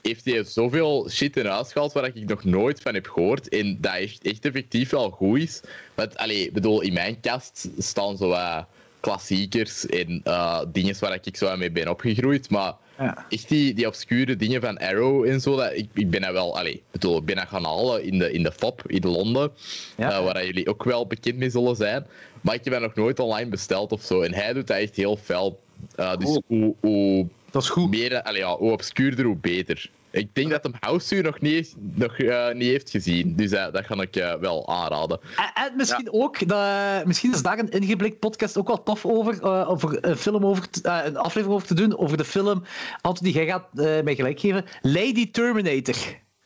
heeft 0.02 0.25
hij 0.25 0.44
zoveel 0.44 1.10
shit 1.10 1.36
in 1.36 1.47
huis 1.47 1.73
gehaald 1.73 1.92
waar 1.92 2.05
ik 2.05 2.28
nog 2.28 2.44
nooit 2.44 2.81
van 2.81 2.94
heb 2.94 3.07
gehoord. 3.07 3.49
En 3.49 3.78
dat 3.81 3.94
echt, 3.94 4.23
echt 4.25 4.44
effectief 4.44 4.91
wel 4.91 5.10
goed 5.10 5.39
is. 5.39 5.60
Want, 5.94 6.16
allee, 6.16 6.47
ik 6.47 6.52
bedoel, 6.52 6.81
in 6.81 6.92
mijn 6.92 7.20
kast 7.20 7.68
staan 7.78 8.16
zo 8.16 8.28
wat 8.28 8.66
klassiekers 9.10 9.86
en 9.86 10.20
eh 10.25 10.60
dingen 10.73 10.94
waar 11.01 11.18
ik 11.23 11.36
zo 11.36 11.57
mee 11.57 11.70
ben 11.70 11.89
opgegroeid. 11.89 12.51
Maar 12.51 12.73
Ja. 12.99 13.26
echt 13.28 13.49
die, 13.49 13.75
die 13.75 13.86
obscure 13.86 14.36
dingen 14.36 14.60
van 14.60 14.78
Arrow 14.78 15.25
en 15.28 15.41
zo, 15.41 15.57
dat, 15.57 15.73
ik, 15.75 15.89
ik 15.94 16.10
ben 16.10 16.20
dat 16.20 16.33
wel, 16.33 16.59
allee, 16.59 16.83
bedoel, 16.91 17.17
ik 17.18 17.25
ben 17.25 17.36
dat 17.36 17.49
gaan 17.49 17.65
halen 17.65 18.02
in 18.05 18.18
de, 18.18 18.33
in 18.33 18.43
de 18.43 18.52
FOP 18.52 18.83
in 18.86 19.07
Londen, 19.09 19.51
Ja. 19.97 20.10
eh, 20.10 20.25
waar 20.25 20.44
jullie 20.47 20.68
ook 20.68 20.85
wel 20.85 21.07
bekend 21.07 21.36
mee 21.36 21.51
zullen 21.51 21.76
zijn. 21.76 22.07
Maar 22.41 22.55
ik 22.55 22.65
heb 22.65 22.73
dat 22.73 22.83
nog 22.83 22.94
nooit 22.94 23.18
online 23.18 23.51
besteld 23.51 23.93
of 23.93 24.02
zo. 24.02 24.20
En 24.23 24.35
hij 24.35 24.52
doet 24.52 24.67
dat 24.67 24.76
echt 24.76 24.97
heel 24.97 25.17
fel. 25.17 25.60
Eh, 25.94 26.17
dus 26.17 26.25
Cool. 26.28 26.43
hoe, 26.47 26.75
hoe, 26.81 27.26
Dat 27.51 27.62
is 27.62 27.68
goed. 27.68 27.91
meer, 27.91 28.23
allee, 28.23 28.41
ja, 28.41 28.57
hoe 28.57 28.73
obscuurder, 28.73 29.25
hoe 29.25 29.36
beter. 29.36 29.91
Ik 30.17 30.35
denk 30.35 30.51
dat 30.51 30.62
hem 30.62 30.73
House 30.81 31.15
nog 31.20 31.41
niet, 31.41 31.75
nog, 31.78 32.19
eh, 32.19 32.53
niet 32.53 32.69
heeft 32.69 32.91
gezien. 32.91 33.36
Dus 33.36 33.51
eh, 33.53 33.73
dat 33.73 33.85
ga 33.86 34.01
ik 34.01 34.17
eh, 34.17 34.35
wel 34.35 34.69
aanraden. 34.69 35.20
En, 35.36 35.51
en 35.65 35.77
misschien 35.77 36.12
ook, 36.12 36.49
dat, 36.49 37.05
misschien 37.07 37.33
is 37.33 37.43
daar 37.43 37.59
een 37.59 37.69
ingeblikt 37.69 38.19
podcast 38.19 38.57
ook 38.57 38.67
wel 38.67 38.83
tof 38.83 39.07
over, 39.07 39.43
eh, 39.43 39.70
over 39.70 40.05
een 40.05 40.17
film 40.17 40.47
over, 40.47 40.70
te- 40.70 40.89
een 41.05 41.17
aflevering 41.17 41.55
over 41.55 41.67
te 41.67 41.75
doen, 41.75 41.99
over 41.99 42.17
de 42.17 42.25
film, 42.25 42.62
Anthony, 43.01 43.31
jij 43.31 43.47
gaat 43.47 43.67
eh, 43.75 44.01
mij 44.03 44.15
gelijk 44.15 44.41
geven, 44.41 44.65
Lady 44.83 45.31
Terminator. 45.31 45.97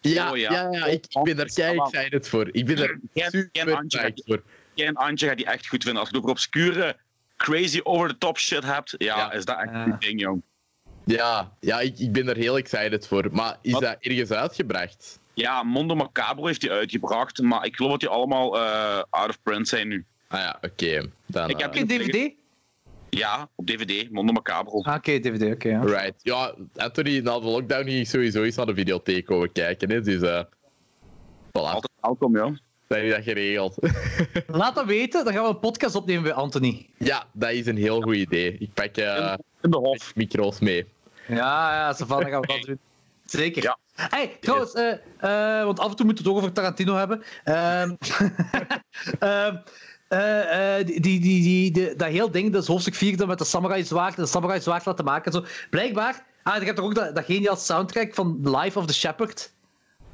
Ja, 0.01 0.31
Oh, 0.31 0.37
ja. 0.37 0.53
ja. 0.53 0.69
ja, 0.71 0.85
ik, 0.87 1.05
ik 1.09 1.23
ben 1.23 1.37
daar 1.37 1.47
kei 1.55 1.79
excited 1.79 2.29
voor. 2.29 2.49
Ik 2.53 2.67
ben 2.67 2.79
er 2.79 3.01
Ken- 3.15 3.31
super 3.31 3.49
ken 3.75 3.87
psyched 3.87 4.23
voor. 4.27 4.43
Jij 4.75 4.87
en 4.87 4.95
Antje 4.97 5.27
gaat 5.27 5.37
die 5.37 5.47
echt 5.47 5.67
goed 5.69 5.83
vinden. 5.83 6.01
Als 6.01 6.11
je 6.11 6.15
het 6.17 6.25
over 6.25 6.37
obscure, 6.37 6.97
crazy, 7.37 7.81
over-the-top 7.83 8.39
shit 8.39 8.65
hebt, 8.65 8.95
ja, 8.99 9.17
Ja. 9.17 9.33
is 9.33 9.45
dat 9.45 9.59
echt 9.61 9.73
een 9.73 9.97
ding, 9.99 10.21
jong. 10.21 10.43
Ja, 11.05 11.53
ja 11.61 11.81
ik, 11.81 11.99
ik 11.99 12.13
ben 12.13 12.29
er 12.29 12.37
heel 12.37 12.57
excited 12.57 13.07
voor. 13.07 13.29
Maar 13.33 13.59
is 13.63 13.73
Wat? 13.73 13.83
dat 13.83 13.97
ergens 14.01 14.31
uitgebracht? 14.31 15.21
Ja, 15.35 15.63
Mondo 15.63 15.95
Macabro 15.95 16.47
heeft 16.47 16.61
die 16.61 16.71
uitgebracht, 16.71 17.43
maar 17.43 17.65
ik 17.67 17.77
geloof 17.77 17.91
dat 17.91 18.01
die 18.01 18.09
allemaal 18.09 18.59
eh, 18.59 19.03
out 19.11 19.29
of 19.29 19.43
print 19.43 19.69
zijn 19.69 19.89
nu. 19.89 20.05
Ah 20.29 20.41
ja, 20.41 20.59
oké. 20.61 21.11
Dan, 21.27 21.49
Ik 21.51 21.59
heb 21.61 21.71
eh, 21.73 21.79
Geen 21.79 21.87
DVD? 21.87 22.33
Ja, 23.11 23.49
op 23.55 23.67
DVD, 23.67 24.11
Mondo 24.11 24.33
Macabro. 24.33 24.81
Ah, 24.83 24.95
Oké, 24.95 25.19
DVD, 25.21 25.53
oké. 25.55 25.69
ja. 25.69 25.81
Right. 25.85 26.15
Ja, 26.23 26.55
Anthony, 26.77 27.19
na 27.19 27.39
de 27.39 27.47
lockdown 27.47 27.85
ging 27.85 27.99
ik 28.01 28.07
sowieso 28.07 28.43
eens 28.43 28.57
naar 28.57 28.67
de 28.67 28.75
videotheek 28.75 29.25
komen 29.25 29.53
kijken. 29.53 29.91
Hè. 29.91 30.01
Dus, 30.01 30.23
eh 30.23 30.43
voilà. 31.49 31.51
Altijd 31.53 31.91
welkom, 32.01 32.37
joh. 32.37 32.57
Dan 32.91 32.99
heb 32.99 33.09
je 33.09 33.15
dat 33.15 33.23
geregeld. 33.25 33.75
Laat 34.61 34.75
dat 34.75 34.85
weten, 34.87 35.25
dan 35.25 35.33
gaan 35.33 35.43
we 35.43 35.49
een 35.49 35.59
podcast 35.59 35.95
opnemen 35.95 36.23
bij 36.23 36.33
Anthony. 36.33 36.87
ja, 36.99 37.25
dat 37.33 37.51
is 37.51 37.67
een 37.67 37.77
heel 37.77 38.01
goed 38.01 38.15
idee. 38.17 38.57
Ik 38.59 38.73
pak 38.75 38.97
eh 38.97 39.35
In 39.61 39.71
de 39.71 39.77
hof. 39.77 40.15
micro's 40.15 40.59
mee. 40.59 40.87
Ja, 41.27 41.73
ja, 41.75 41.93
Savannah 41.93 42.31
gaan 42.31 42.41
we 42.41 42.47
dat 42.47 42.63
doen. 42.63 42.79
Zeker. 43.41 43.63
Ja. 43.63 43.79
Hey, 43.95 44.37
trouwens, 44.41 44.73
eh, 44.73 44.93
eh, 45.19 45.65
want 45.65 45.79
af 45.81 45.91
en 45.91 45.97
toe 45.97 46.07
moeten 46.07 46.25
we 46.25 46.31
het 46.31 46.39
ook 46.39 46.45
over 46.45 46.53
Tarantino 46.55 46.95
hebben. 46.95 47.23
Ehm 47.45 47.95
ehm, 49.19 49.57
eh, 50.09 50.79
eh, 50.79 50.87
die, 50.87 51.01
die, 51.01 51.21
die, 51.21 51.43
die, 51.43 51.71
die- 51.73 51.97
dat 51.97 52.09
heel 52.09 52.31
ding, 52.31 52.53
dat 52.53 52.63
is 52.63 52.69
hoofdstuk 52.69 52.95
4 52.95 53.17
dat 53.17 53.27
met 53.27 53.39
de 53.39 53.45
samurai 53.45 53.85
zwaard 53.85 54.17
en 54.17 54.23
de 54.23 54.29
samurai 54.29 54.61
zwaard 54.61 54.85
laten 54.87 55.05
maken. 55.05 55.33
en 55.33 55.39
Zo. 55.41 55.47
Blijkbaar, 55.71 56.25
ah, 56.43 56.57
je 56.59 56.65
hebt 56.65 56.77
toch 56.77 56.87
ook 56.87 56.95
dat, 56.95 57.15
dat 57.15 57.25
geniaal 57.25 57.57
soundtrack 57.57 58.15
van 58.15 58.41
Life 58.59 58.79
of 58.79 58.87
the 58.87 58.95
Shepherd. 58.95 59.53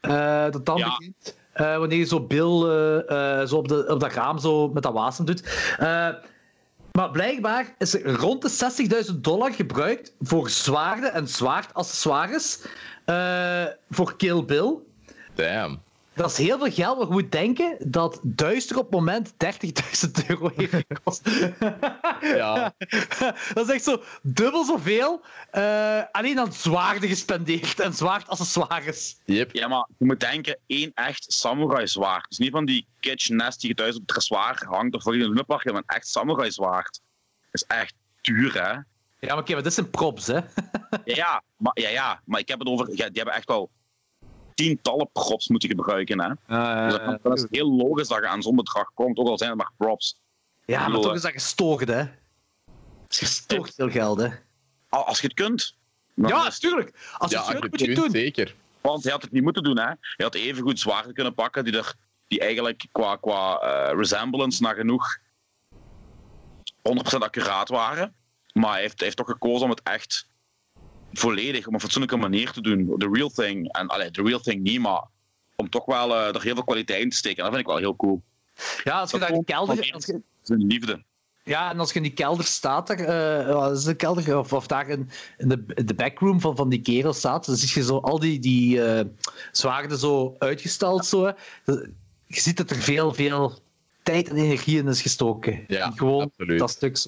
eh, 0.01 0.51
dat 0.51 0.67
dan 0.67 0.77
Ja. 0.79 0.97
begint. 0.97 1.37
Eh, 1.57 1.77
wanneer 1.77 1.99
je 1.99 2.05
zo 2.05 2.21
Bill 2.21 2.63
eh, 3.07 3.47
zo 3.47 3.57
op, 3.57 3.69
de, 3.69 3.87
op 3.89 4.01
dat 4.01 4.13
raam 4.13 4.39
zo 4.39 4.69
met 4.69 4.83
dat 4.83 4.93
wassen 4.93 5.25
doet. 5.25 5.43
Eh, 5.79 6.09
maar 6.93 7.11
blijkbaar 7.11 7.75
is 7.79 7.95
er 7.95 8.15
rond 8.15 8.43
de 8.43 9.07
60.000 9.13 9.21
dollar 9.21 9.53
gebruikt 9.53 10.15
voor 10.21 10.51
zwaarden 10.51 11.13
en 11.13 11.29
zwaardaccessoires 11.29 12.61
voor 13.91 14.17
Kill 14.17 14.45
Bill. 14.45 14.75
Damn. 15.35 15.86
Dat 16.17 16.31
is 16.31 16.37
heel 16.37 16.59
veel 16.59 16.73
geld, 16.73 16.99
maar 16.99 17.07
je 17.07 17.13
moet 17.13 17.33
denken 17.33 17.77
dat 17.79 18.21
Duister 18.23 18.77
op 18.77 18.83
het 18.83 18.93
moment 18.93 19.33
30.000 19.33 20.27
euro 20.27 20.51
heeft 20.57 20.75
gekost. 20.89 21.23
Ja. 22.21 22.75
dat 23.55 23.69
is 23.69 23.75
echt 23.75 23.85
zo 23.85 24.03
dubbel 24.23 24.65
zoveel. 24.65 25.21
eh, 25.51 26.03
alleen 26.13 26.39
aan 26.41 26.53
zwaarden 26.53 27.09
gespendeerd 27.09 27.81
en 27.81 27.93
zwaardaccessoires. 27.93 29.17
Yep. 29.25 29.55
Ja, 29.55 29.69
maar 29.69 29.87
je 29.99 30.05
moet 30.05 30.21
denken, 30.21 30.59
één 30.67 30.91
echt 30.95 31.33
samurai 31.33 31.87
zwaard. 31.87 32.29
Dus 32.29 32.39
niet 32.39 32.51
van 32.51 32.65
die 32.65 32.87
kitsch 33.01 33.29
nest 33.29 33.61
die 33.61 33.69
je 33.71 33.75
thuis 33.77 33.93
op 33.95 33.99
het 33.99 34.09
dressoir 34.09 34.65
hangt 34.69 34.95
of 34.95 35.03
voor 35.03 35.17
je 35.17 35.25
een 35.25 35.33
luppach, 35.33 35.65
maar 35.65 35.75
een 35.75 35.83
echt 35.87 36.09
samurai 36.09 36.51
zwaard. 36.51 37.01
Dat 37.51 37.63
is 37.63 37.65
echt 37.77 37.95
duur, 38.21 38.55
hè? 38.55 38.73
Ja, 38.73 38.83
maar 39.21 39.39
oké, 39.39 39.53
maar 39.53 39.63
dit 39.63 39.75
zijn 39.75 39.91
props, 39.91 40.27
hè. 40.27 40.35
Ja, 41.05 41.15
ja, 41.15 41.43
maar, 41.57 41.81
ja, 41.81 41.89
ja, 41.89 42.21
maar 42.25 42.41
ik 42.41 42.49
heb 42.49 42.59
het 42.59 42.69
over... 42.69 42.89
Ja, 42.89 43.07
die 43.07 43.17
hebben 43.17 43.35
echt 43.35 43.49
wel 43.49 43.71
tientallen 44.57 45.09
props 45.13 45.49
moeten 45.49 45.69
gebruiken, 45.69 46.21
hè? 46.21 46.29
Dus 46.89 46.99
dat, 46.99 47.23
dat 47.23 47.39
is 47.39 47.47
heel 47.51 47.73
logisch 47.73 48.09
dat 48.09 48.19
je 48.19 48.27
aan 48.29 48.43
zo'n 48.43 48.57
bedrag 48.57 48.91
komt, 48.95 49.19
ook 49.19 49.29
al 49.29 49.39
zijn 49.39 49.51
het 49.51 49.59
maar 49.59 49.71
props. 49.77 50.21
ja, 50.65 50.89
maar 50.89 51.01
toch 51.01 51.15
is 51.15 51.23
dat 51.23 51.33
gestoord, 51.33 51.89
hè. 51.89 52.05
Dat 52.05 53.11
is 53.11 53.19
gestoord 53.19 53.75
veel 53.75 53.91
geld, 53.91 54.19
hè. 54.21 54.29
Al- 54.89 55.05
Als 55.07 55.21
je 55.21 55.27
het 55.27 55.37
kunt. 55.37 55.77
Ja, 56.15 56.43
natuurlijk. 56.43 57.15
Als 57.19 57.31
je 57.31 57.37
Ja, 57.37 57.43
het 57.47 57.51
kunt, 57.59 57.63
je 57.63 57.69
moet 57.71 57.81
je 57.81 57.87
het 57.87 57.97
doen. 57.97 58.11
zeker. 58.11 58.55
Want 58.81 59.03
hij 59.03 59.13
had 59.13 59.23
het 59.23 59.33
niet 59.33 59.43
moeten 59.43 59.63
doen, 59.63 59.79
hè? 59.79 59.85
Hij 59.85 59.97
had 60.17 60.35
even 60.35 60.63
goed 60.63 60.79
zwaarden 60.81 61.15
kunnen 61.15 61.35
pakken 61.35 61.65
die, 61.65 61.77
er, 61.77 61.95
die 62.29 62.41
eigenlijk 62.41 62.87
qua, 62.93 63.17
qua 63.17 63.59
eh, 63.59 63.97
resemblance 63.99 64.63
nagenoeg 64.63 65.19
100% 66.67 67.19
accuraat 67.19 67.69
waren. 67.69 68.15
Maar 68.53 68.73
hij 68.73 68.81
heeft, 68.81 68.95
hij 68.97 69.05
heeft 69.05 69.17
toch 69.17 69.27
gekozen 69.31 69.65
om 69.65 69.71
het 69.71 69.83
echt 69.83 70.29
volledig, 71.17 71.67
op 71.67 71.73
een 71.75 71.81
fatsoenlijke 71.81 72.17
manier 72.17 72.51
te 72.51 72.61
doen. 72.61 72.95
De 72.97 73.09
real 73.13 73.29
thing. 73.29 73.73
En 73.73 73.87
allee, 73.87 74.11
de 74.11 74.23
real 74.23 74.41
thing 74.41 74.63
niet, 74.63 74.81
maar 74.81 75.05
om 75.57 75.71
toch 75.71 75.85
wel 75.85 76.15
eh, 76.15 76.35
er 76.35 76.43
heel 76.43 76.55
veel 76.55 76.65
kwaliteit 76.65 77.03
in 77.03 77.11
te 77.11 77.17
steken. 77.17 77.37
En 77.39 77.45
dat 77.45 77.55
vind 77.55 77.67
ik 77.67 77.73
wel 77.73 77.81
heel 77.83 77.97
cool. 77.97 78.23
Ja, 78.85 79.01
als 79.01 79.11
je 79.11 79.19
Dat 79.19 79.29
daar 79.29 79.37
in 79.37 79.45
de 79.45 79.53
komt 79.53 79.67
kelder... 79.67 79.85
van 79.85 79.95
Als 79.95 80.07
je, 80.07 80.21
Zijn 80.43 80.67
liefde. 80.67 81.03
ja, 81.45 81.71
en 81.71 81.79
als 81.79 81.89
je 81.91 81.97
in 81.97 82.03
die 82.03 82.13
kelder 82.13 82.45
staat, 82.45 82.87
daar, 82.87 82.99
eh, 82.99 83.55
wat 83.55 83.77
is 83.77 83.85
de 83.85 83.95
kelder, 83.95 84.39
of, 84.39 84.53
of 84.53 84.67
daar 84.67 84.89
in, 84.89 85.11
in 85.39 85.49
de, 85.49 85.65
in 85.75 85.87
de 85.87 85.95
backroom 85.95 86.41
van, 86.41 86.57
van 86.57 86.69
die 86.69 86.81
kerel 86.81 87.13
staat, 87.13 87.47
dan 87.47 87.57
zie 87.57 87.81
je 87.81 87.87
zo 87.87 87.97
al 87.99 88.19
die, 88.19 88.39
die 88.39 88.85
eh, 88.85 89.05
zwaarden 89.53 89.99
zo 89.99 90.35
uitgestald. 90.39 91.07
Zo, 91.07 91.25
hè. 91.25 91.33
Je 92.27 92.41
ziet 92.41 92.57
dat 92.57 92.71
er 92.71 92.77
veel, 92.77 93.15
veel 93.15 93.59
tijd 94.03 94.29
en 94.29 94.37
energie 94.37 94.79
in 94.79 94.89
is 94.89 95.03
gestoken. 95.03 95.65
Ja, 95.69 95.91
Gewoon 95.91 96.23
absoluut. 96.25 96.59
dat 96.59 96.71
stuk. 96.71 96.99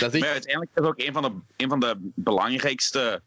Dat 0.00 0.14
is 0.14 0.20
Maar 0.20 0.28
ja, 0.28 0.34
uiteindelijk 0.34 0.70
is 0.74 0.84
ook 0.84 0.98
een 0.98 1.12
van 1.12 1.22
de, 1.22 1.32
een 1.56 1.68
van 1.68 1.80
de 1.80 2.10
belangrijkste 2.14 3.22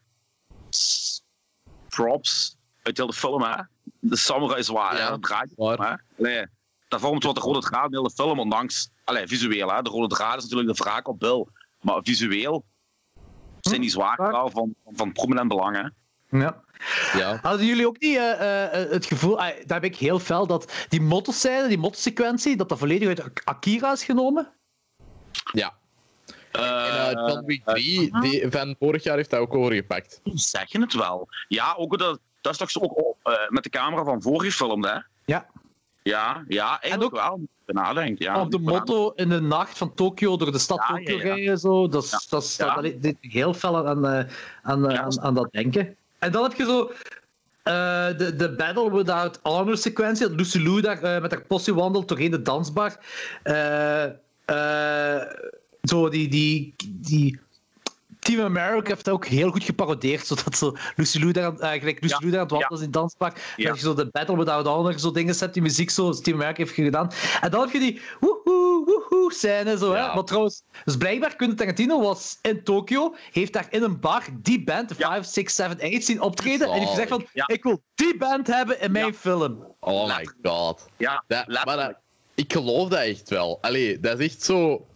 props 1.88 2.56
uit 2.82 2.96
heel 2.96 3.06
de 3.06 3.12
film. 3.12 3.42
Hè? 3.42 3.62
De 3.98 4.16
samurai 4.16 4.62
zwaar. 4.62 4.96
Ja, 4.96 5.02
hè? 5.04 5.08
Dat 5.08 5.22
draait 5.22 5.52
waar. 5.56 5.78
Hè? 5.78 6.24
Allee, 6.24 6.46
dat 6.88 7.00
vormt 7.00 7.24
wat 7.24 7.34
de 7.34 7.40
rode 7.40 7.60
draad 7.60 7.84
in 7.84 7.90
de 7.90 7.96
hele 7.96 8.10
film. 8.10 8.40
Ondanks, 8.40 8.90
allee, 9.04 9.26
visueel, 9.26 9.72
hè? 9.72 9.82
de 9.82 9.90
rode 9.90 10.14
draad 10.14 10.36
is 10.36 10.42
natuurlijk 10.42 10.76
de 10.76 10.84
wraak 10.84 11.08
op 11.08 11.18
Bill. 11.18 11.46
Maar 11.80 12.00
visueel 12.02 12.64
zijn 13.60 13.80
die 13.80 13.90
zwaar 13.90 14.16
Waar? 14.16 14.32
wel 14.32 14.50
van, 14.50 14.74
van 14.84 15.12
prominent 15.12 15.48
belang. 15.48 15.76
Hè? 15.76 15.88
Ja. 16.38 16.64
Ja. 17.14 17.38
Hadden 17.42 17.66
jullie 17.66 17.86
ook 17.86 18.00
niet 18.00 18.16
eh, 18.16 18.82
eh, 18.82 18.90
het 18.90 19.06
gevoel, 19.06 19.38
ah, 19.40 19.56
daar 19.64 19.80
heb 19.80 19.84
ik 19.84 19.96
heel 19.96 20.18
fel, 20.18 20.46
dat 20.46 20.72
die 20.88 21.00
motoscène, 21.00 21.68
die 21.68 21.78
motosequentie, 21.78 22.56
dat 22.56 22.68
dat 22.68 22.78
volledig 22.78 23.08
uit 23.08 23.40
Akira 23.44 23.92
is 23.92 24.04
genomen? 24.04 24.52
ja. 25.52 25.74
En 26.56 26.62
Eh, 26.62 27.10
eh, 27.10 27.28
John 27.28 27.44
Wick 27.46 27.62
3 27.64 28.20
die, 28.20 28.46
van 28.50 28.76
vorig 28.78 29.02
jaar 29.02 29.16
heeft 29.16 29.30
dat 29.30 29.40
ook 29.40 29.54
overgepakt. 29.54 30.20
zeg 30.34 30.72
je 30.72 30.80
het 30.80 30.94
wel? 30.94 31.28
Ja, 31.48 31.74
ook 31.78 31.98
dat, 31.98 32.18
dat 32.40 32.52
is 32.52 32.58
toch 32.58 32.70
zo 32.70 32.80
ook 32.80 33.16
eh, 33.22 33.32
met 33.48 33.62
de 33.62 33.70
camera 33.70 34.04
van 34.04 34.22
voorgefilmd, 34.22 34.84
hè? 34.84 34.96
Ja. 35.24 35.46
Ja, 36.02 36.44
ja 36.48 36.80
eigenlijk 36.80 37.14
ook- 37.14 37.20
wel. 37.20 37.40
Nadenkt. 37.66 38.22
Ja, 38.22 38.40
Op 38.40 38.50
de 38.50 38.58
motto 38.58 39.10
in 39.10 39.28
de 39.28 39.40
nacht 39.40 39.78
van 39.78 39.94
Tokio 39.94 40.36
door 40.36 40.52
de 40.52 40.58
stad 40.58 40.78
Ja, 40.88 40.94
Tokio 40.96 41.16
ja, 41.16 41.24
ja. 41.24 41.34
rijden. 41.34 41.58
Zo. 41.58 41.88
Dat, 41.88 42.04
is, 42.04 42.10
Ja. 42.10 42.18
dat, 42.28 42.42
is, 42.42 42.56
Ja. 42.56 42.74
dat, 42.74 42.82
dat 42.84 43.02
deed 43.02 43.16
ik 43.20 43.32
heel 43.32 43.54
fel 43.54 43.86
aan, 43.86 44.06
eh, 44.06 44.24
aan, 44.62 44.86
eh, 44.88 44.94
Ja. 44.94 45.02
aan, 45.02 45.20
aan 45.20 45.34
dat 45.34 45.48
denken. 45.52 45.96
En 46.18 46.32
dan 46.32 46.42
heb 46.42 46.52
je 46.52 46.64
zo 46.64 46.90
eh, 47.62 48.06
de, 48.18 48.36
de 48.36 48.54
Battle 48.54 48.92
Without 48.96 49.40
Honor 49.42 49.76
sequentie. 49.76 50.28
Dat 50.28 50.36
Lucy 50.36 50.58
Lou 50.58 50.80
daar 50.80 51.02
eh, 51.02 51.20
met 51.22 51.30
haar 51.30 51.42
possie 51.42 51.74
wandelt 51.74 52.08
doorheen 52.08 52.30
de 52.30 52.42
dansbar. 52.42 52.96
Eh, 53.42 54.04
eh, 54.04 55.22
zo 55.88 56.08
die, 56.08 56.28
die, 56.28 56.74
die 56.86 57.38
Team 58.18 58.40
America 58.40 58.88
heeft 58.88 59.04
dat 59.04 59.14
ook 59.14 59.26
heel 59.26 59.50
goed 59.50 59.64
geparodeerd, 59.64 60.26
zodat 60.26 60.56
zo 60.58 60.76
Lucy 60.96 61.18
Lou 61.18 61.32
daar, 61.32 61.44
aan- 61.44 61.60
eh, 61.60 61.78
gelijk 61.80 62.00
Lucy 62.00 62.14
Ja, 62.14 62.18
Lou 62.20 62.30
daar 62.30 62.40
aan 62.40 62.46
het 62.46 62.50
wandelen 62.50 62.72
is 62.72 62.78
in 62.78 62.84
het 62.84 62.92
danspak, 62.92 63.38
Ja. 63.56 63.68
dat 63.68 63.76
je 63.78 63.82
zo 63.84 63.94
de 63.94 64.08
Battle 64.10 64.36
Without 64.36 64.66
Honor 64.66 64.98
zo 64.98 65.10
dingen 65.10 65.34
zet, 65.34 65.52
die 65.54 65.62
muziek 65.62 65.90
zo, 65.90 66.12
Team 66.12 66.36
America 66.36 66.62
heeft 66.62 66.74
gedaan. 66.74 67.10
En 67.40 67.50
dan 67.50 67.60
heb 67.60 67.70
je 67.72 67.78
die 67.78 68.00
woehoe, 68.20 68.84
woehoe 68.84 69.32
scène, 69.32 69.78
zo, 69.78 69.94
Ja. 69.94 70.08
hè. 70.08 70.14
Maar 70.14 70.24
trouwens, 70.24 70.62
dus 70.84 70.96
blijkbaar 70.96 71.36
Quentin 71.36 71.58
Tarantino 71.58 72.00
was 72.00 72.38
in 72.42 72.62
Tokio, 72.64 73.14
heeft 73.32 73.52
daar 73.52 73.66
in 73.70 73.82
een 73.82 74.00
bar 74.00 74.22
die 74.42 74.64
band, 74.64 74.88
de 74.88 74.94
Ja. 74.98 75.08
5, 75.10 75.26
6, 75.26 75.54
7, 75.54 75.80
8 75.80 76.04
zien 76.04 76.20
optreden, 76.20 76.66
en 76.68 76.78
heeft 76.78 76.90
gezegd 76.90 77.08
van, 77.08 77.26
Ja. 77.32 77.48
ik 77.48 77.62
wil 77.62 77.80
die 77.94 78.16
band 78.16 78.46
hebben 78.46 78.80
in 78.80 78.92
mijn 78.92 79.06
Ja. 79.06 79.12
film. 79.12 79.64
Oh 79.80 80.16
my 80.16 80.28
god. 80.42 80.86
Ja, 80.96 81.24
Dat, 81.26 81.46
maar 81.64 81.76
dat- 81.76 81.94
ik 82.34 82.52
geloof 82.52 82.88
dat 82.88 82.98
echt 83.00 83.28
wel. 83.30 83.58
Allee, 83.60 84.00
dat 84.00 84.18
is 84.20 84.26
echt 84.32 84.42
zo... 84.42 84.86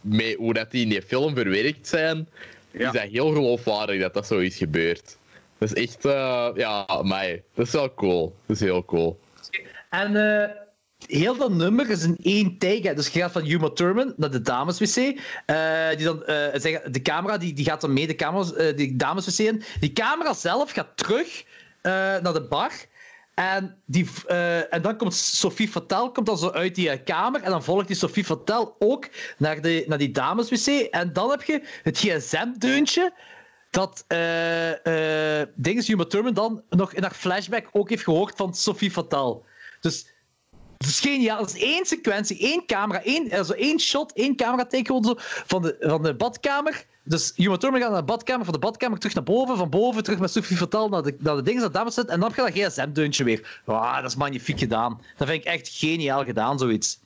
Met 0.00 0.34
hoe 0.34 0.54
dat 0.54 0.70
die 0.70 0.82
in 0.82 0.88
die 0.88 1.02
film 1.02 1.34
verwerkt 1.34 1.88
zijn, 1.88 2.28
Ja. 2.70 2.86
is 2.86 3.00
dat 3.00 3.10
heel 3.10 3.32
geloofwaardig 3.32 4.00
dat 4.00 4.14
dat 4.14 4.26
zo 4.26 4.38
is 4.38 4.56
gebeurd. 4.56 5.16
Dat 5.58 5.72
is 5.76 5.82
echt... 5.88 6.04
eh, 6.04 6.48
ja, 6.54 7.02
mij. 7.04 7.42
Dat 7.54 7.66
is 7.66 7.72
wel 7.72 7.94
cool. 7.94 8.36
Dat 8.46 8.56
is 8.56 8.62
heel 8.62 8.84
cool. 8.84 9.20
En 9.90 10.16
eh, 10.42 10.50
heel 11.06 11.36
dat 11.36 11.50
nummer 11.50 11.90
is 11.90 12.02
in 12.04 12.16
één 12.22 12.58
take. 12.58 12.88
hè. 12.88 12.94
Dus 12.94 13.08
je 13.08 13.20
gaat 13.20 13.32
van 13.32 13.46
Uma 13.46 13.70
Thurman 13.70 14.14
naar 14.16 14.30
de 14.30 14.42
dameswc. 14.42 14.96
eh 15.46 15.88
die 15.96 16.04
dan, 16.04 16.24
eh, 16.24 16.60
zeggen, 16.60 16.92
de 16.92 17.02
camera 17.02 17.38
die, 17.38 17.52
die 17.52 17.64
gaat 17.64 17.80
dan 17.80 17.92
mee 17.92 18.06
de 18.06 18.14
camera's, 18.14 18.54
eh, 18.54 18.76
die 18.76 18.96
dameswc 18.96 19.38
in. 19.46 19.62
Die 19.80 19.92
camera 19.92 20.32
zelf 20.34 20.70
gaat 20.70 20.96
terug 20.96 21.44
eh, 21.82 21.92
naar 21.92 22.32
de 22.32 22.46
bar. 22.48 22.72
En, 23.36 23.82
die, 23.86 24.08
eh, 24.26 24.74
en 24.74 24.82
dan 24.82 24.96
komt 24.96 25.14
Sophie 25.14 25.68
Fatal 25.68 26.12
komt 26.12 26.26
dan 26.26 26.38
zo 26.38 26.50
uit 26.50 26.74
die 26.74 26.90
eh, 26.90 27.04
kamer. 27.04 27.42
En 27.42 27.50
dan 27.50 27.64
volgt 27.64 27.86
die 27.86 27.96
Sophie 27.96 28.24
Fatal 28.24 28.76
ook 28.78 29.08
naar, 29.38 29.60
de, 29.60 29.84
naar 29.86 29.98
die 29.98 30.10
dameswc. 30.10 30.66
En 30.90 31.12
dan 31.12 31.30
heb 31.30 31.42
je 31.42 31.62
het 31.82 31.98
gsm-deuntje 31.98 33.12
dat 33.70 34.04
eh 34.06 35.40
eh 35.40 35.48
Dinges 35.54 35.88
Uma 35.88 36.04
Thurman 36.04 36.34
dan 36.34 36.62
nog 36.68 36.92
in 36.92 37.02
haar 37.02 37.14
flashback 37.14 37.68
ook 37.72 37.88
heeft 37.88 38.04
gehoord 38.04 38.36
van 38.36 38.54
Sophie 38.54 38.90
Fatal. 38.90 39.44
Dus 39.80 40.06
het 40.76 40.86
is 40.86 41.00
geniaal. 41.00 41.40
Het 41.40 41.54
is 41.54 41.62
één 41.62 41.86
sequentie, 41.86 42.38
één 42.38 42.66
camera, 42.66 43.02
één, 43.02 43.32
also 43.32 43.52
één 43.52 43.80
shot, 43.80 44.12
één 44.12 44.36
camera 44.36 44.66
take 44.66 45.18
van 45.46 45.62
de, 45.62 45.76
van 45.80 46.02
de 46.02 46.14
badkamer. 46.14 46.86
Dus 47.08 47.32
Uma 47.36 47.56
Thurman 47.56 47.80
gaat 47.80 47.90
naar 47.90 48.00
de 48.00 48.06
badkamer, 48.06 48.44
van 48.44 48.54
de 48.54 48.60
badkamer 48.60 48.98
terug 48.98 49.14
naar 49.14 49.24
boven, 49.24 49.56
van 49.56 49.70
boven 49.70 50.02
terug 50.02 50.18
met 50.18 50.30
Sophie 50.30 50.56
Fatal 50.56 50.88
naar 50.88 51.02
de, 51.02 51.16
naar 51.18 51.36
de 51.36 51.42
dingen, 51.42 51.62
de 51.62 51.70
dames 51.70 51.94
zet, 51.94 52.08
en 52.08 52.20
dan 52.20 52.32
heb 52.32 52.46
je 52.46 52.60
dat 52.62 52.72
gsm-deuntje 52.72 53.24
weer. 53.24 53.60
Ah, 53.64 53.96
dat 53.96 54.10
is 54.10 54.16
magnifiek 54.16 54.58
gedaan. 54.58 55.00
Dat 55.16 55.28
vind 55.28 55.40
ik 55.40 55.52
echt 55.52 55.68
geniaal 55.68 56.24
gedaan, 56.24 56.58
zoiets. 56.58 56.98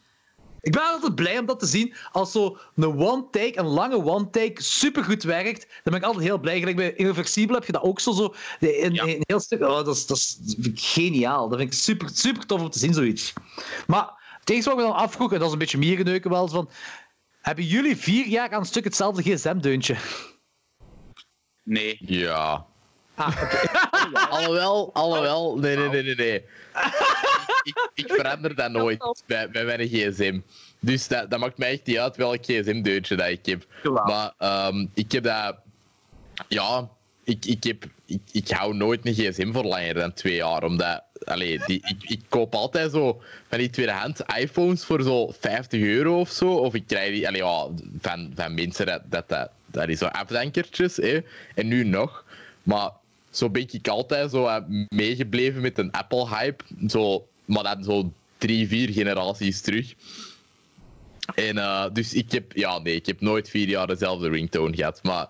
Ik 0.61 0.73
ben 0.73 0.83
altijd 0.83 1.15
blij 1.15 1.39
om 1.39 1.47
dat 1.47 1.59
te 1.59 1.67
zien. 1.67 1.95
Als 2.12 2.33
zo 2.33 2.57
een 2.77 2.99
one-take, 2.99 3.59
een 3.59 3.67
lange 3.67 4.05
one-take, 4.05 4.62
supergoed 4.62 5.23
werkt, 5.23 5.61
dan 5.61 5.93
ben 5.93 5.95
ik 5.95 6.03
altijd 6.03 6.25
heel 6.25 6.39
blij. 6.39 6.59
Gelijk 6.59 6.77
bij 6.77 6.95
Irreversibel 6.95 7.55
heb 7.55 7.65
je 7.65 7.73
dat 7.73 7.83
ook 7.83 8.01
zo. 8.01 8.12
zo 8.12 8.35
een, 8.61 8.95
Ja. 8.95 9.03
een 9.03 9.23
heel 9.27 9.41
stuk. 9.41 9.62
Oh, 9.62 9.85
dat, 9.85 9.97
is, 9.97 10.07
dat, 10.07 10.17
is, 10.17 10.37
dat 10.37 10.73
geniaal. 10.75 11.49
Dat 11.49 11.59
vind 11.59 11.73
ik 11.73 11.79
super, 11.79 12.09
super 12.12 12.47
tof 12.47 12.61
om 12.61 12.70
te 12.70 12.79
zien, 12.79 12.95
zoiets. 12.95 13.33
Maar 13.87 14.11
het 14.41 14.51
enige 14.51 14.69
wat 14.69 14.79
ik 14.79 14.85
me 14.85 14.91
dan 14.91 15.01
afvroeg, 15.01 15.33
en 15.33 15.39
dat 15.39 15.47
is 15.47 15.53
een 15.53 15.59
beetje 15.59 15.79
mierenneuken 15.79 16.31
wel, 16.31 16.49
van... 16.49 16.69
Hebben 17.41 17.65
jullie 17.65 17.97
vier 17.97 18.27
jaar 18.27 18.51
aan 18.51 18.60
een 18.60 18.67
stuk 18.67 18.85
hetzelfde 18.85 19.23
gsm-deuntje? 19.23 19.97
Nee. 21.62 21.97
Ja. 22.01 22.67
Ah, 23.15 23.36
Alhoewel, 24.31 24.91
alhoewel, 24.94 25.59
nee, 25.59 25.77
nee, 25.77 25.89
nee, 25.89 26.02
nee. 26.02 26.15
nee. 26.15 26.44
ik, 27.62 27.91
ik 27.94 28.12
verander 28.12 28.55
dat 28.55 28.70
nooit 28.70 29.23
bij, 29.27 29.51
bij 29.51 29.65
mijn 29.65 29.89
gsm. 29.89 30.41
Dus 30.81 31.09
dat, 31.09 31.31
dat 31.31 31.41
maakt 31.41 31.59
mij 31.59 31.70
echt 31.70 31.86
niet 31.86 31.99
uit 31.99 32.17
welk 32.17 32.44
gsm-deuntje 32.44 33.17
dat 33.17 33.28
ik 33.28 33.47
heb. 33.47 33.67
Maar 34.05 34.35
ehm, 34.39 34.86
ik 34.94 35.12
heb 35.12 35.23
dat... 35.23 35.57
Ja, 36.49 36.89
ik, 37.31 37.44
ik, 37.44 37.65
heb, 37.65 37.84
ik, 38.33 38.49
hou 38.49 38.75
nooit 38.75 39.07
een 39.07 39.15
gsm 39.15 39.52
voor 39.52 39.65
langer 39.65 39.94
dan 39.94 40.12
twee 40.12 40.34
jaar. 40.34 40.65
Omdat... 40.65 41.02
Allee, 41.25 41.60
die, 41.67 41.97
ik, 42.00 42.20
koop 42.28 42.55
altijd 42.55 42.91
zo 42.91 43.23
van 43.49 43.59
die 43.59 43.70
tweedehands 43.70 44.20
iPhones 44.39 44.84
voor 44.84 45.02
zo 45.02 45.33
50 45.41 45.81
euro 45.81 46.20
of 46.20 46.31
zo. 46.31 46.55
Of 46.55 46.75
ik 46.75 46.86
krijg 46.86 47.10
die 47.10 47.28
allee, 47.28 47.42
van, 48.00 48.33
van 48.34 48.55
mensen 48.55 48.86
dat, 48.86 49.02
dat, 49.09 49.50
dat, 49.67 49.89
is 49.89 49.99
zo 49.99 50.07
afdankertjes. 50.07 50.97
Hè. 50.97 51.20
En 51.55 51.68
nu 51.68 51.84
nog. 51.84 52.25
Maar 52.62 52.91
zo 53.31 53.50
ben 53.50 53.67
ik 53.70 53.89
altijd 53.89 54.31
zo 54.31 54.47
eh, 54.47 54.62
meegebleven 54.89 55.60
met 55.60 55.78
een 55.78 55.91
Apple-hype. 55.91 56.65
Zo, 56.89 57.28
maar 57.44 57.62
dan 57.62 57.84
zo 57.84 58.12
drie, 58.39 58.68
vier 58.68 58.89
generaties 58.89 59.60
terug. 59.60 59.94
En 61.34 61.59
eh, 61.59 61.84
dus 61.92 62.15
ik 62.15 62.33
heb, 62.33 62.52
ja, 62.52 62.78
nee, 62.78 62.94
ik 62.94 63.07
heb 63.07 63.20
nooit 63.20 63.49
vier 63.49 63.68
jaar 63.68 63.86
dezelfde 63.86 64.28
ringtone 64.28 64.76
gehad. 64.76 65.02
Maar 65.02 65.28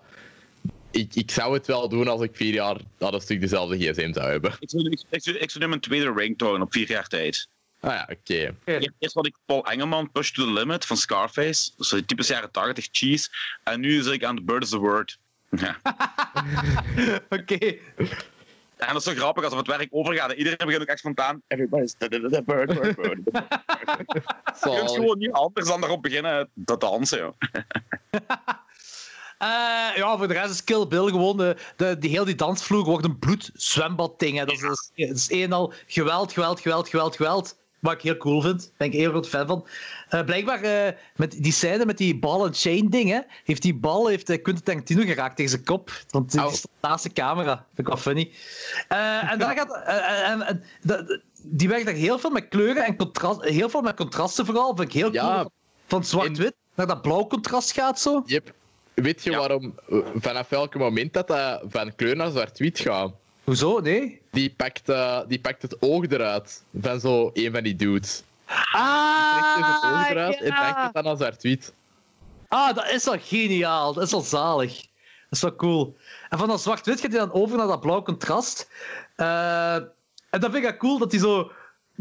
ik, 0.91 1.15
ik 1.15 1.31
zou 1.31 1.53
het 1.53 1.67
wel 1.67 1.89
doen 1.89 2.07
als 2.07 2.21
ik 2.21 2.35
vier 2.35 2.53
jaar 2.53 2.77
aan 2.99 3.13
een 3.13 3.21
stuk 3.21 3.41
dezelfde 3.41 3.77
gsm 3.77 4.13
zou 4.13 4.29
hebben. 4.29 4.55
Ik 4.59 4.69
zou, 4.69 4.89
ik, 4.89 5.01
ik, 5.09 5.23
zou, 5.23 5.37
ik 5.37 5.49
zou 5.49 5.63
nu 5.63 5.69
mijn 5.69 5.81
tweede 5.81 6.13
ringtone 6.13 6.63
op 6.63 6.71
vier 6.73 6.87
jaar 6.87 7.07
tijd. 7.07 7.47
Ah 7.79 7.93
ja, 7.93 8.09
oké. 8.11 8.55
Eerst 8.99 9.15
had 9.15 9.25
ik 9.25 9.35
Paul 9.45 9.65
Engelman, 9.65 10.11
Push 10.11 10.31
to 10.31 10.45
the 10.45 10.51
Limit 10.51 10.85
van 10.85 10.97
Scarface. 10.97 11.71
Dat 11.77 11.89
die 11.89 12.05
typisch 12.05 12.27
jaren 12.27 12.51
80 12.51 12.87
cheese. 12.91 13.29
En 13.63 13.79
nu 13.79 14.01
zit 14.01 14.13
ik 14.13 14.23
aan 14.23 14.35
The 14.35 14.43
Bird 14.43 14.63
is 14.63 14.69
the 14.69 14.77
Word. 14.77 15.17
Ja. 15.49 15.77
Oké. 17.39 17.77
En 18.77 18.93
dat 18.93 18.95
is 18.95 19.03
zo 19.03 19.13
grappig 19.13 19.43
als 19.43 19.53
het 19.53 19.67
werk 19.67 19.87
overgaat. 19.89 20.31
en 20.31 20.37
Iedereen 20.37 20.57
begint 20.57 20.81
ook 20.81 20.87
echt 20.87 20.99
spontaan. 20.99 21.41
Everybody's 21.47 21.95
the, 21.97 22.07
the, 22.07 22.27
the 22.29 22.43
bird, 22.45 22.73
bird, 22.79 22.95
bird. 22.95 23.19
Je 24.63 24.77
kunt 24.77 24.91
gewoon 24.91 25.17
niet 25.17 25.31
anders 25.31 25.67
dan 25.67 25.81
daarop 25.81 26.01
beginnen 26.01 26.49
te 26.65 26.77
dansen. 26.77 27.33
Eh, 29.41 29.47
ja, 29.95 30.17
voor 30.17 30.27
de 30.27 30.33
rest 30.33 30.49
is 30.49 30.63
Kill 30.63 30.87
Bill 30.87 31.05
gewoon... 31.09 31.37
De, 31.37 31.55
de, 31.77 31.97
die, 31.99 32.09
heel 32.09 32.25
die 32.25 32.35
dansvloer 32.35 32.83
wordt 32.83 33.05
een 33.05 33.19
bloedzwembad-ding. 33.19 34.37
hè. 34.37 34.45
Dat, 34.45 34.55
is- 34.55 34.61
dat, 34.61 34.91
is, 34.95 35.07
dat 35.07 35.17
is 35.17 35.31
een 35.31 35.41
en 35.43 35.51
al 35.51 35.73
geweld, 35.87 36.33
geweld, 36.33 36.59
geweld, 36.59 36.89
geweld, 36.89 37.15
geweld. 37.15 37.59
Wat 37.79 37.93
ik 37.93 38.01
heel 38.01 38.17
cool 38.17 38.41
vind. 38.41 38.59
Daar 38.61 38.71
ben 38.77 38.87
ik 38.87 38.93
heel 38.93 39.09
groot 39.09 39.27
fan 39.27 39.47
van. 39.47 39.67
Eh, 40.09 40.23
blijkbaar, 40.23 40.61
eh, 40.61 40.93
met 41.15 41.31
die 41.43 41.51
scène 41.51 41.85
met 41.85 41.97
die 41.97 42.19
ball 42.19 42.41
and 42.41 42.59
chain 42.59 42.89
ding, 42.89 43.09
hè, 43.09 43.19
heeft 43.43 43.61
die 43.61 43.75
bal 43.75 44.07
heeft, 44.07 44.29
eh, 44.29 44.41
Quentin 44.41 44.63
Tarantino 44.65 45.03
geraakt 45.05 45.35
tegen 45.35 45.51
zijn 45.51 45.63
kop. 45.63 45.91
Want 46.09 46.31
die 46.31 46.39
Au. 46.39 46.49
stond 46.53 46.73
naast 46.81 47.03
de 47.03 47.13
camera. 47.13 47.55
Vind 47.65 47.79
ik 47.79 47.87
wel 47.87 47.97
funny. 47.97 48.31
En 48.87 49.39
dan 49.39 49.55
gaat... 49.55 49.83
en, 50.25 50.63
die 51.43 51.67
werkt 51.67 51.85
daar 51.85 51.93
heel 51.95 52.19
veel 52.19 52.29
met 52.29 52.47
kleuren 52.47 52.85
en 52.85 52.95
contrast, 52.97 53.41
heel 53.43 53.69
veel 53.69 53.81
met 53.81 53.95
contrasten 53.95 54.45
vooral. 54.45 54.75
Vind 54.75 54.87
ik 54.87 54.93
heel 54.93 55.13
Ja. 55.13 55.35
cool. 55.35 55.51
Van 55.87 56.03
zwart-wit 56.03 56.53
naar 56.75 56.87
dat 56.87 57.01
blauw 57.01 57.27
contrast 57.27 57.71
gaat 57.71 57.99
zo. 57.99 58.21
Yep. 58.25 58.53
Weet 58.93 59.23
je 59.23 59.31
Ja. 59.31 59.37
waarom, 59.37 59.75
eh, 59.89 59.97
vanaf 60.15 60.49
welk 60.49 60.75
moment 60.75 61.13
dat, 61.13 61.27
dat 61.27 61.61
van 61.69 61.95
kleur 61.95 62.15
naar 62.15 62.29
zwart-wit 62.31 62.79
gaat? 62.79 63.11
Hoezo? 63.43 63.79
Nee? 63.79 64.21
Die 64.31 64.53
pakt, 64.57 64.89
eh, 64.89 65.19
die 65.27 65.39
pakt 65.39 65.61
het 65.61 65.81
oog 65.81 66.05
eruit 66.09 66.63
van 66.81 66.99
zo 66.99 67.29
een 67.33 67.51
van 67.51 67.63
die 67.63 67.75
dudes. 67.75 68.23
Trekt 68.45 69.55
dus 69.55 69.65
het 69.81 69.83
oog 69.83 70.09
eruit 70.09 70.41
en 70.41 70.49
pakt 70.49 70.75
Ah, 70.75 70.83
het 70.83 70.93
dan 70.93 71.03
naar 71.03 71.15
zwart-wit. 71.17 71.73
ah, 72.47 72.75
dat 72.75 72.89
is 72.91 73.03
wel 73.05 73.17
geniaal. 73.19 73.93
Dat 73.93 74.03
is 74.03 74.11
wel 74.11 74.21
zalig. 74.21 74.75
Dat 74.75 74.85
is 75.29 75.41
wel 75.41 75.55
cool. 75.55 75.97
En 76.29 76.37
van 76.37 76.47
dat 76.47 76.61
zwart-wit 76.61 76.99
gaat 76.99 77.11
hij 77.11 77.19
dan 77.19 77.31
over 77.33 77.57
naar 77.57 77.67
dat 77.67 77.81
blauw 77.81 78.01
contrast. 78.01 78.69
Eh, 79.15 79.75
en 80.29 80.39
dan 80.39 80.41
vind 80.51 80.55
ik 80.55 80.63
dat 80.63 80.77
cool 80.77 80.97
dat 80.97 81.11
hij 81.11 81.19
zo 81.19 81.51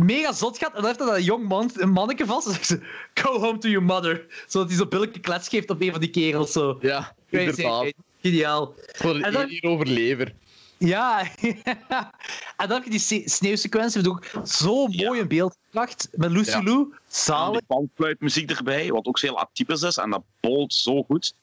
mega 0.04 0.32
zot 0.32 0.58
gaat. 0.58 0.68
En 0.68 0.76
dan 0.76 0.84
heeft 0.84 0.98
hij 0.98 1.08
dat 1.08 1.24
jong 1.24 1.48
man, 1.48 1.70
een 1.74 1.90
manneke 1.90 2.26
vast. 2.26 2.46
En 2.46 2.52
dan 2.52 2.64
zegt 2.64 2.66
ze, 2.66 2.86
go 3.22 3.38
home 3.40 3.58
to 3.58 3.68
your 3.68 3.86
mother. 3.86 4.26
Zodat 4.46 4.68
hij 4.68 4.76
zo'n 4.76 4.88
billijke 4.88 5.20
klets 5.20 5.48
geeft 5.48 5.70
op 5.70 5.80
een 5.80 5.90
van 5.90 6.00
die 6.00 6.10
kerels. 6.10 6.52
Zo. 6.52 6.78
Ja, 6.80 7.14
inderdaad. 7.28 7.92
Geniaal. 8.22 8.74
Voor 8.92 9.14
En 9.14 9.26
een 9.26 9.32
dan- 9.32 9.48
hier 9.48 9.64
overlever. 9.64 10.34
Ja. 10.78 11.22
en 12.56 12.68
dan 12.68 12.70
heb 12.70 12.84
je 12.84 12.90
die 12.90 12.98
se- 12.98 13.22
sneeuwsequentie. 13.24 14.08
ook 14.08 14.24
zo 14.44 14.86
mooi 14.86 15.20
in 15.20 15.28
beeld 15.28 15.56
gebracht. 15.64 16.08
Met 16.12 16.30
Lucy 16.30 16.50
Ja. 16.50 16.62
Lou. 16.62 16.78
En 16.92 16.98
Zalig. 17.08 17.58
die 17.58 17.66
bandfluitmuziek 17.68 18.50
erbij, 18.50 18.88
wat 18.90 19.06
ook 19.06 19.20
heel 19.20 19.38
atypisch 19.38 19.82
is. 19.82 19.96
En 19.96 20.10
dat 20.10 20.22
bolt 20.40 20.74
zo 20.74 21.02
goed. 21.02 21.34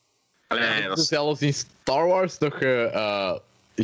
Allee, 0.47 0.81
Ja, 0.81 0.87
dat 0.87 0.97
is 0.97 1.07
zelfs 1.07 1.41
in 1.41 1.53
Star 1.53 2.07
Wars 2.07 2.37
nog 2.37 2.53
eh, 2.59 3.35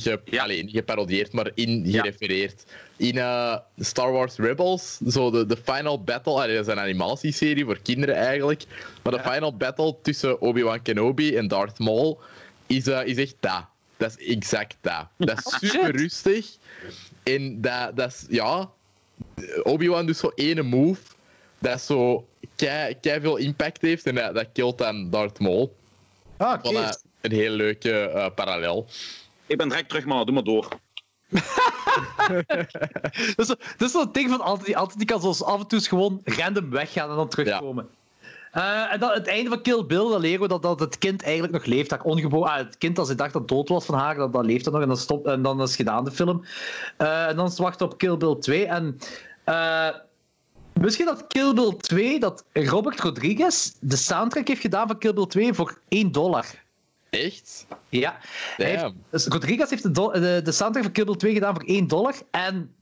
ge, 0.01 0.19
Ja. 0.25 0.43
allee, 0.43 0.63
niet 0.63 0.75
geparodieerd, 0.75 1.31
maar 1.33 1.51
in 1.53 1.81
Ja. 1.85 2.01
gerefereerd. 2.01 2.63
In 2.97 3.17
eh, 3.17 3.57
Star 3.77 4.11
Wars 4.11 4.35
Rebels, 4.35 4.97
zo 5.07 5.31
de, 5.31 5.45
de 5.45 5.57
final 5.63 6.03
battle, 6.03 6.33
allee, 6.33 6.55
dat 6.55 6.67
is 6.67 6.73
een 6.73 6.79
animatieserie 6.79 7.65
voor 7.65 7.79
kinderen 7.81 8.15
eigenlijk, 8.15 8.63
maar 9.03 9.13
de 9.13 9.29
final 9.31 9.55
battle 9.57 9.95
tussen 10.01 10.41
Obi-Wan 10.41 10.81
Kenobi 10.81 11.35
en 11.35 11.47
Darth 11.47 11.79
Maul 11.79 12.19
is, 12.67 12.87
eh, 12.87 13.05
is 13.05 13.17
echt 13.17 13.35
dat. 13.39 13.65
Dat 13.97 14.15
is 14.17 14.27
exact 14.35 14.77
dat. 14.81 15.07
Dat 15.17 15.37
is 15.37 15.45
Oh, 15.45 15.53
super 15.59 15.95
rustig. 15.95 16.47
En 17.23 17.61
dat, 17.61 17.95
dat 17.97 18.09
is, 18.11 18.25
ja... 18.29 18.69
Obi-Wan 19.63 20.05
doet 20.05 20.17
zo 20.17 20.31
ene 20.35 20.61
move 20.61 21.01
dat 21.59 21.81
zo 21.81 22.27
kei, 22.55 22.95
kei 23.01 23.21
veel 23.21 23.37
impact 23.37 23.81
heeft 23.81 24.05
en 24.05 24.15
dat, 24.15 24.35
dat 24.35 24.47
killt 24.53 24.77
dan 24.77 25.09
Darth 25.09 25.39
Maul. 25.39 25.75
Ah, 26.37 26.53
oké. 26.63 26.69
Voilà, 26.73 27.11
een 27.21 27.31
heel 27.31 27.51
leuke 27.51 27.91
eh, 27.99 28.25
parallel. 28.35 28.87
Ik 29.47 29.57
ben 29.57 29.69
direct 29.69 29.89
terug, 29.89 30.05
maar 30.05 30.25
doe 30.25 30.33
maar 30.33 30.43
door. 30.43 30.67
Dat 33.35 33.37
is, 33.37 33.47
zo- 33.47 33.55
dat 33.77 33.87
is 33.87 33.91
zo'n 33.91 34.09
ding 34.11 34.29
van 34.29 34.41
altijd, 34.41 34.65
die- 34.65 34.77
altijd 34.77 34.97
die 34.97 35.07
kan 35.07 35.21
zoals 35.21 35.43
af 35.43 35.59
en 35.59 35.67
toe 35.67 35.79
gewoon 35.79 36.21
random 36.23 36.69
weggaan 36.69 37.09
en 37.09 37.15
dan 37.15 37.27
terugkomen. 37.29 37.89
Eh, 38.51 38.93
en 38.93 38.99
dan 38.99 39.11
het 39.11 39.27
einde 39.27 39.49
van 39.49 39.61
Kill 39.61 39.85
Bill, 39.85 40.09
dan 40.09 40.19
leren 40.21 40.41
we 40.41 40.47
dat, 40.47 40.61
dat 40.61 40.79
het 40.79 40.97
kind 40.97 41.23
eigenlijk 41.23 41.53
nog 41.53 41.65
leeft. 41.65 41.89
Dat 41.89 42.01
ongebo 42.01 42.43
ah, 42.43 42.55
het 42.57 42.77
kind, 42.77 42.99
als 42.99 43.07
hij 43.07 43.17
dacht 43.17 43.33
dat 43.33 43.47
dood 43.47 43.69
was 43.69 43.85
van 43.85 43.95
haar, 43.95 44.15
dat, 44.15 44.33
dat 44.33 44.45
leeft 44.45 44.63
dat 44.63 44.73
nog. 44.73 44.81
En 44.81 44.87
dan, 44.87 44.97
stop, 44.97 45.27
en 45.27 45.41
dan 45.41 45.61
is 45.61 45.75
gedaan, 45.75 46.03
de 46.05 46.11
film. 46.11 46.45
Eh, 46.97 47.27
en 47.27 47.35
dan 47.35 47.45
is 47.47 47.57
wachten 47.57 47.85
op 47.85 47.97
Kill 47.97 48.17
Bill 48.17 48.35
2. 48.35 48.65
En 48.65 48.97
eh, 49.43 49.89
misschien 50.73 51.05
dat 51.05 51.27
Kill 51.27 51.53
Bill 51.53 51.73
2, 51.77 52.19
dat 52.19 52.43
Robert 52.53 52.99
Rodriguez 52.99 53.71
de 53.79 53.95
soundtrack 53.95 54.47
heeft 54.47 54.61
gedaan 54.61 54.87
van 54.87 54.97
Kill 54.97 55.13
Bill 55.13 55.25
2 55.27 55.53
voor 55.53 55.77
1 55.87 56.11
dollar. 56.11 56.45
Echt? 57.13 57.65
Ja. 57.89 58.17
Heeft- 58.57 58.93
dus 59.09 59.25
Rodriguez 59.27 59.69
heeft 59.69 59.83
de, 59.83 59.91
de, 60.19 60.41
de 60.43 60.51
soundtrack 60.51 60.83
van 60.83 60.93
Kill 60.93 61.05
Bill 61.05 61.15
2 61.15 61.33
gedaan 61.33 61.53
voor 61.53 61.63
1 61.63 61.87
dollar. 61.87 62.13
En 62.31 62.75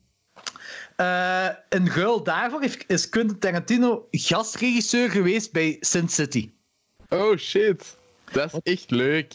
eh 0.95 1.47
een 1.69 1.89
ruil 1.89 2.23
daarvoor 2.23 2.61
heeft, 2.61 2.83
is 2.87 3.09
Quentin 3.09 3.39
Tarantino 3.39 4.07
gastregisseur 4.11 5.09
geweest 5.09 5.51
bij 5.51 5.77
Sin 5.79 6.09
City. 6.09 6.49
Oh 7.09 7.37
shit. 7.37 7.97
Dat 8.31 8.53
is 8.63 8.73
echt 8.73 8.91
leuk. 8.91 9.33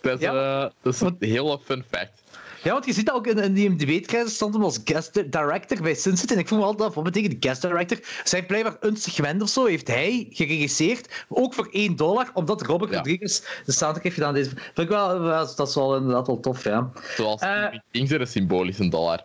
Dat 0.00 0.18
is, 0.18 0.24
Ja. 0.24 0.64
eh, 0.64 0.70
dat 0.82 0.94
is 0.94 1.00
een 1.00 1.16
hele 1.18 1.58
fun 1.64 1.84
fact. 1.90 2.22
Ja, 2.64 2.72
want 2.72 2.84
je 2.86 2.92
ziet 2.92 3.06
dat 3.06 3.14
ook 3.14 3.26
in, 3.26 3.38
in 3.38 3.54
die 3.54 3.64
IMDb-krijzen 3.68 4.30
stond 4.30 4.54
hem 4.54 4.62
als 4.62 4.78
guest 4.84 5.14
director 5.32 5.82
bij 5.82 5.94
Sin 5.94 6.16
City. 6.16 6.32
En 6.32 6.38
ik 6.38 6.46
vroeg 6.46 6.58
me 6.58 6.64
altijd 6.64 6.88
af, 6.88 6.94
wat 6.94 7.04
betekent 7.04 7.36
guest 7.44 7.62
director? 7.62 7.98
Zijn 8.24 8.46
blijkbaar 8.46 8.76
een 8.80 8.96
segment 8.96 9.42
of 9.42 9.48
zo 9.48 9.64
heeft 9.64 9.88
hij 9.88 10.26
geregisseerd, 10.30 11.24
ook 11.28 11.54
voor 11.54 11.68
1 11.70 11.96
dollar, 11.96 12.30
omdat 12.34 12.62
Robert 12.62 12.90
Ja. 12.90 12.96
Rodriguez 12.96 13.40
de 13.66 13.72
soundtrack 13.72 14.02
heeft 14.02 14.14
gedaan. 14.14 14.34
Deze 14.34 14.48
vind 14.50 14.78
ik 14.78 14.88
wel, 14.88 15.22
dat 15.56 15.68
is 15.68 15.74
wel 15.74 15.96
inderdaad 15.96 16.26
wel 16.26 16.40
tof, 16.40 16.64
ja. 16.64 16.90
Zoals 17.16 17.40
Eh. 17.40 17.50
uh, 17.72 17.78
Kings 17.90 18.10
er 18.10 18.20
een 18.20 18.26
symbolische 18.26 18.88
dollar. 18.88 19.24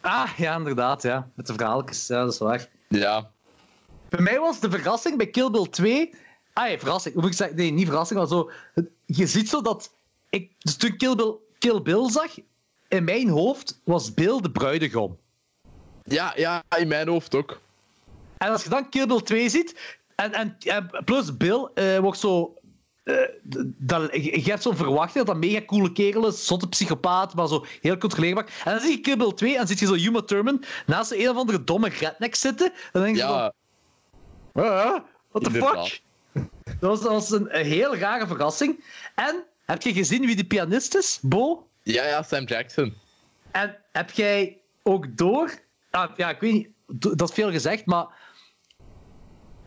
Ah, 0.00 0.28
ja, 0.36 0.56
inderdaad, 0.56 1.02
ja. 1.02 1.28
Met 1.34 1.46
de 1.46 1.52
verhaaltjes, 1.52 2.06
ja, 2.06 2.24
dat 2.24 2.32
is 2.32 2.38
waar. 2.38 2.68
Ja. 2.88 3.30
Bij 4.08 4.20
mij 4.20 4.38
was 4.38 4.60
de 4.60 4.70
verrassing 4.70 5.16
bij 5.16 5.26
Kill 5.26 5.50
Bill 5.50 5.66
2. 5.70 6.14
Ah 6.52 6.70
ja, 6.70 6.78
verrassing. 6.78 7.14
Hoe 7.14 7.22
moet 7.22 7.32
ik 7.32 7.36
zeggen? 7.38 7.56
Nee, 7.56 7.70
niet 7.70 7.86
verrassing, 7.86 8.18
maar 8.18 8.28
zo. 8.28 8.50
Je 9.06 9.26
ziet 9.26 9.48
zo 9.48 9.60
dat. 9.62 9.92
Ik, 10.30 10.50
dus 10.58 10.76
toen 10.76 10.96
Kill 10.96 11.14
Bill, 11.14 11.34
Kill 11.58 11.82
Bill 11.82 12.10
zag, 12.10 12.34
in 12.94 13.04
mijn 13.04 13.28
hoofd 13.28 13.80
was 13.84 14.14
Bill 14.14 14.40
de 14.40 14.50
bruidegom. 14.50 15.18
Ja, 16.02 16.32
ja, 16.36 16.62
in 16.78 16.88
mijn 16.88 17.08
hoofd 17.08 17.34
ook. 17.34 17.60
En 18.38 18.50
als 18.50 18.62
je 18.62 18.68
dan 18.68 18.88
Kill 18.88 19.06
Bill 19.06 19.20
2 19.20 19.48
ziet, 19.48 19.98
en, 20.14 20.32
en, 20.32 20.56
en 20.58 20.90
plus 21.04 21.36
Bill 21.36 21.68
eh, 21.74 21.98
wordt 21.98 22.18
zo. 22.18 22.54
d- 23.04 23.64
dat, 23.76 24.14
je 24.14 24.42
hebt 24.50 24.62
zo'n 24.62 24.76
verwachting 24.76 25.24
dat 25.24 25.26
dat 25.26 25.44
mega 25.44 25.64
coole 25.64 25.92
kerel 25.92 26.26
is, 26.26 26.46
zotte 26.46 26.68
psychopaat, 26.68 27.34
maar 27.34 27.48
zo 27.48 27.64
heel 27.80 27.98
controleerbaar. 27.98 28.62
En 28.64 28.72
dan 28.72 28.80
zie 28.80 28.90
je 28.90 29.00
Kill 29.00 29.16
Bill 29.16 29.32
2 29.32 29.58
en 29.58 29.66
zit 29.66 29.78
je 29.78 29.86
zo 29.86 29.94
Uma 29.94 30.20
Thurman 30.22 30.64
naast 30.86 31.10
een 31.12 31.28
of 31.30 31.36
andere 31.36 31.64
domme 31.64 31.88
redneck 31.88 32.34
zitten. 32.34 32.66
En 32.72 32.72
dan 32.92 33.02
denk 33.02 33.16
je 33.16 33.22
Ja, 33.22 33.52
zo, 34.54 34.60
"Huh? 34.62 34.90
what 35.30 35.42
the 35.42 35.50
Inderdaad. 35.50 35.88
fuck? 35.88 36.02
Dat 36.80 36.90
was, 36.90 37.00
dat 37.00 37.10
was 37.12 37.30
een, 37.30 37.58
een 37.58 37.64
heel 37.66 37.96
rare 37.96 38.26
verrassing. 38.26 38.84
En 39.14 39.44
heb 39.64 39.82
je 39.82 39.92
gezien 39.92 40.26
wie 40.26 40.36
de 40.36 40.44
pianist 40.44 40.94
is, 40.94 41.18
Bo? 41.22 41.66
Ja, 41.84 42.06
ja, 42.06 42.22
Sam 42.22 42.44
Jackson. 42.44 42.94
En 43.50 43.76
heb 43.92 44.10
jij 44.10 44.58
ook 44.82 45.16
door... 45.16 45.50
Ah, 45.90 46.10
ja, 46.16 46.30
ik 46.30 46.40
weet 46.40 46.52
niet, 46.52 46.68
dat 47.18 47.28
is 47.28 47.34
veel 47.34 47.50
gezegd, 47.50 47.86
maar... 47.86 48.06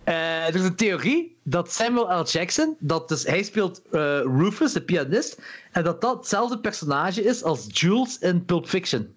eh, 0.04 0.48
er 0.48 0.56
is 0.56 0.62
een 0.62 0.76
theorie 0.76 1.38
dat 1.44 1.72
Samuel 1.72 2.22
L. 2.22 2.26
Jackson, 2.26 2.76
dat 2.80 3.10
dus, 3.10 3.24
hij 3.24 3.44
speelt 3.44 3.82
eh, 3.92 4.20
Rufus, 4.22 4.74
de 4.74 4.82
pianist, 4.82 5.42
en 5.72 5.84
dat 5.84 6.02
dat 6.02 6.18
hetzelfde 6.18 6.60
personage 6.60 7.24
is 7.24 7.44
als 7.44 7.66
Jules 7.68 8.20
in 8.20 8.46
Pulp 8.46 8.68
Fiction. 8.68 9.16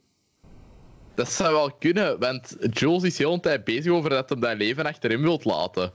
Dat 1.15 1.31
zou 1.31 1.55
wel 1.55 1.73
kunnen, 1.73 2.19
want 2.19 2.57
Jules 2.71 3.03
is 3.03 3.19
heel 3.19 3.29
hele 3.29 3.41
tijd 3.41 3.65
bezig 3.65 3.93
over 3.93 4.11
dat 4.11 4.29
hij 4.29 4.39
dat 4.39 4.57
leven 4.57 4.87
achterin 4.87 5.23
wilt 5.23 5.45
laten. 5.45 5.93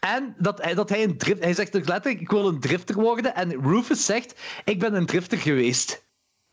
En 0.00 0.34
dat 0.38 0.62
hij, 0.62 0.74
dat 0.74 0.88
hij 0.88 1.02
een 1.02 1.18
drift... 1.18 1.42
Hij 1.42 1.54
zegt 1.54 1.76
ook 1.76 1.88
letterlijk, 1.88 2.22
ik 2.22 2.30
wil 2.30 2.48
een 2.48 2.60
drifter 2.60 2.94
worden. 2.94 3.34
En 3.34 3.62
Rufus 3.62 4.04
zegt, 4.04 4.40
ik 4.64 4.78
ben 4.78 4.94
een 4.94 5.06
drifter 5.06 5.38
geweest. 5.38 6.06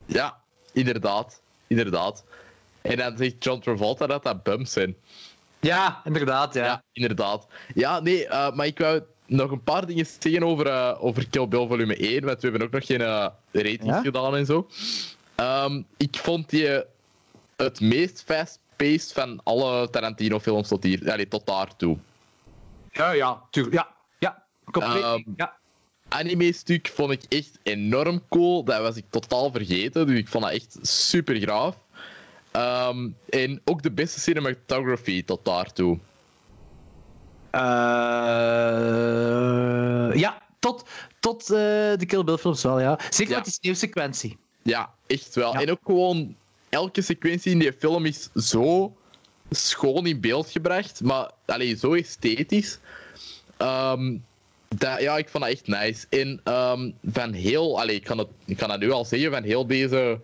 Ja, 0.06 0.38
inderdaad. 0.74 1.42
Inderdaad. 1.67 2.24
En 2.82 2.98
dan 2.98 3.17
zegt 3.17 3.43
John 3.43 3.59
Travolta 3.59 4.08
dat 4.08 4.24
dat 4.24 4.43
bumps 4.43 4.72
zijn. 4.72 4.95
Ja, 5.59 6.01
inderdaad, 6.03 6.53
ja. 6.53 6.66
Ja, 6.66 6.84
inderdaad. 6.92 7.48
Ja, 7.74 8.00
nee, 8.00 8.27
eh, 8.27 8.51
maar 8.51 8.66
ik 8.66 8.80
wou 8.80 9.01
nog 9.25 9.51
een 9.51 9.64
paar 9.64 9.85
dingen 9.85 10.06
zeggen 10.06 10.43
over, 10.43 10.67
eh, 10.67 11.03
over 11.03 11.30
Kill 11.30 11.48
Bill 11.48 11.67
volume 11.67 11.95
1, 11.98 12.25
want 12.25 12.42
we 12.42 12.48
hebben 12.50 12.67
ook 12.67 12.74
nog 12.74 12.85
geen 12.85 13.01
eh, 13.01 13.27
ratings 13.51 13.85
Ja? 13.85 14.01
gedaan 14.01 14.35
en 14.35 14.45
zo. 14.45 14.67
Ehm, 15.35 15.82
ik 15.98 16.17
vond 16.17 16.50
die 16.50 16.84
het 17.56 17.80
meest 17.80 18.24
fast-paced 18.25 19.14
van 19.14 19.40
alle 19.43 19.90
Tarantino-films 19.90 20.67
tot 20.67 20.84
hier, 20.84 21.11
allee, 21.11 21.27
tot 21.27 21.45
daartoe. 21.45 21.98
Ja, 22.92 23.11
ja, 23.11 23.42
tuurlijk. 23.50 23.75
Ja, 23.75 23.88
ja. 24.19 24.43
Compleet. 24.72 25.03
Ehm, 25.03 25.22
ja. 25.35 25.58
Anime-stuk 26.19 26.88
vond 26.94 27.11
ik 27.11 27.24
echt 27.30 27.60
enorm 27.64 28.22
cool. 28.30 28.64
Dat 28.64 28.82
was 28.82 28.95
ik 28.95 29.06
totaal 29.10 29.52
vergeten, 29.52 30.08
dus 30.08 30.18
ik 30.18 30.27
vond 30.27 30.44
dat 30.44 30.53
echt 30.53 30.77
super 30.82 31.35
graaf. 31.40 31.76
Ehm, 32.52 33.10
en 33.30 33.61
ook 33.66 33.84
de 33.84 33.92
beste 33.92 34.19
cinematography 34.19 35.24
tot 35.24 35.45
daartoe. 35.45 36.00
Eh, 38.35 40.16
ja, 40.19 40.42
tot, 40.60 40.84
tot 41.19 41.42
eh, 41.42 41.48
de 41.98 42.03
Kill 42.08 42.24
Bill 42.24 42.38
films 42.38 42.64
wel, 42.64 42.80
ja. 42.80 43.00
Zeker 43.10 43.32
Ja. 43.32 43.35
met 43.38 43.45
die 43.45 43.53
sneeuwsequentie. 43.53 44.38
Ja, 44.61 44.94
echt 45.08 45.35
wel. 45.35 45.53
Ja. 45.53 45.61
En 45.61 45.72
ook 45.72 45.80
gewoon 45.85 46.35
elke 46.69 47.02
sequentie 47.02 47.52
in 47.52 47.60
die 47.60 47.74
film 47.74 48.06
is 48.06 48.30
zo 48.35 48.95
schoon 49.50 50.06
in 50.08 50.19
beeld 50.22 50.50
gebracht, 50.50 51.02
maar 51.03 51.32
allee, 51.45 51.76
zo 51.76 51.94
esthetisch. 51.94 52.80
Ehm, 53.58 54.18
dat, 54.78 55.02
ja, 55.02 55.18
ik 55.18 55.30
vond 55.30 55.44
dat 55.44 55.54
echt 55.54 55.68
nice. 55.68 56.06
En 56.10 56.40
ehm, 56.44 56.92
van 57.12 57.34
heel, 57.34 57.80
allee, 57.80 57.95
ik, 57.95 58.04
kan 58.04 58.18
het, 58.18 58.28
ik 58.45 58.58
kan 58.58 58.70
dat 58.70 58.80
nu 58.80 58.92
al 58.92 59.06
zeggen, 59.06 59.32
van 59.32 59.44
heel 59.44 59.68
deze 59.68 60.20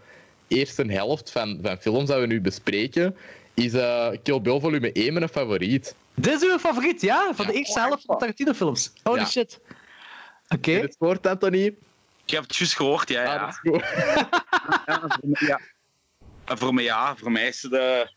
eerste 0.47 0.83
helft 0.83 1.31
van, 1.31 1.59
van 1.61 1.77
films 1.77 2.09
dat 2.09 2.19
we 2.19 2.25
nu 2.25 2.41
bespreken, 2.41 3.15
is 3.53 3.73
eh, 3.73 4.09
Kill 4.23 4.41
Bill 4.41 4.59
volume 4.59 4.91
1 4.91 5.13
mijn 5.13 5.29
favoriet. 5.29 5.95
Dit 6.13 6.33
is 6.33 6.49
uw 6.49 6.57
favoriet, 6.57 7.01
ja? 7.01 7.31
Van 7.33 7.45
de 7.45 7.53
eerste 7.53 7.79
helft 7.79 8.05
van 8.05 8.15
de 8.15 8.19
Tarantino-films. 8.21 8.93
Holy 9.03 9.19
Ja. 9.19 9.25
shit. 9.25 9.59
Oké. 10.47 10.71
Heb 10.71 10.81
je 10.81 10.87
het 10.87 10.95
gehoord, 10.97 11.27
Anthony? 11.27 11.65
Ik 12.25 12.37
heb 12.37 12.43
het 12.43 12.55
juist 12.55 12.75
gehoord, 12.75 13.09
ja. 13.09 13.23
Ah, 13.23 13.33
ja. 13.33 13.39
dat 13.39 13.49
is 13.49 13.57
goed. 13.57 13.83
Ja, 14.85 14.99
voor 15.19 15.29
mij, 15.29 15.47
ja. 15.47 15.59
En 16.45 16.57
voor 16.57 16.73
mij, 16.73 16.83
ja, 16.83 17.15
voor 17.15 17.31
mij 17.31 17.47
is 17.47 17.61
het 17.61 17.71
de, 17.71 18.11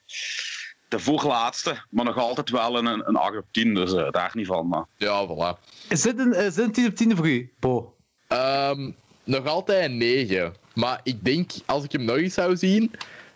de 0.94 1.00
voorlaatste, 1.00 1.82
maar 1.90 2.04
nog 2.04 2.18
altijd 2.18 2.50
wel 2.50 2.76
een, 2.78 2.86
een 2.86 3.16
8 3.16 3.36
op 3.36 3.44
10, 3.50 3.74
dus 3.74 3.92
eh, 3.92 4.10
daar 4.10 4.30
niet 4.34 4.46
van. 4.46 4.68
Maar. 4.68 4.84
Ja, 4.96 5.26
voilà. 5.26 5.60
Is 5.88 6.02
dit 6.02 6.18
een, 6.18 6.34
is 6.34 6.54
dit 6.54 6.64
een 6.64 6.72
10 6.72 6.86
op 6.86 6.94
10 6.94 7.16
voor 7.16 7.28
u, 7.28 7.52
Bo? 7.58 7.94
Ehm, 8.26 8.90
nog 9.24 9.46
altijd 9.46 9.84
een 9.90 9.96
9. 9.96 10.54
Maar 10.74 11.00
ik 11.02 11.24
denk, 11.24 11.50
als 11.66 11.84
ik 11.84 11.92
hem 11.92 12.04
nog 12.04 12.16
eens 12.16 12.34
zou 12.34 12.56
zien, 12.56 12.92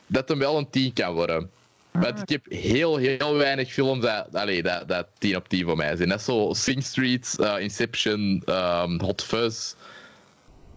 dat 0.06 0.28
hem 0.28 0.38
wel 0.38 0.58
een 0.58 0.70
10 0.70 0.92
kan 0.92 1.14
worden. 1.14 1.50
Want 1.92 2.20
ik 2.20 2.28
heb 2.28 2.46
heel, 2.48 2.96
heel 2.96 3.34
weinig 3.34 3.72
films 3.72 4.04
dat, 4.04 4.34
allee, 4.34 4.62
dat, 4.62 4.88
dat 4.88 5.06
10 5.18 5.36
op 5.36 5.48
10 5.48 5.64
voor 5.64 5.76
mij 5.76 5.96
zijn. 5.96 6.08
Dat 6.08 6.18
is 6.18 6.24
zo 6.24 6.52
Sing 6.52 6.84
Street, 6.84 7.36
eh, 7.40 7.60
Inception, 7.60 8.42
ehm, 8.46 9.00
Hot 9.00 9.22
Fuzz. 9.22 9.74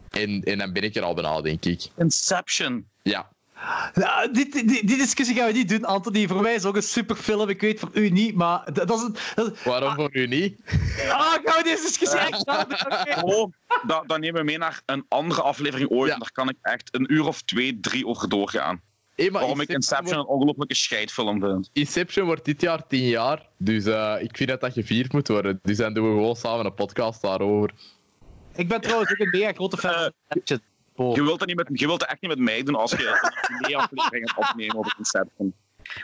En, 0.09 0.43
en 0.43 0.57
dan 0.57 0.73
ben 0.73 0.83
ik 0.83 0.95
er 0.95 1.03
al 1.03 1.13
bijna, 1.13 1.41
denk 1.41 1.65
ik. 1.65 1.87
Inception. 1.97 2.87
Ja. 3.01 3.29
Nou, 3.93 4.31
die, 4.31 4.49
die, 4.65 4.85
die 4.85 4.97
discussie 4.97 5.35
gaan 5.35 5.47
we 5.47 5.53
niet 5.53 5.69
doen, 5.69 5.85
Anthony. 5.85 6.27
Voor 6.27 6.41
mij 6.41 6.51
is 6.51 6.57
het 6.57 6.65
ook 6.65 6.75
een 6.75 6.83
superfilm. 6.83 7.49
Ik 7.49 7.61
weet 7.61 7.79
voor 7.79 7.89
u 7.93 8.09
niet, 8.09 8.35
maar 8.35 8.73
dat, 8.73 8.87
dat 8.87 8.97
is 8.97 9.03
een... 9.03 9.15
Dat, 9.35 9.51
is- 9.53 9.63
Waarom 9.63 9.93
voor 9.95 10.09
u 10.15 10.27
niet? 10.27 10.59
ah, 11.09 11.31
gaan 11.31 11.57
we 11.57 11.61
deze 11.63 11.81
discussie 11.81 12.19
echt? 12.19 12.47
Oké. 12.47 13.21
Oh, 13.35 13.51
dat, 13.87 14.03
dat 14.07 14.19
nemen 14.19 14.39
we 14.39 14.45
mee 14.45 14.57
naar 14.57 14.81
een 14.85 15.05
andere 15.07 15.41
aflevering 15.41 15.89
ooit. 15.89 16.07
Ja. 16.07 16.13
En 16.13 16.19
daar 16.19 16.31
kan 16.31 16.49
ik 16.49 16.55
echt 16.61 16.89
een 16.91 17.13
uur 17.13 17.27
of 17.27 17.41
twee, 17.41 17.79
drie 17.79 18.07
over 18.07 18.29
doorgaan. 18.29 18.81
Hey, 19.15 19.29
maar 19.29 19.41
Waarom 19.41 19.61
ik 19.61 19.69
Inception 19.69 20.19
een 20.19 20.25
ongelooflijke 20.25 20.75
scheidfilm 20.75 21.39
vind. 21.39 21.69
Inception 21.73 22.25
wordt 22.25 22.45
dit 22.45 22.61
jaar 22.61 22.87
10 22.87 23.03
jaar. 23.07 23.47
Dus 23.57 23.85
eh, 23.85 24.15
ik 24.19 24.37
vind 24.37 24.49
dat 24.49 24.61
dat 24.61 24.73
gevierd 24.73 25.13
moet 25.13 25.27
worden. 25.27 25.59
Dus 25.63 25.77
dan 25.77 25.93
doen 25.93 26.09
we 26.09 26.15
gewoon 26.15 26.35
samen 26.35 26.65
een 26.65 26.73
podcast 26.73 27.21
daarover. 27.21 27.71
Ik 28.55 28.67
ben 28.67 28.81
trouwens 28.81 29.11
ook 29.11 29.17
een 29.19 29.29
mega 29.29 29.51
grote 29.53 29.77
fan 29.77 29.93
van 29.93 30.11
Inception. 30.29 30.61
Je 30.95 31.23
wilt, 31.23 31.39
dat 31.39 31.47
niet 31.47 31.57
met, 31.57 31.69
je 31.73 31.85
wilt 31.87 31.99
dat 31.99 32.09
echt 32.09 32.21
niet 32.21 32.29
met 32.31 32.39
mij 32.39 32.63
doen 32.63 32.75
als 32.75 32.91
je 32.91 33.31
een 33.61 33.75
aflevering 33.75 34.31
gaat 34.31 34.49
opnemen 34.49 34.75
over 34.77 34.95
Inception. 34.97 35.53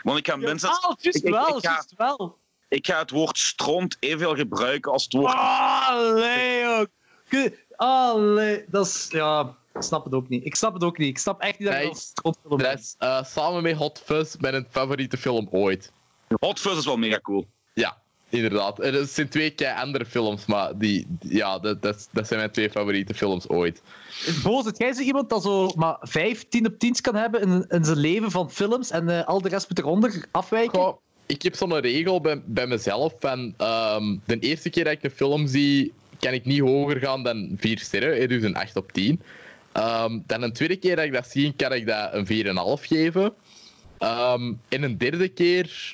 Want 0.04 0.18
ik 0.18 0.28
ga 0.28 0.36
minstens... 0.36 0.82
Ah, 0.84 0.96
juist 1.00 1.18
ik- 1.18 1.24
ik- 1.24 1.34
wel, 1.34 1.58
ik 1.58 1.66
ga- 1.66 1.72
juist 1.72 1.94
wel. 1.98 2.38
Ik 2.68 2.86
ga 2.88 3.00
het 3.00 3.12
woord 3.12 3.38
stront 3.38 3.98
evenveel 4.00 4.36
gebruiken 4.36 4.92
als 4.92 5.04
het 5.04 5.14
woord... 5.14 5.34
Allee, 5.36 6.66
ook. 6.68 6.88
Allee, 7.76 8.66
dat 8.68 8.86
is... 8.86 9.08
Ja, 9.10 9.56
ik 9.74 9.82
snap 9.82 10.04
het 10.04 10.14
ook 10.14 10.30
niet. 10.30 10.46
Ik 10.46 10.56
snap 10.56 10.74
het 10.74 10.84
ook 10.84 10.98
niet. 10.98 11.08
Ik 11.10 11.18
snap 11.18 11.42
echt 11.42 11.60
niet 11.60 11.68
dat 11.68 11.78
je 11.78 11.84
Nee. 11.84 12.34
Dat 12.44 12.58
bent. 12.58 12.80
is 12.80 12.96
eh, 12.98 13.24
samen 13.24 13.64
met 13.64 13.76
Hot 13.76 14.02
Fuzz 14.06 14.36
mijn 14.36 14.68
favoriete 14.70 15.18
film 15.18 15.48
ooit. 15.52 15.92
Hot 16.40 16.60
Fuzz 16.60 16.78
is 16.78 16.86
wel 16.86 16.98
mega 16.98 17.20
cool. 17.20 17.48
Inderdaad. 18.30 18.84
Er 18.84 19.06
zijn 19.06 19.30
twee 19.30 19.50
kei 19.50 19.82
andere 19.82 20.06
films, 20.06 20.46
maar 20.46 20.78
die, 20.78 21.08
ja, 21.20 21.60
dat, 21.60 21.82
dat, 21.82 22.08
dat 22.12 22.28
zijn 22.28 22.40
mijn 22.40 22.52
twee 22.52 22.70
favoriete 22.70 23.14
films 23.14 23.48
ooit. 23.50 23.82
Boos, 24.44 24.66
het 24.66 24.78
jij 24.78 24.94
zo 24.94 25.02
iemand 25.02 25.30
dat 25.30 25.44
zo 25.44 25.72
maar 25.76 25.98
5, 26.02 26.46
10 26.50 26.66
op 26.66 26.74
10's 26.74 27.02
kan 27.02 27.16
hebben 27.16 27.42
in, 27.42 27.66
in 27.70 27.86
zijn 27.86 27.98
leven 27.98 28.32
van 28.32 28.52
films 28.52 28.92
en 28.92 29.10
eh, 29.10 29.26
al 29.26 29.42
de 29.42 29.50
rest 29.50 29.70
moet 29.70 29.80
eronder 29.80 30.26
afwijken? 30.32 30.80
Goh, 30.80 30.98
ik 31.26 31.42
heb 31.42 31.56
zo'n 31.56 31.80
regel 31.80 32.22
bij, 32.22 32.42
bij 32.46 32.68
mezelf 32.68 33.14
van 33.20 33.54
ehm, 33.58 34.16
de 34.26 34.40
eerste 34.40 34.70
keer 34.70 34.84
dat 34.84 34.94
ik 34.94 35.04
een 35.04 35.12
film 35.12 35.48
zie, 35.48 35.94
kan 36.20 36.34
ik 36.34 36.46
niet 36.46 36.60
hoger 36.60 36.98
gaan 37.00 37.24
dan 37.24 37.56
4 37.58 37.80
sterren, 37.80 38.20
hè, 38.20 38.28
dus 38.28 38.44
een 38.44 38.56
8 38.56 38.76
op 38.76 38.92
10. 38.92 39.22
Ehm, 39.72 40.20
dan 40.26 40.42
een 40.42 40.54
tweede 40.54 40.76
keer 40.76 40.96
dat 40.96 41.06
ik 41.06 41.14
dat 41.14 41.28
zie, 41.28 41.54
kan 41.56 41.74
ik 41.74 41.88
dat 41.88 42.14
een 42.14 42.26
4,5 42.26 42.86
geven. 42.86 43.34
Ehm, 43.98 44.54
en 44.68 44.84
een 44.84 44.98
derde 44.98 45.28
keer 45.28 45.94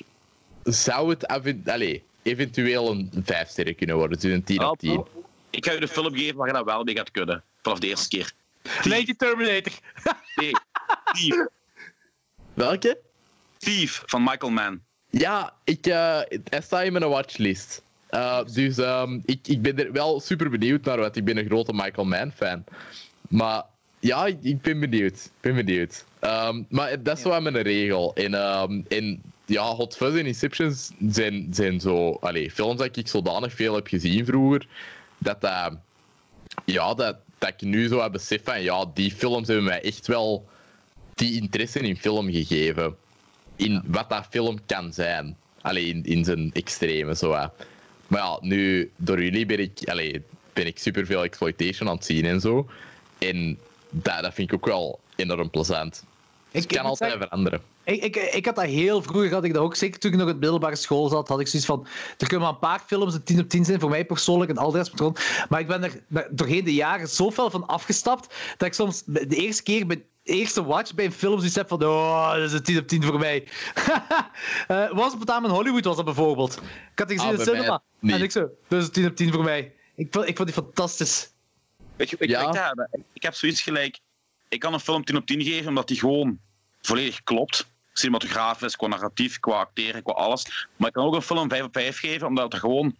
zou 0.62 1.10
het 1.10 1.30
even- 1.30 1.62
allee, 1.66 2.02
eventueel 2.24 2.90
een 2.90 3.10
5 3.24 3.48
sterren 3.48 3.74
kunnen 3.74 3.96
worden, 3.96 4.18
dus 4.20 4.32
een 4.32 4.44
10 4.44 4.64
op 4.64 4.78
10. 4.78 5.04
Ik 5.50 5.64
ga 5.64 5.72
je 5.72 5.80
de 5.80 5.88
film 5.88 6.14
geven 6.14 6.36
waar 6.36 6.46
je 6.46 6.52
dat 6.52 6.64
wel 6.64 6.84
mee 6.84 6.96
gaat 6.96 7.10
kunnen. 7.10 7.42
Vanaf 7.62 7.78
de 7.78 7.86
eerste 7.86 8.08
keer. 8.08 8.32
Lady 8.82 9.14
Terminator. 9.14 9.72
Nee, 10.34 10.52
Thief. 11.12 11.46
Welke? 12.54 12.98
Thief 13.58 14.02
van 14.06 14.22
Michael 14.22 14.52
Mann. 14.52 14.82
Ja, 15.10 15.54
ik, 15.64 15.86
eh 15.86 16.20
hij 16.44 16.60
staat 16.60 16.84
in 16.84 16.92
mijn 16.92 17.08
watchlist. 17.08 17.82
Eh, 18.06 18.44
dus 18.52 18.78
ehm, 18.78 19.20
ik, 19.24 19.48
ik 19.48 19.62
ben 19.62 19.78
er 19.78 19.92
wel 19.92 20.20
super 20.20 20.50
benieuwd 20.50 20.84
naar, 20.84 20.98
want 20.98 21.16
ik 21.16 21.24
ben 21.24 21.36
een 21.36 21.46
grote 21.46 21.72
Michael 21.72 22.06
Mann 22.06 22.32
fan. 22.32 22.64
Maar 23.28 23.62
ja, 23.98 24.26
ik, 24.26 24.38
ik 24.42 24.62
ben 24.62 24.80
benieuwd. 24.80 25.14
Ik 25.14 25.40
ben 25.40 25.54
benieuwd. 25.54 26.04
Ehm, 26.18 26.62
maar 26.68 27.02
dat 27.02 27.18
is 27.18 27.24
wel 27.24 27.40
mijn 27.40 27.62
regel. 27.62 28.14
En, 28.14 28.34
ehm, 28.34 28.80
en 28.88 29.22
ja, 29.46 29.64
Hot 29.74 29.96
Fuzz 29.96 30.16
en 30.18 30.26
Inception 30.26 30.74
zijn, 31.08 31.46
zijn 31.50 31.80
zo... 31.80 32.10
Allee, 32.20 32.50
films 32.50 32.78
dat 32.78 32.96
ik 32.96 33.08
zodanig 33.08 33.52
veel 33.52 33.74
heb 33.74 33.86
gezien 33.86 34.24
vroeger, 34.26 34.66
dat 35.18 35.40
dat... 35.40 35.76
ja, 36.64 36.94
dat, 36.94 37.16
dat 37.38 37.48
ik 37.48 37.60
nu 37.60 37.88
zo 37.88 38.02
heb 38.02 38.12
besef 38.12 38.44
van, 38.44 38.62
ja, 38.62 38.84
die 38.94 39.10
films 39.12 39.46
hebben 39.46 39.64
mij 39.66 39.82
echt 39.82 40.06
wel 40.06 40.48
die 41.14 41.40
interesse 41.40 41.78
in 41.78 41.96
film 41.96 42.30
gegeven 42.32 42.96
in 43.56 43.82
wat 43.86 44.08
dat 44.10 44.26
film 44.30 44.58
kan 44.66 44.92
zijn. 44.92 45.36
Alleen 45.60 45.86
in, 45.96 46.04
in 46.04 46.24
zijn 46.24 46.50
extreme, 46.52 47.16
zo. 47.16 47.30
Maar 48.06 48.20
ja, 48.20 48.38
nu, 48.40 48.90
door 48.96 49.22
jullie 49.22 49.46
ben 49.46 49.58
ik, 49.58 49.78
allee, 49.88 50.22
ben 50.52 50.66
ik 50.66 50.78
superveel 50.78 51.22
exploitation 51.24 51.88
aan 51.88 51.94
het 51.96 52.04
zien 52.04 52.24
en 52.24 52.40
zo. 52.40 52.70
En 53.18 53.58
dat, 53.90 54.22
dat 54.22 54.34
vind 54.34 54.48
ik 54.52 54.54
ook 54.54 54.66
wel 54.66 55.00
enorm 55.16 55.50
plezant. 55.50 56.04
Ik- 56.50 56.62
Het 56.62 56.66
kan 56.72 56.84
altijd 56.84 57.10
zeggen- 57.10 57.28
veranderen. 57.28 57.60
Ik, 57.84 58.02
ik, 58.02 58.16
ik 58.16 58.46
had 58.46 58.54
dat 58.56 58.64
heel 58.64 59.02
vroeger, 59.02 59.32
had 59.32 59.44
ik 59.44 59.54
dat 59.54 59.62
ook. 59.62 59.74
Zeker 59.76 59.98
toen 60.00 60.12
ik 60.12 60.16
nog 60.18 60.26
in 60.28 60.32
de 60.34 60.40
middelbare 60.40 60.76
school 60.76 61.08
zat, 61.08 61.28
had 61.28 61.40
ik 61.40 61.46
zoiets 61.48 61.68
van... 61.68 61.86
Er 62.18 62.26
kunnen 62.28 62.40
maar 62.40 62.54
een 62.54 62.58
paar 62.58 62.82
films 62.86 63.14
een 63.14 63.22
10 63.22 63.40
op 63.40 63.48
10 63.48 63.64
zijn, 63.64 63.80
voor 63.80 63.90
mij 63.90 64.04
persoonlijk, 64.04 64.50
en 64.50 64.56
al 64.58 64.70
de 64.70 64.78
rest 64.78 64.98
rond. 65.00 65.20
Maar 65.48 65.60
ik 65.60 65.66
ben 65.66 65.82
er 65.82 66.02
doorheen 66.30 66.64
de 66.64 66.74
jaren 66.74 67.08
zo 67.08 67.30
fel 67.30 67.50
van 67.50 67.66
afgestapt, 67.66 68.34
dat 68.56 68.68
ik 68.68 68.74
soms 68.74 69.02
de 69.06 69.26
eerste 69.36 69.62
keer 69.62 69.86
bij 69.86 69.96
de 69.96 70.32
eerste 70.32 70.64
watch 70.64 70.94
bij 70.94 71.04
een 71.04 71.12
film 71.12 71.36
zoiets 71.38 71.54
heb 71.56 71.68
van... 71.68 71.84
Oh, 71.84 72.32
dat 72.34 72.42
is 72.42 72.52
een 72.52 72.62
10 72.62 72.78
op 72.78 72.88
10 72.88 73.02
voor 73.02 73.18
mij. 73.18 73.44
Eh 74.68 74.90
was 74.92 75.12
op 75.12 75.20
het 75.20 75.30
aan 75.30 75.44
in 75.44 75.50
Hollywood 75.50 75.84
was 75.84 75.96
dat 75.96 76.04
bijvoorbeeld. 76.04 76.54
Ik 76.92 76.98
had 76.98 77.08
die 77.08 77.18
gezien 77.18 77.32
Ah, 77.32 77.38
in 77.38 77.44
de 77.44 77.50
bij 77.50 77.60
mij 77.60 77.78
cinema. 78.00 78.16
En 78.16 78.22
ik 78.22 78.30
zo, 78.30 78.48
dat 78.68 78.80
is 78.80 78.86
een 78.86 78.92
10 78.92 79.06
op 79.06 79.16
10 79.16 79.32
voor 79.32 79.44
mij. 79.44 79.72
Ik 79.94 80.08
vond, 80.10 80.28
ik 80.28 80.36
vond 80.36 80.48
die 80.54 80.62
fantastisch. 80.62 81.30
Weet 81.96 82.10
je, 82.10 82.16
ik, 82.18 82.28
Ja. 82.28 82.44
weet 82.44 82.54
dat, 82.76 82.88
ik- 82.92 83.02
ik 83.12 83.22
heb 83.22 83.34
zoiets 83.34 83.60
gelijk. 83.62 83.98
Ik 84.48 84.60
kan 84.60 84.72
een 84.72 84.80
film 84.80 85.04
10 85.04 85.16
op 85.16 85.26
10 85.26 85.42
geven 85.42 85.68
omdat 85.68 85.88
die 85.88 85.98
gewoon 85.98 86.38
volledig 86.82 87.22
klopt. 87.22 87.66
Cinematografisch, 87.98 88.76
qua 88.76 88.86
narratief, 88.86 89.38
qua 89.40 89.58
acteren, 89.58 90.02
qua 90.02 90.12
alles. 90.12 90.68
Maar 90.76 90.88
ik 90.88 90.94
kan 90.94 91.04
ook 91.04 91.14
een 91.14 91.22
film 91.22 91.48
5 91.48 91.62
op 91.62 91.72
5 91.74 91.98
geven 91.98 92.26
omdat 92.26 92.52
het 92.52 92.60
gewoon 92.60 92.96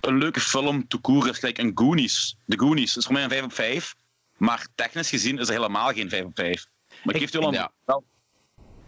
een 0.00 0.18
leuke 0.18 0.40
film 0.40 0.88
te 0.88 0.96
koer 0.98 1.28
is. 1.28 1.38
Gelijk 1.38 1.58
een 1.58 1.72
Goonies. 1.74 2.36
De 2.44 2.58
Goonies 2.58 2.96
is 2.96 3.04
voor 3.04 3.14
mij 3.14 3.22
een 3.22 3.30
5 3.30 3.42
op 3.44 3.52
5. 3.52 3.94
Maar 4.36 4.66
technisch 4.74 5.08
gezien 5.08 5.38
is 5.38 5.48
er 5.48 5.54
helemaal 5.54 5.92
geen 5.92 6.08
5 6.08 6.24
op 6.24 6.34
5. 6.34 6.66
Maar 7.04 7.14
ik 7.14 7.20
geef 7.20 7.32
je 7.32 7.38
wel 7.38 7.48
een... 7.48 7.54
ja. 7.54 7.72
wel- 7.84 8.04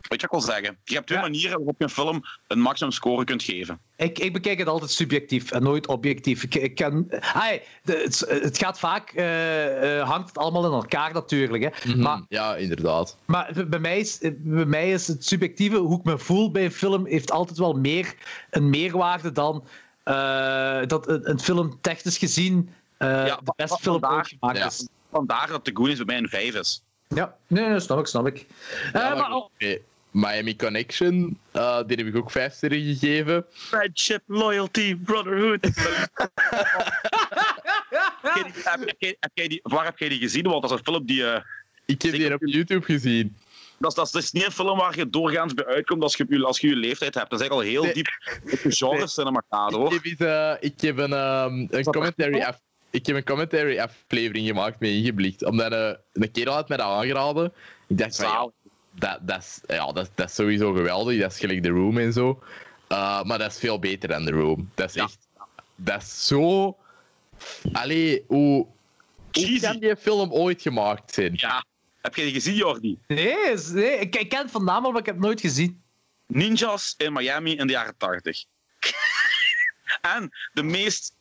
Weet 0.09 0.21
je 0.21 0.27
wat 0.27 0.39
ik 0.41 0.47
wil 0.47 0.55
zeggen? 0.55 0.77
Je 0.85 0.95
hebt 0.95 1.07
twee 1.07 1.19
Ja. 1.19 1.25
manieren 1.25 1.57
waarop 1.57 1.75
je 1.79 1.85
een 1.85 1.91
film 1.91 2.23
een 2.47 2.61
maximum 2.61 2.93
score 2.93 3.25
kunt 3.25 3.43
geven. 3.43 3.79
Ik, 3.97 4.19
ik 4.19 4.33
bekijk 4.33 4.59
het 4.59 4.69
altijd 4.69 4.91
subjectief 4.91 5.51
en 5.51 5.63
nooit 5.63 5.87
objectief. 5.87 6.43
Ik, 6.43 6.55
ik 6.55 6.75
kan, 6.75 7.07
Ai, 7.35 7.61
de, 7.83 7.93
het, 8.05 8.43
het 8.43 8.59
gaat 8.59 8.79
vaak, 8.79 9.11
eh, 9.11 9.99
eh, 10.01 10.09
hangt 10.09 10.29
het 10.29 10.39
allemaal 10.39 10.67
in 10.67 10.73
elkaar 10.73 11.13
natuurlijk. 11.13 11.63
Hè. 11.63 11.91
Mhm, 11.91 12.01
Maar, 12.03 12.23
Ja, 12.29 12.57
inderdaad. 12.57 13.17
maar 13.25 13.53
bij, 13.69 13.79
mij 13.79 13.99
is, 13.99 14.19
bij 14.37 14.65
mij 14.65 14.91
is 14.93 15.07
het 15.07 15.25
subjectieve, 15.25 15.77
hoe 15.77 15.99
ik 15.99 16.05
me 16.05 16.19
voel 16.19 16.51
bij 16.51 16.65
een 16.65 16.73
film, 16.73 17.07
heeft 17.07 17.31
altijd 17.31 17.59
wel 17.59 17.73
meer 17.73 18.15
een 18.51 18.71
meerwaarde 18.71 19.33
dan 19.33 19.65
eh, 20.03 20.81
dat 20.87 21.09
een, 21.09 21.31
een 21.31 21.41
film 21.41 21.79
technisch 21.81 22.19
gezien 22.19 22.71
eh, 22.97 23.09
Ja, 23.27 23.37
de 23.45 23.53
beste 23.57 23.79
film 23.81 24.01
vandaar- 24.01 24.17
ooit 24.19 24.29
gemaakt 24.39 24.59
ja. 24.59 24.67
is. 24.67 24.89
Vandaar 25.11 25.49
dat 25.49 25.65
de 25.65 25.71
Goonies 25.75 25.97
bij 25.97 26.05
mij 26.07 26.17
een 26.19 26.29
5 26.29 26.55
is. 26.55 26.83
Ja, 27.09 27.37
nee, 27.47 27.69
nee, 27.69 27.81
snap 27.81 27.99
ik, 27.99 28.07
snap 28.07 28.27
ik. 28.27 28.47
Eh, 28.93 29.01
Ja, 29.03 29.15
maar. 29.15 29.49
Miami 30.15 30.57
Connection, 30.57 31.39
eh, 31.53 31.81
die 31.87 31.97
heb 31.97 32.07
ik 32.07 32.17
ook 32.17 32.31
vijf 32.31 32.53
sterren 32.53 32.83
gegeven. 32.83 33.45
Friendship, 33.53 34.23
loyalty, 34.27 34.97
brotherhood. 34.97 35.65
heb, 35.73 35.75
jij 38.35 38.43
die- 38.43 38.53
heb, 38.65 38.81
heb 38.87 38.95
jij- 38.99 39.17
heb 39.21 39.31
jij 39.35 39.49
die, 39.49 39.61
waar 39.63 39.85
heb 39.85 39.99
jij 39.99 40.09
die 40.09 40.19
gezien? 40.19 40.43
Want 40.49 40.63
dat 40.63 40.71
is 40.71 40.77
een 40.79 40.85
film 40.85 41.07
die... 41.07 41.27
eh, 41.31 41.41
Ik 41.87 42.03
heb 42.03 42.13
die 42.13 42.35
op 42.35 42.43
YouTube 42.47 42.85
gezien. 42.85 43.37
dat, 43.79 43.91
is, 43.91 43.97
dat, 43.97 44.07
is, 44.07 44.13
dat 44.13 44.23
is 44.23 44.33
niet 44.33 44.45
een 44.45 44.53
film 44.53 44.79
waar 44.79 44.97
je 44.97 45.11
doorgaans 45.11 45.55
bij 45.55 45.67
uitkomt 45.67 46.03
als 46.03 46.17
je, 46.17 46.45
als 46.45 46.61
je 46.61 46.69
je 46.69 46.77
leeftijd 46.77 47.15
hebt. 47.15 47.31
Dat 47.31 47.41
is 47.41 47.49
eigenlijk 47.49 47.79
al 47.79 47.83
heel 47.83 47.95
Nee. 47.95 47.95
diep 47.95 48.07
op 48.53 48.59
de 48.63 48.73
genre 48.77 49.09
cinema 49.09 49.43
gaat, 49.51 49.71
Ik 49.71 49.77
hoor. 49.77 49.93
heb, 49.93 50.05
eens, 50.05 50.19
eh, 50.19 50.53
ik 50.61 50.81
heb 50.81 50.99
een, 50.99 51.13
ehm, 51.13 51.67
een 51.71 51.85
commentary 51.85 52.41
af, 52.41 52.61
ik 52.91 53.07
heb 53.07 53.17
een 53.17 53.25
commentary 53.25 53.79
aflevering 53.79 54.47
gemaakt 54.47 54.81
met 54.81 54.91
ingeblikt. 54.91 55.45
Omdat 55.45 55.73
eh, 55.73 55.91
een 56.13 56.31
kerel 56.31 56.55
had 56.55 56.69
mij 56.69 56.77
dat 56.77 56.87
aangeraden. 56.87 57.53
Ik 57.89 57.99
dacht 57.99 58.17
van, 58.17 58.25
ja, 58.27 58.33
Zalig. 58.33 58.53
Dat, 58.95 59.19
dat, 59.23 59.39
is, 59.39 59.61
ja, 59.67 59.93
dat, 59.93 60.11
dat 60.15 60.29
is 60.29 60.35
sowieso 60.35 60.73
geweldig. 60.73 61.21
Dat 61.21 61.33
is 61.33 61.39
gelijk 61.39 61.63
The 61.63 61.69
Room 61.69 61.99
en 61.99 62.13
zo. 62.13 62.43
Uh, 62.89 63.23
maar 63.23 63.39
dat 63.39 63.51
is 63.53 63.59
veel 63.59 63.79
beter 63.79 64.09
dan 64.09 64.25
The 64.25 64.31
Room. 64.33 64.71
Dat 64.75 64.89
is 64.89 64.95
Ja. 64.95 65.03
echt... 65.05 65.19
Dat 65.77 66.03
is 66.03 66.27
zo... 66.27 66.77
Allee, 67.73 68.25
hoe... 68.27 68.67
Hoe 69.33 69.61
kan 69.61 69.79
die 69.79 69.97
film 69.97 70.33
ooit 70.33 70.63
gemaakt 70.63 71.15
zijn? 71.15 71.33
Ja. 71.37 71.65
Heb 72.01 72.15
jij 72.15 72.25
die 72.25 72.35
gezien, 72.35 72.55
Jordi? 72.55 72.99
nee, 73.07 73.35
nee 73.73 73.99
ik, 73.99 74.17
ik 74.17 74.29
ken 74.29 74.39
het 74.43 74.51
van 74.51 74.65
naam 74.65 74.83
maar 74.83 74.97
ik 75.01 75.07
heb 75.07 75.15
het 75.15 75.25
nooit 75.25 75.41
gezien. 75.41 75.83
Ninjas 76.27 76.95
in 76.99 77.13
Miami 77.13 77.57
in 77.57 77.67
de 77.67 77.73
jaren 77.73 77.97
80. 77.97 78.45
en 80.15 80.31
de 80.53 80.63
meest 80.63 81.15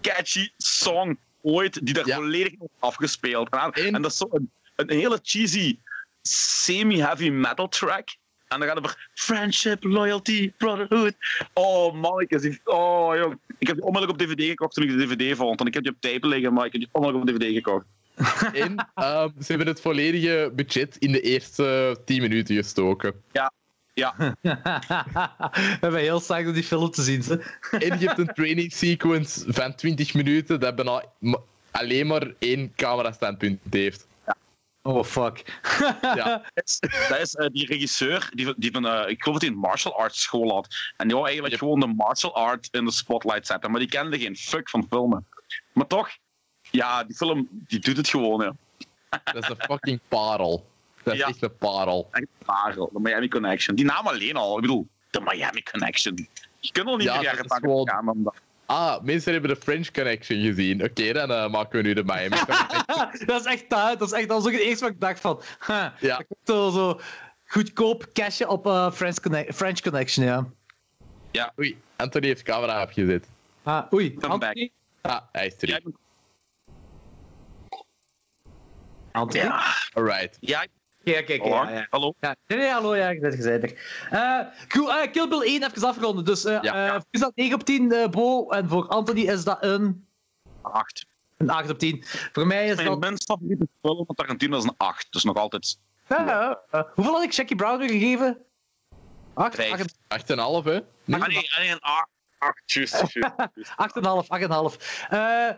catchy 0.00 0.50
song 0.56 1.18
ooit 1.42 1.86
die 1.86 1.94
daar 1.94 2.06
Ja. 2.06 2.14
volledig 2.16 2.52
afgespeeld. 2.78 3.48
En, 3.50 3.72
En- 3.72 4.02
dat 4.02 4.10
is 4.10 4.16
zo 4.16 4.28
een, 4.32 4.50
een 4.76 4.90
hele 4.90 5.18
cheesy 5.22 5.78
semi-heavy 6.22 7.28
metal 7.30 7.68
track. 7.68 8.08
En 8.48 8.58
dan 8.58 8.68
gaat 8.68 8.76
het 8.76 8.84
over 8.86 9.08
friendship, 9.14 9.84
loyalty, 9.84 10.52
brotherhood. 10.56 11.14
Oh, 11.52 11.94
mannetjes. 11.94 12.42
die- 12.42 12.60
Oh, 12.64 13.16
jong. 13.16 13.38
Ik 13.58 13.66
heb 13.66 13.76
die 13.76 13.84
onmiddellijk 13.84 14.20
op 14.20 14.26
DVD 14.26 14.48
gekocht 14.48 14.74
toen 14.74 14.84
ik 14.84 14.90
de 14.90 15.06
DVD 15.16 15.36
vond. 15.36 15.60
En 15.60 15.66
ik 15.66 15.74
heb 15.74 15.82
die 15.82 15.92
op 15.92 16.00
tape 16.00 16.26
liggen, 16.26 16.52
maar 16.52 16.64
ik 16.66 16.72
heb 16.72 16.80
die 16.80 16.90
onmiddellijk 16.92 17.32
op 17.32 17.40
DVD 17.40 17.54
gekocht. 17.54 17.84
En 18.54 18.88
ehm, 18.94 19.28
ze 19.40 19.46
hebben 19.46 19.66
het 19.66 19.80
volledige 19.80 20.52
budget 20.54 20.96
in 20.96 21.12
de 21.12 21.20
eerste 21.20 21.96
10 22.04 22.20
minuten 22.20 22.56
gestoken. 22.56 23.14
Ja. 23.94 24.14
We 24.40 25.76
hebben 25.80 26.00
heel 26.00 26.20
sterk 26.20 26.46
om 26.46 26.52
die 26.52 26.62
film 26.64 26.90
te 26.90 27.02
zien. 27.02 27.22
Ze. 27.22 27.44
En 27.70 27.98
je 27.98 28.06
hebt 28.06 28.18
een 28.18 28.34
training 28.34 28.72
sequence 28.72 29.52
van 29.52 29.74
20 29.74 30.14
minuten 30.14 30.60
dat 30.60 30.76
bijna 30.76 31.04
alleen 31.70 32.06
maar 32.06 32.32
één 32.38 32.72
camerastandpunt 32.76 33.60
heeft. 33.70 34.06
Oh, 34.82 35.04
fuck. 35.04 35.60
Ja. 36.02 36.42
Dat 37.08 37.18
is, 37.20 37.34
eh, 37.34 37.46
die 37.52 37.66
regisseur, 37.66 38.30
die, 38.34 38.44
van- 38.46 38.54
die 38.56 38.70
van, 38.72 38.86
eh, 38.86 39.08
ik 39.08 39.22
geloof 39.22 39.38
dat 39.38 39.48
hij 39.48 39.56
een 39.56 39.60
martial 39.60 39.98
arts 39.98 40.22
school 40.22 40.50
had. 40.54 40.66
En 40.96 41.06
die 41.06 41.16
wou 41.16 41.28
eigenlijk 41.28 41.60
Yep. 41.60 41.62
gewoon 41.62 41.80
de 41.80 41.86
martial 41.96 42.34
art 42.34 42.68
in 42.70 42.84
de 42.84 42.90
spotlight 42.90 43.46
zetten. 43.46 43.70
Maar 43.70 43.80
die 43.80 43.88
kende 43.88 44.18
geen 44.18 44.36
fuck 44.36 44.68
van 44.70 44.86
filmen. 44.88 45.26
Maar 45.72 45.86
toch, 45.86 46.10
ja, 46.70 47.04
die 47.04 47.16
film 47.16 47.48
die 47.50 47.78
doet 47.78 47.96
het 47.96 48.08
gewoon. 48.08 48.40
Ja. 48.42 48.52
Dat 49.32 49.42
is 49.42 49.48
een 49.48 49.56
fucking 49.60 50.00
parel. 50.08 50.66
Dat 51.02 51.14
is 51.14 51.20
Ja. 51.20 51.26
echt 51.26 51.42
een 51.42 51.56
parel. 51.56 52.08
Echt 52.10 52.26
parel, 52.44 52.90
de 52.92 53.00
Miami 53.00 53.28
Connection. 53.28 53.76
Die 53.76 53.84
naam 53.84 54.06
alleen 54.06 54.36
al, 54.36 54.54
ik 54.54 54.60
bedoel, 54.60 54.88
de 55.10 55.20
Miami 55.20 55.62
Connection. 55.62 56.28
Je 56.60 56.72
kunt 56.72 56.86
al 56.86 56.96
niet 56.96 57.06
Ja, 57.06 57.14
meer 57.14 57.22
jaren 57.22 57.42
is 57.42 57.46
80 57.48 57.68
gewoon- 57.70 57.88
gaan 57.88 58.04
dan 58.06 58.22
dat. 58.22 58.34
Ah, 58.70 59.02
mensen 59.02 59.32
hebben 59.32 59.50
de 59.50 59.56
French 59.56 59.90
Connection 59.90 60.40
gezien. 60.40 60.84
Oké, 60.84 61.12
dan 61.12 61.30
eh, 61.30 61.48
maken 61.50 61.76
we 61.76 61.82
nu 61.88 61.94
de 61.94 62.04
Miami 62.04 62.36
Connection. 62.46 63.26
dat 63.26 63.40
is 63.40 63.46
echt 63.46 63.70
dat. 63.70 63.98
Dat 63.98 64.12
is 64.12 64.18
echt 64.18 64.28
dat 64.28 64.36
was 64.42 64.46
ook 64.52 64.58
het 64.58 64.68
eerste 64.68 64.84
wat 64.84 64.92
ik 64.94 65.00
dacht 65.00 65.20
van. 65.20 65.42
huh, 65.66 65.86
Ja. 66.00 66.16
dat 66.16 66.26
komt 66.26 66.40
Zo, 66.44 66.70
zo 66.70 67.00
goedkoop 67.46 68.06
cashje 68.12 68.48
op 68.48 68.66
eh, 68.66 68.90
French, 68.92 69.20
Conne- 69.20 69.52
French 69.52 69.80
Connection, 69.80 70.26
ja. 71.32 71.52
Oei, 71.58 71.80
Anthony 71.96 72.26
heeft 72.26 72.42
camera 72.42 72.80
afgezet. 72.80 73.26
Ah, 73.62 73.92
oei. 73.92 74.14
back. 74.14 74.30
Anthony? 74.30 74.70
Ah, 75.00 75.20
hij 75.32 75.46
is 75.46 75.56
terug. 75.56 75.78
Ja, 75.84 75.90
Anthony? 79.12 79.44
ja, 79.44 79.62
Alright. 79.92 80.36
ja, 80.40 80.66
kijk, 81.04 81.38
hallo. 81.38 81.54
ja, 81.54 81.70
ja. 81.70 81.86
hallo. 81.90 82.14
Ja, 82.20 82.36
nee, 82.46 82.58
nee, 82.58 82.68
hallo, 82.68 82.96
ja, 82.96 83.14
dat 83.14 83.32
is 83.32 83.44
er. 83.44 83.72
Eh 84.10 84.40
cool, 84.68 84.92
eh, 84.92 85.10
Kill 85.12 85.28
Bill 85.28 85.42
1 85.42 85.62
even 85.64 85.88
afgeronden. 85.88 86.24
Dus 86.24 86.44
eh 86.44 86.58
Ja. 86.62 87.02
is 87.10 87.20
dat 87.20 87.32
9 87.34 87.54
op 87.54 87.64
10, 87.64 87.92
eh, 87.92 88.08
Bo? 88.08 88.48
En 88.50 88.68
voor 88.68 88.88
Anthony 88.88 89.20
is 89.20 89.44
dat 89.44 89.58
een, 89.60 90.06
Acht. 90.62 91.06
een 91.36 91.50
8 91.50 91.70
op 91.70 91.78
10. 91.78 92.04
Voor 92.32 92.46
mij 92.46 92.68
is 92.68 92.76
Mijn 92.76 92.88
dat... 92.88 92.98
minst 93.00 93.24
favoriete 93.24 93.68
film 93.82 94.06
van 94.06 94.14
Tarantino 94.14 94.56
is 94.58 94.64
een 94.64 94.74
8. 94.76 95.12
Dus 95.12 95.24
nog 95.24 95.36
altijd. 95.36 95.78
Ja, 96.08 96.24
ja, 96.70 96.86
hoeveel 96.94 97.12
had 97.14 97.22
ik 97.22 97.32
Jackie 97.32 97.56
Brown 97.56 97.78
weer 97.78 97.88
gegeven? 97.90 98.38
8, 99.34 99.54
Vijf. 99.54 99.84
8, 100.08 100.30
8,5 100.30 100.36
hè? 100.64 100.80
Nee? 101.04 101.20
Ah 101.20 101.28
nee, 101.28 101.50
ah, 101.50 101.58
nee, 101.58 101.70
een 101.70 101.80
acht. 101.80 102.08
Acht, 102.38 102.72
juist, 102.72 102.92
juist, 102.92 103.12
juist. 103.14 103.72
8,5, 103.98 104.26
8,5. 104.28 105.06
Eh, 105.08 105.48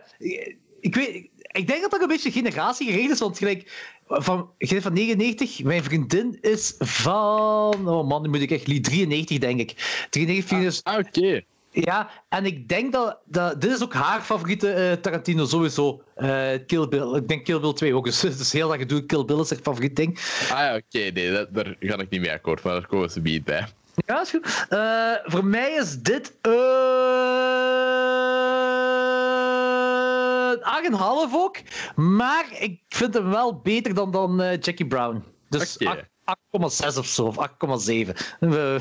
ik 0.79 0.95
weet, 0.95 1.29
ik 1.53 1.67
denk 1.67 1.81
dat 1.81 1.91
dat 1.91 2.01
een 2.01 2.07
beetje 2.07 2.31
generatiegericht 2.31 3.11
is, 3.11 3.19
want 3.19 3.37
gelijk 3.37 3.71
van, 4.07 4.49
van 4.59 4.93
99, 4.93 5.63
mijn 5.63 5.83
vriendin 5.83 6.37
is 6.41 6.73
van, 6.77 7.87
oh 7.87 8.07
man, 8.07 8.21
nu 8.21 8.29
moet 8.29 8.41
ik 8.41 8.51
echt 8.51 8.67
lief, 8.67 8.81
93 8.81 9.37
denk 9.37 9.59
ik. 9.59 10.07
93 10.09 10.47
vriendin 10.47 10.67
is, 10.69 10.83
Ah, 10.83 10.97
oké. 10.97 11.41
ja, 11.71 12.09
en 12.29 12.45
ik 12.45 12.67
denk 12.67 12.91
dat, 12.93 13.17
dat, 13.25 13.61
dit 13.61 13.71
is 13.71 13.83
ook 13.83 13.93
haar 13.93 14.21
favoriete 14.21 14.71
eh, 14.71 14.91
Tarantino 14.91 15.45
sowieso, 15.45 16.01
eh, 16.15 16.49
Kill 16.67 16.87
Bill. 16.87 17.15
Ik 17.15 17.27
denk 17.27 17.45
Kill 17.45 17.59
Bill 17.59 17.73
2 17.73 17.95
ook, 17.95 18.05
dus, 18.05 18.19
dus 18.41 18.51
heel 18.51 18.67
dat 18.67 18.77
gedoe, 18.77 19.05
Kill 19.05 19.25
Bill 19.25 19.39
is 19.39 19.49
haar 19.49 19.59
favoriet 19.63 19.95
ding. 19.95 20.19
Ah 20.51 20.57
ja, 20.59 20.75
oké, 20.75 21.09
nee, 21.11 21.31
dat, 21.31 21.53
daar 21.53 21.75
ga 21.79 21.97
ik 21.97 22.09
niet 22.09 22.21
mee 22.21 22.31
akkoord, 22.31 22.63
maar 22.63 22.73
daar 22.73 22.87
komen 22.87 23.09
ze 23.09 23.21
bij. 23.21 23.67
Ja, 24.05 24.21
is 24.21 24.29
goed. 24.29 24.65
Eh, 24.69 25.11
voor 25.23 25.45
mij 25.45 25.71
is 25.71 25.97
dit 26.01 26.33
een 26.41 27.92
8,5 30.81 30.97
ook. 31.33 31.57
Maar 31.95 32.45
ik 32.59 32.81
vind 32.87 33.13
hem 33.13 33.29
wel 33.29 33.59
beter 33.59 33.93
dan, 33.93 34.11
dan 34.11 34.41
eh, 34.41 34.59
Jackie 34.59 34.87
Brown. 34.87 35.23
Dus 35.49 35.77
Oké. 35.77 36.11
8,6 36.25 36.97
of 36.97 37.05
zo, 37.05 37.25
of 37.25 37.35
8,7. 37.37 38.09
Eh, 38.39 38.75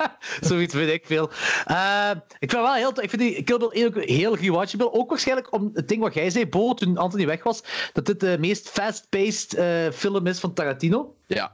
Zoiets 0.48 0.74
vind 0.74 0.90
ik 0.90 1.06
veel. 1.06 1.30
Eh, 1.64 2.10
ik 2.38 2.50
vind 2.50 2.62
wel 2.62 2.74
heel 2.74 3.02
Ik 3.02 3.10
vind 3.10 3.22
die 3.22 3.42
Kill 3.42 3.58
Bill 3.58 3.68
1 3.68 3.86
ook 3.86 4.04
heel 4.04 4.36
rewatchable. 4.36 4.92
Ook 4.92 5.08
waarschijnlijk 5.08 5.52
om 5.52 5.70
het 5.74 5.88
ding 5.88 6.02
wat 6.02 6.14
jij 6.14 6.30
zei, 6.30 6.46
Bo, 6.46 6.74
toen 6.74 6.96
Anthony 6.96 7.26
weg 7.26 7.42
was, 7.42 7.62
dat 7.92 8.06
dit 8.06 8.20
de 8.20 8.36
meest 8.40 8.68
fast-paced 8.68 9.54
eh, 9.54 9.90
film 9.92 10.26
is 10.26 10.38
van 10.40 10.52
Tarantino. 10.52 11.14
Ja. 11.26 11.52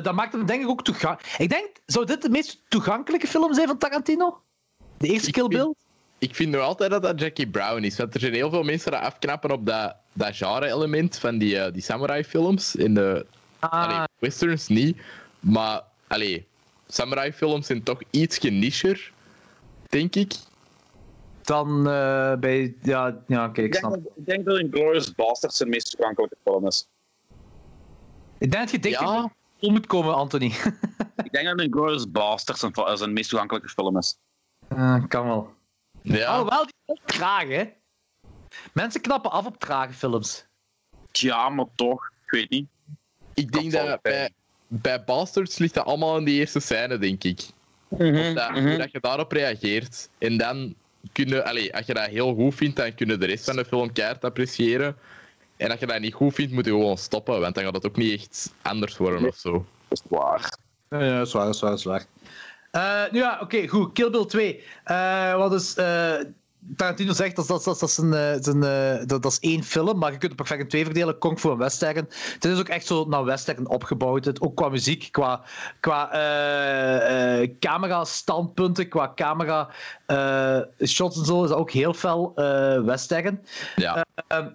Dat 0.00 0.14
maakt 0.14 0.32
hem 0.32 0.46
denk 0.46 0.62
ik 0.62 0.68
ook 0.68 0.84
toegankelijk. 0.84 1.34
Ik 1.38 1.48
denk, 1.48 1.68
zou 1.86 2.06
dit 2.06 2.22
de 2.22 2.30
meest 2.30 2.62
toegankelijke 2.68 3.26
film 3.26 3.54
zijn 3.54 3.66
van 3.66 3.78
Tarantino? 3.78 4.42
De 4.98 5.06
eerste 5.06 5.28
Ik 5.28 5.34
Kill 5.34 5.48
Bill? 5.48 5.74
Ik 6.20 6.34
vind 6.34 6.50
nog 6.52 6.60
altijd 6.62 6.90
dat 6.90 7.02
dat 7.02 7.20
Jackie 7.20 7.48
Brown 7.48 7.82
is. 7.82 7.96
Want 7.96 8.14
er 8.14 8.20
zijn 8.20 8.32
heel 8.34 8.50
veel 8.50 8.62
mensen 8.62 8.92
dat 8.92 9.00
afknappen 9.00 9.50
op 9.50 9.66
dat, 9.66 9.96
dat 10.12 10.36
genre-element 10.36 11.18
van 11.18 11.38
die, 11.38 11.58
eh, 11.58 11.72
die 11.72 11.82
samurai-films. 11.82 12.76
In 12.76 12.94
de 12.94 13.26
allee, 13.58 13.96
Ah, 13.96 14.04
westerns 14.18 14.68
niet. 14.68 15.00
Maar, 15.40 15.82
allee, 16.06 16.46
samurai-films 16.88 17.66
zijn 17.66 17.82
toch 17.82 18.00
iets 18.10 18.38
nicher, 18.40 19.12
denk 19.88 20.14
ik. 20.14 20.32
dan 21.42 21.78
eh, 21.88 22.34
bij... 22.34 22.74
Ja, 22.82 23.18
ja 23.26 23.44
oké, 23.46 23.60
ik 23.60 23.66
Ik 23.66 23.72
denk, 23.72 23.84
snap. 23.84 23.90
dat, 24.04 24.12
ik 24.16 24.26
denk 24.26 24.44
dat 24.44 24.58
Inglourious 24.58 25.14
Basterds 25.14 25.56
zijn 25.56 25.68
meest 25.68 25.90
toegankelijke 25.90 26.36
film 26.44 26.66
is. 26.66 26.88
Ik 28.38 28.50
denk 28.50 28.62
dat 28.62 28.70
je 28.70 28.78
dichter 28.78 29.06
Ja, 29.06 29.32
om 29.60 29.72
moet 29.72 29.86
komen, 29.86 30.14
Anthony. 30.14 30.52
Ik 31.24 31.32
denk 31.32 31.46
dat 31.46 31.60
Inglourious 31.60 32.10
Basterds 32.10 32.60
zijn, 32.60 32.72
zijn 32.94 33.12
meest 33.12 33.28
toegankelijke 33.30 33.68
film 33.68 33.98
is. 33.98 34.18
Eh, 34.68 35.04
kan 35.08 35.26
wel. 35.26 35.52
Ja. 36.02 36.26
Alhoewel, 36.26 36.64
die 36.64 36.74
is 36.84 37.00
ook 37.00 37.06
traag, 37.06 37.48
hè? 37.48 37.64
Mensen 38.72 39.00
knappen 39.00 39.30
af 39.30 39.46
op 39.46 39.58
trage 39.58 39.92
films. 39.92 40.46
Tja, 41.10 41.48
maar 41.48 41.66
toch. 41.74 42.10
Ik 42.24 42.30
weet 42.30 42.50
niet. 42.50 42.68
ik 43.34 43.52
denk 43.52 43.72
dat 43.72 44.02
bij. 44.02 44.30
bij, 44.66 45.04
Bastards 45.04 45.58
ligt 45.58 45.74
dat 45.74 45.84
allemaal 45.84 46.16
in 46.18 46.24
die 46.24 46.38
eerste 46.38 46.60
scène, 46.60 46.98
denk 46.98 47.24
ik. 47.24 47.42
Mhm, 47.88 48.34
dat, 48.34 48.50
hoe 48.50 48.76
dat 48.76 48.90
je 48.90 49.00
daarop 49.00 49.32
reageert. 49.32 50.08
En 50.18 50.36
dan 50.36 50.74
kunnen, 51.12 51.44
allee, 51.44 51.76
als 51.76 51.86
je 51.86 51.94
dat 51.94 52.06
heel 52.06 52.34
goed 52.34 52.54
vindt, 52.54 52.76
dan 52.76 52.94
kun 52.94 53.08
je 53.08 53.16
de 53.16 53.26
rest 53.26 53.44
van 53.44 53.56
de 53.56 53.64
film 53.64 53.92
keihard 53.92 54.24
appreciëren. 54.24 54.96
En 55.56 55.70
als 55.70 55.80
je 55.80 55.86
dat 55.86 56.00
niet 56.00 56.14
goed 56.14 56.34
vindt, 56.34 56.52
moet 56.52 56.64
je 56.64 56.70
gewoon 56.70 56.98
stoppen, 56.98 57.40
want 57.40 57.54
dan 57.54 57.64
gaat 57.64 57.74
het 57.74 57.86
ook 57.86 57.96
niet 57.96 58.20
echt 58.20 58.52
anders 58.62 58.96
worden 58.96 59.28
of 59.28 59.36
zo. 59.36 59.66
Dat 59.88 59.98
is 59.98 60.02
waar. 60.08 60.58
Ja, 60.88 61.04
ja, 61.04 61.24
zwaar, 61.24 61.44
dat 61.44 61.54
is 61.54 61.60
waar, 61.60 61.70
dat 61.70 61.78
is 61.78 61.84
waar. 61.84 62.06
Eh, 62.70 63.02
nu 63.10 63.18
ja, 63.18 63.38
oké, 63.42 63.68
goed. 63.68 63.92
Kill 63.92 64.10
Bill 64.10 64.26
2. 64.26 64.64
Eh, 64.84 65.36
wat 65.36 65.52
is... 65.52 65.74
eh, 65.74 66.14
Tarantino 66.76 67.12
zegt 67.12 67.36
dat 67.36 67.46
dat, 67.46 67.64
dat, 67.64 67.80
dat, 67.80 67.88
is 67.88 67.96
een, 67.96 68.12
eh, 68.62 69.06
dat, 69.06 69.22
dat 69.22 69.32
is 69.32 69.38
één 69.38 69.64
film, 69.64 69.98
maar 69.98 70.12
je 70.12 70.18
kunt 70.18 70.32
het 70.32 70.40
perfect 70.40 70.60
in 70.60 70.68
twee 70.68 70.84
verdelen. 70.84 71.18
Kung 71.18 71.40
Fu 71.40 71.50
en 71.50 71.56
western. 71.56 72.08
Het 72.34 72.44
is 72.44 72.58
ook 72.58 72.68
echt 72.68 72.86
zo 72.86 73.04
naar 73.04 73.24
western 73.24 73.68
opgebouwd. 73.68 74.24
Het, 74.24 74.40
ook 74.40 74.56
qua 74.56 74.68
muziek, 74.68 75.08
qua, 75.10 75.42
qua 75.80 76.08
camera-standpunten, 77.60 78.88
qua 78.88 79.12
camera-shots 79.14 81.18
en 81.18 81.24
zo, 81.24 81.42
is 81.42 81.48
dat 81.48 81.58
ook 81.58 81.70
heel 81.70 81.94
fel 81.94 82.32
western. 82.84 83.44
Ja. 83.76 84.04
Ehm, 84.26 84.48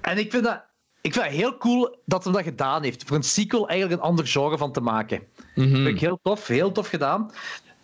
en 0.00 0.18
ik 0.18 0.30
vind 0.30 0.44
dat... 0.44 0.62
Ik 1.00 1.12
vind 1.12 1.24
het 1.24 1.34
heel 1.34 1.58
cool 1.58 1.96
dat 2.04 2.24
hij 2.24 2.32
dat 2.32 2.42
gedaan 2.42 2.82
heeft. 2.82 3.02
Voor 3.06 3.16
een 3.16 3.22
sequel 3.22 3.68
eigenlijk 3.68 4.00
een 4.00 4.06
ander 4.08 4.26
genre 4.26 4.58
van 4.58 4.72
te 4.72 4.80
maken. 4.80 5.22
Mhm. 5.54 5.68
Vind 5.74 5.86
ik 5.86 6.00
heel 6.00 6.18
tof, 6.22 6.46
heel 6.46 6.72
tof 6.72 6.88
gedaan. 6.88 7.30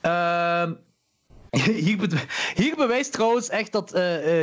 Ehm, 0.00 0.72
hier, 1.86 1.96
be- 1.96 2.24
hier 2.54 2.76
bewijst 2.76 3.12
trouwens 3.12 3.48
echt 3.48 3.72
dat. 3.72 3.94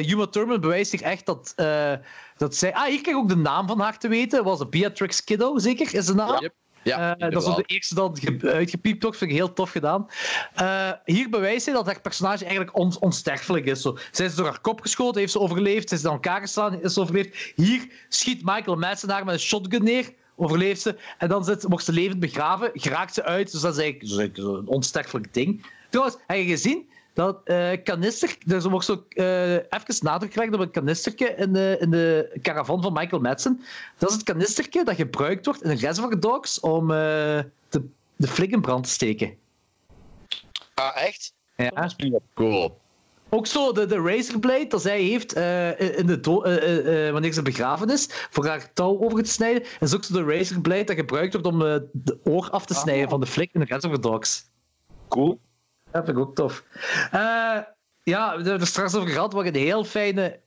Uma 0.05 0.25
Thurman 0.27 0.59
bewijst 0.61 0.91
zich 0.91 1.01
echt 1.01 1.25
dat. 1.25 1.53
eh, 1.55 1.93
dat 2.37 2.55
zij. 2.55 2.73
Ah, 2.73 2.83
hier 2.85 3.01
krijg 3.01 3.17
ik 3.17 3.23
ook 3.23 3.29
de 3.29 3.35
naam 3.37 3.67
van 3.67 3.79
haar 3.79 3.97
te 3.99 4.07
weten. 4.07 4.43
Was 4.43 4.59
het 4.59 4.69
Beatrix 4.69 5.23
Kiddo, 5.23 5.57
zeker? 5.57 5.93
Is 5.95 6.05
de 6.05 6.13
naam? 6.13 6.41
Yep. 6.41 6.53
Ja, 6.83 7.15
dat 7.15 7.47
is 7.47 7.55
de 7.55 7.63
eerste 7.65 7.95
dat 7.95 8.19
ge- 8.19 8.51
uitgepiept 8.51 9.03
wordt. 9.03 9.17
Vind 9.17 9.31
ik 9.31 9.37
heel 9.37 9.53
tof 9.53 9.71
gedaan. 9.71 10.07
Hier 11.05 11.29
bewijst 11.29 11.65
hij 11.65 11.75
dat 11.75 11.85
haar 11.85 12.01
personage 12.01 12.43
eigenlijk 12.45 12.77
on- 12.77 12.99
onsterfelijk 12.99 13.65
is. 13.65 13.81
Zo. 13.81 13.97
Zij 14.11 14.25
is 14.25 14.35
door 14.35 14.45
haar 14.45 14.59
kop 14.61 14.81
geschoten, 14.81 15.19
heeft 15.19 15.31
ze 15.31 15.39
overleefd. 15.39 15.89
Ze 15.89 15.95
is 15.95 16.05
aan 16.05 16.11
elkaar 16.11 16.41
geslaan, 16.41 16.81
is 16.81 16.97
overleefd. 16.97 17.51
Hier 17.55 17.91
schiet 18.09 18.41
Michael 18.43 18.75
Madsen 18.77 19.09
haar 19.09 19.25
met 19.25 19.33
een 19.33 19.39
shotgun 19.39 19.83
neer. 19.83 20.13
Overleeft 20.39 20.81
ze. 20.81 20.95
En 21.17 21.29
dan 21.29 21.45
zit, 21.45 21.63
wordt 21.63 21.85
ze 21.85 21.91
levend 21.91 22.19
begraven. 22.19 22.71
Geraakt 22.73 23.13
ze 23.13 23.23
uit. 23.23 23.51
Dus 23.51 23.61
dat 23.61 23.77
is 23.77 23.81
eigenlijk, 23.81 24.09
dat 24.09 24.19
is 24.19 24.25
eigenlijk 24.25 24.57
zo'n 24.65 24.75
onsterfelijk 24.75 25.33
ding. 25.33 25.65
Trouwens, 25.89 26.17
heb 26.27 26.37
je 26.37 26.43
gezien 26.43 26.89
dat 27.13 27.41
eh 27.43 27.83
kanister... 27.83 28.37
Er 28.47 28.69
wordt 28.69 28.85
zo 28.85 29.05
eh 29.09 29.53
even 29.53 29.95
nadruk 29.99 30.33
gelegd 30.33 30.53
op 30.53 30.59
een 30.59 30.71
kanistertje 30.71 31.35
in 31.35 31.53
de, 31.53 31.77
in 31.79 31.89
de 31.89 32.37
caravan 32.41 32.81
van 32.81 32.93
Michael 32.93 33.21
Madsen. 33.21 33.61
Dat 33.97 34.09
is 34.09 34.15
het 34.15 34.25
kanistertje 34.25 34.83
dat 34.83 34.95
gebruikt 34.95 35.45
wordt 35.45 35.63
in 35.63 35.69
Reservoir 35.69 36.19
Dogs 36.19 36.59
om 36.59 36.91
eh, 36.91 36.97
de, 37.69 37.89
de 38.15 38.27
flik 38.27 38.51
in 38.51 38.61
brand 38.61 38.83
te 38.83 38.89
steken. 38.89 39.35
Ah, 40.73 40.91
echt? 40.95 41.33
Ja. 41.55 41.89
Cool. 42.33 42.77
Ook 43.29 43.47
zo 43.47 43.71
de, 43.71 43.85
de 43.85 44.01
razorblade 44.01 44.67
dat 44.67 44.81
zij 44.81 45.01
heeft 45.01 45.33
eh, 45.33 45.97
in 45.97 46.05
de 46.05 46.19
eh, 46.21 47.11
wanneer 47.11 47.33
ze 47.33 47.41
begraven 47.41 47.89
is, 47.89 48.07
voor 48.29 48.47
haar 48.47 48.73
touw 48.73 48.99
over 48.99 49.23
te 49.23 49.31
snijden, 49.31 49.63
is 49.79 49.95
ook 49.95 50.03
zo 50.03 50.13
de 50.13 50.37
razorblade 50.37 50.83
dat 50.83 50.95
gebruikt 50.95 51.33
wordt 51.33 51.47
om 51.47 51.59
de 51.91 52.19
oor 52.23 52.49
af 52.49 52.65
te 52.65 52.73
snijden 52.73 53.09
van 53.09 53.19
de 53.19 53.25
flik 53.25 53.53
in 53.53 53.59
de 53.59 53.65
Reservoir 53.65 54.01
Dogs. 54.01 54.49
Cool. 55.07 55.39
Dat 55.91 56.05
vind 56.05 56.17
ik 56.17 56.23
ook 56.23 56.35
tof. 56.35 56.63
Ja, 58.07 58.29
we 58.37 58.43
hebben 58.43 58.59
er 58.59 58.67
straks 58.67 58.95
over 58.95 59.09
gehad. 59.09 59.33
Wat 59.33 59.45
ik 59.45 59.55
een 59.55 59.61
heel 59.61 59.83
fijne 59.83 60.39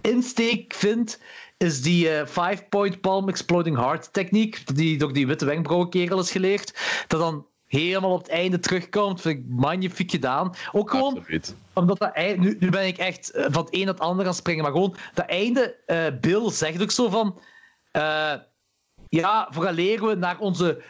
insteek 0.00 0.74
vind, 0.74 1.20
is 1.56 1.82
die 1.82 2.08
eh, 2.08 2.26
five-point 2.26 3.00
palm 3.00 3.28
exploding 3.28 3.76
heart 3.76 4.12
techniek, 4.12 4.76
die 4.76 4.98
door 4.98 5.12
die 5.12 5.26
witte 5.26 5.44
wenkbrauwenkerel 5.44 6.18
is 6.18 6.30
geleerd. 6.30 6.74
Dat 7.06 7.20
dan 7.20 7.46
helemaal 7.78 8.12
op 8.12 8.18
het 8.22 8.28
einde 8.28 8.58
terugkomt, 8.58 9.20
vind 9.20 9.38
ik 9.38 9.44
magnifiek 9.48 10.10
gedaan. 10.10 10.54
Ook 10.72 10.90
gewoon 10.90 11.16
Absoluut. 11.16 11.54
omdat 11.72 11.98
dat 11.98 12.16
nu, 12.36 12.56
nu 12.60 12.70
ben 12.70 12.86
ik 12.86 12.98
echt 12.98 13.30
eh, 13.30 13.44
van 13.50 13.64
het 13.64 13.74
een 13.74 13.84
naar 13.84 13.94
het 13.94 14.02
ander 14.02 14.20
aan 14.20 14.30
het 14.30 14.36
springen, 14.36 14.62
maar 14.62 14.72
gewoon 14.72 14.96
dat 15.14 15.26
einde, 15.26 15.76
eh 15.86 16.06
Bill 16.20 16.50
zegt 16.50 16.82
ook 16.82 16.90
zo 16.90 17.08
van, 17.08 17.40
eh, 17.90 18.34
ja, 19.08 19.48
vooraleer 19.50 20.06
we 20.06 20.14
naar 20.14 20.38
onze 20.38 20.82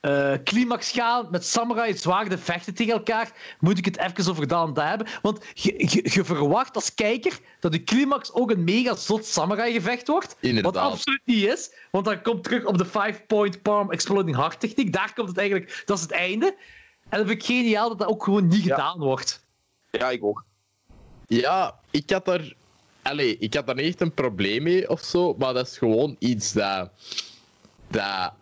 eh, 0.00 0.32
climax 0.44 0.90
gaan 0.90 1.28
met 1.30 1.44
samurai 1.44 1.96
zwaarden 1.96 2.38
vechten 2.38 2.74
tegen 2.74 2.92
elkaar, 2.92 3.56
moet 3.58 3.78
ik 3.78 3.84
het 3.84 3.98
even 3.98 4.30
over 4.30 4.46
dat 4.46 4.68
en 4.68 4.74
dat 4.74 4.84
hebben. 4.84 5.06
Want 5.22 5.44
je, 5.54 5.74
je, 5.76 6.10
je 6.12 6.24
verwacht 6.24 6.74
als 6.74 6.94
kijker 6.94 7.38
dat 7.60 7.72
de 7.72 7.84
climax 7.84 8.32
ook 8.32 8.50
een 8.50 8.64
mega 8.64 8.96
zot 8.96 9.24
samurai 9.24 9.72
gevecht 9.72 10.06
wordt, 10.06 10.36
Inderdaad. 10.40 10.74
wat 10.74 10.82
absoluut 10.82 11.20
niet 11.24 11.44
is, 11.44 11.74
want 11.90 12.04
dan 12.04 12.22
komt 12.22 12.44
terug 12.44 12.64
op 12.64 12.78
de 12.78 12.84
five-point 12.84 13.62
palm 13.62 13.90
exploding 13.90 14.36
heart 14.36 14.60
techniek, 14.60 14.92
daar 14.92 15.12
komt 15.14 15.28
het 15.28 15.38
eigenlijk, 15.38 15.82
dat 15.84 15.96
is 15.96 16.02
het 16.02 16.12
einde. 16.12 16.56
En 17.08 17.18
dat 17.18 17.28
vind 17.28 17.40
ik 17.40 17.46
geniaal 17.46 17.88
dat 17.88 17.98
dat 17.98 18.08
ook 18.08 18.24
gewoon 18.24 18.48
niet 18.48 18.62
gedaan 18.62 18.98
wordt. 18.98 19.44
Ja, 19.90 20.10
ik 20.10 20.24
ook. 20.24 20.44
Ja, 21.26 21.80
ik 21.90 22.10
had 22.10 22.28
er. 22.28 22.54
Allee, 23.02 23.38
ik 23.38 23.54
had 23.54 23.66
daar 23.66 23.74
niet 23.74 23.86
echt 23.86 24.00
een 24.00 24.14
probleem 24.14 24.62
mee 24.62 24.90
of 24.90 25.00
zo, 25.00 25.34
maar 25.38 25.54
dat 25.54 25.66
is 25.66 25.78
gewoon 25.78 26.16
iets 26.18 26.52
dat. 26.52 26.90
dat 27.88 28.32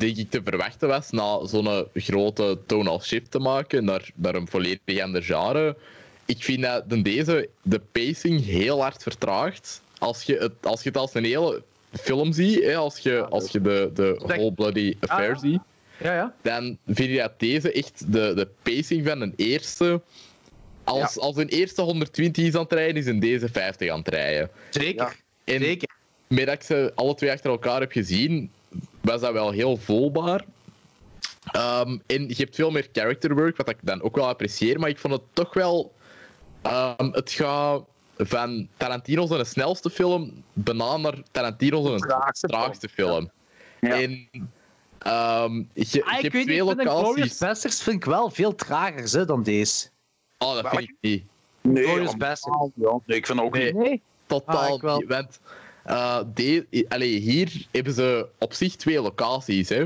denk 0.00 0.16
ik 0.16 0.30
te 0.30 0.40
verwachten 0.44 0.88
was 0.88 1.10
na 1.10 1.46
zo'n 1.46 1.86
grote 1.94 2.58
tonal 2.66 3.00
shift 3.00 3.30
te 3.30 3.38
maken 3.38 3.84
naar, 3.84 4.10
naar 4.14 4.34
een 4.34 4.48
volledig 4.48 5.00
ander 5.02 5.22
genre. 5.22 5.76
Ik 6.24 6.42
vind 6.42 6.62
dat 6.62 6.84
in 6.88 7.02
deze 7.02 7.48
de 7.62 7.80
pacing 7.92 8.44
heel 8.44 8.80
hard 8.82 9.02
vertraagt. 9.02 9.82
Als 9.98 10.22
je 10.22 10.36
het 10.36 10.52
als, 10.62 10.82
je 10.82 10.88
het 10.88 10.98
als 10.98 11.14
een 11.14 11.24
hele 11.24 11.62
film 11.92 12.32
ziet, 12.32 12.62
hè, 12.62 12.76
als 12.76 12.98
je, 12.98 13.26
als 13.26 13.50
je 13.50 13.60
de, 13.60 13.90
de 13.94 14.14
Whole 14.26 14.52
Bloody 14.52 14.96
Affair 15.00 15.32
Ah. 15.34 15.40
ziet, 15.40 15.60
Ja, 15.98 16.14
ja. 16.14 16.34
dan 16.42 16.78
vind 16.86 17.10
je 17.10 17.16
dat 17.16 17.40
deze 17.40 17.72
echt 17.72 18.12
de, 18.12 18.32
de 18.34 18.48
pacing 18.62 19.06
van 19.06 19.20
een 19.20 19.32
eerste. 19.36 20.00
Als, 20.84 21.18
als 21.18 21.36
een 21.36 21.48
eerste 21.48 21.82
120 21.82 22.44
is 22.44 22.54
aan 22.54 22.62
het 22.62 22.72
rijden, 22.72 22.96
is 22.96 23.06
een 23.06 23.20
deze 23.20 23.48
50 23.48 23.90
aan 23.90 23.98
het 23.98 24.08
rijden. 24.08 24.50
Zeker. 24.70 25.16
En 25.44 25.60
Zeker. 25.60 25.88
met 26.26 26.46
dat 26.46 26.54
ik 26.54 26.62
ze 26.62 26.92
alle 26.94 27.14
twee 27.14 27.30
achter 27.30 27.50
elkaar 27.50 27.80
heb 27.80 27.92
gezien, 27.92 28.50
was 29.06 29.20
dat 29.20 29.32
wel 29.32 29.50
heel 29.50 29.76
voelbaar. 29.76 30.44
Ehm, 31.52 31.98
en 32.06 32.28
je 32.28 32.34
hebt 32.36 32.54
veel 32.54 32.70
meer 32.70 32.88
character 32.92 33.34
work, 33.34 33.56
wat 33.56 33.68
ik 33.68 33.78
dan 33.80 34.02
ook 34.02 34.16
wel 34.16 34.26
apprecieer, 34.28 34.78
maar 34.80 34.88
ik 34.88 34.98
vond 34.98 35.12
het 35.14 35.22
toch 35.32 35.54
wel. 35.54 35.94
ehm, 36.62 37.10
het 37.10 37.30
gaat 37.30 37.82
van 38.16 38.68
Tarantino 38.76 39.26
zijn 39.26 39.46
snelste 39.46 39.90
film 39.90 40.42
bijna 40.52 40.96
naar 40.96 41.14
Tarantino 41.30 41.82
zijn 41.86 41.98
Traagste 41.98 42.46
traagste 42.46 42.88
film. 42.88 43.30
Ja. 43.80 44.00
En 44.00 44.28
ehm, 44.98 45.54
je, 45.72 45.86
je 45.90 46.04
Ah, 46.04 46.16
ik 46.16 46.22
hebt 46.22 46.32
weet 46.34 46.44
twee 46.46 46.56
ik 46.60 46.64
vind 46.66 46.80
Glorious 46.90 47.86
ik 47.86 48.04
wel 48.04 48.30
veel 48.30 48.54
trager 48.54 49.18
hè, 49.18 49.24
dan 49.24 49.42
deze. 49.42 49.88
Oh, 50.38 50.54
dat 50.54 50.68
vind 50.68 50.82
ik 50.82 50.94
niet. 51.00 51.24
Nee, 51.60 51.84
Glorious 51.84 52.16
Bastards. 52.16 52.70
ja. 52.74 52.98
nee, 53.06 53.16
ik 53.16 53.26
vind 53.26 53.40
ook 53.40 53.54
Nee. 53.54 53.64
niet. 53.72 53.74
Nee? 53.82 54.02
Totaal 54.26 54.80
Ah, 54.82 54.96
niet. 54.96 55.08
Want 55.08 55.40
eh, 55.86 56.20
de, 56.34 56.86
allee, 56.88 57.18
hier 57.18 57.66
hebben 57.70 57.92
ze 57.92 58.28
op 58.38 58.52
zich 58.52 58.76
twee 58.76 59.00
locaties. 59.00 59.68
Hè. 59.68 59.80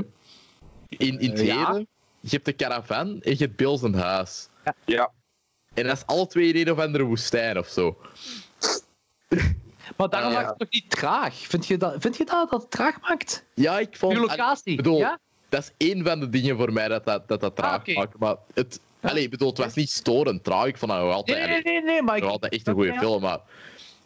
In, 0.89 1.19
in 1.19 1.29
het 1.29 1.39
Eh, 1.39 1.45
ja. 1.45 1.65
tweede, 1.65 1.87
je 2.19 2.29
hebt 2.29 2.45
de 2.45 2.55
caravan 2.55 3.07
en 3.21 3.31
je 3.31 3.37
hebt 3.37 3.55
Bill 3.55 3.77
zijn 3.77 3.93
huis. 3.95 4.47
Ja. 4.85 5.11
En 5.73 5.83
dat 5.87 5.97
is 5.97 6.05
alle 6.05 6.27
twee 6.27 6.53
in 6.53 6.67
een 6.67 6.71
of 6.73 6.79
andere 6.79 7.03
woestijn 7.03 7.57
of 7.57 7.67
zo. 7.67 7.97
Maar 9.97 10.09
daarom 10.09 10.29
Ah, 10.29 10.35
maakt 10.35 10.43
ja. 10.45 10.49
het 10.49 10.59
toch 10.59 10.69
niet 10.81 10.89
traag? 10.89 11.35
Vind 11.35 11.67
je 11.67 11.77
dat, 11.77 11.95
vind 11.99 12.17
je 12.17 12.25
dat, 12.25 12.49
dat 12.49 12.61
het 12.61 12.71
traag 12.71 13.01
maakt? 13.01 13.43
Ja, 13.53 13.79
ik 13.79 13.97
vond... 13.97 14.13
Je 14.13 14.19
locatie, 14.19 14.75
bedoel, 14.75 14.97
ja? 14.97 15.19
Dat 15.49 15.61
is 15.63 15.87
één 15.87 16.05
van 16.05 16.19
de 16.19 16.29
dingen 16.29 16.57
voor 16.57 16.73
mij 16.73 16.87
dat 16.87 17.05
dat, 17.05 17.27
dat, 17.27 17.39
dat 17.41 17.55
traag 17.55 17.73
Ah, 17.73 17.79
oké. 17.79 17.93
maakt. 17.93 18.17
Maar 18.17 18.35
het, 18.53 18.79
allee, 19.01 19.23
ik 19.23 19.29
bedoel, 19.29 19.49
het 19.49 19.57
was 19.57 19.73
niet 19.73 19.89
storend 19.89 20.43
traag. 20.43 20.65
Ik 20.65 20.77
vond 20.77 20.91
dat 20.91 21.01
nog 21.01 21.13
altijd, 21.13 21.37
Nee, 21.37 21.47
nee, 21.47 21.61
nee, 21.63 21.83
nee, 21.83 22.01
maar 22.01 22.17
ik... 22.17 22.23
altijd 22.23 22.53
echt 22.53 22.67
een 22.67 22.73
goede 22.73 22.91
Ja. 22.91 22.99
film. 22.99 23.21
Maar 23.21 23.39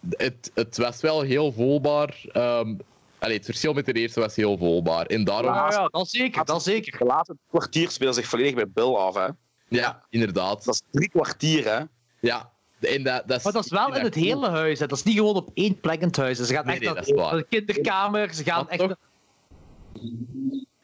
het, 0.09 0.51
het 0.53 0.77
was 0.77 1.01
wel 1.01 1.22
heel 1.22 1.51
voelbaar. 1.51 2.22
ehm, 2.32 2.75
allee, 3.19 3.35
het 3.35 3.45
verschil 3.45 3.74
met 3.74 3.85
de 3.85 3.93
eerste 3.93 4.19
was 4.19 4.35
heel 4.35 4.58
voelbaar. 4.58 5.06
En 5.06 5.24
daarom... 5.24 5.53
Ja, 5.53 5.72
ja, 5.72 5.88
dat 5.88 6.09
zeker, 6.09 6.45
dat 6.45 6.64
zeker. 6.64 6.98
De 6.98 7.06
laatste 7.06 7.35
kwartier 7.50 7.90
speelt 7.90 8.16
zich 8.16 8.25
volledig 8.27 8.53
bij 8.53 8.67
Bill 8.74 8.93
af. 8.93 9.16
Hè. 9.16 9.27
Ja, 9.67 10.06
inderdaad. 10.09 10.66
Dat 10.66 10.74
is 10.74 10.82
drie 10.92 11.09
kwartier, 11.09 11.66
hè. 11.66 11.84
Ja, 12.19 12.51
en 12.80 13.03
dat, 13.03 13.27
dat 13.27 13.38
is, 13.38 13.43
Maar 13.43 13.53
dat 13.53 13.66
is 13.66 13.72
wel 13.72 13.95
in 13.95 14.03
het 14.03 14.16
hele 14.16 14.50
huis. 14.50 14.80
Hè. 14.80 14.88
Dat 14.88 14.98
is 14.98 15.03
niet 15.03 15.16
gewoon 15.16 15.35
op 15.35 15.50
één 15.53 15.80
plek 15.80 16.01
in 16.01 16.08
het 16.08 16.17
huis. 16.17 16.38
Ze 16.38 16.53
gaan 16.53 16.66
Nee, 16.66 16.74
echt 16.75 16.84
nee, 16.84 16.93
naar 16.93 17.03
dat 17.03 17.08
is 17.08 17.22
waar. 17.22 17.32
naar 17.34 17.42
de 17.42 17.48
kinderkamer. 17.50 18.34
Ze 18.34 18.43
gaan 18.43 18.64
Maar 18.64 18.72
echt... 18.72 18.80
toch- 18.80 18.95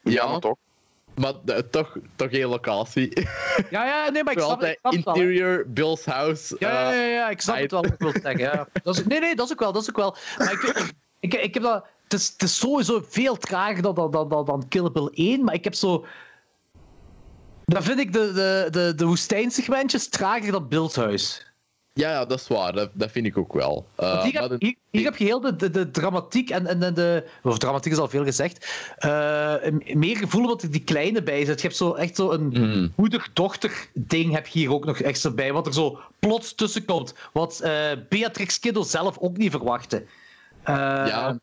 Ja, 0.02 0.26
maar 0.30 0.40
toch. 0.40 0.56
Maar 1.14 1.32
de- 1.44 1.68
toch, 1.70 1.96
toch 2.16 2.30
geen 2.30 2.46
locatie. 2.46 3.26
Ja, 3.70 3.84
ja, 3.84 4.10
nee, 4.10 4.24
maar 4.24 4.32
ik 4.32 4.38
snap, 4.38 4.50
ik 4.50 4.58
altijd 4.60 4.78
snap 4.78 4.92
het 4.92 5.04
wel, 5.04 5.14
interior, 5.14 5.64
Bill's 5.68 6.04
house. 6.04 6.56
Ja, 6.58 6.70
ja, 6.70 6.90
eh, 6.90 6.96
ja, 6.96 7.04
ja, 7.04 7.30
ik 7.30 7.40
snap 7.40 7.54
hij- 7.54 7.62
het 7.62 7.72
wel 7.72 7.82
wat 7.82 7.92
ik 7.92 7.98
wil 7.98 8.12
zeggen. 8.22 8.38
Ja. 8.38 8.66
Dat 8.82 8.96
is, 8.98 9.04
nee, 9.04 9.20
nee, 9.20 9.34
dat 9.34 9.46
is 9.46 9.52
ook 9.52 9.60
wel, 9.60 9.72
dat 9.72 9.82
is 9.82 9.88
ook 9.88 9.96
wel. 9.96 10.16
Maar 10.38 10.52
ik, 10.52 10.90
ik, 11.20 11.34
ik 11.34 11.54
heb 11.54 11.62
dat... 11.62 11.84
Het 12.02 12.20
is, 12.20 12.28
het 12.28 12.42
is 12.42 12.56
sowieso 12.58 13.04
veel 13.08 13.36
trager 13.36 13.82
dan, 13.82 13.94
dan, 13.94 14.10
dan, 14.10 14.28
dan, 14.28 14.44
dan 14.44 14.68
Kill 14.68 14.90
Bill 14.92 15.08
1, 15.12 15.44
maar 15.44 15.54
ik 15.54 15.64
heb 15.64 15.74
zo... 15.74 16.04
Dan 17.64 17.82
vind 17.82 17.98
ik 17.98 18.12
de, 18.12 18.32
de, 18.32 18.68
de, 18.70 18.92
de 18.96 19.04
woestijnsegmentjes 19.06 20.08
trager 20.08 20.52
dan 20.52 20.68
Bill's 20.68 20.96
huis. 20.96 21.51
Ja, 21.94 22.10
ja, 22.10 22.24
dat 22.24 22.38
is 22.40 22.48
waar. 22.48 22.72
Dat, 22.72 22.90
dat 22.92 23.10
vind 23.10 23.26
ik 23.26 23.36
ook 23.36 23.52
wel. 23.52 23.86
Want 23.96 24.22
hier, 24.22 24.40
heb, 24.40 24.48
de- 24.50 24.56
hier, 24.58 24.74
hier 24.90 25.04
heb 25.04 25.16
je 25.16 25.24
heel 25.24 25.40
de, 25.40 25.56
de, 25.56 25.70
de 25.70 25.90
dramatiek 25.90 26.50
en, 26.50 26.66
en, 26.66 26.82
en 26.82 26.94
de... 26.94 27.24
Of 27.42 27.58
dramatiek 27.58 27.92
is 27.92 27.98
al 27.98 28.08
veel 28.08 28.24
gezegd. 28.24 28.66
eh, 28.98 29.54
meer 29.94 30.16
gevoel 30.16 30.46
wat 30.46 30.62
er 30.62 30.70
die 30.70 30.84
kleine 30.84 31.22
bij 31.22 31.44
zit. 31.44 31.60
Je 31.60 31.66
hebt 31.66 31.78
zo 31.78 31.92
echt 31.94 32.16
zo 32.16 32.30
een 32.30 32.46
Mhm. 32.48 32.88
moeder-dochter 32.96 33.88
ding 33.94 34.32
heb 34.32 34.46
je 34.46 34.58
hier 34.58 34.72
ook 34.72 34.84
nog 34.84 34.98
extra 35.00 35.30
bij. 35.30 35.52
Wat 35.52 35.66
er 35.66 35.72
zo 35.74 35.98
plots 36.18 36.54
tussen 36.54 36.84
komt. 36.84 37.14
Wat 37.32 37.60
eh, 37.60 37.90
Beatrix 38.08 38.58
Kiddo 38.58 38.82
zelf 38.82 39.18
ook 39.18 39.36
niet 39.36 39.50
verwachtte. 39.50 40.04
Ja. 40.66 41.38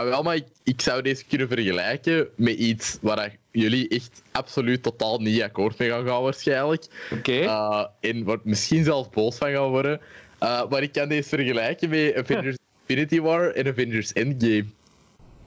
Ah, 0.00 0.08
wel, 0.08 0.22
maar 0.22 0.34
ik, 0.36 0.46
ik 0.64 0.80
zou 0.80 1.02
deze 1.02 1.24
kunnen 1.24 1.48
vergelijken 1.48 2.28
met 2.34 2.54
iets 2.58 2.98
waar 3.00 3.36
jullie 3.50 3.88
echt 3.88 4.22
absoluut 4.32 4.82
totaal 4.82 5.18
niet 5.18 5.42
akkoord 5.42 5.78
mee 5.78 5.88
gaan 5.90 6.06
gaan, 6.06 6.22
waarschijnlijk. 6.22 6.86
Oké. 7.12 7.32
Eh, 7.40 7.84
en 8.00 8.24
wordt 8.24 8.44
misschien 8.44 8.84
zelfs 8.84 9.08
boos 9.10 9.36
van 9.36 9.50
gaan 9.52 9.68
worden. 9.68 10.00
Eh, 10.38 10.68
maar 10.70 10.82
ik 10.82 10.92
kan 10.92 11.08
deze 11.08 11.28
vergelijken 11.28 11.88
met 11.88 12.14
Avengers 12.16 12.56
Infinity 12.86 13.20
War 13.20 13.50
en 13.50 13.66
Avengers 13.68 14.12
Endgame. 14.12 14.64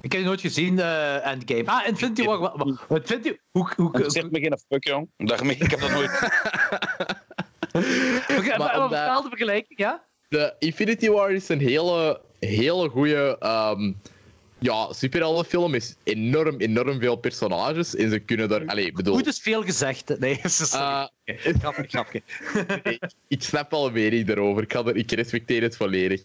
ik 0.02 0.12
heb 0.12 0.12
die 0.12 0.24
nooit 0.24 0.42
gezien, 0.42 0.80
eh, 0.80 1.28
Endgame. 1.28 1.64
Ah, 1.66 1.88
Infinity 1.88 2.24
War. 2.24 2.40
wa- 2.40 2.54
wa- 2.58 2.78
wat 2.88 3.02
vindt 3.08 3.26
u? 3.28 3.40
Hoe, 3.52 3.70
hoe, 3.76 3.90
Het 3.98 4.12
zegt 4.14 4.32
me 4.32 4.40
geen 4.40 4.58
fuck, 4.70 4.84
jong. 4.88 5.08
Daarmee, 5.18 5.56
ik 5.56 5.72
heb 5.72 5.80
dat 5.80 5.92
nooit... 5.92 6.12
Oké, 8.38 8.48
maar 8.48 8.58
maar 8.58 8.84
omdat- 8.84 8.90
vertel 9.00 9.22
de 9.22 9.30
vergelijking, 9.30 9.80
ja? 9.80 10.04
De 10.30 10.54
Infinity 10.60 11.10
War 11.10 11.32
is 11.32 11.50
een 11.50 11.60
hele, 11.60 12.22
hele 12.40 12.90
goede 12.90 13.36
ehm 13.40 13.92
ja, 14.64 14.94
superheldenfilm. 14.94 15.74
is 15.76 15.96
enorm, 16.04 16.60
enorm 16.60 17.00
veel 17.00 17.16
personages. 17.16 17.96
En 17.96 18.10
ze 18.10 18.20
kunnen 18.20 18.50
daar... 18.50 18.66
Allee, 18.66 18.92
bedoel... 18.92 19.16
Goed 19.16 19.28
is 19.28 19.40
veel 19.40 19.64
gezegd. 19.64 20.20
Nee, 20.20 20.40
sorry. 20.50 21.10
eh, 21.24 21.36
grapje, 21.60 21.88
grapje. 21.88 22.22
Nee, 22.84 23.00
ik 23.28 23.44
snap 23.44 23.72
een 23.72 23.94
mening 23.94 24.26
daarover. 24.28 24.64
Ik, 24.64 24.74
er, 24.74 24.96
ik 24.96 25.12
respecteer 25.12 25.62
het 25.62 25.76
volledig. 25.76 26.22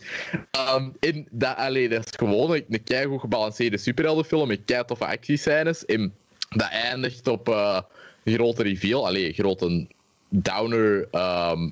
En 1.00 1.26
dat, 1.30 1.56
allee, 1.56 1.88
dat 1.88 2.04
is 2.06 2.12
gewoon 2.16 2.62
een, 2.68 2.84
keigoed 2.84 3.20
gebalanceerde 3.20 3.78
superheldenfilm 3.78 4.48
met 4.48 4.60
kei 4.64 4.84
toffe 4.84 5.06
actiescènes. 5.06 5.84
En 5.84 6.14
dat 6.48 6.68
eindigt 6.70 7.26
op 7.26 7.48
eh, 7.48 7.80
een 8.24 8.34
grote 8.34 8.62
reveal. 8.62 9.06
Allee, 9.06 9.26
een 9.28 9.34
grote 9.34 9.86
downer. 10.28 11.08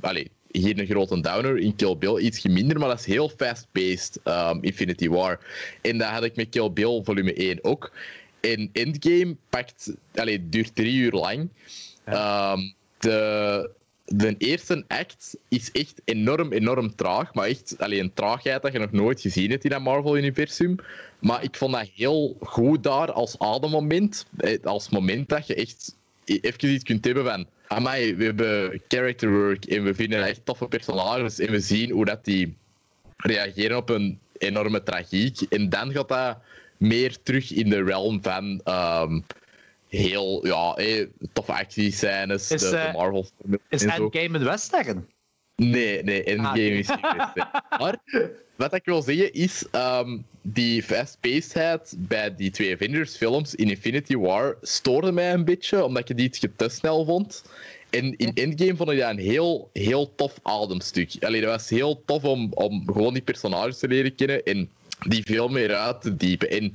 allee, 0.01 0.31
hier 0.51 0.79
een 0.79 0.87
grote 0.87 1.21
downer. 1.21 1.59
In 1.59 1.77
Kill 1.77 1.97
Bill 1.97 2.19
iets 2.19 2.43
minder, 2.43 2.79
maar 2.79 2.89
dat 2.89 2.99
is 2.99 3.07
heel 3.07 3.29
fast-paced. 3.29 4.21
ehm, 4.23 4.59
Infinity 4.61 5.09
War. 5.09 5.41
En 5.83 5.99
dat 5.99 6.09
had 6.09 6.25
ik 6.25 6.37
met 6.37 6.49
Kill 6.49 6.71
Bill 6.73 7.01
volume 7.05 7.33
1 7.33 7.65
ook. 7.65 7.93
En 8.41 8.71
Endgame 8.73 9.37
pakt... 9.49 9.93
Duurt 10.41 10.75
drie 10.75 10.95
uur 10.97 11.13
lang. 11.13 11.49
Ehm, 12.05 12.59
de, 12.99 13.71
de 14.05 14.35
eerste 14.39 14.85
act 14.89 15.37
is 15.49 15.71
echt 15.73 16.01
enorm, 16.05 16.53
enorm 16.53 16.95
traag. 16.95 17.35
Maar 17.35 17.47
echt 17.49 17.75
alleen 17.79 18.01
een 18.01 18.15
traagheid 18.15 18.63
dat 18.63 18.73
je 18.73 18.79
nog 18.79 18.93
nooit 18.93 19.21
gezien 19.21 19.51
hebt 19.51 19.65
in 19.65 19.71
dat 19.71 19.81
Marvel-universum. 19.81 20.77
Maar 21.19 21.43
ik 21.43 21.57
vond 21.57 21.73
dat 21.73 21.89
heel 21.95 22.37
goed 22.41 22.83
daar 22.83 23.13
als 23.13 23.39
ademmoment. 23.39 24.27
Eh, 24.37 24.59
Als 24.65 24.89
moment 24.89 25.29
dat 25.29 25.47
je 25.47 25.55
echt 25.55 25.96
even 26.27 26.69
iets 26.69 26.85
kunt 26.85 27.05
hebben 27.05 27.25
van... 27.25 27.47
Amai, 27.69 28.15
we 28.15 28.25
hebben 28.25 28.83
character 28.89 29.31
work 29.31 29.65
en 29.65 29.85
we 29.85 29.95
vinden 29.95 30.27
echt 30.27 30.41
toffe 30.45 30.67
personages. 30.67 31.39
En 31.39 31.51
we 31.51 31.61
zien 31.61 31.91
hoe 31.91 32.05
dat 32.05 32.25
die 32.25 32.57
reageren 33.17 33.77
op 33.77 33.89
een 33.89 34.19
enorme 34.39 34.83
tragiek. 34.83 35.41
En 35.41 35.69
dan 35.69 35.93
gaat 35.93 36.09
dat 36.09 36.39
meer 36.77 37.17
terug 37.23 37.53
in 37.53 37.71
de 37.71 37.83
realm 37.83 38.23
van... 38.23 38.61
ehm, 38.65 39.21
heel 39.89 40.47
ja, 40.47 40.75
eh, 40.75 41.07
toffe 41.33 41.53
actiescènes, 41.53 42.51
Is, 42.51 42.61
de, 42.61 42.71
de 42.71 42.77
eh, 42.77 42.95
Marvel 42.95 43.27
Is. 43.69 43.83
Endgame 43.83 44.39
een 44.39 44.45
western? 44.45 45.07
Nee, 45.57 46.03
nee, 46.03 46.25
Endgame 46.25 46.51
Ah, 46.51 46.79
is 46.79 46.89
niet 46.89 47.01
hè. 47.01 47.43
Maar 47.79 47.99
wat 48.57 48.75
ik 48.75 48.85
wil 48.85 49.03
zeggen 49.03 49.33
is, 49.33 49.65
ehm, 49.71 50.19
die 50.43 50.83
fast-pacedheid 50.83 51.95
bij 51.99 52.35
die 52.35 52.51
twee 52.51 52.75
Avengers-films 52.75 53.55
in 53.55 53.69
Infinity 53.69 54.17
War 54.17 54.57
stoorde 54.63 55.13
mij 55.13 55.33
een 55.33 55.45
beetje, 55.45 55.85
omdat 55.85 56.09
ik 56.09 56.17
die 56.17 56.27
iets 56.27 56.47
te 56.57 56.69
snel 56.69 57.05
vond. 57.05 57.45
En 57.91 58.17
in 58.17 58.35
Endgame 58.35 58.77
vond 58.77 58.91
ik 58.91 58.99
dat 58.99 59.11
een 59.11 59.19
heel, 59.19 59.71
heel 59.73 60.15
tof 60.15 60.39
ademstuk. 60.43 61.13
Allee, 61.21 61.41
dat 61.41 61.51
was 61.51 61.69
heel 61.69 62.03
tof 62.05 62.25
om, 62.25 62.53
om 62.53 62.83
gewoon 62.87 63.13
die 63.13 63.23
personages 63.23 63.79
te 63.79 63.89
leren 63.89 64.15
kennen 64.15 64.43
en 64.43 64.71
die 65.07 65.25
veel 65.25 65.49
meer 65.49 65.75
uit 65.75 66.01
te 66.01 66.17
diepen. 66.17 66.51
En 66.51 66.75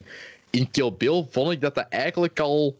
in 0.49 0.71
Kill 0.71 0.93
Bill 0.97 1.25
vond 1.29 1.51
ik 1.51 1.61
dat 1.61 1.75
dat 1.75 1.85
eigenlijk 1.89 2.39
al 2.39 2.77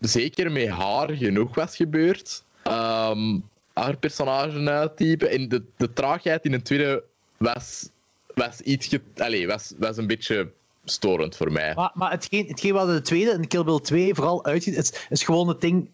zeker 0.00 0.52
met 0.52 0.68
haar 0.68 1.10
genoeg 1.10 1.54
was 1.54 1.76
gebeurd. 1.76 2.42
Ehm, 2.62 3.38
haar 3.74 3.96
personage 3.96 4.70
uittypen. 4.70 5.30
En 5.30 5.48
de, 5.48 5.62
de 5.76 5.92
traagheid 5.92 6.44
in 6.44 6.52
het 6.52 6.64
tweede 6.64 7.02
was, 7.36 7.88
was 8.34 8.60
iets... 8.60 8.86
Ge, 8.86 9.00
allez, 9.16 9.46
was, 9.46 9.72
was 9.78 9.96
een 9.96 10.06
beetje 10.06 10.50
storend 10.84 11.36
voor 11.36 11.52
mij. 11.52 11.74
Maar, 11.74 11.90
maar 11.94 12.10
hetgeen, 12.10 12.46
hetgeen 12.46 12.72
wat 12.72 12.86
de 12.88 13.00
tweede, 13.00 13.30
in 13.30 13.48
Kill 13.48 13.64
Bill 13.64 13.80
2, 13.80 14.14
vooral 14.14 14.44
uitziet, 14.44 14.76
is, 14.76 15.06
is 15.08 15.22
gewoon 15.22 15.48
het 15.48 15.60
ding... 15.60 15.90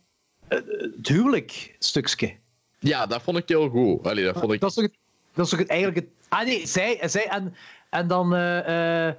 eh, 0.49 0.59
Het 0.97 1.09
huwelijk-stukje. 1.09 2.35
Ja, 2.79 3.07
dat 3.07 3.23
vond 3.23 3.37
ik 3.37 3.49
heel 3.49 3.69
goed. 3.69 4.07
Allee, 4.07 4.25
dat 4.25 4.39
vond 4.39 4.53
ik... 4.53 4.61
Dat 4.61 4.69
is 4.71 4.75
toch, 4.77 4.85
het, 4.85 4.95
dat 5.35 5.45
is 5.45 5.51
toch 5.51 5.61
het, 5.61 5.69
eigenlijk 5.69 6.01
het... 6.01 6.09
Ah 6.29 6.45
nee, 6.47 6.67
zij, 6.67 6.99
zij 7.09 7.29
en, 7.29 7.55
en 7.91 8.09
dan 8.09 8.35
eh, 8.35 9.07
eh, 9.09 9.15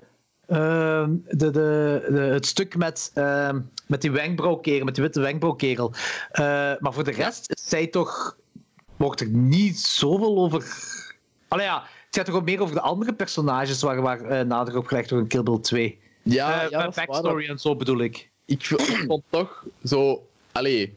ehm, 0.48 1.16
de, 1.28 1.50
de, 1.52 2.06
de, 2.12 2.20
het 2.20 2.46
stuk 2.46 2.76
met, 2.78 3.12
ehm, 3.14 3.60
met 3.86 4.02
die 4.02 4.12
wenkbrauwkerel, 4.12 4.86
met 4.86 4.96
die 4.96 5.04
witte 5.04 5.20
wenkbrauwkerel. 5.22 5.94
Eh, 6.32 6.44
maar 6.80 6.94
voor 6.94 7.04
de 7.04 7.12
rest 7.12 7.52
is 7.52 7.68
zij 7.70 7.88
toch... 7.88 8.38
Wordt 9.00 9.22
er 9.22 9.28
niet 9.28 9.80
zoveel 9.80 10.38
over... 10.38 10.66
Allee 11.48 11.66
ja, 11.66 11.82
het 12.06 12.16
gaat 12.16 12.26
toch 12.26 12.36
ook 12.36 12.44
meer 12.44 12.62
over 12.62 12.76
de 12.76 12.82
andere 12.82 13.14
personages 13.14 13.82
waar, 13.82 14.02
waar 14.02 14.22
eh, 14.22 14.46
nader 14.46 14.78
op 14.78 14.88
gelegd 14.88 15.10
wordt 15.10 15.24
in 15.24 15.30
Kill 15.30 15.44
Bill 15.44 15.62
2. 15.62 16.00
ja, 16.24 16.64
Eh, 16.64 16.70
ja, 16.70 16.86
met 16.86 16.96
waar, 16.96 17.06
backstory 17.06 17.48
en 17.48 17.60
zo 17.60 17.76
bedoel 17.76 18.00
ik. 18.00 18.30
ik, 18.46 18.66
vond 19.08 19.24
toch 19.30 19.66
zo. 19.84 20.28
Allee, 20.52 20.96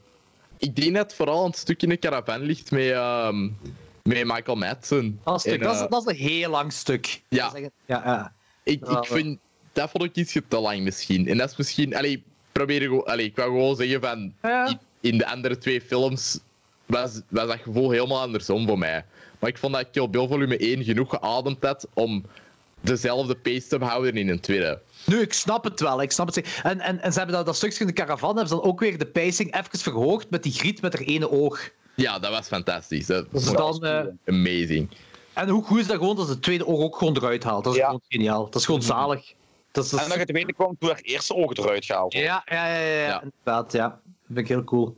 ik 0.57 0.75
denk 0.75 0.93
dat 0.95 1.03
het 1.03 1.13
vooral 1.13 1.45
een 1.45 1.53
stuk 1.53 1.81
in 1.81 1.89
de 1.89 1.99
caravan 1.99 2.41
ligt 2.41 2.71
met, 2.71 2.91
ehm, 2.91 3.43
met 4.03 4.23
Michael 4.25 4.57
Madsen. 4.57 5.19
Dat 5.23 5.39
stuk, 5.39 5.53
En, 5.53 5.59
dat, 5.59 5.75
is, 5.75 5.81
eh, 5.81 5.89
dat 5.89 6.07
is 6.07 6.11
een 6.11 6.27
heel 6.27 6.49
lang 6.49 6.73
stuk. 6.73 7.21
Ja. 7.29 7.51
Ja, 7.55 7.71
ja. 7.85 8.33
ik, 8.63 8.87
ik 8.87 9.05
vind, 9.05 9.39
dat 9.73 9.89
vond 9.89 10.03
ik 10.03 10.15
iets 10.15 10.37
te 10.47 10.59
lang 10.59 10.81
misschien. 10.81 11.27
En 11.27 11.37
dat 11.37 11.49
is 11.49 11.57
misschien. 11.57 11.95
Allee, 11.95 12.23
probeer. 12.51 13.03
Allee, 13.03 13.25
ik 13.25 13.35
wou 13.35 13.49
gewoon 13.49 13.75
zeggen 13.75 14.01
van... 14.01 14.33
In 14.99 15.17
de 15.17 15.27
andere 15.27 15.57
twee 15.57 15.81
films 15.81 16.39
was, 16.93 17.21
was 17.29 17.47
dat 17.47 17.59
gevoel 17.63 17.91
helemaal 17.91 18.21
andersom 18.21 18.67
voor 18.67 18.77
mij. 18.77 19.05
Maar 19.39 19.49
ik 19.49 19.57
vond 19.57 19.73
dat 19.73 19.89
Kill 19.91 20.09
Bill 20.09 20.27
volume 20.27 20.57
1 20.57 20.83
genoeg 20.83 21.09
geademd 21.09 21.63
had 21.63 21.87
om 21.93 22.25
dezelfde 22.81 23.35
pace 23.35 23.67
te 23.67 23.77
houden 23.77 24.13
in 24.17 24.29
een 24.29 24.39
tweede. 24.39 24.81
Nu, 25.05 25.21
ik 25.21 25.33
snap 25.33 25.63
het 25.63 25.79
wel. 25.79 26.01
Ik 26.01 26.11
snap 26.11 26.27
het. 26.27 26.59
En, 26.63 26.79
en, 26.79 27.01
en 27.01 27.11
ze 27.11 27.17
hebben 27.17 27.35
dat, 27.35 27.45
dat 27.45 27.55
stukje 27.55 27.79
in 27.79 27.87
de 27.87 27.93
caravan 27.93 28.29
hebben 28.29 28.47
ze 28.47 28.55
dan 28.55 28.63
ook 28.63 28.79
weer 28.79 28.97
de 28.97 29.05
pacing 29.05 29.55
even 29.57 29.79
verhoogd 29.79 30.29
met 30.29 30.43
die 30.43 30.51
griet 30.51 30.81
met 30.81 30.93
haar 30.93 31.07
ene 31.07 31.29
oog. 31.31 31.69
Ja, 31.95 32.19
dat 32.19 32.31
was 32.31 32.47
fantastisch. 32.47 33.05
Dat 33.05 33.25
Dus 33.31 33.47
ik 33.49 33.57
dan, 33.57 33.85
eh, 33.85 34.03
amazing. 34.25 34.89
en 35.33 35.49
hoe 35.49 35.63
goed 35.63 35.79
is 35.79 35.87
dat 35.87 35.97
gewoon 35.97 36.15
dat 36.15 36.25
ze 36.25 36.31
het 36.31 36.41
tweede 36.41 36.67
oog 36.67 36.81
ook 36.81 36.97
gewoon 36.97 37.15
eruit 37.17 37.43
haalt? 37.43 37.63
Dat 37.63 37.73
is 37.73 37.79
Ja. 37.79 37.85
gewoon 37.85 38.01
geniaal. 38.07 38.43
Dat 38.45 38.55
is 38.55 38.65
gewoon 38.65 38.81
zalig. 38.81 39.33
Dat 39.71 39.83
is, 39.83 39.89
dat 39.89 39.99
is- 39.99 40.05
En 40.05 40.11
dat 40.11 40.19
je 40.19 40.25
te 40.25 40.33
weten 40.33 40.53
kwam 40.53 40.75
toen 40.79 40.89
haar 40.89 40.99
eerste 41.01 41.35
oog 41.35 41.53
eruit 41.55 41.85
gehaald 41.85 42.13
wordt. 42.13 42.27
Ja, 42.27 42.41
ja, 42.45 42.65
ja, 42.67 42.81
ja, 42.81 42.89
ja. 42.99 43.05
Ja. 43.07 43.21
inderdaad, 43.23 43.71
ja. 43.71 43.87
Dat 43.87 43.99
vind 44.27 44.39
ik 44.39 44.47
heel 44.47 44.63
cool. 44.63 44.97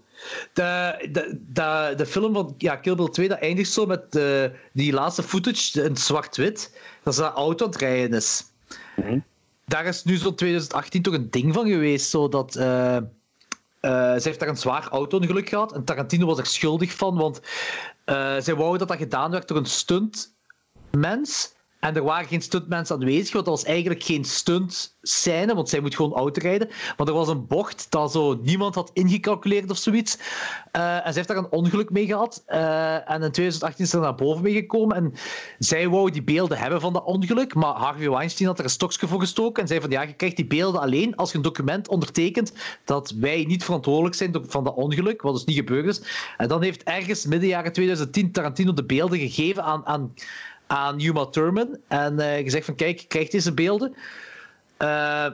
De, 0.54 1.08
de, 1.12 1.40
de, 1.48 1.94
de 1.98 2.06
film 2.06 2.34
van 2.34 2.56
ja, 2.58 2.76
Kill 2.76 2.96
Bill 2.96 3.10
2 3.10 3.28
dat 3.28 3.40
eindigt 3.40 3.72
zo 3.72 3.86
met 3.86 4.16
eh, 4.16 4.44
die 4.74 4.94
laatste 4.94 5.24
footage 5.24 5.84
in 5.84 5.98
zwart-wit. 5.98 6.78
Dat 7.04 7.16
ze 7.16 7.24
een 7.24 7.30
auto 7.30 7.66
aan 7.66 7.72
het 7.72 7.82
rijden 7.82 8.18
is. 8.18 8.44
Mhm. 8.96 9.20
Daar 9.66 9.86
is 9.86 10.04
nu 10.04 10.16
zo'n 10.16 10.36
2018 10.36 11.02
toch 11.02 11.14
een 11.14 11.30
ding 11.30 11.54
van 11.54 11.68
geweest. 11.68 12.10
Zo 12.10 12.28
dat, 12.30 12.56
eh, 12.56 12.96
eh, 12.96 13.04
ze 13.82 14.22
heeft 14.22 14.40
daar 14.40 14.50
een 14.50 14.58
zwaar 14.58 14.88
auto-ongeluk 14.88 15.50
gehad. 15.50 15.74
En 15.74 15.84
Tarantino 15.84 16.26
was 16.26 16.38
er 16.38 16.46
schuldig 16.46 16.94
van, 16.94 17.18
want 17.18 17.42
eh 18.06 18.36
zij 18.40 18.56
wou 18.56 18.78
dat 18.78 18.88
dat 18.88 18.98
gedaan 18.98 19.32
werd 19.32 19.48
door 19.48 19.58
een 19.58 19.66
stuntmens. 19.66 21.55
En 21.86 21.96
er 21.96 22.04
waren 22.04 22.28
geen 22.28 22.42
stuntmensen 22.42 22.96
aanwezig, 22.96 23.34
want 23.34 23.46
dat 23.46 23.56
was 23.56 23.64
eigenlijk 23.64 24.04
geen 24.04 24.24
stunt-scène, 24.24 25.56
want 25.56 25.70
zij 25.70 25.80
moet 25.80 25.96
gewoon 25.96 26.14
auto 26.14 26.42
rijden. 26.42 26.68
Maar 26.98 27.08
er 27.08 27.14
was 27.14 27.28
een 27.28 27.48
bocht 27.48 27.88
dat 27.90 28.12
zo 28.12 28.40
niemand 28.44 28.76
had 28.76 28.92
ingecalculeerd 28.94 29.72
of 29.72 29.78
zoiets. 29.78 30.18
Eh, 30.72 31.06
en 31.06 31.12
ze 31.12 31.14
heeft 31.14 31.28
daar 31.28 31.38
een 31.38 31.52
ongeluk 31.52 31.90
mee 31.90 32.06
gehad. 32.06 32.44
Eh, 32.46 33.10
en 33.10 33.22
in 33.22 33.32
2018 33.32 33.84
is 33.86 33.90
ze 33.90 34.00
naar 34.00 34.16
boven 34.16 34.44
mee 34.44 34.54
gekomen. 34.54 34.96
En 34.96 35.14
zij 35.60 35.90
wou 35.90 36.12
die 36.12 36.24
beelden 36.24 36.58
hebben 36.58 36.82
van 36.82 36.94
dat 36.94 37.04
ongeluk, 37.04 37.54
maar 37.56 37.74
Harvey 37.74 38.10
Weinstein 38.10 38.50
had 38.50 38.58
er 38.60 38.64
een 38.64 38.70
stokje 38.70 39.08
voor 39.08 39.20
gestoken 39.20 39.62
en 39.62 39.68
zei 39.68 39.82
van 39.82 39.90
ja, 39.90 40.02
je 40.02 40.14
krijgt 40.14 40.36
die 40.36 40.48
beelden 40.48 40.82
alleen 40.82 41.16
als 41.16 41.32
je 41.32 41.38
een 41.38 41.44
document 41.44 41.88
ondertekent 41.88 42.54
dat 42.86 43.12
wij 43.20 43.44
niet 43.48 43.64
verantwoordelijk 43.64 44.16
zijn 44.16 44.36
van 44.48 44.64
dat 44.64 44.76
ongeluk, 44.76 45.22
wat 45.22 45.34
dus 45.34 45.46
niet 45.46 45.58
gebeurd 45.58 45.86
is. 45.86 46.02
En 46.38 46.48
dan 46.48 46.62
heeft 46.62 46.84
ergens 46.84 47.26
midden 47.26 47.50
jaren 47.50 47.74
2010 47.74 48.32
Tarantino 48.32 48.74
de 48.74 48.86
beelden 48.86 49.20
gegeven 49.20 49.64
aan, 49.64 49.86
aan, 49.86 50.14
aan 50.68 51.02
Uma 51.02 51.26
Thurman 51.26 51.78
en 51.88 52.20
eh, 52.20 52.44
gezegd 52.44 52.66
van 52.66 52.76
kijk, 52.76 53.00
je 53.00 53.08
krijgt 53.08 53.32
deze 53.32 53.54
beelden. 53.54 53.96
Eh, 54.78 55.28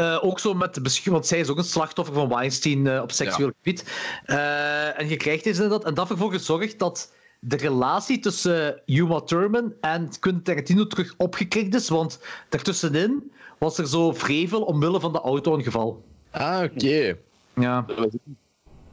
eh, 0.00 0.18
ook 0.20 0.38
zo 0.38 0.54
met 0.54 0.74
de 0.74 0.80
beschuldiging, 0.80 1.14
want 1.14 1.26
zij 1.26 1.38
is 1.38 1.48
ook 1.48 1.58
een 1.58 1.64
slachtoffer 1.64 2.14
van 2.14 2.28
Weinstein 2.28 2.86
eh, 2.86 3.02
op 3.02 3.12
seksueel 3.12 3.50
gebied. 3.56 3.84
Eh, 4.24 5.00
en 5.00 5.08
je 5.08 5.16
krijgt 5.16 5.44
deze 5.44 5.68
dat. 5.68 5.84
En 5.84 5.94
dat 5.94 6.10
ervoor 6.10 6.32
gezorgd 6.32 6.78
dat 6.78 7.12
de 7.40 7.56
relatie 7.56 8.18
tussen 8.18 8.82
Uma 8.86 9.20
Thurman 9.20 9.72
en 9.80 10.08
Quentin 10.20 10.42
Tarantino 10.42 10.86
terug 10.86 11.14
opgekrikt 11.16 11.74
is. 11.74 11.88
Want 11.88 12.20
daartussenin 12.48 13.32
was 13.58 13.78
er 13.78 13.88
zo 13.88 14.12
vrevel 14.12 14.62
omwille 14.62 15.00
van 15.00 15.12
de 15.12 15.20
auto-ongeval. 15.20 16.04
Ah, 16.30 16.62
oké. 16.62 17.16
Ja. 17.54 17.86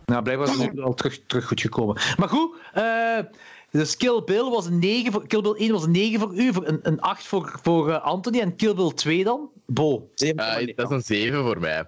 Nou, 0.05 0.23
blijkbaar 0.23 0.47
is 0.47 0.57
het 0.57 0.73
nu 0.73 0.81
al 0.81 0.93
terug, 0.93 1.19
terug 1.27 1.47
goed 1.47 1.61
gekomen. 1.61 1.95
Maar 2.17 2.29
goed, 2.29 2.55
eh 2.73 3.19
dus 3.77 3.97
Kill 3.97 4.21
Bill 4.25 4.49
was 4.49 4.65
een 4.65 4.79
9 4.79 5.11
voor, 5.11 5.27
Kill 5.27 5.41
Bill 5.41 5.53
1 5.57 5.71
was 5.71 5.83
een 5.83 5.91
9 5.91 6.19
voor 6.19 6.35
u, 6.35 6.53
voor 6.53 6.67
een, 6.67 6.79
een 6.81 6.99
8 7.01 7.23
voor, 7.27 7.59
voor 7.63 7.89
eh, 7.91 8.03
Anthony 8.03 8.39
en 8.39 8.55
Kill 8.55 8.73
Bill 8.73 8.91
2 8.91 9.23
dan? 9.23 9.49
Bo. 9.65 10.09
Eh, 10.15 10.35
dat 10.75 10.91
is 10.91 10.95
een 10.95 11.01
7 11.01 11.43
voor 11.43 11.59
mij. 11.59 11.85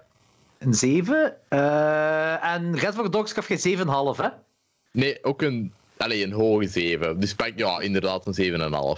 Een 0.58 0.74
7. 0.74 1.36
Eh, 1.48 2.44
en 2.54 2.72
Reservoir 2.74 3.10
Dogs 3.10 3.32
gaf 3.32 3.48
je 3.48 3.58
7,5, 4.16 4.20
hè? 4.22 4.28
Nee, 4.92 5.24
ook 5.24 5.42
een, 5.42 5.72
allee, 5.96 6.24
een 6.24 6.32
hoge 6.32 6.68
7. 6.68 7.20
Dus 7.20 7.34
pak 7.34 7.52
ja, 7.56 7.80
inderdaad 7.80 8.26
een 8.26 8.34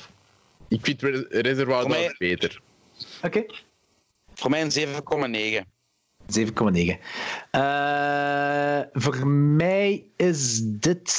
7,5. 0.01 0.11
Ik 0.69 0.79
vind 0.83 1.03
Re- 1.03 1.27
Reservoir 1.29 1.81
Voor 1.81 1.91
mij- 1.91 2.03
Dogs 2.03 2.19
beter. 2.19 2.61
Oké. 3.23 3.45
Voor 4.35 4.51
mij 4.51 4.63
een 4.63 4.71
7,9. 4.71 5.65
7,9. 6.27 6.99
Eh, 7.51 8.81
voor 8.93 9.27
mij 9.27 10.05
is 10.17 10.61
dit. 10.65 11.11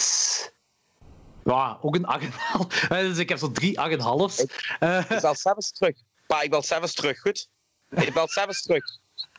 Ja, 1.44 1.78
ook 1.82 1.96
een 1.96 2.06
8,5. 2.22 2.28
Eh, 2.90 2.98
Dus 2.98 3.18
ik 3.18 3.30
heb 3.30 3.38
zo 3.38 3.52
drie 3.52 3.80
8,5's. 3.80 4.46
Eh, 4.80 5.00
Ik 5.10 5.22
bel 5.22 5.36
zelfs 5.36 5.72
terug. 5.72 5.98
Pa, 6.28 6.42
ik 6.42 6.50
bel 6.50 6.64
zelfs 6.64 6.94
terug, 6.94 7.20
goed? 7.20 7.48
Ik 7.90 8.14
bel 8.14 8.28
zelfs 8.30 8.62
terug. 8.62 8.84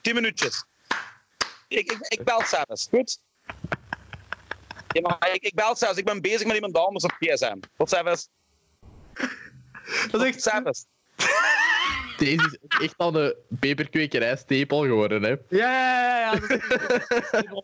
10 0.03 0.15
minuutjes. 0.15 0.65
Ik, 1.69 1.91
ik, 1.93 1.99
ik 2.09 2.25
bel 2.25 2.43
zelfs, 2.45 2.87
goed? 2.91 3.19
Ja, 4.89 5.01
maar 5.01 5.31
ik, 5.35 5.43
ik 5.43 5.55
bel 5.55 5.77
zelfs. 5.77 5.99
Ik 5.99 6.05
ben 6.05 6.21
bezig 6.21 6.47
met 6.47 6.55
iemand 6.55 6.77
anders 6.77 7.05
op 7.05 7.13
GSM. 7.19 7.59
Tot 7.77 7.89
zelfs. 7.89 8.29
dat 10.11 10.23
is 10.23 10.29
echt 10.35 10.43
Zelfs. 10.43 10.85
Deze 12.19 12.59
is 12.69 12.79
echt 12.81 12.95
al 12.97 13.15
een 13.15 13.35
peperkwekerij 13.61 14.37
stapel 14.37 14.81
geworden, 14.83 15.23
hè. 15.23 15.29
Ja, 15.29 15.73
ja, 15.73 16.19
ja. 16.19 16.31
dat 16.41 16.51
is- 16.51 16.61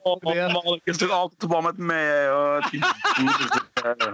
Oh, 0.02 0.34
Ja. 0.34 0.48
man, 0.48 0.74
ik 0.74 0.80
is 0.84 0.96
toch 0.96 1.10
altijd 1.10 1.50
wel 1.52 1.60
met 1.60 1.76
mij. 1.76 2.30
Oh, 2.32 2.66
broeders, 3.14 3.48
eh. 3.82 4.12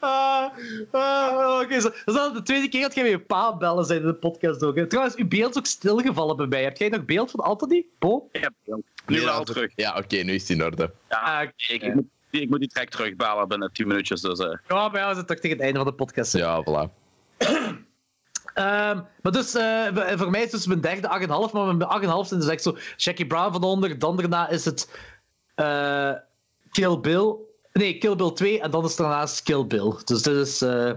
Ah, 0.00 0.50
ah, 0.90 1.60
Oké, 1.62 1.80
zo- 1.80 1.88
dat 2.04 2.14
is 2.14 2.20
al 2.20 2.32
de 2.32 2.42
tweede 2.42 2.68
keer 2.68 2.82
dat 2.82 2.94
jij 2.94 3.02
met 3.02 3.12
je 3.12 3.18
pa 3.20 3.56
bellen 3.56 3.84
zijn 3.84 4.00
in 4.00 4.06
de 4.06 4.14
podcast 4.14 4.62
ook. 4.62 4.76
hè. 4.76 4.86
Trouwens, 4.86 5.16
uw 5.16 5.28
beeld 5.28 5.50
is 5.50 5.58
ook 5.58 5.66
stilgevallen 5.66 6.36
bij 6.36 6.46
mij. 6.46 6.62
Heb 6.62 6.76
jij 6.76 6.88
nog 6.88 7.04
beeld 7.04 7.30
van 7.30 7.40
Anthony? 7.40 7.86
Bo? 7.98 8.28
Ja, 8.32 8.50
nu 8.66 8.82
Nee, 9.06 9.24
wel 9.24 9.36
dat- 9.36 9.46
terug. 9.46 9.72
Ja, 9.74 9.96
oké, 9.96 10.16
nu 10.16 10.32
is 10.34 10.40
het 10.48 10.50
in 10.58 10.64
orde. 10.64 10.92
Ja, 11.08 11.40
ik, 11.40 11.52
ik, 11.82 11.94
moet, 11.94 12.04
ik 12.30 12.48
moet 12.50 12.58
die 12.60 12.68
track 12.68 12.88
terugbellen 12.88 13.48
binnen 13.48 13.72
10 13.72 13.86
minuutjes. 13.86 14.20
Dus, 14.20 14.38
eh. 14.38 14.52
Ja, 14.68 14.90
bij 14.90 15.00
jou 15.00 15.12
is 15.12 15.18
het 15.18 15.26
toch 15.26 15.36
tegen 15.38 15.50
het 15.56 15.60
einde 15.60 15.78
van 15.78 15.88
de 15.88 15.94
podcast. 15.94 16.32
Ja, 16.36 16.62
voilà. 16.64 16.98
Ehm, 18.60 19.00
maar 19.22 19.32
dus, 19.32 19.54
eh, 19.54 19.86
v- 19.94 20.18
voor 20.18 20.30
mij 20.30 20.40
is 20.40 20.44
het 20.52 20.54
dus 20.54 20.66
mijn 20.66 20.80
derde 20.80 21.08
8,5, 21.08 21.52
maar 21.52 21.76
mijn 21.76 21.90
8,5 21.90 22.28
zijn 22.28 22.40
dus 22.40 22.48
echt 22.48 22.62
zo 22.62 22.76
Jackie 22.96 23.26
Brown 23.26 23.52
van 23.52 23.62
onder. 23.62 23.98
Dan 23.98 24.16
daarna 24.16 24.48
is 24.48 24.64
het 24.64 24.90
eh, 25.54 26.12
Kill 26.70 27.00
Bill. 27.00 27.34
Nee, 27.72 27.98
Kill 27.98 28.16
Bill 28.16 28.30
2 28.32 28.60
en 28.60 28.70
dan 28.70 28.82
is 28.84 28.88
het 28.90 28.98
daarnaast 28.98 29.42
Kill 29.42 29.66
Bill. 29.66 29.94
Dus 30.04 30.22
dit 30.22 30.36
is... 30.36 30.62
eh, 30.62 30.88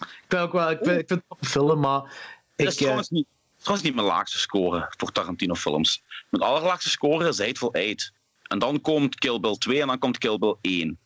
ik 0.00 0.24
vind 0.28 0.42
ook 0.42 0.52
wel... 0.52 0.70
Ik 0.70 0.78
vind, 0.82 0.98
ik 1.00 1.08
vind 1.08 1.22
het 1.28 1.38
een 1.40 1.48
film, 1.48 1.80
maar... 1.80 2.00
Dat 2.00 2.10
Ik, 2.56 2.66
is 2.66 2.72
eh, 2.74 2.80
trouwens 2.80 3.08
niet, 3.10 3.26
trouwens 3.56 3.86
niet 3.86 3.94
mijn 3.96 4.06
laagste 4.06 4.38
score 4.38 4.86
voor 4.96 5.12
Tarantino-films. 5.12 6.02
Mijn 6.30 6.42
allerlaagste 6.44 6.90
score 6.90 7.28
is 7.28 7.38
Hateful 7.38 7.72
Eight. 7.72 8.12
En 8.42 8.58
dan 8.58 8.80
komt 8.80 9.14
Kill 9.18 9.40
Bill 9.40 9.56
2 9.56 9.80
en 9.80 9.86
dan 9.86 9.98
komt 9.98 10.18
Kill 10.18 10.38
Bill 10.38 10.56
1. 10.60 10.98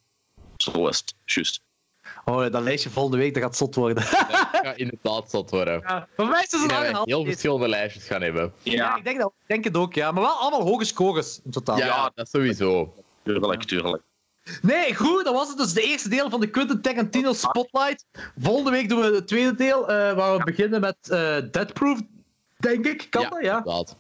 Zo 0.57 0.89
is 0.89 0.99
het, 0.99 1.15
juist. 1.25 1.61
Oh, 2.25 2.51
dat 2.51 2.63
lijstje 2.63 2.91
volgende 2.91 3.19
week, 3.19 3.35
dat 3.35 3.43
gaat 3.43 3.57
zot 3.57 3.75
worden. 3.75 3.95
Dat 3.95 4.05
gaat 4.63 4.77
inderdaad 4.77 5.31
zot 5.31 5.51
worden. 5.51 5.81
Ja, 5.81 6.09
voor 6.17 6.27
mij 6.27 6.43
is 6.43 6.53
het 6.53 6.61
een 6.63 6.69
denk 6.69 6.81
dat 6.85 6.93
wij 6.93 7.01
8,5. 7.01 7.05
heel 7.05 7.25
verschillende 7.25 7.69
lijstjes 7.69 8.05
gaan 8.07 8.23
hebben. 8.23 8.53
Ja, 8.63 8.97
ik 8.97 9.05
denk, 9.05 9.19
dat, 9.21 9.33
ik 9.41 9.49
denk 9.49 9.65
het 9.65 9.77
ook, 9.77 9.95
ja. 9.95 10.13
Maar 10.13 10.23
wel 10.23 10.33
allemaal 10.33 10.63
hoge 10.63 10.85
scores 10.85 11.41
in 11.45 11.51
totaal. 11.51 11.79
Ja, 11.79 12.13
dat 12.15 12.29
sowieso. 12.29 12.95
Tuurlijk, 13.23 13.65
tuurlijk. 13.65 14.03
Nee, 14.63 14.95
goed, 14.95 15.25
dat 15.25 15.35
was 15.35 15.49
het. 15.49 15.59
Dus 15.59 15.73
de 15.73 15.83
eerste 15.83 16.09
deel 16.09 16.31
van 16.31 16.41
de 16.41 16.51
Quentin 16.51 16.81
Tarantino 16.81 17.33
Spotlight. 17.33 18.07
Volgende 18.39 18.71
week 18.71 18.89
doen 18.89 19.01
we 19.01 19.15
het 19.15 19.27
tweede 19.27 19.55
deel, 19.55 19.89
eh, 19.89 20.13
waar 20.15 20.39
we 20.39 20.45
beginnen 20.45 20.81
met 20.81 20.97
eh 21.03 21.37
Deadproof, 21.51 22.01
denk 22.57 22.87
ik. 22.87 23.07
Kan 23.11 23.23
dat, 23.23 23.39
ja? 23.43 23.59
inderdaad. 23.59 23.97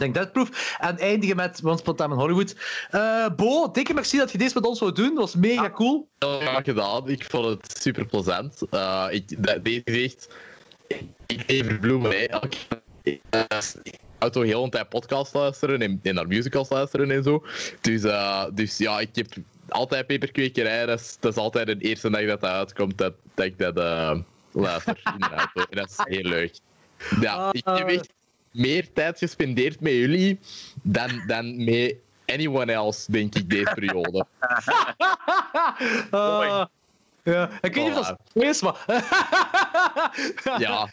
Ik 0.00 0.12
denk 0.14 0.14
Deadproof. 0.14 0.76
En 0.78 0.98
eindigen 0.98 1.36
met 1.36 1.60
a 1.66 1.92
Time 1.94 2.14
in 2.14 2.20
Hollywood. 2.20 2.54
Eh, 2.90 3.26
Bo, 3.36 3.70
dikke 3.70 3.94
merci 3.94 4.16
dat 4.18 4.32
je 4.32 4.38
deze 4.38 4.54
met 4.54 4.66
ons 4.66 4.80
wou 4.80 4.92
doen. 4.92 5.08
Dat 5.08 5.16
was 5.16 5.34
mega 5.34 5.70
cool. 5.70 6.08
Heel 6.18 6.40
graag 6.40 6.64
gedaan. 6.64 7.08
Ik 7.08 7.24
vond 7.28 7.46
het 7.46 7.80
super 7.80 8.06
plezant. 8.06 8.62
Uh, 8.70 9.06
ik, 9.10 9.44
dat- 9.44 9.64
deze 9.64 9.82
is 9.84 10.04
echt. 10.04 10.28
Ik 11.26 11.42
lever 11.46 11.78
bloemen. 11.78 12.10
Hè. 12.10 12.24
Eh, 12.24 12.40
Ik 13.82 13.98
hou 14.18 14.32
toch 14.32 14.44
heel 14.44 14.64
een 14.64 14.70
tijd 14.70 14.88
podcast 14.88 15.34
luisteren 15.34 15.82
en, 15.82 16.00
en 16.02 16.14
naar 16.14 16.26
musicals 16.26 16.68
luisteren 16.68 17.10
en 17.10 17.22
zo. 17.22 17.44
Dus, 17.80 18.02
eh, 18.02 18.44
dus 18.52 18.78
ja, 18.78 19.00
ik 19.00 19.08
heb 19.12 19.26
altijd 19.68 20.06
peperkwekerij. 20.06 20.86
Dat 20.86 21.00
is, 21.00 21.16
dat 21.20 21.32
is 21.32 21.38
altijd 21.38 21.66
de 21.66 21.76
eerste 21.78 22.10
dag 22.10 22.26
dat 22.26 22.40
dat 22.40 22.50
uitkomt 22.50 22.98
dat, 22.98 23.12
dat 23.34 23.46
ik 23.46 23.58
dat 23.58 23.76
eh, 23.78 24.18
luister 24.52 25.00
auto. 25.20 25.60
En 25.70 25.76
dat 25.76 25.88
is 25.88 25.96
heel 25.96 26.28
leuk. 26.30 26.54
Ja, 27.20 27.48
ik 27.52 27.62
heb 27.64 27.88
echt 27.88 28.08
meer 28.52 28.92
tijd 28.92 29.18
gespendeerd 29.18 29.80
met 29.80 29.92
jullie 29.92 30.38
dan, 30.82 31.22
dan 31.26 31.64
met 31.64 31.94
anyone 32.26 32.72
else, 32.72 33.12
denk 33.12 33.34
ik, 33.34 33.50
deze 33.50 33.72
periode. 33.74 34.26
Ah, 36.10 36.64
ja. 37.22 37.50
Ik 37.60 37.74
weet 37.74 37.84
niet 37.84 37.96
of 37.96 38.06
dat 38.06 38.20
zo 38.34 38.40
is, 38.40 38.62
maar... 38.62 38.84
Ja, 40.58 40.88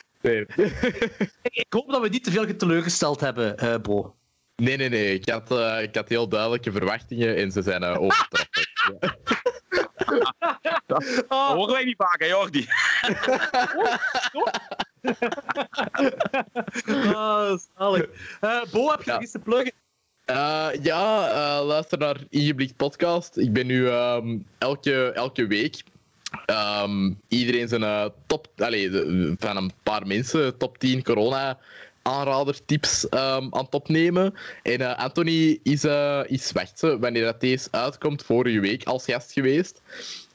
ik 1.42 1.66
hoop 1.70 1.92
dat 1.92 2.02
we 2.02 2.10
niet 2.10 2.24
te 2.24 2.32
veel 2.32 2.56
teleurgesteld 2.56 3.20
hebben, 3.20 3.58
eh, 3.58 3.76
Bo. 3.82 4.16
Nee, 4.56 4.78
nee, 4.78 4.90
nee. 4.90 5.14
Ik 5.14 5.30
had, 5.30 5.52
eh, 5.52 5.82
ik 5.82 5.96
had 5.96 6.10
heel 6.10 6.28
duidelijke 6.28 6.72
verwachtingen 6.72 7.36
en 7.36 7.52
ze 7.52 7.62
zijn 7.62 7.84
uh, 7.84 8.02
overtroffen. 8.02 8.66
Ja. 10.62 10.82
Ah, 11.28 11.50
Horen 11.50 11.74
wij 11.74 11.84
niet 11.84 11.96
vaak, 11.98 12.20
hè, 12.20 12.26
Jordi? 12.26 12.68
Zalig. 17.78 18.06
Eh, 18.42 18.62
Bo, 18.72 18.90
heb 18.90 19.00
je 19.04 19.06
Ja. 19.06 19.14
nog 19.14 19.22
iets 19.22 19.32
te 19.32 19.40
pluggen? 19.40 19.72
Eh, 20.26 20.68
ja, 20.82 21.30
eh, 21.30 21.66
luister 21.66 21.98
naar 21.98 22.18
Ingeblikt 22.30 22.76
podcast. 22.76 23.38
Ik 23.38 23.54
ben 23.54 23.66
nu 23.68 23.88
ehm, 23.88 24.38
elke, 24.58 25.12
elke 25.12 25.48
week 25.48 25.84
ehm, 26.46 27.12
iedereen 27.28 27.68
zijn 27.68 28.12
top, 28.26 28.48
allez, 28.58 28.92
de- 28.92 29.36
van 29.40 29.58
een 29.58 29.72
paar 29.84 30.08
mensen, 30.08 30.58
top 30.58 30.78
10 30.78 31.04
corona 31.04 31.58
aanradertips 32.02 33.10
ehm 33.10 33.48
aan 33.50 33.64
het 33.64 33.74
opnemen. 33.74 34.34
En 34.64 34.98
Anthony 34.98 35.60
is, 35.64 35.84
eh, 35.84 36.22
is 36.28 36.52
ze, 36.76 37.00
wanneer 37.00 37.24
dat 37.24 37.42
deze 37.42 37.68
uitkomt, 37.72 38.24
vorige 38.24 38.60
week 38.60 38.84
als 38.84 39.06
gast 39.06 39.32
geweest. 39.32 39.82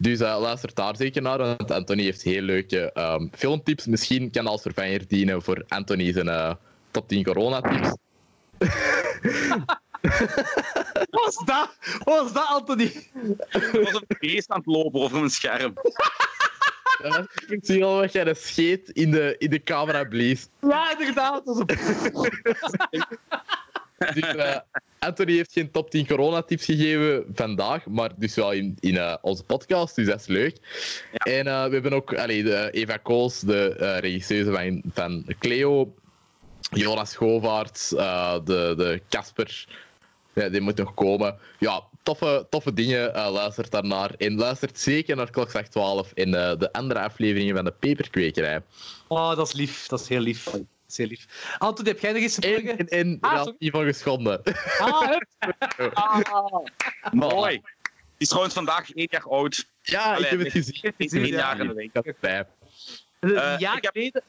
Dus 0.03 0.21
eh, 0.21 0.41
luister 0.41 0.71
daar 0.75 0.97
zeker 0.97 1.23
naar, 1.23 1.39
want 1.39 1.71
Anthony 1.71 2.03
heeft 2.03 2.23
heel 2.23 2.43
leuke 2.43 2.93
ehm, 2.93 3.27
filmtips. 3.33 3.87
Misschien 3.87 4.31
kan 4.31 4.47
als 4.47 4.63
vervanger 4.63 5.07
dienen 5.09 5.43
voor 5.43 5.65
Anthony 5.69 6.13
zijn 6.13 6.29
eh, 6.29 6.55
top 6.91 7.09
10 7.09 7.25
coronatips. 7.25 7.89
Wat 8.59 8.69
was 11.25 11.37
dat? 11.45 11.77
Wat 12.05 12.23
was 12.23 12.33
dat, 12.33 12.47
Anthony? 12.49 12.93
Er 13.51 13.83
was 13.83 13.95
een 13.95 14.17
beest 14.19 14.51
aan 14.51 14.57
het 14.59 14.67
lopen 14.67 15.01
over 15.01 15.17
mijn 15.19 15.31
scherm. 15.31 15.73
Ja, 17.03 17.27
ik 17.49 17.59
zie 17.63 17.85
al 17.85 17.97
wat 17.97 18.13
jij 18.13 18.25
de 18.25 18.35
scheet 18.35 18.89
in 18.91 19.11
de, 19.11 19.35
in 19.39 19.51
de 19.51 19.63
camera 19.63 20.05
blies. 20.05 20.49
Ja, 20.61 20.99
inderdaad. 20.99 21.45
Dat 21.45 21.57
was 21.57 22.73
een- 22.91 23.05
Dus, 24.15 24.35
eh, 24.35 24.57
Anthony 24.99 25.33
heeft 25.33 25.53
geen 25.53 25.71
top 25.71 25.91
10 25.91 26.07
coronatips 26.07 26.65
gegeven 26.65 27.25
vandaag, 27.35 27.87
maar 27.87 28.11
dus 28.17 28.35
wel 28.35 28.53
in, 28.53 28.77
in 28.81 28.97
eh, 28.97 29.17
onze 29.21 29.45
podcast, 29.45 29.97
dus 29.97 30.07
dat 30.07 30.21
is 30.21 30.27
leuk. 30.27 30.57
En 31.13 31.47
eh, 31.47 31.65
we 31.65 31.73
hebben 31.73 31.93
ook 31.93 32.15
allee, 32.15 32.43
de 32.43 32.69
Eva 32.71 32.97
Kools, 32.97 33.41
de 33.41 33.75
eh 33.79 33.99
regisseuse 33.99 34.53
van, 34.53 34.83
van 34.93 35.25
Cleo, 35.39 35.95
Jonas 36.71 37.17
Govaerts, 37.17 37.95
eh, 37.95 38.35
de 38.45 38.75
de 38.77 39.03
Casper, 39.09 39.67
ja, 40.33 40.49
die 40.49 40.61
moet 40.61 40.77
nog 40.77 40.95
komen. 40.95 41.39
Ja, 41.59 41.83
toffe, 42.03 42.47
toffe 42.51 42.73
dingen, 42.73 43.15
eh, 43.15 43.33
luistert 43.33 43.71
daarnaar. 43.71 44.15
En 44.19 44.37
luistert 44.37 44.79
zeker 44.79 45.17
naar 45.17 45.31
Klokslag 45.31 45.69
12 45.69 46.13
en 46.13 46.35
eh, 46.35 46.59
de 46.59 46.73
andere 46.73 47.01
afleveringen 47.01 47.55
van 47.55 47.65
de 47.65 47.75
Peperkwekerij. 47.79 48.63
Oh, 49.09 49.37
dat 49.37 49.47
is 49.47 49.53
lief. 49.53 49.87
Dat 49.87 50.01
is 50.01 50.09
heel 50.09 50.21
lief. 50.21 50.51
Heel 50.97 51.07
lief. 51.07 51.55
Anthony, 51.59 51.89
heb 51.89 51.99
jij 51.99 52.13
nog 52.13 52.23
iets 52.23 52.35
te 52.35 52.55
En, 52.55 52.63
pluggen? 52.63 52.89
en, 52.89 52.99
en 52.99 53.19
Ah. 53.21 53.47
Ivan 53.59 53.85
geschonden. 53.85 54.43
Ah, 54.79 55.01
hup. 55.11 55.27
Mooi. 57.13 57.51
Die 57.53 57.63
is 58.17 58.29
trouwens 58.29 58.55
vandaag 58.55 58.93
één 58.93 59.09
jaar 59.11 59.29
oud. 59.29 59.67
Ja, 59.83 60.11
ik 60.11 60.17
Allee, 60.17 60.29
heb 60.31 60.39
het 60.39 60.51
gezien. 60.53 60.93
Één 60.97 61.27
jaar 61.27 61.61
in 61.61 61.67
de 61.69 61.75
week. 61.75 61.93
Dat 61.93 62.07
is. 62.07 62.15
Een 63.21 63.37
Eh, 63.37 63.59
jaar 63.59 63.77
ik 63.77 63.83
heb- 63.83 63.93
geleden... 63.93 64.23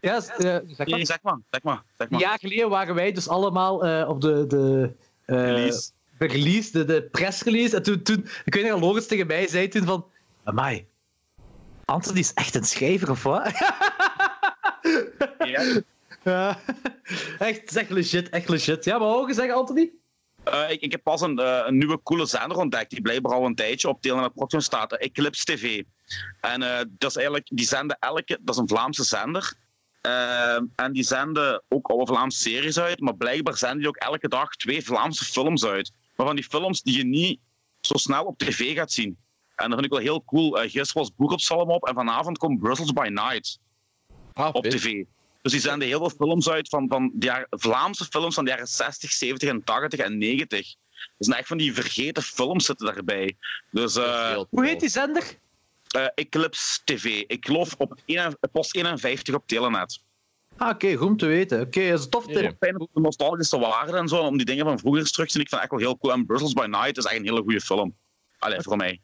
Ja, 0.00 0.14
eh, 0.16 0.20
zeg 0.22 0.76
maar. 0.76 0.86
Nee, 0.86 1.04
zeg 1.04 1.18
maar, 1.22 1.38
zeg 1.50 1.62
maar, 1.62 1.82
zeg 1.96 2.06
Een 2.06 2.06
maar. 2.10 2.20
jaar 2.20 2.38
geleden 2.38 2.68
waren 2.68 2.94
wij 2.94 3.12
dus 3.12 3.28
allemaal 3.28 3.84
eh, 3.86 4.08
op 4.08 4.20
de, 4.20 4.46
de, 4.46 4.92
eh, 5.24 5.36
Release. 5.36 5.90
de 6.18 6.26
release, 6.26 6.70
de, 6.72 6.84
de 6.84 7.02
pressrelease. 7.02 7.76
En 7.76 7.82
toen, 7.82 8.02
toen, 8.02 8.28
ik 8.44 8.54
weet 8.54 8.64
niet 8.72 8.80
Lorenz 8.80 9.06
tegen 9.06 9.26
mij 9.26 9.46
zei 9.48 9.68
toen 9.68 9.84
van... 9.86 10.06
Amai, 10.44 10.86
Anthony 11.84 12.18
is 12.18 12.32
echt 12.34 12.54
een 12.54 12.64
schrijver, 12.64 13.10
of 13.10 13.22
wat? 13.22 13.42
Ja. 15.48 16.58
echt, 17.38 17.76
echt 17.76 17.90
legit, 17.90 18.28
echt 18.28 18.48
legit. 18.48 18.84
Ja, 18.84 18.98
maar 18.98 19.08
hoge 19.08 19.34
zeggen, 19.34 19.54
Anthony? 19.54 19.92
Eh, 20.44 20.70
ik, 20.70 20.80
ik 20.80 20.90
heb 20.90 21.02
pas 21.02 21.20
een, 21.20 21.38
eh, 21.38 21.62
een 21.66 21.78
nieuwe 21.78 22.02
coole 22.02 22.26
zender 22.26 22.56
ontdekt, 22.56 22.90
die 22.90 23.00
blijkbaar 23.00 23.32
al 23.32 23.44
een 23.44 23.54
tijdje 23.54 23.88
op 23.88 24.02
deel 24.02 24.16
en 24.22 24.32
Proxion 24.32 24.60
staat, 24.60 24.92
eh, 24.92 25.06
Eclipse 25.06 25.44
TV. 25.44 25.82
En 26.40 26.62
eh, 26.62 26.84
dat 26.88 27.10
is 27.10 27.16
eigenlijk, 27.16 27.46
die 27.50 27.66
zenden 27.66 27.96
elke, 28.00 28.38
dat 28.40 28.54
is 28.54 28.60
een 28.60 28.68
Vlaamse 28.68 29.04
zender. 29.04 29.52
En 30.76 30.92
die 30.92 31.02
zenden 31.02 31.62
ook 31.68 31.88
alle 31.88 32.06
Vlaamse 32.06 32.38
series 32.38 32.78
uit, 32.78 33.00
maar 33.00 33.16
blijkbaar 33.16 33.56
zenden 33.56 33.78
die 33.78 33.88
ook 33.88 33.96
elke 33.96 34.28
dag 34.28 34.56
twee 34.56 34.84
Vlaamse 34.84 35.24
films 35.24 35.64
uit. 35.64 35.92
Maar 36.16 36.26
van 36.26 36.36
die 36.36 36.44
films 36.44 36.82
die 36.82 36.96
je 36.96 37.04
niet 37.04 37.40
zo 37.80 37.96
snel 37.96 38.24
op 38.24 38.38
tv 38.38 38.74
gaat 38.74 38.92
zien. 38.92 39.16
En 39.56 39.70
dat 39.70 39.72
vind 39.72 39.84
ik 39.84 39.90
wel 39.90 40.00
heel 40.00 40.24
cool. 40.24 40.52
Gisteren 40.52 41.02
was 41.02 41.14
Boeropsalm 41.16 41.70
op 41.70 41.88
en 41.88 41.94
vanavond 41.94 42.38
komt 42.38 42.60
Brussels 42.60 42.92
by 42.92 43.08
Night 43.12 43.58
Ah, 44.32 44.54
op 44.54 44.64
tv. 44.64 45.04
Dus 45.46 45.54
die 45.54 45.64
zenden 45.64 45.88
heel 45.88 45.98
veel 45.98 46.26
films 46.26 46.48
uit 46.48 46.68
van, 46.68 46.88
van 46.88 47.10
de 47.14 47.26
jaren, 47.26 47.46
Vlaamse 47.50 48.04
films 48.04 48.34
van 48.34 48.44
de 48.44 48.50
jaren 48.50 48.66
60, 48.66 49.12
70 49.12 49.48
en 49.48 49.64
80 49.64 50.00
en 50.00 50.18
90. 50.18 50.74
Dus 51.18 51.28
echt 51.28 51.46
van 51.48 51.56
die 51.56 51.74
vergeten 51.74 52.22
films 52.22 52.64
zitten 52.64 52.86
daarbij. 52.86 53.36
Dus 53.70 53.96
eh 53.96 54.38
Hoe 54.50 54.66
heet 54.66 54.80
die 54.80 54.88
zender? 54.88 55.38
eh, 55.90 56.06
Eclipse 56.14 56.80
TV. 56.84 57.04
Ik 57.26 57.46
geloof 57.46 57.74
op 57.78 57.98
een- 58.06 58.36
post 58.52 58.74
51 58.76 59.34
op 59.34 59.42
Telenet. 59.46 60.00
Ah, 60.56 60.68
oké, 60.68 60.94
goed 60.94 61.08
om 61.08 61.16
te 61.16 61.26
weten. 61.26 61.60
Oké, 61.60 61.88
dat 61.88 61.98
is 61.98 62.04
een 62.04 62.10
tof 62.10 62.26
tip. 62.26 62.42
Ja. 62.42 62.52
Fijn 62.60 62.80
ook 62.80 62.88
de 62.92 63.00
nostalgische 63.00 63.58
waarde 63.58 63.96
en 63.96 64.08
zo, 64.08 64.16
om 64.22 64.36
die 64.36 64.46
dingen 64.46 64.64
van 64.64 64.78
vroeger 64.78 65.10
terug 65.10 65.26
te 65.26 65.32
zien. 65.32 65.42
Ik 65.42 65.48
vind 65.48 65.60
het 65.60 65.70
echt 65.70 65.80
wel 65.80 65.90
heel 65.90 65.98
cool. 65.98 66.12
En 66.12 66.26
Brussels 66.26 66.52
by 66.52 66.66
Night 66.68 66.96
is 66.96 67.04
echt 67.04 67.16
een 67.16 67.24
hele 67.24 67.42
goede 67.42 67.60
film. 67.60 67.94
Allee, 68.38 68.60
voor 68.60 68.76
mij. 68.76 69.00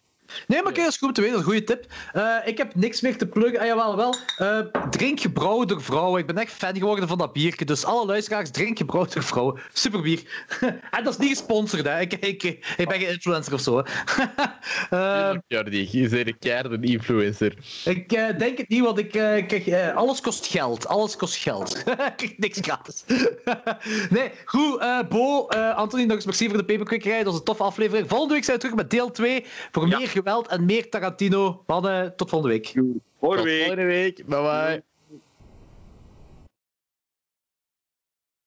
Nee, 0.47 0.63
maar 0.63 0.73
oké, 0.73 0.81
dat 0.83 0.91
is 0.91 0.97
goed 0.97 1.15
te 1.15 1.21
weten. 1.21 1.37
Dat 1.37 1.47
is 1.49 1.55
een 1.55 1.61
goede 1.61 1.77
tip. 1.77 1.93
Eh, 2.13 2.37
ik 2.45 2.59
heb 2.59 2.75
niks 2.75 3.01
meer 3.01 3.17
te 3.19 3.27
pluggen. 3.27 3.61
Ah, 3.61 3.67
jawel, 3.67 3.97
wel. 3.97 4.15
Eh, 4.37 4.59
drink 4.91 5.21
gebrouwen 5.21 5.67
door 5.67 5.83
vrouwen. 5.83 6.21
Ik 6.21 6.27
ben 6.27 6.39
echt 6.39 6.53
fan 6.53 6.77
geworden 6.77 7.09
van 7.09 7.19
dat 7.19 7.33
biertje. 7.33 7.65
Dus 7.65 7.85
alle 7.85 8.07
luisteraars, 8.07 8.51
drink 8.51 8.79
gebrouwen 8.79 9.13
door 9.15 9.23
vrouwen. 9.23 9.61
Super 9.73 10.01
bier. 10.03 10.47
en 10.91 11.05
dat 11.05 11.13
is 11.13 11.19
niet 11.19 11.29
gesponsord, 11.29 11.87
hè. 11.87 12.01
Ik, 12.01 12.13
ik, 12.13 12.43
ik 12.43 12.89
ben 12.89 12.99
geen 13.01 13.09
influencer 13.09 13.53
of 13.53 13.61
zo. 13.61 13.83
Tuurlijk, 14.91 15.43
Jordi, 15.49 15.89
je 15.91 16.09
bent 16.09 16.27
een 16.27 16.39
keiharde 16.39 16.79
influencer. 16.81 17.55
ik 17.85 18.09
denk 18.39 18.59
het 18.59 18.69
niet, 18.69 18.81
want 18.83 18.99
ik 18.99 19.15
eh, 19.15 19.97
alles 19.97 20.21
kost 20.21 20.47
geld. 20.47 20.87
Alles 20.89 21.17
kost 21.17 21.37
geld. 21.37 21.77
ik 21.87 22.13
krijg 22.17 22.39
niks 22.39 22.59
gratis. 22.63 23.05
nee, 24.11 24.31
goed. 24.45 24.81
Bo, 25.09 25.47
Anthony, 25.75 26.05
nog 26.05 26.17
eens 26.17 26.25
merci 26.25 26.49
voor 26.49 26.57
de 26.59 26.65
paperquickerij. 26.65 27.17
Dat 27.17 27.27
was 27.27 27.37
een 27.37 27.45
toffe 27.45 27.63
aflevering. 27.63 28.09
Volgende 28.09 28.35
week 28.35 28.45
zijn 28.45 28.57
we 28.57 28.63
terug 28.63 28.77
met 28.77 28.91
deel 28.91 29.11
2 29.11 29.45
voor 29.71 29.89
Ja. 29.89 29.99
meer 29.99 30.09
geweld 30.23 30.49
en 30.49 30.65
meer 30.65 30.89
Tarantino. 30.91 31.63
Mannen, 31.67 32.17
tot 32.17 32.29
volgende 32.31 32.55
week. 32.55 32.73
Volgende 33.19 33.45
week. 33.45 33.67
volgende 33.67 33.85
week. 33.85 34.27
Bye 34.27 34.41
bye. 34.43 34.83